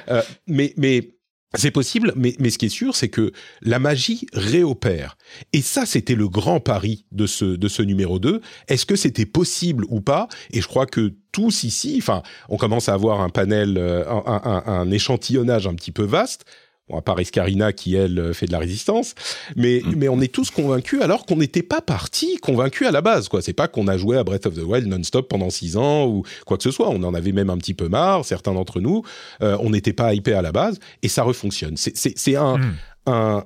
Euh, 0.09 0.21
mais 0.47 0.73
mais 0.77 1.09
c'est 1.55 1.71
possible, 1.71 2.13
mais, 2.15 2.35
mais 2.39 2.49
ce 2.49 2.57
qui 2.57 2.67
est 2.67 2.69
sûr, 2.69 2.95
c'est 2.95 3.09
que 3.09 3.31
la 3.61 3.79
magie 3.79 4.25
réopère. 4.33 5.17
Et 5.51 5.61
ça, 5.61 5.85
c'était 5.85 6.15
le 6.15 6.29
grand 6.29 6.59
pari 6.59 7.05
de 7.11 7.25
ce, 7.25 7.45
de 7.45 7.67
ce 7.67 7.81
numéro 7.81 8.19
2. 8.19 8.41
Est-ce 8.67 8.85
que 8.85 8.95
c'était 8.95 9.25
possible 9.25 9.85
ou 9.89 9.99
pas? 10.01 10.29
Et 10.51 10.61
je 10.61 10.67
crois 10.67 10.85
que 10.85 11.13
tous 11.31 11.63
ici, 11.63 11.95
enfin, 12.01 12.23
on 12.49 12.57
commence 12.57 12.89
à 12.89 12.93
avoir 12.93 13.21
un 13.21 13.29
panel, 13.29 13.77
euh, 13.77 14.09
un, 14.09 14.41
un, 14.43 14.63
un 14.65 14.91
échantillonnage 14.91 15.67
un 15.67 15.75
petit 15.75 15.91
peu 15.91 16.03
vaste 16.03 16.45
Bon, 16.91 16.97
à 16.97 17.01
part 17.01 17.19
Escarina 17.19 17.71
qui, 17.73 17.95
elle, 17.95 18.19
euh, 18.19 18.33
fait 18.33 18.47
de 18.47 18.51
la 18.51 18.59
résistance. 18.59 19.15
Mais, 19.55 19.81
mm. 19.83 19.93
mais 19.95 20.09
on 20.09 20.19
est 20.19 20.31
tous 20.31 20.51
convaincus 20.51 21.01
alors 21.01 21.25
qu'on 21.25 21.37
n'était 21.37 21.63
pas 21.63 21.81
parti 21.81 22.37
convaincus 22.37 22.87
à 22.87 22.91
la 22.91 23.01
base. 23.01 23.29
quoi. 23.29 23.41
C'est 23.41 23.53
pas 23.53 23.67
qu'on 23.67 23.87
a 23.87 23.97
joué 23.97 24.17
à 24.17 24.23
Breath 24.23 24.45
of 24.45 24.55
the 24.55 24.63
Wild 24.63 24.87
non-stop 24.87 25.29
pendant 25.29 25.49
six 25.49 25.77
ans 25.77 26.05
ou 26.07 26.23
quoi 26.45 26.57
que 26.57 26.63
ce 26.63 26.71
soit. 26.71 26.89
On 26.89 27.01
en 27.03 27.13
avait 27.13 27.31
même 27.31 27.49
un 27.49 27.57
petit 27.57 27.73
peu 27.73 27.87
marre, 27.87 28.25
certains 28.25 28.53
d'entre 28.53 28.81
nous. 28.81 29.03
Euh, 29.41 29.57
on 29.61 29.69
n'était 29.69 29.93
pas 29.93 30.13
hypé 30.13 30.33
à 30.33 30.41
la 30.41 30.51
base 30.51 30.79
et 31.01 31.07
ça 31.07 31.23
refonctionne. 31.23 31.75
C'est 31.77 32.35
un, 32.35 32.57
mm. 32.57 32.75
un 33.07 33.43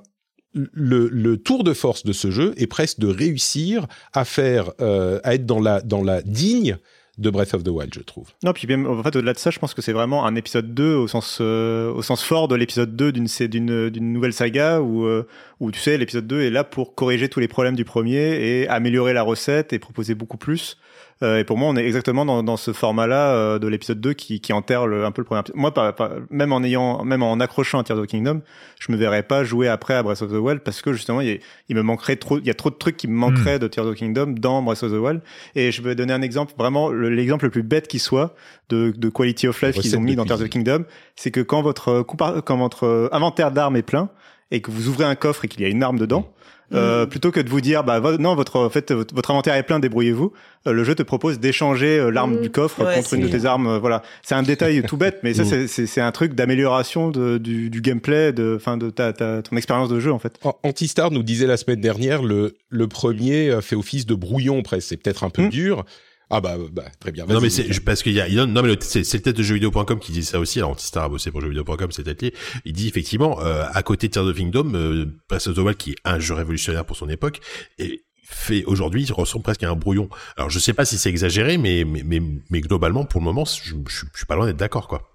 le, 0.72 1.08
le, 1.08 1.36
tour 1.36 1.64
de 1.64 1.74
force 1.74 2.04
de 2.04 2.12
ce 2.12 2.30
jeu 2.30 2.54
est 2.56 2.66
presque 2.66 2.98
de 2.98 3.08
réussir 3.08 3.86
à 4.12 4.24
faire, 4.24 4.72
euh, 4.80 5.20
à 5.22 5.34
être 5.34 5.44
dans 5.44 5.60
la, 5.60 5.82
dans 5.82 6.02
la 6.02 6.22
digne 6.22 6.78
de 7.18 7.30
Breath 7.30 7.54
of 7.54 7.64
the 7.64 7.68
Wild, 7.68 7.94
je 7.94 8.00
trouve. 8.00 8.28
Non, 8.44 8.52
puis 8.52 8.72
en 8.74 9.02
fait, 9.02 9.16
au-delà 9.16 9.32
de 9.32 9.38
ça, 9.38 9.50
je 9.50 9.58
pense 9.58 9.72
que 9.72 9.80
c'est 9.80 9.92
vraiment 9.92 10.26
un 10.26 10.34
épisode 10.34 10.74
2 10.74 10.94
au 10.94 11.08
sens, 11.08 11.38
euh, 11.40 11.90
au 11.92 12.02
sens 12.02 12.22
fort 12.22 12.46
de 12.48 12.54
l'épisode 12.54 12.94
2 12.94 13.12
d'une, 13.12 13.26
d'une, 13.26 13.88
d'une 13.88 14.12
nouvelle 14.12 14.34
saga 14.34 14.80
où, 14.80 15.06
euh, 15.06 15.26
où, 15.60 15.70
tu 15.70 15.80
sais, 15.80 15.96
l'épisode 15.96 16.26
2 16.26 16.42
est 16.42 16.50
là 16.50 16.64
pour 16.64 16.94
corriger 16.94 17.28
tous 17.28 17.40
les 17.40 17.48
problèmes 17.48 17.76
du 17.76 17.84
premier 17.84 18.18
et 18.18 18.68
améliorer 18.68 19.14
la 19.14 19.22
recette 19.22 19.72
et 19.72 19.78
proposer 19.78 20.14
beaucoup 20.14 20.36
plus. 20.36 20.76
Euh, 21.22 21.38
et 21.38 21.44
pour 21.44 21.56
moi, 21.56 21.68
on 21.68 21.76
est 21.76 21.84
exactement 21.84 22.26
dans, 22.26 22.42
dans 22.42 22.58
ce 22.58 22.72
format-là 22.72 23.30
euh, 23.30 23.58
de 23.58 23.66
l'épisode 23.66 24.00
2 24.00 24.12
qui, 24.12 24.40
qui 24.40 24.52
enterre 24.52 24.82
un 24.82 25.10
peu 25.12 25.22
le 25.22 25.24
premier. 25.24 25.40
Moi, 25.54 25.72
pas, 25.72 25.94
même 26.30 26.52
en 26.52 26.62
ayant, 26.62 27.04
même 27.04 27.22
en 27.22 27.40
accrochant 27.40 27.78
à 27.78 27.84
Tears 27.84 27.98
of 27.98 28.06
the 28.06 28.10
Kingdom, 28.10 28.42
je 28.78 28.92
me 28.92 28.98
verrais 28.98 29.22
pas 29.22 29.42
jouer 29.42 29.68
après 29.68 29.94
à 29.94 30.02
Breath 30.02 30.20
of 30.20 30.30
the 30.30 30.34
Wild 30.34 30.60
parce 30.60 30.82
que 30.82 30.92
justement, 30.92 31.22
il, 31.22 31.40
il 31.68 31.76
me 31.76 31.82
manquerait 31.82 32.16
trop, 32.16 32.38
il 32.38 32.46
y 32.46 32.50
a 32.50 32.54
trop 32.54 32.68
de 32.68 32.74
trucs 32.74 32.98
qui 32.98 33.08
me 33.08 33.14
manqueraient 33.14 33.56
hmm. 33.56 33.60
de 33.60 33.68
Tears 33.68 33.86
of 33.86 33.94
the 33.94 33.98
Kingdom 33.98 34.34
dans 34.38 34.60
Breath 34.62 34.82
of 34.82 34.92
the 34.92 34.96
Wild. 34.96 35.22
Et 35.54 35.72
je 35.72 35.80
vais 35.80 35.94
donner 35.94 36.12
un 36.12 36.22
exemple, 36.22 36.52
vraiment 36.58 36.90
l'exemple 36.90 37.46
le 37.46 37.50
plus 37.50 37.62
bête 37.62 37.88
qui 37.88 37.98
soit 37.98 38.34
de, 38.68 38.92
de 38.94 39.08
quality 39.08 39.48
of 39.48 39.60
life 39.62 39.78
qu'ils 39.78 39.96
ont 39.96 40.00
mis 40.00 40.16
dans 40.16 40.26
Tears 40.26 40.42
of 40.42 40.48
the 40.48 40.50
Kingdom, 40.50 40.84
c'est 41.14 41.30
que 41.30 41.40
quand 41.40 41.62
votre 41.62 42.02
quand 42.02 42.58
votre 42.58 43.08
inventaire 43.12 43.52
d'armes 43.52 43.76
est 43.76 43.82
plein 43.82 44.10
et 44.50 44.60
que 44.60 44.70
vous 44.70 44.88
ouvrez 44.88 45.04
un 45.04 45.14
coffre 45.14 45.44
et 45.44 45.48
qu'il 45.48 45.62
y 45.62 45.64
a 45.64 45.68
une 45.68 45.82
arme 45.82 45.98
dedans, 45.98 46.32
euh, 46.74 47.04
mm. 47.04 47.08
plutôt 47.08 47.30
que 47.30 47.40
de 47.40 47.48
vous 47.48 47.60
dire 47.60 47.84
bah 47.84 48.00
non 48.18 48.34
votre 48.34 48.58
en 48.58 48.70
fait 48.70 48.92
votre 48.92 49.30
inventaire 49.30 49.54
est 49.54 49.62
plein 49.62 49.78
débrouillez-vous 49.78 50.32
euh, 50.66 50.72
le 50.72 50.82
jeu 50.84 50.94
te 50.94 51.02
propose 51.02 51.38
d'échanger 51.38 51.98
euh, 51.98 52.10
l'arme 52.10 52.36
mm. 52.36 52.40
du 52.40 52.50
coffre 52.50 52.84
contre 52.92 53.14
une 53.14 53.22
de 53.22 53.28
tes 53.28 53.44
armes 53.44 53.78
voilà 53.78 54.02
c'est 54.22 54.34
un 54.34 54.42
détail 54.42 54.82
tout 54.82 54.96
bête 54.96 55.20
mais 55.22 55.34
ça 55.34 55.44
mm. 55.44 55.68
c'est 55.68 55.86
c'est 55.86 56.00
un 56.00 56.12
truc 56.12 56.34
d'amélioration 56.34 57.10
du, 57.10 57.70
du 57.70 57.80
gameplay 57.80 58.32
de 58.32 58.54
enfin 58.56 58.76
de 58.76 58.90
ta, 58.90 59.12
ta, 59.12 59.42
ton 59.42 59.56
expérience 59.56 59.88
de 59.88 60.00
jeu 60.00 60.12
en 60.12 60.18
fait 60.18 60.40
Antistar 60.62 61.10
nous 61.10 61.22
disait 61.22 61.46
la 61.46 61.56
semaine 61.56 61.80
dernière 61.80 62.22
le 62.22 62.56
le 62.68 62.88
premier 62.88 63.60
fait 63.62 63.76
office 63.76 64.06
de 64.06 64.14
brouillon 64.14 64.62
presque 64.62 64.88
c'est 64.88 64.96
peut-être 64.96 65.24
un 65.24 65.30
peu 65.30 65.48
dur 65.48 65.84
Ah 66.28 66.40
bah, 66.40 66.56
bah 66.72 66.84
très 66.98 67.12
bien. 67.12 67.24
Non 67.26 67.40
mais 67.40 67.50
c'est 67.50 67.80
parce 67.84 68.02
qu'il 68.02 68.12
y 68.12 68.20
a 68.20 68.46
non 68.46 68.62
mais 68.62 68.76
c'est 68.80 69.00
le 69.00 69.20
tête 69.20 69.36
de 69.36 69.42
jeuxvideo.com 69.42 70.00
qui 70.00 70.10
dit 70.10 70.24
ça 70.24 70.40
aussi. 70.40 70.58
Alors 70.58 70.72
Antistar 70.72 71.04
a 71.04 71.08
bossé 71.08 71.30
pour 71.30 71.40
jeuxvideo.com 71.40 71.92
c'est 71.92 72.02
tête 72.02 72.34
Il 72.64 72.72
dit 72.72 72.88
effectivement 72.88 73.40
euh, 73.42 73.64
à 73.72 73.82
côté 73.82 74.08
de 74.08 74.12
Tears 74.12 74.26
of 74.26 74.36
Kingdom, 74.36 74.72
euh, 74.74 75.06
Breath 75.28 75.46
of 75.46 75.54
the 75.54 75.58
Wild 75.58 75.76
qui 75.76 75.92
est 75.92 75.96
un 76.04 76.18
jeu 76.18 76.34
révolutionnaire 76.34 76.84
pour 76.84 76.96
son 76.96 77.08
époque 77.08 77.40
et 77.78 78.02
fait 78.24 78.64
aujourd'hui 78.64 79.04
il 79.04 79.12
ressemble 79.12 79.44
presque 79.44 79.62
à 79.62 79.70
un 79.70 79.76
brouillon. 79.76 80.08
Alors 80.36 80.50
je 80.50 80.58
sais 80.58 80.72
pas 80.72 80.84
si 80.84 80.98
c'est 80.98 81.10
exagéré 81.10 81.58
mais, 81.58 81.84
mais 81.84 82.02
mais 82.04 82.20
mais 82.50 82.60
globalement 82.60 83.04
pour 83.04 83.20
le 83.20 83.24
moment 83.26 83.44
je, 83.44 83.74
je, 83.86 84.06
je 84.12 84.16
suis 84.16 84.26
pas 84.26 84.34
loin 84.34 84.46
d'être 84.46 84.56
d'accord 84.56 84.88
quoi. 84.88 85.08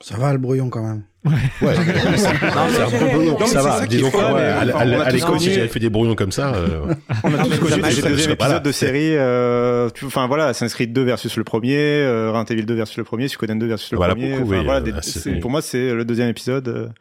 Ça 0.00 0.16
va 0.16 0.32
le 0.32 0.38
brouillon 0.38 0.70
quand 0.70 0.82
même. 0.86 1.04
Ouais. 1.24 1.32
ouais. 1.62 1.74
c'est 2.16 2.82
un 2.82 2.90
peu 2.90 3.06
brouillon. 3.06 3.46
Ça 3.46 3.62
va. 3.62 3.86
Disons 3.86 4.10
ouais, 4.10 4.42
à, 4.42 5.10
l'école, 5.10 5.40
si 5.40 5.52
j'avais 5.52 5.68
fait 5.68 5.80
des 5.80 5.88
brouillons 5.90 6.14
comme 6.14 6.32
ça. 6.32 6.54
Euh... 6.54 6.94
On 7.22 7.32
a 7.32 7.44
tous 7.44 7.58
connu 7.58 7.82
des 7.82 8.02
deuxième 8.02 8.32
épisode 8.32 8.62
de 8.62 8.72
série. 8.72 9.16
Euh, 9.16 9.88
enfin 10.04 10.26
voilà, 10.26 10.46
Assassin's 10.46 10.74
Creed 10.74 10.92
2 10.92 11.02
versus 11.02 11.36
le 11.36 11.44
premier, 11.44 11.78
euh, 11.78 12.30
Resident 12.30 12.54
Evil 12.54 12.66
2 12.66 12.74
versus 12.74 12.98
le 12.98 13.04
premier, 13.04 13.28
Suikoden 13.28 13.58
2 13.58 13.66
versus 13.66 13.92
le 13.92 13.98
premier. 13.98 15.40
Pour 15.40 15.50
moi, 15.50 15.62
c'est 15.62 15.94
le 15.94 16.04
deuxième 16.04 16.28
épisode. 16.28 16.92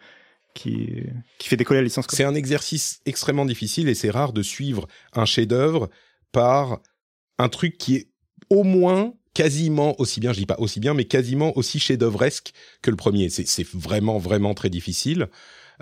Qui, 0.56 1.02
qui 1.40 1.50
fait 1.50 1.58
décoller 1.58 1.80
la 1.80 1.86
licence. 1.86 2.06
C'est 2.10 2.26
un 2.26 2.36
exercice 2.36 3.02
extrêmement 3.08 3.46
difficile 3.46 3.90
et 3.90 3.96
c'est 3.96 4.12
rare 4.12 4.34
de 4.34 4.44
suivre 4.44 4.88
un 5.14 5.26
chef-d'œuvre 5.26 5.90
par 6.32 6.78
un 7.40 7.50
truc 7.50 7.80
qui 7.80 7.96
est 7.96 8.08
au 8.52 8.64
moins 8.64 9.14
quasiment 9.34 10.00
aussi 10.00 10.20
bien, 10.20 10.34
je 10.34 10.40
dis 10.40 10.46
pas 10.46 10.60
aussi 10.60 10.80
bien, 10.80 10.94
mais 10.94 11.06
quasiment 11.06 11.56
aussi 11.58 11.80
chef-d'œuvresque 11.80 12.54
que 12.82 12.90
le 12.90 12.96
premier. 12.96 13.30
C'est 13.30 13.68
vraiment, 13.74 14.18
vraiment 14.18 14.54
très 14.54 14.70
difficile. 14.70 15.30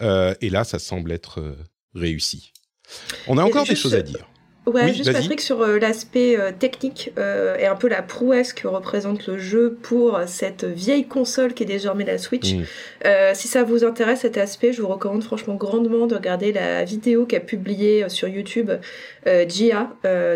Euh, 0.01 0.33
et 0.41 0.49
là, 0.49 0.63
ça 0.63 0.79
semble 0.79 1.11
être 1.11 1.39
euh, 1.39 1.55
réussi. 1.93 2.53
On 3.27 3.37
a 3.37 3.43
encore 3.43 3.65
des 3.65 3.75
choses 3.75 3.95
à 3.95 4.01
dire. 4.01 4.27
Ouais, 4.67 4.93
juste 4.93 5.11
Patrick 5.11 5.41
sur 5.41 5.61
euh, 5.61 5.79
l'aspect 5.79 6.39
euh, 6.39 6.51
technique 6.51 7.11
euh, 7.17 7.57
et 7.57 7.65
un 7.65 7.75
peu 7.75 7.87
la 7.87 8.03
prouesse 8.03 8.53
que 8.53 8.67
représente 8.67 9.25
le 9.25 9.39
jeu 9.39 9.75
pour 9.81 10.19
cette 10.27 10.65
vieille 10.65 11.05
console 11.05 11.55
qui 11.55 11.63
est 11.63 11.65
désormais 11.65 12.05
la 12.05 12.19
Switch. 12.19 12.53
Mm. 12.53 12.63
si 13.33 13.47
ça 13.47 13.63
vous 13.63 13.83
intéresse 13.83 14.19
cet 14.19 14.37
aspect, 14.37 14.71
je 14.71 14.83
vous 14.83 14.87
recommande 14.87 15.23
franchement 15.23 15.55
grandement 15.55 16.05
de 16.05 16.13
regarder 16.13 16.53
la 16.53 16.83
vidéo 16.83 17.25
qu'a 17.25 17.39
publiée 17.39 18.07
sur 18.09 18.27
YouTube 18.27 18.71
Gia, 19.25 19.89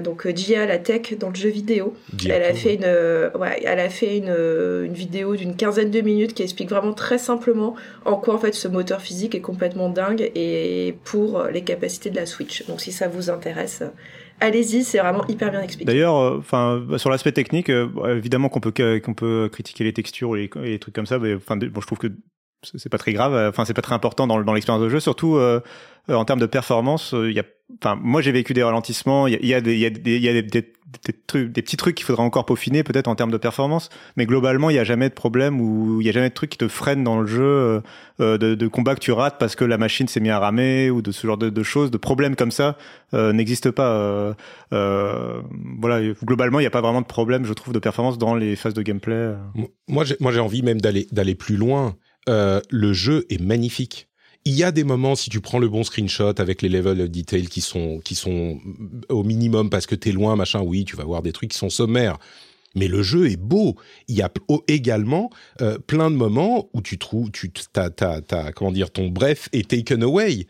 donc 0.04 0.28
Gia 0.36 0.66
la 0.66 0.80
tech 0.80 1.14
dans 1.20 1.30
le 1.30 1.36
jeu 1.36 1.50
vidéo. 1.50 1.94
elle 2.28 2.44
a 2.44 2.54
fait 2.54 2.76
une, 2.76 3.40
ouais, 3.40 3.62
elle 3.64 3.80
a 3.80 3.90
fait 3.90 4.18
une, 4.18 4.36
une 4.86 4.94
vidéo 4.94 5.36
d'une 5.36 5.56
quinzaine 5.56 5.92
de 5.92 6.02
minutes 6.02 6.34
qui 6.34 6.42
explique 6.42 6.70
vraiment 6.70 6.94
très 6.94 7.18
simplement 7.18 7.76
en 8.06 8.16
quoi 8.16 8.34
en 8.34 8.40
fait 8.40 8.56
ce 8.56 8.68
moteur 8.68 9.02
physique 9.02 9.36
est 9.36 9.42
complètement 9.42 9.90
dingue 9.90 10.32
et 10.34 10.96
pour 11.04 11.44
les 11.44 11.62
capacités 11.64 12.10
de 12.10 12.16
la 12.16 12.26
Switch. 12.26 12.66
Donc 12.68 12.82
si 12.82 12.92
ça 12.92 13.08
vous 13.08 13.30
intéresse 13.30 13.84
allez-y, 14.40 14.84
c'est 14.84 15.00
vraiment 15.00 15.26
hyper 15.28 15.52
bien 15.52 15.62
expliqué. 15.62 15.86
D'ailleurs, 15.86 16.16
euh, 16.18 16.38
enfin, 16.40 16.84
bah, 16.88 16.98
sur 16.98 17.10
l'aspect 17.10 17.32
technique, 17.32 17.70
euh, 17.70 18.16
évidemment 18.16 18.50
qu'on 18.50 18.60
peut 18.60 18.74
qu'on 19.00 19.14
peut 19.14 19.50
critiquer 19.52 19.84
les 19.84 19.94
textures 19.94 20.36
et 20.38 20.50
les, 20.56 20.80
trucs 20.80 20.96
comme 20.96 21.06
ça, 21.06 21.20
enfin, 21.36 21.58
bon, 21.58 21.82
je 21.82 21.86
trouve 21.86 21.98
que 21.98 22.08
c'est 22.76 22.90
pas 22.90 22.98
très 22.98 23.14
grave. 23.14 23.50
Enfin, 23.50 23.66
c'est 23.66 23.74
pas 23.74 23.82
très 23.82 23.96
important 23.96 24.28
dans, 24.28 24.42
dans 24.42 24.54
l'expérience 24.54 24.84
de 24.84 24.90
jeu, 24.90 25.00
surtout 25.00 25.36
euh, 25.36 25.62
en 26.10 26.26
termes 26.26 26.40
de 26.40 26.46
performance. 26.46 27.14
Il 27.14 27.32
y 27.32 27.40
a, 27.40 27.44
enfin, 27.82 27.98
moi 28.02 28.22
j'ai 28.22 28.32
vécu 28.32 28.54
des 28.54 28.64
ralentissements. 28.64 29.28
Il 29.28 29.46
y 29.46 29.54
a, 29.54 29.62
des, 29.62 29.74
il 29.74 29.80
y 29.80 29.86
a 29.86 29.90
des, 29.90 30.20
y 30.20 30.30
a 30.30 30.42
des, 30.42 30.74
des, 31.04 31.14
trucs, 31.28 31.52
des 31.52 31.62
petits 31.62 31.78
trucs 31.78 31.96
qu'il 31.96 32.06
faudra 32.06 32.24
encore 32.24 32.46
peaufiner 32.46 32.84
peut-être 32.84 33.08
en 33.08 33.16
termes 33.16 33.32
de 33.32 33.38
performance, 33.38 33.90
mais 34.16 34.26
globalement 34.26 34.70
il 34.70 34.74
n'y 34.74 34.80
a 34.80 34.84
jamais 34.84 35.10
de 35.10 35.14
problème 35.14 35.62
ou 35.62 36.02
il 36.02 36.04
n'y 36.04 36.10
a 36.10 36.14
jamais 36.14 36.30
de 36.30 36.34
trucs 36.34 36.52
qui 36.52 36.58
te 36.58 36.68
freinent 36.68 37.04
dans 37.04 37.20
le 37.20 37.28
jeu 37.28 37.82
euh, 38.22 38.38
de, 38.38 38.56
de, 38.56 38.68
combat 38.68 38.96
que 38.96 39.00
tu 39.00 39.12
rates 39.12 39.38
parce 39.40 39.56
que 39.56 39.66
la 39.66 39.78
machine 39.78 40.08
s'est 40.08 40.20
mise 40.20 40.32
à 40.32 40.40
ramer 40.40 40.90
ou 40.90 41.02
de 41.02 41.12
ce 41.12 41.26
genre 41.26 41.38
de, 41.38 41.50
de 41.50 41.64
choses, 41.64 41.92
de 41.92 41.98
problèmes 41.98 42.36
comme 42.36 42.52
ça 42.52 42.78
euh, 43.14 43.34
n'existent 43.34 43.72
pas. 43.72 43.90
Euh, 43.90 44.34
euh 44.74 45.42
voilà, 45.80 46.02
globalement 46.24 46.60
il 46.60 46.64
n'y 46.64 46.68
a 46.68 46.72
pas 46.72 46.82
vraiment 46.82 47.02
de 47.02 47.08
problème, 47.08 47.46
je 47.46 47.54
trouve, 47.54 47.74
de 47.74 47.80
performance 47.80 48.18
dans 48.18 48.36
les 48.36 48.56
phases 48.56 48.74
de 48.74 48.82
gameplay. 48.82 49.34
Moi 49.88 50.04
j'ai 50.06 50.40
envie 50.40 50.62
même 50.62 50.82
d'aller 50.82 51.08
d'aller 51.12 51.36
plus 51.36 51.58
loin. 51.58 51.96
Le 52.28 52.94
jeu 52.94 53.26
est 53.30 53.42
magnifique 53.42 54.08
il 54.46 54.54
y 54.54 54.64
a 54.64 54.72
des 54.72 54.84
moments, 54.84 55.16
si 55.16 55.32
tu 55.32 55.42
prends 55.42 55.58
le 55.58 55.68
bon 55.68 55.84
screenshot 55.84 56.36
avec 56.38 56.62
les 56.62 56.70
levels 56.70 57.02
of 57.02 57.10
detail 57.10 57.48
qui 57.48 57.62
sont, 57.62 58.00
qui 58.06 58.14
sont 58.14 58.60
au 59.10 59.24
minimum 59.24 59.72
parce 59.72 59.88
que 59.88 59.96
t'es 59.96 60.12
loin, 60.12 60.36
machin, 60.36 60.62
oui, 60.62 60.86
tu 60.86 60.96
vas 60.96 61.04
voir 61.04 61.24
des 61.24 61.32
trucs 61.32 61.50
qui 61.50 61.58
sont 61.58 61.72
sommaires. 61.72 62.20
Mais 62.76 62.88
le 62.88 63.02
jeu 63.02 63.32
est 63.32 63.38
beau. 63.38 63.76
Il 64.08 64.16
y 64.16 64.22
a 64.22 64.30
également 64.68 65.32
euh, 65.62 65.80
plein 65.80 66.12
de 66.12 66.16
moments 66.16 66.70
où 66.74 66.82
tu 66.82 67.00
trouves, 67.00 67.32
tu, 67.32 67.50
t'as, 67.50 67.90
comment 68.52 68.72
dire, 68.72 68.92
ton 68.92 69.08
bref 69.08 69.50
est 69.52 69.70
taken 69.70 70.04
away. 70.04 70.46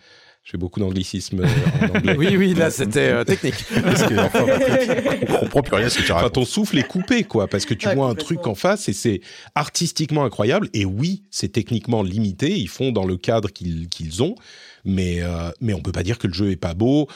Je 0.46 0.52
fais 0.52 0.58
beaucoup 0.60 0.80
d'anglicisme 0.80 1.42
euh, 1.42 1.48
en 1.82 1.98
anglais. 1.98 2.16
oui, 2.20 2.38
oui, 2.38 2.54
là 2.54 2.70
c'était 2.70 3.10
euh, 3.10 3.24
technique. 3.24 3.66
parce 3.84 4.04
que, 4.04 4.14
enfin, 4.14 4.46
on 5.30 5.40
comprend 5.40 5.64
plus 5.64 5.76
rien 5.76 5.90
ce 5.90 5.98
que 5.98 6.04
tu 6.04 6.12
racontes. 6.12 6.32
Enfin, 6.38 6.42
ton 6.42 6.46
souffle 6.46 6.78
est 6.78 6.88
coupé, 6.88 7.24
quoi, 7.24 7.48
parce 7.48 7.66
que 7.66 7.74
tu 7.74 7.90
vois 7.90 8.08
un 8.08 8.14
truc 8.14 8.46
en 8.46 8.54
face 8.54 8.88
et 8.88 8.94
c'est 8.94 9.22
artistiquement 9.56 10.24
incroyable. 10.24 10.70
Et 10.74 10.86
oui, 10.86 11.24
c'est 11.32 11.52
techniquement 11.52 12.04
limité. 12.04 12.56
Ils 12.60 12.70
font 12.70 12.92
dans 12.92 13.06
le 13.06 13.18
cadre 13.18 13.50
qu'ils 13.50 13.90
qu'ils 13.90 14.22
ont, 14.22 14.36
mais 14.84 15.24
euh, 15.24 15.50
mais 15.62 15.74
on 15.74 15.82
peut 15.82 15.92
pas 15.92 16.04
dire 16.04 16.20
que 16.20 16.28
le 16.28 16.34
jeu 16.34 16.52
est 16.52 16.58
pas 16.58 16.76
beau 16.76 17.08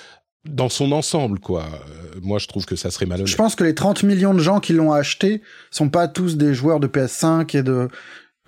dans 0.45 0.69
son 0.69 0.91
ensemble, 0.91 1.39
quoi. 1.39 1.65
Euh, 1.65 2.19
moi, 2.23 2.39
je 2.39 2.47
trouve 2.47 2.65
que 2.65 2.75
ça 2.75 2.89
serait 2.89 3.05
malhonnête. 3.05 3.27
Je 3.27 3.35
pense 3.35 3.53
que 3.53 3.63
les 3.63 3.75
30 3.75 4.01
millions 4.01 4.33
de 4.33 4.39
gens 4.39 4.59
qui 4.59 4.73
l'ont 4.73 4.91
acheté 4.91 5.43
sont 5.69 5.89
pas 5.89 6.07
tous 6.07 6.35
des 6.35 6.55
joueurs 6.55 6.79
de 6.79 6.87
PS5 6.87 7.55
et 7.55 7.61
de 7.61 7.89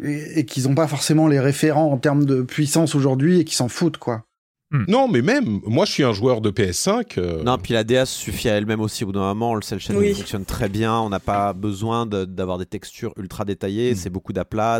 et, 0.03 0.39
et 0.39 0.45
qu'ils 0.45 0.67
ont 0.67 0.73
pas 0.73 0.87
forcément 0.87 1.27
les 1.27 1.39
référents 1.39 1.91
en 1.91 1.99
termes 1.99 2.25
de 2.25 2.41
puissance 2.41 2.95
aujourd'hui 2.95 3.41
et 3.41 3.45
qui 3.45 3.53
s'en 3.53 3.67
foutent, 3.67 3.97
quoi. 3.97 4.25
Hmm. 4.71 4.85
Non, 4.87 5.07
mais 5.09 5.21
même, 5.21 5.59
moi 5.65 5.85
je 5.85 5.91
suis 5.91 6.03
un 6.03 6.13
joueur 6.13 6.39
de 6.39 6.49
PS5. 6.49 7.17
Euh. 7.17 7.43
Non, 7.43 7.57
puis 7.57 7.73
la 7.73 7.83
DS 7.83 8.05
suffit 8.05 8.47
à 8.47 8.53
elle-même 8.53 8.79
aussi 8.79 9.03
au 9.03 9.07
bout 9.07 9.13
d'un 9.13 9.19
moment. 9.19 9.53
Le 9.53 9.61
cel 9.61 9.79
shading 9.79 10.15
fonctionne 10.15 10.45
très 10.45 10.69
bien. 10.69 10.97
On 10.97 11.09
n'a 11.09 11.19
pas 11.19 11.51
besoin 11.51 12.05
d'avoir 12.05 12.57
des 12.57 12.65
textures 12.65 13.13
ultra 13.17 13.43
détaillées. 13.43 13.91
Hmm. 13.91 13.95
C'est 13.95 14.09
beaucoup 14.09 14.31
d'aplat. 14.31 14.79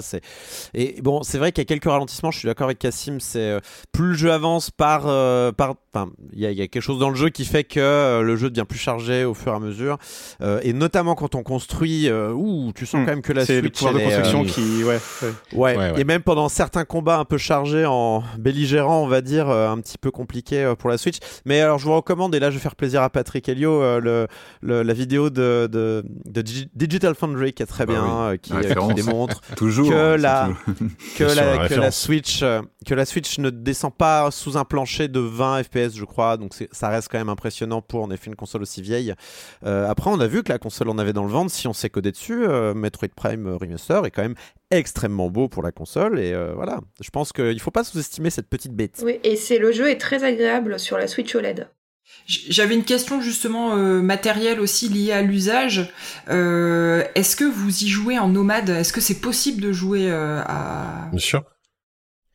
Et 0.74 1.02
bon, 1.02 1.24
c'est 1.24 1.38
vrai 1.38 1.52
qu'il 1.52 1.62
y 1.62 1.66
a 1.66 1.66
quelques 1.66 1.86
ralentissements. 1.92 2.32
Je 2.32 2.40
suis 2.40 2.48
d'accord 2.48 2.66
avec 2.66 2.80
Cassim. 2.80 3.20
C'est 3.20 3.40
euh, 3.40 3.60
plus 3.92 4.10
le 4.10 4.14
jeu 4.14 4.32
avance 4.32 4.72
par. 4.72 5.04
Euh, 5.08 5.52
par 5.52 5.76
il 6.34 6.40
y, 6.40 6.46
a 6.46 6.54
quelque 6.54 6.82
chose 6.82 7.00
dans 7.00 7.10
le 7.10 7.16
jeu 7.16 7.30
qui 7.30 7.46
fait 7.46 7.64
que 7.64 8.22
le 8.22 8.36
jeu 8.36 8.50
devient 8.50 8.66
plus 8.68 8.80
chargé 8.80 9.26
au 9.26 9.34
fur 9.34 9.52
et 9.54 9.56
à 9.56 9.60
mesure. 9.60 9.98
et 10.62 10.74
notamment 10.74 11.16
quand 11.16 11.36
on 11.36 11.44
construit, 11.44 12.10
ouh, 12.12 12.72
tu 12.74 12.86
sens 12.86 13.02
hmm. 13.02 13.06
quand 13.06 13.12
même 13.12 13.22
que 13.22 13.34
la 13.34 13.46
Switch. 13.46 13.80
C'est 13.80 13.92
le 13.92 14.00
de 14.00 14.04
construction 14.04 14.44
qui. 14.44 14.84
Ouais 14.84 15.00
ouais. 15.54 15.78
ouais, 15.78 15.94
Et 16.00 16.04
même 16.04 16.22
pendant 16.22 16.50
certains 16.50 16.86
combats 16.86 17.20
un 17.20 17.26
peu 17.26 17.38
chargés 17.38 17.86
en 17.86 18.24
belligérant, 18.38 19.04
on 19.04 19.08
va 19.08 19.22
dire, 19.22 19.50
un 19.50 19.80
petit 19.80 19.98
peu 19.98 20.12
compliqué 20.12 20.64
euh, 20.64 20.76
pour 20.76 20.90
la 20.90 20.98
Switch. 20.98 21.18
Mais 21.46 21.62
alors, 21.62 21.80
je 21.80 21.86
vous 21.86 21.96
recommande, 21.96 22.34
et 22.36 22.40
là, 22.40 22.50
je 22.50 22.56
vais 22.56 22.62
faire 22.62 22.76
plaisir 22.76 23.02
à 23.02 23.10
Patrick 23.10 23.48
Elio, 23.48 23.82
euh, 23.82 24.28
le, 24.62 24.84
la 24.84 24.94
vidéo 24.94 25.30
de, 25.30 25.68
de, 25.72 26.04
Digital 26.76 27.16
Foundry 27.16 27.54
qui 27.54 27.64
est 27.64 27.68
très 27.68 27.86
bah 27.86 27.94
bien, 27.94 28.22
euh, 28.22 28.38
qui, 28.38 28.54
démontre 28.94 29.42
toujours, 29.56 29.90
que, 29.90 30.16
la, 30.20 30.50
que, 31.18 31.24
la, 31.24 31.68
que 31.68 31.74
la 31.76 31.92
Switch 31.92 32.44
que 32.86 32.96
la 32.96 33.06
Switch 33.06 33.38
ne 33.38 33.50
descend 33.50 33.94
pas 33.94 34.32
sous 34.32 34.58
un 34.58 34.66
plancher 34.66 35.08
de 35.08 35.20
20 35.20 35.64
FPS, 35.64 35.81
je 35.90 36.06
crois. 36.06 36.38
Donc 36.38 36.54
ça 36.72 36.90
reste 36.90 37.10
quand 37.12 37.18
même 37.18 37.30
impressionnant 37.30 37.82
pour 37.82 38.04
en 38.04 38.12
effet 38.12 38.28
une 38.28 38.36
console 38.36 38.62
aussi 38.62 38.82
vieille. 38.82 39.14
après, 39.64 40.10
on 40.10 40.20
a 40.20 40.28
vu 40.28 40.44
que 40.44 40.52
la 40.52 40.60
console 40.60 40.90
en 40.90 40.98
avait 40.98 41.14
dans 41.14 41.24
le 41.24 41.32
ventre. 41.32 41.52
Si 41.52 41.68
on 41.68 41.74
s'est 41.74 41.90
codé 41.90 42.12
dessus, 42.12 42.46
Metroid 42.76 43.10
Prime 43.16 43.48
Remaster 43.48 44.06
est 44.06 44.12
quand 44.12 44.22
même 44.22 44.36
extrêmement 44.72 45.30
beau 45.30 45.50
pour 45.50 45.62
la 45.62 45.72
console 45.72 46.20
et 46.20 46.32
euh, 46.32 46.54
voilà 46.56 46.80
je 47.02 47.10
pense 47.10 47.34
qu'il 47.34 47.60
faut 47.60 47.72
pas 47.72 47.84
sous-estimer 47.84 48.30
cette 48.30 48.48
petite 48.48 48.74
bête 48.74 49.02
oui 49.06 49.20
et 49.24 49.36
c'est 49.36 49.60
le 49.60 49.72
jeu 49.72 49.90
est 49.90 49.98
très 49.98 50.24
agréable 50.24 50.80
sur 50.80 50.98
la 50.98 51.08
Switch 51.08 51.36
OLED 51.36 51.68
j'avais 52.26 52.76
une 52.76 52.84
question 52.84 53.22
justement 53.22 53.76
euh, 53.76 54.02
matérielle 54.02 54.60
aussi 54.60 54.90
liée 54.90 55.14
à 55.14 55.22
l'usage. 55.22 55.94
Euh, 56.30 57.06
est-ce 57.16 57.38
que 57.38 57.46
vous 57.46 57.84
y 57.84 57.88
jouez 57.88 58.20
en 58.20 58.28
nomade? 58.28 58.70
Est-ce 58.70 58.92
que 58.92 59.00
c'est 59.00 59.22
possible 59.22 59.62
de 59.62 59.72
jouer 59.72 60.12
à... 60.12 61.08
Bien 61.12 61.20
sûr. 61.20 61.44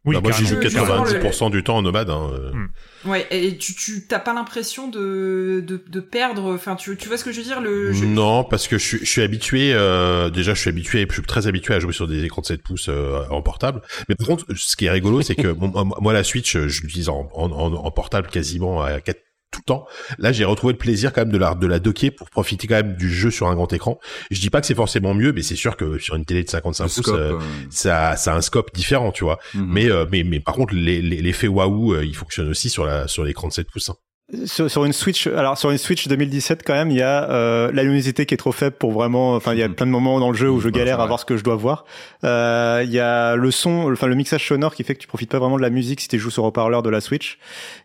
Oui, 0.06 0.14
bah, 0.14 0.20
moi 0.22 0.32
j'y 0.32 0.46
joue 0.46 0.56
90% 0.56 1.50
du 1.50 1.62
temps 1.64 1.76
en 1.76 1.82
nomade. 1.82 2.10
Hein. 2.10 2.30
Hmm. 2.52 3.10
Ouais, 3.10 3.26
et 3.30 3.56
tu 3.56 3.74
tu 3.74 4.06
t'as 4.06 4.18
pas 4.18 4.32
l'impression 4.32 4.88
de, 4.88 5.62
de, 5.66 5.82
de 5.88 6.00
perdre, 6.00 6.54
enfin 6.54 6.76
tu 6.76 6.96
tu 6.96 7.08
vois 7.08 7.18
ce 7.18 7.24
que 7.24 7.32
je 7.32 7.38
veux 7.38 7.44
dire 7.44 7.60
le 7.60 7.92
Non, 8.06 8.44
parce 8.44 8.68
que 8.68 8.78
je 8.78 8.84
suis 8.84 8.98
je 9.00 9.04
suis 9.04 9.22
habitué 9.22 9.72
euh, 9.74 10.30
déjà 10.30 10.54
je 10.54 10.60
suis 10.60 10.70
habitué 10.70 11.06
je 11.08 11.14
suis 11.14 11.22
très 11.22 11.46
habitué 11.48 11.74
à 11.74 11.80
jouer 11.80 11.92
sur 11.92 12.06
des 12.06 12.24
écrans 12.24 12.40
de 12.40 12.46
7 12.46 12.62
pouces 12.62 12.88
euh, 12.88 13.24
en 13.30 13.42
portable. 13.42 13.82
Mais 14.08 14.14
par 14.14 14.28
contre, 14.28 14.46
ce 14.54 14.76
qui 14.76 14.86
est 14.86 14.90
rigolo, 14.90 15.22
c'est 15.22 15.34
que 15.34 15.48
moi 16.00 16.12
la 16.12 16.24
Switch, 16.24 16.56
je 16.56 16.82
l'utilise 16.82 17.08
en, 17.08 17.28
en, 17.34 17.50
en, 17.50 17.90
portable 17.90 18.28
quasiment 18.28 18.82
à 18.82 19.00
4 19.00 19.25
tout 19.50 19.60
le 19.60 19.64
temps. 19.64 19.86
Là, 20.18 20.32
j'ai 20.32 20.44
retrouvé 20.44 20.72
le 20.72 20.78
plaisir 20.78 21.12
quand 21.12 21.22
même 21.22 21.32
de 21.32 21.38
la 21.38 21.54
de 21.54 21.66
la 21.66 21.78
docker 21.78 22.10
pour 22.14 22.30
profiter 22.30 22.66
quand 22.66 22.74
même 22.76 22.96
du 22.96 23.12
jeu 23.12 23.30
sur 23.30 23.48
un 23.48 23.54
grand 23.54 23.72
écran. 23.72 23.98
Je 24.30 24.40
dis 24.40 24.50
pas 24.50 24.60
que 24.60 24.66
c'est 24.66 24.74
forcément 24.74 25.14
mieux, 25.14 25.32
mais 25.32 25.42
c'est 25.42 25.56
sûr 25.56 25.76
que 25.76 25.98
sur 25.98 26.14
une 26.16 26.24
télé 26.24 26.42
de 26.44 26.50
55 26.50 26.84
pouces, 26.84 27.08
euh, 27.08 27.32
euh. 27.32 27.40
ça 27.70 28.16
ça 28.16 28.32
a 28.32 28.36
un 28.36 28.40
scope 28.40 28.74
différent, 28.74 29.12
tu 29.12 29.24
vois. 29.24 29.38
Mhm. 29.54 29.66
Mais 29.68 29.90
euh, 29.90 30.06
mais 30.10 30.24
mais 30.24 30.40
par 30.40 30.54
contre, 30.54 30.74
l'effet 30.74 31.46
les, 31.46 31.52
waouh, 31.52 32.00
il 32.02 32.14
fonctionne 32.14 32.48
aussi 32.48 32.68
sur 32.70 32.84
la 32.84 33.08
sur 33.08 33.24
l'écran 33.24 33.48
de 33.48 33.52
7 33.52 33.70
pouces. 33.70 33.90
Hein. 33.90 33.96
Sur, 34.44 34.84
une 34.84 34.92
Switch, 34.92 35.28
alors 35.28 35.56
sur 35.56 35.70
une 35.70 35.78
Switch 35.78 36.08
2017 36.08 36.64
quand 36.66 36.74
même, 36.74 36.90
il 36.90 36.96
y 36.96 37.02
a 37.02 37.30
euh, 37.30 37.70
la 37.72 37.84
luminosité 37.84 38.26
qui 38.26 38.34
est 38.34 38.36
trop 38.36 38.50
faible 38.50 38.74
pour 38.74 38.90
vraiment. 38.90 39.36
Enfin, 39.36 39.52
il 39.52 39.60
y 39.60 39.62
a 39.62 39.68
mm. 39.68 39.74
plein 39.74 39.86
de 39.86 39.92
moments 39.92 40.18
dans 40.18 40.32
le 40.32 40.36
jeu 40.36 40.50
où 40.50 40.60
je 40.60 40.68
galère 40.68 40.98
à 40.98 41.06
voir 41.06 41.20
ce 41.20 41.24
que 41.24 41.36
je 41.36 41.44
dois 41.44 41.54
voir. 41.54 41.84
Euh, 42.24 42.82
il 42.84 42.90
y 42.90 42.98
a 42.98 43.36
le 43.36 43.50
son, 43.52 43.92
enfin 43.92 44.08
le 44.08 44.16
mixage 44.16 44.44
sonore 44.44 44.74
qui 44.74 44.82
fait 44.82 44.96
que 44.96 45.00
tu 45.00 45.06
profites 45.06 45.30
pas 45.30 45.38
vraiment 45.38 45.56
de 45.56 45.62
la 45.62 45.70
musique 45.70 46.00
si 46.00 46.08
tu 46.08 46.18
joues 46.18 46.30
sur 46.30 46.42
haut-parleur 46.42 46.82
de 46.82 46.90
la 46.90 47.00
Switch 47.00 47.38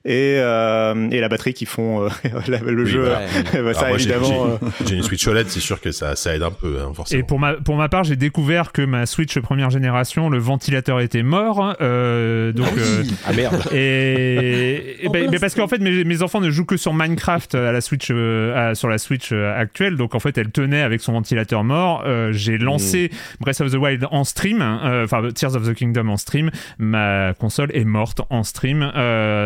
et 0.03 0.37
euh, 0.39 1.09
et 1.11 1.19
la 1.19 1.29
batterie 1.29 1.53
qui 1.53 1.65
font 1.67 2.05
euh, 2.05 2.09
le 2.65 2.85
jeu. 2.85 3.11
Bah, 3.61 3.73
ça 3.73 3.91
évidemment. 3.91 4.59
J'ai 4.87 4.95
une 4.95 5.03
Switch 5.03 5.27
OLED, 5.27 5.47
c'est 5.49 5.59
sûr 5.59 5.79
que 5.79 5.91
ça 5.91 6.15
ça 6.15 6.33
aide 6.33 6.41
un 6.41 6.51
peu 6.51 6.79
hein, 6.81 6.91
forcément. 6.95 7.19
Et 7.19 7.23
pour 7.23 7.37
ma 7.37 7.53
pour 7.53 7.75
ma 7.75 7.89
part, 7.89 8.03
j'ai 8.03 8.15
découvert 8.15 8.71
que 8.71 8.81
ma 8.81 9.05
Switch 9.05 9.37
première 9.39 9.69
génération, 9.69 10.29
le 10.29 10.39
ventilateur 10.39 10.99
était 11.01 11.21
mort. 11.21 11.61
Hein, 11.61 12.51
donc 12.53 12.69
ah, 12.77 13.27
ah 13.27 13.33
merde. 13.33 13.61
Et, 13.73 14.97
et 15.05 15.09
ben, 15.09 15.29
parce 15.39 15.53
qu'en 15.53 15.67
fait 15.67 15.79
mes 15.79 16.03
mes 16.03 16.21
enfants 16.23 16.30
ne 16.39 16.49
joue 16.49 16.65
que 16.65 16.77
sur 16.77 16.93
Minecraft 16.93 17.55
à 17.55 17.71
la 17.71 17.81
Switch, 17.81 18.09
euh, 18.11 18.73
sur 18.75 18.87
la 18.87 18.97
Switch 18.97 19.31
euh, 19.31 19.53
actuelle. 19.55 19.97
Donc 19.97 20.15
en 20.15 20.19
fait, 20.19 20.37
elle 20.37 20.51
tenait 20.51 20.81
avec 20.81 21.01
son 21.01 21.13
ventilateur 21.13 21.63
mort. 21.63 22.03
Euh, 22.05 22.31
j'ai 22.31 22.57
lancé 22.57 23.11
mm. 23.11 23.43
Breath 23.43 23.61
of 23.61 23.71
the 23.71 23.75
Wild 23.75 24.07
en 24.11 24.23
stream, 24.23 24.61
enfin 24.61 25.27
Tears 25.33 25.55
of 25.55 25.67
the 25.67 25.73
Kingdom 25.73 26.07
en 26.07 26.17
stream. 26.17 26.51
Ma 26.77 27.33
console 27.33 27.71
est 27.73 27.83
morte 27.83 28.21
en 28.29 28.43
stream. 28.43 28.79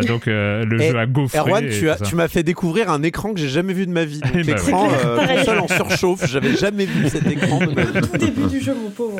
donc 0.07 0.26
le 0.28 0.78
jeu 0.80 0.98
a 0.98 1.06
gaufré. 1.06 1.40
Erwan, 1.40 1.68
tu, 1.70 1.90
as, 1.90 1.95
tu 1.95 2.16
m'as 2.16 2.28
fait 2.28 2.44
découvrir 2.44 2.90
un 2.90 3.02
écran 3.03 3.34
que 3.34 3.40
j'ai 3.40 3.49
jamais 3.49 3.74
vu 3.74 3.86
de 3.88 3.91
ma 3.91 4.06
vie. 4.06 4.20
Donc, 4.36 4.45
l'écran 4.45 4.90
console 5.38 5.60
en 5.60 5.68
surchauffe. 5.68 6.28
J'avais 6.28 6.56
jamais 6.56 6.86
vu 6.86 7.10
cet 7.10 7.26
écran. 7.28 7.60
Au 8.14 8.18
début 8.18 8.48
du 8.48 8.60
jeu, 8.60 8.76
mon 8.76 8.90
pauvre. 8.90 9.20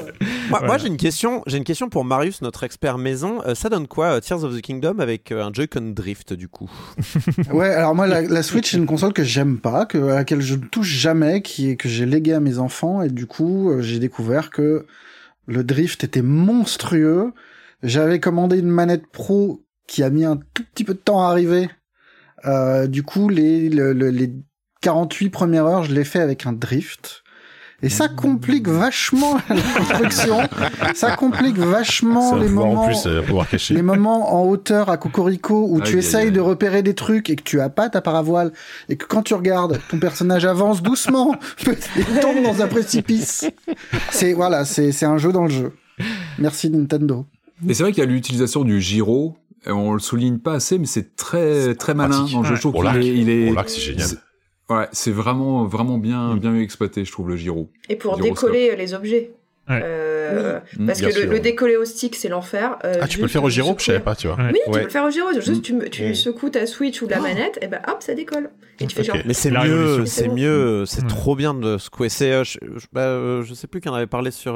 Moi, 0.50 0.78
j'ai 0.78 0.88
une 0.88 0.98
question. 0.98 1.42
J'ai 1.48 1.58
une 1.58 1.64
question 1.64 1.90
pour 1.90 2.06
Marius, 2.06 2.42
notre 2.42 2.64
expert 2.64 2.98
maison. 2.98 3.42
ça 3.54 3.70
donne 3.70 3.88
quoi 3.88 4.20
Tears 4.22 4.44
of 4.44 4.56
the 4.56 4.62
Kingdom 4.62 5.00
avec 5.00 5.32
un 5.32 5.52
Joy-Con 5.54 5.94
drift 5.96 6.34
du 6.34 6.48
coup? 6.48 6.70
Ouais, 7.56 7.70
alors 7.70 7.96
moi, 7.96 8.06
la, 8.08 8.44
Switch, 8.44 8.72
c'est 8.72 8.78
une 8.78 8.86
console 8.86 9.14
que 9.14 9.24
j'aime 9.24 9.60
pas, 9.60 9.86
que, 9.86 9.98
à 9.98 10.16
laquelle 10.16 10.42
je 10.42 10.56
ne 10.56 10.66
touche 10.66 10.90
jamais, 10.90 11.42
qui 11.42 11.70
est, 11.70 11.76
que 11.76 11.88
j'ai 11.88 12.06
légué 12.06 12.34
à 12.34 12.40
mes 12.40 12.60
enfants, 12.60 13.02
et 13.02 13.10
du 13.10 13.28
coup, 13.28 13.70
euh, 13.70 13.82
j'ai 13.82 14.00
découvert 14.00 14.50
que 14.50 14.86
le 15.48 15.64
drift 15.64 16.04
était 16.04 16.22
monstrueux. 16.22 17.34
J'avais 17.82 18.20
commandé 18.20 18.60
une 18.60 18.70
manette 18.70 19.08
pro 19.08 19.64
qui 19.88 20.04
a 20.04 20.10
mis 20.10 20.26
un 20.26 20.38
tout 20.54 20.64
petit 20.74 20.84
peu 20.84 20.94
de 20.94 21.00
temps 21.00 21.22
à 21.22 21.30
arriver. 21.30 21.70
Euh, 22.46 22.88
du 22.88 23.04
coup, 23.04 23.30
les, 23.30 23.70
les 23.70 24.34
48 24.82 25.30
premières 25.30 25.66
heures, 25.66 25.84
je 25.84 25.94
l'ai 25.94 26.04
fait 26.04 26.20
avec 26.20 26.46
un 26.46 26.54
drift. 26.54 27.24
Et 27.82 27.90
ça 27.90 28.08
complique 28.08 28.68
vachement 28.68 29.38
la 29.50 29.56
construction. 29.56 30.40
ça 30.94 31.16
complique 31.16 31.58
vachement 31.58 32.36
les 32.36 32.48
moments, 32.48 32.90
euh, 33.06 33.22
les 33.70 33.82
moments 33.82 34.36
en 34.36 34.48
hauteur 34.48 34.90
à 34.90 34.98
Cocorico 34.98 35.68
où 35.70 35.82
tu 35.82 35.98
essayes 35.98 36.32
de 36.32 36.40
repérer 36.40 36.84
des 36.84 36.96
trucs 36.96 37.30
et 37.30 37.36
que 37.36 37.44
tu 37.44 37.60
as 37.60 37.70
pas 37.70 37.90
ta 37.90 38.02
paravoile 38.02 38.54
et 38.90 38.96
que 38.96 39.06
quand 39.06 39.24
tu 39.24 39.34
regardes, 39.34 39.80
ton 39.90 40.00
personnage 40.00 40.46
avance 40.46 40.82
doucement 40.82 41.36
et 41.68 42.22
tombe 42.22 42.44
dans 42.44 42.62
un 42.62 42.68
précipice. 42.68 43.46
C'est 44.10 44.34
voilà, 44.34 44.66
c'est 44.66 44.92
c'est 44.92 45.06
un 45.06 45.18
jeu 45.18 45.32
dans 45.32 45.44
le 45.44 45.52
jeu. 45.52 45.74
Merci 46.40 46.70
Nintendo. 46.70 47.26
Et 47.68 47.74
c'est 47.74 47.84
vrai 47.84 47.92
qu'il 47.92 48.04
y 48.04 48.08
a 48.08 48.10
l'utilisation 48.10 48.64
du 48.64 48.82
gyro. 48.82 49.38
On 49.68 49.94
le 49.94 50.00
souligne 50.00 50.38
pas 50.38 50.54
assez, 50.54 50.78
mais 50.78 50.86
c'est 50.86 51.16
très 51.16 51.76
très 51.76 51.94
malin 51.94 52.26
dans 52.32 52.42
le 52.42 52.48
jeu. 52.48 52.56
Je 52.56 52.62
trouve 52.62 52.76
il 53.02 53.30
est, 53.30 53.54
c'est 53.68 53.82
génial. 53.82 54.08
Ouais, 54.70 54.88
c'est 54.92 55.12
vraiment 55.12 55.66
vraiment 55.66 55.98
bien 55.98 56.36
mm. 56.36 56.40
bien 56.40 56.56
exploité, 56.56 57.06
je 57.06 57.12
trouve 57.12 57.30
le 57.30 57.38
gyro. 57.38 57.70
Et 57.90 57.96
pour 57.96 58.18
décoller 58.18 58.76
les 58.76 58.94
objets. 58.94 59.32
Euh, 59.68 60.60
mm, 60.78 60.86
parce 60.86 61.02
que 61.02 61.28
le, 61.28 61.40
décoller 61.40 61.76
au 61.76 61.86
stick, 61.86 62.16
c'est 62.16 62.30
l'enfer. 62.30 62.78
Euh, 62.84 63.00
ah, 63.02 63.08
tu 63.08 63.18
peux 63.18 63.24
le 63.24 63.30
faire 63.30 63.44
au 63.44 63.50
gyro 63.50 63.76
Je 63.78 63.86
savais 63.86 64.00
pas, 64.00 64.16
tu 64.16 64.28
vois. 64.28 64.38
Oui, 64.40 64.60
tu 64.66 64.72
peux 64.72 64.84
le 64.84 64.90
faire 64.90 65.06
au 65.06 65.10
gyro. 65.10 65.30
Juste, 65.40 65.64
tu, 65.64 65.78
tu 65.90 66.14
secoues 66.14 66.52
ta 66.52 66.68
Switch 66.68 67.02
ou 67.02 67.08
la 67.08 67.20
oh. 67.20 67.24
manette, 67.24 67.58
et 67.62 67.68
ben 67.68 67.82
hop, 67.88 67.98
ça 68.02 68.14
décolle. 68.14 68.52
Et 68.80 68.88
tu 68.88 68.96
fais 68.96 69.04
genre. 69.04 69.18
Mais 69.26 69.34
c'est 69.34 69.52
mieux, 69.52 70.06
c'est 70.06 70.28
mieux, 70.28 70.86
c'est 70.86 71.08
trop 71.08 71.36
bien 71.36 71.54
de 71.54 71.78
secouer. 71.78 72.10
C'est, 72.10 72.32
euh, 72.32 72.44
je, 72.44 72.60
bah, 72.94 73.42
je 73.44 73.54
sais 73.54 73.68
plus 73.68 73.82
qui 73.82 73.90
en 73.90 73.94
avait 73.94 74.08
parlé 74.08 74.30
sur 74.32 74.56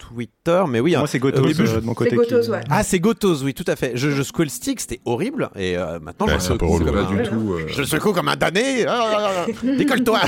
Twitter, 0.00 0.64
mais 0.68 0.80
oui. 0.80 0.96
Moi, 0.96 1.06
c'est 1.06 1.18
Gotos 1.18 1.44
euh, 1.44 1.80
de 1.80 1.86
mon 1.86 1.94
côté. 1.94 2.16
Gotos, 2.16 2.48
ouais. 2.48 2.60
Ah, 2.70 2.82
c'est 2.82 2.98
Gotos, 2.98 3.42
oui, 3.42 3.54
tout 3.54 3.64
à 3.66 3.76
fait. 3.76 3.92
Je, 3.94 4.10
je 4.10 4.22
secouais 4.22 4.46
le 4.46 4.50
stick, 4.50 4.80
c'était 4.80 5.00
horrible, 5.04 5.50
et 5.54 5.76
euh, 5.76 6.00
maintenant 6.00 6.26
je 6.26 6.38
secoue 6.38 6.78
comme 6.78 6.96
un... 6.96 7.10
du 7.10 7.22
tout. 7.22 7.52
Euh... 7.52 7.66
Je 7.68 7.82
secoue 7.82 8.12
comme 8.12 8.28
un 8.28 8.36
damné. 8.36 8.86
Ah, 8.88 9.46
Décolle-toi. 9.62 10.20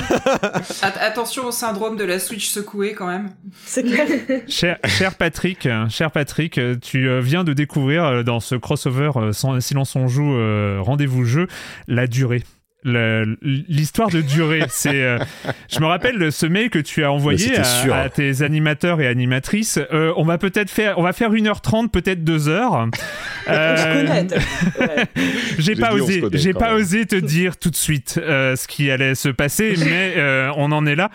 Attention 0.82 1.46
au 1.46 1.50
syndrome 1.50 1.96
de 1.96 2.04
la 2.04 2.18
Switch 2.18 2.48
secouée, 2.48 2.92
quand 2.92 3.06
même. 3.06 3.30
C'est 3.64 3.82
clair. 3.82 4.06
cher, 4.48 4.78
cher 4.84 5.14
Patrick, 5.14 5.68
cher 5.88 6.10
Patrick, 6.10 6.60
tu 6.80 7.20
viens 7.20 7.44
de 7.44 7.52
découvrir 7.52 8.24
dans 8.24 8.40
ce 8.40 8.54
crossover 8.54 9.10
Silence 9.32 9.96
on 9.96 10.08
joue, 10.08 10.32
rendez-vous 10.82 11.24
jeu, 11.24 11.48
la 11.88 12.06
durée 12.06 12.42
l'histoire 12.84 14.10
de 14.10 14.20
durée. 14.20 14.62
C'est, 14.68 15.02
euh, 15.02 15.18
je 15.70 15.80
me 15.80 15.86
rappelle 15.86 16.32
ce 16.32 16.46
mail 16.46 16.70
que 16.70 16.78
tu 16.78 17.04
as 17.04 17.12
envoyé 17.12 17.56
à, 17.56 18.08
tes 18.08 18.42
animateurs 18.42 19.00
et 19.00 19.06
animatrices. 19.06 19.78
Euh, 19.92 20.12
on 20.16 20.24
va 20.24 20.38
peut-être 20.38 20.70
faire, 20.70 20.98
on 20.98 21.02
va 21.02 21.12
faire 21.12 21.30
1h30, 21.32 21.88
peut-être 21.88 22.24
2 22.24 22.48
heures. 22.48 22.88
Euh, 23.48 24.22
j'ai 25.58 25.74
pas 25.74 25.94
osé, 25.94 26.22
j'ai 26.32 26.54
pas 26.54 26.74
osé 26.74 27.06
te 27.06 27.16
dire 27.16 27.56
tout 27.56 27.70
de 27.70 27.76
suite 27.76 28.20
ce 28.24 28.66
qui 28.68 28.88
allait 28.88 29.16
se 29.16 29.30
passer, 29.30 29.74
mais 29.78 30.14
on 30.56 30.70
en 30.70 30.86
est 30.86 30.94
là. 30.94 31.10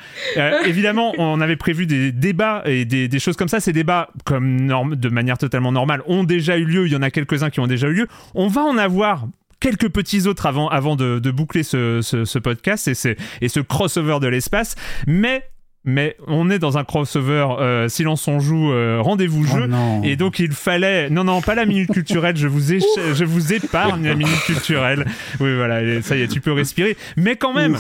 évidemment, 0.65 1.13
on 1.17 1.39
avait 1.39 1.55
prévu 1.55 1.85
des 1.85 2.11
débats 2.11 2.63
et 2.65 2.83
des, 2.83 3.07
des 3.07 3.19
choses 3.19 3.37
comme 3.37 3.47
ça. 3.47 3.61
Ces 3.61 3.71
débats, 3.71 4.09
comme 4.25 4.59
norme, 4.59 4.97
de 4.97 5.07
manière 5.07 5.37
totalement 5.37 5.71
normale, 5.71 6.01
ont 6.05 6.25
déjà 6.25 6.57
eu 6.57 6.65
lieu. 6.65 6.87
Il 6.87 6.91
y 6.91 6.97
en 6.97 7.01
a 7.01 7.11
quelques-uns 7.11 7.49
qui 7.49 7.61
ont 7.61 7.67
déjà 7.67 7.87
eu 7.87 7.93
lieu. 7.93 8.07
On 8.35 8.49
va 8.49 8.61
en 8.61 8.77
avoir 8.77 9.25
quelques 9.59 9.89
petits 9.89 10.27
autres 10.27 10.45
avant, 10.45 10.67
avant 10.69 10.95
de, 10.95 11.31
boucler 11.31 11.63
ce, 11.63 12.01
ce, 12.01 12.39
podcast 12.39 12.87
et, 12.87 13.17
et 13.41 13.49
ce 13.49 13.59
crossover 13.59 14.19
de 14.19 14.27
l'espace. 14.27 14.75
Mais 15.07 15.43
mais 15.87 16.17
on 16.27 16.49
est 16.49 16.59
dans 16.59 16.77
un 16.77 16.83
crossover 16.83 17.47
euh, 17.59 17.87
silence 17.87 18.27
on 18.27 18.39
joue 18.39 18.73
euh, 18.73 18.99
rendez-vous 19.01 19.45
oh 19.49 19.57
jeu. 19.57 19.69
et 20.03 20.17
donc 20.17 20.37
il 20.37 20.51
fallait 20.51 21.09
non 21.09 21.23
non 21.23 21.41
pas 21.41 21.55
la 21.55 21.65
minute 21.65 21.91
culturelle 21.91 22.35
je 22.35 22.47
vous 22.47 22.59
je 22.59 23.23
vous 23.23 23.53
épargne 23.53 24.05
la 24.05 24.15
minute 24.15 24.39
culturelle. 24.41 25.05
Oui 25.39 25.55
voilà 25.55 26.01
ça 26.01 26.17
y 26.17 26.21
est 26.21 26.27
tu 26.27 26.41
peux 26.41 26.51
respirer. 26.51 26.97
Mais 27.15 27.37
quand 27.37 27.53
même 27.53 27.77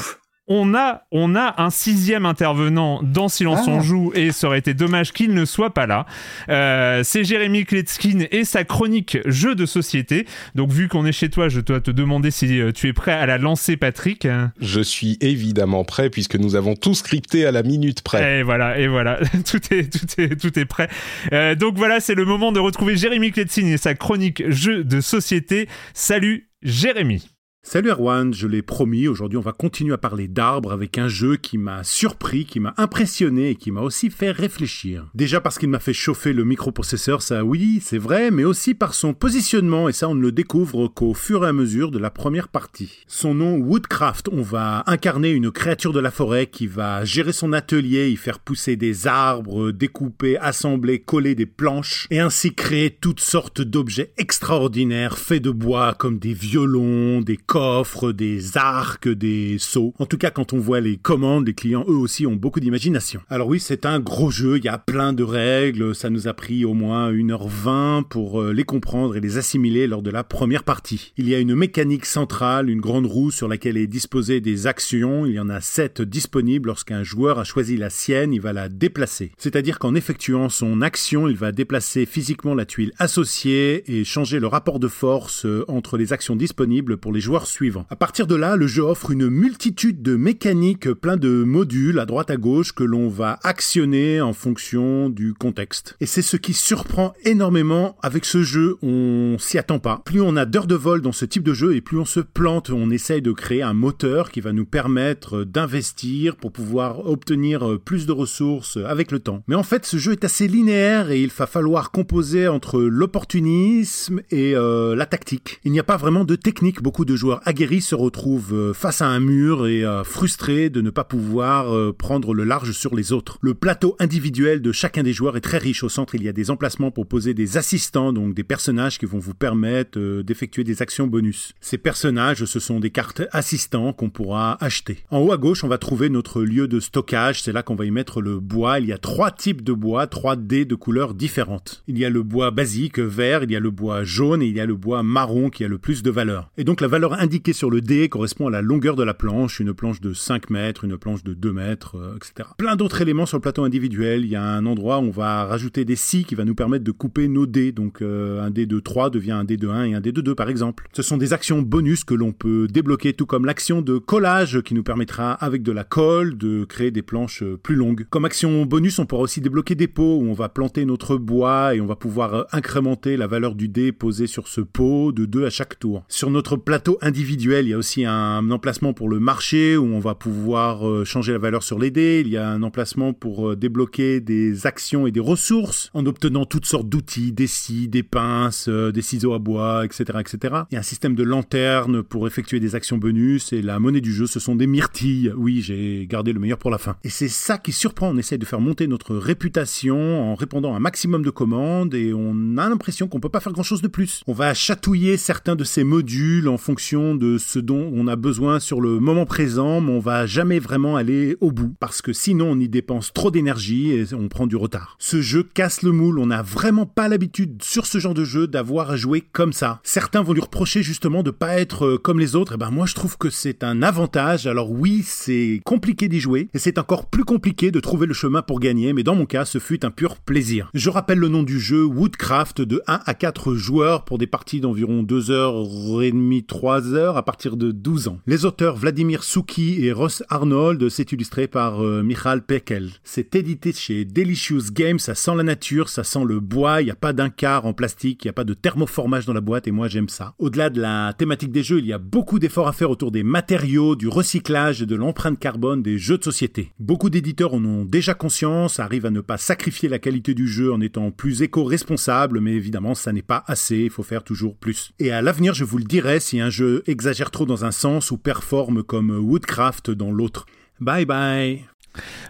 on 0.47 0.73
a, 0.73 1.03
on 1.11 1.35
a 1.35 1.61
un 1.61 1.69
sixième 1.69 2.25
intervenant 2.25 3.01
dans 3.03 3.27
Silence 3.27 3.67
on 3.67 3.79
ah. 3.79 3.83
joue 3.83 4.11
et 4.15 4.31
ça 4.31 4.47
aurait 4.47 4.59
été 4.59 4.73
dommage 4.73 5.11
qu'il 5.11 5.33
ne 5.33 5.45
soit 5.45 5.73
pas 5.73 5.87
là. 5.87 6.05
Euh, 6.49 7.01
c'est 7.03 7.23
Jérémy 7.23 7.65
Kletskin 7.65 8.25
et 8.31 8.45
sa 8.45 8.63
chronique 8.63 9.17
jeu 9.25 9.55
de 9.55 9.65
société. 9.65 10.25
Donc 10.55 10.71
vu 10.71 10.87
qu'on 10.87 11.05
est 11.05 11.11
chez 11.11 11.29
toi, 11.29 11.49
je 11.49 11.59
dois 11.59 11.81
te 11.81 11.91
demander 11.91 12.31
si 12.31 12.59
euh, 12.59 12.71
tu 12.71 12.87
es 12.87 12.93
prêt 12.93 13.11
à 13.11 13.25
la 13.25 13.37
lancer, 13.37 13.75
Patrick. 13.75 14.27
Je 14.61 14.81
suis 14.81 15.17
évidemment 15.19 15.83
prêt 15.83 16.09
puisque 16.09 16.35
nous 16.35 16.55
avons 16.55 16.75
tout 16.75 16.93
scripté 16.93 17.45
à 17.45 17.51
la 17.51 17.63
minute 17.63 18.01
près. 18.01 18.39
Et 18.39 18.43
voilà, 18.43 18.79
et 18.79 18.87
voilà, 18.87 19.19
tout 19.45 19.59
est, 19.71 19.91
tout 19.91 20.21
est, 20.21 20.35
tout 20.39 20.57
est 20.57 20.65
prêt. 20.65 20.87
Euh, 21.33 21.55
donc 21.55 21.77
voilà, 21.77 21.99
c'est 21.99 22.15
le 22.15 22.25
moment 22.25 22.51
de 22.51 22.59
retrouver 22.59 22.95
Jérémy 22.95 23.31
Kletskin 23.31 23.67
et 23.67 23.77
sa 23.77 23.95
chronique 23.95 24.49
jeu 24.49 24.83
de 24.83 25.01
société. 25.01 25.67
Salut, 25.93 26.49
Jérémy. 26.63 27.36
Salut 27.69 27.89
Erwan, 27.89 28.33
je 28.33 28.47
l'ai 28.47 28.61
promis, 28.61 29.09
aujourd'hui 29.09 29.37
on 29.37 29.41
va 29.41 29.51
continuer 29.51 29.93
à 29.93 29.97
parler 29.97 30.29
d'arbres 30.29 30.71
avec 30.71 30.97
un 30.97 31.09
jeu 31.09 31.35
qui 31.35 31.57
m'a 31.57 31.83
surpris, 31.83 32.45
qui 32.45 32.61
m'a 32.61 32.73
impressionné 32.77 33.49
et 33.49 33.55
qui 33.55 33.71
m'a 33.71 33.81
aussi 33.81 34.09
fait 34.09 34.31
réfléchir. 34.31 35.07
Déjà 35.13 35.41
parce 35.41 35.59
qu'il 35.59 35.67
m'a 35.67 35.79
fait 35.79 35.91
chauffer 35.91 36.31
le 36.31 36.45
microprocesseur, 36.45 37.21
ça 37.21 37.43
oui, 37.43 37.81
c'est 37.83 37.97
vrai, 37.97 38.31
mais 38.31 38.45
aussi 38.45 38.73
par 38.73 38.93
son 38.93 39.13
positionnement 39.13 39.89
et 39.89 39.91
ça 39.91 40.07
on 40.07 40.15
ne 40.15 40.21
le 40.21 40.31
découvre 40.31 40.87
qu'au 40.87 41.13
fur 41.13 41.43
et 41.43 41.49
à 41.49 41.51
mesure 41.51 41.91
de 41.91 41.99
la 41.99 42.09
première 42.09 42.47
partie. 42.47 43.03
Son 43.05 43.33
nom 43.33 43.57
Woodcraft, 43.57 44.29
on 44.31 44.43
va 44.43 44.85
incarner 44.87 45.31
une 45.31 45.51
créature 45.51 45.91
de 45.91 45.99
la 45.99 46.09
forêt 46.09 46.47
qui 46.47 46.67
va 46.67 47.03
gérer 47.03 47.33
son 47.33 47.51
atelier, 47.51 48.09
y 48.09 48.15
faire 48.15 48.39
pousser 48.39 48.77
des 48.77 49.07
arbres, 49.07 49.71
découper, 49.71 50.37
assembler, 50.37 50.99
coller 50.99 51.35
des 51.35 51.45
planches 51.45 52.07
et 52.11 52.21
ainsi 52.21 52.55
créer 52.55 52.91
toutes 52.91 53.19
sortes 53.19 53.59
d'objets 53.59 54.13
extraordinaires 54.15 55.17
faits 55.17 55.43
de 55.43 55.51
bois 55.51 55.95
comme 55.95 56.17
des 56.17 56.33
violons, 56.33 57.19
des 57.19 57.35
offre 57.57 58.11
des 58.11 58.57
arcs, 58.57 59.07
des 59.07 59.57
sauts. 59.59 59.93
En 59.99 60.05
tout 60.05 60.17
cas, 60.17 60.31
quand 60.31 60.53
on 60.53 60.59
voit 60.59 60.79
les 60.79 60.97
commandes, 60.97 61.47
les 61.47 61.53
clients, 61.53 61.85
eux 61.87 61.95
aussi, 61.95 62.25
ont 62.25 62.35
beaucoup 62.35 62.59
d'imagination. 62.59 63.21
Alors 63.29 63.47
oui, 63.47 63.59
c'est 63.59 63.85
un 63.85 63.99
gros 63.99 64.31
jeu, 64.31 64.57
il 64.57 64.63
y 64.63 64.69
a 64.69 64.77
plein 64.77 65.13
de 65.13 65.23
règles, 65.23 65.95
ça 65.95 66.09
nous 66.09 66.27
a 66.27 66.33
pris 66.33 66.65
au 66.65 66.73
moins 66.73 67.11
1h20 67.11 68.03
pour 68.03 68.41
euh, 68.41 68.53
les 68.53 68.63
comprendre 68.63 69.15
et 69.15 69.19
les 69.19 69.37
assimiler 69.37 69.87
lors 69.87 70.01
de 70.01 70.11
la 70.11 70.23
première 70.23 70.63
partie. 70.63 71.13
Il 71.17 71.27
y 71.27 71.35
a 71.35 71.39
une 71.39 71.55
mécanique 71.55 72.05
centrale, 72.05 72.69
une 72.69 72.81
grande 72.81 73.05
roue 73.05 73.31
sur 73.31 73.47
laquelle 73.47 73.77
est 73.77 73.87
disposée 73.87 74.41
des 74.41 74.67
actions, 74.67 75.25
il 75.25 75.33
y 75.33 75.39
en 75.39 75.49
a 75.49 75.61
7 75.61 76.01
disponibles 76.01 76.67
lorsqu'un 76.67 77.03
joueur 77.03 77.39
a 77.39 77.43
choisi 77.43 77.77
la 77.77 77.89
sienne, 77.89 78.33
il 78.33 78.41
va 78.41 78.53
la 78.53 78.69
déplacer. 78.69 79.31
C'est-à-dire 79.37 79.79
qu'en 79.79 79.95
effectuant 79.95 80.49
son 80.49 80.81
action, 80.81 81.27
il 81.27 81.37
va 81.37 81.51
déplacer 81.51 82.05
physiquement 82.05 82.53
la 82.53 82.65
tuile 82.65 82.93
associée 82.99 83.83
et 83.91 84.03
changer 84.03 84.39
le 84.39 84.47
rapport 84.47 84.79
de 84.79 84.87
force 84.87 85.45
euh, 85.45 85.65
entre 85.67 85.97
les 85.97 86.13
actions 86.13 86.35
disponibles 86.35 86.97
pour 86.97 87.13
les 87.13 87.19
joueurs 87.19 87.46
suivants. 87.47 87.85
À 87.89 87.95
partir 87.95 88.27
de 88.27 88.35
là, 88.35 88.55
le 88.55 88.67
jeu 88.67 88.83
offre 88.83 89.11
une 89.11 89.29
multitude 89.29 90.01
de 90.01 90.15
mécaniques, 90.15 90.91
plein 90.93 91.17
de 91.17 91.43
modules 91.43 91.99
à 91.99 92.05
droite 92.05 92.29
à 92.29 92.37
gauche 92.37 92.73
que 92.73 92.83
l'on 92.83 93.09
va 93.09 93.39
actionner 93.43 94.21
en 94.21 94.33
fonction 94.33 95.09
du 95.09 95.33
contexte. 95.33 95.95
Et 95.99 96.05
c'est 96.05 96.21
ce 96.21 96.37
qui 96.37 96.53
surprend 96.53 97.13
énormément 97.23 97.95
avec 98.01 98.25
ce 98.25 98.43
jeu, 98.43 98.77
on 98.81 99.37
s'y 99.39 99.57
attend 99.57 99.79
pas. 99.79 100.01
Plus 100.05 100.21
on 100.21 100.35
a 100.35 100.45
d'heures 100.45 100.67
de 100.67 100.75
vol 100.75 101.01
dans 101.01 101.11
ce 101.11 101.25
type 101.25 101.43
de 101.43 101.53
jeu 101.53 101.75
et 101.75 101.81
plus 101.81 101.97
on 101.97 102.05
se 102.05 102.19
plante, 102.19 102.69
on 102.69 102.89
essaye 102.89 103.21
de 103.21 103.31
créer 103.31 103.61
un 103.61 103.73
moteur 103.73 104.31
qui 104.31 104.41
va 104.41 104.53
nous 104.53 104.65
permettre 104.65 105.43
d'investir 105.43 106.35
pour 106.35 106.51
pouvoir 106.51 107.07
obtenir 107.07 107.79
plus 107.83 108.05
de 108.05 108.11
ressources 108.11 108.77
avec 108.85 109.11
le 109.11 109.19
temps. 109.19 109.43
Mais 109.47 109.55
en 109.55 109.63
fait, 109.63 109.85
ce 109.85 109.97
jeu 109.97 110.11
est 110.11 110.23
assez 110.23 110.47
linéaire 110.47 111.11
et 111.11 111.21
il 111.21 111.29
va 111.29 111.47
falloir 111.47 111.91
composer 111.91 112.47
entre 112.47 112.81
l'opportunisme 112.81 114.21
et 114.31 114.55
euh, 114.55 114.95
la 114.95 115.05
tactique. 115.05 115.59
Il 115.63 115.71
n'y 115.71 115.79
a 115.79 115.83
pas 115.83 115.97
vraiment 115.97 116.25
de 116.25 116.35
technique. 116.35 116.81
Beaucoup 116.81 117.05
de 117.05 117.15
joueurs 117.15 117.26
aguerris 117.45 117.81
se 117.81 117.95
retrouvent 117.95 118.53
euh, 118.53 118.73
face 118.73 119.01
à 119.01 119.07
un 119.07 119.19
mur 119.19 119.67
et 119.67 119.83
euh, 119.83 120.03
frustrés 120.03 120.69
de 120.69 120.81
ne 120.81 120.89
pas 120.89 121.03
pouvoir 121.03 121.93
prendre 121.93 122.33
le 122.33 122.43
large 122.43 122.71
sur 122.71 122.95
les 122.95 123.11
autres. 123.11 123.37
Le 123.41 123.53
plateau 123.53 123.95
individuel 123.99 124.61
de 124.61 124.71
chacun 124.71 125.03
des 125.03 125.13
joueurs 125.13 125.37
est 125.37 125.41
très 125.41 125.57
riche. 125.57 125.83
Au 125.83 125.89
centre, 125.89 126.15
il 126.15 126.23
y 126.23 126.29
a 126.29 126.33
des 126.33 126.49
emplacements 126.51 126.91
pour 126.91 127.07
poser 127.07 127.33
des 127.33 127.57
assistants, 127.57 128.13
donc 128.13 128.33
des 128.33 128.43
personnages 128.43 128.97
qui 128.97 129.05
vont 129.05 129.19
vous 129.19 129.33
permettre 129.33 130.21
d'effectuer 130.21 130.63
des 130.63 130.81
actions 130.81 131.07
bonus. 131.07 131.53
Ces 131.61 131.77
personnages, 131.77 132.45
ce 132.45 132.59
sont 132.59 132.79
des 132.79 132.89
cartes 132.89 133.21
assistants 133.31 133.93
qu'on 133.93 134.09
pourra 134.09 134.57
acheter. 134.63 134.97
En 135.09 135.19
haut 135.19 135.31
à 135.31 135.37
gauche, 135.37 135.63
on 135.63 135.67
va 135.67 135.77
trouver 135.77 136.09
notre 136.09 136.41
lieu 136.41 136.67
de 136.67 136.79
stockage. 136.79 137.41
C'est 137.41 137.51
là 137.51 137.63
qu'on 137.63 137.75
va 137.75 137.85
y 137.85 137.91
mettre 137.91 138.21
le 138.21 138.39
bois. 138.39 138.79
Il 138.79 138.87
y 138.87 138.93
a 138.93 138.97
trois 138.97 139.31
types 139.31 139.63
de 139.63 139.73
bois, 139.73 140.07
trois 140.07 140.35
dés 140.35 140.65
de 140.65 140.75
couleurs 140.75 141.13
différentes. 141.13 141.83
Il 141.87 141.97
y 141.97 142.05
a 142.05 142.09
le 142.09 142.23
bois 142.23 142.51
basique, 142.51 142.99
vert, 142.99 143.43
il 143.43 143.51
y 143.51 143.55
a 143.55 143.59
le 143.59 143.71
bois 143.71 144.03
jaune 144.03 144.41
et 144.41 144.47
il 144.47 144.55
y 144.55 144.59
a 144.59 144.65
le 144.65 144.75
bois 144.75 145.03
marron 145.03 145.49
qui 145.49 145.63
a 145.63 145.67
le 145.67 145.77
plus 145.77 146.03
de 146.03 146.11
valeur. 146.11 146.49
Et 146.57 146.63
donc 146.63 146.81
la 146.81 146.87
valeur 146.87 147.16
indiquée 147.17 147.53
sur 147.53 147.69
le 147.69 147.81
dé 147.81 148.09
correspond 148.09 148.47
à 148.47 148.51
la 148.51 148.61
longueur 148.61 148.95
de 148.95 149.03
la 149.03 149.13
planche, 149.13 149.59
une 149.59 149.73
planche 149.73 150.01
de 150.01 150.13
5 150.13 150.49
mètres, 150.49 150.83
une 150.83 150.97
planche 150.97 151.23
de 151.23 151.33
2 151.33 151.51
mètres, 151.51 151.97
euh, 151.97 152.15
etc. 152.15 152.49
Plein 152.57 152.75
d'autres 152.75 153.01
éléments 153.01 153.25
sur 153.25 153.37
le 153.37 153.41
plateau 153.41 153.63
individuel. 153.63 154.25
Il 154.25 154.29
y 154.29 154.35
a 154.35 154.43
un 154.43 154.65
endroit 154.65 154.99
où 154.99 155.03
on 155.03 155.11
va 155.11 155.45
rajouter 155.45 155.85
des 155.85 155.95
scies 155.95 156.23
qui 156.23 156.35
va 156.35 156.45
nous 156.45 156.55
permettre 156.55 156.83
de 156.83 156.91
couper 156.91 157.27
nos 157.27 157.45
dés. 157.45 157.71
Donc 157.71 158.01
euh, 158.01 158.41
un 158.41 158.49
dé 158.49 158.65
de 158.65 158.79
3 158.79 159.09
devient 159.09 159.31
un 159.31 159.43
dé 159.43 159.57
de 159.57 159.67
1 159.67 159.83
et 159.85 159.93
un 159.95 160.01
dé 160.01 160.11
de 160.11 160.21
2 160.21 160.35
par 160.35 160.49
exemple. 160.49 160.87
Ce 160.93 161.01
sont 161.01 161.17
des 161.17 161.33
actions 161.33 161.61
bonus 161.61 162.03
que 162.03 162.13
l'on 162.13 162.31
peut 162.31 162.67
débloquer, 162.67 163.13
tout 163.13 163.25
comme 163.25 163.45
l'action 163.45 163.81
de 163.81 163.97
collage 163.97 164.61
qui 164.61 164.73
nous 164.73 164.83
permettra 164.83 165.33
avec 165.33 165.63
de 165.63 165.71
la 165.71 165.83
colle 165.83 166.37
de 166.37 166.65
créer 166.65 166.91
des 166.91 167.01
planches 167.01 167.43
euh, 167.43 167.57
plus 167.57 167.75
longues. 167.75 168.05
Comme 168.09 168.25
action 168.25 168.65
bonus, 168.65 168.99
on 168.99 169.05
pourra 169.05 169.23
aussi 169.23 169.41
débloquer 169.41 169.75
des 169.75 169.87
pots 169.87 170.17
où 170.17 170.27
on 170.29 170.33
va 170.33 170.49
planter 170.49 170.85
notre 170.85 171.17
bois 171.17 171.75
et 171.75 171.81
on 171.81 171.85
va 171.85 171.95
pouvoir 171.95 172.45
incrémenter 172.51 173.17
la 173.17 173.27
valeur 173.27 173.55
du 173.55 173.67
dé 173.67 173.91
posé 173.91 174.27
sur 174.27 174.47
ce 174.47 174.61
pot 174.61 175.11
de 175.11 175.25
2 175.25 175.45
à 175.45 175.49
chaque 175.49 175.79
tour. 175.79 176.03
Sur 176.07 176.29
notre 176.29 176.55
plateau 176.55 176.97
individuel, 177.07 177.65
il 177.65 177.69
y 177.69 177.73
a 177.73 177.77
aussi 177.77 178.05
un 178.05 178.51
emplacement 178.51 178.93
pour 178.93 179.09
le 179.09 179.19
marché 179.19 179.77
où 179.77 179.85
on 179.85 179.99
va 179.99 180.13
pouvoir 180.13 180.87
euh, 180.87 181.05
changer 181.05 181.31
la 181.31 181.39
valeur 181.39 181.63
sur 181.63 181.79
les 181.79 181.89
dés. 181.89 182.21
Il 182.23 182.31
y 182.31 182.37
a 182.37 182.49
un 182.49 182.61
emplacement 182.61 183.13
pour 183.13 183.49
euh, 183.51 183.55
débloquer 183.55 184.19
des 184.19 184.67
actions 184.67 185.07
et 185.07 185.11
des 185.11 185.19
ressources 185.19 185.89
en 185.93 186.05
obtenant 186.05 186.45
toutes 186.45 186.65
sortes 186.65 186.89
d'outils, 186.89 187.31
des 187.31 187.47
scies, 187.47 187.87
des 187.87 188.03
pinces, 188.03 188.67
euh, 188.67 188.91
des 188.91 189.01
ciseaux 189.01 189.33
à 189.33 189.39
bois, 189.39 189.85
etc., 189.85 190.19
etc. 190.19 190.55
Il 190.69 190.75
y 190.75 190.77
a 190.77 190.81
un 190.81 190.83
système 190.83 191.15
de 191.15 191.23
lanterne 191.23 192.03
pour 192.03 192.27
effectuer 192.27 192.59
des 192.59 192.75
actions 192.75 192.97
bonus 192.97 193.53
et 193.53 193.61
la 193.61 193.79
monnaie 193.79 194.01
du 194.01 194.13
jeu, 194.13 194.27
ce 194.27 194.39
sont 194.39 194.55
des 194.55 194.67
myrtilles. 194.67 195.31
Oui, 195.35 195.61
j'ai 195.61 196.05
gardé 196.07 196.33
le 196.33 196.39
meilleur 196.39 196.59
pour 196.59 196.71
la 196.71 196.77
fin. 196.77 196.97
Et 197.03 197.09
c'est 197.09 197.29
ça 197.29 197.57
qui 197.57 197.71
surprend. 197.71 198.09
On 198.09 198.17
essaie 198.17 198.37
de 198.37 198.45
faire 198.45 198.61
monter 198.61 198.87
notre 198.87 199.15
réputation 199.15 200.31
en 200.31 200.35
répondant 200.35 200.73
à 200.73 200.77
un 200.77 200.81
maximum 200.81 201.23
de 201.23 201.29
commandes 201.29 201.95
et 201.95 202.13
on 202.13 202.57
a 202.57 202.67
l'impression 202.67 203.07
qu'on 203.07 203.21
peut 203.21 203.29
pas 203.29 203.39
faire 203.39 203.53
grand 203.53 203.63
chose 203.63 203.81
de 203.81 203.87
plus. 203.87 204.23
On 204.27 204.33
va 204.33 204.53
chatouiller 204.53 205.15
certains 205.15 205.55
de 205.55 205.63
ces 205.63 205.85
modules 205.85 206.49
en 206.49 206.57
fonction 206.57 206.96
de 206.97 207.37
ce 207.37 207.59
dont 207.59 207.91
on 207.93 208.07
a 208.07 208.15
besoin 208.15 208.59
sur 208.59 208.81
le 208.81 208.99
moment 208.99 209.25
présent, 209.25 209.81
mais 209.81 209.91
on 209.91 209.99
va 209.99 210.25
jamais 210.25 210.57
vraiment 210.57 210.95
aller 210.95 211.37
au 211.41 211.51
bout 211.51 211.73
parce 211.79 212.01
que 212.01 212.11
sinon 212.11 212.51
on 212.51 212.59
y 212.59 212.67
dépense 212.67 213.13
trop 213.13 213.29
d'énergie 213.29 213.91
et 213.91 214.13
on 214.13 214.27
prend 214.29 214.47
du 214.47 214.55
retard. 214.55 214.95
Ce 214.99 215.21
jeu 215.21 215.43
casse 215.43 215.83
le 215.83 215.91
moule, 215.91 216.17
on 216.17 216.27
n'a 216.27 216.41
vraiment 216.41 216.87
pas 216.87 217.07
l'habitude 217.07 217.61
sur 217.61 217.85
ce 217.85 217.99
genre 217.99 218.15
de 218.15 218.23
jeu 218.23 218.47
d'avoir 218.47 218.89
à 218.89 218.97
jouer 218.97 219.21
comme 219.21 219.53
ça. 219.53 219.79
Certains 219.83 220.23
vont 220.23 220.33
lui 220.33 220.41
reprocher 220.41 220.81
justement 220.81 221.21
de 221.21 221.29
pas 221.29 221.59
être 221.59 221.85
euh, 221.85 221.97
comme 221.97 222.19
les 222.19 222.35
autres, 222.35 222.55
et 222.55 222.57
ben 222.57 222.71
moi 222.71 222.87
je 222.87 222.95
trouve 222.95 223.17
que 223.17 223.29
c'est 223.29 223.63
un 223.63 223.83
avantage. 223.83 224.47
Alors 224.47 224.71
oui, 224.71 225.03
c'est 225.05 225.61
compliqué 225.65 226.07
d'y 226.07 226.19
jouer 226.19 226.49
et 226.53 226.59
c'est 226.59 226.79
encore 226.79 227.05
plus 227.05 227.25
compliqué 227.25 227.69
de 227.69 227.79
trouver 227.79 228.07
le 228.07 228.15
chemin 228.15 228.41
pour 228.41 228.59
gagner, 228.59 228.93
mais 228.93 229.03
dans 229.03 229.15
mon 229.15 229.25
cas, 229.25 229.45
ce 229.45 229.59
fut 229.59 229.85
un 229.85 229.91
pur 229.91 230.17
plaisir. 230.17 230.71
Je 230.73 230.89
rappelle 230.89 231.19
le 231.19 231.29
nom 231.29 231.43
du 231.43 231.59
jeu 231.59 231.83
Woodcraft 231.83 232.61
de 232.61 232.81
1 232.87 233.01
à 233.05 233.13
4 233.13 233.53
joueurs 233.53 234.03
pour 234.03 234.17
des 234.17 234.27
parties 234.27 234.61
d'environ 234.61 235.03
2h30, 235.03 236.45
3h 236.87 237.15
à 237.15 237.23
partir 237.23 237.57
de 237.57 237.71
12 237.71 238.07
ans. 238.07 238.19
Les 238.27 238.45
auteurs 238.45 238.77
Vladimir 238.77 239.23
Souki 239.23 239.85
et 239.85 239.91
Ross 239.91 240.23
Arnold, 240.29 240.89
c'est 240.89 241.11
illustré 241.11 241.47
par 241.47 241.83
euh, 241.83 242.01
Michal 242.01 242.45
Pekel. 242.45 242.91
C'est 243.03 243.35
édité 243.35 243.73
chez 243.73 244.05
Delicious 244.05 244.71
Games, 244.71 244.99
ça 244.99 245.15
sent 245.15 245.35
la 245.35 245.43
nature, 245.43 245.89
ça 245.89 246.03
sent 246.03 246.23
le 246.25 246.39
bois, 246.39 246.81
il 246.81 246.85
n'y 246.85 246.91
a 246.91 246.95
pas 246.95 247.13
d'un 247.13 247.29
quart 247.29 247.65
en 247.65 247.73
plastique, 247.73 248.23
il 248.23 248.27
n'y 248.27 248.31
a 248.31 248.33
pas 248.33 248.43
de 248.43 248.53
thermoformage 248.53 249.25
dans 249.25 249.33
la 249.33 249.41
boîte 249.41 249.67
et 249.67 249.71
moi 249.71 249.87
j'aime 249.87 250.09
ça. 250.09 250.33
Au-delà 250.39 250.69
de 250.69 250.81
la 250.81 251.13
thématique 251.13 251.51
des 251.51 251.63
jeux, 251.63 251.79
il 251.79 251.85
y 251.85 251.93
a 251.93 251.97
beaucoup 251.97 252.39
d'efforts 252.39 252.67
à 252.67 252.73
faire 252.73 252.89
autour 252.89 253.11
des 253.11 253.23
matériaux, 253.23 253.95
du 253.95 254.07
recyclage 254.07 254.81
et 254.81 254.85
de 254.85 254.95
l'empreinte 254.95 255.39
carbone 255.39 255.83
des 255.83 255.97
jeux 255.97 256.17
de 256.17 256.23
société. 256.23 256.71
Beaucoup 256.79 257.09
d'éditeurs 257.09 257.53
en 257.53 257.63
ont 257.65 257.85
déjà 257.85 258.13
conscience, 258.13 258.79
arrivent 258.79 259.05
à 259.05 259.11
ne 259.11 259.21
pas 259.21 259.37
sacrifier 259.37 259.89
la 259.89 259.99
qualité 259.99 260.33
du 260.33 260.47
jeu 260.47 260.71
en 260.71 260.79
étant 260.79 261.11
plus 261.11 261.41
éco-responsable, 261.41 262.39
mais 262.39 262.53
évidemment 262.53 262.95
ça 262.95 263.11
n'est 263.11 263.21
pas 263.21 263.43
assez, 263.47 263.77
il 263.77 263.89
faut 263.89 264.03
faire 264.03 264.23
toujours 264.23 264.55
plus. 264.55 264.91
Et 264.99 265.11
à 265.11 265.21
l'avenir, 265.21 265.53
je 265.53 265.65
vous 265.65 265.77
le 265.77 265.83
dirai 265.83 266.19
si 266.19 266.39
un 266.39 266.49
jeu 266.49 266.76
exagère 266.85 267.31
trop 267.31 267.45
dans 267.45 267.65
un 267.65 267.71
sens 267.71 268.11
ou 268.11 268.17
performe 268.17 268.83
comme 268.83 269.11
Woodcraft 269.11 269.91
dans 269.91 270.11
l'autre. 270.11 270.45
Bye 270.79 271.05
bye 271.05 271.65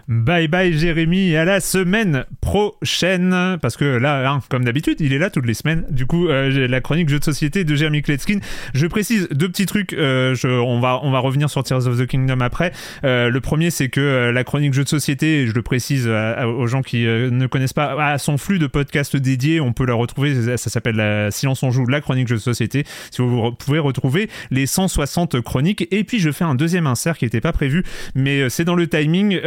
Bye 0.08 0.48
bye 0.48 0.72
Jérémy, 0.72 1.36
à 1.36 1.44
la 1.44 1.60
semaine 1.60 2.24
prochaine. 2.40 3.58
Parce 3.60 3.76
que 3.76 3.84
là, 3.84 4.32
hein, 4.32 4.40
comme 4.48 4.64
d'habitude, 4.64 4.96
il 5.00 5.12
est 5.12 5.18
là 5.18 5.28
toutes 5.28 5.44
les 5.44 5.52
semaines. 5.52 5.84
Du 5.90 6.06
coup, 6.06 6.28
euh, 6.28 6.66
la 6.66 6.80
chronique 6.80 7.10
jeu 7.10 7.18
de 7.18 7.24
société 7.24 7.62
de 7.62 7.74
Jérémy 7.74 8.00
Kletskin. 8.00 8.38
Je 8.72 8.86
précise 8.86 9.28
deux 9.30 9.50
petits 9.50 9.66
trucs. 9.66 9.92
Euh, 9.92 10.34
on, 10.44 10.80
va, 10.80 11.00
on 11.02 11.10
va 11.10 11.18
revenir 11.18 11.50
sur 11.50 11.62
Tears 11.62 11.86
of 11.86 11.98
the 11.98 12.06
Kingdom 12.06 12.40
après. 12.40 12.72
Euh, 13.04 13.28
le 13.28 13.40
premier, 13.42 13.68
c'est 13.68 13.90
que 13.90 14.30
la 14.32 14.44
chronique 14.44 14.72
jeu 14.72 14.82
de 14.82 14.88
société, 14.88 15.46
je 15.46 15.52
le 15.52 15.60
précise 15.60 16.08
aux 16.08 16.66
gens 16.66 16.80
qui 16.80 17.04
ne 17.04 17.46
connaissent 17.46 17.74
pas, 17.74 18.02
à 18.02 18.16
son 18.16 18.38
flux 18.38 18.58
de 18.58 18.66
podcasts 18.66 19.14
dédiés, 19.14 19.60
on 19.60 19.74
peut 19.74 19.84
la 19.84 19.92
retrouver. 19.92 20.56
Ça, 20.56 20.70
s'appelle 20.70 20.96
la 20.96 21.30
Silence 21.30 21.62
on 21.62 21.70
joue, 21.70 21.84
la 21.84 22.00
chronique 22.00 22.28
jeu 22.28 22.36
de 22.36 22.40
société. 22.40 22.84
Si 23.10 23.20
vous 23.20 23.52
pouvez 23.52 23.78
retrouver 23.78 24.30
les 24.50 24.64
160 24.64 25.42
chroniques. 25.42 25.86
Et 25.90 26.02
puis, 26.04 26.18
je 26.18 26.30
fais 26.30 26.44
un 26.44 26.54
deuxième 26.54 26.86
insert 26.86 27.18
qui 27.18 27.26
n'était 27.26 27.42
pas 27.42 27.52
prévu, 27.52 27.84
mais 28.14 28.48
c'est 28.48 28.64
dans 28.64 28.74
le 28.74 28.86
timing. 28.86 29.38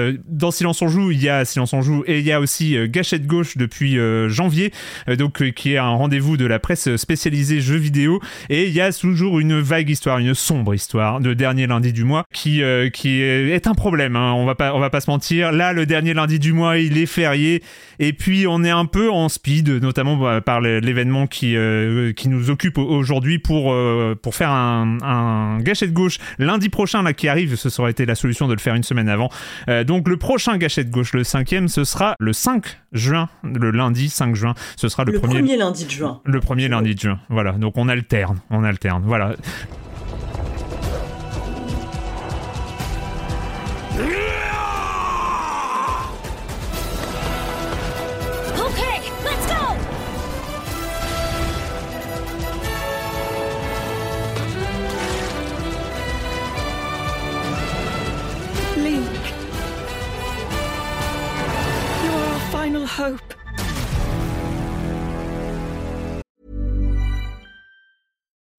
dans 0.27 0.51
Silence 0.51 0.81
on 0.81 0.87
joue, 0.87 1.11
il 1.11 1.21
y 1.21 1.29
a 1.29 1.45
Silence 1.45 1.73
on 1.73 1.81
joue 1.81 2.03
et 2.07 2.19
il 2.19 2.25
y 2.25 2.31
a 2.31 2.39
aussi 2.39 2.77
euh, 2.77 2.87
Gâchette 2.87 3.25
gauche 3.27 3.57
depuis 3.57 3.97
euh, 3.97 4.29
janvier, 4.29 4.71
donc 5.17 5.51
qui 5.51 5.73
est 5.73 5.77
un 5.77 5.89
rendez-vous 5.89 6.37
de 6.37 6.45
la 6.45 6.59
presse 6.59 6.95
spécialisée 6.95 7.61
jeux 7.61 7.77
vidéo. 7.77 8.19
Et 8.49 8.67
il 8.67 8.73
y 8.73 8.81
a 8.81 8.91
toujours 8.91 9.39
une 9.39 9.59
vague 9.59 9.89
histoire, 9.89 10.19
une 10.19 10.33
sombre 10.33 10.73
histoire 10.73 11.19
de 11.19 11.33
dernier 11.33 11.67
lundi 11.67 11.93
du 11.93 12.03
mois 12.03 12.25
qui 12.33 12.61
qui 12.93 13.21
est 13.21 13.67
un 13.67 13.73
problème. 13.73 14.15
Hein. 14.15 14.33
on 14.33 14.45
va 14.45 14.55
pas 14.55 14.73
on 14.73 14.79
va 14.79 14.89
pas 14.89 15.01
se 15.01 15.09
mentir. 15.09 15.51
Là, 15.51 15.73
le 15.73 15.85
dernier 15.85 16.13
lundi 16.13 16.39
du 16.39 16.53
mois, 16.53 16.77
il 16.77 16.97
est 16.97 17.05
férié 17.05 17.63
et 17.99 18.13
puis 18.13 18.47
on 18.47 18.63
est 18.63 18.69
un 18.69 18.85
peu 18.85 19.09
en 19.09 19.29
speed, 19.29 19.69
notamment 19.69 20.17
bah, 20.17 20.41
par 20.41 20.61
l'événement 20.61 21.27
qui 21.27 21.55
qui 22.15 22.29
nous 22.29 22.49
occupe 22.49 22.77
aujourd'hui 22.77 23.39
pour 23.39 23.75
pour 24.21 24.35
faire 24.35 24.51
un, 24.51 24.97
un 25.01 25.59
gâchette 25.59 25.93
gauche 25.93 26.17
lundi 26.39 26.69
prochain 26.69 27.03
là 27.03 27.13
qui 27.13 27.27
arrive. 27.27 27.55
Ce 27.55 27.69
serait 27.69 27.91
été 27.91 28.05
la 28.05 28.15
solution 28.15 28.47
de 28.47 28.53
le 28.53 28.59
faire 28.59 28.75
une 28.75 28.83
semaine 28.83 29.09
avant. 29.09 29.29
Euh, 29.69 29.83
donc 29.91 30.07
le 30.07 30.15
prochain 30.15 30.57
gâchette 30.57 30.89
gauche, 30.89 31.11
le 31.11 31.25
cinquième, 31.25 31.67
ce 31.67 31.83
sera 31.83 32.15
le 32.17 32.31
5 32.31 32.79
juin, 32.93 33.27
le 33.43 33.71
lundi 33.71 34.07
5 34.07 34.35
juin. 34.35 34.53
Ce 34.77 34.87
sera 34.87 35.03
le, 35.03 35.19
premier... 35.19 35.39
premier 35.39 35.57
lundi 35.57 35.83
de 35.83 35.89
juin. 35.89 36.21
Le 36.23 36.39
premier 36.39 36.69
lundi 36.69 36.95
de 36.95 36.99
juin. 37.01 37.19
Voilà. 37.27 37.51
Donc 37.51 37.73
on 37.75 37.89
alterne, 37.89 38.39
on 38.49 38.63
alterne. 38.63 39.03
Voilà. 39.05 39.35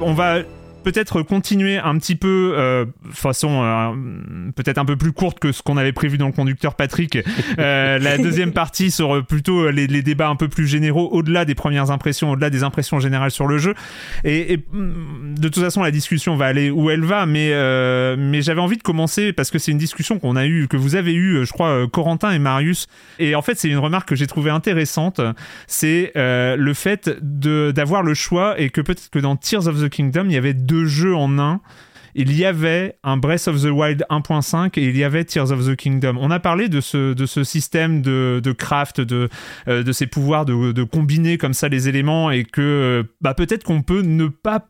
On 0.00 0.12
va 0.12 0.42
peut-être 0.82 1.22
continuer 1.22 1.78
un 1.78 1.98
petit 1.98 2.16
peu 2.16 2.54
euh, 2.56 2.86
façon 3.10 3.62
euh, 3.62 4.50
peut-être 4.54 4.78
un 4.78 4.84
peu 4.84 4.96
plus 4.96 5.12
courte 5.12 5.38
que 5.38 5.52
ce 5.52 5.62
qu'on 5.62 5.76
avait 5.76 5.92
prévu 5.92 6.18
dans 6.18 6.26
le 6.26 6.32
conducteur 6.32 6.74
Patrick. 6.74 7.18
Euh, 7.58 7.98
la 8.00 8.18
deuxième 8.18 8.52
partie 8.52 8.90
sur 8.90 9.24
plutôt 9.24 9.70
les, 9.70 9.86
les, 9.86 10.02
débats 10.02 10.28
un 10.28 10.36
peu 10.36 10.48
plus 10.48 10.66
généraux 10.66 11.08
au-delà 11.12 11.44
des 11.44 11.54
premières 11.54 11.90
impressions, 11.90 12.30
au-delà 12.30 12.50
des 12.50 12.62
impressions 12.62 13.00
générales 13.00 13.30
sur 13.30 13.46
le 13.46 13.58
jeu. 13.58 13.74
Et, 14.24 14.54
et, 14.54 14.56
mm, 14.56 15.34
de 15.38 15.48
toute 15.48 15.62
façon, 15.62 15.82
la 15.82 15.90
discussion 15.90 16.36
va 16.36 16.46
aller 16.46 16.70
où 16.70 16.90
elle 16.90 17.04
va, 17.04 17.26
mais 17.26 17.50
euh, 17.52 18.16
mais 18.18 18.42
j'avais 18.42 18.60
envie 18.60 18.76
de 18.76 18.82
commencer 18.82 19.32
parce 19.32 19.50
que 19.50 19.58
c'est 19.58 19.72
une 19.72 19.78
discussion 19.78 20.18
qu'on 20.18 20.36
a 20.36 20.46
eu, 20.46 20.68
que 20.68 20.76
vous 20.76 20.94
avez 20.94 21.14
eu, 21.14 21.44
je 21.44 21.52
crois, 21.52 21.86
Corentin 21.88 22.30
et 22.30 22.38
Marius. 22.38 22.86
Et 23.18 23.34
en 23.34 23.42
fait, 23.42 23.58
c'est 23.58 23.68
une 23.68 23.78
remarque 23.78 24.08
que 24.08 24.16
j'ai 24.16 24.26
trouvée 24.26 24.50
intéressante. 24.50 25.20
C'est 25.66 26.12
euh, 26.16 26.56
le 26.56 26.74
fait 26.74 27.10
d'avoir 27.22 28.02
le 28.02 28.14
choix 28.14 28.60
et 28.60 28.70
que 28.70 28.80
peut-être 28.80 29.10
que 29.10 29.18
dans 29.18 29.36
Tears 29.36 29.66
of 29.66 29.80
the 29.80 29.88
Kingdom, 29.88 30.24
il 30.26 30.32
y 30.32 30.36
avait 30.36 30.54
deux 30.54 30.77
jeux 30.86 31.14
en 31.14 31.38
un. 31.38 31.60
Il 32.14 32.36
y 32.36 32.44
avait 32.44 32.96
un 33.04 33.16
Breath 33.16 33.46
of 33.48 33.62
the 33.62 33.70
Wild 33.70 34.04
1.5 34.10 34.78
et 34.78 34.88
il 34.88 34.96
y 34.96 35.04
avait 35.04 35.24
Tears 35.24 35.52
of 35.52 35.64
the 35.64 35.76
Kingdom. 35.76 36.16
On 36.18 36.30
a 36.30 36.40
parlé 36.40 36.68
de 36.68 36.80
ce, 36.80 37.12
de 37.12 37.26
ce 37.26 37.44
système 37.44 38.02
de, 38.02 38.52
craft, 38.52 39.00
de, 39.00 39.28
euh, 39.68 39.82
de 39.82 39.92
ces 39.92 40.06
pouvoirs 40.06 40.44
de, 40.44 40.82
combiner 40.82 41.38
comme 41.38 41.54
ça 41.54 41.68
les 41.68 41.88
éléments 41.88 42.30
et 42.30 42.44
que 42.44 43.04
bah, 43.20 43.34
peut-être 43.34 43.62
qu'on 43.62 43.82
peut 43.82 44.02
ne 44.02 44.26
pas 44.26 44.66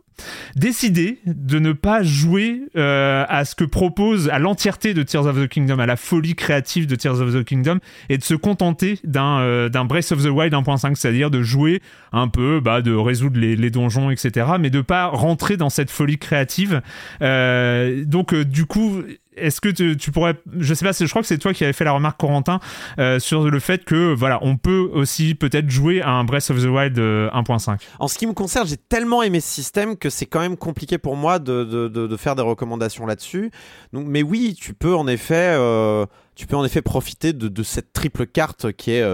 décider 0.56 1.18
de 1.26 1.58
ne 1.58 1.72
pas 1.72 2.02
jouer 2.02 2.62
euh, 2.76 3.24
à 3.28 3.44
ce 3.44 3.54
que 3.54 3.64
propose, 3.64 4.28
à 4.28 4.38
l'entièreté 4.38 4.94
de 4.94 5.02
Tears 5.02 5.26
of 5.26 5.36
the 5.36 5.48
Kingdom, 5.48 5.78
à 5.78 5.86
la 5.86 5.96
folie 5.96 6.34
créative 6.34 6.86
de 6.86 6.94
Tears 6.94 7.20
of 7.20 7.34
the 7.34 7.44
Kingdom, 7.44 7.78
et 8.08 8.18
de 8.18 8.24
se 8.24 8.34
contenter 8.34 8.98
d'un 9.04 9.40
euh, 9.40 9.68
Breath 9.68 10.12
of 10.12 10.22
the 10.22 10.28
Wild 10.28 10.52
1.5, 10.52 10.94
c'est-à-dire 10.96 11.30
de 11.30 11.42
jouer 11.42 11.80
un 12.12 12.28
peu, 12.28 12.60
bah, 12.60 12.82
de 12.82 12.94
résoudre 12.94 13.38
les, 13.38 13.70
donjons, 13.70 14.10
etc., 14.10 14.46
mais 14.58 14.70
de 14.70 14.80
pas 14.80 15.06
rentrer 15.06 15.56
dans 15.56 15.70
cette 15.70 15.90
folie 15.90 16.18
créative. 16.18 16.80
Euh, 17.22 18.04
donc, 18.04 18.34
du 18.34 18.66
coup, 18.66 19.02
est-ce 19.40 19.60
que 19.60 19.68
tu, 19.68 20.10
pourrais, 20.10 20.34
je 20.58 20.74
sais 20.74 20.84
pas, 20.84 20.92
je 20.92 21.08
crois 21.08 21.22
que 21.22 21.28
c'est 21.28 21.38
toi 21.38 21.52
qui 21.52 21.64
avais 21.64 21.72
fait 21.72 21.84
la 21.84 21.92
remarque 21.92 22.18
Corentin 22.18 22.60
euh, 22.98 23.18
sur 23.18 23.48
le 23.48 23.60
fait 23.60 23.84
que 23.84 24.14
voilà, 24.14 24.38
on 24.42 24.56
peut 24.56 24.90
aussi 24.92 25.34
peut-être 25.34 25.70
jouer 25.70 26.02
à 26.02 26.10
un 26.10 26.24
Breath 26.24 26.50
of 26.50 26.62
the 26.62 26.66
Wild 26.66 26.98
1.5. 26.98 27.00
Euh, 27.00 27.76
en 27.98 28.08
ce 28.08 28.18
qui 28.18 28.26
me 28.26 28.32
concerne, 28.32 28.66
j'ai 28.66 28.76
tellement 28.76 29.22
aimé 29.22 29.40
ce 29.40 29.48
système 29.48 29.96
que 29.96 30.10
c'est 30.10 30.26
quand 30.26 30.40
même 30.40 30.56
compliqué 30.56 30.98
pour 30.98 31.16
moi 31.16 31.38
de, 31.38 31.64
de, 31.64 32.16
faire 32.16 32.34
des 32.34 32.42
recommandations 32.42 33.06
là-dessus. 33.06 33.50
Donc, 33.92 34.06
mais 34.06 34.22
oui, 34.22 34.56
tu 34.60 34.74
peux 34.74 34.94
en 34.94 35.06
effet. 35.06 35.54
Euh, 35.56 36.06
tu 36.34 36.46
peux 36.46 36.54
en 36.54 36.64
effet 36.64 36.82
profiter 36.82 37.32
de, 37.32 37.48
de 37.48 37.62
cette 37.64 37.92
triple 37.92 38.24
carte 38.24 38.70
qui 38.70 38.92
est, 38.92 39.04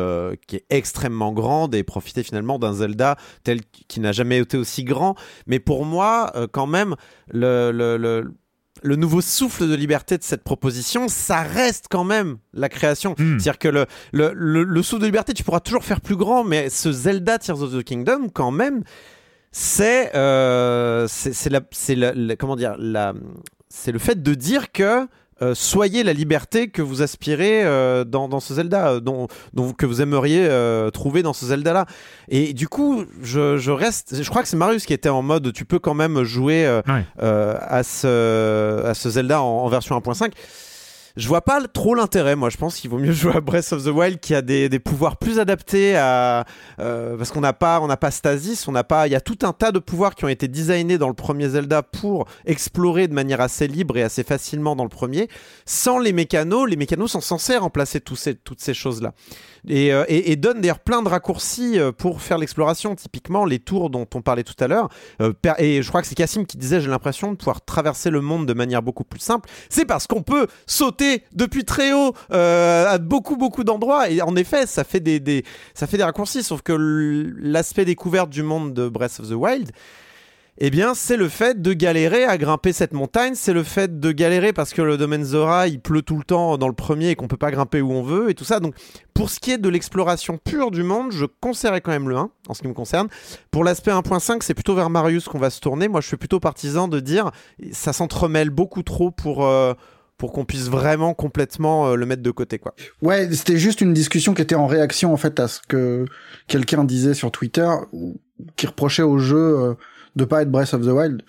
qui 0.47 0.57
est 0.57 0.67
extrêmement 0.69 1.33
grande 1.33 1.75
et 1.75 1.83
profiter 1.83 2.23
finalement 2.23 2.59
d'un 2.59 2.75
Zelda 2.75 3.17
tel 3.45 3.61
qui 3.89 4.01
n'a 4.01 4.13
jamais 4.13 4.39
été 4.41 4.59
aussi 4.59 4.85
grand. 4.85 5.15
Mais 5.47 5.59
pour 5.59 5.87
moi, 5.87 6.31
quand 6.53 6.67
même, 6.67 6.97
le, 7.33 7.71
le 7.73 8.35
le 8.85 8.97
nouveau 8.97 9.23
souffle 9.23 9.67
de 9.67 9.75
liberté 9.75 10.19
de 10.19 10.23
cette 10.23 10.45
proposition, 10.45 11.09
ça 11.09 11.43
reste 11.43 11.87
quand 11.91 12.05
même 12.05 12.37
la 12.53 12.69
création. 12.69 13.15
Hmm. 13.19 13.39
C'est-à-dire 13.39 13.59
que 13.59 13.69
le, 13.69 13.87
le, 14.13 14.33
le, 14.35 14.83
souffle 14.83 15.01
de 15.01 15.07
liberté, 15.07 15.33
tu 15.33 15.43
pourras 15.43 15.61
toujours 15.61 15.85
faire 15.85 16.03
plus 16.03 16.17
grand, 16.17 16.45
mais 16.45 16.69
ce 16.69 16.93
Zelda 16.93 17.39
Tears 17.39 17.63
of 17.63 17.73
the 17.73 17.83
Kingdom, 17.83 18.29
quand 18.29 18.51
même, 18.51 18.85
c'est 19.53 20.15
euh, 20.15 21.07
c'est 21.09 21.49
la, 21.49 21.63
la, 22.15 22.37
comment 22.37 22.57
dire 22.57 22.77
la 22.79 23.15
c'est 23.69 23.91
le 23.91 23.99
fait 23.99 24.23
de 24.23 24.35
dire 24.35 24.71
que 24.71 25.09
euh, 25.43 25.55
soyez 25.55 26.05
la 26.05 26.13
liberté 26.13 26.69
que 26.69 26.81
vous 26.81 27.03
aspirez 27.03 27.65
euh, 27.65 28.05
dans, 28.05 28.41
ce 28.41 28.55
Zelda, 28.55 28.93
euh, 28.93 29.01
dont, 29.01 29.27
que 29.77 29.87
vous 29.87 30.01
aimeriez 30.01 30.49
trouver 30.93 31.23
dans 31.23 31.33
ce 31.33 31.47
Zelda-là. 31.47 31.87
Et 32.29 32.53
du 32.53 32.69
coup, 32.69 33.05
je, 33.23 33.71
reste. 33.71 34.23
Je 34.23 34.29
crois 34.29 34.43
que 34.43 34.49
c'est 34.49 34.57
Marius 34.57 34.87
qui 34.87 34.93
était 34.93 35.09
en 35.09 35.23
mode 35.23 35.53
tu 35.53 35.65
peux 35.65 35.79
quand 35.79 35.95
même 35.95 36.23
jouer 36.23 36.67
à, 36.67 37.83
ce, 37.83 38.85
à 38.85 38.95
ce 38.95 39.11
Zelda 39.11 39.43
en, 39.43 39.65
en 39.65 39.69
version 39.69 39.99
1.5 39.99 40.33
je 41.17 41.29
vois 41.29 41.43
pas 41.43 41.61
trop 41.69 41.95
l'intérêt. 41.95 42.35
Moi, 42.35 42.51
je 42.51 42.57
pense 42.57 42.77
qu'il 42.77 42.91
vaut 42.91 42.99
mieux 42.99 43.13
jouer 43.13 43.37
à 43.37 43.41
Breath 43.41 43.73
of 43.73 43.85
the 43.85 43.89
Wild 43.89 44.19
qui 44.21 44.35
a 44.35 44.43
des, 44.43 44.69
pouvoirs 44.79 45.17
plus 45.17 45.39
adaptés 45.39 45.97
à 45.97 46.45
euh, 46.81 47.17
parce 47.17 47.31
qu'on 47.31 47.41
n'a 47.41 47.53
pas 47.53 47.81
on 47.81 47.87
n'a 47.87 47.97
pas 47.97 48.11
Stasis, 48.11 48.67
on 48.69 48.73
n'a 48.73 48.85
pas. 48.85 49.07
Il 49.07 49.13
y 49.13 49.17
a 49.17 49.21
tout 49.21 49.39
un 49.43 49.53
tas 49.53 49.73
de 49.73 49.79
pouvoirs 49.79 50.15
qui 50.15 50.25
ont 50.25 50.29
été 50.29 50.49
designés 50.49 50.99
dans 50.99 51.09
le 51.09 51.15
premier 51.15 51.49
Zelda 51.49 51.83
pour 51.83 52.27
explorer 52.45 53.09
de 53.09 53.15
manière 53.15 53.41
assez 53.41 53.67
libre 53.67 53.97
et 53.97 54.03
assez 54.03 54.25
facilement 54.25 54.77
dans 54.77 54.85
le 54.85 54.91
premier. 54.91 55.29
Sans 55.67 55.99
les 55.99 56.13
mécanos, 56.13 56.69
les 56.69 56.77
mécanos 56.77 57.13
sont 57.13 57.21
censés 57.21 57.57
remplacer 57.57 58.01
toutes 58.01 58.61
ces 58.61 58.75
choses 58.75 59.03
là. 59.03 59.13
Euh, 59.71 60.05
et, 60.09 60.33
et, 60.33 60.37
donne 60.37 60.61
d'ailleurs 60.61 60.79
plein 60.79 61.03
de 61.03 61.09
raccourcis 61.09 61.79
euh, 61.79 61.93
pour 61.93 62.21
faire 62.21 62.39
l'exploration. 62.39 62.95
Typiquement, 62.95 63.45
les 63.45 63.59
tours 63.59 63.91
dont 63.91 64.07
on 64.15 64.23
parlait 64.23 64.43
tout 64.43 64.55
à 64.63 64.69
l'heure. 64.69 64.89
Euh, 65.21 65.33
et 65.59 65.83
je 65.83 65.89
crois 65.89 66.03
que 66.03 66.07
c'est 66.09 66.15
Cassim 66.15 66.45
qui 66.45 66.57
disait 66.57 66.81
j'ai 66.81 66.91
l'impression 66.91 67.33
de 67.33 67.37
pouvoir 67.37 67.65
traverser 67.65 68.11
le 68.11 68.21
monde 68.21 68.47
de 68.47 68.55
manière 68.55 68.83
beaucoup 68.83 69.05
plus 69.05 69.21
simple. 69.21 69.49
C'est 69.69 69.85
parce 69.85 70.07
qu'on 70.07 70.23
peut 70.23 70.47
sauter 70.67 71.25
depuis 71.33 71.65
très 71.65 71.93
haut 71.93 72.15
à 72.31 72.99
beaucoup 72.99 73.37
beaucoup 73.37 73.65
d'endroits. 73.65 74.11
Et 74.11 74.21
en 74.21 74.37
effet, 74.37 74.67
ça 74.67 74.85
fait 74.85 75.01
des, 75.01 75.21
des, 75.21 75.45
ça 75.75 75.87
fait 75.87 75.97
des 75.97 76.05
raccourcis. 76.05 76.43
Sauf 76.43 76.63
que 76.63 76.73
l'aspect 77.39 77.85
découverte 77.85 78.31
du 78.31 78.43
monde 78.43 78.75
de 78.75 78.89
Breath 78.89 79.21
of 79.21 79.29
the 79.29 79.35
Wild 79.35 79.71
eh 80.59 80.71
bien, 80.71 80.95
c'est 80.95 81.17
le 81.17 81.29
fait 81.29 81.61
de 81.61 81.73
galérer 81.73 82.25
à 82.25 82.39
grimper 82.39 82.73
cette 82.73 82.93
montagne, 82.93 83.35
c'est 83.35 83.53
le 83.53 83.65
fait 83.65 83.99
de 83.99 84.13
galérer 84.13 84.53
parce 84.53 84.73
que 84.73 84.83
le 84.83 84.97
domaine 84.97 85.25
Zora, 85.25 85.67
il 85.67 85.81
pleut 85.81 86.03
tout 86.03 86.17
le 86.17 86.23
temps 86.23 86.57
dans 86.59 86.69
le 86.69 86.75
premier 86.75 87.11
et 87.11 87.17
qu'on 87.17 87.27
peut 87.27 87.37
pas 87.37 87.51
grimper 87.51 87.81
où 87.81 87.91
on 87.91 88.03
veut 88.03 88.31
et 88.31 88.35
tout 88.35 88.45
ça. 88.45 88.61
Donc, 88.61 88.75
pour 89.15 89.31
ce 89.31 89.41
qui 89.41 89.51
est 89.51 89.59
de 89.59 89.69
l'exploration 89.69 90.39
pure 90.39 90.71
du 90.71 90.85
monde, 90.85 91.11
je 91.11 91.25
conseillerais 91.25 91.81
quand 91.81 91.91
même 91.91 92.09
le 92.09 92.17
1 92.17 92.31
en 92.49 92.55
ce 92.55 92.63
qui 92.63 92.69
me 92.69 92.75
concerne. 92.75 93.09
Pour 93.51 93.65
l'aspect 93.65 93.91
1.5, 93.91 94.43
c'est 94.43 94.55
plutôt 94.55 94.75
vers 94.75 94.91
Marius 94.91 95.29
qu'on 95.29 95.39
va 95.41 95.51
se 95.51 95.61
tourner. 95.61 95.89
Moi, 95.89 96.01
je 96.01 96.07
suis 96.07 96.17
plutôt 96.17 96.39
partisan 96.39 96.87
de 96.87 97.01
dire 97.01 97.33
ça 97.73 97.93
s'entremêle 97.93 98.51
beaucoup 98.51 98.83
trop 98.83 99.11
pour 99.11 99.45
euh, 99.45 99.75
pour 100.19 100.33
qu'on 100.33 100.45
puisse 100.45 100.69
vraiment 100.69 101.15
complètement 101.15 101.89
euh, 101.89 101.97
le 101.97 102.07
mettre 102.07 102.23
de 102.23 102.31
côté 102.31 102.59
quoi. 102.59 102.75
Ouais, 103.03 103.29
c'était 103.33 103.59
juste 103.59 103.81
une 103.81 103.93
discussion 103.93 104.35
qui 104.35 104.43
était 104.43 104.55
en 104.55 104.67
réaction 104.67 105.13
en 105.13 105.17
fait 105.17 105.41
à 105.41 105.49
ce 105.49 105.61
que 105.67 106.05
quelqu'un 106.47 106.85
disait 106.85 107.15
sur 107.15 107.33
Twitter 107.33 107.69
qui 108.57 108.67
reprochait 108.67 109.03
au 109.03 109.19
jeu 109.19 109.37
euh, 109.37 109.75
de 110.17 110.25
pas 110.25 110.43
être 110.43 110.51
Breath 110.51 110.75
of 110.75 110.83
the 110.83 110.91
Wild. 110.91 111.23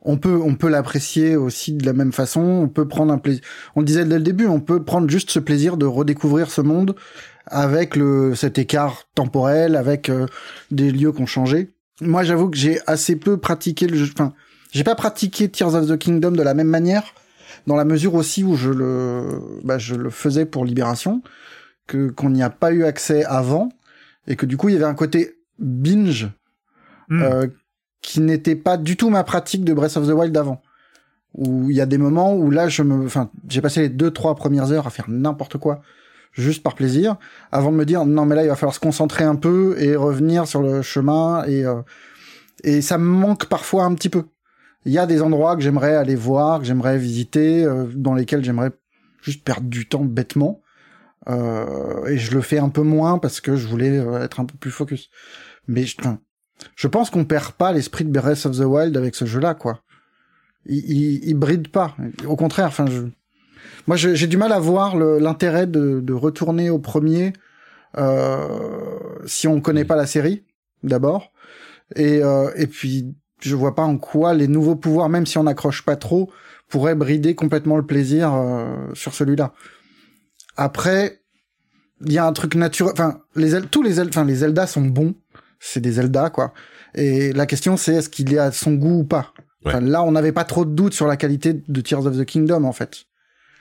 On 0.00 0.16
peut, 0.16 0.40
on 0.42 0.54
peut 0.54 0.68
l'apprécier 0.68 1.36
aussi 1.36 1.74
de 1.74 1.84
la 1.84 1.92
même 1.92 2.12
façon. 2.12 2.40
On 2.40 2.68
peut 2.68 2.86
prendre 2.86 3.12
un 3.12 3.18
plaisir. 3.18 3.42
On 3.74 3.80
le 3.80 3.86
disait 3.86 4.04
dès 4.04 4.18
le 4.18 4.24
début, 4.24 4.46
on 4.46 4.60
peut 4.60 4.82
prendre 4.84 5.10
juste 5.10 5.30
ce 5.30 5.38
plaisir 5.38 5.76
de 5.76 5.86
redécouvrir 5.86 6.50
ce 6.50 6.60
monde 6.60 6.94
avec 7.46 7.96
le 7.96 8.34
cet 8.34 8.58
écart 8.58 9.04
temporel, 9.14 9.74
avec 9.74 10.08
euh, 10.08 10.26
des 10.70 10.92
lieux 10.92 11.12
qui 11.12 11.22
ont 11.22 11.26
changé. 11.26 11.72
Moi, 12.00 12.22
j'avoue 12.22 12.48
que 12.48 12.56
j'ai 12.56 12.78
assez 12.86 13.16
peu 13.16 13.38
pratiqué 13.38 13.86
le 13.86 13.96
jeu. 13.96 14.10
Enfin, 14.12 14.32
j'ai 14.70 14.84
pas 14.84 14.94
pratiqué 14.94 15.48
Tears 15.48 15.74
of 15.74 15.88
the 15.88 15.96
Kingdom 15.96 16.32
de 16.32 16.42
la 16.42 16.54
même 16.54 16.68
manière, 16.68 17.14
dans 17.66 17.76
la 17.76 17.84
mesure 17.84 18.14
aussi 18.14 18.44
où 18.44 18.54
je 18.54 18.70
le, 18.70 19.40
bah, 19.64 19.78
je 19.78 19.94
le 19.94 20.10
faisais 20.10 20.46
pour 20.46 20.64
Libération, 20.64 21.22
que 21.86 22.10
qu'on 22.10 22.30
n'y 22.30 22.42
a 22.42 22.50
pas 22.50 22.70
eu 22.70 22.84
accès 22.84 23.24
avant, 23.24 23.70
et 24.26 24.36
que 24.36 24.46
du 24.46 24.56
coup, 24.56 24.68
il 24.68 24.74
y 24.74 24.76
avait 24.76 24.84
un 24.84 24.94
côté 24.94 25.38
binge 25.58 26.30
hmm. 27.08 27.22
euh, 27.22 27.46
qui 28.02 28.20
n'était 28.20 28.56
pas 28.56 28.76
du 28.76 28.96
tout 28.96 29.10
ma 29.10 29.24
pratique 29.24 29.64
de 29.64 29.72
Breath 29.72 29.96
of 29.96 30.06
the 30.06 30.12
Wild 30.12 30.32
d'avant. 30.32 30.62
Où 31.34 31.70
il 31.70 31.76
y 31.76 31.80
a 31.80 31.86
des 31.86 31.98
moments 31.98 32.34
où 32.34 32.50
là, 32.50 32.68
je 32.68 32.82
me, 32.82 33.04
enfin, 33.04 33.30
j'ai 33.48 33.60
passé 33.60 33.80
les 33.80 33.88
deux, 33.88 34.10
trois 34.10 34.34
premières 34.34 34.72
heures 34.72 34.86
à 34.86 34.90
faire 34.90 35.06
n'importe 35.08 35.58
quoi, 35.58 35.82
juste 36.32 36.62
par 36.62 36.74
plaisir, 36.74 37.16
avant 37.52 37.70
de 37.70 37.76
me 37.76 37.84
dire, 37.84 38.06
non, 38.06 38.24
mais 38.24 38.34
là, 38.34 38.44
il 38.44 38.48
va 38.48 38.56
falloir 38.56 38.74
se 38.74 38.80
concentrer 38.80 39.24
un 39.24 39.36
peu 39.36 39.76
et 39.78 39.94
revenir 39.96 40.46
sur 40.46 40.62
le 40.62 40.82
chemin 40.82 41.44
et, 41.44 41.64
euh, 41.64 41.82
et 42.64 42.80
ça 42.80 42.98
me 42.98 43.04
manque 43.04 43.46
parfois 43.46 43.84
un 43.84 43.94
petit 43.94 44.08
peu. 44.08 44.24
Il 44.84 44.92
y 44.92 44.98
a 44.98 45.06
des 45.06 45.22
endroits 45.22 45.56
que 45.56 45.62
j'aimerais 45.62 45.94
aller 45.94 46.14
voir, 46.14 46.60
que 46.60 46.64
j'aimerais 46.64 46.98
visiter, 46.98 47.64
euh, 47.64 47.86
dans 47.94 48.14
lesquels 48.14 48.44
j'aimerais 48.44 48.70
juste 49.22 49.44
perdre 49.44 49.68
du 49.68 49.88
temps 49.88 50.04
bêtement. 50.04 50.62
Euh, 51.28 52.06
et 52.06 52.16
je 52.16 52.34
le 52.34 52.40
fais 52.40 52.58
un 52.58 52.70
peu 52.70 52.82
moins 52.82 53.18
parce 53.18 53.40
que 53.40 53.56
je 53.56 53.66
voulais 53.66 53.96
être 54.22 54.40
un 54.40 54.44
peu 54.44 54.56
plus 54.56 54.70
focus. 54.70 55.10
Mais 55.66 55.84
je, 55.84 55.96
je 56.76 56.88
pense 56.88 57.10
qu'on 57.10 57.24
perd 57.24 57.52
pas 57.52 57.72
l'esprit 57.72 58.04
de 58.04 58.10
Breath 58.10 58.46
of 58.46 58.56
the 58.56 58.64
Wild 58.64 58.96
avec 58.96 59.14
ce 59.14 59.24
jeu-là, 59.24 59.54
quoi. 59.54 59.82
Il, 60.66 61.24
il, 61.24 61.34
bride 61.34 61.68
pas. 61.68 61.96
Au 62.26 62.36
contraire, 62.36 62.66
enfin, 62.66 62.86
je... 62.86 63.02
moi, 63.86 63.96
j'ai 63.96 64.26
du 64.26 64.36
mal 64.36 64.52
à 64.52 64.58
voir 64.58 64.96
l'intérêt 64.96 65.66
de, 65.66 66.00
de, 66.00 66.12
retourner 66.12 66.68
au 66.68 66.78
premier 66.78 67.32
euh, 67.96 68.98
si 69.24 69.48
on 69.48 69.60
connaît 69.60 69.86
pas 69.86 69.96
la 69.96 70.06
série, 70.06 70.44
d'abord. 70.82 71.32
Et, 71.96 72.22
euh, 72.22 72.50
et 72.56 72.66
puis, 72.66 73.14
je 73.40 73.54
vois 73.54 73.74
pas 73.74 73.84
en 73.84 73.96
quoi 73.96 74.34
les 74.34 74.48
nouveaux 74.48 74.76
pouvoirs, 74.76 75.08
même 75.08 75.26
si 75.26 75.38
on 75.38 75.44
n'accroche 75.44 75.84
pas 75.84 75.96
trop, 75.96 76.30
pourraient 76.68 76.94
brider 76.94 77.34
complètement 77.34 77.76
le 77.76 77.86
plaisir 77.86 78.34
euh, 78.34 78.76
sur 78.94 79.14
celui-là. 79.14 79.54
Après, 80.56 81.22
il 82.04 82.12
y 82.12 82.18
a 82.18 82.26
un 82.26 82.32
truc 82.32 82.54
naturel. 82.54 82.92
Enfin, 82.92 83.20
les 83.34 83.60
tous 83.62 83.82
les 83.82 84.00
enfin 84.00 84.24
les 84.24 84.36
Zelda 84.36 84.66
sont 84.66 84.82
bons. 84.82 85.14
C'est 85.60 85.80
des 85.80 85.92
Zelda 85.92 86.30
quoi. 86.30 86.52
Et 86.94 87.32
la 87.32 87.46
question 87.46 87.76
c'est 87.76 87.94
est-ce 87.94 88.08
qu'il 88.08 88.32
est 88.32 88.38
à 88.38 88.52
son 88.52 88.74
goût 88.74 89.00
ou 89.00 89.04
pas? 89.04 89.32
là, 89.64 90.02
on 90.02 90.12
n'avait 90.12 90.32
pas 90.32 90.44
trop 90.44 90.64
de 90.64 90.70
doutes 90.70 90.94
sur 90.94 91.06
la 91.06 91.16
qualité 91.16 91.52
de 91.52 91.80
Tears 91.80 92.06
of 92.06 92.16
the 92.16 92.24
Kingdom 92.24 92.64
en 92.64 92.72
fait. 92.72 93.04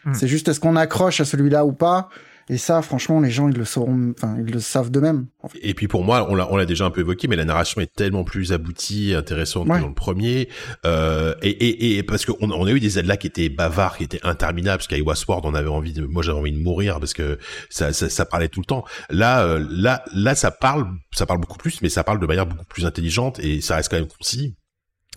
Hmm. 0.05 0.13
C'est 0.13 0.27
juste 0.27 0.47
est-ce 0.47 0.59
qu'on 0.59 0.75
accroche 0.75 1.19
à 1.19 1.25
celui-là 1.25 1.65
ou 1.65 1.73
pas? 1.73 2.09
Et 2.49 2.57
ça, 2.57 2.81
franchement, 2.81 3.19
les 3.19 3.29
gens, 3.29 3.49
ils 3.49 3.57
le 3.57 3.65
sauront, 3.65 4.13
enfin, 4.17 4.37
ils 4.39 4.51
le 4.51 4.59
savent 4.59 4.89
d'eux-mêmes. 4.89 5.27
Et 5.61 5.73
puis 5.73 5.87
pour 5.87 6.03
moi, 6.03 6.27
on 6.29 6.35
l'a, 6.35 6.51
on 6.51 6.55
l'a 6.55 6.65
déjà 6.65 6.85
un 6.85 6.91
peu 6.91 7.01
évoqué, 7.01 7.27
mais 7.27 7.35
la 7.35 7.43
narration 7.43 7.81
est 7.81 7.93
tellement 7.93 8.23
plus 8.23 8.53
aboutie, 8.53 9.13
intéressante 9.13 9.67
que 9.67 9.79
dans 9.79 9.87
le 9.87 9.93
premier. 9.93 10.47
Euh, 10.85 11.35
et, 11.41 11.49
et, 11.49 11.97
et, 11.97 12.03
parce 12.03 12.25
qu'on 12.25 12.37
on 12.39 12.65
a 12.65 12.71
eu 12.71 12.79
des 12.79 12.89
Zelda 12.89 13.17
qui 13.17 13.27
étaient 13.27 13.49
bavards, 13.49 13.97
qui 13.97 14.05
étaient 14.05 14.23
interminables, 14.23 14.77
parce 14.77 14.87
qu'à 14.87 15.15
Sword, 15.15 15.41
on 15.43 15.55
avait 15.55 15.69
envie 15.69 15.93
de, 15.93 16.05
moi 16.05 16.23
j'avais 16.23 16.39
envie 16.39 16.51
de 16.51 16.59
mourir 16.59 16.99
parce 16.99 17.13
que 17.13 17.37
ça, 17.69 17.91
ça, 17.91 18.09
ça 18.09 18.25
parlait 18.25 18.49
tout 18.49 18.61
le 18.61 18.65
temps. 18.65 18.85
Là, 19.09 19.43
euh, 19.43 19.65
là, 19.69 20.03
là, 20.13 20.35
ça 20.35 20.51
parle, 20.51 20.87
ça 21.11 21.25
parle 21.25 21.41
beaucoup 21.41 21.57
plus, 21.57 21.81
mais 21.81 21.89
ça 21.89 22.03
parle 22.03 22.19
de 22.19 22.25
manière 22.25 22.45
beaucoup 22.45 22.65
plus 22.65 22.85
intelligente 22.85 23.39
et 23.39 23.61
ça 23.61 23.75
reste 23.75 23.89
quand 23.89 23.97
même 23.97 24.07
concis. 24.07 24.55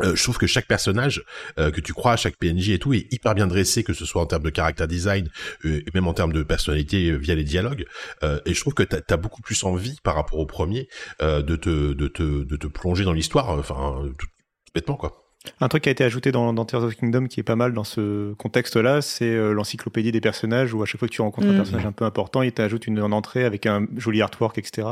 Euh, 0.03 0.17
je 0.17 0.23
trouve 0.23 0.39
que 0.39 0.47
chaque 0.47 0.67
personnage 0.67 1.23
euh, 1.59 1.71
que 1.71 1.81
tu 1.81 1.93
crois, 1.93 2.17
chaque 2.17 2.37
PNJ 2.37 2.71
et 2.71 2.79
tout 2.79 2.95
est 2.95 3.13
hyper 3.13 3.35
bien 3.35 3.47
dressé, 3.47 3.83
que 3.83 3.93
ce 3.93 4.05
soit 4.05 4.23
en 4.23 4.27
termes 4.27 4.43
de 4.43 4.51
caractère 4.51 4.89
design 4.89 5.29
euh, 5.65 5.83
et 5.87 5.91
même 5.95 6.07
en 6.07 6.15
termes 6.15 6.33
de 6.33 6.43
personnalité 6.43 7.17
via 7.17 7.35
les 7.35 7.45
dialogues. 7.45 7.85
et 8.23 8.55
je 8.55 8.61
trouve 8.61 8.75
que 8.75 8.83
t'as 8.83 9.01
as 9.11 9.17
beaucoup 9.17 9.43
plus 9.43 9.65
envie 9.65 9.97
par 10.03 10.15
rapport 10.15 10.39
au 10.39 10.47
premier 10.47 10.89
de 11.21 11.57
te 11.57 11.93
de 11.93 12.09
te 12.09 12.45
de 12.45 12.57
te 12.57 12.67
plonger 12.67 13.05
dans 13.05 13.13
l'histoire, 13.13 13.51
enfin 13.51 14.03
tout, 14.19 14.27
bêtement 14.75 14.97
quoi. 14.97 15.19
Un 15.61 15.69
truc 15.69 15.85
qui 15.85 15.89
a 15.89 15.93
été 15.93 16.05
ajouté 16.05 16.33
dans, 16.33 16.53
dans 16.53 16.65
Tears 16.65 16.85
of 16.85 16.95
Kingdom 16.95 17.27
qui 17.27 17.41
est 17.41 17.45
pas 17.45 17.57
mal 17.57 17.73
dans 17.73 17.85
ce 17.85 18.35
contexte-là, 18.35 19.01
c'est 19.01 19.35
l'encyclopédie 19.53 20.13
des 20.13 20.21
personnages 20.21 20.75
où 20.75 20.83
à 20.83 20.87
chaque 20.87 20.99
fois 20.99 21.09
que 21.09 21.15
tu 21.15 21.23
rencontres 21.23 21.49
un 21.49 21.53
mm. 21.53 21.57
personnage 21.57 21.87
un 21.87 21.93
peu 21.93 22.05
important, 22.05 22.43
il 22.43 22.53
t'ajoute 22.53 22.87
une, 22.87 22.99
une 22.99 23.13
entrée 23.13 23.45
avec 23.45 23.67
un 23.67 23.87
joli 23.97 24.23
artwork, 24.23 24.59
etc. 24.59 24.87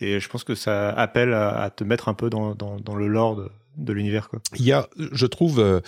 Et 0.00 0.18
je 0.18 0.28
pense 0.28 0.44
que 0.44 0.54
ça 0.54 0.90
appelle 0.90 1.34
à, 1.34 1.70
te 1.70 1.84
mettre 1.84 2.08
un 2.08 2.14
peu 2.14 2.30
dans, 2.30 2.54
dans, 2.54 2.76
dans 2.76 2.94
le 2.94 3.06
lore 3.06 3.36
de 3.36 3.50
l'univers. 3.92 4.28
Quoi. 4.28 4.40
Il 4.58 4.64
y 4.64 4.72
a, 4.72 4.88
je 5.12 5.26
trouve, 5.26 5.60
euh, 5.60 5.80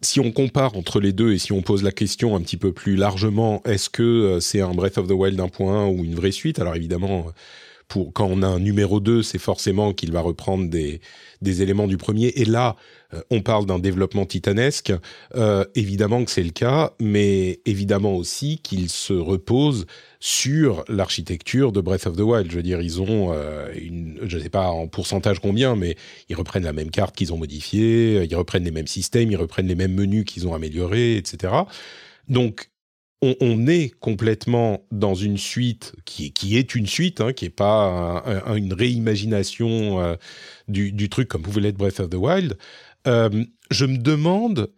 si 0.00 0.20
on 0.20 0.32
compare 0.32 0.76
entre 0.76 1.00
les 1.00 1.12
deux 1.12 1.32
et 1.32 1.38
si 1.38 1.52
on 1.52 1.62
pose 1.62 1.82
la 1.82 1.92
question 1.92 2.36
un 2.36 2.40
petit 2.40 2.56
peu 2.56 2.72
plus 2.72 2.96
largement, 2.96 3.62
est-ce 3.64 3.90
que 3.90 4.02
euh, 4.02 4.40
c'est 4.40 4.60
un 4.60 4.72
Breath 4.72 4.98
of 4.98 5.08
the 5.08 5.12
Wild 5.12 5.38
1.1 5.38 5.96
ou 5.96 6.04
une 6.04 6.14
vraie 6.14 6.32
suite? 6.32 6.58
Alors 6.58 6.76
évidemment, 6.76 7.26
pour 7.88 8.12
quand 8.12 8.26
on 8.26 8.42
a 8.42 8.46
un 8.46 8.58
numéro 8.58 9.00
2, 9.00 9.22
c'est 9.22 9.38
forcément 9.38 9.92
qu'il 9.92 10.12
va 10.12 10.20
reprendre 10.20 10.68
des, 10.68 11.00
des 11.42 11.62
éléments 11.62 11.86
du 11.86 11.96
premier. 11.96 12.28
Et 12.28 12.44
là, 12.44 12.76
euh, 13.12 13.20
on 13.30 13.40
parle 13.40 13.66
d'un 13.66 13.78
développement 13.78 14.26
titanesque. 14.26 14.92
Euh, 15.34 15.64
évidemment 15.74 16.24
que 16.24 16.30
c'est 16.30 16.42
le 16.42 16.50
cas, 16.50 16.92
mais 17.00 17.60
évidemment 17.66 18.16
aussi 18.16 18.58
qu'il 18.58 18.88
se 18.88 19.12
repose 19.12 19.86
sur 20.26 20.86
l'architecture 20.88 21.70
de 21.70 21.82
Breath 21.82 22.06
of 22.06 22.16
the 22.16 22.20
Wild. 22.20 22.50
Je 22.50 22.56
veux 22.56 22.62
dire, 22.62 22.80
ils 22.80 23.02
ont, 23.02 23.34
euh, 23.34 23.70
je 23.74 24.38
ne 24.38 24.42
sais 24.42 24.48
pas 24.48 24.68
en 24.70 24.88
pourcentage 24.88 25.38
combien, 25.38 25.76
mais 25.76 25.96
ils 26.30 26.34
reprennent 26.34 26.64
la 26.64 26.72
même 26.72 26.90
carte 26.90 27.14
qu'ils 27.14 27.34
ont 27.34 27.36
modifiée, 27.36 28.24
ils 28.24 28.34
reprennent 28.34 28.64
les 28.64 28.70
mêmes 28.70 28.86
systèmes, 28.86 29.30
ils 29.30 29.36
reprennent 29.36 29.66
les 29.66 29.74
mêmes 29.74 29.92
menus 29.92 30.24
qu'ils 30.24 30.48
ont 30.48 30.54
améliorés, 30.54 31.18
etc. 31.18 31.52
Donc, 32.26 32.70
on, 33.20 33.66
est 33.66 33.90
complètement 34.00 34.86
dans 34.90 35.14
une 35.14 35.36
suite 35.36 35.94
qui, 36.06 36.32
qui 36.32 36.56
est 36.56 36.74
une 36.74 36.86
suite, 36.86 37.20
hein, 37.20 37.34
qui 37.34 37.44
n'est 37.44 37.50
pas 37.50 38.24
une 38.54 38.72
réimagination 38.72 40.00
euh, 40.00 40.14
du, 40.68 41.10
truc 41.10 41.28
comme 41.28 41.42
pouvait 41.42 41.60
l'être 41.60 41.76
Breath 41.76 42.00
of 42.00 42.08
the 42.08 42.14
Wild. 42.14 42.56
Euh, 43.06 43.44
je 43.70 43.84
me 43.84 43.98
demande 43.98 44.72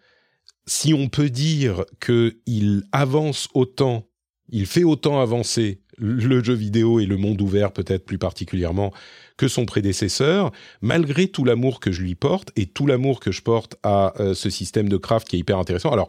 si 0.66 0.93
on 0.93 1.09
peut 1.09 1.31
dire 1.31 1.85
qu'il 2.05 2.82
avance 2.90 3.48
autant, 3.55 4.09
il 4.48 4.66
fait 4.66 4.85
autant 4.85 5.20
avancer 5.20 5.81
le 5.98 6.43
jeu 6.43 6.55
vidéo 6.55 7.01
et 7.01 7.06
le 7.06 7.16
monde 7.16 7.40
ouvert 7.40 7.73
peut-être 7.73 8.05
plus 8.05 8.18
particulièrement 8.18 8.93
que 9.36 9.48
son 9.48 9.66
prédécesseur, 9.66 10.52
malgré 10.81 11.28
tout 11.28 11.44
l'amour 11.44 11.81
que 11.81 11.93
je 11.93 12.02
lui 12.02 12.14
porte 12.14 12.52
et 12.56 12.66
tout 12.66 12.86
l'amour 12.86 13.20
que 13.20 13.32
je 13.32 13.43
porte 13.43 13.77
à 13.82 14.14
euh, 14.20 14.35
ce 14.35 14.51
système 14.51 14.89
de 14.89 14.97
craft 14.97 15.28
qui 15.28 15.36
est 15.36 15.39
hyper 15.40 15.59
intéressant. 15.59 15.90
Alors, 15.90 16.09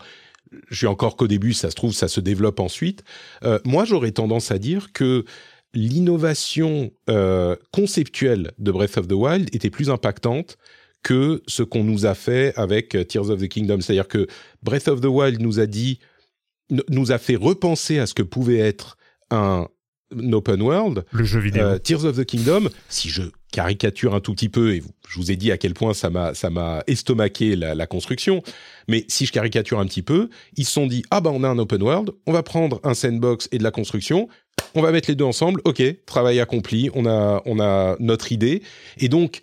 je 0.70 0.76
suis 0.76 0.88
encore 0.88 1.18
qu'au 1.18 1.28
début, 1.28 1.54
ça 1.54 1.70
se 1.70 1.76
trouve, 1.76 1.94
ça 1.94 2.08
se 2.08 2.22
développe 2.22 2.60
ensuite. 2.60 3.04
Euh, 3.44 3.60
moi, 3.66 3.84
j'aurais 3.86 4.12
tendance 4.12 4.52
à 4.52 4.60
dire 4.60 4.94
que 4.94 5.26
l'innovation 5.74 6.92
euh, 7.10 7.56
conceptuelle 7.72 8.52
de 8.58 8.72
Breath 8.72 8.98
of 8.98 9.08
the 9.08 9.14
Wild 9.14 9.54
était 9.54 9.70
plus 9.70 9.90
impactante 9.90 10.58
que 11.04 11.44
ce 11.48 11.64
qu'on 11.64 11.84
nous 11.84 12.06
a 12.06 12.16
fait 12.16 12.54
avec 12.56 12.98
Tears 13.08 13.30
of 13.30 13.42
the 13.42 13.48
Kingdom. 13.48 13.82
C'est-à-dire 13.82 14.08
que 14.08 14.28
Breath 14.64 14.88
of 14.88 15.02
the 15.02 15.06
Wild 15.06 15.42
nous 15.42 15.60
a 15.60 15.66
dit, 15.66 16.00
nous 16.70 17.12
a 17.12 17.18
fait 17.18 17.36
repenser 17.36 18.00
à 18.00 18.06
ce 18.06 18.14
que 18.14 18.24
pouvait 18.24 18.60
être 18.60 18.98
un 19.32 19.68
open 20.32 20.62
world. 20.62 21.06
Le 21.12 21.24
jeu 21.24 21.40
vidéo. 21.40 21.78
Tears 21.80 22.06
of 22.06 22.18
the 22.18 22.26
Kingdom, 22.26 22.70
si 22.90 23.10
je 23.10 23.24
caricature 23.52 24.14
un 24.14 24.20
tout 24.20 24.34
petit 24.34 24.50
peu, 24.50 24.74
et 24.74 24.84
je 25.08 25.20
vous 25.20 25.32
ai 25.32 25.36
dit 25.36 25.52
à 25.52 25.58
quel 25.58 25.74
point 25.74 25.94
ça 25.94 26.10
m'a 26.10 26.34
ça 26.34 26.50
m'a 26.50 26.84
estomaqué 26.88 27.56
la, 27.56 27.76
la, 27.76 27.88
construction. 27.88 28.44
Mais 28.88 29.06
si 29.08 29.26
je 29.26 29.32
caricature 29.32 29.80
un 29.80 29.86
petit 29.86 30.02
peu, 30.02 30.30
ils 30.56 30.66
se 30.66 30.72
sont 30.72 30.88
dit 30.88 31.04
ah 31.12 31.22
bah 31.22 31.32
on 31.34 31.44
a 31.44 31.50
un 31.50 31.58
open 31.58 31.82
world, 31.82 32.12
on 32.26 32.34
va 32.34 32.44
prendre 32.44 32.80
un 32.84 32.94
sandbox 32.94 33.48
et 33.52 33.58
de 33.58 33.64
la 33.64 33.72
construction, 33.72 34.28
on 34.76 34.82
va 34.82 34.92
mettre 34.92 35.10
les 35.10 35.16
deux 35.16 35.26
ensemble, 35.26 35.62
ok, 35.66 35.82
travail 36.06 36.40
accompli, 36.40 36.90
on 36.94 37.06
a 37.06 37.42
on 37.46 37.60
a 37.60 37.96
notre 38.00 38.32
idée, 38.32 38.62
et 38.98 39.10
donc 39.10 39.42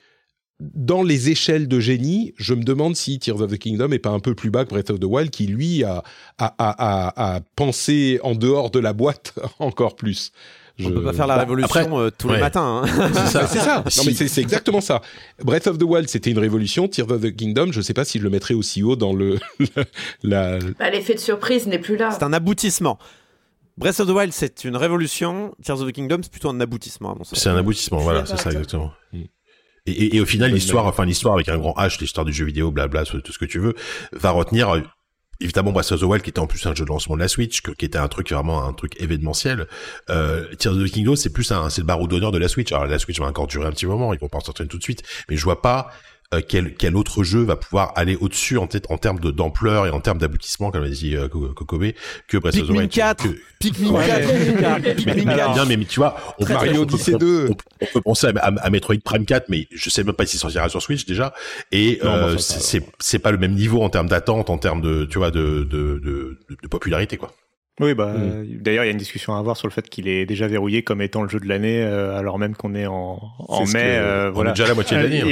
dans 0.61 1.03
les 1.03 1.31
échelles 1.31 1.69
de 1.69 1.81
génie, 1.81 2.33
je 2.37 2.55
me 2.55 2.63
demande 2.63 2.97
si 2.97 3.19
Tears 3.19 3.41
of 3.41 3.51
the 3.51 3.59
Kingdom 3.59 3.91
est 3.91 3.99
pas 3.99 4.11
un 4.11 4.21
peu 4.21 4.35
plus 4.35 4.51
bas 4.51 4.65
que 4.65 4.71
Breath 4.71 4.91
of 4.91 5.01
the 5.01 5.05
Wild, 5.05 5.31
qui 5.31 5.47
lui 5.47 5.83
a, 5.85 6.03
a, 6.39 6.55
a, 6.59 7.37
a 7.37 7.41
pensé 7.57 8.21
en 8.23 8.35
dehors 8.35 8.71
de 8.71 8.79
la 8.79 8.93
boîte 8.93 9.35
encore 9.59 9.97
plus. 9.97 10.33
Je... 10.77 10.89
On 10.89 10.93
peut 10.93 11.05
pas 11.05 11.13
faire 11.13 11.29
la 11.29 11.37
bah, 11.37 11.43
révolution 11.43 12.01
euh, 12.01 12.11
tous 12.11 12.29
les 12.29 12.39
matins. 12.39 12.83
Hein. 12.85 13.11
C'est 13.13 13.27
ça. 13.27 13.47
c'est 13.47 13.59
ça. 13.61 13.85
Non, 13.97 14.03
mais 14.05 14.13
c'est 14.13 14.41
exactement 14.41 14.81
ça. 14.81 15.03
Breath 15.45 15.69
of 15.69 15.79
the 15.79 15.85
Wild, 15.85 16.09
c'était 16.09 16.31
une 16.31 16.39
révolution. 16.39 16.89
Tears 16.89 17.11
of 17.11 17.21
the 17.21 17.35
Kingdom, 17.35 17.71
je 17.71 17.81
sais 17.81 17.95
pas 17.95 18.05
si 18.05 18.19
je 18.19 18.25
le 18.25 18.31
mettrais 18.31 18.55
aussi 18.55 18.83
haut 18.83 18.97
dans 18.97 19.13
le. 19.13 19.39
la... 20.25 20.59
Bah, 20.79 20.91
L'effet 20.91 21.15
de 21.15 21.21
surprise 21.21 21.69
n'est 21.69 21.79
plus 21.79 21.97
là. 21.97 22.11
C'est 22.11 22.25
un 22.25 22.33
aboutissement. 22.33 22.99
Breath 23.77 24.01
of 24.01 24.09
the 24.09 24.11
Wild, 24.11 24.33
c'est 24.33 24.65
une 24.65 24.77
révolution. 24.77 25.55
Tears 25.63 25.81
of 25.81 25.89
the 25.89 25.93
Kingdom, 25.93 26.19
c'est 26.23 26.31
plutôt 26.31 26.49
un 26.49 26.61
aboutissement, 26.61 27.13
à 27.13 27.15
mon 27.15 27.25
sens. 27.25 27.39
C'est 27.39 27.49
un 27.49 27.57
aboutissement, 27.57 27.99
voilà, 27.99 28.27
c'est 28.27 28.37
ça 28.37 28.51
exactement. 28.51 28.93
Mm. 29.13 29.23
Et, 29.87 29.93
et, 29.93 30.17
et, 30.17 30.21
au 30.21 30.27
final, 30.27 30.53
l'histoire, 30.53 30.87
enfin 30.87 31.05
l'histoire 31.05 31.35
avec 31.35 31.49
un 31.49 31.59
grand 31.59 31.75
H, 31.77 32.01
l'histoire 32.01 32.25
du 32.25 32.33
jeu 32.33 32.45
vidéo, 32.45 32.71
blabla, 32.71 33.05
tout 33.05 33.33
ce 33.33 33.39
que 33.39 33.45
tu 33.45 33.59
veux, 33.59 33.75
va 34.13 34.31
retenir 34.31 34.83
évidemment 35.41 35.73
Breath 35.73 35.93
of 35.93 36.01
the 36.01 36.05
Wild 36.05 36.23
qui 36.23 36.31
était 36.31 36.41
en 36.41 36.47
plus 36.47 36.65
un 36.67 36.75
jeu 36.75 36.85
de 36.85 36.89
lancement 36.89 37.17
de 37.17 37.21
la 37.21 37.29
Switch 37.29 37.61
qui 37.61 37.85
était 37.85 37.99
un 37.99 38.09
truc 38.09 38.33
vraiment 38.33 38.65
un 38.67 38.73
truc 38.73 39.01
événementiel. 39.01 39.67
Euh, 40.11 40.47
Tears 40.59 40.75
of 40.75 40.85
the 40.85 40.93
Kingdom 40.93 41.17
c'est 41.17 41.33
plus 41.33 41.51
un 41.53 41.71
c'est 41.71 41.81
le 41.81 41.87
barreau 41.87 42.07
d'honneur 42.07 42.33
de 42.33 42.39
la 42.39 42.49
Switch. 42.49 42.73
Alors 42.73 42.87
la 42.87 42.99
Switch 42.99 43.19
va 43.19 43.27
encore 43.27 43.47
durer 43.47 43.67
un 43.67 43.73
petit 43.73 43.87
moment 43.87 44.13
ils 44.13 44.21
vont 44.21 44.29
pas 44.29 44.39
en 44.39 44.45
sortir 44.45 44.67
tout 44.69 44.79
de 44.79 44.83
suite 44.83 45.03
mais 45.29 45.37
je 45.37 45.45
vois 45.45 45.63
pas 45.63 45.91
euh, 46.33 46.41
quel, 46.47 46.75
quel 46.75 46.97
autre 46.97 47.23
jeu 47.23 47.43
va 47.43 47.57
pouvoir 47.57 47.93
aller 47.97 48.17
au-dessus 48.17 48.57
en, 48.59 48.69
en 48.89 48.99
termes 48.99 49.19
d'ampleur 49.21 49.87
et 49.87 49.91
en 49.91 50.01
termes 50.01 50.19
d'aboutissement 50.19 50.71
comme 50.71 50.83
l'a 50.83 50.89
dit 50.89 51.15
euh, 51.17 51.29
Kokobe 51.29 51.93
que 52.29 52.39
Breath 52.39 52.57
of 52.57 52.69
the 52.69 52.71
Wild 52.71 52.91
4 52.91 53.27
Pikmin 53.59 54.03
4 54.03 54.95
Pikmin 54.97 55.37
4 55.37 55.67
mais, 55.67 55.77
mais 55.77 55.85
tu 55.85 56.01
vois 56.01 56.17
on, 56.39 56.47
Mario 56.47 56.83
Odyssey 56.83 57.17
2 57.19 57.51
on, 57.51 57.87
peut 57.87 58.01
penser 58.01 58.29
à, 58.29 58.47
à, 58.47 58.71
Metroid 58.71 58.97
Prime 59.05 59.27
4 59.27 59.49
mais 59.49 59.69
je 59.71 59.91
sais 59.91 60.03
même 60.03 60.15
pas 60.15 60.27
si 60.27 60.39
sortira 60.39 60.69
sur 60.69 60.83
Switch 60.83 61.05
déjà. 61.07 61.35
Et 61.73 62.01
euh, 62.05 62.39
c'est 62.39 62.85
c'est 62.99 63.19
pas 63.19 63.31
le 63.31 63.39
même 63.39 63.55
niveau 63.55 63.83
en 63.83 63.91
termes 63.91 64.09
d'attente 64.09 64.51
en 64.51 64.59
termes 64.59 64.81
de 64.81 65.05
tu 65.05 65.19
vois 65.19 65.31
de 65.31 65.65
de, 65.71 66.01
de, 66.03 66.39
de 66.63 66.69
popularité 66.69 67.17
quoi 67.17 67.33
oui, 67.81 67.95
bah, 67.95 68.13
mm. 68.13 68.59
d'ailleurs, 68.61 68.85
il 68.85 68.87
y 68.87 68.91
a 68.91 68.93
une 68.93 68.99
discussion 68.99 69.35
à 69.35 69.39
avoir 69.39 69.57
sur 69.57 69.67
le 69.67 69.73
fait 69.73 69.89
qu'il 69.89 70.07
est 70.07 70.27
déjà 70.27 70.47
verrouillé 70.47 70.83
comme 70.83 71.03
étant 71.03 71.23
le 71.23 71.29
jeu 71.29 71.41
de 71.41 71.49
l'année, 71.49 71.83
euh, 71.83 72.17
alors 72.17 72.39
même 72.39 72.55
qu'on 72.55 72.75
est 72.75 72.87
en, 72.87 73.21
en 73.39 73.67
mai. 73.67 73.83
Euh, 73.99 74.31
voilà. 74.33 74.51
On 74.51 74.53
est 74.53 74.57
déjà 74.57 74.65
à 74.65 74.69
la 74.69 74.75
moitié 74.75 74.97
de 74.97 75.03
l'année. 75.03 75.23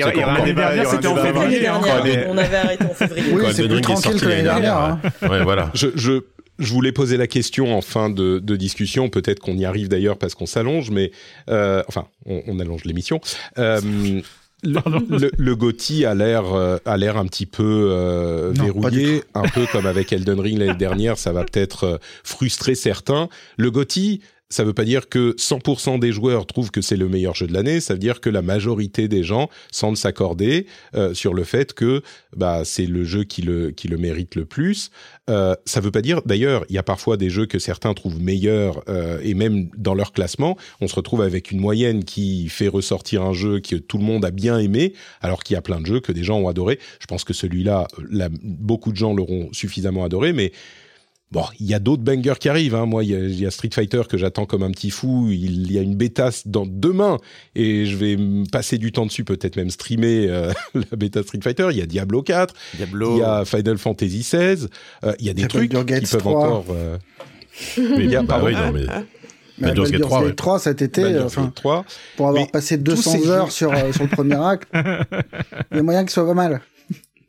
C'était 0.90 1.06
en 1.06 1.16
février 1.16 1.60
dernier. 1.60 2.24
On 2.28 2.36
avait 2.36 2.56
arrêté 2.56 2.85
en 2.85 2.94
février. 2.94 3.32
Oui, 3.32 3.44
c'est 3.52 3.69
plus 3.69 3.81
tranquille 3.81 4.20
que 4.20 4.27
l'année 4.27 4.43
dernière. 4.43 4.77
Hein. 4.77 5.01
Ouais, 5.23 5.43
voilà. 5.43 5.70
Je, 5.74 5.89
je, 5.94 6.23
je 6.59 6.73
voulais 6.73 6.93
poser 6.93 7.16
la 7.16 7.27
question 7.27 7.77
en 7.77 7.81
fin 7.81 8.10
de, 8.10 8.39
de 8.39 8.56
discussion. 8.56 9.09
Peut-être 9.09 9.39
qu'on 9.40 9.56
y 9.56 9.64
arrive 9.64 9.89
d'ailleurs 9.89 10.19
parce 10.19 10.35
qu'on 10.35 10.47
s'allonge, 10.47 10.90
mais 10.90 11.12
euh, 11.48 11.82
enfin, 11.89 12.06
on, 12.27 12.43
on 12.47 12.59
allonge 12.59 12.85
l'émission. 12.85 13.20
Euh, 13.59 13.81
le, 14.62 15.30
le, 15.36 15.56
Gotti 15.56 16.05
a 16.05 16.14
l'air 16.14 16.55
euh, 16.55 16.78
a 16.84 16.97
l'air 16.97 17.16
un 17.16 17.26
petit 17.26 17.47
peu 17.47 17.89
euh, 17.90 18.52
verrouillé, 18.55 19.24
un 19.34 19.48
peu 19.48 19.66
comme 19.70 19.86
avec 19.86 20.12
Elden 20.12 20.39
Ring 20.39 20.59
l'année 20.59 20.74
dernière, 20.78 21.18
ça 21.18 21.32
va 21.32 21.44
peut-être 21.44 21.84
euh, 21.84 21.98
frustrer 22.22 22.74
certains. 22.74 23.28
Le 23.56 23.70
Gotti, 23.70 24.20
ça 24.53 24.65
veut 24.65 24.74
pas 24.74 24.85
dire 24.85 25.09
que 25.09 25.35
100% 25.39 25.99
des 25.99 26.12
joueurs 26.12 26.47
trouvent 26.47 26.70
que 26.70 26.83
c'est 26.83 26.97
le 26.97 27.09
meilleur 27.09 27.35
jeu 27.35 27.47
de 27.47 27.53
l'année. 27.53 27.81
Ça 27.81 27.95
veut 27.95 27.99
dire 27.99 28.20
que 28.20 28.31
la 28.31 28.43
majorité 28.43 29.09
des 29.09 29.23
gens 29.23 29.49
semblent 29.70 29.97
s'accorder 29.97 30.66
euh, 30.95 31.15
sur 31.15 31.35
le 31.35 31.45
fait 31.45 31.73
que 31.73 32.03
bah 32.37 32.62
c'est 32.65 32.87
le 32.87 33.05
jeu 33.05 33.24
qui 33.24 33.43
le 33.43 33.70
qui 33.70 33.89
le 33.89 33.97
mérite 33.97 34.35
le 34.35 34.45
plus. 34.45 34.91
Euh, 35.31 35.55
ça 35.65 35.81
veut 35.81 35.91
pas 35.91 36.03
dire 36.03 36.20
d'ailleurs 36.27 36.65
il 36.69 36.74
y 36.74 36.79
a 36.79 36.83
parfois 36.83 37.16
des 37.16 37.31
jeux 37.31 37.47
que 37.47 37.59
certains 37.59 37.95
trouvent 37.95 38.20
meilleurs 38.20 38.83
euh, 38.89 39.19
et 39.23 39.35
même 39.35 39.70
dans 39.77 39.95
leur 39.95 40.12
classement 40.12 40.57
on 40.81 40.89
se 40.89 40.95
retrouve 40.95 41.23
avec 41.23 41.51
une 41.51 41.61
moyenne 41.61 42.05
qui 42.05 42.49
fait 42.49 42.69
ressortir 42.69 43.23
un 43.23 43.33
jeu 43.33 43.61
que 43.61 43.77
tout 43.77 43.99
le 43.99 44.05
monde 44.05 44.24
a 44.24 44.31
bien 44.31 44.59
aimé 44.59 44.93
alors 45.20 45.43
qu'il 45.45 45.55
y 45.55 45.57
a 45.57 45.62
plein 45.62 45.81
de 45.81 45.87
jeux 45.87 46.01
que 46.01 46.12
des 46.12 46.24
gens 46.24 46.39
ont 46.39 46.49
adoré. 46.49 46.79
Je 47.01 47.07
pense 47.07 47.24
que 47.24 47.33
celui-là, 47.33 47.87
beaucoup 48.43 48.93
de 48.93 48.97
gens 48.97 49.15
l'auront 49.15 49.49
suffisamment 49.53 50.05
adoré, 50.05 50.33
mais 50.33 50.53
Bon, 51.33 51.45
il 51.59 51.67
y 51.67 51.73
a 51.73 51.79
d'autres 51.79 52.03
bangers 52.03 52.35
qui 52.39 52.51
arrivent. 52.51 52.75
Hein. 52.75 52.85
Moi, 52.85 53.05
il 53.05 53.41
y, 53.41 53.47
a 53.47 53.51
Street 53.51 53.71
Fighter 53.73 54.03
que 54.07 54.19
j'attends 54.19 54.45
comme 54.45 54.63
un 54.63 54.71
petit 54.71 54.91
fou. 54.91 55.29
Il 55.31 55.73
y 55.73 55.79
a 55.79 55.81
une 55.81 55.97
bêta 55.97 56.29
dans 56.45 56.67
demain 56.67 57.17
et 57.55 57.87
je 57.87 57.97
vais 57.97 58.19
passer 58.53 58.77
du 58.77 58.93
temps 58.93 59.07
dessus, 59.07 59.25
peut-être 59.25 59.57
même 59.57 59.71
streamer 59.71 60.29
euh, 60.29 60.53
la 60.75 60.97
bêta 60.97 61.23
Street 61.23 61.41
Fighter. 61.43 61.69
Il 61.71 61.79
y 61.79 61.81
a 61.81 61.87
Diablo 61.87 62.23
4, 62.23 62.55
Diablo. 62.77 63.17
il 63.17 63.21
y 63.21 63.23
a 63.23 63.47
Final 63.47 63.79
Fantasy 63.79 64.23
16. 64.23 64.69
Euh, 65.05 65.15
il 65.21 65.27
y 65.27 65.31
a 65.31 65.33
des 65.33 65.49
trucs 65.49 65.71
qui 65.71 65.85
peuvent 65.85 66.27
encore. 66.27 66.67
Euh... 66.71 66.99
mais 67.79 68.05
il 68.05 68.11
y 68.11 68.17
a 68.17 68.23
pas 68.25 68.43
oui, 68.45 68.53
non, 68.53 68.71
mais... 68.71 68.85
Baldur's 69.59 69.91
Gate 69.91 70.03
3, 70.03 70.33
3 70.33 70.59
cet 70.59 70.83
été, 70.83 71.19
enfin, 71.19 71.51
3. 71.55 71.85
pour 72.17 72.29
avoir 72.29 72.51
passé 72.51 72.77
200 72.77 73.29
heures 73.29 73.53
sur, 73.53 73.73
euh, 73.73 73.93
sur 73.93 74.05
le 74.05 74.11
premier 74.11 74.35
acte, 74.35 74.69
il 74.75 75.77
y 75.77 75.81
a 75.81 75.83
moyen 75.83 76.05
que 76.05 76.11
ce 76.11 76.15
soit 76.15 76.27
pas 76.27 76.35
mal. 76.35 76.61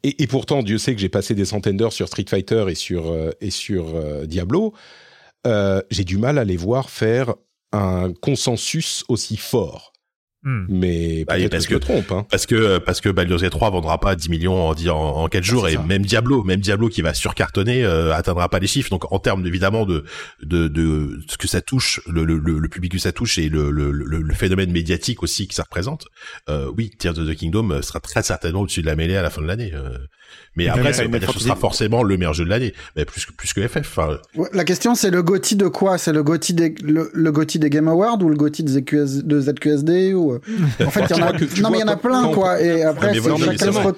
Et, 0.06 0.28
pourtant, 0.28 0.64
Dieu 0.64 0.78
sait 0.78 0.94
que 0.94 1.00
j'ai 1.00 1.08
passé 1.08 1.34
des 1.34 1.46
centaines 1.46 1.78
d'heures 1.78 1.94
sur 1.94 2.10
Street 2.10 2.26
Fighter 2.28 2.66
et 2.68 2.76
sur, 2.76 3.10
euh, 3.10 3.32
et 3.40 3.52
sur 3.52 3.96
euh, 3.96 4.26
Diablo. 4.26 4.74
Euh, 5.48 5.82
j'ai 5.92 6.04
du 6.04 6.18
mal 6.18 6.38
à 6.38 6.44
les 6.44 6.58
voir 6.58 6.90
faire 6.90 7.36
un 7.72 8.12
consensus 8.12 9.06
aussi 9.08 9.38
fort. 9.38 9.93
Hmm. 10.44 10.65
Mais 10.68 11.24
bah, 11.26 11.36
parce 11.49 11.68
que, 11.68 11.76
trompe. 11.76 12.11
Hein. 12.11 12.26
Parce 12.30 12.45
que 12.45 12.78
parce 12.80 12.99
que 12.99 13.10
Baldur's 13.10 13.41
Gate 13.41 13.52
3 13.52 13.70
vendra 13.70 13.98
pas 13.99 14.15
10 14.15 14.30
millions 14.30 14.68
en, 14.68 14.74
en, 14.74 15.24
en 15.24 15.28
4 15.28 15.44
jours 15.44 15.70
et 15.70 15.78
même 15.78 16.03
Diablo, 16.06 16.44
même 16.44 16.60
Diablo 16.60 16.90
qui 16.90 17.02
va 17.02 17.14
surcartonner 17.14 17.86
euh, 17.86 18.14
atteindra 18.14 18.49
pas 18.49 18.60
les 18.60 18.68
chiffres. 18.68 18.90
Donc 18.90 19.10
en 19.11 19.20
termes 19.20 19.45
évidemment 19.45 19.86
de 19.86 20.03
de, 20.41 20.68
de 20.68 21.22
ce 21.28 21.38
que 21.38 21.48
ça 21.48 21.61
touche, 21.61 22.02
le, 22.07 22.26
le, 22.26 22.38
le 22.38 22.68
public 22.68 22.91
que 22.91 22.98
ça 22.98 23.14
touche 23.14 23.38
et 23.38 23.48
le, 23.48 23.72
le, 23.72 23.91
le, 23.91 24.34
phénomène 24.34 24.72
médiatique 24.72 25.24
aussi 25.24 25.48
que 25.48 25.53
ça 25.53 25.64
représente, 25.64 26.07
euh, 26.49 26.70
oui, 26.76 26.91
Tears 26.98 27.18
of 27.18 27.28
the 27.28 27.36
Kingdom 27.36 27.82
sera 27.82 27.99
très 27.99 28.24
certainement 28.24 28.61
au-dessus 28.61 28.82
de 28.82 28.88
la 28.88 28.95
mêlée 28.95 29.15
à 29.15 29.22
la 29.22 29.30
fin 29.30 29.41
de 29.41 29.48
l'année. 29.48 29.72
Euh. 29.74 29.98
Mais 30.55 30.68
après, 30.68 30.93
ça 30.93 31.05
veut 31.05 31.19
ce 31.19 31.39
sera 31.39 31.55
forcément 31.55 32.03
le 32.03 32.18
meilleur 32.18 32.34
jeu 32.34 32.45
de 32.45 32.49
l'année, 32.49 32.73
mais 32.95 33.05
plus 33.05 33.26
que 33.26 33.31
plus 33.31 33.53
que 33.53 33.68
FF. 33.68 33.99
la 34.53 34.64
question 34.64 34.93
c'est 34.95 35.10
le 35.10 35.23
GOTY 35.23 35.55
de 35.55 35.68
quoi? 35.68 35.97
C'est 35.97 36.14
le 36.14 36.23
GOTY 36.23 36.53
des 36.53 36.76
le, 36.84 37.10
le 37.14 37.31
GOTY 37.31 37.60
des 37.60 37.69
Game 37.69 37.88
Awards 37.88 38.22
ou 38.22 38.30
le 38.30 38.35
GOTY 38.35 38.64
de 38.64 39.41
ZQSD 39.41 40.14
ou 40.14 40.34
en 40.85 40.89
fait, 40.89 41.05
il 41.10 41.18
y 41.18 41.22
en 41.22 41.27
a, 41.27 41.31
non, 41.61 41.69
mais 41.69 41.80
il 41.80 41.81
y 41.81 41.84
en 41.84 41.88
a 41.88 41.95
plein, 41.95 42.27
quoi. 42.30 42.61
Et 42.61 42.84
après, 42.84 43.14
chacun 43.14 43.57
se, 43.57 43.93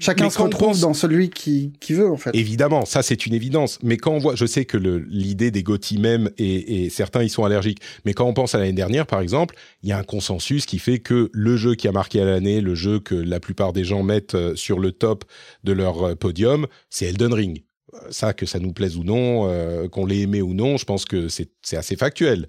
chacun 0.00 0.30
se 0.30 0.40
retrouve 0.40 0.80
dans 0.80 0.94
celui 0.94 1.30
qui, 1.30 1.72
qui 1.80 1.94
veut, 1.94 2.10
en 2.10 2.16
fait. 2.16 2.30
Évidemment, 2.34 2.84
ça, 2.84 3.02
c'est 3.02 3.26
une 3.26 3.34
évidence. 3.34 3.78
Mais 3.82 3.96
quand 3.96 4.12
on 4.12 4.18
voit, 4.18 4.34
je 4.34 4.46
sais 4.46 4.64
que 4.64 4.76
l'idée 4.76 5.50
des 5.50 5.62
GOTY 5.62 5.98
même, 5.98 6.30
et, 6.38 6.84
et 6.84 6.90
certains 6.90 7.22
y 7.22 7.28
sont 7.28 7.44
allergiques, 7.44 7.80
mais 8.04 8.14
quand 8.14 8.26
on 8.26 8.34
pense 8.34 8.54
à 8.54 8.58
l'année 8.58 8.72
dernière, 8.72 9.06
par 9.06 9.20
exemple, 9.20 9.54
il 9.82 9.88
y 9.88 9.92
a 9.92 9.98
un 9.98 10.04
consensus 10.04 10.66
qui 10.66 10.78
fait 10.78 10.98
que 10.98 11.30
le 11.32 11.56
jeu 11.56 11.74
qui 11.74 11.88
a 11.88 11.92
marqué 11.92 12.20
à 12.20 12.24
l'année, 12.24 12.60
le 12.60 12.74
jeu 12.74 13.00
que 13.00 13.14
la 13.14 13.40
plupart 13.40 13.72
des 13.72 13.84
gens 13.84 14.02
mettent 14.02 14.34
euh, 14.34 14.54
sur 14.54 14.78
le 14.78 14.92
top 14.92 15.24
de 15.64 15.72
leur 15.72 16.02
euh, 16.02 16.14
podium, 16.14 16.66
c'est 16.90 17.06
Elden 17.06 17.32
Ring. 17.32 17.64
Euh, 17.94 17.98
ça, 18.10 18.32
que 18.32 18.46
ça 18.46 18.58
nous 18.58 18.72
plaise 18.72 18.96
ou 18.96 19.04
non, 19.04 19.48
qu'on 19.88 20.06
l'ait 20.06 20.20
aimé 20.20 20.42
ou 20.42 20.54
non, 20.54 20.76
je 20.76 20.84
pense 20.84 21.04
que 21.04 21.28
c'est 21.28 21.76
assez 21.76 21.96
factuel. 21.96 22.48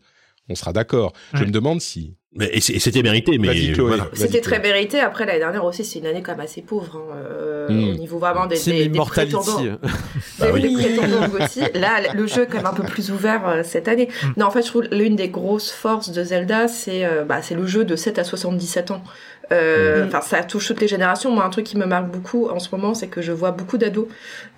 On 0.49 0.55
sera 0.55 0.73
d'accord. 0.73 1.13
Je 1.33 1.43
me 1.43 1.51
demande 1.51 1.79
si 1.79 2.15
mais, 2.35 2.47
et 2.53 2.61
c'était 2.61 3.01
mérité, 3.01 3.39
mais 3.39 3.73
c'était 4.13 4.41
très 4.41 4.59
mérité. 4.59 4.99
Après 4.99 5.25
l'année 5.25 5.39
dernière 5.39 5.65
aussi, 5.65 5.83
c'est 5.83 5.97
une 5.97 6.05
année 6.05 6.21
quand 6.21 6.33
même 6.33 6.41
assez 6.41 6.61
pauvre 6.61 6.97
hein, 6.97 7.15
euh, 7.15 7.69
hmm. 7.69 7.89
au 7.89 7.93
niveau 7.97 8.19
vraiment 8.19 8.45
des, 8.45 8.59
des, 8.63 8.87
des 8.87 8.99
prétendants. 8.99 9.59
bah 10.39 10.45
oui. 10.53 10.77
aussi. 11.39 11.61
Là, 11.73 12.13
le 12.13 12.27
jeu 12.27 12.43
est 12.43 12.45
quand 12.45 12.57
même 12.57 12.67
un 12.67 12.73
peu 12.73 12.83
plus 12.83 13.09
ouvert 13.09 13.47
euh, 13.47 13.63
cette 13.63 13.87
année. 13.87 14.09
Hmm. 14.21 14.27
Non, 14.37 14.45
en 14.45 14.51
fait, 14.51 14.61
je 14.61 14.67
trouve 14.67 14.83
l'une 14.91 15.15
des 15.15 15.29
grosses 15.29 15.71
forces 15.71 16.11
de 16.11 16.23
Zelda, 16.23 16.67
c'est 16.67 17.03
euh, 17.03 17.23
bah, 17.23 17.41
c'est 17.41 17.55
le 17.55 17.65
jeu 17.65 17.83
de 17.83 17.95
7 17.95 18.19
à 18.19 18.23
77 18.23 18.91
ans. 18.91 19.01
Euh, 19.51 20.01
mhm. 20.01 20.07
Enfin, 20.07 20.21
ça 20.21 20.43
touche 20.43 20.67
toutes 20.67 20.81
les 20.81 20.87
générations. 20.87 21.31
Moi, 21.31 21.43
un 21.43 21.49
truc 21.49 21.65
qui 21.65 21.77
me 21.77 21.85
marque 21.85 22.07
beaucoup 22.07 22.49
en 22.49 22.59
ce 22.59 22.69
moment, 22.71 22.93
c'est 22.93 23.07
que 23.07 23.21
je 23.21 23.31
vois 23.31 23.51
beaucoup 23.51 23.77
d'ados, 23.77 24.07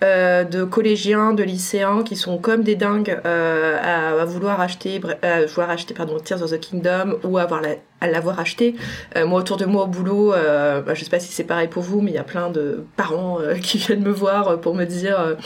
euh, 0.03 0.43
de 0.43 0.63
collégiens, 0.63 1.33
de 1.33 1.43
lycéens 1.43 2.03
qui 2.03 2.15
sont 2.15 2.37
comme 2.37 2.63
des 2.63 2.75
dingues 2.75 3.19
euh, 3.25 3.77
à, 4.21 4.25
vouloir 4.25 4.59
acheter, 4.61 5.01
à 5.21 5.45
vouloir 5.45 5.69
acheter, 5.69 5.93
pardon, 5.93 6.17
Tears 6.19 6.41
of 6.43 6.51
the 6.51 6.59
Kingdom 6.59 7.17
ou 7.23 7.37
à 7.37 7.43
avoir 7.43 7.61
la, 7.61 7.75
à 8.01 8.07
l'avoir 8.07 8.39
acheté. 8.39 8.75
Euh, 9.15 9.25
moi, 9.25 9.39
autour 9.39 9.57
de 9.57 9.65
moi 9.65 9.83
au 9.83 9.87
boulot, 9.87 10.33
euh, 10.33 10.81
bah, 10.81 10.95
je 10.95 11.03
sais 11.03 11.09
pas 11.09 11.19
si 11.19 11.31
c'est 11.31 11.43
pareil 11.43 11.67
pour 11.67 11.83
vous, 11.83 12.01
mais 12.01 12.11
il 12.11 12.15
y 12.15 12.19
a 12.19 12.23
plein 12.23 12.49
de 12.49 12.83
parents 12.97 13.39
euh, 13.39 13.55
qui 13.61 13.77
viennent 13.77 14.01
me 14.01 14.11
voir 14.11 14.59
pour 14.59 14.75
me 14.75 14.85
dire, 14.85 15.37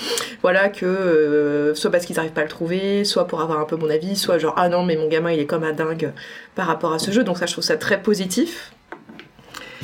voilà, 0.41 0.69
que 0.69 1.73
soit 1.76 1.91
parce 1.91 2.05
qu'ils 2.05 2.15
n'arrivent 2.15 2.31
pas 2.31 2.41
à 2.41 2.45
le 2.45 2.49
trouver, 2.49 3.03
soit 3.03 3.27
pour 3.27 3.41
avoir 3.41 3.59
un 3.59 3.65
peu 3.65 3.76
mon 3.76 3.89
avis, 3.89 4.15
soit 4.15 4.38
genre 4.38 4.55
ah 4.57 4.69
non, 4.69 4.84
mais 4.84 4.95
mon 4.95 5.07
gamin 5.07 5.31
il 5.31 5.39
est 5.39 5.45
comme 5.45 5.63
un 5.63 5.73
dingue 5.73 6.11
par 6.55 6.67
rapport 6.67 6.93
à 6.93 6.99
ce 6.99 7.11
jeu. 7.11 7.23
Donc 7.23 7.38
ça, 7.38 7.45
je 7.45 7.51
trouve 7.51 7.63
ça 7.63 7.76
très 7.76 8.01
positif. 8.01 8.72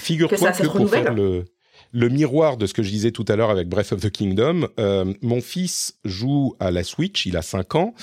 Figure-toi 0.02 0.52
que, 0.52 0.68
pour 0.68 0.90
faire 0.90 1.14
le, 1.14 1.46
le 1.92 2.10
miroir 2.10 2.58
de 2.58 2.66
ce 2.66 2.74
que 2.74 2.84
je 2.84 2.90
disais 2.90 3.12
tout 3.12 3.26
à 3.28 3.36
l'heure 3.36 3.50
avec 3.50 3.68
Breath 3.68 3.92
of 3.92 4.02
the 4.02 4.10
Kingdom, 4.10 4.68
euh, 4.80 5.14
mon 5.22 5.42
fils 5.42 6.00
joue 6.06 6.56
à 6.60 6.72
la 6.72 6.84
Switch, 6.84 7.26
il 7.26 7.38
a 7.38 7.42
5 7.42 7.76
ans, 7.76 7.94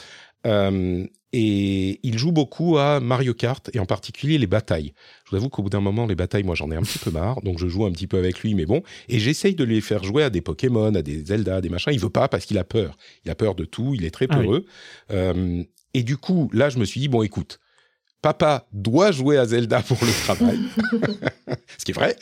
euh, 0.46 1.04
et 1.32 2.00
il 2.02 2.16
joue 2.16 2.32
beaucoup 2.32 2.78
à 2.78 3.00
Mario 3.00 3.34
Kart, 3.34 3.70
et 3.74 3.78
en 3.78 3.86
particulier 3.86 4.38
les 4.38 4.46
batailles. 4.46 4.94
Je 5.24 5.30
vous 5.30 5.36
avoue 5.36 5.48
qu'au 5.50 5.62
bout 5.62 5.70
d'un 5.70 5.80
moment, 5.80 6.06
les 6.06 6.14
batailles, 6.14 6.42
moi 6.42 6.54
j'en 6.54 6.70
ai 6.70 6.76
un 6.76 6.82
petit 6.82 6.98
peu 6.98 7.10
marre, 7.10 7.42
donc 7.42 7.58
je 7.58 7.66
joue 7.66 7.84
un 7.84 7.92
petit 7.92 8.06
peu 8.06 8.16
avec 8.16 8.40
lui, 8.40 8.54
mais 8.54 8.64
bon, 8.64 8.82
et 9.08 9.18
j'essaye 9.18 9.54
de 9.54 9.64
les 9.64 9.80
faire 9.80 10.04
jouer 10.04 10.22
à 10.22 10.30
des 10.30 10.40
Pokémon, 10.40 10.94
à 10.94 11.02
des 11.02 11.24
Zelda, 11.24 11.56
à 11.56 11.60
des 11.60 11.68
machins, 11.68 11.92
il 11.92 12.00
veut 12.00 12.10
pas 12.10 12.28
parce 12.28 12.46
qu'il 12.46 12.58
a 12.58 12.64
peur. 12.64 12.96
Il 13.24 13.30
a 13.30 13.34
peur 13.34 13.54
de 13.54 13.64
tout, 13.64 13.94
il 13.94 14.04
est 14.04 14.10
très 14.10 14.26
ah 14.30 14.36
peureux. 14.36 14.64
euh, 15.10 15.62
et 15.94 16.02
du 16.02 16.16
coup, 16.16 16.50
là, 16.52 16.68
je 16.68 16.78
me 16.78 16.84
suis 16.84 17.00
dit, 17.00 17.08
bon, 17.08 17.22
écoute, 17.22 17.58
papa 18.22 18.66
doit 18.72 19.12
jouer 19.12 19.38
à 19.38 19.46
Zelda 19.46 19.82
pour 19.82 19.98
le 20.02 20.12
travail. 20.24 20.58
Ce 21.78 21.84
qui 21.84 21.92
est 21.92 21.94
vrai. 21.94 22.16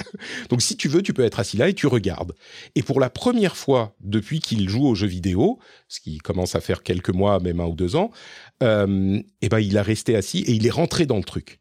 Donc 0.51 0.63
si 0.63 0.77
tu 0.77 0.89
veux, 0.89 1.03
tu 1.03 1.13
peux 1.13 1.25
être 1.25 1.41
assis 1.41 1.57
là 1.57 1.69
et 1.69 1.75
tu 1.75 1.87
regardes. 1.87 2.35
Et 2.75 2.83
pour 2.83 3.01
la 3.01 3.11
première 3.11 3.57
fois 3.57 3.95
depuis 4.01 4.41
qu'il 4.41 4.69
joue 4.69 4.87
aux 4.87 4.95
jeux 4.95 5.07
vidéo, 5.07 5.59
ce 5.89 6.01
qui 6.01 6.19
commence 6.19 6.55
à 6.55 6.61
faire 6.61 6.83
quelques 6.83 7.11
mois, 7.11 7.41
même 7.41 7.61
un 7.61 7.67
ou 7.67 7.75
deux 7.75 7.97
ans, 7.97 8.11
euh, 8.63 9.21
eh 9.43 9.49
ben 9.49 9.61
il 9.61 9.79
a 9.79 9.83
resté 9.83 10.17
assis 10.17 10.41
et 10.41 10.53
il 10.53 10.67
est 10.67 10.71
rentré 10.71 11.07
dans 11.07 11.17
le 11.17 11.25
truc. 11.25 11.61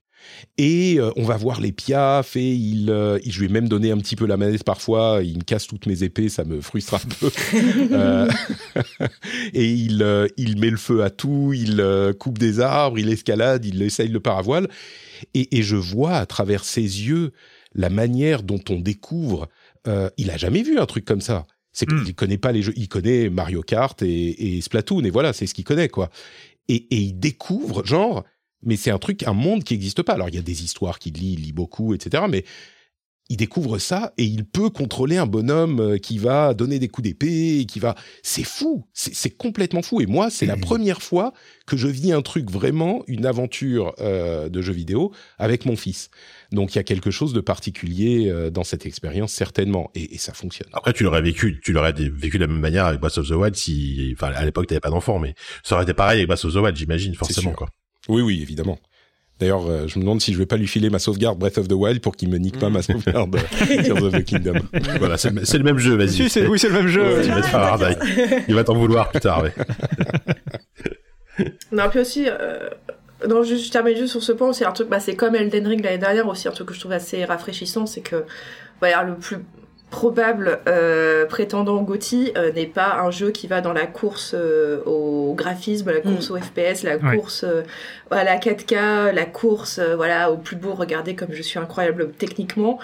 Et 0.58 0.96
euh, 1.00 1.12
on 1.18 1.24
va 1.24 1.36
voir 1.36 1.60
les 1.60 1.72
piafs 1.72 2.36
et 2.36 2.54
il, 2.54 2.90
euh, 2.90 3.20
je 3.26 3.40
lui 3.40 3.48
ai 3.48 3.50
même 3.50 3.68
donné 3.68 3.92
un 3.92 3.98
petit 3.98 4.16
peu 4.16 4.26
la 4.26 4.38
manette 4.38 4.64
parfois. 4.64 5.20
Il 5.24 5.40
me 5.40 5.44
casse 5.44 5.68
toutes 5.68 5.86
mes 5.86 6.04
épées, 6.04 6.30
ça 6.30 6.46
me 6.46 6.62
frustre 6.62 6.96
un 6.96 7.00
peu. 7.00 7.32
euh, 7.92 8.30
et 9.54 9.70
il, 9.70 10.30
il 10.38 10.60
met 10.60 10.70
le 10.70 10.78
feu 10.78 11.04
à 11.04 11.10
tout, 11.10 11.52
il 11.54 11.84
coupe 12.20 12.38
des 12.38 12.60
arbres, 12.60 13.00
il 13.00 13.10
escalade, 13.10 13.66
il 13.66 13.82
essaye 13.82 14.10
le 14.10 14.20
paravoile. 14.20 14.70
Et, 15.34 15.58
et 15.58 15.64
je 15.64 15.76
vois 15.76 16.16
à 16.16 16.26
travers 16.26 16.64
ses 16.64 16.82
yeux 16.82 17.32
la 17.74 17.90
manière 17.90 18.44
dont 18.44 18.62
on 18.70 18.80
découvre. 18.80 19.50
il 20.18 20.32
a 20.32 20.38
jamais 20.38 20.64
vu 20.64 20.80
un 20.80 20.86
truc 20.86 21.06
comme 21.06 21.22
ça. 21.22 21.46
C'est 21.74 21.86
qu'il 21.86 21.98
hmm. 21.98 22.14
connaît 22.14 22.38
pas 22.38 22.54
les 22.54 22.62
jeux, 22.62 22.72
il 22.78 22.88
connaît 22.88 23.30
Mario 23.30 23.62
Kart 23.62 24.02
et, 24.02 24.56
et 24.56 24.62
Splatoon 24.62 25.04
et 25.04 25.10
voilà, 25.10 25.34
c'est 25.34 25.46
ce 25.46 25.54
qu'il 25.54 25.66
connaît 25.66 25.90
quoi. 25.90 26.10
Et, 26.70 26.76
et 26.76 26.96
il 26.96 27.20
découvre 27.20 27.86
genre 27.86 28.24
mais 28.66 28.76
c'est 28.76 28.92
un 28.92 29.00
truc, 29.00 29.24
un 29.24 29.34
monde 29.34 29.64
qui 29.64 29.74
n'existe 29.74 30.02
pas. 30.02 30.14
Alors 30.14 30.30
il 30.30 30.36
y 30.36 30.40
a 30.40 30.42
des 30.42 30.64
histoires 30.64 31.00
qu'il 31.00 31.14
lit, 31.14 31.34
il 31.34 31.42
lit 31.42 31.54
beaucoup, 31.54 31.94
etc. 31.94 32.24
Mais 32.30 32.44
il 33.30 33.38
découvre 33.38 33.80
ça 33.80 34.14
et 34.18 34.24
il 34.24 34.46
peut 34.46 34.70
contrôler 34.70 35.18
un 35.18 35.26
bonhomme 35.26 35.80
euh, 35.80 35.98
qui 35.98 36.18
va 36.20 36.54
donner 36.54 36.78
des 36.78 36.88
coups 36.88 37.08
d'épée, 37.08 37.66
qui 37.68 37.80
va. 37.80 37.96
C'est 38.22 38.44
fou, 38.44 38.86
c'est 38.94 39.32
complètement 39.32 39.82
fou. 39.82 40.02
Et 40.02 40.06
moi, 40.06 40.30
c'est 40.30 40.46
la 40.46 40.56
mmh. 40.56 40.62
première 40.62 41.02
fois 41.02 41.34
que 41.66 41.76
je 41.76 41.88
vis 41.88 42.12
un 42.12 42.22
truc 42.22 42.52
vraiment, 42.52 43.04
une 43.08 43.26
aventure 43.26 43.96
euh, 44.00 44.50
de 44.50 44.62
jeu 44.62 44.74
vidéo 44.74 45.12
avec 45.40 45.66
mon 45.66 45.76
fils. 45.76 46.10
Donc 46.52 46.76
il 46.76 46.78
y 46.78 46.80
a 46.80 46.84
quelque 46.84 47.10
chose 47.10 47.34
de 47.34 47.42
particulier 47.42 48.30
euh, 48.30 48.52
dans 48.52 48.64
cette 48.64 48.86
expérience 48.86 49.34
certainement, 49.34 49.90
et, 49.96 50.18
ça 50.18 50.34
fonctionne. 50.34 50.70
Après, 50.74 50.94
tu 50.94 51.04
l'aurais 51.04 51.22
vécu, 51.22 51.60
tu 51.64 51.74
l'aurais 51.74 51.94
vécu 51.94 52.38
de 52.38 52.44
la 52.44 52.48
même 52.48 52.60
manière 52.60 52.86
avec 52.86 53.00
Breath 53.00 53.18
of 53.18 53.28
the 53.28 53.32
Wild 53.32 53.56
si, 53.56 54.14
enfin, 54.16 54.32
à 54.34 54.46
l'époque, 54.46 54.68
t'avais 54.68 54.80
pas 54.80 54.90
d'enfant, 54.90 55.20
mais 55.20 55.34
ça 55.64 55.76
aurait 55.76 55.84
été 55.84 55.94
pareil 55.94 56.20
avec 56.20 56.28
Breath 56.28 56.46
of 56.46 56.54
the 56.54 56.58
Wild, 56.58 56.76
j'imagine 56.76 57.16
forcément 57.16 57.54
quoi. 57.54 57.70
Oui, 58.10 58.22
oui, 58.22 58.42
évidemment. 58.42 58.80
D'ailleurs, 59.40 59.68
euh, 59.68 59.88
je 59.88 60.00
me 60.00 60.04
demande 60.04 60.22
si 60.22 60.32
je 60.32 60.38
vais 60.38 60.46
pas 60.46 60.56
lui 60.56 60.68
filer 60.68 60.90
ma 60.90 61.00
sauvegarde 61.00 61.38
Breath 61.38 61.58
of 61.58 61.68
the 61.68 61.74
Wild 61.74 62.00
pour 62.00 62.16
qu'il 62.16 62.30
me 62.30 62.38
nique 62.38 62.58
pas 62.58 62.70
ma 62.70 62.82
sauvegarde 62.82 63.36
euh, 63.36 63.84
Tears 63.84 64.02
of 64.02 64.14
the 64.14 64.24
Kingdom. 64.24 64.60
voilà, 65.00 65.18
c'est 65.18 65.32
le, 65.32 65.64
même 65.64 65.78
jeu, 65.78 65.96
vas-y. 65.96 66.48
oui, 66.48 66.58
c'est 66.58 66.70
le 66.70 66.74
même 66.74 66.88
jeu. 66.88 67.22
il 67.24 67.32
va 67.32 67.42
te 67.42 67.48
faire 67.48 68.46
Il 68.48 68.56
va 68.56 68.64
t'en 68.64 68.76
vouloir 68.76 69.10
plus 69.10 69.20
tard, 69.20 69.44
non, 71.72 71.90
puis 71.90 72.00
aussi, 72.00 72.28
euh, 72.30 72.70
non, 73.28 73.44
juste, 73.44 73.66
je 73.66 73.72
termine 73.72 73.98
juste 73.98 74.12
sur 74.12 74.24
ce 74.24 74.32
point, 74.32 74.54
c'est 74.54 74.66
un 74.66 74.72
truc, 74.72 74.88
bah, 74.88 75.02
c'est 75.02 75.16
comme 75.16 75.36
Elden 75.36 75.68
Ring 75.68 75.84
l'année 75.84 75.98
dernière 75.98 76.28
aussi, 76.28 76.48
un 76.48 76.52
truc 76.52 76.70
que 76.70 76.74
je 76.74 76.80
trouve 76.80 76.94
assez 76.94 77.26
rafraîchissant, 77.26 77.86
c'est 77.86 78.02
que, 78.02 78.24
voilà, 78.80 79.04
le 79.04 79.16
plus 79.16 79.38
probable 79.96 80.60
euh, 80.68 81.26
prétendant 81.26 81.82
Gotti 81.82 82.34
euh, 82.36 82.52
n'est 82.52 82.66
pas 82.66 83.00
un 83.00 83.12
jeu 83.12 83.32
qui 83.32 83.48
va 83.48 83.62
dans 83.62 83.72
la 83.72 83.88
course 83.88 84.34
euh, 84.36 84.84
au 84.86 85.34
graphisme, 85.38 85.90
la 85.90 86.02
course 86.02 86.30
mm. 86.30 86.34
au 86.34 86.38
FPS, 86.38 86.84
la 86.84 86.98
course 86.98 87.46
à 88.12 88.26
la 88.26 88.38
4K, 88.38 89.14
la 89.14 89.26
course 89.26 89.80
voilà 89.80 90.32
au 90.32 90.38
plus 90.38 90.58
beau. 90.58 90.74
Regardez 90.74 91.16
comme 91.16 91.32
je 91.32 91.42
suis 91.42 91.60
incroyable 91.60 92.12
techniquement. 92.12 92.78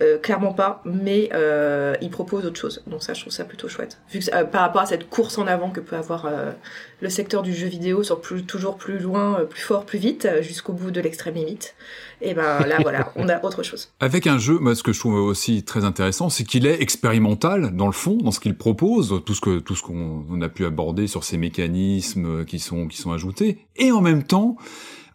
Euh, 0.00 0.18
clairement 0.18 0.52
pas, 0.52 0.80
mais 0.84 1.28
euh, 1.34 1.94
il 2.00 2.10
propose 2.10 2.46
autre 2.46 2.58
chose. 2.58 2.82
Donc 2.86 3.02
ça, 3.02 3.14
je 3.14 3.20
trouve 3.20 3.32
ça 3.32 3.44
plutôt 3.44 3.68
chouette. 3.68 3.98
Vu 4.12 4.20
que, 4.20 4.34
euh, 4.34 4.44
par 4.44 4.60
rapport 4.60 4.82
à 4.82 4.86
cette 4.86 5.10
course 5.10 5.38
en 5.38 5.46
avant 5.46 5.70
que 5.70 5.80
peut 5.80 5.96
avoir 5.96 6.26
euh, 6.26 6.52
le 7.00 7.08
secteur 7.08 7.42
du 7.42 7.52
jeu 7.52 7.66
vidéo 7.66 8.04
sur 8.04 8.20
plus, 8.20 8.44
toujours 8.44 8.76
plus 8.76 8.98
loin, 8.98 9.44
plus 9.50 9.60
fort, 9.60 9.84
plus 9.84 9.98
vite, 9.98 10.28
jusqu'au 10.40 10.72
bout 10.72 10.92
de 10.92 11.00
l'extrême 11.00 11.34
limite. 11.34 11.74
Et 12.20 12.34
ben 12.34 12.60
là, 12.66 12.78
voilà, 12.82 13.12
on 13.16 13.28
a 13.28 13.44
autre 13.44 13.64
chose. 13.64 13.90
Avec 13.98 14.28
un 14.28 14.38
jeu, 14.38 14.58
moi, 14.58 14.76
ce 14.76 14.84
que 14.84 14.92
je 14.92 15.00
trouve 15.00 15.14
aussi 15.14 15.64
très 15.64 15.84
intéressant, 15.84 16.28
c'est 16.28 16.44
qu'il 16.44 16.66
est 16.66 16.80
expérimental 16.80 17.74
dans 17.74 17.86
le 17.86 17.92
fond, 17.92 18.18
dans 18.22 18.30
ce 18.30 18.38
qu'il 18.38 18.56
propose, 18.56 19.22
tout 19.26 19.34
ce 19.34 19.40
que 19.40 19.58
tout 19.58 19.74
ce 19.74 19.82
qu'on 19.82 20.40
a 20.40 20.48
pu 20.48 20.64
aborder 20.64 21.08
sur 21.08 21.24
ces 21.24 21.38
mécanismes 21.38 22.44
qui 22.44 22.60
sont 22.60 22.86
qui 22.86 22.98
sont 22.98 23.10
ajoutés, 23.10 23.66
et 23.76 23.90
en 23.90 24.00
même 24.00 24.22
temps 24.22 24.56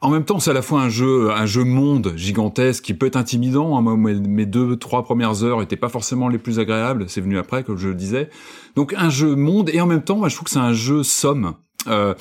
en 0.04 0.10
même 0.10 0.26
temps, 0.26 0.38
c'est 0.38 0.52
à 0.52 0.54
la 0.54 0.62
fois 0.62 0.82
un 0.82 0.90
jeu, 0.90 1.32
un 1.32 1.46
jeu 1.46 1.64
monde 1.64 2.12
gigantesque 2.18 2.84
qui 2.84 2.94
peut 2.94 3.06
être 3.06 3.16
intimidant. 3.16 3.78
Hein. 3.78 3.98
mes 3.98 4.46
deux, 4.46 4.76
trois 4.76 5.04
premières 5.04 5.46
heures 5.46 5.62
étaient 5.62 5.78
pas 5.78 5.88
forcément 5.88 6.28
les 6.28 6.38
plus 6.38 6.60
agréables. 6.60 7.06
C'est 7.08 7.22
venu 7.22 7.38
après, 7.38 7.64
comme 7.64 7.78
je 7.78 7.88
le 7.88 7.96
disais. 7.96 8.30
Donc 8.76 8.94
un 8.98 9.10
jeu 9.10 9.36
monde 9.36 9.70
et 9.72 9.80
en 9.80 9.86
même 9.88 10.04
temps, 10.04 10.28
je 10.28 10.36
trouve 10.36 10.44
que 10.46 10.52
c'est 10.52 10.60
un 10.60 10.74
jeu 10.74 11.04
somme. 11.04 11.54
Euh, 11.88 12.14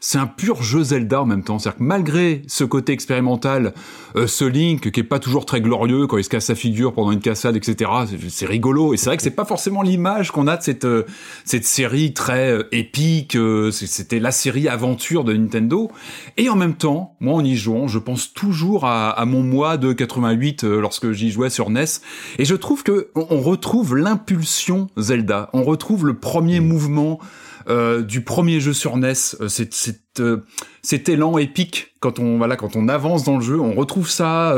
c'est 0.00 0.18
un 0.18 0.26
pur 0.26 0.62
jeu 0.62 0.82
Zelda 0.82 1.20
en 1.20 1.26
même 1.26 1.44
temps. 1.44 1.58
C'est-à-dire 1.58 1.78
que 1.78 1.84
malgré 1.84 2.42
ce 2.46 2.64
côté 2.64 2.92
expérimental, 2.92 3.74
euh, 4.16 4.26
ce 4.26 4.44
Link 4.44 4.90
qui 4.90 5.00
est 5.00 5.04
pas 5.04 5.18
toujours 5.18 5.44
très 5.44 5.60
glorieux 5.60 6.06
quand 6.06 6.16
il 6.16 6.24
se 6.24 6.30
casse 6.30 6.46
sa 6.46 6.54
figure 6.54 6.94
pendant 6.94 7.12
une 7.12 7.20
cassade, 7.20 7.54
etc. 7.54 7.90
C'est 8.30 8.46
rigolo. 8.46 8.94
Et 8.94 8.96
c'est 8.96 9.06
vrai 9.06 9.18
que 9.18 9.22
c'est 9.22 9.30
pas 9.30 9.44
forcément 9.44 9.82
l'image 9.82 10.30
qu'on 10.30 10.46
a 10.46 10.56
de 10.56 10.62
cette 10.62 10.86
euh, 10.86 11.04
cette 11.44 11.66
série 11.66 12.14
très 12.14 12.50
euh, 12.50 12.68
épique. 12.72 13.36
C'était 13.72 14.20
la 14.20 14.32
série 14.32 14.68
aventure 14.68 15.24
de 15.24 15.34
Nintendo. 15.34 15.90
Et 16.38 16.48
en 16.48 16.56
même 16.56 16.74
temps, 16.74 17.16
moi 17.20 17.34
en 17.34 17.44
y 17.44 17.56
jouant, 17.56 17.86
je 17.86 17.98
pense 17.98 18.32
toujours 18.32 18.86
à, 18.86 19.10
à 19.10 19.24
mon 19.26 19.42
mois 19.42 19.76
de 19.76 19.92
88 19.92 20.64
lorsque 20.64 21.12
j'y 21.12 21.30
jouais 21.30 21.50
sur 21.50 21.68
NES. 21.68 21.84
Et 22.38 22.44
je 22.44 22.54
trouve 22.54 22.82
que 22.82 23.10
on 23.14 23.40
retrouve 23.40 23.96
l'impulsion 23.96 24.88
Zelda. 24.96 25.50
On 25.52 25.62
retrouve 25.62 26.06
le 26.06 26.14
premier 26.14 26.60
mouvement 26.60 27.20
euh, 27.68 28.02
du 28.02 28.22
premier 28.22 28.60
jeu 28.60 28.72
sur 28.72 28.96
NES, 28.96 29.12
euh, 29.40 29.48
c'est 29.48 29.70
euh, 30.18 30.44
cet 30.82 31.08
élan 31.08 31.38
épique 31.38 31.94
quand 32.00 32.18
on 32.18 32.38
voilà 32.38 32.56
quand 32.56 32.76
on 32.76 32.88
avance 32.88 33.24
dans 33.24 33.36
le 33.36 33.42
jeu, 33.42 33.60
on 33.60 33.74
retrouve 33.74 34.08
ça, 34.08 34.56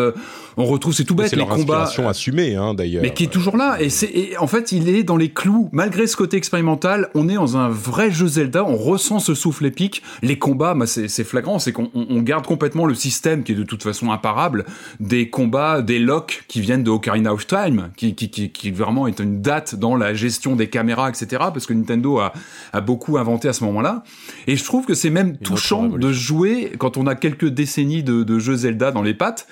on 0.56 0.64
retrouve 0.64 0.92
c'est 0.92 1.04
tout 1.04 1.14
bête 1.14 1.32
les 1.34 1.44
combats 1.44 1.90
assumée 2.06 2.54
hein, 2.54 2.74
d'ailleurs. 2.74 3.02
Mais 3.02 3.12
qui 3.12 3.24
est 3.24 3.32
toujours 3.32 3.56
là 3.56 3.80
et 3.80 3.90
c'est 3.90 4.36
en 4.38 4.46
fait 4.46 4.72
il 4.72 4.88
est 4.88 5.02
dans 5.02 5.16
les 5.16 5.30
clous 5.30 5.68
malgré 5.72 6.06
ce 6.06 6.16
côté 6.16 6.36
expérimental, 6.36 7.10
on 7.14 7.28
est 7.28 7.34
dans 7.34 7.56
un 7.56 7.68
vrai 7.68 8.10
jeu 8.10 8.26
Zelda, 8.26 8.64
on 8.64 8.76
ressent 8.76 9.18
ce 9.18 9.34
souffle 9.34 9.66
épique, 9.66 10.02
les 10.22 10.38
combats 10.38 10.74
bah, 10.74 10.86
c'est 10.86 11.24
flagrant, 11.24 11.58
c'est 11.58 11.72
qu'on 11.72 11.90
garde 12.22 12.46
complètement 12.46 12.86
le 12.86 12.94
système 12.94 13.42
qui 13.42 13.52
est 13.52 13.56
de 13.56 13.62
toute 13.62 13.82
façon 13.82 14.10
imparable 14.10 14.64
des 15.00 15.30
combats, 15.30 15.82
des 15.82 15.98
locks 15.98 16.44
qui 16.48 16.60
viennent 16.60 16.82
de 16.82 16.90
Ocarina 16.90 17.32
of 17.32 17.46
Time, 17.46 17.90
qui 17.96 18.14
qui, 18.14 18.30
qui, 18.30 18.50
qui 18.50 18.70
vraiment 18.70 19.06
est 19.06 19.20
une 19.20 19.42
date 19.42 19.74
dans 19.74 19.96
la 19.96 20.14
gestion 20.14 20.56
des 20.56 20.68
caméras 20.68 21.08
etc 21.08 21.44
parce 21.52 21.66
que 21.66 21.72
Nintendo 21.72 22.18
a, 22.18 22.32
a 22.72 22.80
beaucoup 22.80 23.18
inventé 23.18 23.48
à 23.48 23.52
ce 23.52 23.64
moment-là 23.64 24.02
et 24.46 24.56
je 24.56 24.64
trouve 24.64 24.86
que 24.86 24.94
c'est 24.94 25.10
même 25.10 25.36
touchant 25.38 25.88
de 25.88 26.12
jouer 26.12 26.72
quand 26.78 26.96
on 26.96 27.06
a 27.06 27.14
quelques 27.14 27.48
décennies 27.48 28.02
de, 28.02 28.38
jeux 28.38 28.56
Zelda 28.56 28.90
dans 28.90 29.02
les 29.02 29.14
pattes. 29.14 29.46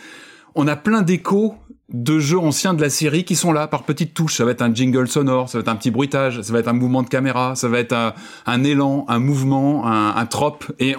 On 0.54 0.66
a 0.66 0.76
plein 0.76 1.02
d'échos 1.02 1.54
de 1.92 2.20
jeux 2.20 2.38
anciens 2.38 2.72
de 2.72 2.80
la 2.80 2.90
série 2.90 3.24
qui 3.24 3.34
sont 3.34 3.52
là 3.52 3.66
par 3.66 3.82
petites 3.82 4.14
touches. 4.14 4.36
Ça 4.36 4.44
va 4.44 4.52
être 4.52 4.62
un 4.62 4.72
jingle 4.72 5.08
sonore, 5.08 5.48
ça 5.48 5.58
va 5.58 5.62
être 5.62 5.68
un 5.68 5.76
petit 5.76 5.90
bruitage, 5.90 6.40
ça 6.42 6.52
va 6.52 6.60
être 6.60 6.68
un 6.68 6.72
mouvement 6.72 7.02
de 7.02 7.08
caméra, 7.08 7.56
ça 7.56 7.68
va 7.68 7.78
être 7.78 8.14
un, 8.46 8.64
élan, 8.64 9.04
un 9.08 9.18
mouvement, 9.18 9.86
un, 9.86 10.26
trope. 10.26 10.70
Et 10.78 10.94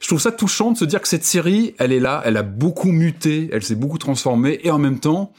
je 0.00 0.06
trouve 0.06 0.20
ça 0.20 0.32
touchant 0.32 0.72
de 0.72 0.76
se 0.76 0.84
dire 0.84 1.00
que 1.00 1.08
cette 1.08 1.24
série, 1.24 1.74
elle 1.78 1.92
est 1.92 2.00
là, 2.00 2.22
elle 2.24 2.36
a 2.36 2.42
beaucoup 2.42 2.92
muté, 2.92 3.48
elle 3.52 3.62
s'est 3.62 3.74
beaucoup 3.74 3.98
transformée, 3.98 4.60
et 4.64 4.70
en 4.70 4.78
même 4.78 5.00
temps, 5.00 5.32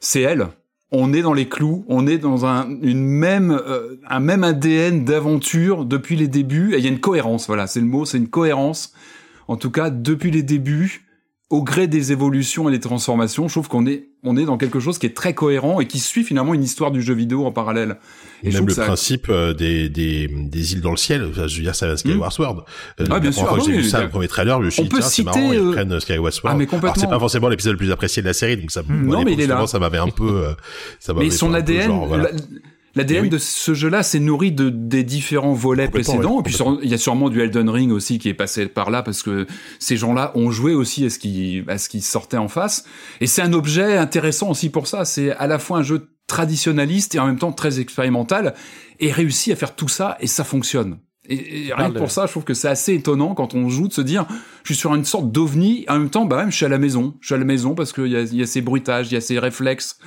c'est 0.00 0.22
elle 0.22 0.48
on 0.92 1.14
est 1.14 1.22
dans 1.22 1.32
les 1.32 1.48
clous, 1.48 1.84
on 1.88 2.06
est 2.06 2.18
dans 2.18 2.44
un, 2.44 2.68
une 2.82 3.02
même, 3.02 3.50
euh, 3.50 3.96
un 4.08 4.20
même 4.20 4.44
ADN 4.44 5.04
d'aventure 5.06 5.86
depuis 5.86 6.16
les 6.16 6.28
débuts. 6.28 6.74
Et 6.74 6.78
il 6.78 6.84
y 6.84 6.86
a 6.86 6.90
une 6.90 7.00
cohérence, 7.00 7.46
voilà, 7.46 7.66
c'est 7.66 7.80
le 7.80 7.86
mot, 7.86 8.04
c'est 8.04 8.18
une 8.18 8.28
cohérence. 8.28 8.92
En 9.48 9.56
tout 9.56 9.70
cas, 9.70 9.88
depuis 9.88 10.30
les 10.30 10.42
débuts, 10.42 11.06
au 11.52 11.62
gré 11.62 11.86
des 11.86 12.12
évolutions 12.12 12.70
et 12.70 12.72
des 12.72 12.80
transformations, 12.80 13.46
je 13.46 13.52
trouve 13.52 13.68
qu'on 13.68 13.84
est, 13.84 14.08
on 14.24 14.38
est 14.38 14.46
dans 14.46 14.56
quelque 14.56 14.80
chose 14.80 14.96
qui 14.98 15.04
est 15.04 15.14
très 15.14 15.34
cohérent 15.34 15.80
et 15.80 15.86
qui 15.86 15.98
suit 15.98 16.24
finalement 16.24 16.54
une 16.54 16.64
histoire 16.64 16.90
du 16.90 17.02
jeu 17.02 17.12
vidéo 17.12 17.44
en 17.44 17.52
parallèle. 17.52 17.98
Et, 18.42 18.50
même 18.50 18.66
le 18.66 18.74
principe 18.74 19.26
euh, 19.28 19.52
des, 19.52 19.90
des, 19.90 20.28
des 20.28 20.72
îles 20.72 20.80
dans 20.80 20.92
le 20.92 20.96
ciel, 20.96 21.30
je 21.34 21.42
veux 21.42 21.62
dire, 21.62 21.74
ça 21.74 21.86
va 21.86 21.98
Skyward 21.98 22.30
hmm. 22.30 22.34
Sword. 22.34 22.64
Euh, 23.00 23.04
ah, 23.10 23.20
bien 23.20 23.30
sûr. 23.30 23.46
Fois 23.46 23.58
ah, 23.60 23.64
j'ai 23.66 23.72
vu 23.72 23.84
ça, 23.84 24.02
le 24.02 24.08
premier 24.08 24.28
trailer, 24.28 24.60
je 24.60 24.64
me 24.64 24.70
suis 24.70 24.82
dit, 24.84 24.88
tiens, 24.88 25.00
c'est 25.02 25.24
marrant, 25.24 25.52
ils 25.52 25.58
euh, 25.58 25.72
prennent 25.72 26.00
Skyward 26.00 26.32
Sword. 26.32 26.54
Ah, 26.54 26.56
mais 26.56 26.64
complètement. 26.64 26.98
c'est 26.98 27.10
pas 27.10 27.18
forcément 27.18 27.50
l'épisode 27.50 27.72
le 27.72 27.78
plus 27.78 27.92
apprécié 27.92 28.22
de 28.22 28.28
la 28.28 28.32
série, 28.32 28.56
donc 28.56 28.70
ça, 28.70 28.80
hmm, 28.82 29.06
non, 29.06 29.22
mais 29.22 29.34
il 29.34 29.40
est 29.42 29.46
là. 29.46 29.66
ça 29.66 29.78
m'avait 29.78 29.98
un 29.98 30.08
peu, 30.08 30.46
ça 31.00 31.12
Mais 31.12 31.28
son 31.28 31.52
ADN, 31.52 31.92
L'ADN 32.94 33.28
de 33.28 33.38
ce 33.38 33.72
jeu-là 33.72 34.02
s'est 34.02 34.20
nourri 34.20 34.52
de 34.52 34.68
des 34.68 35.02
différents 35.02 35.54
volets 35.54 35.88
précédents. 35.88 36.40
et 36.40 36.42
puis 36.42 36.56
il 36.82 36.90
y 36.90 36.94
a 36.94 36.98
sûrement 36.98 37.30
du 37.30 37.40
Elden 37.40 37.68
Ring 37.70 37.90
aussi 37.90 38.18
qui 38.18 38.28
est 38.28 38.34
passé 38.34 38.66
par 38.66 38.90
là 38.90 39.02
parce 39.02 39.22
que 39.22 39.46
ces 39.78 39.96
gens-là 39.96 40.32
ont 40.34 40.50
joué 40.50 40.74
aussi 40.74 41.06
à 41.06 41.10
ce 41.10 41.18
qui 41.18 41.62
à 41.68 41.78
ce 41.78 41.88
qui 41.88 42.02
sortait 42.02 42.36
en 42.36 42.48
face. 42.48 42.84
Et 43.20 43.26
c'est 43.26 43.42
un 43.42 43.52
objet 43.54 43.96
intéressant 43.96 44.50
aussi 44.50 44.68
pour 44.68 44.86
ça. 44.86 45.04
C'est 45.04 45.30
à 45.32 45.46
la 45.46 45.58
fois 45.58 45.78
un 45.78 45.82
jeu 45.82 46.10
traditionnaliste 46.26 47.14
et 47.14 47.18
en 47.18 47.26
même 47.26 47.38
temps 47.38 47.52
très 47.52 47.80
expérimental 47.80 48.54
et 49.00 49.10
réussi 49.10 49.52
à 49.52 49.56
faire 49.56 49.74
tout 49.74 49.88
ça 49.88 50.16
et 50.20 50.26
ça 50.26 50.44
fonctionne. 50.44 50.98
Et, 51.28 51.72
rien 51.72 51.90
que 51.90 51.98
pour 51.98 52.10
ça, 52.10 52.26
je 52.26 52.32
trouve 52.32 52.44
que 52.44 52.54
c'est 52.54 52.68
assez 52.68 52.94
étonnant 52.94 53.34
quand 53.34 53.54
on 53.54 53.68
joue 53.68 53.86
de 53.86 53.92
se 53.92 54.00
dire, 54.00 54.26
je 54.64 54.72
suis 54.72 54.80
sur 54.80 54.94
une 54.94 55.04
sorte 55.04 55.30
d'ovni, 55.30 55.84
en 55.88 55.98
même 55.98 56.10
temps, 56.10 56.24
bah 56.24 56.36
même, 56.36 56.50
je 56.50 56.56
suis 56.56 56.66
à 56.66 56.68
la 56.68 56.78
maison. 56.78 57.14
Je 57.20 57.26
suis 57.26 57.34
à 57.34 57.38
la 57.38 57.44
maison 57.44 57.74
parce 57.74 57.92
qu'il 57.92 58.08
y 58.08 58.16
a, 58.16 58.22
y 58.22 58.42
a 58.42 58.46
ces 58.46 58.60
bruitages, 58.60 59.12
il 59.12 59.14
y 59.14 59.16
a 59.16 59.20
ces 59.20 59.38
réflexes. 59.38 59.98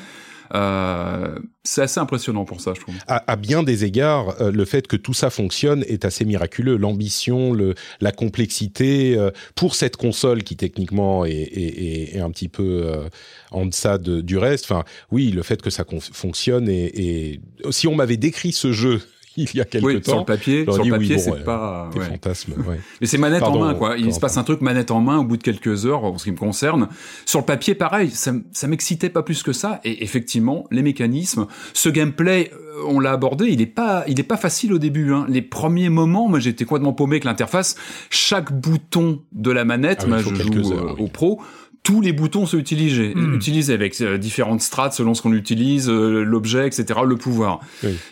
Euh, 0.54 1.40
c'est 1.64 1.82
assez 1.82 2.00
impressionnant 2.00 2.46
pour 2.46 2.62
ça, 2.62 2.74
je 2.76 2.82
trouve. 2.82 2.96
À, 3.08 3.36
bien 3.36 3.64
des 3.64 3.86
égards, 3.86 4.40
euh, 4.42 4.52
le 4.52 4.66
fait 4.66 4.88
que 4.88 4.96
tout 4.96 5.14
ça 5.14 5.30
fonctionne 5.30 5.84
est 5.88 6.06
assez 6.06 6.26
miraculeux. 6.26 6.78
L'ambition, 6.78 7.56
la 8.02 8.12
complexité 8.12 9.18
euh, 9.18 9.32
pour 9.56 9.76
cette 9.76 9.98
console 9.98 10.44
qui 10.44 10.56
techniquement 10.56 11.26
est, 11.26 11.32
est, 11.32 12.16
est 12.16 12.20
un 12.20 12.30
petit 12.30 12.50
peu 12.50 12.94
en 13.52 13.66
deçà 13.66 13.98
de, 13.98 14.22
du 14.22 14.38
reste. 14.38 14.66
Enfin, 14.66 14.84
oui, 15.12 15.32
le 15.32 15.44
fait 15.44 15.62
que 15.62 15.70
ça 15.70 15.86
fonctionne 16.12 16.70
et, 16.70 17.32
et 17.32 17.42
si 17.72 17.88
on 17.88 17.96
m'avait 17.96 18.18
décrit 18.18 18.52
ce 18.52 18.72
jeu 18.72 19.02
il 19.54 19.56
y 19.56 19.62
a 19.62 19.66
quelques 19.66 19.86
oui, 19.86 20.02
temps. 20.02 20.12
Sur 20.12 20.20
le 20.20 20.26
papier, 20.26 20.64
sur 20.64 20.84
le 20.84 20.92
papier, 20.92 21.18
c'est 21.18 21.44
pas. 21.44 21.90
Ouais. 21.96 22.06
fantasme. 22.06 22.54
Ouais. 22.68 22.80
Mais 23.02 23.08
c'est 23.08 23.18
manette 23.18 23.44
en 23.44 23.58
main, 23.58 23.74
quoi. 23.74 23.98
Il 23.98 24.14
se 24.14 24.20
passe 24.20 24.38
un 24.38 24.44
truc 24.44 24.62
manette 24.62 24.92
en 24.92 25.02
main 25.02 25.18
au 25.18 25.24
bout 25.24 25.38
de 25.38 25.44
quelques 25.44 25.86
heures, 25.86 26.04
en 26.04 26.18
ce 26.18 26.24
qui 26.26 26.32
me 26.32 26.38
concerne. 26.38 26.88
Sur 27.26 27.40
le 27.40 27.46
papier, 27.46 27.76
pareil, 27.76 28.10
ça, 28.12 28.34
ça 28.52 28.68
m'excitait 28.68 29.10
pas 29.10 29.24
plus 29.24 29.44
que 29.44 29.54
ça. 29.54 29.82
Et 29.84 30.04
effectivement, 30.04 30.66
les 30.72 30.82
mécanismes, 30.82 31.48
ce 31.74 31.90
gameplay, 31.90 32.52
euh, 32.54 32.84
on 32.88 33.00
l'a 33.00 33.12
abordé, 33.12 33.48
il 33.48 33.62
est 33.62 33.66
pas, 33.66 34.04
il 34.08 34.20
est 34.20 34.24
pas 34.24 34.38
facile 34.38 34.74
au 34.74 34.80
début. 34.80 35.14
Hein. 35.14 35.26
Les 35.30 35.42
premiers 35.42 35.90
moments, 35.90 36.28
moi, 36.28 36.40
j'étais 36.40 36.66
complètement 36.66 36.94
paumé 36.94 37.16
avec 37.16 37.26
l'interface. 37.26 37.76
Chaque 38.10 38.54
bouton 38.54 39.22
de 39.32 39.52
la 39.52 39.66
manette, 39.66 40.02
ah, 40.04 40.08
moi, 40.08 40.18
je 40.20 40.34
joue 40.34 40.74
heures, 40.74 40.96
euh, 41.00 41.04
au 41.04 41.08
pro 41.08 41.42
tous 41.86 42.02
les 42.02 42.12
boutons 42.12 42.48
sont 42.48 42.58
utilisés, 42.58 43.14
hmm. 43.16 43.36
utilisés 43.36 43.74
avec 43.74 44.02
euh, 44.02 44.18
différentes 44.18 44.62
strates 44.62 44.94
selon 44.94 45.14
ce 45.14 45.22
qu'on 45.22 45.34
utilise, 45.34 45.88
euh, 45.88 46.24
l'objet, 46.24 46.66
etc., 46.68 47.00
le 47.06 47.16
pouvoir. 47.16 47.60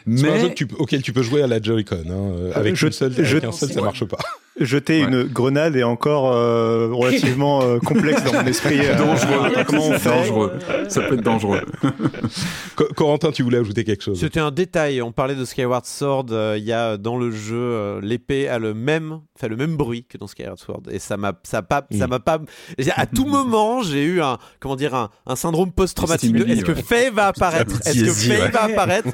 Mais 0.05 0.17
c'est 0.17 0.29
un 0.29 0.37
jeu 0.37 0.53
auquel 0.77 1.01
tu 1.01 1.11
peux 1.11 1.23
jouer 1.23 1.41
à 1.41 1.47
la 1.47 1.59
Joy-Con. 1.61 2.03
Hein. 2.07 2.11
Euh, 2.11 2.51
avec, 2.53 2.75
je, 2.75 2.89
seul, 2.91 3.11
avec 3.11 3.43
un 3.43 3.51
seul, 3.51 3.73
ça 3.73 3.81
marche 3.81 4.05
pas 4.05 4.19
jeter 4.59 4.99
une 4.99 5.23
grenade 5.23 5.75
est 5.75 5.83
encore 5.83 6.31
euh, 6.31 6.89
relativement 6.91 7.63
euh, 7.63 7.79
complexe 7.79 8.23
dans 8.23 8.33
mon 8.33 8.47
esprit. 8.47 8.79
Euh, 8.79 8.97
dangereux. 8.97 9.51
comment 9.65 9.87
on 9.87 9.99
fait 9.99 10.09
dangereux. 10.09 10.53
Ça 10.89 11.01
peut 11.01 11.15
être 11.15 11.23
dangereux. 11.23 11.61
Corentin, 12.95 13.31
tu 13.31 13.43
voulais 13.43 13.57
ajouter 13.57 13.83
quelque 13.83 14.03
chose? 14.03 14.19
C'était 14.19 14.39
un 14.39 14.51
détail. 14.51 15.01
On 15.01 15.11
parlait 15.11 15.35
de 15.35 15.45
Skyward 15.45 15.85
Sword. 15.85 16.27
Il 16.57 16.63
y 16.63 16.71
a 16.71 16.97
dans 16.97 17.17
le 17.17 17.31
jeu 17.31 17.99
l'épée 18.01 18.47
a 18.47 18.59
le 18.59 18.73
même, 18.73 19.19
fait 19.43 19.49
le 19.49 19.57
même 19.57 19.75
bruit 19.75 20.05
que 20.05 20.17
dans 20.17 20.27
Skyward 20.27 20.57
Sword 20.57 20.83
et 20.89 20.99
ça 20.99 21.17
m'a, 21.17 21.33
ça 21.43 21.61
pas, 21.61 21.85
ça 21.91 22.07
m'a 22.07 22.19
pas. 22.19 22.39
À 22.95 23.05
tout 23.05 23.25
moment, 23.37 23.83
j'ai 23.83 24.03
eu 24.03 24.21
un, 24.21 24.37
comment 24.59 24.77
dire, 24.77 24.95
un, 24.95 25.09
un 25.25 25.35
syndrome 25.35 25.71
post-traumatique. 25.71 26.35
Est-ce 26.35 26.63
que 26.63 26.75
Faye 26.75 27.09
va 27.09 27.27
apparaître? 27.27 27.75
Est-ce 27.85 28.05
que 28.05 28.13
Faye 28.13 28.51
va 28.51 28.63
apparaître? 28.63 29.09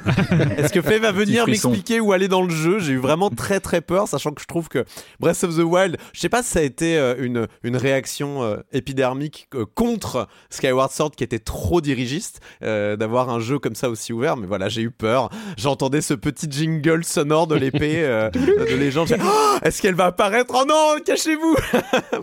Est-ce 0.56 0.72
que 0.72 0.82
Faye 0.82 1.00
va 1.00 1.10
venir 1.10 1.46
m'expliquer 1.46 1.98
où 2.00 2.12
aller 2.12 2.28
dans 2.28 2.42
le 2.42 2.50
jeu? 2.50 2.78
J'ai 2.78 2.92
eu 2.92 2.98
vraiment 2.98 3.30
très 3.30 3.58
très 3.58 3.80
peur, 3.80 4.06
sachant 4.06 4.30
que 4.30 4.40
je 4.40 4.46
trouve 4.46 4.68
que 4.68 4.84
bref 5.18 5.42
of 5.42 5.56
the 5.56 5.64
Wild, 5.64 5.96
je 6.12 6.20
sais 6.20 6.28
pas 6.28 6.42
si 6.42 6.50
ça 6.50 6.60
a 6.60 6.62
été 6.62 6.96
euh, 6.96 7.16
une, 7.18 7.48
une 7.64 7.76
réaction 7.76 8.42
euh, 8.42 8.58
épidermique 8.72 9.48
euh, 9.54 9.64
contre 9.74 10.28
Skyward 10.50 10.92
Sword 10.92 11.12
qui 11.16 11.24
était 11.24 11.38
trop 11.38 11.80
dirigiste 11.80 12.40
d'avoir 12.60 13.30
un 13.30 13.40
jeu 13.40 13.58
comme 13.58 13.74
ça 13.74 13.90
aussi 13.90 14.12
ouvert, 14.12 14.36
mais 14.36 14.46
voilà, 14.46 14.68
j'ai 14.68 14.82
eu 14.82 14.90
peur. 14.90 15.30
J'entendais 15.56 16.00
ce 16.00 16.14
petit 16.14 16.46
jingle 16.50 17.04
sonore 17.04 17.46
de 17.46 17.56
l'épée 17.56 18.02
de 18.32 18.76
légende. 18.76 19.08
Oh, 19.20 19.56
Est-ce 19.62 19.82
qu'elle 19.82 19.94
va 19.94 20.06
apparaître 20.20 20.54
Oh 20.56 20.64
non, 20.66 21.02
cachez-vous 21.04 21.56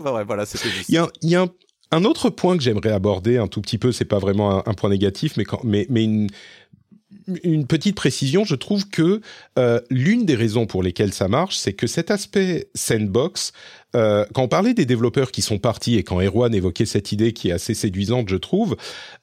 voilà. 0.00 0.44
Il 0.88 0.94
y 1.22 1.34
a, 1.34 1.46
un, 1.90 2.04
autre 2.04 2.30
point 2.30 2.56
que 2.56 2.62
j'aimerais 2.62 2.92
aborder 2.92 3.38
un 3.38 3.48
tout 3.48 3.60
petit 3.60 3.78
peu, 3.78 3.92
c'est 3.92 4.04
pas 4.04 4.18
vraiment 4.18 4.66
un, 4.66 4.74
point 4.74 4.90
négatif, 4.90 5.36
mais, 5.36 5.44
mais, 5.64 5.86
mais 5.90 6.04
une, 6.04 6.28
une 7.42 7.66
petite 7.66 7.96
précision, 7.96 8.44
je 8.44 8.54
trouve 8.54 8.88
que 8.88 9.20
euh, 9.58 9.80
l'une 9.90 10.24
des 10.24 10.34
raisons 10.34 10.66
pour 10.66 10.82
lesquelles 10.82 11.12
ça 11.12 11.28
marche, 11.28 11.56
c'est 11.56 11.72
que 11.72 11.86
cet 11.86 12.10
aspect 12.10 12.68
sandbox, 12.74 13.52
euh, 13.96 14.24
quand 14.32 14.42
on 14.42 14.48
parlait 14.48 14.74
des 14.74 14.86
développeurs 14.86 15.30
qui 15.30 15.42
sont 15.42 15.58
partis 15.58 15.96
et 15.96 16.02
quand 16.02 16.20
Erwan 16.20 16.54
évoquait 16.54 16.86
cette 16.86 17.12
idée 17.12 17.32
qui 17.32 17.48
est 17.48 17.52
assez 17.52 17.74
séduisante, 17.74 18.28
je 18.28 18.36
trouve, 18.36 18.76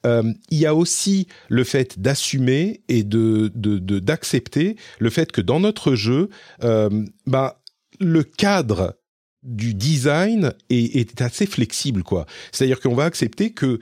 euh, 0.04 0.22
il 0.50 0.58
y 0.58 0.66
a 0.66 0.74
aussi 0.74 1.28
le 1.48 1.64
fait 1.64 2.00
d'assumer 2.00 2.82
et 2.88 3.04
de 3.04 3.50
d'accepter 3.54 4.76
le 4.98 5.10
fait 5.10 5.32
que 5.32 5.40
dans 5.40 5.60
notre 5.60 5.94
jeu, 5.94 6.28
bah, 7.26 7.60
le 8.00 8.22
cadre 8.22 8.98
du 9.42 9.74
design 9.74 10.52
est, 10.70 11.20
assez 11.20 11.46
flexible, 11.46 12.02
quoi. 12.02 12.26
C'est-à-dire 12.52 12.80
qu'on 12.80 12.94
va 12.94 13.04
accepter 13.04 13.52
que 13.52 13.78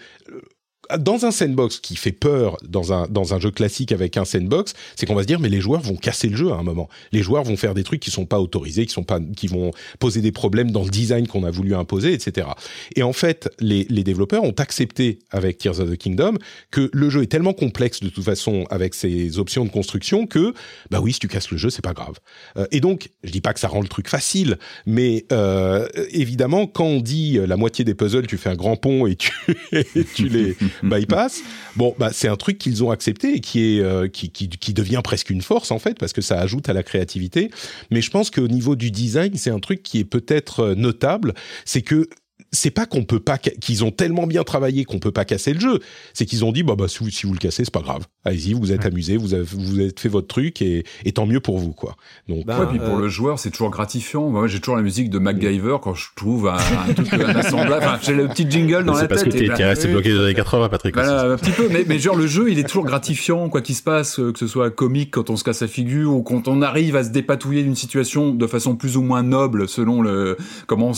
dans 0.99 1.27
un 1.27 1.31
sandbox 1.31 1.79
qui 1.79 1.97
fait 1.97 2.13
peur 2.13 2.57
dans 2.67 2.93
un 2.93 3.07
dans 3.09 3.35
un 3.35 3.41
jeu 3.41 3.51
classique 3.51 3.93
avec 3.93 4.17
un 4.17 4.25
sandbox, 4.25 4.75
c'est 4.97 5.07
qu'on 5.07 5.15
va 5.15 5.23
se 5.23 5.27
dire 5.27 5.41
mais 5.41 5.49
les 5.49 5.61
joueurs 5.61 5.81
vont 5.81 5.97
casser 5.97 6.29
le 6.29 6.37
jeu 6.37 6.53
à 6.53 6.57
un 6.57 6.63
moment. 6.63 6.89
Les 7.13 7.23
joueurs 7.23 7.45
vont 7.45 7.57
faire 7.57 7.75
des 7.75 7.85
trucs 7.85 8.01
qui 8.01 8.11
sont 8.11 8.27
pas 8.27 8.41
autorisés, 8.41 8.87
qui 8.87 8.93
sont 8.93 9.05
pas 9.05 9.21
qui 9.37 9.47
vont 9.47 9.73
poser 9.99 10.21
des 10.21 10.33
problèmes 10.33 10.71
dans 10.71 10.85
le 10.85 10.91
design 10.91 11.27
qu'on 11.27 11.45
a 11.45 11.51
voulu 11.51 11.75
imposer, 11.75 12.13
etc. 12.13 12.49
Et 12.97 13.03
en 13.03 13.13
fait, 13.13 13.49
les 13.61 13.87
les 13.89 14.05
développeurs 14.05 14.45
ont 14.45 14.55
accepté 14.59 15.21
avec 15.31 15.59
Tears 15.59 15.81
of 15.81 15.91
the 15.91 15.97
Kingdom 15.97 16.35
que 16.71 16.91
le 16.93 17.11
jeu 17.11 17.23
est 17.23 17.27
tellement 17.27 17.53
complexe 17.53 18.01
de 18.01 18.09
toute 18.09 18.25
façon 18.25 18.67
avec 18.71 18.95
ses 18.95 19.39
options 19.39 19.65
de 19.65 19.71
construction 19.71 20.27
que 20.27 20.55
bah 20.91 21.01
oui, 21.01 21.13
si 21.13 21.19
tu 21.19 21.29
casses 21.29 21.51
le 21.51 21.57
jeu, 21.57 21.71
c'est 21.71 21.83
pas 21.83 21.93
grave. 21.93 22.19
Euh, 22.57 22.67
et 22.71 22.81
donc, 22.81 23.11
je 23.23 23.31
dis 23.31 23.41
pas 23.41 23.53
que 23.53 23.61
ça 23.61 23.69
rend 23.69 23.81
le 23.81 23.89
truc 23.89 24.09
facile, 24.09 24.59
mais 24.87 25.27
euh, 25.33 25.89
évidemment 26.11 26.67
quand 26.67 26.85
on 26.85 27.01
dit 27.01 27.39
euh, 27.39 27.47
la 27.47 27.57
moitié 27.57 27.85
des 27.85 27.95
puzzles, 27.95 28.27
tu 28.27 28.37
fais 28.37 28.51
un 28.51 28.55
grand 28.55 28.77
pont 28.77 29.07
et 29.07 29.17
tu 29.17 29.33
et 29.73 30.05
tu 30.05 30.29
les 30.29 30.57
bypass. 30.83 31.43
Bon, 31.77 31.95
bah, 31.99 32.11
c'est 32.13 32.29
un 32.29 32.37
truc 32.37 32.59
qu'ils 32.59 32.83
ont 32.85 32.91
accepté 32.91 33.35
et 33.35 33.41
qui 33.41 33.77
est 33.77 33.81
euh, 33.81 34.09
qui, 34.09 34.31
qui, 34.31 34.49
qui, 34.49 34.75
devient 34.75 35.01
presque 35.03 35.31
une 35.31 35.43
force 35.43 35.71
en 35.71 35.79
fait 35.79 35.99
parce 35.99 36.13
que 36.13 36.21
ça 36.21 36.41
ajoute 36.41 36.69
à 36.69 36.73
la 36.73 36.83
créativité. 36.83 37.51
Mais 37.91 38.01
je 38.01 38.11
pense 38.11 38.31
qu'au 38.31 38.49
niveau 38.49 38.77
du 38.77 38.91
design, 38.91 39.37
c'est 39.37 39.51
un 39.51 39.61
truc 39.61 39.83
qui 39.83 39.99
est 39.99 40.05
peut-être 40.05 40.61
euh, 40.61 40.75
notable, 40.75 41.35
c'est 41.65 41.83
que 41.83 42.09
c'est 42.55 42.71
pas 42.71 42.87
qu'on 42.87 43.05
peut 43.05 43.21
pas 43.21 43.39
qu'ils 43.39 43.85
ont 43.85 43.91
tellement 43.91 44.27
bien 44.27 44.45
travaillé 44.45 44.85
qu'on 44.85 44.99
peut 44.99 45.13
pas 45.13 45.25
casser 45.25 45.53
le 45.53 45.61
jeu. 45.61 45.81
C'est 46.13 46.25
qu'ils 46.25 46.45
ont 46.45 46.53
dit 46.53 46.63
bah 46.63 46.75
bah 46.77 46.89
si 46.89 46.99
vous, 47.01 47.11
si 47.11 47.27
vous 47.27 47.33
le 47.33 47.39
cassez 47.39 47.65
c'est 47.65 47.73
pas 47.73 47.83
grave. 47.83 48.05
Allez-y, 48.25 48.55
vous 48.55 48.73
êtes 48.73 48.87
amusé, 48.87 49.17
vous 49.17 49.35
avez 49.35 49.43
vous 49.43 49.79
avez 49.79 49.93
fait 49.99 50.09
votre 50.09 50.29
truc 50.29 50.63
et, 50.63 50.85
et 51.05 51.13
tant 51.13 51.27
mieux 51.27 51.41
pour 51.41 51.59
vous 51.59 51.73
quoi. 51.73 51.97
Donc 52.29 52.47
bah, 52.47 52.67
puis 52.71 52.79
pour 52.79 52.97
euh, 52.97 53.03
le 53.03 53.09
joueur 53.09 53.39
c'est 53.39 53.51
toujours 53.51 53.71
gratifiant. 53.71 54.29
Moi 54.31 54.47
j'ai 54.47 54.61
toujours 54.61 54.77
la 54.77 54.83
musique 54.83 55.11
de 55.11 55.19
MacGyver 55.19 55.77
quand 55.83 55.95
je 55.95 56.07
trouve 56.17 56.49
un, 56.49 56.57
un 56.57 56.95
truc 56.95 57.13
un 57.13 57.35
assemblage. 57.37 57.83
Enfin 57.83 57.99
j'ai 58.03 58.15
le 58.15 58.29
petit 58.29 58.49
jingle 58.49 58.85
dans 58.85 58.95
la 58.95 59.07
tête. 59.07 59.19
C'est 59.19 59.25
parce 59.25 59.37
que 59.37 59.57
t'es 59.57 59.65
resté 59.65 59.89
bloqué 59.89 60.11
dans 60.11 60.21
les 60.21 60.25
années 60.25 60.35
80 60.35 60.69
Patrick. 60.69 60.95
Voilà, 60.95 61.33
un 61.33 61.37
petit 61.37 61.53
peu 61.53 61.69
mais, 61.71 61.85
mais 61.87 61.99
genre 61.99 62.17
le 62.17 62.27
jeu 62.27 62.51
il 62.51 62.59
est 62.59 62.65
toujours 62.65 62.85
gratifiant 62.85 63.49
quoi 63.49 63.61
qu'il 63.61 63.75
se 63.75 63.83
passe 63.83 64.17
que 64.17 64.39
ce 64.39 64.47
soit 64.47 64.71
comique 64.71 65.11
quand 65.11 65.31
on 65.31 65.37
se 65.37 65.45
casse 65.45 65.61
la 65.61 65.69
figure 65.69 66.15
ou 66.15 66.23
quand 66.23 66.49
on 66.49 66.63
arrive 66.63 66.97
à 66.97 67.05
se 67.05 67.11
dépatouiller 67.11 67.63
d'une 67.63 67.77
situation 67.77 68.31
de 68.31 68.47
façon 68.47 68.77
plus 68.77 68.97
ou 68.97 69.03
moins 69.03 69.23
noble 69.23 69.69
selon 69.69 70.03
le 70.03 70.37
comment 70.67 70.93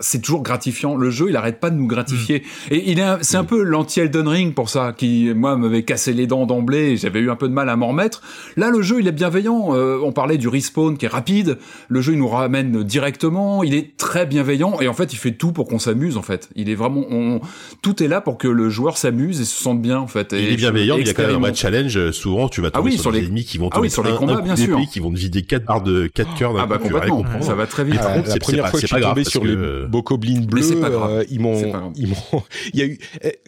c'est 0.00 0.20
toujours 0.20 0.42
gratifiant. 0.42 0.96
Le 0.96 1.10
jeu, 1.10 1.26
il 1.28 1.36
arrête 1.36 1.60
pas 1.60 1.70
de 1.70 1.76
nous 1.76 1.86
gratifier. 1.86 2.42
Et 2.70 2.90
il 2.90 2.98
est, 2.98 3.22
c'est 3.22 3.36
un 3.36 3.44
peu 3.44 3.62
l'anti-Elden 3.62 4.26
Ring 4.26 4.54
pour 4.54 4.68
ça, 4.68 4.92
qui, 4.92 5.32
moi, 5.34 5.56
m'avait 5.56 5.82
cassé 5.82 6.12
les 6.12 6.26
dents 6.26 6.46
d'emblée, 6.46 6.96
j'avais 6.96 7.20
eu 7.20 7.30
un 7.30 7.36
peu 7.36 7.48
de 7.48 7.52
mal 7.52 7.68
à 7.68 7.76
m'en 7.76 7.88
remettre. 7.88 8.22
Là, 8.56 8.70
le 8.70 8.80
jeu, 8.80 9.00
il 9.00 9.08
est 9.08 9.12
bienveillant. 9.12 9.74
Euh, 9.74 9.98
on 10.02 10.12
parlait 10.12 10.38
du 10.38 10.48
respawn 10.48 10.96
qui 10.96 11.04
est 11.04 11.08
rapide. 11.08 11.58
Le 11.88 12.00
jeu, 12.00 12.12
il 12.12 12.18
nous 12.18 12.28
ramène 12.28 12.82
directement. 12.82 13.62
Il 13.62 13.74
est 13.74 13.96
très 13.96 14.24
bienveillant. 14.26 14.80
Et 14.80 14.88
en 14.88 14.94
fait, 14.94 15.12
il 15.12 15.16
fait 15.16 15.32
tout 15.32 15.52
pour 15.52 15.68
qu'on 15.68 15.78
s'amuse, 15.78 16.16
en 16.16 16.22
fait. 16.22 16.48
Il 16.56 16.70
est 16.70 16.74
vraiment, 16.74 17.04
on, 17.10 17.40
tout 17.82 18.02
est 18.02 18.08
là 18.08 18.20
pour 18.20 18.38
que 18.38 18.48
le 18.48 18.70
joueur 18.70 18.96
s'amuse 18.96 19.40
et 19.40 19.44
se 19.44 19.62
sente 19.62 19.82
bien, 19.82 19.98
en 19.98 20.06
fait. 20.08 20.32
il 20.32 20.52
est 20.52 20.56
bienveillant, 20.56 20.96
il 20.96 21.06
y 21.06 21.10
a 21.10 21.14
quand 21.14 21.26
même 21.26 21.36
un 21.36 21.40
vrai 21.40 21.54
challenge. 21.54 22.10
Souvent, 22.12 22.48
tu 22.48 22.60
vas 22.62 22.68
ah 22.72 22.78
tomber 22.78 22.96
sur, 22.96 23.10
les 23.10 23.20
ennemis 23.20 23.44
qui 23.44 23.58
vont 23.58 23.68
ah 23.72 23.80
oui, 23.80 23.90
sur 23.90 24.02
les 24.02 24.14
combats, 24.14 24.40
bien 24.40 24.56
sûr. 24.56 24.80
qui 24.90 25.00
vont 25.00 25.12
te 25.12 25.18
vider 25.18 25.42
quatre 25.42 25.66
barres 25.66 25.82
de, 25.82 26.06
quatre 26.06 26.34
cœurs 26.34 26.54
d'un 26.54 26.60
ah 26.62 26.66
bah, 26.66 26.78
complètement. 26.78 27.24
Ça 27.42 27.54
va 27.54 27.66
très 27.66 27.84
vite. 27.84 27.96
la 27.96 28.36
première 28.38 28.68
fois 28.68 28.80
que 28.80 28.86
je 28.86 28.94
suis 28.94 29.02
tombé 29.02 29.24
sur 29.24 29.44
les 29.44 29.56
Bokoblin 29.88 30.40
bleus, 30.42 30.72
euh, 30.72 31.24
ils 31.30 31.40
m'ont, 31.40 31.92
ils 31.96 32.08
m'ont, 32.08 32.42
il 32.72 32.78
y 32.78 32.82
a 32.82 32.86
eu 32.86 32.98
eh, 33.22 33.38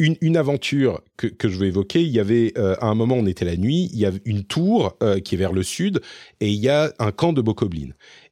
une, 0.00 0.16
une 0.20 0.36
aventure 0.36 1.02
que, 1.16 1.26
que, 1.26 1.48
je 1.48 1.58
veux 1.58 1.66
évoquer. 1.66 2.00
Il 2.00 2.10
y 2.10 2.18
avait 2.18 2.52
euh, 2.58 2.74
à 2.80 2.86
un 2.86 2.94
moment, 2.94 3.16
on 3.16 3.26
était 3.26 3.44
la 3.44 3.56
nuit, 3.56 3.90
il 3.92 3.98
y 3.98 4.06
a 4.06 4.12
une 4.24 4.44
tour 4.44 4.96
euh, 5.02 5.20
qui 5.20 5.34
est 5.34 5.38
vers 5.38 5.52
le 5.52 5.62
sud 5.62 6.00
et 6.40 6.48
il 6.48 6.58
y 6.58 6.68
a 6.68 6.92
un 6.98 7.12
camp 7.12 7.32
de 7.32 7.42
Bokoblin. 7.42 7.90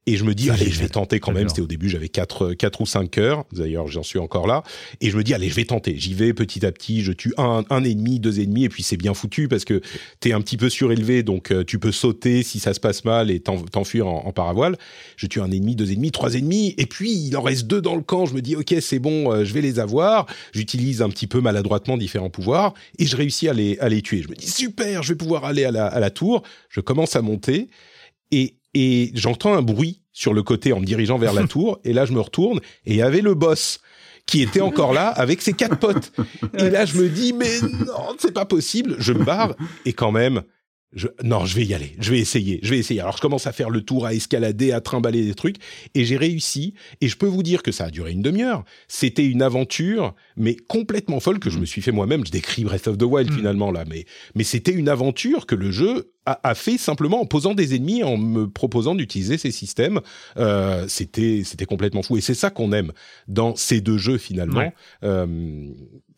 Et 0.08 0.16
je 0.16 0.24
me 0.24 0.34
dis, 0.34 0.48
allez, 0.48 0.70
je 0.70 0.80
vais 0.80 0.88
tenter 0.88 1.20
quand 1.20 1.32
même. 1.32 1.50
C'était 1.50 1.60
au 1.60 1.66
début, 1.66 1.90
j'avais 1.90 2.08
quatre, 2.08 2.54
quatre 2.54 2.80
ou 2.80 2.86
cinq 2.86 3.18
heures. 3.18 3.44
D'ailleurs, 3.52 3.88
j'en 3.88 4.02
suis 4.02 4.18
encore 4.18 4.46
là. 4.46 4.62
Et 5.02 5.10
je 5.10 5.18
me 5.18 5.22
dis, 5.22 5.34
allez, 5.34 5.50
je 5.50 5.54
vais 5.54 5.66
tenter. 5.66 5.98
J'y 5.98 6.14
vais 6.14 6.32
petit 6.32 6.64
à 6.64 6.72
petit. 6.72 7.02
Je 7.02 7.12
tue 7.12 7.34
un, 7.36 7.62
un 7.68 7.84
ennemi, 7.84 8.18
deux 8.18 8.40
ennemis. 8.40 8.64
Et 8.64 8.68
puis, 8.70 8.82
c'est 8.82 8.96
bien 8.96 9.12
foutu 9.12 9.48
parce 9.48 9.66
que 9.66 9.82
t'es 10.20 10.32
un 10.32 10.40
petit 10.40 10.56
peu 10.56 10.70
surélevé. 10.70 11.22
Donc, 11.22 11.50
euh, 11.50 11.62
tu 11.62 11.78
peux 11.78 11.92
sauter 11.92 12.42
si 12.42 12.58
ça 12.58 12.72
se 12.72 12.80
passe 12.80 13.04
mal 13.04 13.30
et 13.30 13.40
t'enfuir 13.40 14.06
en, 14.06 14.24
en, 14.24 14.32
paravoile. 14.32 14.78
Je 15.16 15.26
tue 15.26 15.42
un 15.42 15.50
ennemi, 15.50 15.76
deux 15.76 15.92
ennemis, 15.92 16.10
trois 16.10 16.36
ennemis. 16.36 16.74
Et 16.78 16.86
puis, 16.86 17.12
il 17.12 17.36
en 17.36 17.42
reste 17.42 17.66
deux 17.66 17.82
dans 17.82 17.94
le 17.94 18.00
camp. 18.02 18.24
Je 18.24 18.32
me 18.32 18.40
dis, 18.40 18.56
OK, 18.56 18.74
c'est 18.80 19.00
bon, 19.00 19.30
euh, 19.30 19.44
je 19.44 19.52
vais 19.52 19.60
les 19.60 19.78
avoir. 19.78 20.24
J'utilise 20.54 21.02
un 21.02 21.10
petit 21.10 21.26
peu 21.26 21.42
maladroitement 21.42 21.98
différents 21.98 22.30
pouvoirs. 22.30 22.72
Et 22.98 23.04
je 23.04 23.14
réussis 23.14 23.46
à 23.46 23.52
les, 23.52 23.78
à 23.80 23.90
les 23.90 24.00
tuer. 24.00 24.22
Je 24.22 24.28
me 24.30 24.34
dis, 24.34 24.50
super, 24.50 25.02
je 25.02 25.12
vais 25.12 25.18
pouvoir 25.18 25.44
aller 25.44 25.66
à 25.66 25.70
la, 25.70 25.84
à 25.84 26.00
la 26.00 26.08
tour. 26.08 26.44
Je 26.70 26.80
commence 26.80 27.14
à 27.14 27.20
monter. 27.20 27.68
Et 28.30 28.57
et 28.74 29.10
j'entends 29.14 29.54
un 29.54 29.62
bruit 29.62 30.02
sur 30.12 30.34
le 30.34 30.42
côté 30.42 30.72
en 30.72 30.80
me 30.80 30.84
dirigeant 30.84 31.18
vers 31.18 31.32
la 31.32 31.46
tour, 31.46 31.80
et 31.84 31.92
là 31.92 32.04
je 32.04 32.12
me 32.12 32.20
retourne, 32.20 32.58
et 32.84 32.92
il 32.92 32.96
y 32.96 33.02
avait 33.02 33.20
le 33.20 33.34
boss 33.34 33.80
qui 34.26 34.42
était 34.42 34.60
encore 34.60 34.92
là 34.92 35.08
avec 35.08 35.40
ses 35.40 35.54
quatre 35.54 35.78
potes. 35.78 36.12
Et 36.58 36.68
là 36.68 36.84
je 36.84 36.98
me 37.00 37.08
dis, 37.08 37.32
mais 37.32 37.60
non, 37.86 38.14
c'est 38.18 38.34
pas 38.34 38.44
possible, 38.44 38.96
je 38.98 39.12
me 39.12 39.24
barre, 39.24 39.54
et 39.84 39.92
quand 39.92 40.12
même, 40.12 40.42
je, 40.94 41.08
non, 41.22 41.44
je 41.44 41.54
vais 41.54 41.64
y 41.64 41.74
aller, 41.74 41.94
je 41.98 42.10
vais 42.10 42.18
essayer, 42.18 42.60
je 42.62 42.70
vais 42.70 42.78
essayer. 42.78 43.00
Alors 43.00 43.16
je 43.16 43.20
commence 43.20 43.46
à 43.46 43.52
faire 43.52 43.68
le 43.68 43.82
tour, 43.82 44.06
à 44.06 44.14
escalader, 44.14 44.72
à 44.72 44.80
trimballer 44.80 45.24
des 45.24 45.34
trucs, 45.34 45.56
et 45.94 46.04
j'ai 46.04 46.16
réussi. 46.16 46.74
Et 47.00 47.08
je 47.08 47.16
peux 47.16 47.26
vous 47.26 47.42
dire 47.42 47.62
que 47.62 47.72
ça 47.72 47.84
a 47.84 47.90
duré 47.90 48.12
une 48.12 48.22
demi-heure. 48.22 48.64
C'était 48.88 49.26
une 49.26 49.42
aventure, 49.42 50.14
mais 50.36 50.56
complètement 50.56 51.20
folle 51.20 51.40
que 51.40 51.50
je 51.50 51.58
me 51.58 51.66
suis 51.66 51.82
fait 51.82 51.92
moi-même. 51.92 52.24
Je 52.24 52.30
décris 52.30 52.64
Breath 52.64 52.88
of 52.88 52.96
the 52.96 53.02
Wild 53.02 53.30
mm. 53.30 53.36
finalement 53.36 53.70
là, 53.70 53.84
mais 53.86 54.06
mais 54.34 54.44
c'était 54.44 54.72
une 54.72 54.88
aventure 54.88 55.44
que 55.46 55.54
le 55.54 55.70
jeu 55.70 56.12
a, 56.24 56.40
a, 56.42 56.54
fait 56.54 56.78
simplement 56.78 57.20
en 57.20 57.26
posant 57.26 57.54
des 57.54 57.74
ennemis, 57.74 58.02
en 58.02 58.16
me 58.16 58.48
proposant 58.48 58.94
d'utiliser 58.94 59.36
ces 59.36 59.50
systèmes. 59.50 60.00
Euh, 60.38 60.86
c'était 60.88 61.42
c'était 61.44 61.66
complètement 61.66 62.02
fou. 62.02 62.16
Et 62.16 62.22
c'est 62.22 62.34
ça 62.34 62.50
qu'on 62.50 62.72
aime 62.72 62.92
dans 63.28 63.56
ces 63.56 63.82
deux 63.82 63.98
jeux 63.98 64.18
finalement. 64.18 64.72
Euh, 65.04 65.66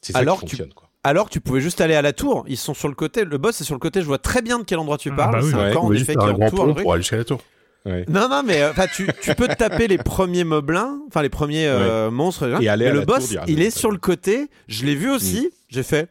c'est 0.01 0.13
ça 0.13 0.25
qui 0.25 0.39
fonctionne 0.39 0.73
quoi 0.73 0.90
alors 1.03 1.31
tu 1.31 1.41
pouvais 1.41 1.61
juste 1.61 1.81
aller 1.81 1.95
à 1.95 2.03
la 2.03 2.13
tour. 2.13 2.45
Ils 2.49 2.57
sont 2.57 2.75
sur 2.75 2.89
le 2.89 2.95
côté. 2.95 3.25
Le 3.25 3.39
boss 3.39 3.61
est 3.61 3.65
sur 3.65 3.75
le 3.75 3.81
côté. 3.81 4.01
Je 4.01 4.07
vois 4.07 4.19
très 4.19 4.43
bien 4.43 4.59
de 4.59 4.65
quel 4.65 4.79
endroit 4.79 4.99
tu 4.99 5.11
ah, 5.13 5.17
parles. 5.17 5.41
Bah 5.41 5.47
c'est 5.49 5.55
un 5.55 5.73
camp 5.73 5.85
en 5.85 5.93
effet 5.93 6.15
qui 6.15 6.19
entoure. 6.19 6.75
Pour 6.75 6.93
aller 6.93 7.03
jusqu'à 7.03 7.17
la 7.17 7.25
tour. 7.25 7.41
Non, 7.87 8.29
non, 8.29 8.43
mais 8.45 8.63
euh, 8.63 8.73
tu, 8.95 9.09
tu 9.23 9.35
peux 9.35 9.49
te 9.49 9.55
taper 9.55 9.89
les 9.89 9.97
premiers 9.97 10.45
moblins, 10.45 11.01
enfin 11.09 11.23
les 11.23 11.31
premiers 11.31 11.67
euh, 11.67 12.11
monstres. 12.11 12.61
Et, 12.63 12.69
aller 12.69 12.91
le 12.91 13.01
boss, 13.01 13.35
il 13.47 13.63
est 13.63 13.71
sur 13.71 13.91
le 13.91 13.99
côté. 13.99 14.49
Je 14.69 14.85
l'ai 14.85 14.95
vu 14.95 15.11
aussi. 15.11 15.47
Mm. 15.47 15.51
J'ai 15.71 15.83
fait 15.83 16.11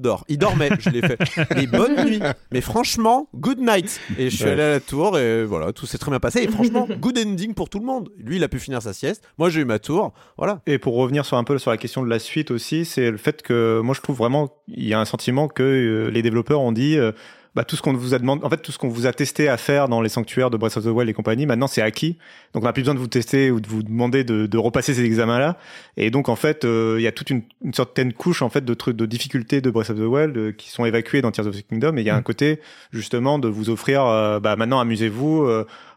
dort. 0.00 0.24
Il 0.28 0.38
dormait, 0.38 0.70
je 0.78 0.90
l'ai 0.90 1.00
fait. 1.00 1.18
Mais 1.54 1.66
bonne 1.66 2.04
nuit. 2.04 2.20
Mais 2.52 2.60
franchement, 2.60 3.28
good 3.34 3.58
night. 3.58 4.00
Et 4.18 4.30
je 4.30 4.36
suis 4.36 4.44
allé 4.44 4.62
à 4.62 4.70
la 4.70 4.80
tour 4.80 5.18
et 5.18 5.44
voilà, 5.44 5.72
tout 5.72 5.86
s'est 5.86 5.98
très 5.98 6.10
bien 6.10 6.20
passé. 6.20 6.42
Et 6.42 6.48
franchement, 6.48 6.88
good 7.00 7.18
ending 7.18 7.54
pour 7.54 7.68
tout 7.68 7.78
le 7.78 7.86
monde. 7.86 8.10
Lui, 8.18 8.36
il 8.36 8.44
a 8.44 8.48
pu 8.48 8.58
finir 8.58 8.82
sa 8.82 8.92
sieste. 8.92 9.22
Moi, 9.38 9.50
j'ai 9.50 9.60
eu 9.60 9.64
ma 9.64 9.78
tour. 9.78 10.12
Voilà. 10.38 10.60
Et 10.66 10.78
pour 10.78 10.94
revenir 10.96 11.24
sur 11.24 11.36
un 11.36 11.44
peu 11.44 11.58
sur 11.58 11.70
la 11.70 11.76
question 11.76 12.02
de 12.02 12.08
la 12.08 12.18
suite 12.18 12.50
aussi, 12.50 12.84
c'est 12.84 13.10
le 13.10 13.16
fait 13.16 13.42
que 13.42 13.80
moi, 13.82 13.94
je 13.94 14.00
trouve 14.00 14.16
vraiment, 14.16 14.48
il 14.68 14.86
y 14.86 14.94
a 14.94 15.00
un 15.00 15.04
sentiment 15.04 15.48
que 15.48 15.62
euh, 15.62 16.10
les 16.10 16.22
développeurs 16.22 16.60
ont 16.60 16.72
dit, 16.72 16.96
euh, 16.96 17.12
bah, 17.56 17.64
tout 17.64 17.74
ce 17.74 17.80
qu'on 17.80 17.94
vous 17.94 18.12
a 18.12 18.18
demandé, 18.18 18.44
en 18.44 18.50
fait, 18.50 18.58
tout 18.58 18.70
ce 18.70 18.76
qu'on 18.76 18.90
vous 18.90 19.06
a 19.06 19.14
testé 19.14 19.48
à 19.48 19.56
faire 19.56 19.88
dans 19.88 20.02
les 20.02 20.10
sanctuaires 20.10 20.50
de 20.50 20.58
Breath 20.58 20.76
of 20.76 20.84
the 20.84 20.88
Wild 20.88 21.08
et 21.08 21.14
compagnie, 21.14 21.46
maintenant 21.46 21.66
c'est 21.66 21.80
acquis. 21.80 22.18
Donc 22.52 22.62
on 22.62 22.66
n'a 22.66 22.74
plus 22.74 22.82
besoin 22.82 22.94
de 22.94 22.98
vous 22.98 23.06
tester 23.06 23.50
ou 23.50 23.60
de 23.60 23.66
vous 23.66 23.82
demander 23.82 24.24
de, 24.24 24.44
de 24.44 24.58
repasser 24.58 24.92
ces 24.92 25.02
examens-là. 25.02 25.56
Et 25.96 26.10
donc 26.10 26.28
en 26.28 26.36
fait, 26.36 26.66
euh, 26.66 26.96
il 26.98 27.02
y 27.02 27.06
a 27.06 27.12
toute 27.12 27.30
une, 27.30 27.40
une, 27.64 27.72
certaine 27.72 28.12
couche 28.12 28.42
en 28.42 28.50
fait 28.50 28.62
de 28.62 28.74
trucs 28.74 28.94
de 28.94 29.06
difficultés 29.06 29.62
de 29.62 29.70
Breath 29.70 29.88
of 29.88 29.96
the 29.96 30.02
Wild 30.02 30.36
euh, 30.36 30.52
qui 30.52 30.68
sont 30.68 30.84
évacuées 30.84 31.22
dans 31.22 31.30
Tears 31.30 31.46
of 31.46 31.56
the 31.56 31.66
Kingdom. 31.66 31.96
Et 31.96 32.02
il 32.02 32.06
y 32.06 32.10
a 32.10 32.14
un 32.14 32.20
mm. 32.20 32.24
côté 32.24 32.60
justement 32.92 33.38
de 33.38 33.48
vous 33.48 33.70
offrir, 33.70 34.04
euh, 34.04 34.38
bah 34.38 34.56
maintenant 34.56 34.78
amusez-vous. 34.78 35.48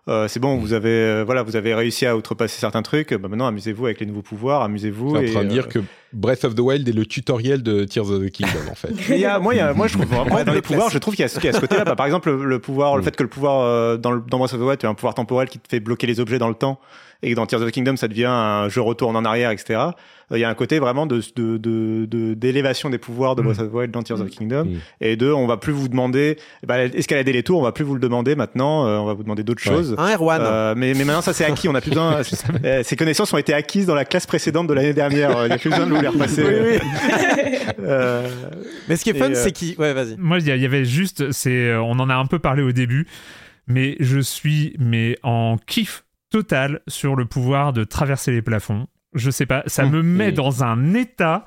Euh, 0.10 0.28
c'est 0.28 0.40
bon, 0.40 0.56
vous 0.56 0.74
avez 0.74 1.24
voilà, 1.24 1.44
vous 1.44 1.56
avez 1.56 1.76
réussi 1.76 2.06
à 2.06 2.16
outrepasser 2.16 2.60
certains 2.60 2.82
trucs. 2.82 3.14
Bah 3.14 3.28
maintenant, 3.28 3.48
amusez-vous 3.48 3.86
avec 3.86 4.00
les 4.00 4.06
nouveaux 4.06 4.22
pouvoirs, 4.22 4.64
amusez-vous. 4.64 5.16
en 5.16 5.26
train 5.26 5.44
de 5.44 5.50
dire 5.50 5.68
que 5.68 5.80
Breath 6.14 6.44
of 6.44 6.56
the 6.56 6.60
Wild 6.60 6.88
est 6.88 6.92
le 6.92 7.06
tutoriel 7.06 7.62
de 7.64 7.84
Tears 7.84 8.10
of 8.10 8.26
the 8.26 8.30
Kingdom 8.30 8.72
en 8.72 8.76
fait. 8.76 8.90
il 9.10 9.18
y 9.18 9.26
a, 9.26 9.40
moi, 9.40 9.54
il 9.54 9.58
y 9.58 9.62
a, 9.62 9.74
moi, 9.74 9.88
je 9.88 9.94
trouve 9.94 10.08
vraiment, 10.08 10.44
dans 10.44 10.54
les 10.54 10.62
pouvoirs, 10.62 10.90
je 10.90 10.98
trouve 10.98 11.16
qu'il 11.16 11.24
y, 11.24 11.26
a, 11.26 11.30
ce 11.30 11.60
côté-là. 11.60 11.84
Bah, 11.86 11.96
par 11.96 12.06
exemple, 12.06 12.32
le, 12.32 12.60
pouvoir, 12.60 12.96
le 12.96 13.02
mm. 13.02 13.06
fait 13.06 13.16
que 13.16 13.24
le 13.24 13.30
pouvoir 13.30 13.98
dans, 14.00 14.12
le, 14.12 14.22
dans 14.22 14.38
Breath 14.40 14.54
of 14.54 14.60
the 14.60 14.64
Wild, 14.64 14.80
tu 14.80 14.86
as 14.86 14.90
un 14.90 14.96
pouvoir 14.96 15.14
temporel 15.14 15.50
qui 15.50 15.60
te 15.60 15.68
fait 15.68 15.80
bloquer 15.80 16.08
les 16.08 16.20
objets 16.20 16.40
dans 16.40 16.50
le 16.50 16.56
temps, 16.56 16.80
et 17.22 17.32
que 17.32 17.36
dans 17.36 17.46
Tears 17.46 17.62
of 17.62 17.68
the 17.68 17.72
Kingdom, 17.72 17.98
ça 17.98 18.08
devient 18.08 18.26
un 18.26 18.70
jeu 18.70 18.82
retourne 18.82 19.16
en 19.16 19.26
arrière, 19.26 19.52
etc. 19.52 19.80
Euh, 20.32 20.38
il 20.38 20.40
y 20.40 20.44
a 20.44 20.50
un 20.50 20.54
côté 20.54 20.80
vraiment 20.80 21.06
de 21.06 21.20
d'élévation 22.34 22.90
de, 22.90 22.94
de, 22.94 22.98
des 22.98 23.00
pouvoirs 23.00 23.36
de 23.36 23.42
mm. 23.42 23.46
Breath 23.46 23.60
of 23.60 23.70
the 23.70 23.74
Wild 23.74 23.92
dans 23.92 24.04
Tears 24.04 24.22
of 24.22 24.30
the 24.30 24.32
Kingdom. 24.32 24.66
Mm. 24.66 24.78
Et 25.02 25.16
de, 25.16 25.32
on 25.32 25.46
va 25.46 25.58
plus 25.58 25.74
vous 25.74 25.90
demander, 25.90 26.38
bah, 26.66 26.86
escalader 26.86 27.34
les 27.34 27.44
tours, 27.44 27.60
on 27.60 27.64
va 27.64 27.72
plus 27.72 27.84
vous 27.84 27.94
le 27.94 28.00
demander 28.00 28.36
maintenant, 28.36 28.88
euh, 28.88 28.98
on 28.98 29.06
va 29.06 29.14
vous 29.14 29.24
demander 29.24 29.44
d'autres 29.44 29.62
choses. 29.62 29.96
Un 29.98 30.14
Erwan. 30.16 30.42
Euh, 30.42 30.74
mais, 30.78 30.94
mais 30.94 31.04
maintenant, 31.04 31.22
ça 31.22 31.34
c'est 31.34 31.46
acquis, 31.46 31.68
on 31.68 31.76
a 31.76 31.82
plus 31.82 31.92
besoin, 31.92 32.22
ces 32.84 32.96
connaissances 32.96 33.34
ont 33.34 33.38
été 33.38 33.54
acquises 33.54 33.86
dans 33.86 33.96
la 33.96 34.06
classe 34.06 34.26
précédente 34.26 34.68
de 34.68 34.74
l'année 34.74 34.94
dernière. 34.94 35.46
Il 35.46 35.48
n'y 35.48 35.54
a 35.54 35.58
plus 35.58 35.70
besoin 35.70 35.88
de 35.88 35.92
les 36.02 36.08
repasser. 36.10 36.44
Oui, 36.44 36.80
euh, 37.80 38.28
Mais 38.88 38.96
ce 38.96 39.04
qui 39.04 39.12
est 39.12 39.14
fun, 39.14 39.34
c'est 39.34 39.52
qui. 39.52 39.76
Ouais, 39.78 39.94
vas-y. 39.94 40.16
Moi, 40.18 40.40
il 40.40 40.48
y, 40.48 40.66
avait 40.66 40.86
juste, 40.86 41.32
c'est, 41.32 41.76
on 41.76 41.92
en 41.92 42.10
a 42.10 42.16
un 42.16 42.26
peu 42.26 42.40
parlé 42.40 42.64
au 42.64 42.72
début, 42.72 43.08
mais 43.68 43.96
je 44.00 44.20
suis 44.20 44.76
mais 44.80 45.18
en 45.24 45.58
kiff 45.66 46.04
total 46.30 46.82
sur 46.88 47.16
le 47.16 47.26
pouvoir 47.26 47.74
de 47.74 47.84
traverser 47.84 48.32
les 48.32 48.42
plafonds. 48.42 48.88
Je 49.14 49.32
sais 49.32 49.46
pas, 49.46 49.64
ça 49.66 49.86
mmh. 49.86 49.92
me 49.92 50.04
met 50.04 50.32
dans 50.32 50.64
un 50.64 50.94
état 50.94 51.46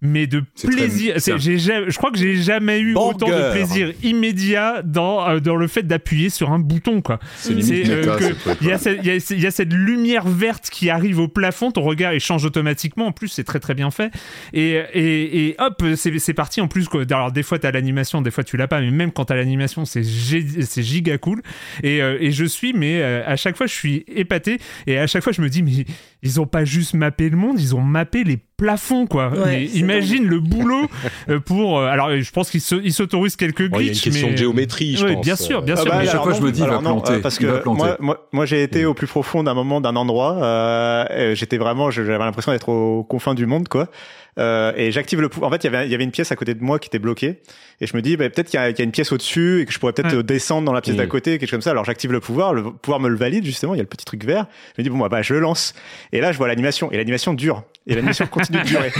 mais 0.00 0.26
de 0.26 0.42
plaisir. 0.62 1.14
je 1.18 1.96
crois 1.96 2.10
que 2.10 2.18
j'ai 2.18 2.36
jamais 2.36 2.80
eu 2.80 2.94
autant 2.94 3.28
de 3.28 3.52
plaisir 3.52 3.92
immédiat 4.02 4.82
dans, 4.82 5.28
euh, 5.28 5.40
dans 5.40 5.56
le 5.56 5.66
fait 5.66 5.82
d'appuyer 5.82 6.30
sur 6.30 6.52
un 6.52 6.58
bouton. 6.58 7.00
Quoi. 7.00 7.18
C'est 7.36 7.52
euh, 7.52 8.18
il, 8.60 8.66
y 8.66 8.72
a 8.72 8.78
cette, 8.78 9.00
il, 9.02 9.40
y 9.40 9.46
a, 9.46 9.50
cette 9.50 9.72
lumière 9.72 10.26
verte 10.26 10.70
qui 10.70 10.90
arrive 10.90 11.18
au 11.18 11.28
plafond, 11.28 11.70
ton 11.70 11.82
regard 11.82 12.12
il 12.14 12.20
change 12.20 12.44
automatiquement. 12.44 13.06
En 13.06 13.12
plus, 13.12 13.28
c'est 13.28 13.44
très 13.44 13.60
très 13.60 13.74
bien 13.74 13.90
fait. 13.90 14.10
Et, 14.52 14.72
et, 14.92 15.48
et 15.48 15.56
hop, 15.58 15.82
c'est 15.96 16.34
parti. 16.34 16.60
En 16.60 16.68
plus, 16.68 16.88
quoi. 16.88 17.02
alors 17.10 17.32
des 17.32 17.42
fois 17.42 17.58
tu 17.58 17.66
as 17.66 17.72
l'animation, 17.72 18.22
des 18.22 18.30
fois 18.30 18.44
tu 18.44 18.56
l'as 18.56 18.68
pas, 18.68 18.80
mais 18.80 18.90
même 18.90 19.12
quand 19.12 19.26
tu 19.26 19.32
as 19.32 19.36
l'animation, 19.36 19.84
c'est 19.84 20.02
giga 20.02 21.18
cool. 21.18 21.42
Et, 21.82 22.02
euh, 22.02 22.18
et 22.20 22.32
je 22.32 22.44
suis, 22.44 22.72
mais 22.72 23.02
à 23.02 23.36
chaque 23.36 23.56
fois, 23.56 23.66
je 23.66 23.74
suis 23.74 24.04
épaté. 24.08 24.58
Et 24.86 24.98
à 24.98 25.06
chaque 25.06 25.22
fois, 25.22 25.32
je 25.32 25.42
me 25.42 25.48
dis, 25.48 25.62
mais 25.62 25.84
ils 26.22 26.40
ont 26.40 26.46
pas 26.46 26.64
juste 26.64 26.94
mappé 26.94 27.28
le 27.28 27.36
monde, 27.36 27.60
ils 27.60 27.74
ont 27.74 27.80
mappé 27.80 28.24
les 28.24 28.36
plafonds, 28.56 29.06
quoi. 29.06 29.32
imagine 29.74 30.26
le 30.26 30.40
boulot 30.40 30.88
euh, 31.28 31.40
pour. 31.40 31.78
Euh, 31.78 31.86
alors, 31.86 32.10
je 32.16 32.30
pense 32.30 32.50
qu'ils 32.50 32.92
s'autorisent 32.92 33.36
quelques 33.36 33.68
glitches. 33.70 33.80
Il 33.80 33.86
y 33.86 33.88
a 33.88 33.92
une 33.92 34.00
question 34.00 34.30
de 34.30 34.36
géométrie, 34.36 34.96
je 34.96 35.06
pense. 35.06 35.24
Bien 35.24 35.36
sûr, 35.36 35.62
bien 35.62 35.74
ah 35.76 35.82
sûr. 35.82 35.90
Bah, 35.90 35.98
à 35.98 36.04
chaque 36.04 36.22
fois, 36.22 36.32
je 36.32 36.42
me 36.42 36.52
dis, 36.52 36.60
il 36.60 36.66
va 36.66 36.78
planter. 36.78 37.18
parce 37.20 37.38
que 37.38 37.66
moi, 37.68 37.96
moi, 38.00 38.26
moi 38.32 38.46
j'ai 38.46 38.62
été 38.62 38.84
au 38.84 38.94
plus 38.94 39.06
profond 39.06 39.42
d'un 39.42 39.54
moment, 39.54 39.80
d'un 39.80 39.96
endroit. 39.96 40.38
Euh, 40.42 41.34
J'étais 41.34 41.58
vraiment, 41.58 41.90
j'avais 41.90 42.18
l'impression 42.18 42.52
d'être 42.52 42.68
aux 42.68 43.04
confins 43.04 43.34
du 43.34 43.46
monde, 43.46 43.68
quoi. 43.68 43.88
Euh, 44.38 44.72
et 44.76 44.92
j'active 44.92 45.20
le 45.20 45.28
pouvoir. 45.28 45.48
En 45.48 45.52
fait, 45.52 45.64
il 45.64 45.72
y 45.72 45.74
avait 45.74 45.86
il 45.86 45.92
y 45.92 45.94
avait 45.94 46.04
une 46.04 46.10
pièce 46.10 46.30
à 46.30 46.36
côté 46.36 46.54
de 46.54 46.62
moi 46.62 46.78
qui 46.78 46.88
était 46.88 46.98
bloquée 46.98 47.40
et 47.80 47.86
je 47.86 47.96
me 47.96 48.02
dis 48.02 48.16
bah, 48.16 48.28
peut-être 48.28 48.48
qu'il 48.48 48.60
y, 48.60 48.62
y, 48.62 48.80
a 48.80 48.84
une 48.84 48.90
pièce 48.90 49.10
au-dessus 49.12 49.62
et 49.62 49.66
que 49.66 49.72
je 49.72 49.78
pourrais 49.78 49.94
peut-être 49.94 50.20
descendre 50.22 50.66
dans 50.66 50.74
la 50.74 50.82
pièce 50.82 50.96
d'à 50.96 51.06
côté 51.06 51.38
quelque 51.38 51.48
chose 51.48 51.52
comme 51.52 51.62
ça. 51.62 51.70
Alors 51.70 51.86
j'active 51.86 52.12
le 52.12 52.20
pouvoir, 52.20 52.52
le 52.52 52.64
pouvoir 52.64 53.00
me 53.00 53.08
le 53.08 53.16
valide 53.16 53.46
justement, 53.46 53.72
il 53.74 53.78
y 53.78 53.80
a 53.80 53.82
le 53.82 53.88
petit 53.88 54.04
truc 54.04 54.24
vert. 54.24 54.46
Je 54.76 54.82
me 54.82 54.84
dis 54.84 54.90
bon 54.90 54.98
bah, 54.98 55.08
bah 55.08 55.22
je 55.22 55.32
le 55.32 55.40
lance 55.40 55.74
et 56.12 56.20
là 56.20 56.32
je 56.32 56.38
vois 56.38 56.48
l'animation 56.48 56.92
et 56.92 56.98
l'animation 56.98 57.32
dure 57.32 57.64
et 57.86 57.94
l'animation 57.94 58.26
continue 58.26 58.58
de 58.58 58.64
durer. 58.64 58.92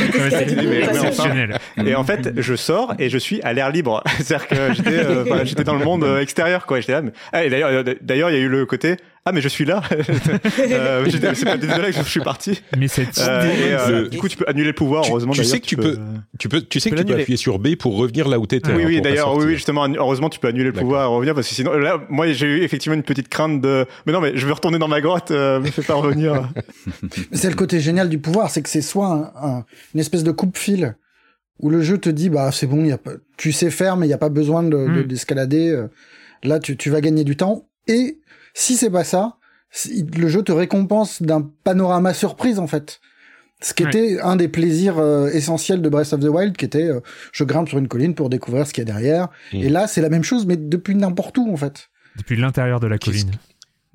et 1.87 1.95
en 1.95 2.05
fait, 2.05 2.33
je 2.37 2.55
sors 2.55 2.95
et 2.99 3.09
je 3.09 3.19
suis 3.19 3.43
à 3.43 3.53
l'air 3.53 3.71
libre. 3.71 4.03
C'est-à-dire 4.21 4.49
que 4.49 4.75
j'étais 4.75 4.99
euh, 4.99 5.45
j'étais 5.45 5.65
dans 5.65 5.75
le 5.75 5.85
monde 5.85 6.05
euh, 6.05 6.21
extérieur 6.21 6.67
quoi, 6.67 6.81
j'étais 6.81 6.93
là. 6.93 7.03
Ah, 7.33 7.45
et 7.45 7.51
d'ailleurs 7.51 7.85
d'ailleurs, 8.01 8.31
il 8.31 8.35
y 8.35 8.37
a 8.37 8.43
eu 8.43 8.49
le 8.49 8.65
côté 8.67 8.97
ah 9.29 9.33
mais 9.33 9.41
je 9.41 9.49
suis 9.49 9.65
là. 9.65 9.83
euh, 9.91 11.05
c'est 11.11 11.45
pas 11.45 11.57
désolé 11.57 11.91
que 11.91 11.99
je 11.99 12.03
suis 12.03 12.21
parti. 12.21 12.63
Mais 12.79 12.87
cette 12.87 13.19
euh, 13.19 14.05
idée. 14.05 14.09
du 14.09 14.19
coup, 14.19 14.29
tu 14.29 14.37
peux 14.37 14.45
annuler 14.47 14.69
le 14.69 14.73
pouvoir. 14.73 15.05
Heureusement, 15.09 15.33
tu, 15.33 15.43
sais 15.43 15.59
que 15.59 15.67
tu, 15.67 15.77
peux, 15.77 15.99
tu 16.39 16.49
peux, 16.49 16.61
tu 16.61 16.79
sais 16.79 16.91
que 16.91 16.95
tu 16.95 17.05
peux 17.05 17.15
appuyer 17.15 17.37
sur 17.37 17.59
B 17.59 17.75
pour 17.75 17.97
revenir 17.97 18.29
là 18.29 18.39
où 18.39 18.47
t'étais. 18.47 18.73
Oui, 18.73 18.85
oui. 18.87 19.01
D'ailleurs, 19.01 19.37
oui, 19.37 19.55
justement. 19.55 19.89
Heureusement, 19.89 20.29
tu 20.29 20.39
peux 20.39 20.47
annuler 20.47 20.67
le 20.67 20.73
pouvoir 20.73 21.03
et 21.03 21.13
revenir 21.13 21.35
parce 21.35 21.49
que 21.49 21.55
sinon, 21.57 21.73
là, 21.77 22.01
moi, 22.09 22.31
j'ai 22.31 22.47
eu 22.47 22.63
effectivement 22.63 22.95
une 22.95 23.03
petite 23.03 23.29
crainte 23.29 23.61
de. 23.61 23.85
Mais 24.07 24.13
non, 24.13 24.21
mais 24.21 24.37
je 24.37 24.47
veux 24.47 24.53
retourner 24.53 24.79
dans 24.79 24.87
ma 24.87 25.01
grotte. 25.01 25.33
Euh, 25.33 25.59
me 25.59 25.73
fais 25.73 25.83
pas 25.83 25.95
revenir. 25.95 26.49
c'est 27.33 27.51
le 27.51 27.57
côté 27.57 27.81
génial 27.81 28.09
du 28.09 28.19
pouvoir, 28.19 28.51
c'est 28.51 28.63
que 28.63 28.69
c'est 28.69 28.81
soit 28.81 29.33
un, 29.43 29.65
une 29.93 30.01
espèce 30.01 30.23
de 30.23 30.31
coupe-fil 30.31 30.95
où 31.59 31.69
le 31.69 31.83
jeu 31.83 31.99
te 31.99 32.11
dit 32.11 32.29
bah 32.29 32.53
c'est 32.53 32.69
bon, 32.69 32.85
y 32.85 32.93
a 32.93 32.99
pas, 32.99 33.13
tu 33.37 33.51
sais 33.51 33.71
faire, 33.71 33.97
mais 33.97 34.07
il 34.07 34.11
y 34.11 34.15
a 34.15 34.19
pas 34.19 34.29
besoin 34.29 34.63
de, 34.63 35.03
d'escalader. 35.03 35.71
Euh, 35.71 35.89
là, 36.45 36.61
tu, 36.61 36.77
tu 36.77 36.91
vas 36.91 37.01
gagner 37.01 37.25
du 37.25 37.37
temps. 37.37 37.69
Et 37.89 38.19
si 38.57 38.75
c'est 38.77 38.91
pas 38.91 39.05
ça, 39.05 39.37
le 40.17 40.29
jeu 40.29 40.43
te 40.43 40.51
récompense 40.51 41.21
d'un 41.21 41.43
panorama 41.63 42.15
surprise 42.15 42.59
en 42.59 42.67
fait. 42.67 43.01
Ce 43.61 43.75
qui 43.75 43.83
était 43.83 44.19
un 44.21 44.37
des 44.37 44.49
plaisirs 44.49 44.99
euh, 44.99 45.29
essentiels 45.29 45.83
de 45.83 45.89
Breath 45.91 46.15
of 46.15 46.21
the 46.21 46.29
Wild, 46.29 46.57
qui 46.57 46.65
était 46.65 46.89
euh, 46.89 47.01
je 47.33 47.45
grimpe 47.45 47.69
sur 47.69 47.79
une 47.79 47.89
colline 47.89 48.15
pour 48.15 48.31
découvrir 48.31 48.67
ce 48.67 48.73
qu'il 48.73 48.87
y 48.87 48.91
a 48.91 48.93
derrière. 48.93 49.29
Et 49.53 49.69
là, 49.69 49.87
c'est 49.87 50.01
la 50.01 50.09
même 50.09 50.23
chose, 50.23 50.47
mais 50.47 50.57
depuis 50.57 50.95
n'importe 50.95 51.37
où 51.37 51.53
en 51.53 51.57
fait. 51.57 51.91
Depuis 52.17 52.37
l'intérieur 52.37 52.81
de 52.81 52.87
la 52.87 52.99
colline. 52.99 53.31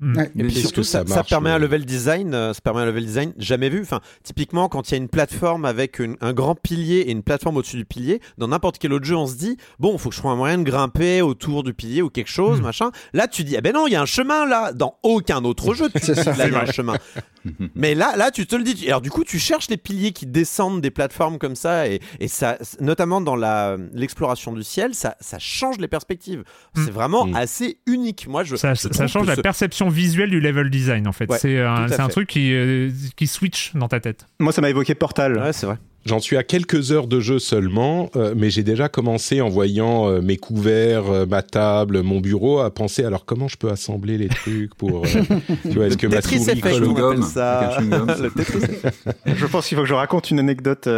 Mm. 0.02 0.18
Et 0.36 0.42
puis 0.42 0.54
surtout, 0.56 0.82
ça, 0.82 1.04
permet 1.22 1.50
un 1.50 1.58
level 1.58 1.84
design, 1.84 2.34
euh, 2.34 2.52
ça 2.52 2.60
permet 2.60 2.80
un 2.80 2.86
level 2.86 3.06
design 3.06 3.32
jamais 3.38 3.68
vu. 3.68 3.80
Enfin, 3.82 4.00
typiquement, 4.24 4.68
quand 4.68 4.90
il 4.90 4.92
y 4.92 4.94
a 4.94 4.98
une 4.98 5.08
plateforme 5.08 5.64
avec 5.64 6.02
un 6.20 6.32
grand 6.32 6.56
pilier 6.56 6.96
et 6.96 7.12
une 7.12 7.22
plateforme 7.22 7.56
au-dessus 7.56 7.76
du 7.76 7.84
pilier, 7.84 8.20
dans 8.36 8.48
n'importe 8.48 8.78
quel 8.78 8.92
autre 8.92 9.04
jeu, 9.04 9.14
on 9.16 9.28
se 9.28 9.36
dit 9.36 9.56
bon, 9.78 9.92
il 9.92 9.98
faut 10.00 10.08
que 10.08 10.16
je 10.16 10.20
trouve 10.20 10.32
un 10.32 10.36
moyen 10.36 10.58
de 10.58 10.64
grimper 10.64 11.22
autour 11.22 11.62
du 11.62 11.72
pilier 11.72 12.02
ou 12.02 12.10
quelque 12.10 12.30
chose, 12.30 12.60
mm. 12.60 12.64
machin. 12.64 12.90
Là, 13.12 13.28
tu 13.28 13.44
dis 13.44 13.56
ah 13.56 13.60
ben 13.60 13.72
non, 13.72 13.86
il 13.86 13.92
y 13.92 13.96
a 13.96 14.02
un 14.02 14.06
chemin 14.06 14.44
là. 14.44 14.72
Dans 14.72 14.98
aucun 15.04 15.44
autre 15.44 15.72
jeu, 15.74 15.88
tu 15.88 16.00
dis 16.12 16.24
là, 16.24 16.48
il 16.48 16.52
y 16.52 16.56
a 16.56 16.62
un 16.62 16.66
chemin. 16.66 16.96
Mais 17.76 17.94
là, 17.94 18.16
là, 18.16 18.32
tu 18.32 18.46
te 18.46 18.56
le 18.56 18.64
dis. 18.64 18.88
Alors 18.88 19.02
du 19.02 19.10
coup, 19.10 19.22
tu 19.22 19.38
cherches 19.38 19.68
les 19.68 19.76
piliers 19.76 20.12
qui 20.12 20.26
descendent 20.26 20.80
des 20.80 20.90
plateformes 20.90 21.38
comme 21.38 21.54
ça 21.54 21.86
et, 21.88 22.00
et 22.18 22.26
ça, 22.26 22.58
notamment 22.80 23.20
dans 23.20 23.36
la 23.36 23.76
l'exploration 23.92 24.52
du 24.52 24.64
ciel, 24.64 24.96
ça, 24.96 25.16
ça 25.20 25.38
change 25.38 25.78
les 25.78 25.88
perspectives. 25.88 26.42
C'est 26.74 26.90
mm. 26.90 26.94
vraiment 26.94 27.28
assez 27.34 27.78
unique. 27.86 28.26
Moi, 28.26 28.42
je 28.42 28.56
ça, 28.56 28.74
ça 28.74 29.06
change 29.06 29.28
la 29.28 29.36
perception 29.36 29.91
visuel 29.92 30.30
du 30.30 30.40
level 30.40 30.70
design 30.70 31.06
en 31.06 31.12
fait. 31.12 31.30
c'est 31.38 31.60
un, 31.60 31.86
un 31.90 32.08
truc 32.08 32.28
qui, 32.28 32.52
euh, 32.52 32.90
qui 33.16 33.26
switch 33.26 33.72
dans 33.74 33.88
ta 33.88 34.00
tête. 34.00 34.26
Moi, 34.40 34.52
ça 34.52 34.60
m'a 34.60 34.70
évoqué 34.70 34.94
Portal. 34.94 35.38
Ouais, 35.38 35.52
c'est 35.52 35.66
vrai. 35.66 35.76
J'en 36.04 36.18
suis 36.18 36.36
à 36.36 36.42
quelques 36.42 36.90
heures 36.90 37.06
de 37.06 37.20
jeu 37.20 37.38
seulement, 37.38 38.10
euh, 38.16 38.34
mais 38.36 38.50
j'ai 38.50 38.64
déjà 38.64 38.88
commencé 38.88 39.40
en 39.40 39.48
voyant 39.48 40.08
euh, 40.08 40.20
mes 40.20 40.36
couverts, 40.36 41.28
ma 41.28 41.42
table, 41.42 42.02
mon 42.02 42.18
bureau, 42.18 42.58
à 42.58 42.74
penser 42.74 43.04
alors 43.04 43.24
comment 43.24 43.46
je 43.46 43.56
peux 43.56 43.70
assembler 43.70 44.18
les 44.18 44.26
trucs 44.28 44.74
pour. 44.74 45.02
tu 45.62 45.76
vois, 45.76 45.86
est-ce 45.86 45.96
que 45.96 46.08
ma 46.08 46.20
souris 46.20 46.60
colle 46.60 47.22
ça 47.22 47.78
Je 49.26 49.46
pense 49.46 49.68
qu'il 49.68 49.76
faut 49.76 49.84
que 49.84 49.88
je 49.88 49.94
raconte 49.94 50.32
une 50.32 50.40
anecdote. 50.40 50.88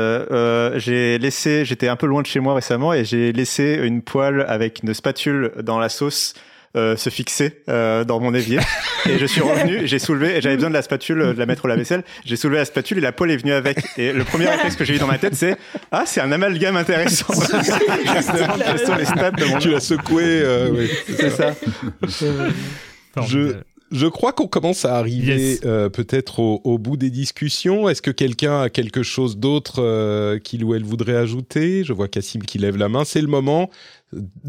j'ai 0.77 1.19
laissé, 1.19 1.67
j'étais 1.67 1.89
un 1.89 1.97
peu 1.97 2.07
loin 2.07 2.23
de 2.23 2.27
chez 2.27 2.41
moi 2.41 2.55
récemment 2.55 2.95
et 2.95 3.05
j'ai 3.05 3.33
laissé 3.33 3.79
une 3.83 4.01
poêle 4.01 4.47
avec 4.49 4.83
une 4.83 4.95
spatule 4.95 5.53
dans 5.63 5.79
la 5.79 5.91
sauce 5.91 6.33
euh, 6.77 6.97
se 6.97 7.09
fixer 7.09 7.63
euh, 7.69 8.03
dans 8.05 8.19
mon 8.19 8.35
évier. 8.35 8.59
Et 9.09 9.19
je 9.19 9.27
suis 9.27 9.41
revenu, 9.41 9.87
j'ai 9.87 10.01
soulevé, 10.01 10.39
et 10.39 10.41
j'avais 10.41 10.57
besoin 10.57 10.71
de 10.71 10.75
la 10.75 10.83
spatule, 10.83 11.21
euh, 11.21 11.35
de 11.35 11.39
la 11.39 11.47
mettre 11.47 11.67
au 11.67 11.69
lave-vaisselle. 11.69 12.03
J'ai 12.25 12.37
soulevé 12.37 12.59
la 12.59 12.65
spatule 12.65 12.99
et 12.99 13.01
la 13.03 13.13
poêle 13.13 13.31
est 13.31 13.37
venue 13.37 13.53
avec. 13.53 13.79
Et 13.99 14.13
le 14.13 14.25
premier 14.25 14.49
réflexe 14.49 14.75
que 14.75 14.85
j'ai 14.85 14.97
eu 14.97 14.99
dans 14.99 15.07
ma 15.07 15.19
tête, 15.19 15.35
c'est 15.35 15.57
ah, 15.93 16.05
c'est 16.07 16.23
un 16.23 16.33
amalgame 16.33 16.77
intéressant. 16.77 17.33
les 18.99 19.05
stats 19.05 19.31
de 19.33 19.45
mon 19.45 19.59
tu 19.59 19.71
l'as 19.71 19.81
secoué, 19.81 20.43
oui. 20.73 20.91
C'est 21.07 21.31
ça. 21.31 21.55
je 23.23 23.57
je 23.93 24.07
crois 24.07 24.33
qu'on 24.33 24.49
commence 24.49 24.85
à 24.85 24.97
arriver 24.97 25.59
peut-être 25.93 26.41
au, 26.41 26.61
au, 26.65 26.79
bout 26.79 26.97
des 26.97 27.11
discussions. 27.11 27.89
Est-ce 27.89 28.03
que 28.03 28.11
quelqu'un 28.11 28.63
a 28.63 28.69
quelque 28.69 29.05
chose 29.05 29.39
d'autre 29.39 29.81
euh, 29.81 30.39
qu'il 30.39 30.65
ou 30.65 30.75
elle 30.75 30.83
voudrait 30.83 31.17
ajouter? 31.17 31.85
Je 31.85 31.93
vois 31.93 32.09
Cassim 32.09 32.43
qui 32.43 32.59
lève 32.59 32.77
la 32.77 32.89
main. 32.89 33.05
C'est 33.05 33.21
le 33.21 33.29
moment 33.29 33.71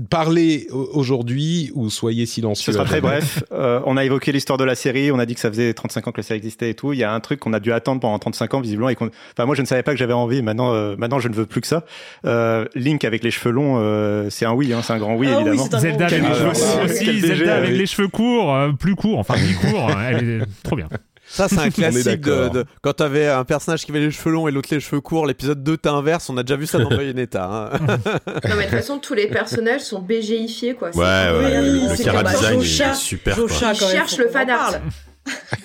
parlez 0.10 0.68
aujourd'hui 0.72 1.72
ou 1.74 1.90
soyez 1.90 2.26
silencieux. 2.26 2.72
Ce 2.72 2.78
sera 2.78 2.86
très 2.86 3.02
bref. 3.02 3.44
Euh, 3.52 3.80
on 3.86 3.98
a 3.98 4.04
évoqué 4.04 4.32
l'histoire 4.32 4.58
de 4.58 4.64
la 4.64 4.76
série, 4.76 5.12
on 5.12 5.20
a 5.20 5.26
dit 5.26 5.34
que 5.34 5.40
ça 5.40 5.50
faisait 5.50 5.74
35 5.74 6.08
ans 6.08 6.12
que 6.12 6.18
la 6.18 6.24
série 6.24 6.38
existait 6.38 6.70
et 6.70 6.74
tout. 6.74 6.94
Il 6.94 7.00
y 7.00 7.04
a 7.04 7.14
un 7.14 7.20
truc 7.20 7.40
qu'on 7.40 7.54
a 7.54 7.60
dû 7.60 7.72
attendre 7.72 8.02
pendant 8.02 8.20
35 8.20 8.54
ans 8.56 8.62
visiblement 8.62 8.90
et 8.90 8.96
qu'on... 8.96 9.10
Enfin 9.32 9.46
moi 9.46 9.56
je 9.56 9.62
ne 9.62 9.68
savais 9.68 9.84
pas 9.84 9.92
que 9.92 9.98
j'avais 9.98 10.14
envie. 10.14 10.42
Maintenant, 10.42 10.74
euh, 10.74 10.96
maintenant 10.98 11.20
je 11.20 11.30
ne 11.30 11.34
veux 11.34 11.46
plus 11.46 11.62
que 11.62 11.68
ça. 11.68 11.86
Euh, 12.26 12.66
Link 12.76 13.04
avec 13.06 13.24
les 13.24 13.32
cheveux 13.32 13.52
longs, 13.52 13.78
euh, 13.80 14.30
c'est 14.30 14.46
un 14.46 14.54
oui, 14.54 14.74
hein, 14.74 14.82
c'est 14.84 14.94
un 14.94 15.00
grand 15.00 15.16
oui 15.16 15.28
ah 15.30 15.36
évidemment. 15.36 15.66
Zelda, 15.66 16.06
avec, 16.08 16.22
les 16.22 16.34
cheveux, 16.34 16.84
aussi, 16.84 17.20
Zelda 17.20 17.56
avec 17.56 17.72
les 17.72 17.86
cheveux 17.86 18.08
courts, 18.08 18.56
plus 18.80 18.96
courts, 18.96 19.20
enfin 19.20 19.36
plus 19.36 19.56
courts. 19.56 19.92
elle 20.10 20.30
est 20.30 20.64
trop 20.64 20.76
bien. 20.76 20.90
Ça, 21.36 21.50
c'est 21.50 21.60
un 21.60 21.70
classique 21.72 22.22
de, 22.22 22.50
de, 22.50 22.66
quand 22.82 22.94
t'avais 22.94 23.28
un 23.28 23.44
personnage 23.44 23.84
qui 23.86 23.92
avait 23.92 24.00
les 24.00 24.12
cheveux 24.12 24.32
longs 24.32 24.48
et 24.48 24.52
l'autre 24.52 24.70
les 24.72 24.80
cheveux 24.80 25.02
courts. 25.02 25.26
L'épisode 25.26 25.62
2 25.64 25.78
t'inverse. 25.78 26.30
On 26.30 26.38
a 26.38 26.44
déjà 26.44 26.56
vu 26.56 26.66
ça 26.66 26.80
dans 26.80 26.90
Bayonetta. 26.96 27.44
Hein. 27.44 27.80
non, 28.28 28.56
mais 28.56 28.66
de 28.66 28.70
toute 28.70 28.70
façon, 28.70 29.00
tous 29.00 29.14
les 29.14 29.28
personnages 29.28 29.82
sont 29.82 30.00
BGifiés, 30.00 30.76
quoi. 30.76 30.90
Ouais, 30.96 31.04
ouais, 31.04 31.62
le 31.62 32.04
cara 32.04 32.24
design 32.24 32.62
est 32.62 32.96
super. 32.96 33.38
Ils 33.38 33.50
cherchent 33.50 34.18
le 34.18 34.30
fan 34.30 34.50
art. 34.50 34.76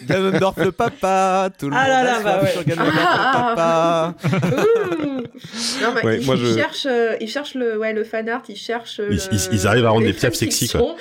Ganondorf 0.07 0.57
le 0.65 0.73
papa, 0.73 1.51
tout 1.59 1.69
le 1.69 1.77
ah 1.77 1.81
monde 1.81 1.89
là 1.89 2.03
là, 2.03 2.21
bah 2.25 2.41
ouais. 2.43 2.51
sur 2.51 2.65
Ganondorf 2.65 2.97
ah, 2.99 4.15
le 4.15 4.31
papa. 4.33 4.51
non, 5.83 5.93
bah, 5.95 6.01
ouais, 6.03 6.19
ils, 6.19 6.27
moi 6.27 6.37
je... 6.37 6.55
cherchent, 6.55 6.87
euh, 6.87 7.17
ils 7.21 7.29
cherchent 7.29 7.55
le, 7.55 7.79
ouais, 7.79 7.93
le 7.93 8.03
fan 8.05 8.27
art, 8.31 8.43
ils 8.49 8.57
cherchent. 8.57 9.03
Ils, 9.11 9.17
le... 9.17 9.53
ils, 9.53 9.67
arrivent 9.67 9.85
à 9.85 9.91
rendre 9.91 10.07
des 10.07 10.15
piafs 10.15 10.33
sexy 10.33 10.67
quoi. 10.71 10.97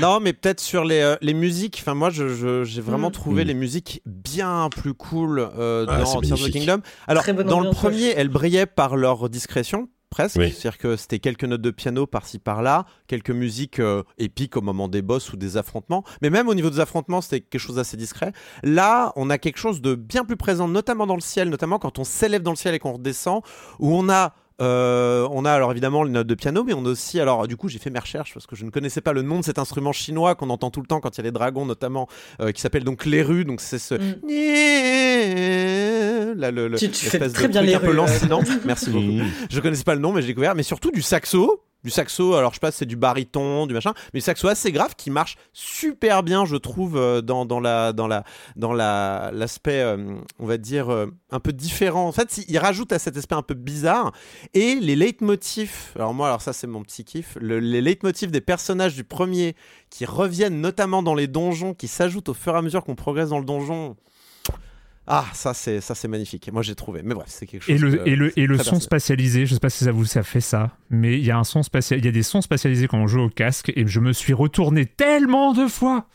Non, 0.00 0.20
mais 0.20 0.32
peut-être 0.32 0.60
sur 0.60 0.84
les, 0.84 1.00
euh, 1.00 1.16
les 1.20 1.34
musiques. 1.34 1.78
Enfin, 1.80 1.94
moi, 1.94 2.10
j'ai 2.10 2.28
je, 2.28 2.80
vraiment 2.80 3.08
mm. 3.08 3.12
trouvé 3.12 3.44
mm. 3.44 3.48
les 3.48 3.54
musiques 3.54 4.02
bien 4.06 4.68
plus 4.70 4.94
cool 4.94 5.40
euh, 5.40 5.86
ah, 5.88 5.98
dans 5.98 6.20
Tears 6.20 6.32
of 6.32 6.48
the 6.48 6.50
Kingdom. 6.50 6.80
Alors, 7.06 7.24
dans 7.44 7.60
le 7.60 7.70
premier, 7.70 8.08
elles 8.16 8.28
brillaient 8.28 8.66
par 8.66 8.96
leur 8.96 9.28
discrétion 9.28 9.88
presque. 10.10 10.40
C'est-à-dire 10.42 10.78
que 10.78 10.96
c'était 10.96 11.18
quelques 11.18 11.44
notes 11.44 11.60
de 11.60 11.70
piano 11.70 12.06
par-ci 12.06 12.38
par-là, 12.38 12.86
quelques 13.06 13.30
musiques 13.30 13.78
euh, 13.78 14.02
épiques 14.18 14.56
au 14.56 14.60
moment 14.60 14.88
des 14.88 15.02
boss 15.02 15.32
ou 15.32 15.36
des 15.36 15.56
affrontements. 15.56 16.04
Mais 16.22 16.30
même 16.30 16.48
au 16.48 16.54
niveau 16.54 16.70
des 16.70 16.80
affrontements, 16.80 17.20
c'était 17.20 17.40
quelque 17.40 17.60
chose 17.60 17.76
d'assez 17.76 17.96
discret. 17.96 18.32
Là, 18.62 19.12
on 19.16 19.30
a 19.30 19.38
quelque 19.38 19.58
chose 19.58 19.80
de 19.80 19.94
bien 19.94 20.24
plus 20.24 20.36
présent, 20.36 20.68
notamment 20.68 21.06
dans 21.06 21.14
le 21.14 21.20
ciel, 21.20 21.48
notamment 21.48 21.78
quand 21.78 21.98
on 21.98 22.04
s'élève 22.04 22.42
dans 22.42 22.52
le 22.52 22.56
ciel 22.56 22.74
et 22.74 22.78
qu'on 22.78 22.92
redescend, 22.92 23.42
où 23.78 23.94
on 23.94 24.08
a 24.08 24.34
on 24.60 25.44
a 25.44 25.52
alors 25.52 25.70
évidemment 25.72 26.02
les 26.02 26.10
notes 26.10 26.26
de 26.26 26.34
piano, 26.34 26.64
mais 26.64 26.74
on 26.74 26.84
a 26.84 26.88
aussi, 26.88 27.20
alors 27.20 27.46
du 27.46 27.56
coup 27.56 27.68
j'ai 27.68 27.78
fait 27.78 27.90
mes 27.90 27.98
recherches 27.98 28.34
parce 28.34 28.46
que 28.46 28.56
je 28.56 28.64
ne 28.64 28.70
connaissais 28.70 29.00
pas 29.00 29.12
le 29.12 29.22
nom 29.22 29.40
de 29.40 29.44
cet 29.44 29.58
instrument 29.58 29.92
chinois 29.92 30.34
qu'on 30.34 30.50
entend 30.50 30.70
tout 30.70 30.80
le 30.80 30.86
temps 30.86 31.00
quand 31.00 31.16
il 31.16 31.18
y 31.18 31.20
a 31.20 31.24
les 31.24 31.32
dragons 31.32 31.66
notamment, 31.66 32.08
qui 32.54 32.60
s'appelle 32.60 32.84
donc 32.84 33.06
les 33.06 33.22
rues, 33.22 33.44
donc 33.44 33.60
c'est 33.60 33.78
ce... 33.78 33.94
Mm. 33.94 34.18
Là, 36.38 36.50
le, 36.50 36.70
tu, 36.76 36.88
fais 36.88 37.18
très 37.30 37.48
bien 37.48 37.62
les 37.62 37.74
un 37.74 37.80
peu 37.80 37.92
lancinant. 37.92 38.40
Merci 38.64 38.90
beaucoup. 38.90 39.28
Je 39.50 39.60
connaissais 39.60 39.84
pas 39.84 39.94
le 39.94 40.00
nom, 40.00 40.12
mais 40.12 40.22
j'ai 40.22 40.28
découvert, 40.28 40.54
mais 40.54 40.62
surtout 40.62 40.90
du 40.90 41.02
saxo 41.02 41.64
du 41.84 41.90
saxo, 41.90 42.34
alors 42.34 42.50
je 42.50 42.56
sais 42.56 42.60
pas 42.60 42.72
c'est 42.72 42.86
du 42.86 42.96
baryton, 42.96 43.66
du 43.66 43.74
machin, 43.74 43.94
mais 44.12 44.18
du 44.18 44.24
saxo 44.24 44.48
assez 44.48 44.72
grave 44.72 44.94
qui 44.96 45.10
marche 45.10 45.36
super 45.52 46.22
bien, 46.22 46.44
je 46.44 46.56
trouve, 46.56 46.96
euh, 46.96 47.20
dans, 47.20 47.46
dans 47.46 47.60
la 47.60 47.92
dans 47.92 48.06
la 48.06 48.24
dans 48.56 48.72
la 48.72 49.30
l'aspect, 49.32 49.80
euh, 49.80 50.16
on 50.38 50.46
va 50.46 50.58
dire 50.58 50.90
euh, 50.90 51.06
un 51.30 51.40
peu 51.40 51.52
différent. 51.52 52.06
En 52.08 52.12
fait, 52.12 52.40
il 52.48 52.58
rajoute 52.58 52.92
à 52.92 52.98
cet 52.98 53.16
aspect 53.16 53.36
un 53.36 53.42
peu 53.42 53.54
bizarre 53.54 54.12
et 54.54 54.74
les 54.76 54.96
leitmotifs. 54.96 55.92
Alors 55.96 56.14
moi, 56.14 56.28
alors 56.28 56.42
ça 56.42 56.52
c'est 56.52 56.66
mon 56.66 56.82
petit 56.82 57.04
kiff, 57.04 57.38
les 57.40 57.80
leitmotifs 57.80 58.30
des 58.30 58.40
personnages 58.40 58.94
du 58.94 59.04
premier 59.04 59.54
qui 59.90 60.04
reviennent 60.04 60.60
notamment 60.60 61.02
dans 61.02 61.14
les 61.14 61.28
donjons, 61.28 61.74
qui 61.74 61.88
s'ajoutent 61.88 62.28
au 62.28 62.34
fur 62.34 62.54
et 62.54 62.58
à 62.58 62.62
mesure 62.62 62.84
qu'on 62.84 62.96
progresse 62.96 63.30
dans 63.30 63.38
le 63.38 63.44
donjon. 63.44 63.96
Ah, 65.10 65.24
ça 65.32 65.54
c'est 65.54 65.80
ça 65.80 65.94
c'est 65.94 66.06
magnifique. 66.06 66.52
Moi 66.52 66.62
j'ai 66.62 66.74
trouvé. 66.74 67.00
Mais 67.02 67.14
bref, 67.14 67.28
c'est 67.28 67.46
quelque 67.46 67.62
chose. 67.62 67.74
Et 67.74 67.78
le 67.78 68.06
et 68.06 68.14
le 68.14 68.38
et 68.38 68.46
le 68.46 68.58
son 68.58 68.78
spatialisé, 68.78 69.46
je 69.46 69.54
sais 69.54 69.60
pas 69.60 69.70
si 69.70 69.84
ça 69.84 69.90
vous 69.90 70.04
ça 70.04 70.22
fait 70.22 70.42
ça, 70.42 70.70
mais 70.90 71.18
il 71.18 71.24
y 71.24 71.30
a 71.30 71.38
un 71.38 71.44
son 71.44 71.62
spatial, 71.62 71.98
il 71.98 72.04
y 72.04 72.08
a 72.08 72.12
des 72.12 72.22
sons 72.22 72.42
spatialisés 72.42 72.88
quand 72.88 72.98
on 72.98 73.06
joue 73.06 73.22
au 73.22 73.30
casque 73.30 73.72
et 73.74 73.86
je 73.86 74.00
me 74.00 74.12
suis 74.12 74.34
retourné 74.34 74.84
tellement 74.84 75.54
de 75.54 75.66
fois 75.66 76.06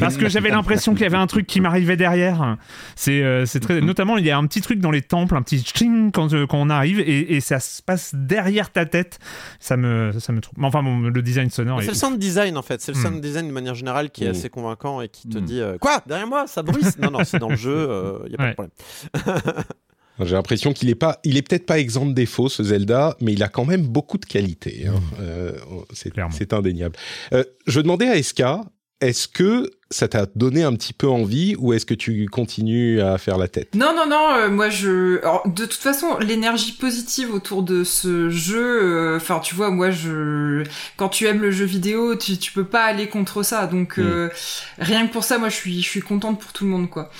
parce 0.00 0.16
que 0.16 0.28
j'avais 0.28 0.50
l'impression 0.50 0.92
qu'il 0.92 1.02
y 1.02 1.06
avait 1.06 1.16
un 1.16 1.26
truc 1.26 1.46
qui 1.46 1.60
m'arrivait 1.60 1.96
derrière. 1.96 2.56
C'est 2.96 3.22
euh, 3.22 3.46
c'est 3.46 3.60
très 3.60 3.80
notamment 3.80 4.16
il 4.16 4.26
y 4.26 4.30
a 4.30 4.38
un 4.38 4.46
petit 4.46 4.60
truc 4.60 4.80
dans 4.80 4.90
les 4.90 5.02
temples, 5.02 5.36
un 5.36 5.42
petit 5.42 5.62
ching 5.62 6.10
quand, 6.10 6.32
euh, 6.32 6.46
quand 6.46 6.58
on 6.58 6.70
arrive 6.70 7.00
et, 7.00 7.36
et, 7.36 7.40
ça 7.40 7.60
se 7.60 7.82
passe 7.82 8.12
derrière 8.14 8.70
ta 8.70 8.86
tête. 8.86 9.18
Ça 9.60 9.76
me 9.76 10.12
ça 10.18 10.32
me 10.32 10.40
trouve. 10.40 10.62
Enfin 10.64 10.82
bon, 10.82 10.98
le 11.00 11.22
design 11.22 11.50
sonore. 11.50 11.80
C'est 11.82 11.88
le 11.88 11.94
sound 11.94 12.18
design 12.18 12.56
en 12.56 12.62
fait. 12.62 12.80
C'est 12.80 12.92
le 12.92 12.98
hmm. 12.98 13.02
sound 13.02 13.20
design 13.20 13.46
de 13.46 13.52
manière 13.52 13.74
générale 13.74 14.10
qui 14.10 14.24
est 14.24 14.28
assez 14.28 14.50
convaincant 14.50 15.00
et 15.00 15.08
qui 15.08 15.28
te 15.28 15.38
hmm. 15.38 15.44
dit 15.44 15.60
euh, 15.60 15.78
quoi? 15.78 16.02
Derrière 16.06 16.26
moi 16.26 16.46
ça 16.46 16.62
bruisse? 16.62 16.98
non 16.98 17.10
non 17.10 17.20
c'est 17.24 17.38
dans 17.38 17.50
le 17.50 17.56
jeu, 17.56 17.88
il 18.26 18.32
y 18.32 18.34
a 18.34 18.38
pas 18.38 18.48
de 18.48 18.54
problème. 18.54 19.64
J'ai 20.20 20.34
l'impression 20.34 20.72
qu'il 20.72 20.88
est 20.88 20.94
pas, 20.94 21.20
il 21.24 21.36
est 21.36 21.42
peut-être 21.42 21.66
pas 21.66 21.78
exempt 21.78 22.06
de 22.06 22.12
défauts 22.12 22.48
ce 22.48 22.62
Zelda, 22.62 23.16
mais 23.20 23.32
il 23.32 23.42
a 23.42 23.48
quand 23.48 23.64
même 23.64 23.82
beaucoup 23.82 24.18
de 24.18 24.24
qualités. 24.24 24.86
Hein. 24.86 24.94
Hmm. 24.94 25.20
Euh, 25.20 25.52
c'est 25.92 26.52
indéniable. 26.52 26.96
Euh, 27.32 27.44
je 27.66 27.80
demandais 27.80 28.08
à 28.08 28.16
Eska, 28.16 28.62
est-ce 29.00 29.28
que 29.28 29.70
ça 29.90 30.06
t'a 30.06 30.26
donné 30.34 30.64
un 30.64 30.74
petit 30.74 30.92
peu 30.92 31.08
envie 31.08 31.56
ou 31.58 31.72
est-ce 31.72 31.86
que 31.86 31.94
tu 31.94 32.28
continues 32.28 33.00
à 33.00 33.16
faire 33.16 33.38
la 33.38 33.48
tête? 33.48 33.74
Non, 33.74 33.94
non, 33.96 34.06
non, 34.06 34.34
euh, 34.34 34.50
moi 34.50 34.68
je... 34.68 35.18
Alors, 35.20 35.48
de 35.48 35.64
toute 35.64 35.80
façon, 35.80 36.18
l'énergie 36.18 36.72
positive 36.72 37.32
autour 37.32 37.62
de 37.62 37.84
ce 37.84 38.28
jeu, 38.28 38.82
euh, 38.82 39.16
enfin 39.16 39.38
tu 39.38 39.54
vois, 39.54 39.70
moi 39.70 39.90
je... 39.90 40.62
Quand 40.96 41.08
tu 41.08 41.26
aimes 41.26 41.40
le 41.40 41.50
jeu 41.50 41.64
vidéo, 41.64 42.16
tu, 42.16 42.36
tu 42.36 42.52
peux 42.52 42.66
pas 42.66 42.84
aller 42.84 43.08
contre 43.08 43.42
ça, 43.42 43.66
donc 43.66 43.96
mm. 43.96 44.02
euh, 44.02 44.28
rien 44.78 45.06
que 45.06 45.12
pour 45.12 45.24
ça, 45.24 45.38
moi 45.38 45.48
je 45.48 45.56
suis, 45.56 45.80
je 45.80 45.88
suis 45.88 46.02
contente 46.02 46.38
pour 46.40 46.52
tout 46.52 46.64
le 46.64 46.70
monde, 46.70 46.90
quoi. 46.90 47.10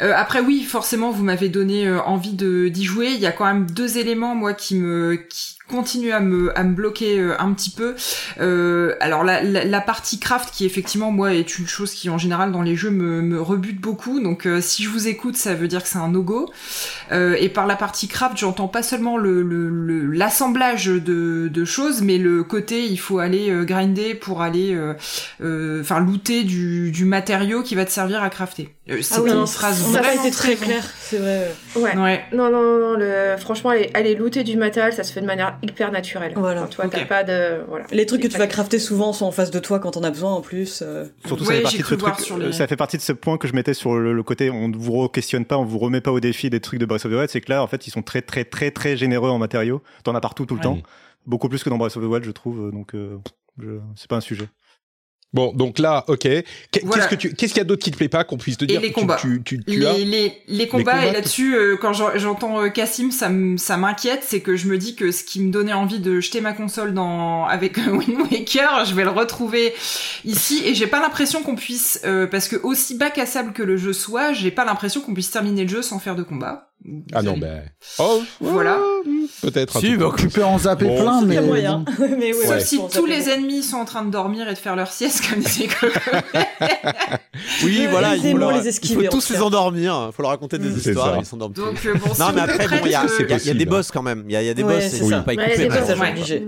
après 0.00 0.40
oui, 0.40 0.64
forcément, 0.64 1.12
vous 1.12 1.22
m'avez 1.22 1.48
donné 1.48 1.88
envie 1.90 2.32
de 2.32 2.68
d'y 2.68 2.84
jouer, 2.84 3.12
il 3.14 3.20
y 3.20 3.26
a 3.26 3.32
quand 3.32 3.44
même 3.44 3.70
deux 3.70 3.98
éléments, 3.98 4.34
moi, 4.34 4.54
qui 4.54 4.74
me... 4.74 5.16
Qui 5.28 5.55
continue 5.68 6.12
à 6.12 6.20
me, 6.20 6.56
à 6.58 6.62
me 6.64 6.74
bloquer 6.74 7.20
un 7.38 7.52
petit 7.52 7.70
peu. 7.70 7.94
Euh, 8.40 8.94
alors 9.00 9.24
la, 9.24 9.42
la, 9.42 9.64
la, 9.64 9.80
partie 9.80 10.18
craft 10.18 10.50
qui 10.52 10.64
effectivement 10.64 11.10
moi 11.10 11.34
est 11.34 11.58
une 11.58 11.66
chose 11.66 11.92
qui 11.92 12.10
en 12.10 12.18
général 12.18 12.52
dans 12.52 12.62
les 12.62 12.76
jeux 12.76 12.90
me, 12.90 13.22
me 13.22 13.40
rebute 13.40 13.80
beaucoup. 13.80 14.20
Donc 14.20 14.46
euh, 14.46 14.60
si 14.60 14.82
je 14.82 14.88
vous 14.88 15.08
écoute, 15.08 15.36
ça 15.36 15.54
veut 15.54 15.68
dire 15.68 15.82
que 15.82 15.88
c'est 15.88 15.98
un 15.98 16.08
no-go. 16.08 16.50
Euh, 17.12 17.36
et 17.38 17.48
par 17.48 17.66
la 17.66 17.76
partie 17.76 18.08
craft, 18.08 18.36
j'entends 18.36 18.68
pas 18.68 18.82
seulement 18.82 19.16
le 19.16 19.42
l'assemblage 20.12 20.86
de, 20.86 21.48
de, 21.52 21.64
choses, 21.64 22.02
mais 22.02 22.18
le 22.18 22.42
côté 22.42 22.86
il 22.86 22.98
faut 22.98 23.18
aller 23.18 23.50
euh, 23.50 23.64
grinder 23.64 24.14
pour 24.14 24.42
aller, 24.42 24.74
euh, 25.40 25.80
enfin 25.80 26.00
looter 26.00 26.44
du, 26.44 26.90
du 26.90 27.04
matériau 27.04 27.62
qui 27.62 27.74
va 27.74 27.84
te 27.84 27.90
servir 27.90 28.22
à 28.22 28.30
crafter. 28.30 28.75
C'est 28.88 29.16
ah 29.16 29.20
oui, 29.20 29.32
une 29.32 29.46
phrase 29.46 29.78
ça 29.78 30.00
a 30.00 30.14
été 30.14 30.30
très 30.30 30.54
clair, 30.54 30.84
c'est 31.00 31.18
vrai. 31.18 31.52
Ouais. 31.74 31.96
ouais. 31.96 32.24
Non, 32.32 32.50
non, 32.50 32.78
non, 32.78 32.94
le... 32.96 33.36
franchement, 33.36 33.70
aller, 33.70 33.90
aller 33.94 34.14
looter 34.14 34.44
du 34.44 34.56
matériel, 34.56 34.92
ça 34.92 35.02
se 35.02 35.12
fait 35.12 35.20
de 35.20 35.26
manière 35.26 35.58
hyper 35.62 35.90
naturelle. 35.90 36.32
Voilà. 36.36 36.62
toi, 36.68 36.86
t'as 36.88 37.04
pas 37.04 37.24
de, 37.24 37.62
voilà. 37.68 37.84
Les 37.90 38.06
trucs 38.06 38.22
que 38.22 38.28
tu 38.28 38.38
vas 38.38 38.46
crafter 38.46 38.78
souvent 38.78 39.12
sont 39.12 39.26
en 39.26 39.32
face 39.32 39.50
de 39.50 39.58
toi 39.58 39.80
quand 39.80 39.96
on 39.96 40.04
a 40.04 40.10
besoin 40.10 40.32
en 40.32 40.40
plus. 40.40 40.84
Surtout 41.26 41.44
ça 41.44 41.54
fait 41.54 41.62
partie 41.62 41.78
de 41.78 41.84
ce 41.84 41.94
truc, 41.94 42.54
ça 42.54 42.66
fait 42.68 42.76
partie 42.76 42.96
de 42.96 43.02
ce 43.02 43.12
point 43.12 43.38
que 43.38 43.48
je 43.48 43.54
mettais 43.54 43.74
sur 43.74 43.96
le, 43.96 44.22
côté 44.22 44.50
on 44.50 44.68
ne 44.68 44.76
vous 44.76 45.08
questionne 45.08 45.44
pas, 45.44 45.58
on 45.58 45.64
vous 45.64 45.78
remet 45.78 46.00
pas 46.00 46.12
au 46.12 46.20
défi 46.20 46.48
des 46.48 46.60
trucs 46.60 46.78
de 46.78 46.86
Breath 46.86 47.06
of 47.06 47.12
the 47.12 47.14
Wild, 47.14 47.30
c'est 47.30 47.40
que 47.40 47.50
là 47.50 47.62
en 47.62 47.66
fait 47.66 47.86
ils 47.88 47.90
sont 47.90 48.02
très 48.02 48.22
très 48.22 48.44
très 48.44 48.70
très 48.70 48.96
généreux 48.96 49.30
en 49.30 49.38
matériaux. 49.38 49.82
T'en 50.04 50.14
as 50.14 50.20
partout 50.20 50.46
tout 50.46 50.54
le 50.54 50.60
temps, 50.60 50.78
beaucoup 51.26 51.48
plus 51.48 51.64
que 51.64 51.70
dans 51.70 51.76
Breath 51.76 51.96
of 51.96 52.04
the 52.04 52.06
Wild 52.06 52.24
je 52.24 52.30
trouve. 52.30 52.70
Donc 52.70 52.94
euh, 52.94 53.18
c'est 53.96 54.08
pas 54.08 54.16
un 54.16 54.20
sujet. 54.20 54.48
Bon, 55.32 55.52
donc 55.52 55.78
là, 55.78 56.04
ok. 56.08 56.20
Qu'est-ce 56.20 57.08
que 57.08 57.14
tu, 57.14 57.34
qu'est-ce 57.34 57.52
qu'il 57.52 57.60
y 57.60 57.64
a 57.64 57.64
d'autre 57.64 57.82
qui 57.82 57.90
te 57.90 57.96
plaît 57.96 58.08
pas 58.08 58.24
qu'on 58.24 58.38
puisse 58.38 58.56
te 58.56 58.64
dire 58.64 58.80
les 58.80 58.92
combats. 58.92 59.18
Tu, 59.20 59.42
tu, 59.42 59.60
les, 59.66 60.04
les, 60.04 60.42
les, 60.46 60.68
combats, 60.68 61.04
et 61.04 61.12
là-dessus, 61.12 61.54
euh, 61.54 61.76
quand 61.76 61.92
j'entends 61.92 62.62
euh, 62.62 62.68
Cassim, 62.68 63.10
ça 63.10 63.76
m'inquiète, 63.76 64.22
c'est 64.24 64.40
que 64.40 64.56
je 64.56 64.66
me 64.66 64.78
dis 64.78 64.94
que 64.94 65.10
ce 65.10 65.24
qui 65.24 65.40
me 65.40 65.50
donnait 65.50 65.72
envie 65.72 65.98
de 65.98 66.20
jeter 66.20 66.40
ma 66.40 66.52
console 66.52 66.94
dans 66.94 67.44
avec 67.44 67.76
Wind 67.86 68.20
Waker, 68.30 68.84
je 68.86 68.94
vais 68.94 69.04
le 69.04 69.10
retrouver 69.10 69.74
ici, 70.24 70.62
et 70.64 70.74
j'ai 70.74 70.86
pas 70.86 71.00
l'impression 71.00 71.42
qu'on 71.42 71.56
puisse, 71.56 72.00
euh, 72.04 72.26
parce 72.26 72.48
que 72.48 72.56
aussi 72.56 72.96
bac 72.96 73.18
à 73.18 73.26
sable 73.26 73.52
que 73.52 73.62
le 73.62 73.76
jeu 73.76 73.92
soit, 73.92 74.32
j'ai 74.32 74.50
pas 74.50 74.64
l'impression 74.64 75.00
qu'on 75.00 75.12
puisse 75.12 75.30
terminer 75.30 75.64
le 75.64 75.68
jeu 75.68 75.82
sans 75.82 75.98
faire 75.98 76.16
de 76.16 76.22
combat. 76.22 76.70
Ah 77.12 77.22
non, 77.22 77.36
ben. 77.36 77.62
Oh, 77.98 78.22
voilà. 78.40 78.78
Peut-être. 79.42 79.80
Si, 79.80 79.96
bah, 79.96 80.12
tu 80.16 80.28
peux 80.28 80.44
en 80.44 80.58
zapper 80.58 80.84
plein, 80.84 81.22
mais. 81.22 81.40
moyen. 81.40 81.84
mais 82.18 82.32
Sauf 82.32 82.60
si 82.60 82.78
tous 82.92 83.06
les 83.06 83.28
ennemis 83.28 83.62
sont 83.62 83.78
en 83.78 83.84
train 83.84 84.04
de 84.04 84.10
dormir 84.10 84.48
et 84.48 84.54
de 84.54 84.58
faire 84.58 84.76
leur 84.76 84.92
sieste 84.92 85.28
comme 85.28 85.42
des 85.42 85.68
Oui, 87.64 87.86
voilà. 87.90 88.14
Il 88.16 88.38
faut, 88.38 88.50
les 88.50 88.68
esquiver, 88.68 89.04
il 89.04 89.04
faut 89.06 89.16
tous 89.18 89.30
les 89.30 89.42
endormir. 89.42 90.08
Il 90.08 90.14
faut 90.14 90.22
leur 90.22 90.30
raconter 90.30 90.58
des 90.58 90.76
histoires. 90.76 91.16
Ils 91.18 91.26
s'endorment. 91.26 91.54
Donc, 91.54 91.84
euh, 91.86 91.94
bon, 91.94 92.12
non, 92.18 92.32
mais 92.34 92.42
après, 92.42 92.68
bon, 92.68 92.84
il 92.84 92.90
y, 92.90 93.50
a 93.50 93.54
des 93.54 93.66
boss 93.66 93.90
quand 93.90 94.02
même. 94.02 94.24
Il 94.28 94.32
y 94.32 94.36
a 94.36 94.54
des 94.54 94.62
boss 94.62 94.84
ça 94.88 95.22
pas 95.22 95.32
y 95.32 95.36
couper. 95.36 96.46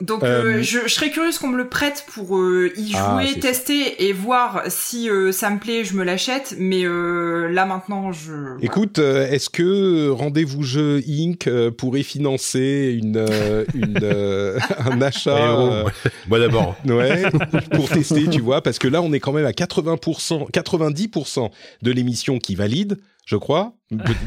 Donc, 0.00 0.22
euh, 0.22 0.62
je 0.62 0.88
serais 0.88 1.10
curieuse 1.10 1.38
qu'on 1.38 1.48
me 1.48 1.58
le 1.58 1.68
prête 1.68 2.06
pour 2.14 2.38
euh, 2.38 2.72
y 2.76 2.94
ah, 2.94 3.20
jouer, 3.20 3.38
tester 3.40 4.06
et 4.08 4.12
voir 4.12 4.62
si 4.68 5.08
ça 5.32 5.50
me 5.50 5.58
plaît, 5.58 5.84
je 5.84 5.94
me 5.94 6.04
l'achète. 6.04 6.54
Mais 6.58 6.84
là, 6.84 7.66
maintenant, 7.66 8.12
je. 8.12 8.56
Écoute, 8.62 8.98
est-ce 9.40 9.48
que 9.48 10.10
Rendez-vous 10.10 10.62
Jeu 10.62 11.02
Inc. 11.08 11.48
pourrait 11.78 12.02
financer 12.02 12.94
une, 13.02 13.24
une 13.72 13.96
un 14.78 15.00
achat 15.00 15.86
Moi 16.28 16.38
d'abord. 16.38 16.76
Ouais, 16.84 17.22
pour 17.72 17.88
tester, 17.88 18.28
tu 18.28 18.42
vois, 18.42 18.62
parce 18.62 18.78
que 18.78 18.86
là, 18.86 19.00
on 19.00 19.14
est 19.14 19.18
quand 19.20 19.32
même 19.32 19.46
à 19.46 19.52
80%, 19.52 20.50
90% 20.50 21.50
de 21.80 21.90
l'émission 21.90 22.38
qui 22.38 22.54
valide 22.54 22.98
je 23.30 23.36
crois. 23.36 23.74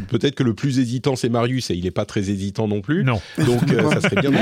peut-être 0.07 0.33
que 0.33 0.43
le 0.43 0.53
plus 0.53 0.79
hésitant, 0.79 1.17
c'est 1.17 1.27
Marius, 1.27 1.69
et 1.71 1.75
il 1.75 1.83
n'est 1.83 1.91
pas 1.91 2.05
très 2.05 2.29
hésitant 2.29 2.69
non 2.69 2.79
plus. 2.79 3.03
Non. 3.03 3.21
Donc, 3.37 3.69
euh, 3.69 3.89
ça 3.89 3.99
serait 3.99 4.21
bien 4.21 4.31
de 4.31 4.37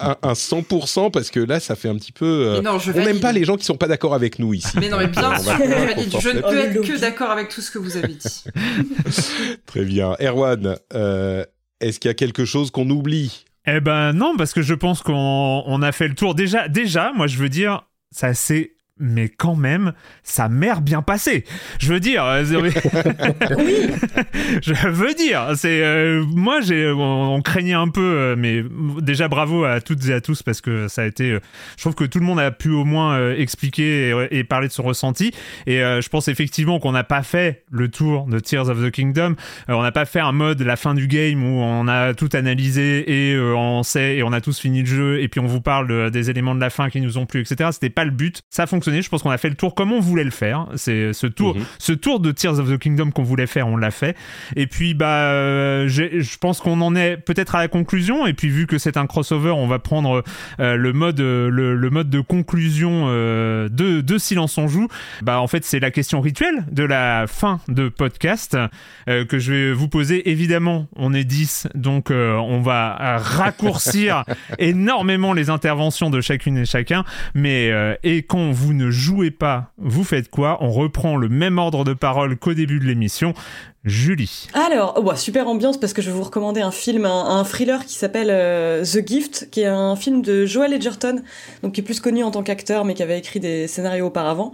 un, 0.00 0.16
un 0.22 0.32
100%, 0.34 1.10
parce 1.10 1.30
que 1.30 1.40
là, 1.40 1.60
ça 1.60 1.76
fait 1.76 1.88
un 1.88 1.96
petit 1.96 2.12
peu... 2.12 2.26
Euh, 2.26 2.62
on 2.94 3.00
n'aime 3.00 3.20
pas 3.20 3.32
les 3.32 3.44
gens 3.44 3.56
qui 3.56 3.64
sont 3.64 3.78
pas 3.78 3.88
d'accord 3.88 4.12
avec 4.12 4.38
nous 4.38 4.52
ici. 4.52 4.68
Mais 4.78 4.90
non, 4.90 4.98
mais 4.98 5.06
bien 5.06 5.38
sûr, 5.38 5.56
je 6.20 6.28
ne 6.28 6.42
peux 6.42 6.58
être 6.58 6.82
que 6.82 7.00
d'accord 7.00 7.30
avec 7.30 7.48
tout 7.48 7.62
ce 7.62 7.70
que 7.70 7.78
vous 7.78 7.96
avez 7.96 8.08
dit. 8.08 8.44
très 9.66 9.84
bien. 9.84 10.14
Erwan, 10.20 10.76
euh, 10.92 11.46
est-ce 11.80 11.98
qu'il 11.98 12.10
y 12.10 12.12
a 12.12 12.14
quelque 12.14 12.44
chose 12.44 12.70
qu'on 12.70 12.90
oublie? 12.90 13.46
Eh 13.66 13.80
ben 13.80 14.12
non, 14.12 14.36
parce 14.36 14.52
que 14.52 14.60
je 14.60 14.74
pense 14.74 15.02
qu'on 15.02 15.82
a 15.82 15.92
fait 15.92 16.08
le 16.08 16.14
tour. 16.14 16.34
Déjà, 16.34 16.68
déjà, 16.68 17.12
moi, 17.14 17.28
je 17.28 17.38
veux 17.38 17.48
dire, 17.48 17.86
ça 18.10 18.34
c'est 18.34 18.72
mais 19.00 19.28
quand 19.28 19.56
même, 19.56 19.92
sa 20.22 20.48
mère 20.48 20.80
bien 20.80 21.02
passée. 21.02 21.44
Je 21.78 21.92
veux 21.92 22.00
dire, 22.00 22.24
euh, 22.24 22.44
oui. 22.62 22.72
je 24.62 24.88
veux 24.88 25.14
dire, 25.14 25.52
c'est 25.56 25.82
euh, 25.82 26.24
moi 26.24 26.60
j'ai 26.60 26.90
on, 26.90 27.40
craignait 27.42 27.74
un 27.74 27.88
peu, 27.88 28.00
euh, 28.00 28.36
mais 28.36 28.64
déjà 29.00 29.28
bravo 29.28 29.64
à 29.64 29.80
toutes 29.80 30.06
et 30.08 30.12
à 30.12 30.20
tous 30.20 30.42
parce 30.42 30.60
que 30.60 30.88
ça 30.88 31.02
a 31.02 31.06
été, 31.06 31.38
je 31.76 31.82
trouve 31.82 31.94
que 31.94 32.04
tout 32.04 32.18
le 32.18 32.24
monde 32.24 32.40
a 32.40 32.50
pu 32.50 32.70
au 32.70 32.84
moins 32.84 33.32
expliquer 33.32 34.28
et, 34.30 34.44
parler 34.44 34.68
de 34.68 34.72
son 34.72 34.82
ressenti. 34.82 35.32
Et 35.66 35.78
je 35.78 36.08
pense 36.08 36.28
effectivement 36.28 36.78
qu'on 36.78 36.92
n'a 36.92 37.04
pas 37.04 37.22
fait 37.22 37.64
le 37.70 37.88
tour 37.88 38.26
de 38.26 38.38
Tears 38.38 38.68
of 38.68 38.82
the 38.82 38.90
Kingdom. 38.90 39.34
on 39.68 39.82
n'a 39.82 39.92
pas 39.92 40.04
fait 40.04 40.20
un 40.20 40.32
mode 40.32 40.60
la 40.62 40.76
fin 40.76 40.94
du 40.94 41.06
game 41.06 41.44
où 41.44 41.60
on 41.60 41.88
a 41.88 42.14
tout 42.14 42.28
analysé 42.32 43.30
et 43.30 43.38
on 43.38 43.82
sait 43.82 44.16
et 44.16 44.22
on 44.22 44.32
a 44.32 44.40
tous 44.40 44.58
fini 44.58 44.80
le 44.80 44.86
jeu 44.86 45.20
et 45.20 45.28
puis 45.28 45.40
on 45.40 45.46
vous 45.46 45.60
parle 45.60 46.10
des 46.10 46.30
éléments 46.30 46.54
de 46.54 46.60
la 46.60 46.70
fin 46.70 46.90
qui 46.90 47.00
nous 47.00 47.18
ont 47.18 47.26
plu, 47.26 47.40
etc. 47.40 47.70
C'était 47.72 47.90
pas 47.90 48.04
le 48.04 48.10
but. 48.10 48.42
Ça 48.50 48.66
fonctionne 48.66 48.87
Je 48.90 49.08
pense 49.08 49.22
qu'on 49.22 49.30
a 49.30 49.38
fait 49.38 49.48
le 49.48 49.54
tour 49.54 49.74
comme 49.74 49.92
on 49.92 50.00
voulait 50.00 50.24
le 50.24 50.30
faire. 50.30 50.66
C'est 50.74 51.12
ce 51.12 51.26
tour, 51.26 51.56
mhm. 51.56 51.64
ce 51.78 51.92
tour 51.92 52.20
de 52.20 52.32
Tears 52.32 52.58
of 52.58 52.70
the 52.70 52.78
Kingdom 52.78 53.10
qu'on 53.10 53.22
voulait 53.22 53.46
faire, 53.46 53.68
on 53.68 53.76
l'a 53.76 53.90
fait. 53.90 54.16
Et 54.56 54.66
puis 54.66 54.94
bah, 54.94 55.30
euh, 55.30 55.88
je 55.88 56.38
pense 56.38 56.60
qu'on 56.60 56.80
en 56.80 56.94
est 56.94 57.16
peut-être 57.16 57.54
à 57.54 57.58
la 57.58 57.68
conclusion. 57.68 58.26
Et 58.26 58.34
puis 58.34 58.48
vu 58.48 58.66
que 58.66 58.78
c'est 58.78 58.96
un 58.96 59.06
crossover, 59.06 59.50
on 59.50 59.66
va 59.66 59.78
prendre 59.78 60.22
euh, 60.60 60.76
le 60.76 60.92
mode, 60.92 61.20
le, 61.20 61.88
mode 61.90 62.10
de 62.10 62.20
conclusion 62.20 63.08
de, 63.08 63.68
de 63.68 64.18
Silence 64.18 64.58
on 64.58 64.68
joue. 64.68 64.88
Bah 65.22 65.40
en 65.40 65.46
fait 65.46 65.64
c'est 65.64 65.80
la 65.80 65.90
question 65.90 66.20
rituelle 66.20 66.64
de 66.70 66.84
la 66.84 67.26
fin 67.26 67.60
de 67.68 67.88
podcast 67.88 68.56
que 69.06 69.38
je 69.38 69.52
vais 69.52 69.72
vous 69.72 69.88
poser. 69.88 70.30
Évidemment, 70.30 70.88
on 70.96 71.14
est 71.14 71.24
10, 71.24 71.68
donc 71.74 72.10
on 72.10 72.60
va 72.60 73.18
raccourcir 73.18 74.24
énormément 74.58 75.32
les 75.32 75.50
interventions 75.50 76.10
de 76.10 76.20
chacune 76.20 76.58
et 76.58 76.64
chacun. 76.64 77.04
Mais 77.34 77.72
et 78.02 78.22
quand 78.22 78.50
vous 78.50 78.72
ne 78.78 78.90
jouez 78.90 79.30
pas, 79.30 79.72
vous 79.76 80.04
faites 80.04 80.30
quoi? 80.30 80.56
On 80.60 80.70
reprend 80.70 81.16
le 81.16 81.28
même 81.28 81.58
ordre 81.58 81.84
de 81.84 81.92
parole 81.92 82.36
qu'au 82.38 82.54
début 82.54 82.78
de 82.78 82.84
l'émission. 82.84 83.34
Julie. 83.84 84.48
Alors, 84.54 85.02
ouais, 85.04 85.16
super 85.16 85.48
ambiance 85.48 85.78
parce 85.78 85.92
que 85.92 86.02
je 86.02 86.10
vais 86.10 86.16
vous 86.16 86.24
recommander 86.24 86.60
un 86.60 86.70
film, 86.70 87.06
un, 87.06 87.42
thriller 87.44 87.86
qui 87.86 87.94
s'appelle 87.94 88.28
euh, 88.30 88.84
The 88.84 89.06
Gift, 89.06 89.48
qui 89.50 89.62
est 89.62 89.66
un 89.66 89.96
film 89.96 90.20
de 90.20 90.46
Joel 90.46 90.74
Edgerton, 90.74 91.22
donc 91.62 91.72
qui 91.72 91.80
est 91.80 91.84
plus 91.84 92.00
connu 92.00 92.22
en 92.22 92.30
tant 92.30 92.42
qu'acteur, 92.42 92.84
mais 92.84 92.94
qui 92.94 93.02
avait 93.02 93.18
écrit 93.18 93.40
des 93.40 93.66
scénarios 93.66 94.06
auparavant. 94.06 94.52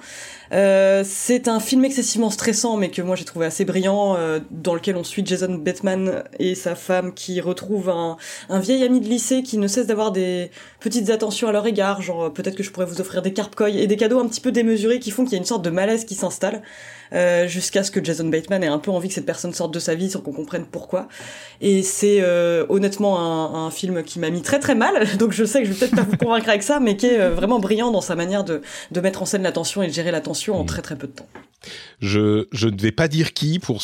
Euh, 0.54 1.02
c'est 1.04 1.48
un 1.48 1.58
film 1.58 1.84
excessivement 1.84 2.30
stressant, 2.30 2.76
mais 2.76 2.90
que 2.90 3.02
moi 3.02 3.16
j'ai 3.16 3.24
trouvé 3.24 3.46
assez 3.46 3.64
brillant, 3.64 4.16
euh, 4.16 4.38
dans 4.50 4.74
lequel 4.74 4.96
on 4.96 5.02
suit 5.02 5.24
Jason 5.26 5.54
Bateman 5.54 6.22
et 6.38 6.54
sa 6.54 6.76
femme 6.76 7.12
qui 7.12 7.40
retrouvent 7.40 7.90
un, 7.90 8.16
un 8.48 8.60
vieil 8.60 8.84
ami 8.84 9.00
de 9.00 9.08
lycée 9.08 9.42
qui 9.42 9.58
ne 9.58 9.66
cesse 9.66 9.86
d'avoir 9.86 10.12
des 10.12 10.50
petites 10.78 11.10
attentions 11.10 11.48
à 11.48 11.52
leur 11.52 11.66
égard, 11.66 12.02
genre 12.02 12.32
peut-être 12.32 12.54
que 12.54 12.62
je 12.62 12.70
pourrais 12.70 12.86
vous 12.86 13.00
offrir 13.00 13.20
des 13.20 13.34
koi 13.34 13.70
et 13.70 13.86
des 13.86 13.96
cadeaux 13.96 14.20
un 14.20 14.28
petit 14.28 14.40
peu 14.40 14.52
démesurés 14.52 15.00
qui 15.00 15.10
font 15.10 15.24
qu'il 15.24 15.32
y 15.32 15.36
a 15.36 15.38
une 15.38 15.44
sorte 15.44 15.64
de 15.64 15.70
malaise 15.70 16.04
qui 16.04 16.14
s'installe. 16.14 16.62
Euh, 17.14 17.46
jusqu'à 17.46 17.84
ce 17.84 17.90
que 17.90 18.02
Jason 18.02 18.24
Bateman 18.24 18.64
ait 18.64 18.68
un 18.68 18.78
peu 18.78 18.90
envie 18.90 19.08
que 19.08 19.14
cette 19.14 19.26
personne 19.26 19.52
sorte 19.52 19.72
de 19.72 19.78
sa 19.78 19.94
vie 19.94 20.10
sans 20.10 20.20
qu'on 20.20 20.32
comprenne 20.32 20.64
pourquoi. 20.64 21.06
Et 21.60 21.82
c'est 21.82 22.18
euh, 22.20 22.66
honnêtement 22.68 23.20
un, 23.20 23.66
un, 23.66 23.70
film 23.70 24.02
qui 24.02 24.18
m'a 24.18 24.30
mis 24.30 24.42
très 24.42 24.58
très 24.58 24.74
mal, 24.74 25.06
donc 25.18 25.32
je 25.32 25.44
sais 25.44 25.60
que 25.62 25.68
je 25.68 25.72
vais 25.72 25.78
peut-être 25.78 25.96
pas 25.96 26.02
vous 26.02 26.16
convaincre 26.16 26.48
avec 26.48 26.62
ça, 26.62 26.80
mais 26.80 26.96
qui 26.96 27.06
est 27.06 27.20
euh, 27.20 27.30
vraiment 27.30 27.60
brillant 27.60 27.90
dans 27.90 28.00
sa 28.00 28.16
manière 28.16 28.42
de, 28.42 28.62
de 28.90 29.00
mettre 29.00 29.22
en 29.22 29.26
scène 29.26 29.42
l'attention 29.42 29.82
et 29.82 29.86
de 29.86 29.92
gérer 29.92 30.10
en 30.52 30.64
mmh. 30.64 30.66
très 30.66 30.82
très 30.82 30.96
peu 30.96 31.06
de 31.06 31.12
temps. 31.12 31.28
Je, 32.00 32.46
je 32.52 32.68
ne 32.68 32.80
vais 32.80 32.92
pas 32.92 33.08
dire 33.08 33.32
qui 33.32 33.58
pour, 33.58 33.82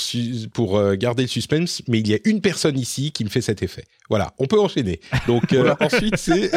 pour 0.53 0.77
euh, 0.77 0.95
garder 0.95 1.23
le 1.23 1.29
suspense, 1.29 1.83
mais 1.89 2.01
il 2.01 2.09
y 2.09 2.15
a 2.15 2.19
une 2.25 2.41
personne 2.41 2.79
ici 2.79 3.13
qui 3.13 3.25
me 3.25 3.31
fait 3.31 3.41
cet 3.41 3.63
effet. 3.63 3.85
Voilà, 4.11 4.35
on 4.39 4.47
peut 4.47 4.59
enchaîner. 4.59 5.01
Donc 5.29 5.53
euh, 5.53 5.73
ensuite, 5.79 6.17
c'est... 6.17 6.51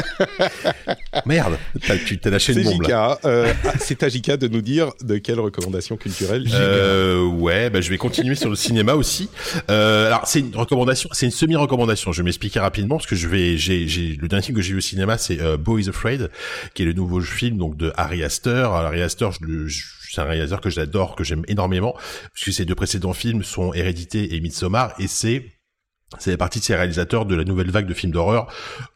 Merde, 1.27 1.57
tu 2.07 2.17
t'es 2.17 2.31
lâché 2.31 2.53
une 2.53 2.63
bombe 2.63 2.83
euh, 3.25 3.53
ah, 3.63 3.73
c'est 3.79 4.01
à 4.01 4.09
Jika 4.09 4.37
de 4.37 4.47
nous 4.47 4.61
dire 4.61 4.91
de 5.03 5.19
quelle 5.19 5.39
recommandation 5.39 5.95
culturelle 5.95 6.47
euh, 6.51 7.23
Ouais, 7.27 7.69
bah, 7.69 7.79
je 7.79 7.91
vais 7.91 7.99
continuer 7.99 8.33
sur 8.33 8.49
le 8.49 8.55
cinéma 8.55 8.95
aussi. 8.95 9.29
alors 9.67 10.25
c'est 10.25 10.39
une 10.39 10.55
recommandation, 10.55 11.09
c'est 11.13 11.27
une 11.27 11.31
semi-recommandation. 11.31 12.11
Je 12.11 12.23
vais 12.23 12.25
m'expliquer 12.25 12.59
rapidement 12.59 12.97
parce 12.97 13.07
que 13.07 13.15
je 13.15 13.27
vais, 13.27 13.55
j'ai, 13.55 13.87
j'ai 13.87 14.17
le 14.19 14.27
dernier 14.27 14.43
film 14.43 14.57
que 14.57 14.63
j'ai 14.63 14.71
vu 14.71 14.79
au 14.79 14.81
cinéma, 14.81 15.19
c'est 15.19 15.37
Boy 15.57 15.83
is 15.83 15.89
Afraid, 15.89 16.31
qui 16.73 16.81
est 16.81 16.85
le 16.85 16.93
nouveau 16.93 17.21
film 17.21 17.57
donc 17.57 17.77
de 17.77 17.93
Harry 17.95 18.23
Astor. 18.23 18.75
Alors, 18.75 18.87
Harry 18.87 19.03
Astor, 19.03 19.31
je 19.31 19.82
c'est 20.09 20.21
un 20.21 20.25
réalisateur 20.25 20.61
que 20.61 20.69
j'adore, 20.69 21.15
que 21.15 21.23
j'aime 21.23 21.43
énormément, 21.47 21.95
puisque 22.33 22.53
ses 22.53 22.65
deux 22.65 22.75
précédents 22.75 23.13
films 23.13 23.43
sont 23.43 23.73
Hérédité 23.73 24.35
et 24.35 24.41
Midsommar, 24.41 24.93
et 24.99 25.07
c'est 25.07 25.53
c'est 26.19 26.37
partie 26.37 26.59
de 26.59 26.63
ces 26.63 26.75
réalisateurs 26.75 27.25
de 27.25 27.33
la 27.33 27.43
nouvelle 27.43 27.71
vague 27.71 27.87
de 27.87 27.93
films 27.93 28.11
d'horreur 28.11 28.47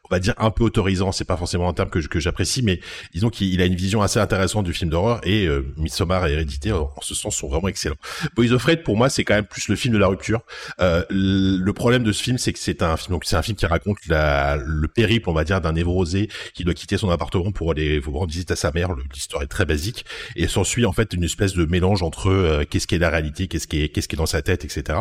on 0.09 0.15
va 0.15 0.19
dire 0.19 0.33
un 0.37 0.51
peu 0.51 0.63
autorisant, 0.63 1.11
c'est 1.11 1.25
pas 1.25 1.37
forcément 1.37 1.69
un 1.69 1.73
terme 1.73 1.89
que, 1.89 2.19
j'apprécie, 2.19 2.63
mais 2.63 2.79
disons 3.13 3.29
qu'il 3.29 3.61
a 3.61 3.65
une 3.65 3.75
vision 3.75 4.01
assez 4.01 4.19
intéressante 4.19 4.65
du 4.65 4.73
film 4.73 4.89
d'horreur 4.89 5.19
et 5.23 5.45
euh, 5.45 5.65
Midsommar 5.77 6.25
et 6.27 6.33
Hérédité 6.33 6.71
en, 6.71 6.91
ce 7.01 7.13
sens 7.15 7.35
sont 7.35 7.47
vraiment 7.47 7.67
excellents. 7.67 7.95
Boys 8.35 8.51
of 8.51 8.61
Fred 8.61 8.83
pour 8.83 8.97
moi 8.97 9.09
c'est 9.09 9.23
quand 9.23 9.35
même 9.35 9.45
plus 9.45 9.67
le 9.67 9.75
film 9.75 9.93
de 9.93 9.99
la 9.99 10.07
rupture. 10.07 10.41
Euh, 10.81 11.03
le 11.09 11.71
problème 11.71 12.03
de 12.03 12.11
ce 12.11 12.23
film 12.23 12.37
c'est 12.37 12.53
que 12.53 12.59
c'est 12.59 12.81
un 12.81 12.97
film 12.97 13.13
donc 13.13 13.25
c'est 13.25 13.35
un 13.35 13.41
film 13.41 13.55
qui 13.55 13.65
raconte 13.65 13.97
la, 14.07 14.57
le 14.57 14.87
périple 14.87 15.29
on 15.29 15.33
va 15.33 15.43
dire 15.43 15.61
d'un 15.61 15.73
névrosé 15.73 16.29
qui 16.53 16.63
doit 16.63 16.73
quitter 16.73 16.97
son 16.97 17.09
appartement 17.09 17.51
pour 17.51 17.71
aller 17.71 18.01
rendre 18.05 18.27
visite 18.27 18.51
à 18.51 18.55
sa 18.55 18.71
mère. 18.71 18.89
L'histoire 19.13 19.43
est 19.43 19.47
très 19.47 19.65
basique 19.65 20.05
et 20.35 20.47
s'ensuit 20.47 20.85
en 20.85 20.93
fait 20.93 21.13
une 21.13 21.23
espèce 21.23 21.53
de 21.53 21.65
mélange 21.65 22.03
entre 22.03 22.29
euh, 22.29 22.63
qu'est-ce 22.69 22.87
qui 22.87 22.95
est 22.95 22.99
la 22.99 23.09
réalité, 23.09 23.47
qu'est-ce 23.47 23.67
qui 23.67 23.81
est 23.81 23.89
qu'est-ce 23.89 24.07
qui 24.07 24.15
est 24.15 24.17
dans 24.17 24.25
sa 24.25 24.41
tête, 24.41 24.65
etc. 24.65 24.99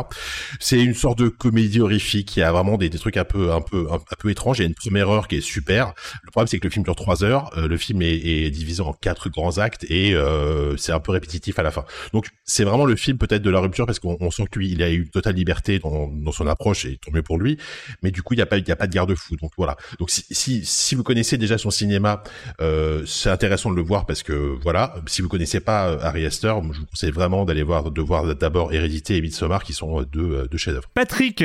C'est 0.60 0.80
une 0.80 0.94
sorte 0.94 1.18
de 1.18 1.28
comédie 1.28 1.80
horrifique 1.80 2.28
qui 2.28 2.42
a 2.42 2.52
vraiment 2.52 2.76
des, 2.76 2.90
trucs 2.90 3.16
un 3.16 3.24
peu 3.24 3.52
un 3.52 3.60
peu 3.60 3.86
un, 3.90 3.98
peu 4.18 4.30
étranges. 4.30 4.60
Erreur 4.96 5.28
qui 5.28 5.36
est 5.36 5.40
super. 5.40 5.94
Le 6.22 6.30
problème, 6.30 6.48
c'est 6.48 6.58
que 6.58 6.66
le 6.66 6.70
film 6.70 6.84
dure 6.84 6.96
trois 6.96 7.24
heures. 7.24 7.50
Euh, 7.56 7.68
le 7.68 7.76
film 7.76 8.02
est, 8.02 8.50
divisé 8.50 8.82
en 8.82 8.92
quatre 8.92 9.28
grands 9.28 9.58
actes 9.58 9.84
et 9.88 10.14
euh, 10.14 10.76
c'est 10.76 10.92
un 10.92 11.00
peu 11.00 11.12
répétitif 11.12 11.58
à 11.58 11.62
la 11.62 11.70
fin. 11.70 11.84
Donc, 12.12 12.28
c'est 12.44 12.64
vraiment 12.64 12.84
le 12.84 12.96
film 12.96 13.18
peut-être 13.18 13.42
de 13.42 13.50
la 13.50 13.60
rupture 13.60 13.86
parce 13.86 13.98
qu'on 13.98 14.30
sent 14.30 14.44
que 14.50 14.58
lui, 14.58 14.70
il 14.70 14.82
a 14.82 14.90
eu 14.90 15.08
totale 15.08 15.34
liberté 15.34 15.78
dans, 15.78 16.10
son 16.32 16.46
approche 16.46 16.84
et 16.84 16.98
tant 16.98 17.12
mieux 17.12 17.22
pour 17.22 17.38
lui. 17.38 17.58
Mais 18.02 18.10
du 18.10 18.22
coup, 18.22 18.34
il 18.34 18.38
n'y 18.38 18.42
a 18.42 18.46
pas, 18.46 18.58
il 18.58 18.66
y 18.66 18.72
a 18.72 18.76
pas 18.76 18.86
de 18.86 18.92
garde-fou. 18.92 19.36
Donc 19.36 19.52
voilà. 19.56 19.76
Donc 19.98 20.10
si, 20.10 20.64
si, 20.64 20.94
vous 20.94 21.02
connaissez 21.02 21.38
déjà 21.38 21.58
son 21.58 21.70
cinéma, 21.70 22.22
euh, 22.60 23.04
c'est 23.06 23.30
intéressant 23.30 23.70
de 23.70 23.76
le 23.76 23.82
voir 23.82 24.06
parce 24.06 24.22
que 24.22 24.56
voilà. 24.62 24.94
Si 25.06 25.22
vous 25.22 25.28
connaissez 25.28 25.60
pas 25.60 25.98
Harry 26.02 26.26
Astor, 26.26 26.62
je 26.72 26.80
vous 26.80 26.86
conseille 26.86 27.10
vraiment 27.10 27.44
d'aller 27.44 27.62
voir, 27.62 27.90
de 27.90 28.02
voir 28.02 28.34
d'abord 28.34 28.72
Hérédité 28.72 29.16
et 29.16 29.20
Midsommar 29.20 29.64
qui 29.64 29.72
sont 29.72 30.02
deux, 30.02 30.46
deux 30.50 30.58
chefs-d'œuvre. 30.58 30.88
Patrick, 30.94 31.44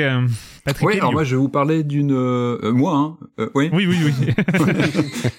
Patrick. 0.64 0.86
Oui, 0.86 0.96
alors 0.98 1.12
moi 1.12 1.24
je 1.24 1.36
vais 1.36 1.40
vous 1.40 1.48
parler 1.48 1.84
d'une, 1.84 2.12
moi, 2.70 3.18
hein, 3.38 3.41
oui. 3.54 3.70
Oui, 3.72 3.86
oui, 3.86 3.96
oui. 4.04 4.32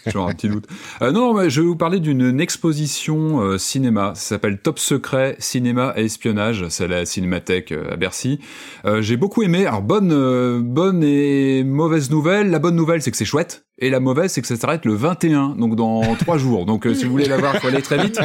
Genre 0.12 0.28
un 0.28 0.34
petit 0.34 0.50
doute. 0.50 0.66
Euh, 1.02 1.12
non, 1.12 1.34
mais 1.34 1.50
je 1.50 1.62
vais 1.62 1.68
vous 1.68 1.76
parler 1.76 2.00
d'une 2.00 2.40
exposition 2.40 3.42
euh, 3.42 3.58
cinéma. 3.58 4.14
Ça 4.16 4.36
s'appelle 4.36 4.60
Top 4.60 4.80
Secret 4.80 5.36
Cinéma 5.40 5.94
et 5.96 6.06
Espionnage. 6.06 6.66
C'est 6.70 6.88
la 6.88 7.06
Cinémathèque 7.06 7.72
euh, 7.72 7.94
à 7.94 7.96
Bercy. 7.96 8.40
Euh, 8.86 9.02
j'ai 9.02 9.18
beaucoup 9.18 9.44
aimé. 9.44 9.66
Alors 9.66 9.82
bonne, 9.82 10.62
bonne 10.62 11.04
et 11.04 11.64
mauvaise 11.64 12.12
nouvelle. 12.12 12.50
La 12.50 12.60
bonne 12.60 12.76
nouvelle, 12.76 13.02
c'est 13.02 13.12
que 13.12 13.18
c'est 13.18 13.26
chouette. 13.26 13.66
Et 13.80 13.90
la 13.90 14.00
mauvaise, 14.00 14.32
c'est 14.32 14.42
que 14.42 14.48
ça 14.48 14.56
s'arrête 14.56 14.86
le 14.86 14.94
21, 14.94 15.56
donc 15.58 15.76
dans 15.76 16.16
trois 16.20 16.38
jours. 16.38 16.66
Donc 16.66 16.88
si 16.94 17.06
vous 17.06 17.12
voulez 17.12 17.28
la 17.28 17.38
voir, 17.38 17.56
faut 17.58 17.68
aller 17.68 17.82
très 17.82 17.98
vite. 17.98 18.20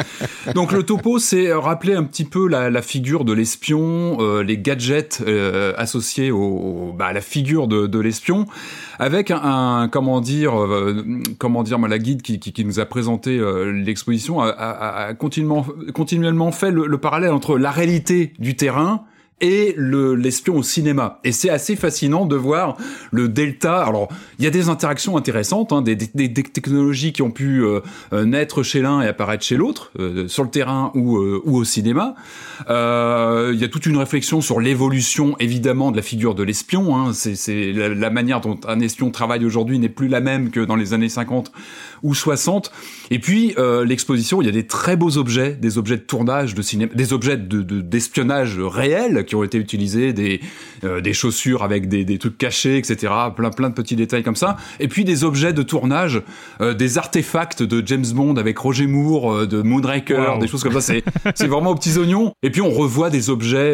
Donc 0.53 0.71
le 0.71 0.83
topo, 0.83 1.17
c'est 1.17 1.51
rappeler 1.51 1.95
un 1.95 2.03
petit 2.03 2.23
peu 2.23 2.47
la, 2.47 2.69
la 2.69 2.81
figure 2.81 3.25
de 3.25 3.33
l'espion, 3.33 4.19
les 4.41 4.57
gadgets 4.57 5.23
associés 5.75 6.31
au, 6.31 6.93
bah, 6.95 7.07
à 7.07 7.13
la 7.13 7.21
figure 7.21 7.67
de, 7.67 7.87
de 7.87 7.99
l'espion 7.99 8.45
avec 8.99 9.31
un, 9.31 9.37
comment 9.91 10.21
dire, 10.21 10.59
euh, 10.59 11.03
comment 11.37 11.63
dire, 11.63 11.79
la 11.79 11.99
guide 11.99 12.21
qui, 12.21 12.39
qui, 12.39 12.53
qui 12.53 12.65
nous 12.65 12.79
a 12.79 12.85
présenté 12.85 13.37
euh, 13.37 13.71
l'exposition 13.71 14.41
a, 14.41 14.49
a, 14.49 15.07
a, 15.07 15.13
continuellement, 15.13 15.65
continuellement 15.93 16.51
fait 16.51 16.71
le, 16.71 16.87
le 16.87 16.97
parallèle 16.97 17.31
entre 17.31 17.57
la 17.57 17.71
réalité 17.71 18.33
du 18.39 18.55
terrain 18.55 19.03
et 19.41 19.73
le 19.77 20.15
l'espion 20.15 20.57
au 20.57 20.63
cinéma. 20.63 21.19
Et 21.23 21.31
c'est 21.31 21.49
assez 21.49 21.75
fascinant 21.75 22.25
de 22.25 22.35
voir 22.35 22.77
le 23.11 23.27
delta. 23.27 23.81
Alors, 23.81 24.09
il 24.37 24.45
y 24.45 24.47
a 24.47 24.51
des 24.51 24.69
interactions 24.69 25.17
intéressantes, 25.17 25.71
hein, 25.71 25.81
des, 25.81 25.95
des, 25.95 26.27
des, 26.27 26.43
technologies 26.43 27.13
qui 27.13 27.21
ont 27.21 27.31
pu 27.31 27.63
euh, 27.63 27.81
euh, 28.13 28.25
naître 28.25 28.63
chez 28.63 28.81
l'un 28.81 29.01
et 29.01 29.07
apparaître 29.07 29.43
chez 29.43 29.55
l'autre, 29.55 29.91
euh, 29.99 30.27
sur 30.27 30.43
le 30.43 30.49
terrain 30.49 30.91
ou, 30.95 31.17
ou 31.17 31.57
au 31.57 31.63
cinéma. 31.63 32.15
Il 32.69 33.57
y 33.59 33.63
a 33.63 33.67
toute 33.69 33.85
une 33.85 33.97
réflexion 33.97 34.41
sur 34.41 34.59
l'évolution, 34.59 35.35
évidemment, 35.39 35.91
de 35.91 35.97
la 35.97 36.03
figure 36.03 36.35
de 36.35 36.43
l'espion. 36.43 36.95
Hein. 36.95 37.13
C'est 37.13 37.71
la, 37.71 37.89
la, 37.89 38.09
manière 38.09 38.41
dont 38.41 38.59
un 38.67 38.79
espion 38.79 39.11
travaille 39.11 39.45
aujourd'hui 39.45 39.79
n'est 39.79 39.89
plus 39.89 40.07
la 40.07 40.21
même 40.21 40.51
que 40.51 40.59
dans 40.59 40.75
les 40.75 40.93
années 40.93 41.09
50 41.09 41.51
ou 42.03 42.13
60. 42.13 42.71
Et 43.11 43.19
puis 43.19 43.53
euh, 43.57 43.85
l'exposition, 43.85 44.41
il 44.41 44.45
y 44.45 44.49
a 44.49 44.53
des 44.53 44.67
très 44.67 44.95
beaux 44.95 45.17
objets, 45.17 45.53
des 45.53 45.77
objets 45.77 45.97
de 45.97 46.01
tournage 46.01 46.55
de 46.55 46.61
cinéma, 46.61 46.91
des 46.93 47.13
objets 47.13 47.37
de 47.37 47.61
d'espionnage 47.61 48.59
réels 48.59 49.25
qui 49.29 49.35
ont 49.35 49.43
été 49.43 49.57
utilisés, 49.57 50.11
des 50.11 50.41
euh, 50.83 51.01
des 51.01 51.13
chaussures 51.13 51.63
avec 51.63 51.87
des, 51.87 52.03
des 52.03 52.17
trucs 52.17 52.37
cachés, 52.37 52.77
etc. 52.77 53.13
Plein 53.35 53.51
plein 53.51 53.69
de 53.69 53.73
petits 53.73 53.95
détails 53.95 54.23
comme 54.23 54.35
ça. 54.35 54.57
Et 54.79 54.87
puis 54.87 55.05
des 55.05 55.23
objets 55.23 55.53
de 55.53 55.63
tournage, 55.63 56.21
euh, 56.61 56.73
des 56.73 56.97
artefacts 56.97 57.63
de 57.63 57.85
James 57.85 58.05
Bond 58.13 58.35
avec 58.35 58.57
Roger 58.57 58.87
Moore, 58.87 59.47
de 59.47 59.61
Moonraker, 59.61 60.39
des 60.39 60.47
choses 60.47 60.63
comme 60.63 60.79
ça. 60.79 60.93
C'est 61.35 61.47
vraiment 61.47 61.71
aux 61.71 61.75
petits 61.75 61.97
oignons. 61.97 62.33
Et 62.43 62.49
puis 62.49 62.61
on 62.61 62.71
revoit 62.71 63.09
des 63.09 63.29
objets 63.29 63.73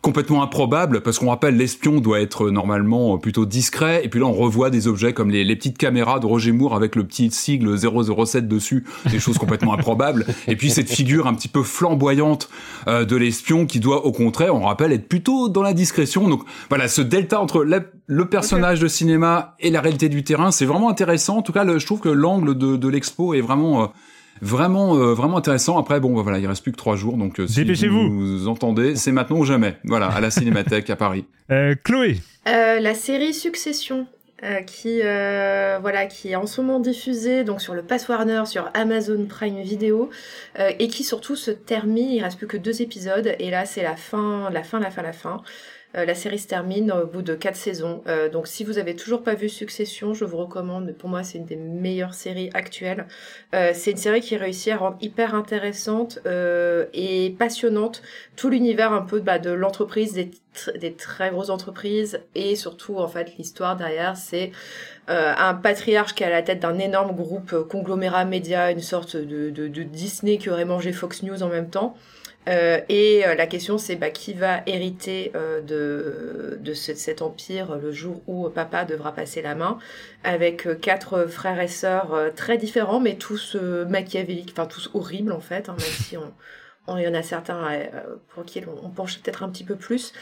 complètement 0.00 0.42
improbables 0.42 1.00
parce 1.00 1.18
qu'on 1.18 1.30
rappelle 1.30 1.56
l'espion 1.56 2.00
doit 2.00 2.20
être 2.20 2.50
normalement 2.50 3.18
plutôt 3.18 3.46
discret. 3.46 4.02
Et 4.04 4.08
puis 4.08 4.20
là 4.20 4.26
on 4.26 4.32
revoit 4.32 4.70
des 4.70 4.86
objets 4.86 5.12
comme 5.12 5.30
les, 5.30 5.44
les 5.44 5.56
petites 5.56 5.78
caméras 5.78 6.20
de 6.20 6.26
Roger 6.26 6.52
Moore 6.52 6.74
avec 6.74 6.96
le 6.96 7.04
petit 7.04 7.30
sigle 7.30 7.62
le 7.62 7.76
007 7.76 8.48
dessus, 8.48 8.84
des 9.10 9.18
choses 9.18 9.38
complètement 9.38 9.74
improbables. 9.74 10.26
Et 10.48 10.56
puis 10.56 10.70
cette 10.70 10.90
figure 10.90 11.26
un 11.26 11.34
petit 11.34 11.48
peu 11.48 11.62
flamboyante 11.62 12.48
euh, 12.88 13.04
de 13.04 13.16
l'espion 13.16 13.66
qui 13.66 13.80
doit 13.80 14.04
au 14.04 14.12
contraire, 14.12 14.54
on 14.54 14.62
rappelle, 14.62 14.91
être 14.94 15.08
plutôt 15.08 15.48
dans 15.48 15.62
la 15.62 15.72
discrétion. 15.72 16.28
Donc 16.28 16.42
voilà, 16.68 16.88
ce 16.88 17.02
delta 17.02 17.40
entre 17.40 17.66
le 18.06 18.28
personnage 18.28 18.80
de 18.80 18.88
cinéma 18.88 19.54
et 19.60 19.70
la 19.70 19.80
réalité 19.80 20.08
du 20.08 20.24
terrain, 20.24 20.50
c'est 20.50 20.66
vraiment 20.66 20.88
intéressant. 20.88 21.38
En 21.38 21.42
tout 21.42 21.52
cas, 21.52 21.66
je 21.66 21.84
trouve 21.86 22.00
que 22.00 22.08
l'angle 22.08 22.56
de, 22.56 22.88
l'expo 22.88 23.34
est 23.34 23.40
vraiment... 23.40 23.84
Euh, 23.84 23.86
vraiment 24.40 24.96
euh, 24.96 25.14
vraiment 25.14 25.36
intéressant. 25.36 25.78
Après 25.78 26.00
bon 26.00 26.16
bah, 26.16 26.22
voilà 26.22 26.40
il 26.40 26.46
reste 26.48 26.64
plus 26.64 26.72
que 26.72 26.76
trois 26.76 26.96
jours 26.96 27.16
donc 27.16 27.40
si 27.46 27.86
vous, 27.86 28.10
vous 28.10 28.48
entendez 28.48 28.96
c'est 28.96 29.12
maintenant 29.12 29.38
ou 29.38 29.44
jamais. 29.44 29.76
Voilà 29.84 30.08
à 30.08 30.20
la 30.20 30.30
cinémathèque 30.30 30.90
à 30.90 30.96
Paris. 30.96 31.26
Chloé. 31.84 32.16
La 32.46 32.94
série 32.94 33.34
Succession 33.34 34.06
qui 34.66 35.00
voilà 35.00 36.06
qui 36.06 36.32
est 36.32 36.36
en 36.36 36.46
ce 36.46 36.60
moment 36.60 36.80
diffusé 36.80 37.44
donc 37.44 37.60
sur 37.60 37.74
le 37.74 37.82
Pass 37.82 38.08
Warner 38.08 38.44
sur 38.46 38.70
Amazon 38.74 39.26
Prime 39.26 39.60
Video 39.60 40.10
et 40.58 40.88
qui 40.88 41.04
surtout 41.04 41.36
se 41.36 41.50
termine 41.50 42.10
il 42.10 42.22
reste 42.22 42.38
plus 42.38 42.46
que 42.48 42.56
deux 42.56 42.82
épisodes 42.82 43.34
et 43.38 43.50
là 43.50 43.64
c'est 43.64 43.82
la 43.82 43.96
fin 43.96 44.50
la 44.50 44.62
fin 44.62 44.80
la 44.80 44.90
fin 44.90 45.02
la 45.02 45.12
fin. 45.12 45.42
euh, 45.42 45.81
la 45.94 46.14
série 46.14 46.38
se 46.38 46.46
termine 46.46 46.90
au 46.90 47.06
bout 47.06 47.22
de 47.22 47.34
quatre 47.34 47.56
saisons. 47.56 48.02
Euh, 48.06 48.28
donc 48.28 48.46
si 48.46 48.64
vous 48.64 48.78
avez 48.78 48.96
toujours 48.96 49.22
pas 49.22 49.34
vu 49.34 49.48
Succession, 49.48 50.14
je 50.14 50.24
vous 50.24 50.38
recommande. 50.38 50.92
Pour 50.92 51.10
moi, 51.10 51.22
c'est 51.22 51.38
une 51.38 51.44
des 51.44 51.56
meilleures 51.56 52.14
séries 52.14 52.50
actuelles. 52.54 53.06
Euh, 53.54 53.72
c'est 53.74 53.90
une 53.90 53.96
série 53.98 54.20
qui 54.20 54.36
réussit 54.36 54.72
à 54.72 54.78
rendre 54.78 54.96
hyper 55.00 55.34
intéressante 55.34 56.18
et 56.94 57.34
passionnante 57.38 58.02
tout 58.36 58.48
l'univers 58.48 58.92
un 58.92 59.02
peu 59.02 59.20
bah, 59.20 59.38
de 59.38 59.50
l'entreprise, 59.50 60.14
des, 60.14 60.92
très 60.94 61.30
grosses 61.30 61.50
entreprises 61.50 62.20
et 62.34 62.56
surtout 62.56 62.98
en 62.98 63.08
fait 63.08 63.36
l'histoire 63.38 63.76
derrière, 63.76 64.16
c'est 64.16 64.52
un 65.08 65.54
patriarche 65.54 66.14
qui 66.14 66.22
est 66.22 66.26
à 66.26 66.30
la 66.30 66.42
tête 66.42 66.60
d'un 66.60 66.78
énorme 66.78 67.14
groupe 67.14 67.54
conglomérat 67.68 68.24
média, 68.24 68.70
une 68.70 68.80
sorte 68.80 69.16
de, 69.16 69.50
de 69.50 69.82
Disney 69.82 70.38
qui 70.38 70.50
aurait 70.50 70.64
mangé 70.64 70.92
Fox 70.92 71.22
News 71.22 71.42
en 71.42 71.48
même 71.48 71.70
temps. 71.70 71.96
Euh, 72.48 72.80
et 72.88 73.24
euh, 73.24 73.34
la 73.36 73.46
question 73.46 73.78
c'est 73.78 73.94
bah, 73.94 74.10
qui 74.10 74.32
va 74.32 74.62
hériter 74.66 75.30
euh, 75.36 75.60
de, 75.60 76.58
de 76.60 76.74
cet 76.74 77.22
empire 77.22 77.76
le 77.76 77.92
jour 77.92 78.20
où 78.26 78.48
papa 78.48 78.84
devra 78.84 79.12
passer 79.12 79.42
la 79.42 79.54
main, 79.54 79.78
avec 80.24 80.68
quatre 80.80 81.26
frères 81.26 81.60
et 81.60 81.68
sœurs 81.68 82.32
très 82.34 82.58
différents, 82.58 82.98
mais 82.98 83.14
tous 83.14 83.56
machiavéliques, 83.88 84.50
enfin 84.52 84.66
tous 84.66 84.90
horribles 84.94 85.32
en 85.32 85.40
fait, 85.40 85.68
hein, 85.68 85.76
même 85.78 85.88
si 85.88 86.16
on, 86.16 86.32
il 86.88 87.04
y 87.04 87.08
en 87.08 87.14
a 87.14 87.22
certains 87.22 87.72
euh, 87.72 88.16
pour 88.28 88.44
qui 88.44 88.60
on, 88.82 88.90
penche 88.90 89.20
peut-être 89.20 89.44
un 89.44 89.48
petit 89.48 89.62
peu 89.62 89.76
plus. 89.76 90.12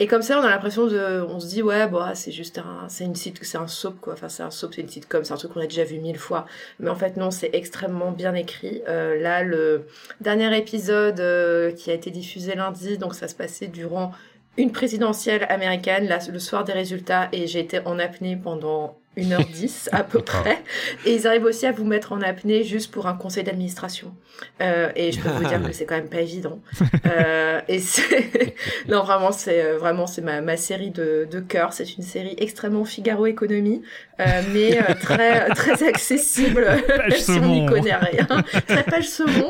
Et 0.00 0.06
comme 0.06 0.20
ça, 0.20 0.38
on 0.38 0.42
a 0.42 0.50
l'impression 0.50 0.86
de, 0.86 1.24
on 1.26 1.40
se 1.40 1.46
dit 1.46 1.62
ouais, 1.62 1.88
bah 1.88 2.12
c'est 2.14 2.30
juste 2.30 2.58
un, 2.58 2.88
c'est 2.88 3.04
une 3.04 3.14
site, 3.14 3.38
c'est 3.42 3.56
un 3.56 3.66
soap 3.66 4.00
quoi. 4.00 4.12
Enfin, 4.12 4.28
c'est 4.28 4.42
un 4.42 4.50
soap, 4.50 4.74
c'est 4.74 4.82
une 4.82 4.88
sitcom, 4.88 5.24
c'est 5.24 5.32
un 5.32 5.36
truc 5.36 5.52
qu'on 5.52 5.60
a 5.60 5.66
déjà 5.66 5.84
vu 5.84 5.98
mille 5.98 6.18
fois. 6.18 6.46
Mais 6.78 6.90
en 6.90 6.94
fait, 6.94 7.16
non, 7.16 7.30
c'est 7.30 7.50
extrêmement 7.54 8.12
bien 8.12 8.34
écrit. 8.34 8.82
Euh, 8.86 9.20
là, 9.20 9.42
le 9.42 9.86
dernier 10.20 10.56
épisode 10.56 11.20
euh, 11.20 11.72
qui 11.72 11.90
a 11.90 11.94
été 11.94 12.10
diffusé 12.10 12.54
lundi, 12.54 12.98
donc 12.98 13.14
ça 13.14 13.26
se 13.26 13.34
passait 13.34 13.68
durant 13.68 14.12
une 14.58 14.72
présidentielle 14.72 15.46
américaine, 15.48 16.06
là, 16.06 16.18
le 16.30 16.38
soir 16.38 16.64
des 16.64 16.72
résultats, 16.72 17.28
et 17.32 17.46
j'ai 17.46 17.60
été 17.60 17.80
en 17.86 17.98
apnée 17.98 18.36
pendant 18.36 18.99
1h10 19.16 19.88
à 19.92 20.04
peu 20.04 20.20
près. 20.20 20.62
Et 21.04 21.14
ils 21.14 21.26
arrivent 21.26 21.44
aussi 21.44 21.66
à 21.66 21.72
vous 21.72 21.84
mettre 21.84 22.12
en 22.12 22.20
apnée 22.22 22.64
juste 22.64 22.90
pour 22.90 23.06
un 23.06 23.14
conseil 23.14 23.44
d'administration. 23.44 24.14
Euh, 24.62 24.90
et 24.94 25.12
je 25.12 25.20
peux 25.20 25.28
vous 25.28 25.44
dire 25.44 25.62
que 25.62 25.72
c'est 25.72 25.84
quand 25.84 25.96
même 25.96 26.08
pas 26.08 26.20
évident. 26.20 26.60
Euh, 27.06 27.60
et 27.68 27.78
c'est 27.78 28.54
non 28.88 29.02
vraiment 29.02 29.32
c'est 29.32 29.62
euh, 29.62 29.78
vraiment 29.78 30.06
c'est 30.06 30.22
ma, 30.22 30.40
ma 30.40 30.56
série 30.56 30.90
de, 30.90 31.26
de 31.30 31.40
cœur. 31.40 31.72
C'est 31.72 31.96
une 31.96 32.02
série 32.02 32.34
extrêmement 32.38 32.84
Figaro 32.84 33.26
économie, 33.26 33.82
euh, 34.20 34.42
mais 34.52 34.78
euh, 34.78 34.94
très 35.00 35.48
très 35.50 35.88
accessible 35.88 36.66
même 37.08 37.18
si 37.18 37.30
on 37.30 37.48
n'y 37.48 37.66
connaît 37.66 37.96
rien. 37.96 38.26
très 38.68 38.82
page 38.84 39.08
saumon, 39.08 39.48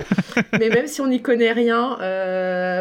mais 0.59 0.69
même 0.69 0.87
si 0.87 1.01
on 1.01 1.09
n'y 1.09 1.21
connaît 1.21 1.53
rien, 1.53 1.97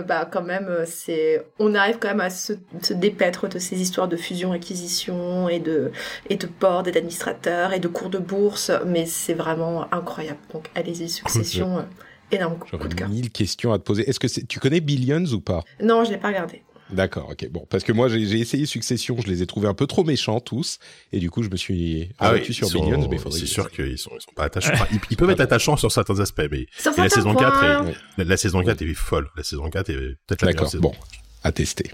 bah 0.07 0.27
quand 0.31 0.43
même 0.43 0.69
c'est 0.85 1.43
on 1.59 1.75
arrive 1.75 1.97
quand 1.99 2.09
même 2.09 2.21
à 2.21 2.29
se, 2.29 2.53
se 2.81 2.93
dépaître 2.93 3.47
de 3.49 3.59
ces 3.59 3.81
histoires 3.81 4.07
de 4.07 4.15
fusion 4.15 4.51
acquisition 4.51 5.49
et 5.49 5.59
de 5.59 5.91
et 6.29 6.35
de 6.35 6.47
et 6.85 6.91
d'administrateurs 6.91 7.73
et 7.73 7.79
de 7.79 7.87
cours 7.87 8.09
de 8.09 8.17
bourse, 8.17 8.71
mais 8.85 9.05
c'est 9.05 9.33
vraiment 9.33 9.91
incroyable. 9.93 10.39
Donc 10.53 10.69
allez-y, 10.75 11.09
Succession, 11.09 11.79
euh, 11.79 11.81
énorme 12.31 12.57
coup, 12.57 12.75
de 12.75 12.93
cœur. 12.93 13.09
mille 13.09 13.29
questions 13.31 13.73
à 13.73 13.79
te 13.79 13.83
poser. 13.83 14.07
Est-ce 14.09 14.19
que 14.19 14.27
tu 14.45 14.59
connais 14.59 14.81
Billions 14.81 15.25
ou 15.33 15.41
pas? 15.41 15.63
Non, 15.81 16.03
je 16.03 16.11
l'ai 16.11 16.17
pas 16.17 16.29
regardé. 16.29 16.61
D'accord, 16.91 17.29
ok. 17.31 17.49
Bon, 17.49 17.65
parce 17.69 17.83
que 17.83 17.91
moi 17.91 18.07
j'ai 18.09 18.39
essayé 18.39 18.65
Succession, 18.65 19.17
je 19.19 19.27
les 19.27 19.43
ai 19.43 19.47
trouvés 19.47 19.67
un 19.67 19.73
peu 19.73 19.87
trop 19.87 20.03
méchants 20.03 20.39
tous, 20.39 20.79
et 21.11 21.19
du 21.19 21.29
coup 21.29 21.43
je 21.43 21.49
me 21.49 21.55
suis 21.55 22.09
ah 22.19 22.29
abattu 22.29 22.53
sur 22.53 22.69
Billions, 22.69 23.07
mais 23.09 23.17
C'est 23.31 23.45
sûr 23.45 23.71
qu'ils 23.71 23.97
sont, 23.97 24.11
ils 24.15 24.21
sont 24.21 24.31
pas 24.35 24.45
attachants. 24.45 24.73
ils, 25.09 25.17
peuvent 25.17 25.29
être 25.29 25.39
attachants 25.39 25.77
sur 25.77 25.91
certains 25.91 26.19
aspects, 26.19 26.47
mais 26.51 26.65
la 26.97 27.09
saison 27.09 27.35
4 27.35 27.63
est, 27.63 28.23
la, 28.23 28.37
saison 28.37 28.63
4 28.63 28.81
est 28.81 28.93
folle. 28.93 29.29
La 29.35 29.43
saison 29.43 29.69
4 29.69 29.89
est 29.89 29.95
peut-être 30.27 30.41
la 30.43 30.53
D'accord, 30.53 30.71
bon, 30.79 30.93
à 31.43 31.51
tester. 31.51 31.91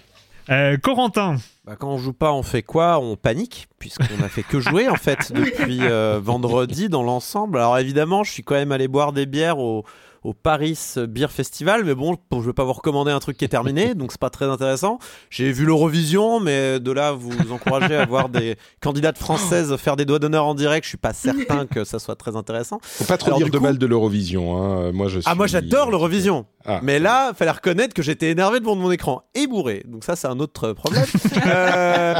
Euh, 0.49 0.77
Corentin 0.77 1.37
bah, 1.65 1.75
quand 1.77 1.89
on 1.89 1.97
joue 1.97 2.13
pas, 2.13 2.31
on 2.31 2.43
fait 2.43 2.61
quoi? 2.61 2.99
On 2.99 3.15
panique, 3.15 3.67
puisqu'on 3.79 4.23
a 4.23 4.29
fait 4.29 4.43
que 4.43 4.59
jouer 4.59 4.87
en 4.87 4.95
fait 4.95 5.31
depuis 5.33 5.79
euh, 5.81 6.19
vendredi 6.21 6.89
dans 6.89 7.01
l'ensemble. 7.01 7.57
Alors 7.57 7.79
évidemment, 7.79 8.23
je 8.23 8.31
suis 8.31 8.43
quand 8.43 8.53
même 8.53 8.71
allé 8.71 8.87
boire 8.87 9.13
des 9.13 9.25
bières 9.25 9.57
au, 9.57 9.83
au 10.25 10.33
Paris 10.33 10.77
Beer 11.07 11.27
Festival, 11.29 11.85
mais 11.85 11.93
bon, 11.93 12.17
je 12.31 12.39
vais 12.39 12.53
pas 12.53 12.63
vous 12.63 12.73
recommander 12.73 13.11
un 13.11 13.19
truc 13.19 13.37
qui 13.37 13.45
est 13.45 13.49
terminé, 13.49 13.93
donc 13.95 14.11
c'est 14.11 14.19
pas 14.19 14.31
très 14.31 14.45
intéressant. 14.45 14.97
J'ai 15.29 15.51
vu 15.51 15.65
l'Eurovision, 15.65 16.39
mais 16.39 16.79
de 16.79 16.91
là 16.91 17.11
vous 17.11 17.31
encourager 17.51 17.95
à 17.95 18.05
voir 18.05 18.29
des 18.29 18.55
candidates 18.81 19.19
françaises 19.19 19.75
faire 19.77 19.95
des 19.95 20.05
doigts 20.05 20.19
d'honneur 20.19 20.45
en 20.45 20.55
direct, 20.55 20.83
je 20.83 20.89
suis 20.89 20.97
pas 20.97 21.13
certain 21.13 21.67
que 21.67 21.83
ça 21.83 21.99
soit 21.99 22.15
très 22.15 22.35
intéressant. 22.35 22.79
Faut 22.81 23.05
pas 23.05 23.17
trop 23.17 23.37
dire 23.37 23.49
de 23.49 23.59
mal 23.59 23.77
de 23.77 23.85
l'Eurovision, 23.85 24.57
hein. 24.57 24.91
Moi 24.91 25.07
je. 25.07 25.19
Ah 25.25 25.35
moi 25.35 25.45
j'adore 25.45 25.91
l'Eurovision, 25.91 26.45
ah. 26.65 26.79
mais 26.81 26.99
là 26.99 27.33
fallait 27.35 27.51
reconnaître 27.51 27.93
que 27.93 28.01
j'étais 28.01 28.31
énervé 28.31 28.59
devant 28.59 28.75
mon 28.75 28.91
écran 28.91 29.23
et 29.35 29.45
bourré, 29.45 29.83
donc 29.87 30.03
ça 30.03 30.15
c'est 30.15 30.27
un 30.27 30.39
autre 30.39 30.73
problème. 30.73 31.05
euh 31.45 32.15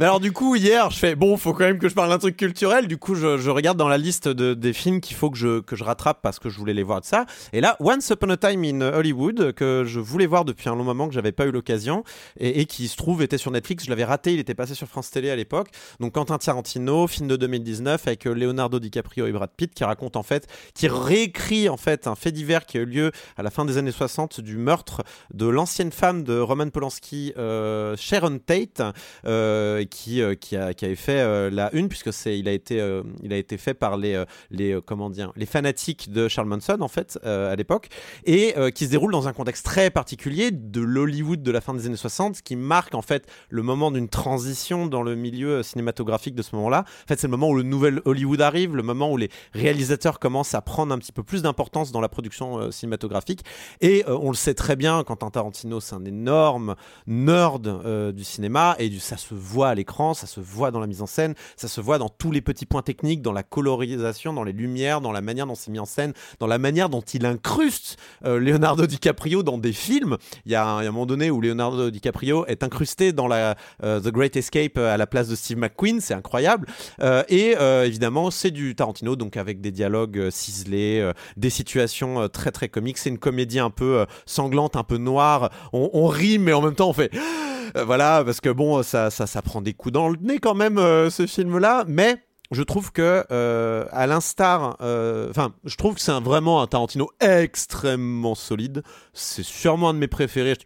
alors 0.00 0.20
du 0.20 0.32
coup 0.32 0.56
hier 0.56 0.90
je 0.90 0.98
fais 0.98 1.14
bon 1.14 1.36
faut 1.36 1.52
quand 1.52 1.64
même 1.64 1.78
que 1.78 1.88
je 1.88 1.94
parle 1.94 2.08
d'un 2.08 2.18
truc 2.18 2.36
culturel. 2.36 2.88
Du 2.88 2.96
coup 2.96 3.14
je, 3.14 3.50
regarde 3.50 3.76
dans 3.76 3.88
la 3.88 3.98
liste 3.98 4.26
de, 4.26 4.54
des 4.54 4.72
films 4.72 5.00
qu'il 5.02 5.14
faut 5.14 5.30
que 5.30 5.36
je, 5.36 5.60
que 5.60 5.76
je 5.76 5.84
rattrape 5.84 6.20
parce 6.22 6.38
que 6.38 6.48
je 6.48 6.58
voulais 6.58 6.72
les 6.72 6.82
voir 6.82 7.02
de 7.02 7.06
ça. 7.06 7.26
Et 7.52 7.60
là 7.60 7.76
Once 7.78 8.08
Upon 8.10 8.30
a 8.30 8.38
Time 8.38 8.64
in 8.64 8.80
Hollywood 8.80 9.52
que 9.52 9.84
je 9.86 10.00
voulais 10.00 10.26
voir 10.26 10.46
depuis 10.46 10.70
un 10.70 10.74
long 10.74 10.84
moment 10.84 11.08
que 11.08 11.14
j'avais 11.14 11.30
pas 11.30 11.44
eu 11.44 11.50
l'occasion 11.50 12.04
et, 12.40 12.64
qui 12.64 12.88
se 12.88 12.96
trouve 12.96 13.22
était 13.22 13.36
sur 13.36 13.50
Netflix. 13.50 13.84
Je 13.84 13.90
l'avais 13.90 14.04
raté 14.04 14.32
il 14.32 14.40
était 14.40 14.54
passé 14.54 14.74
sur 14.74 14.88
France 14.88 15.10
Télé 15.10 15.28
à 15.28 15.36
l'époque. 15.36 15.68
Donc 16.00 16.14
Quentin 16.14 16.38
Tarantino 16.38 17.06
film 17.06 17.28
de 17.28 17.36
2019 17.36 18.06
avec 18.06 18.26
euh, 18.26 18.34
Leonardo 18.34 18.80
DiCaprio 18.80 19.26
et 19.26 19.32
Brad 19.32 19.50
Pitt 19.54 19.74
qui 19.74 19.84
raconte 19.84 20.16
en 20.16 20.22
fait 20.22 20.48
qui 20.74 20.88
réécrit 20.88 21.68
en 21.68 21.76
fait 21.76 22.06
un 22.06 22.14
fait 22.14 22.32
divers 22.32 22.64
qui 22.64 22.78
a 22.78 22.80
eu 22.80 22.86
lieu 22.86 23.12
à 23.36 23.42
la 23.42 23.50
fin 23.50 23.66
des 23.66 23.76
années 23.76 23.92
60 23.92 24.40
du 24.40 24.56
meurtre 24.56 25.02
de 25.34 25.46
l'ancienne 25.46 25.92
femme 25.92 26.24
de 26.24 26.38
Roman 26.38 26.70
Polanski 26.70 27.34
euh, 27.36 27.94
Sharon 27.98 28.38
Tate 28.38 28.82
euh, 29.26 29.81
qui, 29.84 30.22
euh, 30.22 30.34
qui, 30.34 30.56
a, 30.56 30.74
qui, 30.74 30.84
avait 30.84 30.94
fait 30.94 31.20
euh, 31.20 31.50
la 31.50 31.74
une, 31.74 31.88
puisque 31.88 32.12
c'est, 32.12 32.38
il, 32.38 32.48
a 32.48 32.52
été, 32.52 32.80
euh, 32.80 33.02
il 33.22 33.32
a 33.32 33.36
été 33.36 33.56
fait 33.58 33.74
par 33.74 33.96
les, 33.96 34.22
les, 34.50 34.78
comment 34.84 35.10
dire, 35.10 35.32
les 35.36 35.46
fanatiques 35.46 36.10
de 36.10 36.28
Charles 36.28 36.48
Manson, 36.48 36.78
en 36.80 36.88
fait, 36.88 37.18
à 37.24 37.54
l'époque, 37.56 37.88
et 38.24 38.54
qui 38.74 38.86
se 38.86 38.90
déroule 38.90 39.12
dans 39.12 39.28
un 39.28 39.32
contexte 39.32 39.64
très 39.64 39.90
particulier 39.90 40.50
de 40.50 40.80
l'Hollywood 40.80 41.42
de 41.42 41.50
la 41.50 41.60
fin 41.60 41.74
des 41.74 41.86
années 41.86 41.96
60, 41.96 42.42
qui 42.42 42.56
marque, 42.56 42.94
en 42.94 43.02
fait, 43.02 43.26
le 43.48 43.62
moment 43.62 43.90
d'une 43.90 44.08
transition 44.08 44.86
dans 44.86 45.02
le 45.02 45.14
milieu 45.14 45.62
cinématographique 45.62 46.34
de 46.34 46.42
ce 46.42 46.54
moment-là. 46.56 46.84
En 47.04 47.06
fait, 47.08 47.20
c'est 47.20 47.26
le 47.26 47.32
moment 47.32 47.48
où 47.48 47.54
le 47.54 47.62
nouvel 47.62 48.00
Hollywood 48.04 48.40
arrive, 48.40 48.76
le 48.76 48.82
moment 48.82 49.10
où 49.10 49.16
les 49.16 49.30
réalisateurs 49.52 50.18
commencent 50.18 50.54
à 50.54 50.62
prendre 50.62 50.94
un 50.94 50.98
petit 50.98 51.12
peu 51.12 51.22
plus 51.22 51.42
d'importance 51.42 51.92
dans 51.92 52.00
la 52.00 52.08
production 52.08 52.70
cinématographique. 52.70 53.42
Et 53.80 54.04
on 54.06 54.30
le 54.30 54.36
sait 54.36 54.54
très 54.54 54.76
bien, 54.76 55.04
Quentin 55.04 55.30
Tarantino, 55.30 55.80
c'est 55.80 55.94
un 55.94 56.04
énorme 56.04 56.74
nerd 57.06 58.12
du 58.14 58.24
cinéma, 58.24 58.76
et 58.78 58.90
ça 58.98 59.16
se 59.16 59.34
voit 59.34 59.68
à 59.72 59.74
l'écran, 59.74 60.14
ça 60.14 60.26
se 60.26 60.40
voit 60.40 60.70
dans 60.70 60.80
la 60.80 60.86
mise 60.86 61.02
en 61.02 61.06
scène, 61.06 61.34
ça 61.56 61.68
se 61.68 61.80
voit 61.80 61.98
dans 61.98 62.08
tous 62.08 62.30
les 62.30 62.40
petits 62.40 62.66
points 62.66 62.82
techniques, 62.82 63.22
dans 63.22 63.32
la 63.32 63.42
colorisation, 63.42 64.32
dans 64.32 64.44
les 64.44 64.52
lumières, 64.52 65.00
dans 65.00 65.12
la 65.12 65.20
manière 65.20 65.46
dont 65.46 65.54
c'est 65.54 65.70
mis 65.70 65.78
en 65.78 65.84
scène, 65.84 66.12
dans 66.38 66.46
la 66.46 66.58
manière 66.58 66.88
dont 66.88 67.00
il 67.00 67.26
incruste 67.26 67.96
euh, 68.24 68.38
Leonardo 68.38 68.86
DiCaprio 68.86 69.42
dans 69.42 69.58
des 69.58 69.72
films. 69.72 70.16
Il 70.46 70.52
y, 70.52 70.54
a 70.54 70.66
un, 70.66 70.84
moment 70.84 71.06
donné 71.06 71.30
où 71.30 71.40
Leonardo 71.40 71.90
DiCaprio 71.90 72.46
est 72.46 72.62
incrusté 72.62 73.12
dans 73.12 73.28
euh, 73.32 74.00
The 74.00 74.08
Great 74.08 74.36
Escape 74.36 74.78
à 74.78 74.96
la 74.96 75.06
place 75.06 75.28
de 75.28 75.34
Steve 75.34 75.58
McQueen, 75.58 76.00
c'est 76.00 76.14
incroyable. 76.14 76.66
Euh, 77.00 77.24
et 77.28 77.56
évidemment, 77.86 78.30
c'est 78.30 78.50
du 78.50 78.74
Tarantino, 78.74 79.16
donc 79.16 79.36
avec 79.36 79.60
des 79.60 79.70
dialogues 79.70 80.30
ciselés, 80.30 81.10
des 81.36 81.50
situations 81.50 82.28
très 82.28 82.50
très 82.50 82.68
comiques. 82.68 82.98
C'est 82.98 83.10
une 83.10 83.18
comédie 83.18 83.58
un 83.58 83.70
peu 83.70 84.06
sanglante, 84.26 84.76
un 84.76 84.84
peu 84.84 84.98
noire. 84.98 85.50
On, 85.72 85.90
on 85.92 86.06
rit, 86.06 86.38
mais 86.38 86.52
en 86.52 86.60
même 86.60 86.74
temps, 86.74 86.88
on 86.88 86.92
fait 86.92 87.10
euh, 87.14 87.61
voilà, 87.74 88.22
parce 88.24 88.40
que 88.40 88.50
bon, 88.50 88.82
ça, 88.82 89.10
ça, 89.10 89.26
ça 89.26 89.42
prend 89.42 89.62
des 89.62 89.74
coups 89.74 89.92
dans 89.92 90.08
le 90.08 90.16
nez 90.20 90.38
quand 90.38 90.54
même, 90.54 90.78
euh, 90.78 91.10
ce 91.10 91.26
film-là, 91.26 91.84
mais 91.86 92.22
je 92.50 92.62
trouve 92.62 92.92
que 92.92 93.24
euh, 93.30 93.86
à 93.92 94.06
l'instar 94.06 94.76
enfin 94.80 95.54
je 95.64 95.74
trouve 95.76 95.94
que 95.94 96.02
c'est 96.02 96.12
vraiment 96.20 96.60
un 96.60 96.66
Tarantino 96.66 97.08
extrêmement 97.18 98.34
solide 98.34 98.82
c'est 99.14 99.42
sûrement 99.42 99.88
un 99.88 99.94
de 99.94 99.98
mes 99.98 100.06
préférés 100.06 100.58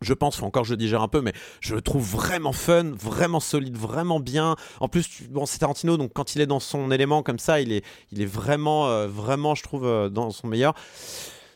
je 0.00 0.14
pense, 0.14 0.42
encore 0.42 0.64
je 0.64 0.74
digère 0.74 1.00
un 1.00 1.08
peu, 1.08 1.22
mais 1.22 1.32
je 1.60 1.74
le 1.74 1.80
trouve 1.80 2.04
vraiment 2.04 2.52
fun, 2.52 2.92
vraiment 2.92 3.40
solide, 3.40 3.76
vraiment 3.76 4.20
bien. 4.20 4.54
En 4.80 4.88
plus, 4.88 5.22
bon, 5.30 5.46
c'est 5.46 5.60
Tarantino, 5.60 5.96
donc 5.96 6.12
quand 6.12 6.34
il 6.34 6.42
est 6.42 6.46
dans 6.46 6.60
son 6.60 6.90
élément 6.90 7.22
comme 7.22 7.38
ça, 7.38 7.62
il 7.62 7.72
est, 7.72 7.82
il 8.12 8.20
est 8.20 8.26
vraiment, 8.26 9.06
vraiment, 9.06 9.54
je 9.54 9.62
trouve, 9.62 10.10
dans 10.10 10.30
son 10.30 10.46
meilleur. 10.48 10.74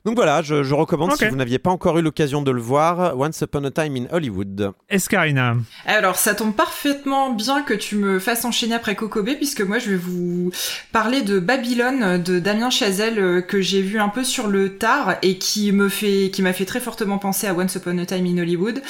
Donc 0.05 0.17
voilà, 0.17 0.43
je, 0.43 0.75
recommande 0.75 1.17
si 1.17 1.27
vous 1.27 1.36
n'aviez 1.36 1.59
pas 1.59 1.70
encore 1.70 1.99
eu 1.99 2.02
l'occasion 2.02 2.43
de 2.43 2.51
le 2.51 2.60
voir, 2.60 3.18
Once 3.18 3.41
Upon 3.41 3.65
a 3.65 3.70
Time 3.70 3.97
in 3.97 4.07
Hollywood. 4.10 4.73
Escarina. 4.89 5.57
Alors 5.86 6.17
ça 6.17 6.35
tombe 6.35 6.55
parfaitement 6.55 7.31
bien 7.31 7.62
que 7.62 7.75
tu 7.75 7.97
me 7.97 8.18
fasses 8.18 8.44
enchaîner 8.44 8.75
après 8.75 8.94
Kokobé, 8.94 9.35
puisque 9.35 9.60
moi 9.60 9.78
je 9.78 9.91
vais 9.91 9.97
vous 9.97 10.51
parler 10.93 11.23
de 11.23 11.39
Babylone 11.39 12.23
de 12.23 12.39
Damien 12.39 12.70
Chazelle 12.70 13.18
euh, 13.18 13.41
que 13.41 13.60
j'ai 13.60 13.83
vu 13.83 13.99
un 13.99 14.09
peu 14.09 14.25
sur 14.25 14.47
le 14.47 14.77
tard 14.77 15.17
et 15.23 15.39
qui 15.39 15.73
me 15.73 15.89
fait, 15.89 16.31
qui 16.31 16.43
m'a 16.43 16.52
fait 16.52 16.65
très 16.65 16.81
fortement 16.81 17.18
penser 17.18 17.47
à 17.47 17.55
Once 17.55 17.75
Upon 17.75 17.99
a 17.99 18.07
Time 18.07 18.27
in 18.27 18.39
Hollywood. 18.39 18.83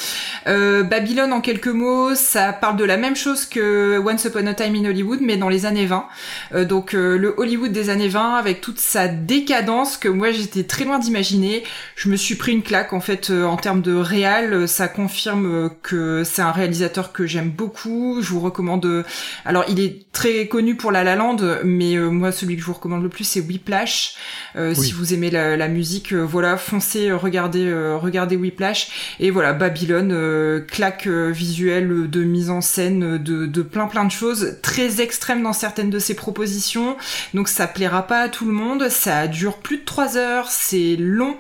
Euh, 0.47 0.83
Babylone 0.83 1.33
en 1.33 1.41
quelques 1.41 1.69
mots, 1.69 2.15
ça 2.15 2.53
parle 2.53 2.77
de 2.77 2.85
la 2.85 2.97
même 2.97 3.17
chose 3.17 3.47
que 3.47 3.99
Once 3.99 4.25
Upon 4.25 4.47
a 4.47 4.55
Time 4.55 4.75
in 4.75 4.85
Hollywood, 4.85 5.21
mais 5.23 5.37
dans 5.37 5.49
les 5.49 5.67
années 5.67 5.87
20. 5.87 6.07
Euh, 6.55 6.65
donc 6.65 6.93
le 6.93 7.35
Hollywood 7.37 7.73
des 7.73 7.91
années 7.91 8.09
20 8.09 8.35
avec 8.37 8.61
toute 8.61 8.79
sa 8.79 9.09
décadence 9.09 9.97
que 9.97 10.09
moi 10.09 10.31
j'étais 10.31 10.65
très 10.65 10.85
loin 10.85 10.99
d'imaginer. 11.09 11.65
Je 11.97 12.09
me 12.09 12.17
suis 12.17 12.35
pris 12.35 12.53
une 12.53 12.63
claque 12.63 12.93
en 12.93 13.01
fait 13.01 13.31
euh, 13.31 13.45
en 13.45 13.57
termes 13.57 13.81
de 13.81 13.95
réal. 13.95 14.53
Euh, 14.53 14.67
ça 14.67 14.89
confirme 14.89 15.47
euh, 15.47 15.69
que 15.83 16.23
c'est 16.25 16.43
un 16.43 16.53
réalisateur 16.53 17.13
que 17.13 17.27
j'aime 17.27 17.51
beaucoup. 17.51 18.19
Je 18.21 18.29
vous 18.29 18.41
recommande. 18.41 19.05
Alors 19.45 19.65
il 19.69 19.81
est 19.81 20.13
très 20.13 20.47
connu 20.49 20.77
pour 20.77 20.93
La 20.93 21.05
La 21.05 21.17
Land, 21.17 21.39
mais 21.65 21.97
moi 21.97 22.33
celui 22.33 22.57
que 22.57 22.61
je 22.61 22.67
vous 22.67 22.75
recommande 22.75 23.03
le 23.03 23.09
plus 23.09 23.25
c'est 23.25 23.41
Whiplash. 23.41 24.15
Si 24.75 24.93
vous 24.93 25.15
aimez 25.15 25.31
la, 25.31 25.69
musique, 25.69 26.13
voilà, 26.13 26.57
foncez, 26.57 27.13
regardez, 27.13 27.73
regardez 28.01 28.37
Whiplash. 28.37 29.17
Et 29.21 29.31
voilà, 29.31 29.53
Babylone, 29.53 30.65
claque 30.67 31.07
visuelle 31.07 32.11
de 32.11 32.25
mise 32.25 32.51
en 32.51 32.61
scène, 32.61 33.19
de, 33.19 33.47
de 33.47 33.63
plein 33.63 33.87
plein 33.87 34.05
de 34.05 34.11
choses, 34.11 34.57
très 34.63 35.01
extrême 35.01 35.43
dans 35.43 35.53
certaines 35.53 35.91
de 35.91 35.99
ses 35.99 36.15
propositions. 36.15 36.97
Donc 37.35 37.49
ça 37.49 37.67
plaira 37.67 38.07
pas 38.07 38.23
à 38.23 38.29
tout 38.29 38.47
le 38.47 38.53
monde. 38.53 38.89
Ça 38.89 39.29
dure 39.29 39.59
plus 39.59 39.79
de 39.79 39.85
trois 39.85 40.17
heures. 40.17 40.49
C'est 40.51 40.88
long, 40.97 41.37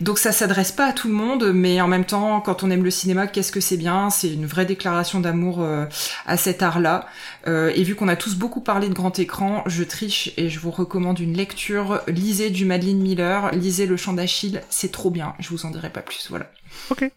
donc 0.00 0.18
ça 0.18 0.32
s'adresse 0.32 0.72
pas 0.72 0.86
à 0.86 0.92
tout 0.92 1.08
le 1.08 1.14
monde, 1.14 1.52
mais 1.52 1.80
en 1.80 1.88
même 1.88 2.04
temps, 2.04 2.40
quand 2.40 2.62
on 2.62 2.70
aime 2.70 2.84
le 2.84 2.90
cinéma, 2.90 3.26
qu'est-ce 3.26 3.52
que 3.52 3.60
c'est 3.60 3.76
bien? 3.76 4.10
C'est 4.10 4.32
une 4.32 4.46
vraie 4.46 4.66
déclaration 4.66 5.20
d'amour 5.20 5.60
euh, 5.60 5.86
à 6.26 6.36
cet 6.36 6.62
art-là. 6.62 7.06
Euh, 7.46 7.72
et 7.74 7.82
vu 7.82 7.94
qu'on 7.94 8.08
a 8.08 8.16
tous 8.16 8.36
beaucoup 8.36 8.60
parlé 8.60 8.88
de 8.88 8.94
grand 8.94 9.18
écran, 9.18 9.62
je 9.66 9.84
triche 9.84 10.32
et 10.36 10.48
je 10.48 10.58
vous 10.58 10.70
recommande 10.70 11.20
une 11.20 11.36
lecture. 11.36 12.00
Lisez 12.08 12.50
du 12.50 12.64
Madeleine 12.64 13.00
Miller, 13.00 13.50
lisez 13.52 13.86
Le 13.86 13.96
Chant 13.96 14.14
d'Achille, 14.14 14.62
c'est 14.70 14.92
trop 14.92 15.10
bien. 15.10 15.34
Je 15.38 15.50
vous 15.50 15.66
en 15.66 15.70
dirai 15.70 15.90
pas 15.90 16.02
plus, 16.02 16.28
voilà. 16.30 16.50
Ok. 16.90 17.10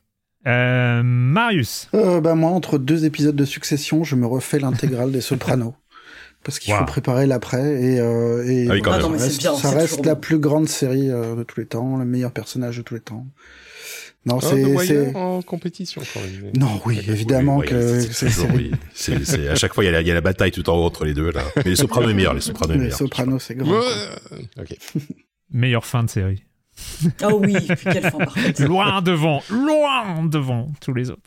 Euh, 0.46 1.02
Marius. 1.04 1.88
bah 1.94 2.36
moi, 2.36 2.52
entre 2.52 2.78
deux 2.78 3.06
épisodes 3.06 3.36
de 3.36 3.46
succession, 3.46 4.04
je 4.04 4.16
me 4.16 4.28
refais 4.28 4.60
l'intégrale 4.60 5.12
des 5.12 5.22
Sopranos 5.22 5.74
parce 6.44 6.60
qu'il 6.60 6.74
faut 6.74 6.86
préparer 6.86 7.26
l'après 7.26 7.82
et, 7.82 8.00
euh, 8.00 8.46
et 8.48 8.68
ah 8.70 9.00
ça 9.58 9.72
reste, 9.72 10.06
la 10.06 10.16
plus 10.16 10.40
grande 10.40 10.68
série 10.68 11.10
euh, 11.10 11.36
de 11.36 11.44
tous 11.44 11.60
les 11.60 11.66
temps, 11.66 11.98
le 11.98 12.06
meilleur 12.06 12.32
personnage 12.32 12.78
de 12.78 12.82
tous 12.82 12.96
les 12.96 13.00
temps. 13.00 13.26
Non, 14.26 14.40
ah, 14.42 14.46
c'est 14.86 15.16
en 15.16 15.42
compétition 15.42 16.02
quand 16.14 16.22
même. 16.22 16.52
Non, 16.58 16.80
oui, 16.86 17.00
évidemment 17.10 17.60
que 17.60 18.00
c'est 18.00 18.30
oui. 18.52 18.72
À 19.50 19.56
chaque 19.56 19.74
fois 19.74 19.84
il 19.84 19.88
y, 19.88 19.90
a 19.90 19.94
la, 19.94 20.02
il 20.02 20.08
y 20.08 20.12
a 20.12 20.14
la 20.14 20.22
bataille 20.22 20.52
tout 20.52 20.70
en 20.70 20.78
haut 20.78 20.86
entre 20.86 21.04
les 21.04 21.14
deux 21.14 21.32
là. 21.32 21.44
Mais 21.58 21.64
les 21.64 21.76
Sopranos 21.76 22.10
est 22.10 22.14
meilleur, 22.14 22.34
les 22.34 22.42
Sopranos 22.42 22.74
est 22.74 22.78
meilleur. 22.78 22.92
Les 22.92 22.98
Sopranos 22.98 23.40
c'est 23.40 23.56
grand. 23.56 23.82
ok. 24.60 24.78
Meilleure 25.52 25.86
fin 25.86 26.04
de 26.04 26.10
série. 26.10 26.44
Oh 27.24 27.40
oui, 27.44 27.56
quelle 27.84 28.10
fin 28.10 28.18
parfaite. 28.18 28.60
Loin 28.60 29.02
devant, 29.02 29.44
loin 29.52 30.26
devant 30.26 30.72
tous 30.82 30.94
les 30.94 31.12
autres. 31.12 31.22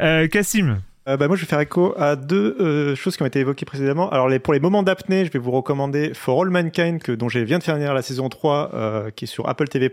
Euh, 0.00 0.28
Cassim 0.28 0.80
euh, 1.06 1.18
bah, 1.18 1.28
moi, 1.28 1.36
je 1.36 1.42
vais 1.42 1.46
faire 1.46 1.60
écho 1.60 1.94
à 1.98 2.16
deux 2.16 2.56
euh, 2.60 2.94
choses 2.94 3.16
qui 3.16 3.22
ont 3.22 3.26
été 3.26 3.38
évoquées 3.38 3.66
précédemment. 3.66 4.08
Alors, 4.08 4.28
les, 4.28 4.38
pour 4.38 4.54
les 4.54 4.60
moments 4.60 4.82
d'apnée, 4.82 5.26
je 5.26 5.30
vais 5.30 5.38
vous 5.38 5.50
recommander 5.50 6.14
For 6.14 6.42
All 6.42 6.48
Mankind, 6.48 6.98
que, 7.02 7.12
dont 7.12 7.28
je 7.28 7.40
viens 7.40 7.58
de 7.58 7.62
finir 7.62 7.92
la 7.92 8.00
saison 8.00 8.30
3, 8.30 8.70
euh, 8.72 9.10
qui 9.10 9.26
est 9.26 9.28
sur 9.28 9.46
Apple 9.46 9.68
TV+. 9.68 9.92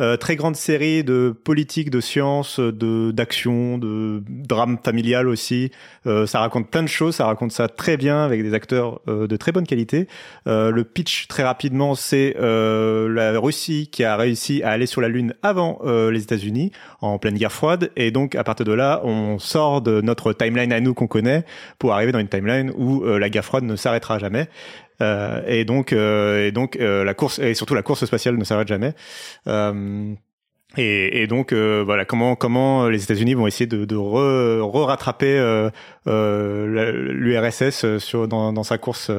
Euh, 0.00 0.16
très 0.16 0.34
grande 0.34 0.56
série 0.56 1.04
de 1.04 1.32
politique, 1.44 1.88
de 1.88 2.00
science, 2.00 2.58
de 2.58 3.12
d'action, 3.12 3.78
de 3.78 4.24
drame 4.28 4.76
familial 4.82 5.28
aussi. 5.28 5.70
Euh, 6.06 6.26
ça 6.26 6.40
raconte 6.40 6.68
plein 6.68 6.82
de 6.82 6.88
choses, 6.88 7.14
ça 7.14 7.26
raconte 7.26 7.52
ça 7.52 7.68
très 7.68 7.96
bien 7.96 8.24
avec 8.24 8.42
des 8.42 8.54
acteurs 8.54 9.00
de 9.06 9.36
très 9.36 9.52
bonne 9.52 9.66
qualité. 9.66 10.08
le 10.46 10.82
pitch, 10.82 11.28
très 11.28 11.44
rapidement, 11.44 11.94
c'est 11.94 12.34
la 12.38 13.38
Russie 13.38 13.88
qui 13.90 14.02
a 14.02 14.16
réussi 14.16 14.62
à 14.64 14.70
aller 14.70 14.86
sur 14.86 15.00
la 15.00 15.08
Lune 15.08 15.34
avant 15.42 15.80
les 15.84 16.22
États-Unis, 16.22 16.72
en 17.00 17.18
pleine 17.18 17.36
guerre 17.36 17.52
froide. 17.52 17.90
Et 17.96 18.10
donc, 18.10 18.34
à 18.34 18.42
partir 18.42 18.66
de 18.66 18.72
là, 18.72 19.00
on 19.04 19.38
sort 19.38 19.80
de 19.80 20.00
notre 20.00 20.23
timeline 20.32 20.72
à 20.72 20.80
nous 20.80 20.94
qu'on 20.94 21.06
connaît 21.06 21.44
pour 21.78 21.92
arriver 21.92 22.12
dans 22.12 22.18
une 22.18 22.28
timeline 22.28 22.72
où 22.76 23.04
euh, 23.04 23.18
la 23.18 23.28
guerre 23.28 23.44
froide 23.44 23.64
ne 23.64 23.76
s'arrêtera 23.76 24.18
jamais. 24.18 24.48
Euh, 25.02 25.42
et 25.46 25.64
donc, 25.64 25.92
euh, 25.92 26.46
et 26.46 26.52
donc 26.52 26.76
la 26.80 27.14
course 27.14 27.38
et 27.38 27.54
surtout 27.54 27.74
la 27.74 27.82
course 27.82 28.04
spatiale 28.04 28.36
ne 28.36 28.44
s'arrête 28.44 28.68
jamais. 28.68 28.94
Et, 30.76 31.26
donc 31.28 31.52
voilà 31.52 32.04
comment 32.04 32.36
comment 32.36 32.88
les 32.88 33.02
États-Unis 33.02 33.34
vont 33.34 33.46
essayer 33.46 33.66
de, 33.66 33.84
de 33.84 33.96
re, 33.96 34.86
rattraper 34.86 35.38
euh, 35.38 37.12
l'URSS 37.12 37.98
sur 37.98 38.28
dans, 38.28 38.52
dans, 38.52 38.64
sa 38.64 38.78
course 38.78 39.10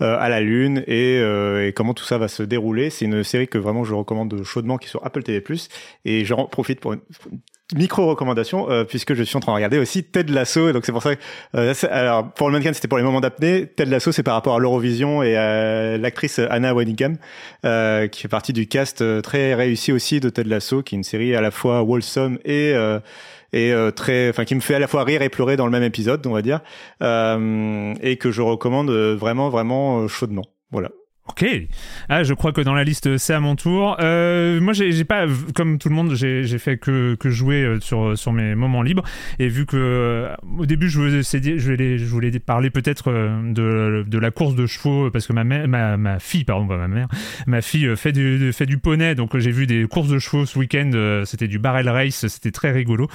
à 0.00 0.28
la 0.28 0.40
Lune 0.40 0.84
et, 0.86 1.16
et, 1.18 1.72
comment 1.74 1.94
tout 1.94 2.04
ça 2.04 2.18
va 2.18 2.28
se 2.28 2.42
dérouler. 2.42 2.90
C'est 2.90 3.04
une 3.04 3.24
série 3.24 3.48
que 3.48 3.58
vraiment 3.58 3.84
je 3.84 3.94
recommande 3.94 4.42
chaudement 4.44 4.78
qui 4.78 4.86
est 4.86 4.90
sur 4.90 5.04
Apple 5.04 5.22
TV+. 5.22 5.42
Et 6.04 6.24
j'en 6.24 6.46
profite 6.46 6.80
pour 6.80 6.92
une, 6.92 7.00
micro 7.74 8.06
recommandation 8.06 8.70
euh, 8.70 8.84
puisque 8.84 9.14
je 9.14 9.22
suis 9.22 9.36
en 9.36 9.40
train 9.40 9.52
de 9.52 9.56
regarder 9.56 9.78
aussi 9.78 10.04
Ted 10.04 10.32
Lasso 10.32 10.72
donc 10.72 10.84
c'est 10.84 10.92
pour 10.92 11.02
ça 11.02 11.16
que 11.16 11.20
euh, 11.56 11.72
alors 11.90 12.32
pour 12.32 12.48
le 12.48 12.52
mannequin 12.52 12.72
c'était 12.72 12.88
pour 12.88 12.98
les 12.98 13.04
moments 13.04 13.20
d'apnée. 13.20 13.66
Ted 13.66 13.90
Lasso 13.90 14.12
c'est 14.12 14.22
par 14.22 14.34
rapport 14.34 14.56
à 14.56 14.58
l'Eurovision 14.58 15.22
et 15.22 15.36
à 15.36 15.96
l'actrice 15.98 16.38
Anna 16.38 16.74
Waddingham 16.74 17.16
euh, 17.64 18.08
qui 18.08 18.22
fait 18.22 18.28
partie 18.28 18.52
du 18.52 18.66
cast 18.66 19.22
très 19.22 19.54
réussi 19.54 19.92
aussi 19.92 20.20
de 20.20 20.28
Ted 20.28 20.48
Lasso 20.48 20.82
qui 20.82 20.94
est 20.94 20.98
une 20.98 21.04
série 21.04 21.34
à 21.34 21.40
la 21.40 21.50
fois 21.50 21.82
wholesome 21.82 22.38
et 22.44 22.74
et 23.54 23.72
très 23.96 24.30
enfin 24.30 24.44
qui 24.44 24.54
me 24.54 24.60
fait 24.60 24.74
à 24.74 24.78
la 24.78 24.88
fois 24.88 25.04
rire 25.04 25.22
et 25.22 25.28
pleurer 25.28 25.56
dans 25.56 25.66
le 25.66 25.72
même 25.72 25.82
épisode 25.82 26.26
on 26.26 26.32
va 26.32 26.42
dire 26.42 26.60
et 27.00 28.16
que 28.16 28.30
je 28.30 28.42
recommande 28.42 28.90
vraiment 28.90 29.48
vraiment 29.48 30.08
chaudement. 30.08 30.44
Voilà 30.70 30.90
Ok. 31.28 31.46
Ah, 32.08 32.24
je 32.24 32.34
crois 32.34 32.50
que 32.52 32.60
dans 32.60 32.74
la 32.74 32.82
liste, 32.82 33.16
c'est 33.16 33.32
à 33.32 33.38
mon 33.38 33.54
tour. 33.54 33.96
Euh, 34.00 34.60
moi, 34.60 34.72
j'ai 34.72 35.04
pas, 35.04 35.26
comme 35.54 35.78
tout 35.78 35.88
le 35.88 35.94
monde, 35.94 36.14
j'ai 36.14 36.58
fait 36.58 36.78
que, 36.78 37.14
que 37.14 37.30
jouer 37.30 37.62
euh, 37.62 37.78
sur, 37.78 38.18
sur 38.18 38.32
mes 38.32 38.56
moments 38.56 38.82
libres. 38.82 39.04
Et 39.38 39.46
vu 39.46 39.64
que 39.64 39.76
euh, 39.76 40.34
au 40.58 40.66
début, 40.66 40.90
je 40.90 40.98
voulais, 40.98 41.22
je 41.22 41.70
voulais, 41.70 41.98
je 41.98 42.04
voulais 42.06 42.38
parler 42.40 42.70
peut-être 42.70 43.12
de, 43.12 44.04
de 44.04 44.18
la 44.18 44.30
course 44.32 44.56
de 44.56 44.66
chevaux 44.66 45.10
parce 45.12 45.28
que 45.28 45.32
ma, 45.32 45.44
mère, 45.44 45.68
ma, 45.68 45.96
ma 45.96 46.18
fille, 46.18 46.42
pardon, 46.42 46.66
pas 46.66 46.76
ma 46.76 46.88
mère, 46.88 47.06
ma 47.46 47.62
fille 47.62 47.96
fait 47.96 48.10
du, 48.10 48.52
fait 48.52 48.66
du 48.66 48.78
poney. 48.78 49.14
Donc, 49.14 49.38
j'ai 49.38 49.52
vu 49.52 49.68
des 49.68 49.84
courses 49.84 50.08
de 50.08 50.18
chevaux 50.18 50.44
ce 50.44 50.58
week-end. 50.58 51.22
C'était 51.24 51.48
du 51.48 51.60
barrel 51.60 51.88
race. 51.88 52.26
C'était 52.26 52.50
très 52.50 52.72
rigolo. 52.72 53.06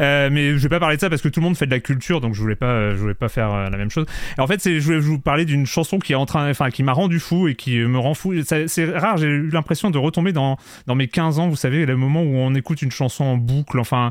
mais 0.00 0.58
je 0.58 0.62
vais 0.62 0.68
pas 0.68 0.80
parler 0.80 0.96
de 0.96 1.00
ça 1.00 1.10
parce 1.10 1.22
que 1.22 1.28
tout 1.28 1.38
le 1.38 1.44
monde 1.44 1.56
fait 1.56 1.66
de 1.66 1.70
la 1.70 1.80
culture. 1.80 2.20
Donc, 2.20 2.34
je 2.34 2.40
voulais 2.40 2.56
pas, 2.56 2.90
je 2.90 2.96
voulais 2.96 3.14
pas 3.14 3.28
faire 3.28 3.70
la 3.70 3.78
même 3.78 3.90
chose. 3.90 4.06
Et 4.36 4.40
en 4.40 4.48
fait, 4.48 4.60
je 4.64 4.84
voulais 4.84 4.98
vous 4.98 5.20
parler 5.20 5.44
d'une 5.44 5.64
chanson 5.64 6.00
qui 6.00 6.12
est 6.12 6.16
en 6.16 6.26
train, 6.26 6.50
enfin, 6.50 6.70
qui 6.70 6.82
m'a 6.82 6.92
rendu 6.92 7.20
fou 7.20 7.51
qui 7.56 7.78
me 7.78 7.98
rend 7.98 8.14
fou. 8.14 8.34
C'est 8.42 8.96
rare, 8.96 9.16
j'ai 9.16 9.26
eu 9.26 9.48
l'impression 9.50 9.90
de 9.90 9.98
retomber 9.98 10.32
dans, 10.32 10.56
dans 10.86 10.94
mes 10.94 11.08
15 11.08 11.38
ans, 11.38 11.48
vous 11.48 11.56
savez, 11.56 11.86
le 11.86 11.96
moment 11.96 12.22
où 12.22 12.36
on 12.36 12.54
écoute 12.54 12.82
une 12.82 12.90
chanson 12.90 13.24
en 13.24 13.36
boucle, 13.36 13.78
enfin, 13.78 14.10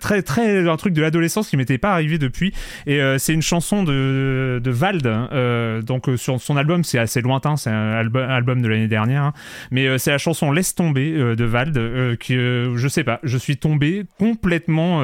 très, 0.00 0.22
très, 0.22 0.68
un 0.68 0.76
truc 0.76 0.92
de 0.94 1.02
l'adolescence 1.02 1.48
qui 1.48 1.56
m'était 1.56 1.78
pas 1.78 1.92
arrivé 1.92 2.18
depuis. 2.18 2.52
Et 2.86 3.00
euh, 3.00 3.18
c'est 3.18 3.32
une 3.32 3.42
chanson 3.42 3.82
de, 3.82 4.60
de 4.62 4.70
Vald, 4.70 5.06
euh, 5.06 5.82
donc 5.82 6.08
euh, 6.08 6.16
sur 6.16 6.40
son 6.40 6.56
album, 6.56 6.84
c'est 6.84 6.98
assez 6.98 7.20
lointain, 7.20 7.56
c'est 7.56 7.70
un 7.70 7.92
album, 7.92 8.62
de 8.62 8.68
l'année 8.68 8.88
dernière, 8.88 9.22
hein. 9.22 9.32
mais 9.70 9.98
c'est 9.98 10.10
la 10.10 10.18
chanson 10.18 10.50
Laisse 10.50 10.74
tomber 10.74 11.12
de 11.12 11.44
Vald, 11.44 12.16
qui, 12.18 12.34
je 12.34 12.88
sais 12.88 13.04
pas, 13.04 13.20
je 13.22 13.36
suis 13.36 13.56
tombé 13.56 14.04
complètement, 14.18 15.02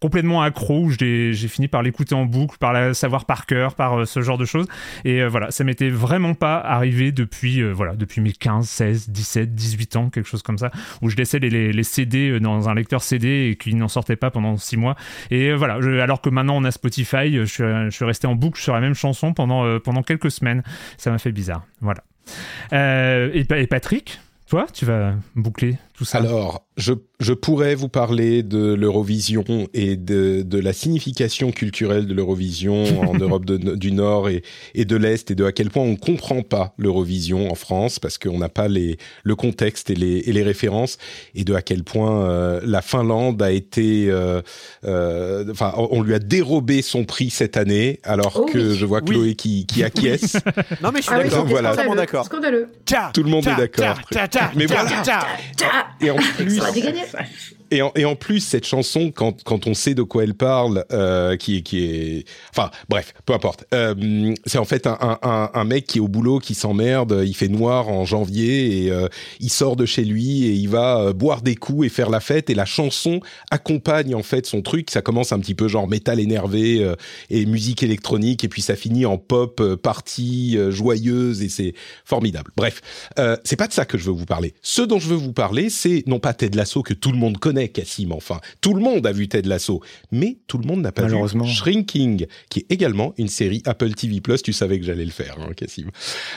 complètement 0.00 0.42
accro, 0.42 0.90
j'ai 0.90 1.34
fini 1.34 1.68
par 1.68 1.82
l'écouter 1.82 2.14
en 2.14 2.24
boucle, 2.24 2.56
par 2.58 2.72
la 2.72 2.94
savoir 2.94 3.24
par 3.24 3.46
cœur, 3.46 3.74
par 3.74 4.06
ce 4.06 4.20
genre 4.20 4.38
de 4.38 4.44
choses. 4.44 4.66
Et 5.04 5.24
voilà, 5.26 5.50
ça 5.50 5.64
m'était 5.64 5.90
vraiment 5.90 6.34
pas 6.34 6.58
arrivé 6.58 7.12
depuis, 7.22 7.60
euh, 7.60 7.72
voilà, 7.72 7.94
depuis 7.94 8.20
mes 8.20 8.32
15, 8.32 8.68
16, 8.68 9.10
17, 9.10 9.54
18 9.54 9.96
ans, 9.96 10.10
quelque 10.10 10.28
chose 10.28 10.42
comme 10.42 10.58
ça, 10.58 10.70
où 11.00 11.08
je 11.08 11.16
laissais 11.16 11.38
les, 11.38 11.72
les, 11.72 11.82
CD 11.82 12.30
euh, 12.30 12.40
dans 12.40 12.68
un 12.68 12.74
lecteur 12.74 13.02
CD 13.02 13.50
et 13.50 13.56
qui 13.56 13.74
n'en 13.74 13.88
sortait 13.88 14.16
pas 14.16 14.30
pendant 14.30 14.56
6 14.56 14.76
mois. 14.76 14.96
Et 15.30 15.48
euh, 15.48 15.54
voilà, 15.54 15.74
alors 16.02 16.20
que 16.20 16.30
maintenant 16.30 16.56
on 16.56 16.64
a 16.64 16.70
Spotify, 16.70 17.32
je 17.32 17.44
je 17.44 17.90
suis, 17.90 18.04
resté 18.04 18.26
en 18.26 18.34
boucle 18.34 18.60
sur 18.60 18.74
la 18.74 18.80
même 18.80 18.94
chanson 18.94 19.32
pendant, 19.32 19.78
pendant 19.80 20.02
quelques 20.02 20.30
semaines. 20.30 20.62
Ça 20.96 21.10
m'a 21.10 21.18
fait 21.18 21.32
bizarre. 21.32 21.64
Voilà. 21.80 22.02
et 22.72 23.66
Patrick, 23.68 24.20
toi, 24.48 24.66
tu 24.72 24.84
vas 24.84 25.14
boucler 25.34 25.78
tout 26.02 26.06
ça 26.06 26.18
Alors, 26.18 26.66
je, 26.76 26.94
je 27.20 27.32
pourrais 27.32 27.76
vous 27.76 27.88
parler 27.88 28.42
de 28.42 28.74
l'Eurovision 28.74 29.44
et 29.72 29.96
de, 29.96 30.42
de 30.42 30.58
la 30.58 30.72
signification 30.72 31.52
culturelle 31.52 32.08
de 32.08 32.14
l'Eurovision 32.14 33.02
en 33.08 33.14
Europe 33.14 33.44
du 33.44 33.92
Nord 33.92 34.28
et, 34.28 34.42
et 34.74 34.84
de 34.84 34.96
l'Est 34.96 35.30
et 35.30 35.36
de 35.36 35.44
à 35.44 35.52
quel 35.52 35.70
point 35.70 35.84
on 35.84 35.94
comprend 35.94 36.42
pas 36.42 36.74
l'Eurovision 36.76 37.52
en 37.52 37.54
France 37.54 38.00
parce 38.00 38.18
qu'on 38.18 38.38
n'a 38.38 38.48
pas 38.48 38.66
les, 38.66 38.96
le 39.22 39.36
contexte 39.36 39.90
et 39.90 39.94
les, 39.94 40.18
et 40.26 40.32
les 40.32 40.42
références 40.42 40.98
et 41.36 41.44
de 41.44 41.54
à 41.54 41.62
quel 41.62 41.84
point 41.84 42.24
euh, 42.26 42.60
la 42.64 42.82
Finlande 42.82 43.40
a 43.42 43.52
été, 43.52 44.06
euh, 44.10 44.42
euh, 44.84 45.44
enfin, 45.52 45.72
on 45.76 46.02
lui 46.02 46.14
a 46.14 46.18
dérobé 46.18 46.82
son 46.82 47.04
prix 47.04 47.30
cette 47.30 47.56
année 47.56 48.00
alors 48.02 48.32
Oh 48.42 48.46
que 48.46 48.58
oui. 48.58 48.76
je 48.76 48.84
vois 48.86 49.02
Chloé 49.02 49.36
qui, 49.36 49.66
qui 49.66 49.84
acquiesce. 49.84 50.34
Non, 50.82 50.90
mais 50.92 51.00
je 51.00 51.02
suis 51.02 51.12
Ah 51.14 51.18
oui, 51.18 51.24
d'accord. 51.24 51.40
c'était 51.42 51.50
voilà. 51.52 52.24
Scandaleux. 52.24 52.68
Tout 53.14 53.22
le 53.22 53.30
monde 53.30 53.46
est 53.46 53.56
d'accord. 53.56 54.00
Mais 54.56 54.66
voilà. 54.66 54.90
Et 56.00 56.10
en 56.10 56.16
plus, 56.16 56.60
Et 57.72 57.80
en, 57.80 57.90
et 57.96 58.04
en 58.04 58.16
plus, 58.16 58.40
cette 58.40 58.66
chanson, 58.66 59.10
quand, 59.10 59.42
quand 59.44 59.66
on 59.66 59.72
sait 59.72 59.94
de 59.94 60.02
quoi 60.02 60.24
elle 60.24 60.34
parle, 60.34 60.84
euh, 60.92 61.36
qui, 61.38 61.62
qui 61.62 61.84
est... 61.84 62.24
Enfin, 62.50 62.70
bref, 62.90 63.14
peu 63.24 63.32
importe. 63.32 63.64
Euh, 63.72 64.34
c'est 64.44 64.58
en 64.58 64.66
fait 64.66 64.86
un, 64.86 65.18
un, 65.22 65.50
un, 65.54 65.64
mec 65.64 65.86
qui 65.86 65.96
est 65.96 66.00
au 66.02 66.08
boulot, 66.08 66.38
qui 66.38 66.54
s'emmerde, 66.54 67.22
il 67.24 67.34
fait 67.34 67.48
noir 67.48 67.88
en 67.88 68.04
janvier, 68.04 68.84
et 68.84 68.90
euh, 68.90 69.08
il 69.40 69.48
sort 69.50 69.76
de 69.76 69.86
chez 69.86 70.04
lui, 70.04 70.44
et 70.44 70.52
il 70.52 70.68
va 70.68 70.98
euh, 70.98 71.12
boire 71.14 71.40
des 71.40 71.54
coups 71.54 71.86
et 71.86 71.88
faire 71.88 72.10
la 72.10 72.20
fête, 72.20 72.50
et 72.50 72.54
la 72.54 72.66
chanson 72.66 73.20
accompagne 73.50 74.14
en 74.14 74.22
fait 74.22 74.44
son 74.44 74.60
truc. 74.60 74.90
Ça 74.90 75.00
commence 75.00 75.32
un 75.32 75.38
petit 75.38 75.54
peu 75.54 75.66
genre 75.66 75.88
métal 75.88 76.20
énervé 76.20 76.84
euh, 76.84 76.94
et 77.30 77.46
musique 77.46 77.82
électronique, 77.82 78.44
et 78.44 78.48
puis 78.48 78.60
ça 78.60 78.76
finit 78.76 79.06
en 79.06 79.16
pop 79.16 79.60
euh, 79.60 79.76
party 79.78 80.58
euh, 80.58 80.70
joyeuse, 80.70 81.42
et 81.42 81.48
c'est 81.48 81.72
formidable. 82.04 82.50
Bref, 82.54 82.82
c'est 83.44 83.56
pas 83.56 83.66
de 83.66 83.72
ça 83.72 83.86
que 83.86 83.96
je 83.96 84.04
veux 84.04 84.12
vous 84.12 84.26
parler. 84.26 84.52
Ce 84.60 84.82
dont 84.82 84.98
je 84.98 85.08
veux 85.08 85.16
vous 85.16 85.32
parler, 85.32 85.70
c'est 85.70 86.02
non 86.06 86.18
pas 86.18 86.34
Ted 86.34 86.54
Lasso 86.54 86.82
que 86.82 86.92
tout 86.92 87.12
le 87.12 87.18
monde 87.18 87.38
connaît, 87.38 87.61
Cassim, 87.68 88.12
enfin, 88.12 88.40
tout 88.60 88.74
le 88.74 88.80
monde 88.80 89.06
a 89.06 89.12
vu 89.12 89.28
Ted 89.28 89.48
Lasso, 89.48 89.80
mais 90.10 90.38
tout 90.46 90.58
le 90.58 90.66
monde 90.66 90.80
n'a 90.80 90.92
pas 90.92 91.06
vu. 91.06 91.16
Shrinking, 91.46 92.26
qui 92.48 92.60
est 92.60 92.66
également 92.70 93.14
une 93.18 93.28
série 93.28 93.62
Apple 93.66 93.92
TV 93.94 94.20
Plus. 94.20 94.42
Tu 94.42 94.52
savais 94.52 94.78
que 94.78 94.84
j'allais 94.84 95.04
le 95.04 95.10
faire, 95.10 95.36
hein, 95.40 95.52
Cassim. 95.56 95.90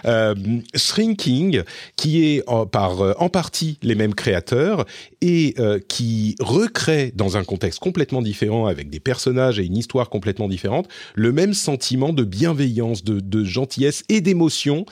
Euh, 0.05 0.35
Shrinking, 0.75 1.63
qui 1.95 2.25
est 2.25 2.43
en, 2.47 2.65
par 2.65 3.01
euh, 3.01 3.13
en 3.19 3.29
partie 3.29 3.77
les 3.81 3.95
mêmes 3.95 4.13
créateurs 4.13 4.85
et 5.21 5.55
euh, 5.59 5.79
qui 5.87 6.35
recrée 6.39 7.11
dans 7.15 7.37
un 7.37 7.43
contexte 7.43 7.79
complètement 7.79 8.21
différent, 8.21 8.65
avec 8.65 8.89
des 8.89 8.99
personnages 8.99 9.59
et 9.59 9.65
une 9.65 9.77
histoire 9.77 10.09
complètement 10.09 10.47
différente, 10.47 10.87
le 11.15 11.31
même 11.31 11.53
sentiment 11.53 12.13
de 12.13 12.23
bienveillance, 12.23 13.03
de, 13.03 13.19
de 13.19 13.43
gentillesse 13.43 14.03
et 14.09 14.21
d'émotion, 14.21 14.85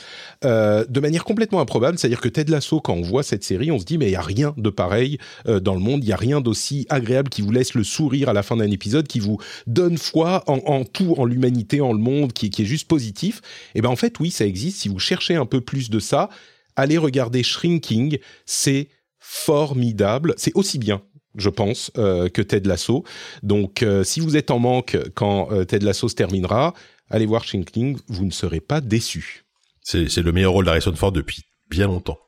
euh, 0.46 0.86
de 0.88 1.00
manière 1.00 1.24
complètement 1.24 1.60
improbable. 1.60 1.98
C'est-à-dire 1.98 2.22
que 2.22 2.30
Ted 2.30 2.52
Lasso, 2.52 2.80
quand 2.80 2.94
on 2.94 3.02
voit 3.02 3.24
cette 3.24 3.44
série, 3.44 3.72
on 3.72 3.80
se 3.80 3.86
dit 3.86 3.98
mais 3.98 4.08
il 4.08 4.12
y 4.12 4.16
a 4.16 4.22
rien 4.22 4.54
de 4.58 4.70
pareil 4.70 5.18
euh, 5.48 5.60
dans 5.60 5.74
le 5.74 5.80
monde, 5.80 6.04
il 6.04 6.08
y 6.08 6.14
a 6.14 6.18
rien 6.24 6.42
d'aussi 6.42 6.86
agréable 6.90 7.30
qui 7.30 7.42
vous 7.42 7.52
laisse 7.52 7.74
le 7.74 7.84
sourire 7.84 8.30
à 8.30 8.34
la 8.34 8.44
fin 8.44 8.56
d'un 8.56 8.72
épisode, 8.72 9.08
qui 9.08 9.20
vous 9.20 9.40
donne 9.68 9.98
foi 9.98 10.44
en, 10.48 10.86
tout, 10.86 11.16
en 11.18 11.26
l'humanité, 11.26 11.82
en 11.82 11.92
le 11.92 12.00
monde, 12.00 12.32
qui, 12.34 12.48
est 12.48 12.66
juste 12.66 12.88
positif. 12.88 13.42
Et 13.76 13.82
ben 13.82 13.90
en 13.90 13.96
fait, 13.96 14.20
oui, 14.20 14.32
ça 14.32 14.46
existe. 14.46 14.80
Si 14.82 14.90
vous 14.90 15.00
cherchez 15.00 15.36
un 15.36 15.46
peu 15.46 15.60
plus 15.60 15.90
de 15.90 16.00
ça, 16.00 16.30
allez 16.76 16.98
regarder 16.98 17.44
Shrinking. 17.44 18.18
C'est 18.46 18.88
formidable. 19.20 20.34
C'est 20.38 20.56
aussi 20.56 20.80
bien. 20.80 21.02
Je 21.36 21.50
pense 21.50 21.92
euh, 21.98 22.30
que 22.30 22.42
Ted 22.42 22.68
Lasso. 22.68 23.04
Donc, 23.42 23.84
euh, 23.84 24.04
si 24.04 24.20
vous 24.20 24.38
êtes 24.38 24.52
en 24.52 24.60
manque 24.60 24.98
quand 25.16 25.52
euh, 25.52 25.66
Ted 25.66 25.86
Lasso 25.86 26.08
se 26.08 26.16
terminera, 26.16 26.74
allez 27.10 27.26
voir 27.26 27.44
Shrinking. 27.44 27.98
Vous 28.08 28.26
ne 28.26 28.32
serez 28.32 28.60
pas 28.62 28.82
déçus. 28.82 29.44
C'est 29.82 30.10
c'est 30.10 30.22
le 30.22 30.32
meilleur 30.32 30.54
rôle 30.54 30.66
d'Harrison 30.66 30.96
Ford 30.96 31.12
depuis 31.12 31.44
bien 31.70 31.88
longtemps. 31.88 32.20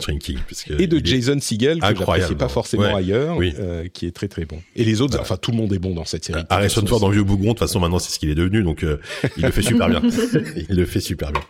Shrinking. 0.00 0.38
Parce 0.48 0.64
que 0.64 0.80
Et 0.80 0.86
de 0.86 1.04
Jason 1.04 1.38
Segel 1.40 1.78
que 1.80 1.86
j'apprécie 1.96 2.34
pas 2.34 2.48
forcément 2.48 2.82
Ouais, 2.84 2.94
ailleurs, 2.94 3.36
oui. 3.36 3.54
euh, 3.58 3.86
qui 3.88 4.06
est 4.06 4.10
très 4.12 4.28
très 4.28 4.44
bon. 4.44 4.60
Et 4.74 4.84
les 4.84 5.00
autres, 5.00 5.18
enfin 5.20 5.36
tout 5.36 5.50
le 5.52 5.56
monde 5.56 5.72
est 5.72 5.78
bon 5.78 5.94
dans 5.94 6.04
cette 6.04 6.24
série. 6.24 6.42
Harrison 6.50 6.84
Ford 6.86 7.00
dans 7.00 7.10
Vieux 7.10 7.22
Bougon, 7.22 7.44
de 7.44 7.48
toute 7.50 7.58
façon 7.60 7.80
maintenant 7.80 7.98
c'est 7.98 8.12
ce 8.12 8.18
qu'il 8.18 8.28
est 8.30 8.34
devenu, 8.34 8.62
donc 8.62 8.82
euh, 8.82 8.98
il 9.36 9.44
le 9.44 9.50
fait 9.52 9.62
super 9.62 9.88
bien. 9.88 10.02
il 10.68 10.76
le 10.76 10.84
fait 10.86 11.00
super 11.00 11.30
bien. 11.32 11.42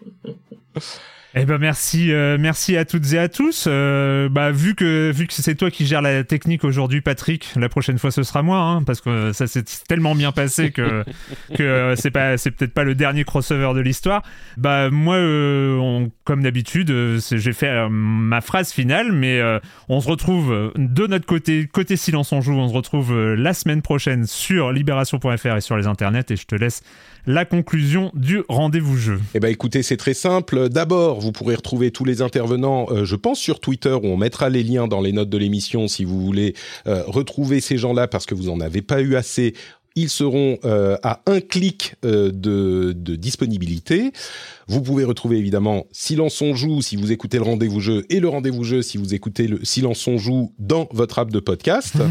Eh 1.36 1.46
ben 1.46 1.58
merci, 1.58 2.12
euh, 2.12 2.36
merci 2.38 2.76
à 2.76 2.84
toutes 2.84 3.12
et 3.12 3.18
à 3.18 3.28
tous. 3.28 3.64
Euh, 3.66 4.28
bah 4.28 4.52
vu 4.52 4.76
que 4.76 5.10
vu 5.10 5.26
que 5.26 5.32
c'est 5.32 5.56
toi 5.56 5.68
qui 5.68 5.84
gères 5.84 6.00
la 6.00 6.22
technique 6.22 6.62
aujourd'hui, 6.62 7.00
Patrick, 7.00 7.50
la 7.56 7.68
prochaine 7.68 7.98
fois 7.98 8.12
ce 8.12 8.22
sera 8.22 8.42
moi, 8.42 8.58
hein, 8.58 8.84
parce 8.84 9.00
que 9.00 9.32
ça 9.32 9.48
s'est 9.48 9.64
tellement 9.88 10.14
bien 10.14 10.30
passé 10.30 10.70
que 10.70 11.04
que 11.54 11.62
euh, 11.64 11.96
c'est 11.96 12.12
pas 12.12 12.36
c'est 12.38 12.52
peut-être 12.52 12.72
pas 12.72 12.84
le 12.84 12.94
dernier 12.94 13.24
crossover 13.24 13.72
de 13.74 13.80
l'histoire. 13.80 14.22
Bah 14.56 14.90
moi, 14.90 15.16
euh, 15.16 15.76
on- 15.78 16.12
comme 16.22 16.44
d'habitude, 16.44 16.90
euh, 16.92 17.18
j'ai 17.32 17.52
fait 17.52 17.88
ma 17.90 18.40
phrase 18.40 18.70
finale, 18.70 19.10
mais 19.10 19.40
euh, 19.40 19.58
on 19.88 20.00
se 20.00 20.08
retrouve 20.08 20.72
de 20.76 21.06
notre 21.08 21.26
côté 21.26 21.66
côté 21.66 21.96
silence 21.96 22.30
on 22.30 22.42
joue. 22.42 22.54
On 22.54 22.68
se 22.68 22.74
retrouve 22.74 23.12
la 23.34 23.54
semaine 23.54 23.82
prochaine 23.82 24.24
sur 24.28 24.70
libération.fr 24.70 25.56
et 25.56 25.60
sur 25.60 25.76
les 25.76 25.88
internets, 25.88 26.30
et 26.30 26.36
je 26.36 26.46
te 26.46 26.54
laisse 26.54 26.82
la 27.26 27.44
conclusion 27.44 28.10
du 28.14 28.42
rendez-vous 28.48 28.96
jeu. 28.96 29.20
Eh 29.34 29.40
ben 29.40 29.48
écoutez, 29.48 29.82
c'est 29.82 29.96
très 29.96 30.14
simple. 30.14 30.68
D'abord, 30.68 31.20
vous 31.20 31.32
pourrez 31.32 31.54
retrouver 31.54 31.90
tous 31.90 32.04
les 32.04 32.22
intervenants, 32.22 32.86
euh, 32.90 33.04
je 33.04 33.16
pense 33.16 33.38
sur 33.38 33.60
Twitter, 33.60 33.92
où 33.92 34.06
on 34.06 34.16
mettra 34.16 34.50
les 34.50 34.62
liens 34.62 34.88
dans 34.88 35.00
les 35.00 35.12
notes 35.12 35.30
de 35.30 35.38
l'émission 35.38 35.88
si 35.88 36.04
vous 36.04 36.20
voulez 36.20 36.54
euh, 36.86 37.02
retrouver 37.06 37.60
ces 37.60 37.78
gens-là 37.78 38.08
parce 38.08 38.26
que 38.26 38.34
vous 38.34 38.48
en 38.48 38.60
avez 38.60 38.82
pas 38.82 39.00
eu 39.00 39.16
assez. 39.16 39.54
Ils 39.96 40.10
seront 40.10 40.58
euh, 40.64 40.96
à 41.04 41.20
un 41.26 41.40
clic 41.40 41.94
de 42.02 42.92
disponibilité. 42.92 44.12
Vous 44.68 44.82
pouvez 44.82 45.04
retrouver 45.04 45.38
évidemment 45.38 45.86
Silence 45.92 46.40
on 46.42 46.54
joue 46.54 46.82
si 46.82 46.96
vous 46.96 47.12
écoutez 47.12 47.38
le 47.38 47.44
rendez-vous 47.44 47.80
jeu 47.80 48.04
et 48.10 48.20
le 48.20 48.28
rendez-vous 48.28 48.64
jeu 48.64 48.82
si 48.82 48.98
vous 48.98 49.14
écoutez 49.14 49.46
le 49.46 49.64
Silence 49.64 50.06
on 50.06 50.18
joue 50.18 50.52
dans 50.58 50.88
votre 50.92 51.18
app 51.18 51.30
de 51.30 51.40
podcast. 51.40 51.96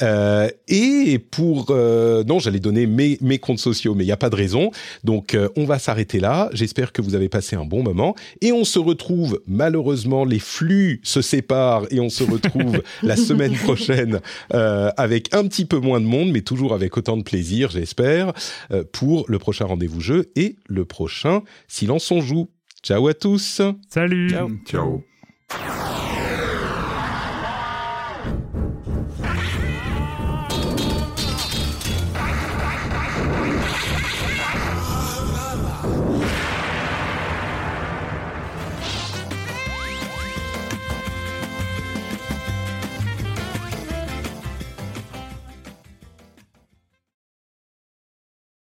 Euh, 0.00 0.48
et 0.68 1.18
pour 1.18 1.66
euh, 1.70 2.24
non, 2.24 2.38
j'allais 2.38 2.58
donner 2.58 2.86
mes, 2.86 3.18
mes 3.20 3.38
comptes 3.38 3.58
sociaux, 3.58 3.94
mais 3.94 4.04
il 4.04 4.06
n'y 4.06 4.12
a 4.12 4.16
pas 4.16 4.30
de 4.30 4.36
raison. 4.36 4.70
Donc 5.04 5.34
euh, 5.34 5.48
on 5.54 5.64
va 5.64 5.78
s'arrêter 5.78 6.18
là. 6.18 6.48
J'espère 6.52 6.92
que 6.92 7.02
vous 7.02 7.14
avez 7.14 7.28
passé 7.28 7.56
un 7.56 7.64
bon 7.64 7.82
moment 7.82 8.16
et 8.40 8.52
on 8.52 8.64
se 8.64 8.78
retrouve. 8.78 9.40
Malheureusement, 9.46 10.24
les 10.24 10.38
flux 10.38 11.00
se 11.02 11.22
séparent 11.22 11.84
et 11.90 12.00
on 12.00 12.08
se 12.08 12.24
retrouve 12.24 12.82
la 13.02 13.16
semaine 13.16 13.54
prochaine 13.54 14.20
euh, 14.54 14.90
avec 14.96 15.34
un 15.34 15.46
petit 15.46 15.64
peu 15.64 15.78
moins 15.78 16.00
de 16.00 16.06
monde, 16.06 16.30
mais 16.30 16.42
toujours 16.42 16.74
avec 16.74 16.96
autant 16.96 17.16
de 17.16 17.22
plaisir, 17.22 17.70
j'espère, 17.70 18.32
euh, 18.70 18.84
pour 18.90 19.24
le 19.28 19.38
prochain 19.38 19.66
rendez-vous 19.66 20.00
jeu 20.00 20.30
et 20.36 20.56
le 20.66 20.84
prochain 20.84 21.42
Silence 21.82 22.12
on 22.12 22.20
joue. 22.20 22.48
Ciao 22.84 23.08
à 23.08 23.14
tous. 23.14 23.60
Salut. 23.88 24.30
Ciao. 24.64 25.02